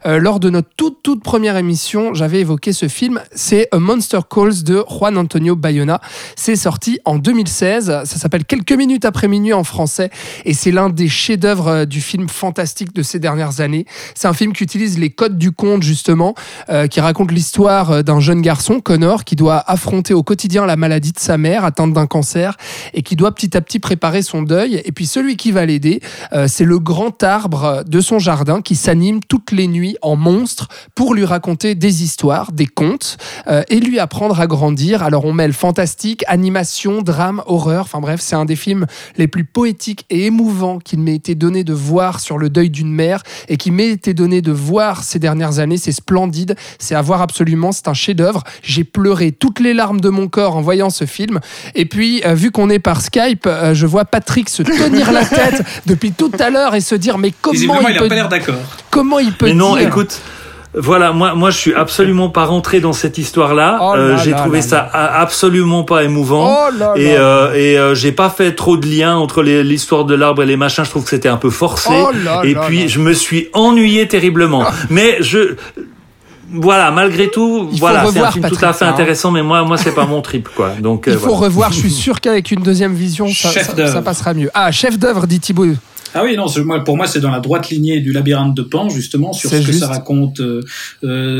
lors 0.04 0.40
de 0.40 0.50
notre 0.50 0.68
toute 0.76 1.02
toute 1.02 1.22
première 1.22 1.56
émission, 1.56 2.14
j'avais 2.14 2.40
évoqué 2.40 2.72
ce 2.72 2.88
film. 2.88 3.20
C'est 3.34 3.68
A 3.72 3.78
Monster 3.78 4.20
Calls 4.28 4.62
de 4.62 4.84
Juan 4.88 5.16
Antonio 5.18 5.56
Bayona. 5.56 5.95
C'est 6.36 6.56
sorti 6.56 7.00
en 7.04 7.18
2016. 7.18 7.86
Ça 8.04 8.04
s'appelle 8.04 8.44
Quelques 8.44 8.72
minutes 8.72 9.04
après 9.04 9.28
minuit 9.28 9.52
en 9.52 9.64
français 9.64 10.10
et 10.44 10.54
c'est 10.54 10.70
l'un 10.70 10.88
des 10.88 11.08
chefs-d'œuvre 11.08 11.68
euh, 11.68 11.84
du 11.84 12.00
film 12.00 12.28
fantastique 12.28 12.94
de 12.94 13.02
ces 13.02 13.18
dernières 13.18 13.60
années. 13.60 13.86
C'est 14.14 14.28
un 14.28 14.32
film 14.32 14.52
qui 14.52 14.64
utilise 14.64 14.98
les 14.98 15.10
codes 15.10 15.38
du 15.38 15.52
conte 15.52 15.82
justement, 15.82 16.34
euh, 16.68 16.86
qui 16.86 17.00
raconte 17.00 17.32
l'histoire 17.32 17.90
euh, 17.90 18.02
d'un 18.02 18.20
jeune 18.20 18.42
garçon, 18.42 18.80
Connor, 18.80 19.24
qui 19.24 19.36
doit 19.36 19.62
affronter 19.66 20.14
au 20.14 20.22
quotidien 20.22 20.66
la 20.66 20.76
maladie 20.76 21.12
de 21.12 21.18
sa 21.18 21.38
mère 21.38 21.64
atteinte 21.64 21.92
d'un 21.92 22.06
cancer 22.06 22.56
et 22.94 23.02
qui 23.02 23.16
doit 23.16 23.34
petit 23.34 23.56
à 23.56 23.60
petit 23.60 23.78
préparer 23.78 24.22
son 24.22 24.42
deuil. 24.42 24.80
Et 24.84 24.92
puis 24.92 25.06
celui 25.06 25.36
qui 25.36 25.52
va 25.52 25.66
l'aider, 25.66 26.00
c'est 26.46 26.64
le 26.64 26.78
grand 26.78 27.22
arbre 27.22 27.82
de 27.86 28.00
son 28.00 28.18
jardin 28.18 28.62
qui 28.62 28.74
s'anime 28.74 29.20
toutes 29.22 29.52
les 29.52 29.66
nuits 29.66 29.96
en 30.02 30.16
monstre 30.16 30.68
pour 30.94 31.14
lui 31.14 31.24
raconter 31.24 31.74
des 31.74 32.02
histoires, 32.02 32.52
des 32.52 32.66
contes 32.66 33.16
et 33.68 33.80
lui 33.80 33.98
apprendre 33.98 34.40
à 34.40 34.46
grandir. 34.46 35.02
Alors 35.02 35.24
on 35.24 35.32
mêle 35.32 35.52
fantastique, 35.52 35.85
animation, 36.26 37.02
drame, 37.02 37.42
horreur. 37.46 37.82
Enfin 37.82 38.00
bref, 38.00 38.20
c'est 38.20 38.36
un 38.36 38.44
des 38.44 38.56
films 38.56 38.86
les 39.16 39.28
plus 39.28 39.44
poétiques 39.44 40.04
et 40.10 40.26
émouvants 40.26 40.78
qu'il 40.78 41.00
m'ait 41.00 41.14
été 41.14 41.34
donné 41.34 41.64
de 41.64 41.72
voir 41.72 42.20
sur 42.20 42.38
le 42.38 42.50
deuil 42.50 42.70
d'une 42.70 42.92
mère 42.92 43.22
et 43.48 43.56
qui 43.56 43.70
m'ait 43.70 43.90
été 43.90 44.14
donné 44.14 44.42
de 44.42 44.52
voir 44.52 45.04
ces 45.04 45.18
dernières 45.18 45.58
années. 45.58 45.76
C'est 45.76 45.92
splendide, 45.92 46.56
c'est 46.78 46.94
à 46.94 47.02
voir 47.02 47.22
absolument, 47.22 47.72
c'est 47.72 47.88
un 47.88 47.94
chef-d'œuvre. 47.94 48.42
J'ai 48.62 48.84
pleuré 48.84 49.32
toutes 49.32 49.60
les 49.60 49.74
larmes 49.74 50.00
de 50.00 50.08
mon 50.08 50.28
corps 50.28 50.56
en 50.56 50.60
voyant 50.60 50.90
ce 50.90 51.04
film. 51.06 51.40
Et 51.74 51.86
puis, 51.86 52.22
euh, 52.24 52.34
vu 52.34 52.50
qu'on 52.50 52.70
est 52.70 52.78
par 52.78 53.00
Skype, 53.00 53.46
euh, 53.46 53.74
je 53.74 53.86
vois 53.86 54.04
Patrick 54.04 54.48
se 54.48 54.62
tenir 54.62 55.12
la 55.12 55.24
tête 55.24 55.62
depuis 55.86 56.12
tout 56.12 56.32
à 56.38 56.50
l'heure 56.50 56.74
et 56.74 56.80
se 56.80 56.94
dire 56.94 57.18
mais 57.18 57.32
comment 57.40 57.58
il, 57.58 57.62
il 57.62 57.98
peut 57.98 58.04
a 58.04 58.08
pas 58.08 58.14
l'air 58.14 58.28
d'accord. 58.28 58.54
Comment 58.90 59.18
il 59.18 59.32
peut 59.32 59.46
Mais 59.46 59.54
non, 59.54 59.76
dire 59.76 59.88
écoute, 59.88 60.20
Voilà, 60.78 61.12
moi, 61.12 61.34
moi, 61.34 61.50
je 61.50 61.56
suis 61.56 61.74
absolument 61.74 62.28
pas 62.28 62.44
rentré 62.44 62.80
dans 62.80 62.92
cette 62.92 63.16
histoire-là. 63.16 63.78
Oh 63.80 63.94
là 63.96 64.00
Euh, 64.02 64.18
j'ai 64.18 64.32
trouvé 64.32 64.58
là 64.58 64.62
ça 64.66 64.78
absolument 64.92 65.84
pas 65.84 66.04
émouvant. 66.04 66.54
Oh 66.68 66.70
là 66.78 66.92
Et, 66.96 67.14
là. 67.14 67.20
euh, 67.20 67.54
et 67.54 67.78
euh, 67.78 67.94
j'ai 67.94 68.12
pas 68.12 68.28
fait 68.28 68.52
trop 68.54 68.76
de 68.76 68.86
liens 68.86 69.16
entre 69.16 69.42
l'histoire 69.42 70.04
de 70.04 70.14
l'arbre 70.14 70.42
et 70.42 70.46
les 70.46 70.56
machins. 70.58 70.84
Je 70.84 70.90
trouve 70.90 71.04
que 71.04 71.10
c'était 71.10 71.28
un 71.30 71.38
peu 71.38 71.48
forcé. 71.50 71.88
Oh 71.92 72.10
et 72.44 72.52
là 72.54 72.60
puis 72.66 72.80
là. 72.82 72.86
je 72.88 72.98
me 73.00 73.12
suis 73.14 73.48
ennuyé 73.54 74.06
terriblement. 74.06 74.64
Mais 74.90 75.16
je 75.20 75.56
voilà, 76.52 76.92
malgré 76.92 77.28
tout, 77.28 77.68
Il 77.72 77.80
voilà, 77.80 78.00
c'est 78.02 78.04
un 78.04 78.08
revoir, 78.08 78.32
film 78.32 78.48
tout 78.48 78.54
à 78.64 78.72
fait 78.72 78.78
ça, 78.78 78.86
hein. 78.86 78.92
intéressant. 78.92 79.30
Mais 79.32 79.42
moi, 79.42 79.64
moi, 79.64 79.76
c'est 79.78 79.94
pas 79.94 80.06
mon 80.06 80.20
trip, 80.22 80.48
quoi. 80.54 80.70
Donc 80.80 81.04
Il 81.08 81.14
euh, 81.14 81.18
faut 81.18 81.28
voilà. 81.30 81.40
revoir, 81.46 81.72
je 81.72 81.78
suis 81.80 81.90
sûr 82.04 82.20
qu'avec 82.20 82.50
une 82.52 82.62
deuxième 82.62 82.94
vision, 82.94 83.26
ça, 83.28 83.50
ça- 83.50 84.02
passera 84.02 84.32
mieux. 84.34 84.50
Ah, 84.54 84.70
chef 84.70 84.98
d'œuvre, 84.98 85.26
dit 85.26 85.40
Thibaut. 85.40 85.66
Ah 86.18 86.24
oui, 86.24 86.34
non, 86.34 86.46
moi, 86.64 86.82
pour 86.82 86.96
moi, 86.96 87.06
c'est 87.06 87.20
dans 87.20 87.30
la 87.30 87.40
droite 87.40 87.68
lignée 87.68 88.00
du 88.00 88.10
labyrinthe 88.12 88.54
de 88.56 88.62
Pan, 88.62 88.88
justement, 88.88 89.34
sur 89.34 89.50
ce 89.50 89.56
que 89.56 89.72
ça 89.72 89.88
raconte. 89.88 90.40
euh, 90.40 90.62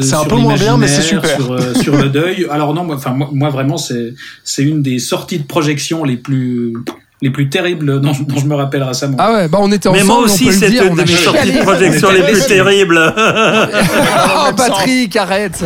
C'est 0.00 0.14
un 0.14 0.20
sur 0.20 0.28
peu 0.28 0.36
moins 0.36 0.54
bien, 0.56 0.76
mais 0.76 0.86
c'est 0.86 1.00
l'imaginaire, 1.00 1.24
super. 1.30 1.46
Sur, 1.46 1.52
euh, 1.52 1.74
sur 1.74 1.96
le 1.96 2.08
deuil. 2.18 2.46
Alors 2.50 2.74
non, 2.74 2.84
moi, 2.84 2.96
enfin, 2.96 3.12
moi, 3.12 3.30
moi, 3.32 3.48
vraiment, 3.48 3.78
c'est 3.78 4.12
c'est 4.44 4.62
une 4.62 4.82
des 4.82 4.98
sorties 4.98 5.38
de 5.38 5.44
projection 5.46 6.04
les 6.04 6.16
plus 6.18 6.74
les 7.22 7.30
plus 7.30 7.48
terribles 7.48 8.00
dont, 8.00 8.12
dont 8.26 8.36
je 8.38 8.44
me 8.46 8.54
rappelle 8.54 8.82
récemment. 8.82 9.16
Ah 9.18 9.32
ouais, 9.32 9.48
bah 9.48 9.58
on 9.60 9.72
était 9.72 9.88
Mais 9.90 10.02
ensemble, 10.02 10.06
moi 10.12 10.18
on 10.20 10.24
aussi, 10.24 10.50
dire, 10.68 10.84
une 10.84 10.92
on 10.92 10.96
de 10.96 11.00
mes 11.02 11.06
sorties 11.08 11.52
de 11.52 11.62
projection 11.62 12.10
les 12.10 12.22
plus 12.22 12.46
terribles. 12.46 13.14
Oh, 14.48 14.52
Patrick, 14.56 15.16
arrête. 15.16 15.62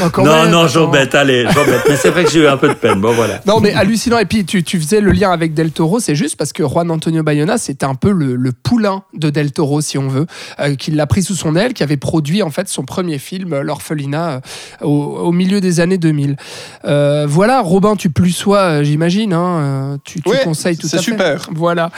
Non, 0.00 0.10
quand 0.10 0.24
non, 0.24 0.42
même, 0.42 0.50
non, 0.50 0.66
j'embête, 0.68 1.14
allez, 1.14 1.44
j'embête. 1.52 1.82
Mais 1.88 1.96
c'est 1.96 2.10
vrai 2.10 2.24
que 2.24 2.30
j'ai 2.30 2.40
eu 2.40 2.46
un 2.46 2.56
peu 2.56 2.68
de 2.68 2.74
peine. 2.74 3.00
Bon, 3.00 3.12
voilà. 3.12 3.40
Non, 3.46 3.60
mais 3.60 3.72
hallucinant. 3.72 4.18
Et 4.18 4.24
puis, 4.24 4.44
tu, 4.44 4.62
tu 4.62 4.78
faisais 4.78 5.00
le 5.00 5.10
lien 5.10 5.30
avec 5.32 5.54
Del 5.54 5.72
Toro, 5.72 6.00
c'est 6.00 6.14
juste 6.14 6.36
parce 6.36 6.52
que 6.52 6.62
Juan 6.66 6.90
Antonio 6.90 7.22
Bayona, 7.22 7.58
c'était 7.58 7.86
un 7.86 7.94
peu 7.94 8.10
le, 8.12 8.36
le 8.36 8.52
poulain 8.52 9.02
de 9.14 9.30
Del 9.30 9.52
Toro, 9.52 9.80
si 9.80 9.98
on 9.98 10.08
veut, 10.08 10.26
euh, 10.60 10.74
qui 10.76 10.90
l'a 10.92 11.06
pris 11.06 11.22
sous 11.22 11.34
son 11.34 11.56
aile, 11.56 11.72
qui 11.72 11.82
avait 11.82 11.96
produit 11.96 12.42
en 12.42 12.50
fait 12.50 12.68
son 12.68 12.84
premier 12.84 13.18
film, 13.18 13.52
euh, 13.52 13.62
L'Orphelinat, 13.62 14.40
euh, 14.82 14.86
au, 14.86 14.90
au 15.24 15.32
milieu 15.32 15.60
des 15.60 15.80
années 15.80 15.98
2000. 15.98 16.36
Euh, 16.84 17.26
voilà, 17.28 17.60
Robin, 17.60 17.96
tu 17.96 18.10
plus 18.10 18.32
sois, 18.32 18.82
j'imagine. 18.82 19.32
hein, 19.32 19.98
tu, 20.04 20.20
tu 20.22 20.28
Ouais, 20.28 20.40
conseilles 20.44 20.76
tout 20.76 20.86
c'est 20.90 20.98
fait. 20.98 21.12
super. 21.12 21.48
Voilà. 21.54 21.90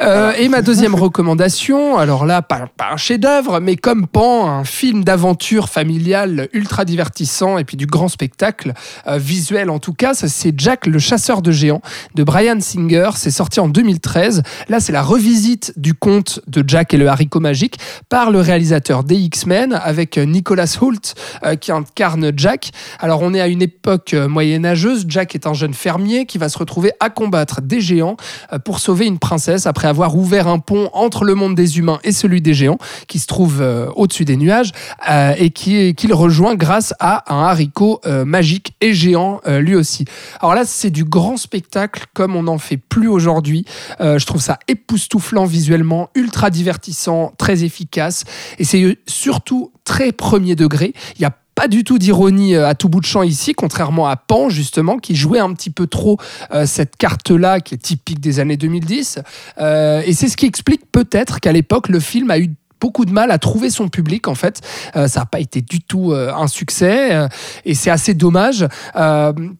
Euh, 0.00 0.32
et 0.38 0.48
ma 0.48 0.62
deuxième 0.62 0.94
recommandation, 0.94 1.98
alors 1.98 2.26
là, 2.26 2.42
pas, 2.42 2.66
pas 2.76 2.92
un 2.92 2.96
chef-d'œuvre, 2.96 3.60
mais 3.60 3.76
comme 3.76 4.06
Pan, 4.06 4.48
un 4.48 4.64
film 4.64 5.04
d'aventure 5.04 5.68
familiale 5.68 6.48
ultra 6.52 6.84
divertissant 6.84 7.58
et 7.58 7.64
puis 7.64 7.76
du 7.76 7.86
grand 7.86 8.08
spectacle 8.08 8.72
euh, 9.06 9.18
visuel 9.18 9.70
en 9.70 9.78
tout 9.78 9.92
cas, 9.92 10.14
c'est 10.14 10.58
Jack 10.58 10.86
le 10.86 10.98
chasseur 10.98 11.42
de 11.42 11.50
géants 11.50 11.82
de 12.14 12.22
Brian 12.24 12.60
Singer. 12.60 13.10
C'est 13.16 13.30
sorti 13.30 13.60
en 13.60 13.68
2013. 13.68 14.42
Là, 14.68 14.80
c'est 14.80 14.92
la 14.92 15.02
revisite 15.02 15.72
du 15.76 15.94
conte 15.94 16.40
de 16.46 16.64
Jack 16.66 16.94
et 16.94 16.96
le 16.96 17.08
haricot 17.08 17.40
magique 17.40 17.78
par 18.08 18.30
le 18.30 18.40
réalisateur 18.40 19.04
des 19.04 19.16
X-Men 19.16 19.72
avec 19.72 20.18
euh, 20.18 20.24
Nicholas 20.24 20.78
Hoult 20.80 21.14
euh, 21.44 21.56
qui 21.56 21.72
incarne 21.72 22.32
Jack. 22.36 22.70
Alors, 23.00 23.22
on 23.22 23.34
est 23.34 23.40
à 23.40 23.48
une 23.48 23.62
époque 23.62 24.14
moyenâgeuse. 24.14 25.04
Jack 25.08 25.34
est 25.34 25.46
un 25.46 25.54
jeune 25.54 25.74
fermier 25.74 26.26
qui 26.26 26.38
va 26.38 26.48
se 26.48 26.58
retrouver 26.58 26.92
à 27.00 27.10
combattre 27.10 27.60
des 27.60 27.80
géants 27.80 28.16
pour 28.64 28.78
sauver 28.78 29.06
une 29.06 29.18
princesse 29.18 29.66
après 29.66 29.88
avoir 29.88 30.16
ouvert 30.16 30.48
un 30.48 30.58
pont 30.58 30.90
entre 30.92 31.24
le 31.24 31.34
monde 31.34 31.54
des 31.54 31.78
humains 31.78 31.98
et 32.04 32.12
celui 32.12 32.40
des 32.40 32.54
géants 32.54 32.78
qui 33.08 33.18
se 33.18 33.26
trouve 33.26 33.60
euh, 33.60 33.88
au-dessus 33.96 34.24
des 34.24 34.36
nuages 34.36 34.72
euh, 35.10 35.34
et 35.38 35.50
qui 35.50 35.94
qu'il 35.94 36.12
rejoint 36.12 36.54
grâce 36.54 36.94
à 37.00 37.32
un 37.34 37.44
haricot 37.44 38.00
euh, 38.06 38.24
magique 38.24 38.74
et 38.80 38.94
géant 38.94 39.40
euh, 39.46 39.60
lui 39.60 39.74
aussi. 39.74 40.04
Alors 40.40 40.54
là, 40.54 40.64
c'est 40.64 40.90
du 40.90 41.04
grand 41.04 41.36
spectacle 41.36 42.06
comme 42.14 42.36
on 42.36 42.44
n'en 42.44 42.58
fait 42.58 42.76
plus 42.76 43.08
aujourd'hui. 43.08 43.64
Euh, 44.00 44.18
je 44.18 44.26
trouve 44.26 44.40
ça 44.40 44.58
époustouflant 44.68 45.44
visuellement, 45.44 46.10
ultra 46.14 46.50
divertissant, 46.50 47.32
très 47.38 47.64
efficace 47.64 48.24
et 48.58 48.64
c'est 48.64 48.98
surtout 49.06 49.72
très 49.84 50.12
premier 50.12 50.56
degré. 50.56 50.94
Il 51.16 51.22
y 51.22 51.24
a 51.24 51.32
pas 51.54 51.68
du 51.68 51.84
tout 51.84 51.98
d'ironie 51.98 52.54
euh, 52.54 52.68
à 52.68 52.74
tout 52.74 52.88
bout 52.88 53.00
de 53.00 53.06
champ 53.06 53.22
ici, 53.22 53.54
contrairement 53.54 54.06
à 54.08 54.16
Pan, 54.16 54.48
justement, 54.48 54.98
qui 54.98 55.14
jouait 55.14 55.38
un 55.38 55.52
petit 55.54 55.70
peu 55.70 55.86
trop 55.86 56.18
euh, 56.52 56.66
cette 56.66 56.96
carte-là, 56.96 57.60
qui 57.60 57.74
est 57.74 57.78
typique 57.78 58.20
des 58.20 58.40
années 58.40 58.56
2010. 58.56 59.20
Euh, 59.58 60.02
et 60.04 60.12
c'est 60.12 60.28
ce 60.28 60.36
qui 60.36 60.46
explique 60.46 60.82
peut-être 60.90 61.40
qu'à 61.40 61.52
l'époque, 61.52 61.88
le 61.88 62.00
film 62.00 62.30
a 62.30 62.38
eu 62.38 62.50
beaucoup 62.80 63.04
de 63.04 63.12
mal 63.12 63.30
à 63.30 63.38
trouver 63.38 63.70
son 63.70 63.88
public 63.88 64.28
en 64.28 64.34
fait. 64.34 64.60
Euh, 64.96 65.08
ça 65.08 65.20
n'a 65.20 65.26
pas 65.26 65.40
été 65.40 65.60
du 65.62 65.80
tout 65.80 66.12
euh, 66.12 66.32
un 66.34 66.48
succès 66.48 67.14
euh, 67.14 67.28
et 67.64 67.74
c'est 67.74 67.90
assez 67.90 68.14
dommage 68.14 68.66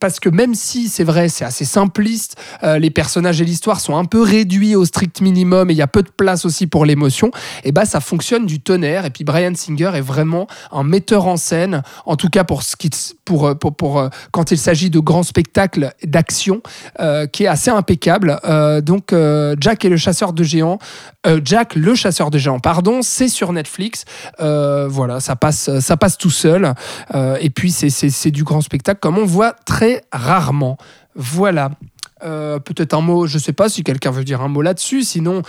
parce 0.00 0.20
que 0.20 0.28
même 0.28 0.54
si 0.54 0.88
c'est 0.88 1.04
vrai 1.04 1.28
c'est 1.28 1.44
assez 1.44 1.64
simpliste 1.64 2.36
les 2.62 2.90
personnages 2.90 3.40
et 3.40 3.44
l'histoire 3.44 3.80
sont 3.80 3.96
un 3.96 4.04
peu 4.04 4.22
réduits 4.22 4.76
au 4.76 4.84
strict 4.84 5.20
minimum 5.20 5.70
et 5.70 5.74
il 5.74 5.76
y 5.76 5.82
a 5.82 5.86
peu 5.86 6.02
de 6.02 6.10
place 6.10 6.44
aussi 6.44 6.66
pour 6.66 6.84
l'émotion 6.84 7.30
et 7.64 7.72
bah 7.72 7.84
ça 7.84 8.00
fonctionne 8.00 8.46
du 8.46 8.60
tonnerre 8.60 9.04
et 9.04 9.10
puis 9.10 9.24
Brian 9.24 9.54
Singer 9.54 9.92
est 9.94 10.00
vraiment 10.00 10.46
un 10.72 10.82
metteur 10.82 11.26
en 11.26 11.36
scène 11.36 11.82
en 12.06 12.16
tout 12.16 12.28
cas 12.28 12.44
pour 12.44 12.62
ce 12.62 12.76
qui 12.76 12.90
pour 13.24 13.56
pour, 13.58 14.08
quand 14.30 14.50
il 14.50 14.58
s'agit 14.58 14.90
de 14.90 14.98
grands 14.98 15.22
spectacles 15.22 15.92
d'action 16.04 16.62
qui 17.32 17.44
est 17.44 17.48
assez 17.48 17.70
impeccable. 17.70 18.40
Donc 18.82 19.14
Jack 19.60 19.84
et 19.84 19.88
le 19.88 19.96
chasseur 19.96 20.32
de 20.32 20.42
géants 20.42 20.78
Jack 21.44 21.74
le 21.74 21.94
chasseur 21.94 22.30
de 22.30 22.38
géants 22.38 22.60
pardon 22.60 23.02
c'est 23.04 23.28
sur 23.28 23.52
Netflix. 23.52 24.04
Euh, 24.40 24.88
voilà 24.88 25.20
ça 25.20 25.36
passe 25.36 25.78
ça 25.78 25.96
passe 25.96 26.18
tout 26.18 26.30
seul. 26.30 26.74
Euh, 27.14 27.36
et 27.40 27.50
puis 27.50 27.70
c'est- 27.70 28.30
du 28.30 28.42
grand 28.42 28.60
spectacle 28.62 29.00
comme 29.00 29.18
on 29.18 29.24
voit 29.26 29.52
très 29.64 30.02
rarement. 30.12 30.76
Voilà. 31.14 31.70
Euh, 32.24 32.58
peut-être 32.58 32.94
un 32.94 33.00
mot, 33.02 33.26
je 33.26 33.38
sais 33.38 33.52
pas 33.52 33.68
si 33.68 33.84
quelqu'un 33.84 34.10
veut 34.10 34.24
dire 34.24 34.40
un 34.40 34.48
mot 34.48 34.62
là-dessus, 34.62 35.02
sinon 35.02 35.42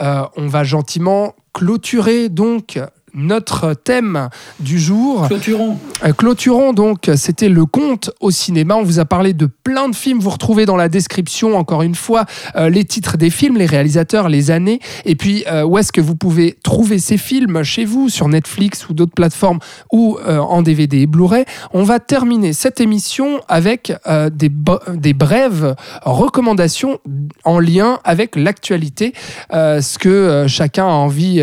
on 0.00 0.46
va 0.46 0.64
gentiment 0.64 1.34
clôturer 1.52 2.28
donc 2.28 2.78
notre 3.14 3.74
thème 3.74 4.28
du 4.60 4.78
jour. 4.78 5.26
Clôturons. 5.28 5.78
Euh, 6.04 6.12
Clôturons 6.12 6.72
donc, 6.72 7.10
c'était 7.16 7.48
le 7.48 7.64
conte 7.66 8.10
au 8.20 8.30
cinéma. 8.30 8.76
On 8.76 8.82
vous 8.82 8.98
a 8.98 9.04
parlé 9.04 9.32
de 9.32 9.46
plein 9.46 9.88
de 9.88 9.94
films. 9.94 10.20
Vous 10.20 10.30
retrouvez 10.30 10.66
dans 10.66 10.76
la 10.76 10.88
description, 10.88 11.56
encore 11.56 11.82
une 11.82 11.94
fois, 11.94 12.24
euh, 12.56 12.68
les 12.68 12.84
titres 12.84 13.16
des 13.16 13.30
films, 13.30 13.56
les 13.56 13.66
réalisateurs, 13.66 14.28
les 14.28 14.50
années. 14.50 14.80
Et 15.04 15.14
puis, 15.14 15.44
euh, 15.50 15.64
où 15.64 15.78
est-ce 15.78 15.92
que 15.92 16.00
vous 16.00 16.16
pouvez 16.16 16.56
trouver 16.62 16.98
ces 16.98 17.16
films? 17.16 17.62
Chez 17.62 17.84
vous, 17.84 18.08
sur 18.08 18.28
Netflix 18.28 18.88
ou 18.88 18.94
d'autres 18.94 19.14
plateformes 19.14 19.58
ou 19.92 20.18
en 20.26 20.62
DVD 20.62 21.00
et 21.00 21.06
Blu-ray. 21.06 21.44
On 21.72 21.82
va 21.82 21.98
terminer 21.98 22.52
cette 22.52 22.80
émission 22.80 23.40
avec 23.48 23.92
des, 24.32 24.50
des 24.94 25.12
brèves 25.12 25.74
recommandations 26.02 26.98
en 27.44 27.58
lien 27.58 27.98
avec 28.04 28.36
l'actualité. 28.36 29.12
Ce 29.52 29.98
que 29.98 30.44
chacun 30.48 30.86
a 30.86 30.90
envie 30.90 31.42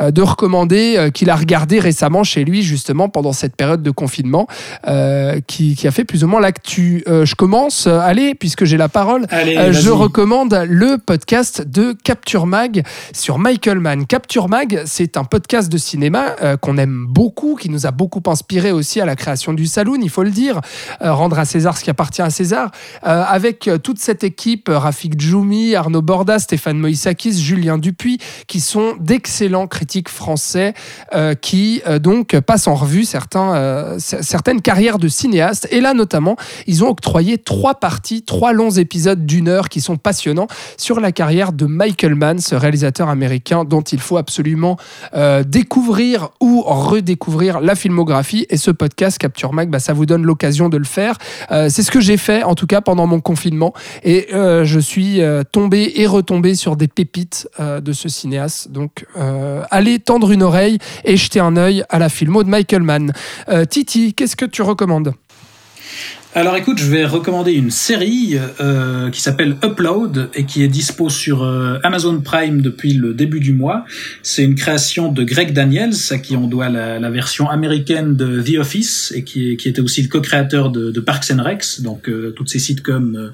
de 0.00 0.22
recommander, 0.22 1.07
euh, 1.08 1.10
qu'il 1.10 1.30
a 1.30 1.36
regardé 1.36 1.80
récemment 1.80 2.24
chez 2.24 2.44
lui, 2.44 2.62
justement, 2.62 3.08
pendant 3.08 3.32
cette 3.32 3.56
période 3.56 3.82
de 3.82 3.90
confinement, 3.90 4.46
euh, 4.86 5.40
qui, 5.46 5.74
qui 5.74 5.86
a 5.88 5.90
fait 5.90 6.04
plus 6.04 6.24
ou 6.24 6.28
moins 6.28 6.40
l'actu. 6.40 7.02
Euh, 7.08 7.24
je 7.24 7.34
commence, 7.34 7.86
allez, 7.86 8.34
puisque 8.34 8.64
j'ai 8.64 8.76
la 8.76 8.88
parole. 8.88 9.26
Allez, 9.30 9.72
je 9.72 9.90
recommande 9.90 10.66
le 10.68 10.98
podcast 10.98 11.62
de 11.62 11.94
Capture 12.04 12.46
Mag 12.46 12.84
sur 13.12 13.38
Michael 13.38 13.80
Mann. 13.80 14.06
Capture 14.06 14.48
Mag, 14.48 14.82
c'est 14.86 15.16
un 15.16 15.24
podcast 15.24 15.70
de 15.70 15.78
cinéma 15.78 16.36
qu'on 16.60 16.76
aime 16.76 17.06
beaucoup, 17.08 17.56
qui 17.56 17.68
nous 17.70 17.86
a 17.86 17.90
beaucoup 17.90 18.22
inspiré 18.26 18.72
aussi 18.72 19.00
à 19.00 19.06
la 19.06 19.16
création 19.16 19.52
du 19.52 19.66
Saloon, 19.66 19.98
il 20.02 20.10
faut 20.10 20.22
le 20.22 20.30
dire. 20.30 20.60
Rendre 21.00 21.38
à 21.38 21.44
César 21.44 21.76
ce 21.76 21.84
qui 21.84 21.90
appartient 21.90 22.22
à 22.22 22.30
César. 22.30 22.70
Avec 23.02 23.70
toute 23.82 23.98
cette 23.98 24.24
équipe, 24.24 24.68
Rafik 24.72 25.20
Djoumi, 25.20 25.74
Arnaud 25.74 26.02
Borda, 26.02 26.38
Stéphane 26.38 26.78
Moïsakis, 26.78 27.40
Julien 27.42 27.78
Dupuis, 27.78 28.18
qui 28.46 28.60
sont 28.60 28.94
d'excellents 29.00 29.66
critiques 29.66 30.08
français 30.08 30.74
euh, 31.14 31.34
qui 31.34 31.82
euh, 31.86 31.98
donc 31.98 32.38
passent 32.40 32.68
en 32.68 32.74
revue 32.74 33.04
euh, 33.34 33.96
certaines 33.98 34.60
carrières 34.60 34.98
de 34.98 35.08
cinéastes. 35.08 35.68
Et 35.70 35.80
là, 35.80 35.94
notamment, 35.94 36.36
ils 36.66 36.84
ont 36.84 36.88
octroyé 36.88 37.38
trois 37.38 37.74
parties, 37.74 38.22
trois 38.22 38.52
longs 38.52 38.70
épisodes 38.70 39.24
d'une 39.26 39.48
heure 39.48 39.68
qui 39.68 39.80
sont 39.80 39.96
passionnants 39.96 40.48
sur 40.76 41.00
la 41.00 41.12
carrière 41.12 41.52
de 41.52 41.66
Michael 41.66 42.14
Mann, 42.14 42.38
ce 42.38 42.54
réalisateur 42.54 43.08
américain 43.08 43.64
dont 43.64 43.82
il 43.82 44.00
faut 44.00 44.16
absolument 44.16 44.76
euh, 45.14 45.42
découvrir 45.44 46.30
ou 46.40 46.62
redécouvrir 46.62 47.60
la 47.60 47.74
filmographie. 47.74 48.46
Et 48.50 48.56
ce 48.56 48.70
podcast 48.70 49.18
Capture 49.18 49.52
Mag, 49.52 49.70
bah, 49.70 49.78
ça 49.78 49.92
vous 49.92 50.06
donne 50.06 50.22
l'occasion 50.22 50.68
de 50.68 50.76
le 50.76 50.84
faire. 50.84 51.16
C'est 51.50 51.82
ce 51.82 51.90
que 51.90 52.00
j'ai 52.00 52.16
fait, 52.16 52.42
en 52.42 52.54
tout 52.54 52.66
cas 52.66 52.80
pendant 52.80 53.06
mon 53.06 53.20
confinement. 53.20 53.72
Et 54.02 54.28
je 54.30 54.78
suis 54.78 55.20
tombé 55.52 55.92
et 55.96 56.06
retombé 56.06 56.54
sur 56.54 56.76
des 56.76 56.88
pépites 56.88 57.48
de 57.58 57.92
ce 57.92 58.08
cinéaste. 58.08 58.70
Donc, 58.70 59.06
allez 59.70 59.98
tendre 59.98 60.30
une 60.30 60.42
oreille 60.42 60.78
et 61.04 61.16
jeter 61.16 61.40
un 61.40 61.56
œil 61.56 61.84
à 61.88 61.98
la 61.98 62.08
filmo 62.08 62.42
de 62.44 62.48
Michael 62.48 62.82
Mann. 62.82 63.12
Euh, 63.48 63.64
Titi, 63.64 64.14
qu'est-ce 64.14 64.36
que 64.36 64.44
tu 64.44 64.62
recommandes? 64.62 65.14
Alors 66.34 66.56
écoute, 66.56 66.78
je 66.78 66.90
vais 66.90 67.06
recommander 67.06 67.52
une 67.52 67.70
série 67.70 68.38
euh, 68.60 69.08
qui 69.08 69.22
s'appelle 69.22 69.56
Upload 69.64 70.28
et 70.34 70.44
qui 70.44 70.62
est 70.62 70.68
dispo 70.68 71.08
sur 71.08 71.42
euh, 71.42 71.78
Amazon 71.82 72.20
Prime 72.20 72.60
depuis 72.60 72.92
le 72.92 73.14
début 73.14 73.40
du 73.40 73.54
mois. 73.54 73.86
C'est 74.22 74.44
une 74.44 74.54
création 74.54 75.10
de 75.10 75.24
Greg 75.24 75.54
Daniels, 75.54 75.94
à 76.10 76.18
qui 76.18 76.36
on 76.36 76.46
doit 76.46 76.68
la, 76.68 77.10
version 77.10 77.48
américaine 77.48 78.14
de 78.14 78.42
The 78.42 78.58
Office 78.58 79.14
et 79.16 79.24
qui, 79.24 79.52
était 79.52 79.80
aussi 79.80 80.02
le 80.02 80.08
co-créateur 80.08 80.70
de, 80.70 81.00
Parks 81.00 81.30
and 81.32 81.42
Recs, 81.42 81.80
donc 81.80 82.10
euh, 82.10 82.32
toutes 82.36 82.50
ces 82.50 82.58
sitcoms 82.58 83.32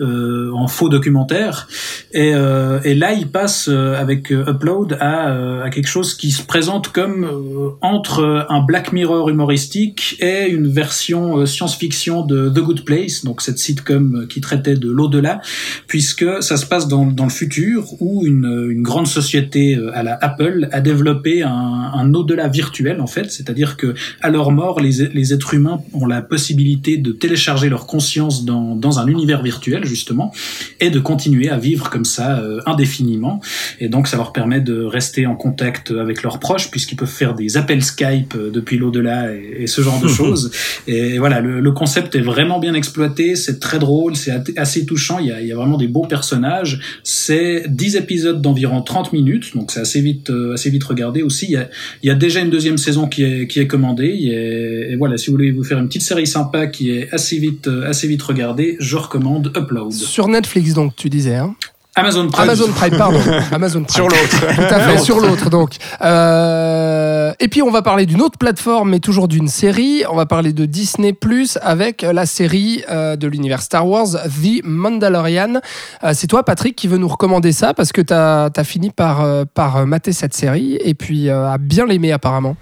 euh, 0.00 0.50
en 0.52 0.68
faux 0.68 0.88
documentaire. 0.88 1.66
Et, 2.12 2.32
euh, 2.34 2.78
et, 2.84 2.94
là, 2.94 3.14
il 3.14 3.26
passe 3.26 3.68
avec 3.68 4.30
Upload 4.30 4.96
à, 5.00 5.68
quelque 5.72 5.88
chose 5.88 6.14
qui 6.14 6.30
se 6.30 6.42
présente 6.42 6.88
comme 6.88 7.76
entre 7.82 8.46
un 8.48 8.60
Black 8.60 8.92
Mirror 8.92 9.28
humoristique 9.28 10.16
et 10.20 10.48
une 10.48 10.68
version 10.68 11.44
science-fiction 11.44 12.22
de 12.28 12.48
The 12.48 12.60
Good 12.60 12.84
Place, 12.84 13.24
donc 13.24 13.42
cette 13.42 13.58
sitcom 13.58 14.26
qui 14.28 14.40
traitait 14.40 14.76
de 14.76 14.90
l'au-delà, 14.90 15.40
puisque 15.86 16.26
ça 16.40 16.56
se 16.56 16.66
passe 16.66 16.86
dans, 16.86 17.06
dans 17.06 17.24
le 17.24 17.30
futur 17.30 18.00
où 18.00 18.26
une, 18.26 18.68
une, 18.70 18.82
grande 18.82 19.06
société 19.06 19.76
euh, 19.76 19.90
à 19.94 20.02
la 20.02 20.16
Apple 20.20 20.68
a 20.70 20.80
développé 20.80 21.42
un, 21.42 21.50
un 21.50 22.14
au-delà 22.14 22.48
virtuel 22.48 23.00
en 23.00 23.06
fait, 23.06 23.30
c'est-à-dire 23.30 23.76
que 23.76 23.94
à 24.20 24.30
leur 24.30 24.50
mort, 24.50 24.80
les, 24.80 25.08
les 25.12 25.32
êtres 25.32 25.54
humains 25.54 25.80
ont 25.92 26.06
la 26.06 26.22
possibilité 26.22 26.96
de 26.96 27.12
télécharger 27.12 27.68
leur 27.68 27.86
conscience 27.86 28.44
dans, 28.44 28.76
dans 28.76 28.98
un 28.98 29.06
univers 29.06 29.42
virtuel 29.42 29.84
justement 29.84 30.32
et 30.80 30.90
de 30.90 31.00
continuer 31.00 31.48
à 31.48 31.58
vivre 31.58 31.90
comme 31.90 32.04
ça 32.04 32.38
euh, 32.38 32.60
indéfiniment. 32.66 33.40
Et 33.80 33.88
donc 33.88 34.08
ça 34.08 34.16
leur 34.16 34.32
permet 34.32 34.60
de 34.60 34.82
rester 34.82 35.26
en 35.26 35.34
contact 35.34 35.90
avec 35.90 36.22
leurs 36.22 36.38
proches 36.38 36.70
puisqu'ils 36.70 36.96
peuvent 36.96 37.08
faire 37.08 37.34
des 37.34 37.56
appels 37.56 37.82
Skype 37.82 38.34
euh, 38.36 38.50
depuis 38.50 38.78
l'au-delà 38.78 39.34
et, 39.34 39.62
et, 39.62 39.66
ce 39.66 39.80
genre 39.80 40.00
de 40.00 40.08
choses. 40.18 40.50
Et 40.86 41.18
voilà, 41.18 41.40
le, 41.40 41.60
le 41.60 41.72
concept 41.72 42.14
vraiment 42.20 42.58
bien 42.58 42.74
exploité, 42.74 43.36
c'est 43.36 43.60
très 43.60 43.78
drôle, 43.78 44.16
c'est 44.16 44.32
assez 44.58 44.86
touchant, 44.86 45.18
il 45.18 45.26
y, 45.26 45.32
a, 45.32 45.40
il 45.40 45.46
y, 45.46 45.52
a, 45.52 45.56
vraiment 45.56 45.76
des 45.76 45.88
beaux 45.88 46.06
personnages. 46.06 46.80
C'est 47.02 47.64
10 47.68 47.96
épisodes 47.96 48.40
d'environ 48.40 48.82
30 48.82 49.12
minutes, 49.12 49.54
donc 49.54 49.70
c'est 49.70 49.80
assez 49.80 50.00
vite 50.00 50.30
euh, 50.30 50.54
assez 50.54 50.70
vite 50.70 50.84
regardé 50.84 51.22
aussi. 51.22 51.46
Il 51.46 51.52
y, 51.52 51.56
a, 51.56 51.68
il 52.02 52.08
y 52.08 52.10
a 52.10 52.14
déjà 52.14 52.40
une 52.40 52.50
deuxième 52.50 52.78
saison 52.78 53.08
qui 53.08 53.24
est, 53.24 53.46
qui 53.46 53.60
est 53.60 53.66
commandée. 53.66 54.06
Et, 54.06 54.92
et 54.92 54.96
voilà, 54.96 55.18
si 55.18 55.26
vous 55.26 55.32
voulez 55.32 55.50
vous 55.50 55.64
faire 55.64 55.78
une 55.78 55.88
petite 55.88 56.02
série 56.02 56.26
sympa 56.26 56.66
qui 56.66 56.90
est 56.90 57.12
assez 57.12 57.38
vite 57.38 57.68
euh, 57.68 57.88
assez 57.88 58.08
vite 58.08 58.22
regardée, 58.22 58.76
je 58.80 58.96
recommande 58.96 59.52
Upload. 59.56 59.92
Sur 59.92 60.28
Netflix 60.28 60.74
donc, 60.74 60.96
tu 60.96 61.08
disais. 61.08 61.36
Hein? 61.36 61.54
Amazon 61.98 62.28
Prime. 62.28 62.48
Amazon 62.48 62.72
Prime, 62.72 62.96
pardon. 62.96 63.20
Amazon 63.52 63.82
Prime. 63.82 63.94
sur 63.94 64.08
l'autre. 64.08 64.54
Tout 64.54 64.74
à 64.74 64.80
fait, 64.80 64.98
sur 64.98 65.20
l'autre. 65.20 65.50
Donc, 65.50 65.70
euh... 66.00 67.17
et 67.40 67.48
puis 67.48 67.62
on 67.62 67.70
va 67.70 67.82
parler 67.82 68.06
d'une 68.06 68.20
autre 68.20 68.38
plateforme, 68.38 68.90
mais 68.90 69.00
toujours 69.00 69.28
d'une 69.28 69.48
série. 69.48 70.02
On 70.10 70.16
va 70.16 70.26
parler 70.26 70.52
de 70.52 70.66
Disney 70.66 71.12
Plus 71.12 71.58
avec 71.62 72.02
la 72.02 72.26
série 72.26 72.82
euh, 72.90 73.16
de 73.16 73.26
l'univers 73.26 73.62
Star 73.62 73.86
Wars, 73.86 74.08
The 74.08 74.62
Mandalorian. 74.64 75.60
Euh, 76.04 76.12
c'est 76.14 76.26
toi, 76.26 76.44
Patrick, 76.44 76.76
qui 76.76 76.88
veut 76.88 76.98
nous 76.98 77.08
recommander 77.08 77.52
ça 77.52 77.74
parce 77.74 77.92
que 77.92 78.00
tu 78.00 78.12
as, 78.12 78.50
fini 78.64 78.90
par, 78.90 79.22
euh, 79.22 79.44
par 79.52 79.86
mater 79.86 80.12
cette 80.12 80.34
série 80.34 80.78
et 80.82 80.94
puis 80.94 81.28
euh, 81.28 81.50
à 81.50 81.58
bien 81.58 81.86
l'aimer 81.86 82.12
apparemment. 82.12 82.56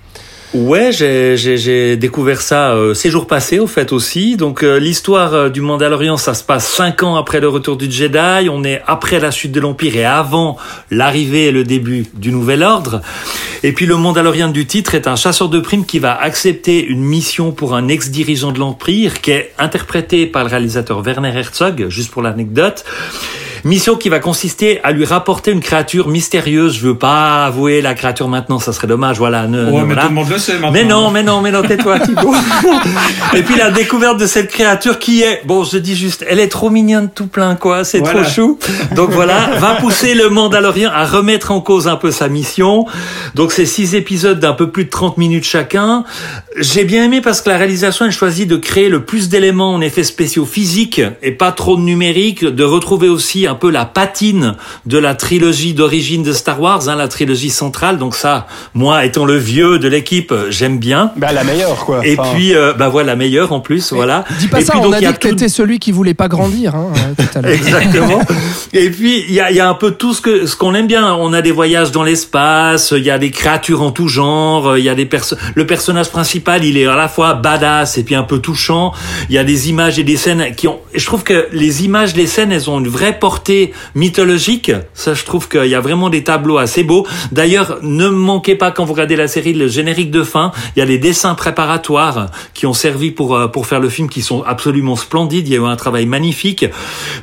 Ouais, 0.54 0.92
j'ai 0.92 1.96
découvert 1.96 2.40
ça 2.40 2.70
euh, 2.70 2.94
ces 2.94 3.10
jours 3.10 3.26
passés 3.26 3.58
au 3.58 3.66
fait 3.66 3.92
aussi. 3.92 4.36
Donc 4.36 4.62
euh, 4.62 4.78
l'histoire 4.78 5.34
euh, 5.34 5.48
du 5.48 5.60
Mandalorian, 5.60 6.16
ça 6.16 6.34
se 6.34 6.44
passe 6.44 6.66
cinq 6.66 7.02
ans 7.02 7.16
après 7.16 7.40
le 7.40 7.48
retour 7.48 7.76
du 7.76 7.90
Jedi. 7.90 8.48
On 8.48 8.62
est 8.62 8.80
après 8.86 9.18
la 9.18 9.30
chute 9.30 9.52
de 9.52 9.60
l'Empire 9.60 9.96
et 9.96 10.04
avant 10.04 10.56
l'arrivée 10.90 11.46
et 11.46 11.52
le 11.52 11.64
début 11.64 12.06
du 12.14 12.30
Nouvel 12.30 12.62
Ordre. 12.62 13.02
Et 13.64 13.72
puis 13.72 13.86
le 13.86 13.96
Mandalorian 13.96 14.48
du 14.48 14.66
titre 14.66 14.94
est 14.94 15.08
un 15.08 15.16
chasseur 15.16 15.48
de 15.48 15.58
primes 15.58 15.84
qui 15.84 15.98
va 15.98 16.14
accepter 16.18 16.84
une 16.84 17.02
mission 17.02 17.50
pour 17.50 17.74
un 17.74 17.88
ex-dirigeant 17.88 18.52
de 18.52 18.60
l'Empire 18.60 19.20
qui 19.20 19.32
est 19.32 19.52
interprété 19.58 20.26
par 20.26 20.44
le 20.44 20.50
réalisateur 20.50 21.00
Werner 21.00 21.36
Herzog, 21.36 21.86
juste 21.88 22.12
pour 22.12 22.22
l'anecdote. 22.22 22.84
Mission 23.64 23.96
qui 23.96 24.08
va 24.08 24.18
consister 24.18 24.80
à 24.84 24.92
lui 24.92 25.04
rapporter 25.04 25.50
une 25.50 25.60
créature 25.60 26.08
mystérieuse. 26.08 26.74
Je 26.76 26.86
veux 26.86 26.98
pas 26.98 27.46
avouer 27.46 27.80
la 27.82 27.94
créature 27.94 28.28
maintenant, 28.28 28.58
ça 28.58 28.72
serait 28.72 28.86
dommage. 28.86 29.18
Voilà. 29.18 29.46
Ne, 29.46 29.66
ouais, 29.66 29.72
ne, 29.72 29.78
mais 29.80 29.84
voilà. 29.86 30.02
tout 30.02 30.08
le 30.08 30.14
monde 30.14 30.28
le 30.30 30.38
sait 30.38 30.54
maintenant. 30.54 30.70
Mais 30.72 30.84
non, 30.84 31.10
mais 31.10 31.22
non, 31.22 31.40
mais 31.40 31.50
non, 31.50 31.62
tais-toi, 31.62 31.98
Thibaut. 32.06 32.34
Et 33.34 33.42
puis 33.42 33.56
la 33.56 33.70
découverte 33.70 34.18
de 34.18 34.26
cette 34.26 34.50
créature 34.50 34.98
qui 34.98 35.22
est, 35.22 35.42
bon, 35.46 35.64
je 35.64 35.78
dis 35.78 35.96
juste, 35.96 36.24
elle 36.28 36.40
est 36.40 36.48
trop 36.48 36.70
mignonne 36.70 37.10
tout 37.10 37.26
plein, 37.26 37.54
quoi. 37.56 37.84
C'est 37.84 37.98
Voilà. 37.98 38.22
trop 38.22 38.30
chou. 38.30 38.58
Donc 38.94 39.10
voilà, 39.10 39.50
va 39.58 39.74
pousser 39.76 40.14
le 40.14 40.28
Mandalorien 40.28 40.90
à 40.92 41.04
remettre 41.04 41.50
en 41.50 41.60
cause 41.60 41.88
un 41.88 41.96
peu 41.96 42.10
sa 42.10 42.28
mission. 42.28 42.86
Donc 43.34 43.52
c'est 43.52 43.66
six 43.66 43.94
épisodes 43.94 44.38
d'un 44.40 44.52
peu 44.52 44.70
plus 44.70 44.84
de 44.84 44.90
30 44.90 45.18
minutes 45.18 45.44
chacun. 45.44 46.04
J'ai 46.58 46.84
bien 46.84 47.04
aimé 47.04 47.20
parce 47.20 47.40
que 47.42 47.50
la 47.50 47.56
réalisation 47.58 48.06
a 48.06 48.10
choisi 48.10 48.46
de 48.46 48.56
créer 48.56 48.88
le 48.88 49.04
plus 49.04 49.28
d'éléments 49.28 49.74
en 49.74 49.80
effets 49.80 50.04
spéciaux 50.04 50.46
physiques 50.46 51.00
et 51.22 51.32
pas 51.32 51.52
trop 51.52 51.76
de 51.76 51.82
numérique, 51.82 52.44
de 52.44 52.64
retrouver 52.64 53.08
aussi 53.08 53.45
un 53.46 53.54
peu 53.54 53.70
la 53.70 53.84
patine 53.84 54.54
de 54.86 54.98
la 54.98 55.14
trilogie 55.14 55.74
d'origine 55.74 56.22
de 56.22 56.32
Star 56.32 56.60
Wars, 56.60 56.88
hein, 56.88 56.96
la 56.96 57.08
trilogie 57.08 57.50
centrale. 57.50 57.98
Donc 57.98 58.14
ça, 58.14 58.46
moi 58.74 59.04
étant 59.04 59.24
le 59.24 59.36
vieux 59.36 59.78
de 59.78 59.88
l'équipe, 59.88 60.32
j'aime 60.50 60.78
bien. 60.78 61.12
Bah, 61.16 61.32
la 61.32 61.44
meilleure, 61.44 61.84
quoi. 61.84 62.06
Et 62.06 62.16
Enfin, 62.18 62.30
puis, 62.34 62.54
euh, 62.54 62.72
bah 62.74 62.88
voilà, 62.88 63.12
la 63.12 63.16
meilleure 63.16 63.52
en 63.52 63.60
plus, 63.60 63.92
voilà. 63.92 64.24
Dis 64.38 64.48
pas 64.48 64.60
et 64.60 64.64
ça, 64.64 64.72
puis, 64.72 64.80
on 64.80 64.84
donc, 64.84 64.94
a 64.94 64.98
dit 65.00 65.06
que 65.06 65.12
tout- 65.12 65.28
t'étais 65.28 65.48
celui 65.48 65.78
qui 65.78 65.92
voulait 65.92 66.14
pas 66.14 66.28
grandir 66.28 66.74
hein, 66.74 66.88
euh, 66.96 67.14
tout 67.16 67.38
à 67.38 67.42
l'heure. 67.42 67.52
Exactement. 67.52 68.20
Et 68.72 68.90
puis 68.90 69.24
il 69.28 69.34
y 69.34 69.40
a, 69.40 69.50
il 69.50 69.56
y 69.56 69.60
a 69.60 69.68
un 69.68 69.74
peu 69.74 69.92
tout 69.92 70.12
ce 70.14 70.20
que 70.20 70.46
ce 70.46 70.56
qu'on 70.56 70.74
aime 70.74 70.86
bien. 70.86 71.14
On 71.14 71.32
a 71.32 71.42
des 71.42 71.52
voyages 71.52 71.92
dans 71.92 72.02
l'espace, 72.02 72.92
il 72.96 73.04
y 73.04 73.10
a 73.10 73.18
des 73.18 73.30
créatures 73.30 73.82
en 73.82 73.90
tout 73.92 74.08
genre, 74.08 74.76
il 74.76 74.84
y 74.84 74.88
a 74.88 74.94
des 74.94 75.06
perso 75.06 75.36
le 75.54 75.66
personnage 75.66 76.10
principal, 76.10 76.64
il 76.64 76.76
est 76.76 76.86
à 76.86 76.96
la 76.96 77.08
fois 77.08 77.34
badass 77.34 77.98
et 77.98 78.02
puis 78.02 78.14
un 78.14 78.22
peu 78.22 78.38
touchant. 78.38 78.92
Il 79.28 79.34
y 79.34 79.38
a 79.38 79.44
des 79.44 79.70
images 79.70 79.98
et 79.98 80.04
des 80.04 80.16
scènes 80.16 80.54
qui 80.56 80.68
ont. 80.68 80.78
Je 80.94 81.04
trouve 81.06 81.22
que 81.24 81.46
les 81.52 81.84
images, 81.84 82.14
les 82.16 82.26
scènes, 82.26 82.52
elles 82.52 82.68
ont 82.70 82.78
une 82.80 82.88
vraie 82.88 83.18
portée 83.18 83.35
mythologique. 83.94 84.72
Ça, 84.94 85.14
je 85.14 85.24
trouve 85.24 85.48
qu'il 85.48 85.66
y 85.66 85.74
a 85.74 85.80
vraiment 85.80 86.10
des 86.10 86.24
tableaux 86.24 86.58
assez 86.58 86.82
beaux. 86.82 87.06
D'ailleurs, 87.32 87.78
ne 87.82 88.08
manquez 88.08 88.54
pas 88.54 88.70
quand 88.70 88.84
vous 88.84 88.92
regardez 88.92 89.16
la 89.16 89.28
série 89.28 89.52
le 89.52 89.68
générique 89.68 90.10
de 90.10 90.22
fin. 90.22 90.52
Il 90.74 90.80
y 90.80 90.82
a 90.82 90.86
des 90.86 90.98
dessins 90.98 91.34
préparatoires 91.34 92.30
qui 92.54 92.66
ont 92.66 92.74
servi 92.74 93.10
pour 93.10 93.36
euh, 93.36 93.48
pour 93.48 93.66
faire 93.66 93.80
le 93.80 93.88
film, 93.88 94.08
qui 94.08 94.22
sont 94.22 94.42
absolument 94.42 94.96
splendides. 94.96 95.46
Il 95.48 95.54
y 95.54 95.56
a 95.56 95.60
eu 95.60 95.66
un 95.66 95.76
travail 95.76 96.06
magnifique. 96.06 96.66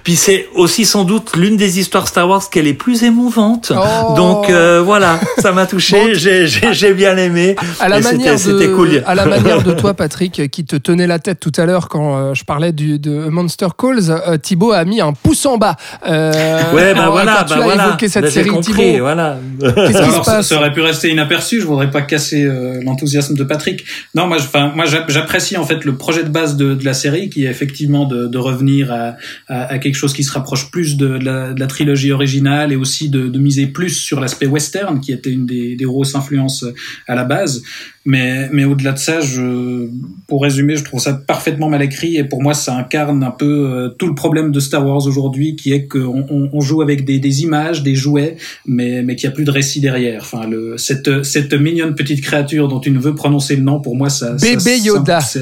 Puis 0.04 0.16
c'est 0.16 0.48
aussi 0.56 0.86
sans 0.86 1.04
doute 1.04 1.36
l'une 1.36 1.58
des 1.58 1.80
histoires 1.80 2.08
Star 2.08 2.28
Wars 2.28 2.50
qui 2.50 2.60
est 2.60 2.64
les 2.64 2.74
plus 2.74 3.04
émouvantes. 3.04 3.72
Oh. 3.76 4.14
Donc 4.16 4.50
euh, 4.50 4.82
voilà, 4.84 5.20
ça 5.40 5.52
m'a 5.52 5.66
touché. 5.66 6.16
J'ai 6.16 6.48
j'ai 6.48 6.74
j'ai 6.74 6.94
bien 6.94 7.18
aimé. 7.18 7.56
À 7.80 7.90
la, 7.90 8.00
Et 8.00 8.02
manière 8.02 8.40
c'était 8.40 8.68
de, 8.68 8.76
cool. 8.76 9.04
à 9.06 9.16
la 9.16 9.26
manière 9.26 9.64
de 9.64 9.74
toi, 9.74 9.94
Patrick, 9.94 10.50
qui 10.50 10.66
te 10.66 10.76
tenait 10.76 11.08
la 11.08 11.20
tête 11.20 11.40
tout 11.40 11.52
à 11.58 11.66
l'heure 11.66 11.90
quand 11.90 12.18
euh, 12.18 12.34
je 12.34 12.44
parlais 12.44 12.72
du, 12.72 13.00
de 13.00 13.30
Monster 13.30 13.68
Calls, 13.78 14.10
euh, 14.10 14.38
Thibaut 14.38 14.72
a 14.72 14.86
mis 14.86 15.02
un 15.02 15.14
pouce 15.14 15.46
en 15.46 15.58
bas. 15.58 15.76
Euh, 16.06 16.74
Ouais, 16.74 16.94
bah 16.94 17.10
voilà, 17.10 17.44
tu 17.48 17.54
bah 17.54 17.60
as 17.60 17.64
voilà. 17.64 17.88
évoqué 17.88 18.08
cette 18.10 18.24
Bah, 18.24 18.32
série, 18.32 18.50
compris, 18.50 18.74
Thibaut. 18.74 19.00
voilà. 19.00 19.38
Qu'est-ce 19.60 19.74
qui 19.88 19.94
se 19.94 19.98
Alors, 19.98 20.26
ça, 20.26 20.32
passe 20.38 20.48
ça 20.48 20.58
aurait 20.58 20.74
pu 20.74 20.82
rester 20.82 21.10
inaperçu. 21.12 21.62
Je 21.62 21.66
voudrais 21.66 21.90
pas 21.92 22.02
casser 22.02 22.44
euh, 22.44 22.82
l'enthousiasme 22.84 23.36
de 23.36 23.44
Patrick. 23.44 23.84
Non, 24.16 24.28
moi, 24.28 24.38
je- 24.38 24.44
enfin, 24.46 24.72
moi, 24.76 24.86
j'a- 24.86 25.06
j'apprécie 25.08 25.56
en 25.58 25.66
fait 25.66 25.86
le 25.86 25.96
projet 25.96 26.24
de 26.24 26.30
base 26.30 26.58
de, 26.58 26.74
de 26.74 26.84
la 26.86 26.94
série, 26.94 27.30
qui 27.30 27.46
est 27.46 27.50
effectivement 27.50 28.06
de, 28.06 28.28
de 28.28 28.38
revenir 28.38 28.92
à, 28.92 29.16
à, 29.48 29.74
à 29.74 29.78
quelque 29.80 29.96
chose 29.96 30.14
qui 30.14 30.24
se 30.24 30.32
rapproche 30.32 30.72
plus 30.72 30.98
de, 30.98 31.18
de 31.18 31.26
la, 31.26 31.54
de 31.54 31.60
la 31.60 31.68
trilogie 31.68 32.12
originale 32.12 32.72
et 32.74 32.76
aussi 32.76 33.10
de, 33.10 33.28
de 33.28 33.40
miser 33.40 33.68
plus 33.68 33.92
sur 33.92 34.20
l'aspect 34.20 34.48
western, 34.48 35.00
qui 35.00 35.12
était 35.14 35.30
une 35.32 35.46
des, 35.46 35.76
des 35.76 35.86
grosses 35.86 36.16
influences 36.16 36.66
à 37.08 37.16
la 37.16 37.24
base. 37.24 37.62
Mais, 38.06 38.50
mais 38.52 38.66
au-delà 38.66 38.92
de 38.92 38.98
ça, 39.00 39.22
je, 39.22 39.88
pour 40.28 40.42
résumer, 40.44 40.76
je 40.76 40.84
trouve 40.84 41.00
ça 41.00 41.14
parfaitement 41.14 41.70
mal 41.70 41.82
écrit 41.82 42.18
et 42.18 42.26
pour 42.26 42.42
moi, 42.44 42.54
ça 42.54 42.76
incarne 42.76 43.24
un 43.24 43.32
peu 43.32 43.46
euh, 43.72 43.90
tout 43.98 44.08
le 44.08 44.16
problème 44.16 44.52
de 44.52 44.60
Star 44.60 44.86
Wars 44.86 45.08
aujourd'hui, 45.08 45.56
qui 45.56 45.72
est 45.72 45.88
qu'on 46.00 46.26
on, 46.30 46.50
on 46.52 46.62
joue 46.62 46.82
avec 46.82 47.06
des, 47.06 47.20
des 47.20 47.42
images, 47.44 47.84
des 47.84 47.96
jouets, 47.96 48.38
mais, 48.66 49.02
mais 49.04 49.16
qu'il 49.16 49.28
n'y 49.30 49.34
a 49.34 49.36
plus 49.36 49.46
de 49.46 49.52
récit 49.52 49.80
derrière. 49.80 50.22
Enfin, 50.22 50.48
le, 50.48 50.78
cette, 50.78 51.24
cette 51.24 51.54
mignonne 51.54 51.96
petite 51.96 52.22
créature 52.22 52.68
dont 52.68 52.80
tu 52.80 52.92
ne 52.92 53.00
veux 53.00 53.16
prononcer 53.16 53.56
le 53.56 53.62
nom, 53.64 53.80
pour 53.80 53.96
moi, 53.96 54.10
ça, 54.10 54.32
Bébé 54.34 54.60
ça, 54.60 54.76
Yoda. 54.78 55.22
ça, 55.22 55.40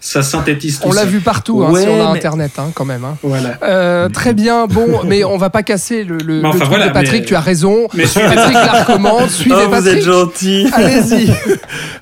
ça 0.00 0.22
synthétise 0.22 0.78
tout 0.80 0.88
On 0.88 0.92
l'a 0.92 1.04
vu 1.04 1.20
partout 1.20 1.62
hein, 1.64 1.70
Ouais, 1.72 1.86
mais- 1.86 2.00
Internet, 2.00 2.52
hein, 2.58 2.70
quand 2.74 2.84
même. 2.84 3.04
hein. 3.04 3.16
Voilà. 3.22 3.58
Euh, 3.62 4.08
très 4.08 4.34
bien, 4.34 4.66
bon, 4.66 5.00
mais 5.06 5.24
on 5.24 5.36
va 5.38 5.50
pas 5.50 5.62
casser 5.62 6.04
le, 6.04 6.18
le, 6.18 6.40
Mais 6.42 6.48
enfin, 6.48 6.52
le 6.54 6.60
truc 6.60 6.68
voilà, 6.68 6.88
de 6.88 6.92
Patrick, 6.92 7.20
mais- 7.22 7.26
tu 7.26 7.34
as 7.34 7.40
raison. 7.40 7.88
Mais 7.94 8.06
suivez- 8.06 8.26
Patrick 8.34 8.54
la 8.54 8.82
recommande, 8.84 9.30
suivez 9.30 9.56
Oh, 9.58 9.64
vous 9.64 9.70
Patrick. 9.70 9.94
êtes 9.98 10.04
gentil. 10.04 10.66
Allez-y. 10.72 11.30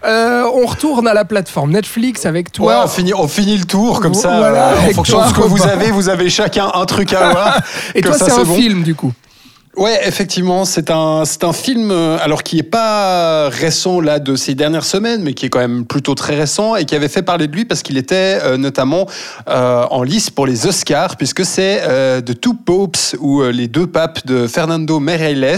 Euh, 0.05 0.45
on 0.55 0.66
retourne 0.66 1.07
à 1.07 1.15
la 1.15 1.24
plateforme 1.24 1.70
Netflix 1.73 2.27
avec 2.27 2.47
Ouais, 2.49 2.53
toi. 2.53 2.83
on, 2.85 2.89
finit, 2.89 3.15
on 3.15 3.29
finit 3.29 3.57
le 3.57 3.65
tour 3.65 4.01
comme 4.01 4.15
ça. 4.15 4.37
Voilà, 4.37 4.73
euh, 4.73 4.77
en 4.89 4.91
fonction 4.93 5.19
toi, 5.19 5.24
de 5.27 5.31
ce 5.31 5.35
que 5.35 5.47
vous 5.47 5.62
avez, 5.62 5.91
vous 5.91 6.09
avez 6.09 6.29
chacun 6.29 6.70
un 6.74 6.85
truc 6.87 7.12
à 7.12 7.31
voir. 7.31 7.61
Et 7.94 8.01
toi, 8.01 8.14
c'est 8.14 8.32
un 8.32 8.44
bon. 8.44 8.55
film 8.55 8.82
du 8.82 8.94
coup. 8.94 9.12
Ouais, 9.74 10.06
effectivement, 10.06 10.66
c'est 10.66 10.90
un, 10.90 11.24
c'est 11.24 11.44
un 11.44 11.55
film, 11.55 11.90
euh, 11.90 12.19
alors 12.20 12.43
qui 12.43 12.59
est 12.59 12.62
pas 12.62 13.48
récent 13.48 14.02
là 14.02 14.19
de 14.19 14.36
ces 14.36 14.55
dernières 14.55 14.85
semaines, 14.85 15.23
mais 15.23 15.32
qui 15.32 15.47
est 15.47 15.48
quand 15.48 15.60
même 15.60 15.86
plutôt 15.86 16.14
très 16.14 16.35
récent 16.35 16.77
et 16.77 16.85
qui 16.85 16.94
avait 16.94 17.09
fait 17.09 17.23
parler 17.23 17.47
de 17.47 17.56
lui 17.56 17.64
parce 17.64 17.82
qu'il 17.82 17.97
était 17.97 18.39
euh, 18.43 18.59
notamment 18.59 19.06
euh, 19.48 19.85
en 19.90 20.02
lice 20.02 20.28
pour 20.28 20.47
les 20.47 20.66
Oscars, 20.66 21.16
puisque 21.16 21.47
c'est 21.47 21.81
euh, 21.85 22.20
The 22.20 22.39
Two 22.39 22.52
Popes 22.52 23.16
ou 23.19 23.43
les 23.44 23.66
deux 23.66 23.86
papes 23.86 24.27
de 24.27 24.47
Fernando 24.47 25.01
Meirelles. 25.01 25.56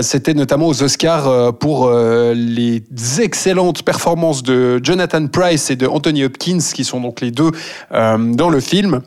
C'était 0.00 0.32
notamment 0.32 0.68
aux 0.68 0.82
Oscars 0.82 1.54
pour 1.58 1.92
les 1.92 2.82
excellentes 3.20 3.82
performances 3.82 4.42
de 4.42 4.80
Jonathan 4.82 5.26
Price 5.26 5.70
et 5.70 5.76
de 5.76 5.86
Anthony 5.86 6.24
Hopkins, 6.24 6.58
qui 6.74 6.84
sont 6.84 7.00
donc 7.00 7.20
les 7.20 7.30
deux 7.30 7.50
dans 7.90 8.48
le 8.50 8.60
film. 8.60 9.02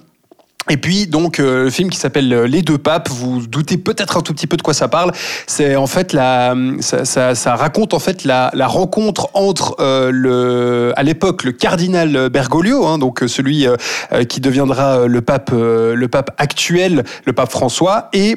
Et 0.70 0.78
puis 0.78 1.06
donc 1.06 1.40
euh, 1.40 1.66
le 1.66 1.70
film 1.70 1.90
qui 1.92 1.98
s'appelle 1.98 2.32
euh, 2.34 2.48
Les 2.48 2.62
deux 2.64 2.78
papes, 2.80 3.10
vous 3.10 3.46
doutez 3.46 3.78
peut-être 3.78 4.18
un 4.18 4.22
tout 4.22 4.34
petit 4.34 4.48
peu 4.48 4.58
de 4.58 4.62
quoi 4.64 4.74
ça 4.74 4.88
parle. 4.88 5.12
C'est 5.46 5.76
en 5.76 5.86
fait 5.88 6.12
la, 6.12 6.56
ça, 6.80 7.06
ça- 7.06 7.36
ça 7.36 7.56
raconte 7.56 7.94
en 7.94 8.00
fait 8.00 8.24
la, 8.24 8.50
la 8.54 8.66
rencontre 8.68 9.30
entre 9.34 9.76
euh, 9.80 10.10
le, 10.12 10.92
à 10.96 11.04
l'époque 11.04 11.44
le 11.44 11.52
cardinal 11.52 12.30
Bergoglio, 12.30 12.86
hein, 12.88 12.98
donc 12.98 13.22
euh, 13.22 13.28
celui 13.28 13.68
euh, 13.68 13.76
euh, 14.12 14.24
qui 14.24 14.42
deviendra 14.42 15.02
euh, 15.02 15.08
le 15.08 15.22
pape, 15.22 15.52
euh, 15.54 15.94
le 15.96 16.08
pape 16.08 16.32
actuel, 16.40 17.04
le 17.26 17.34
pape 17.34 17.52
François, 17.52 18.10
et 18.14 18.36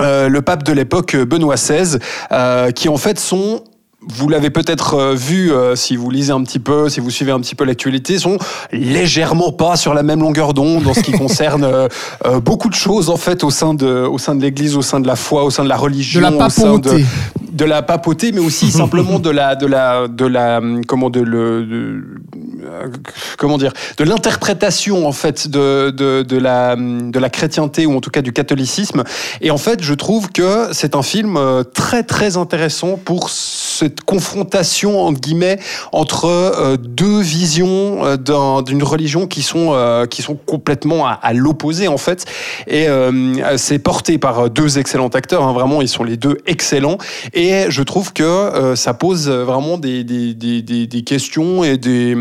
euh, 0.00 0.28
le 0.28 0.42
pape 0.42 0.62
de 0.62 0.72
l'époque 0.72 1.16
Benoît 1.16 1.56
XVI, 1.56 1.98
euh, 2.32 2.70
qui 2.70 2.88
en 2.88 2.96
fait 2.96 3.18
sont 3.18 3.64
vous 4.08 4.28
l'avez 4.30 4.48
peut-être 4.50 4.94
euh, 4.94 5.14
vu 5.14 5.52
euh, 5.52 5.76
si 5.76 5.94
vous 5.94 6.10
lisez 6.10 6.32
un 6.32 6.42
petit 6.42 6.58
peu, 6.58 6.88
si 6.88 7.00
vous 7.00 7.10
suivez 7.10 7.32
un 7.32 7.40
petit 7.40 7.54
peu 7.54 7.64
l'actualité, 7.64 8.18
sont 8.18 8.38
légèrement 8.72 9.52
pas 9.52 9.76
sur 9.76 9.92
la 9.92 10.02
même 10.02 10.20
longueur 10.20 10.54
d'onde 10.54 10.86
en 10.86 10.94
ce 10.94 11.00
qui 11.00 11.12
concerne 11.18 11.64
euh, 11.64 11.86
euh, 12.24 12.40
beaucoup 12.40 12.68
de 12.70 12.74
choses 12.74 13.10
en 13.10 13.16
fait 13.18 13.44
au 13.44 13.50
sein 13.50 13.74
de 13.74 13.86
au 14.06 14.16
sein 14.18 14.34
de 14.34 14.40
l'Église, 14.42 14.74
au 14.76 14.82
sein 14.82 15.00
de 15.00 15.06
la 15.06 15.16
foi, 15.16 15.44
au 15.44 15.50
sein 15.50 15.64
de 15.64 15.68
la 15.68 15.76
De 15.76 15.80
religion, 15.82 16.20
la 16.22 16.30
au 16.32 16.48
sein 16.50 16.78
de, 16.78 16.88
papauté. 16.88 17.04
de 17.52 17.64
la 17.64 17.82
papauté, 17.82 18.32
mais 18.32 18.40
aussi 18.40 18.70
simplement 18.70 19.18
de 19.18 19.30
la 19.30 19.54
de 19.54 19.66
la 19.66 20.08
de 20.08 20.24
la 20.26 20.60
comment 20.88 21.10
de 21.10 21.20
le 21.20 21.66
de- 21.66 22.04
comment 23.36 23.58
dire 23.58 23.72
de 23.98 24.04
l'interprétation 24.04 25.06
en 25.06 25.12
fait 25.12 25.48
de, 25.48 25.90
de 25.90 26.22
de 26.22 26.36
la 26.38 26.76
de 26.76 27.18
la 27.18 27.28
chrétienté 27.30 27.84
ou 27.86 27.96
en 27.96 28.00
tout 28.00 28.10
cas 28.10 28.22
du 28.22 28.32
catholicisme. 28.32 29.04
Et 29.40 29.50
en 29.50 29.58
fait, 29.58 29.82
je 29.82 29.92
trouve 29.94 30.30
que 30.30 30.68
c'est 30.72 30.94
un 30.94 31.02
film 31.02 31.38
très 31.74 32.02
très 32.02 32.36
intéressant 32.36 32.96
pour 32.96 33.28
cette 33.80 34.02
confrontation 34.02 35.00
entre 35.06 35.20
guillemets 35.20 35.58
entre 35.92 36.26
euh, 36.26 36.76
deux 36.76 37.20
visions 37.20 38.04
euh, 38.04 38.16
d'un- 38.16 38.62
d'une 38.62 38.82
religion 38.82 39.26
qui 39.26 39.42
sont 39.42 39.70
euh, 39.72 40.06
qui 40.06 40.22
sont 40.22 40.36
complètement 40.36 41.06
à, 41.06 41.32
l'opposé 41.32 41.88
en 41.88 41.96
fait. 41.96 42.24
Et 42.66 42.86
c'est 43.56 43.78
porté 43.78 44.18
par 44.18 44.50
deux 44.50 44.78
excellents 44.78 45.08
acteurs. 45.08 45.42
hein, 45.44 45.52
vraiment, 45.52 45.80
ils 45.80 45.88
sont 45.88 46.04
les 46.04 46.16
deux 46.16 46.36
excellents. 46.46 46.98
Et 47.32 47.66
je 47.68 47.82
trouve 47.82 48.12
que 48.12 48.74
ça 48.74 48.94
pose 48.94 49.28
vraiment 49.28 49.78
des, 49.78 50.04
des, 50.04 50.34
des, 50.34 50.86
des 50.86 51.02
questions 51.02 51.64
et 51.64 51.76
des 51.76 52.16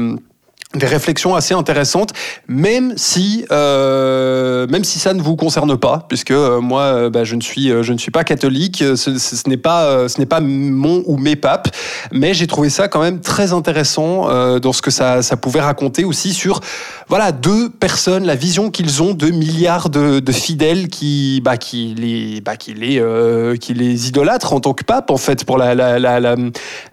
des 0.76 0.86
réflexions 0.86 1.34
assez 1.34 1.56
intéressantes, 1.56 2.14
même 2.48 2.94
si 2.96 3.44
euh, 3.52 4.68
même 4.68 4.84
si 4.84 5.00
ça 5.00 5.16
ne 5.16 5.22
vous 5.22 5.36
concerne 5.36 5.76
pas, 5.76 6.06
puisque 6.08 6.30
euh, 6.30 6.62
moi 6.62 6.82
euh, 6.82 7.10
bah, 7.10 7.24
je 7.24 7.34
ne 7.34 7.42
suis 7.42 7.70
je 7.82 7.92
ne 7.92 7.98
suis 7.98 8.12
pas 8.12 8.24
catholique, 8.24 8.78
ce, 8.78 9.50
n'est 9.50 9.58
pas 9.58 10.08
ce 10.08 10.20
n'est 10.20 10.28
pas 10.28 10.42
mon 10.42 11.02
ou 11.08 11.18
mes 11.18 11.36
papes, 11.36 11.70
mais 12.12 12.36
j'ai 12.36 12.46
trouvé 12.46 12.70
ça 12.70 12.88
quand 12.88 13.02
même 13.02 13.20
très 13.20 13.52
intéressant 13.52 14.28
dans 14.60 14.74
ce 14.74 14.84
que 14.84 14.92
ça 14.92 15.22
pouvait 15.42 15.62
raconter 15.62 16.04
aussi 16.04 16.34
sur 16.34 16.60
voilà 17.08 17.32
deux 17.32 17.72
personnes, 17.72 18.26
la 18.26 18.36
vision 18.36 18.70
qu'ils 18.70 19.02
ont 19.02 19.16
de 19.16 19.32
milliards 19.32 19.90
de, 19.90 20.32
fidèles 20.32 20.88
qui 20.90 21.42
bah 21.44 21.58
qui 21.58 21.96
les 21.98 22.42
bah 22.42 22.56
qui 22.56 22.76
les 22.76 23.02
qui 23.60 23.74
les 23.74 24.08
idolâtrent 24.08 24.54
en 24.54 24.60
tant 24.60 24.74
que 24.74 24.84
pape 24.84 25.10
en 25.10 25.18
fait 25.18 25.46
pour 25.46 25.58
la 25.58 25.74
la 25.74 25.98
la 25.98 26.20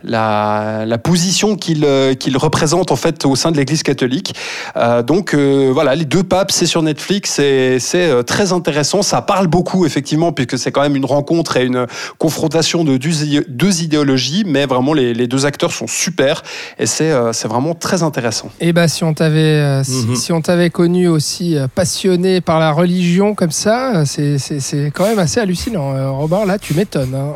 la, 0.02 0.98
position 0.98 1.56
qu'ils 1.56 1.86
qu'ils 2.18 2.38
représentent 2.38 2.90
en 2.90 2.96
fait 2.96 3.26
au 3.26 3.36
sein 3.36 3.52
de 3.52 3.58
l'Église 3.58 3.65
catholique. 3.66 4.34
Euh, 4.76 5.02
donc 5.02 5.34
euh, 5.34 5.70
voilà, 5.72 5.94
les 5.94 6.04
deux 6.04 6.22
papes, 6.22 6.50
c'est 6.52 6.66
sur 6.66 6.82
Netflix, 6.82 7.38
et 7.38 7.78
c'est 7.80 8.08
euh, 8.10 8.22
très 8.22 8.52
intéressant. 8.52 9.02
Ça 9.02 9.22
parle 9.22 9.46
beaucoup 9.46 9.86
effectivement 9.86 10.32
puisque 10.32 10.58
c'est 10.58 10.72
quand 10.72 10.82
même 10.82 10.96
une 10.96 11.04
rencontre 11.04 11.56
et 11.56 11.64
une 11.64 11.86
confrontation 12.18 12.84
de 12.84 12.96
deux, 12.96 13.22
idé- 13.24 13.44
deux 13.48 13.82
idéologies, 13.82 14.44
mais 14.46 14.66
vraiment 14.66 14.92
les, 14.94 15.14
les 15.14 15.26
deux 15.26 15.46
acteurs 15.46 15.72
sont 15.72 15.86
super 15.86 16.42
et 16.78 16.86
c'est 16.86 17.10
euh, 17.12 17.32
vraiment 17.44 17.74
très 17.74 18.02
intéressant. 18.02 18.50
Et 18.60 18.72
bah 18.72 18.88
si 18.88 19.04
on 19.04 19.14
t'avait 19.14 19.38
euh, 19.38 19.84
si, 19.84 20.06
Mhm. 20.06 20.16
si 20.16 20.32
on 20.32 20.40
t'avait 20.40 20.70
connu 20.70 21.08
aussi 21.08 21.56
euh, 21.56 21.66
passionné 21.74 22.40
par 22.40 22.58
la 22.60 22.70
religion 22.72 23.34
comme 23.34 23.50
ça, 23.50 24.04
c'est 24.06 24.36
quand 24.94 25.04
même 25.04 25.18
assez 25.18 25.40
hallucinant. 25.40 25.94
Euh, 25.94 26.10
Robin, 26.10 26.44
là, 26.44 26.58
tu 26.58 26.74
m'étonnes. 26.74 27.14
hein. 27.14 27.34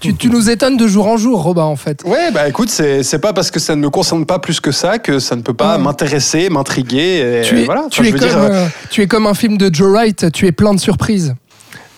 Tu, 0.00 0.14
tu 0.14 0.28
nous 0.30 0.50
étonnes 0.50 0.76
de 0.76 0.86
jour 0.86 1.06
en 1.06 1.16
jour, 1.16 1.42
Robin, 1.42 1.62
en 1.64 1.76
fait. 1.76 2.02
Ouais, 2.04 2.30
bah 2.32 2.48
écoute, 2.48 2.70
c'est 2.70 3.18
pas 3.20 3.32
parce 3.32 3.50
que 3.50 3.60
ça 3.60 3.74
ne 3.76 3.80
me 3.80 3.90
concerne 3.90 4.26
pas 4.26 4.38
plus 4.38 4.60
que 4.60 4.72
ça 4.72 4.98
que 4.98 5.18
ça 5.18 5.36
ne 5.36 5.42
peut 5.42 5.54
pas 5.54 5.71
M'intéresser, 5.78 6.48
m'intriguer. 6.50 7.42
tu 7.44 7.60
es, 7.60 7.64
voilà. 7.64 7.86
tu, 7.90 8.06
es 8.06 8.10
comme, 8.10 8.20
dire, 8.20 8.38
euh, 8.38 8.66
tu 8.90 9.02
es 9.02 9.06
comme 9.06 9.26
un 9.26 9.34
film 9.34 9.56
de 9.56 9.72
Joe 9.72 9.90
Wright, 9.90 10.32
tu 10.32 10.46
es 10.46 10.52
plein 10.52 10.74
de 10.74 10.80
surprises. 10.80 11.34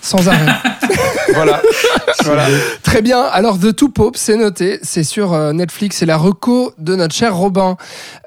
Sans 0.01 0.27
arrêt. 0.27 0.51
voilà. 1.33 1.61
voilà. 2.23 2.45
Très 2.83 3.01
bien. 3.01 3.21
Alors, 3.21 3.57
The 3.57 3.75
Two 3.75 3.89
Popes, 3.89 4.17
c'est 4.17 4.35
noté. 4.35 4.77
C'est 4.83 5.03
sur 5.03 5.33
euh, 5.33 5.51
Netflix. 5.51 5.97
C'est 5.97 6.05
la 6.05 6.17
reco 6.17 6.73
de 6.77 6.95
notre 6.95 7.15
cher 7.15 7.35
Robin. 7.35 7.75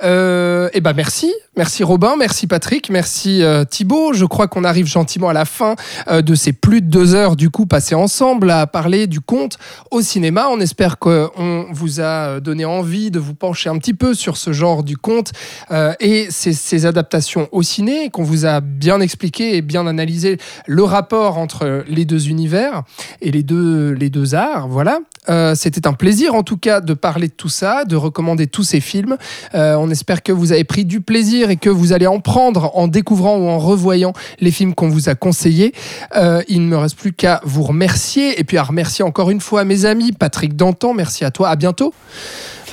Euh, 0.02 0.68
et 0.72 0.80
ben, 0.80 0.92
merci. 0.92 1.32
Merci 1.58 1.82
Robin. 1.82 2.14
Merci 2.16 2.46
Patrick. 2.46 2.88
Merci 2.88 3.42
euh, 3.42 3.64
Thibaut. 3.64 4.12
Je 4.12 4.24
crois 4.24 4.46
qu'on 4.46 4.62
arrive 4.62 4.86
gentiment 4.86 5.28
à 5.28 5.32
la 5.32 5.44
fin 5.44 5.74
euh, 6.06 6.22
de 6.22 6.36
ces 6.36 6.52
plus 6.52 6.80
de 6.80 6.86
deux 6.86 7.16
heures, 7.16 7.34
du 7.34 7.50
coup, 7.50 7.66
passées 7.66 7.96
ensemble 7.96 8.52
à 8.52 8.68
parler 8.68 9.08
du 9.08 9.20
conte 9.20 9.58
au 9.90 10.00
cinéma. 10.00 10.46
On 10.52 10.60
espère 10.60 11.00
qu'on 11.00 11.66
vous 11.72 12.00
a 12.00 12.38
donné 12.38 12.64
envie 12.64 13.10
de 13.10 13.18
vous 13.18 13.34
pencher 13.34 13.68
un 13.68 13.76
petit 13.78 13.92
peu 13.92 14.14
sur 14.14 14.36
ce 14.36 14.52
genre 14.52 14.84
du 14.84 14.96
conte 14.96 15.32
euh, 15.72 15.94
et 15.98 16.28
ces 16.30 16.86
adaptations 16.86 17.48
au 17.50 17.64
ciné, 17.64 18.08
qu'on 18.10 18.22
vous 18.22 18.46
a 18.46 18.60
bien 18.60 19.00
expliqué 19.00 19.56
et 19.56 19.60
bien 19.60 19.88
analysé 19.88 20.38
le 20.68 20.84
rapport 20.84 21.38
entre 21.38 21.82
les 21.88 22.04
deux 22.04 22.28
univers 22.28 22.84
et 23.20 23.32
les 23.32 23.42
deux, 23.42 23.90
les 23.94 24.10
deux 24.10 24.36
arts. 24.36 24.68
Voilà. 24.68 25.00
Euh, 25.28 25.56
C'était 25.56 25.88
un 25.88 25.92
plaisir 25.92 26.36
en 26.36 26.44
tout 26.44 26.56
cas 26.56 26.80
de 26.80 26.94
parler 26.94 27.26
de 27.26 27.32
tout 27.32 27.48
ça, 27.48 27.84
de 27.84 27.96
recommander 27.96 28.46
tous 28.46 28.62
ces 28.62 28.80
films. 28.80 29.16
On 29.54 29.90
espère 29.90 30.22
que 30.22 30.30
vous 30.30 30.52
avez 30.52 30.62
pris 30.62 30.84
du 30.84 31.00
plaisir 31.00 31.47
et 31.50 31.56
que 31.56 31.70
vous 31.70 31.92
allez 31.92 32.06
en 32.06 32.20
prendre 32.20 32.70
en 32.74 32.88
découvrant 32.88 33.36
ou 33.38 33.48
en 33.48 33.58
revoyant 33.58 34.12
les 34.40 34.50
films 34.50 34.74
qu'on 34.74 34.88
vous 34.88 35.08
a 35.08 35.14
conseillés. 35.14 35.72
Euh, 36.16 36.42
il 36.48 36.62
ne 36.62 36.66
me 36.68 36.76
reste 36.76 36.96
plus 36.96 37.12
qu'à 37.12 37.40
vous 37.44 37.62
remercier 37.62 38.38
et 38.40 38.44
puis 38.44 38.56
à 38.58 38.62
remercier 38.62 39.04
encore 39.04 39.30
une 39.30 39.40
fois 39.40 39.64
mes 39.64 39.84
amis. 39.84 40.12
Patrick 40.12 40.56
Dantan, 40.56 40.94
merci 40.94 41.24
à 41.24 41.30
toi. 41.30 41.48
À 41.48 41.56
bientôt. 41.56 41.92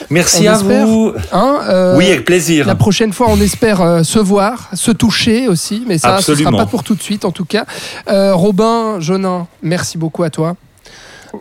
Merci 0.10 0.48
On 0.48 0.52
à 0.52 0.56
espère. 0.56 0.86
vous. 0.88 1.14
Hein, 1.32 1.60
euh, 1.70 1.98
Oui, 1.98 2.08
avec 2.08 2.26
plaisir. 2.26 2.68
la 2.68 2.76
prochaine 2.76 3.14
fois, 3.14 3.28
on 3.30 3.40
espère 3.40 3.82
euh, 3.82 4.04
se 4.04 4.20
voir, 4.20 4.70
se 4.74 4.92
toucher 4.92 5.48
aussi, 5.48 5.84
mais 5.88 5.98
ça, 5.98 6.10
ce 6.20 6.32
Absolument. 6.32 6.52
sera 6.52 6.66
pas 6.66 6.70
pour 6.70 6.84
tout 6.84 6.96
de 6.96 7.02
suite 7.02 7.24
en 7.24 7.32
tout 7.32 7.46
cas. 7.46 7.66
Euh, 8.10 8.36
Robin, 8.36 9.00
Jonin, 9.00 9.48
merci 9.64 9.98
beaucoup 9.98 10.24
à 10.24 10.30
toi. 10.30 10.58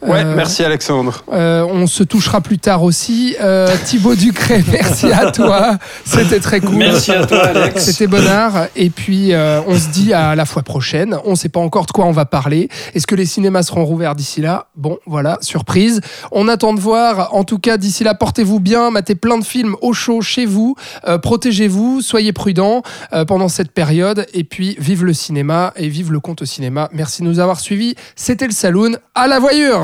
Ouais, 0.02 0.24
Euh, 0.24 0.34
merci 0.36 0.64
Alexandre. 0.64 1.24
Euh, 1.32 1.64
on 1.68 1.86
se 1.86 2.02
touchera 2.02 2.40
plus 2.40 2.58
tard 2.58 2.82
aussi. 2.82 3.36
Euh, 3.40 3.74
Thibaut 3.84 4.14
Ducret, 4.14 4.62
merci 4.72 5.10
à 5.12 5.30
toi. 5.30 5.78
C'était 6.04 6.40
très 6.40 6.60
cool. 6.60 6.76
Merci 6.76 7.12
à 7.12 7.26
toi, 7.26 7.38
Alex. 7.46 7.84
C'était 7.84 8.06
bonnard. 8.06 8.66
Et 8.76 8.90
puis, 8.90 9.32
euh, 9.32 9.60
on 9.66 9.78
se 9.78 9.88
dit 9.88 10.12
à 10.12 10.34
la 10.34 10.44
fois 10.46 10.62
prochaine. 10.62 11.16
On 11.24 11.30
ne 11.32 11.36
sait 11.36 11.48
pas 11.48 11.60
encore 11.60 11.86
de 11.86 11.92
quoi 11.92 12.04
on 12.06 12.12
va 12.12 12.24
parler. 12.24 12.68
Est-ce 12.94 13.06
que 13.06 13.14
les 13.14 13.26
cinémas 13.26 13.62
seront 13.62 13.84
rouverts 13.84 14.14
d'ici 14.14 14.40
là? 14.40 14.66
Bon, 14.76 14.98
voilà, 15.06 15.38
surprise. 15.40 16.00
On 16.32 16.48
attend 16.48 16.74
de 16.74 16.80
voir. 16.80 17.34
En 17.34 17.44
tout 17.44 17.58
cas, 17.58 17.76
d'ici 17.76 18.04
là, 18.04 18.14
portez-vous 18.14 18.60
bien. 18.60 18.90
Matez 18.90 19.14
plein 19.14 19.38
de 19.38 19.44
films 19.44 19.76
au 19.82 19.92
chaud 19.92 20.20
chez 20.20 20.46
vous. 20.46 20.76
Euh, 21.06 21.18
Protégez-vous. 21.18 22.00
Soyez 22.00 22.32
prudents 22.32 22.82
euh, 23.12 23.24
pendant 23.24 23.48
cette 23.48 23.72
période. 23.72 24.26
Et 24.34 24.44
puis, 24.44 24.76
vive 24.78 25.04
le 25.04 25.12
cinéma 25.12 25.72
et 25.76 25.88
vive 25.88 26.12
le 26.12 26.20
compte 26.20 26.42
au 26.42 26.44
cinéma. 26.46 26.88
Merci 26.92 27.22
de 27.22 27.26
nous 27.28 27.38
avoir 27.40 27.60
suivis. 27.60 27.94
C'était 28.16 28.46
le 28.46 28.52
Saloon. 28.52 28.92
À 29.14 29.26
la 29.26 29.38
voyure. 29.38 29.83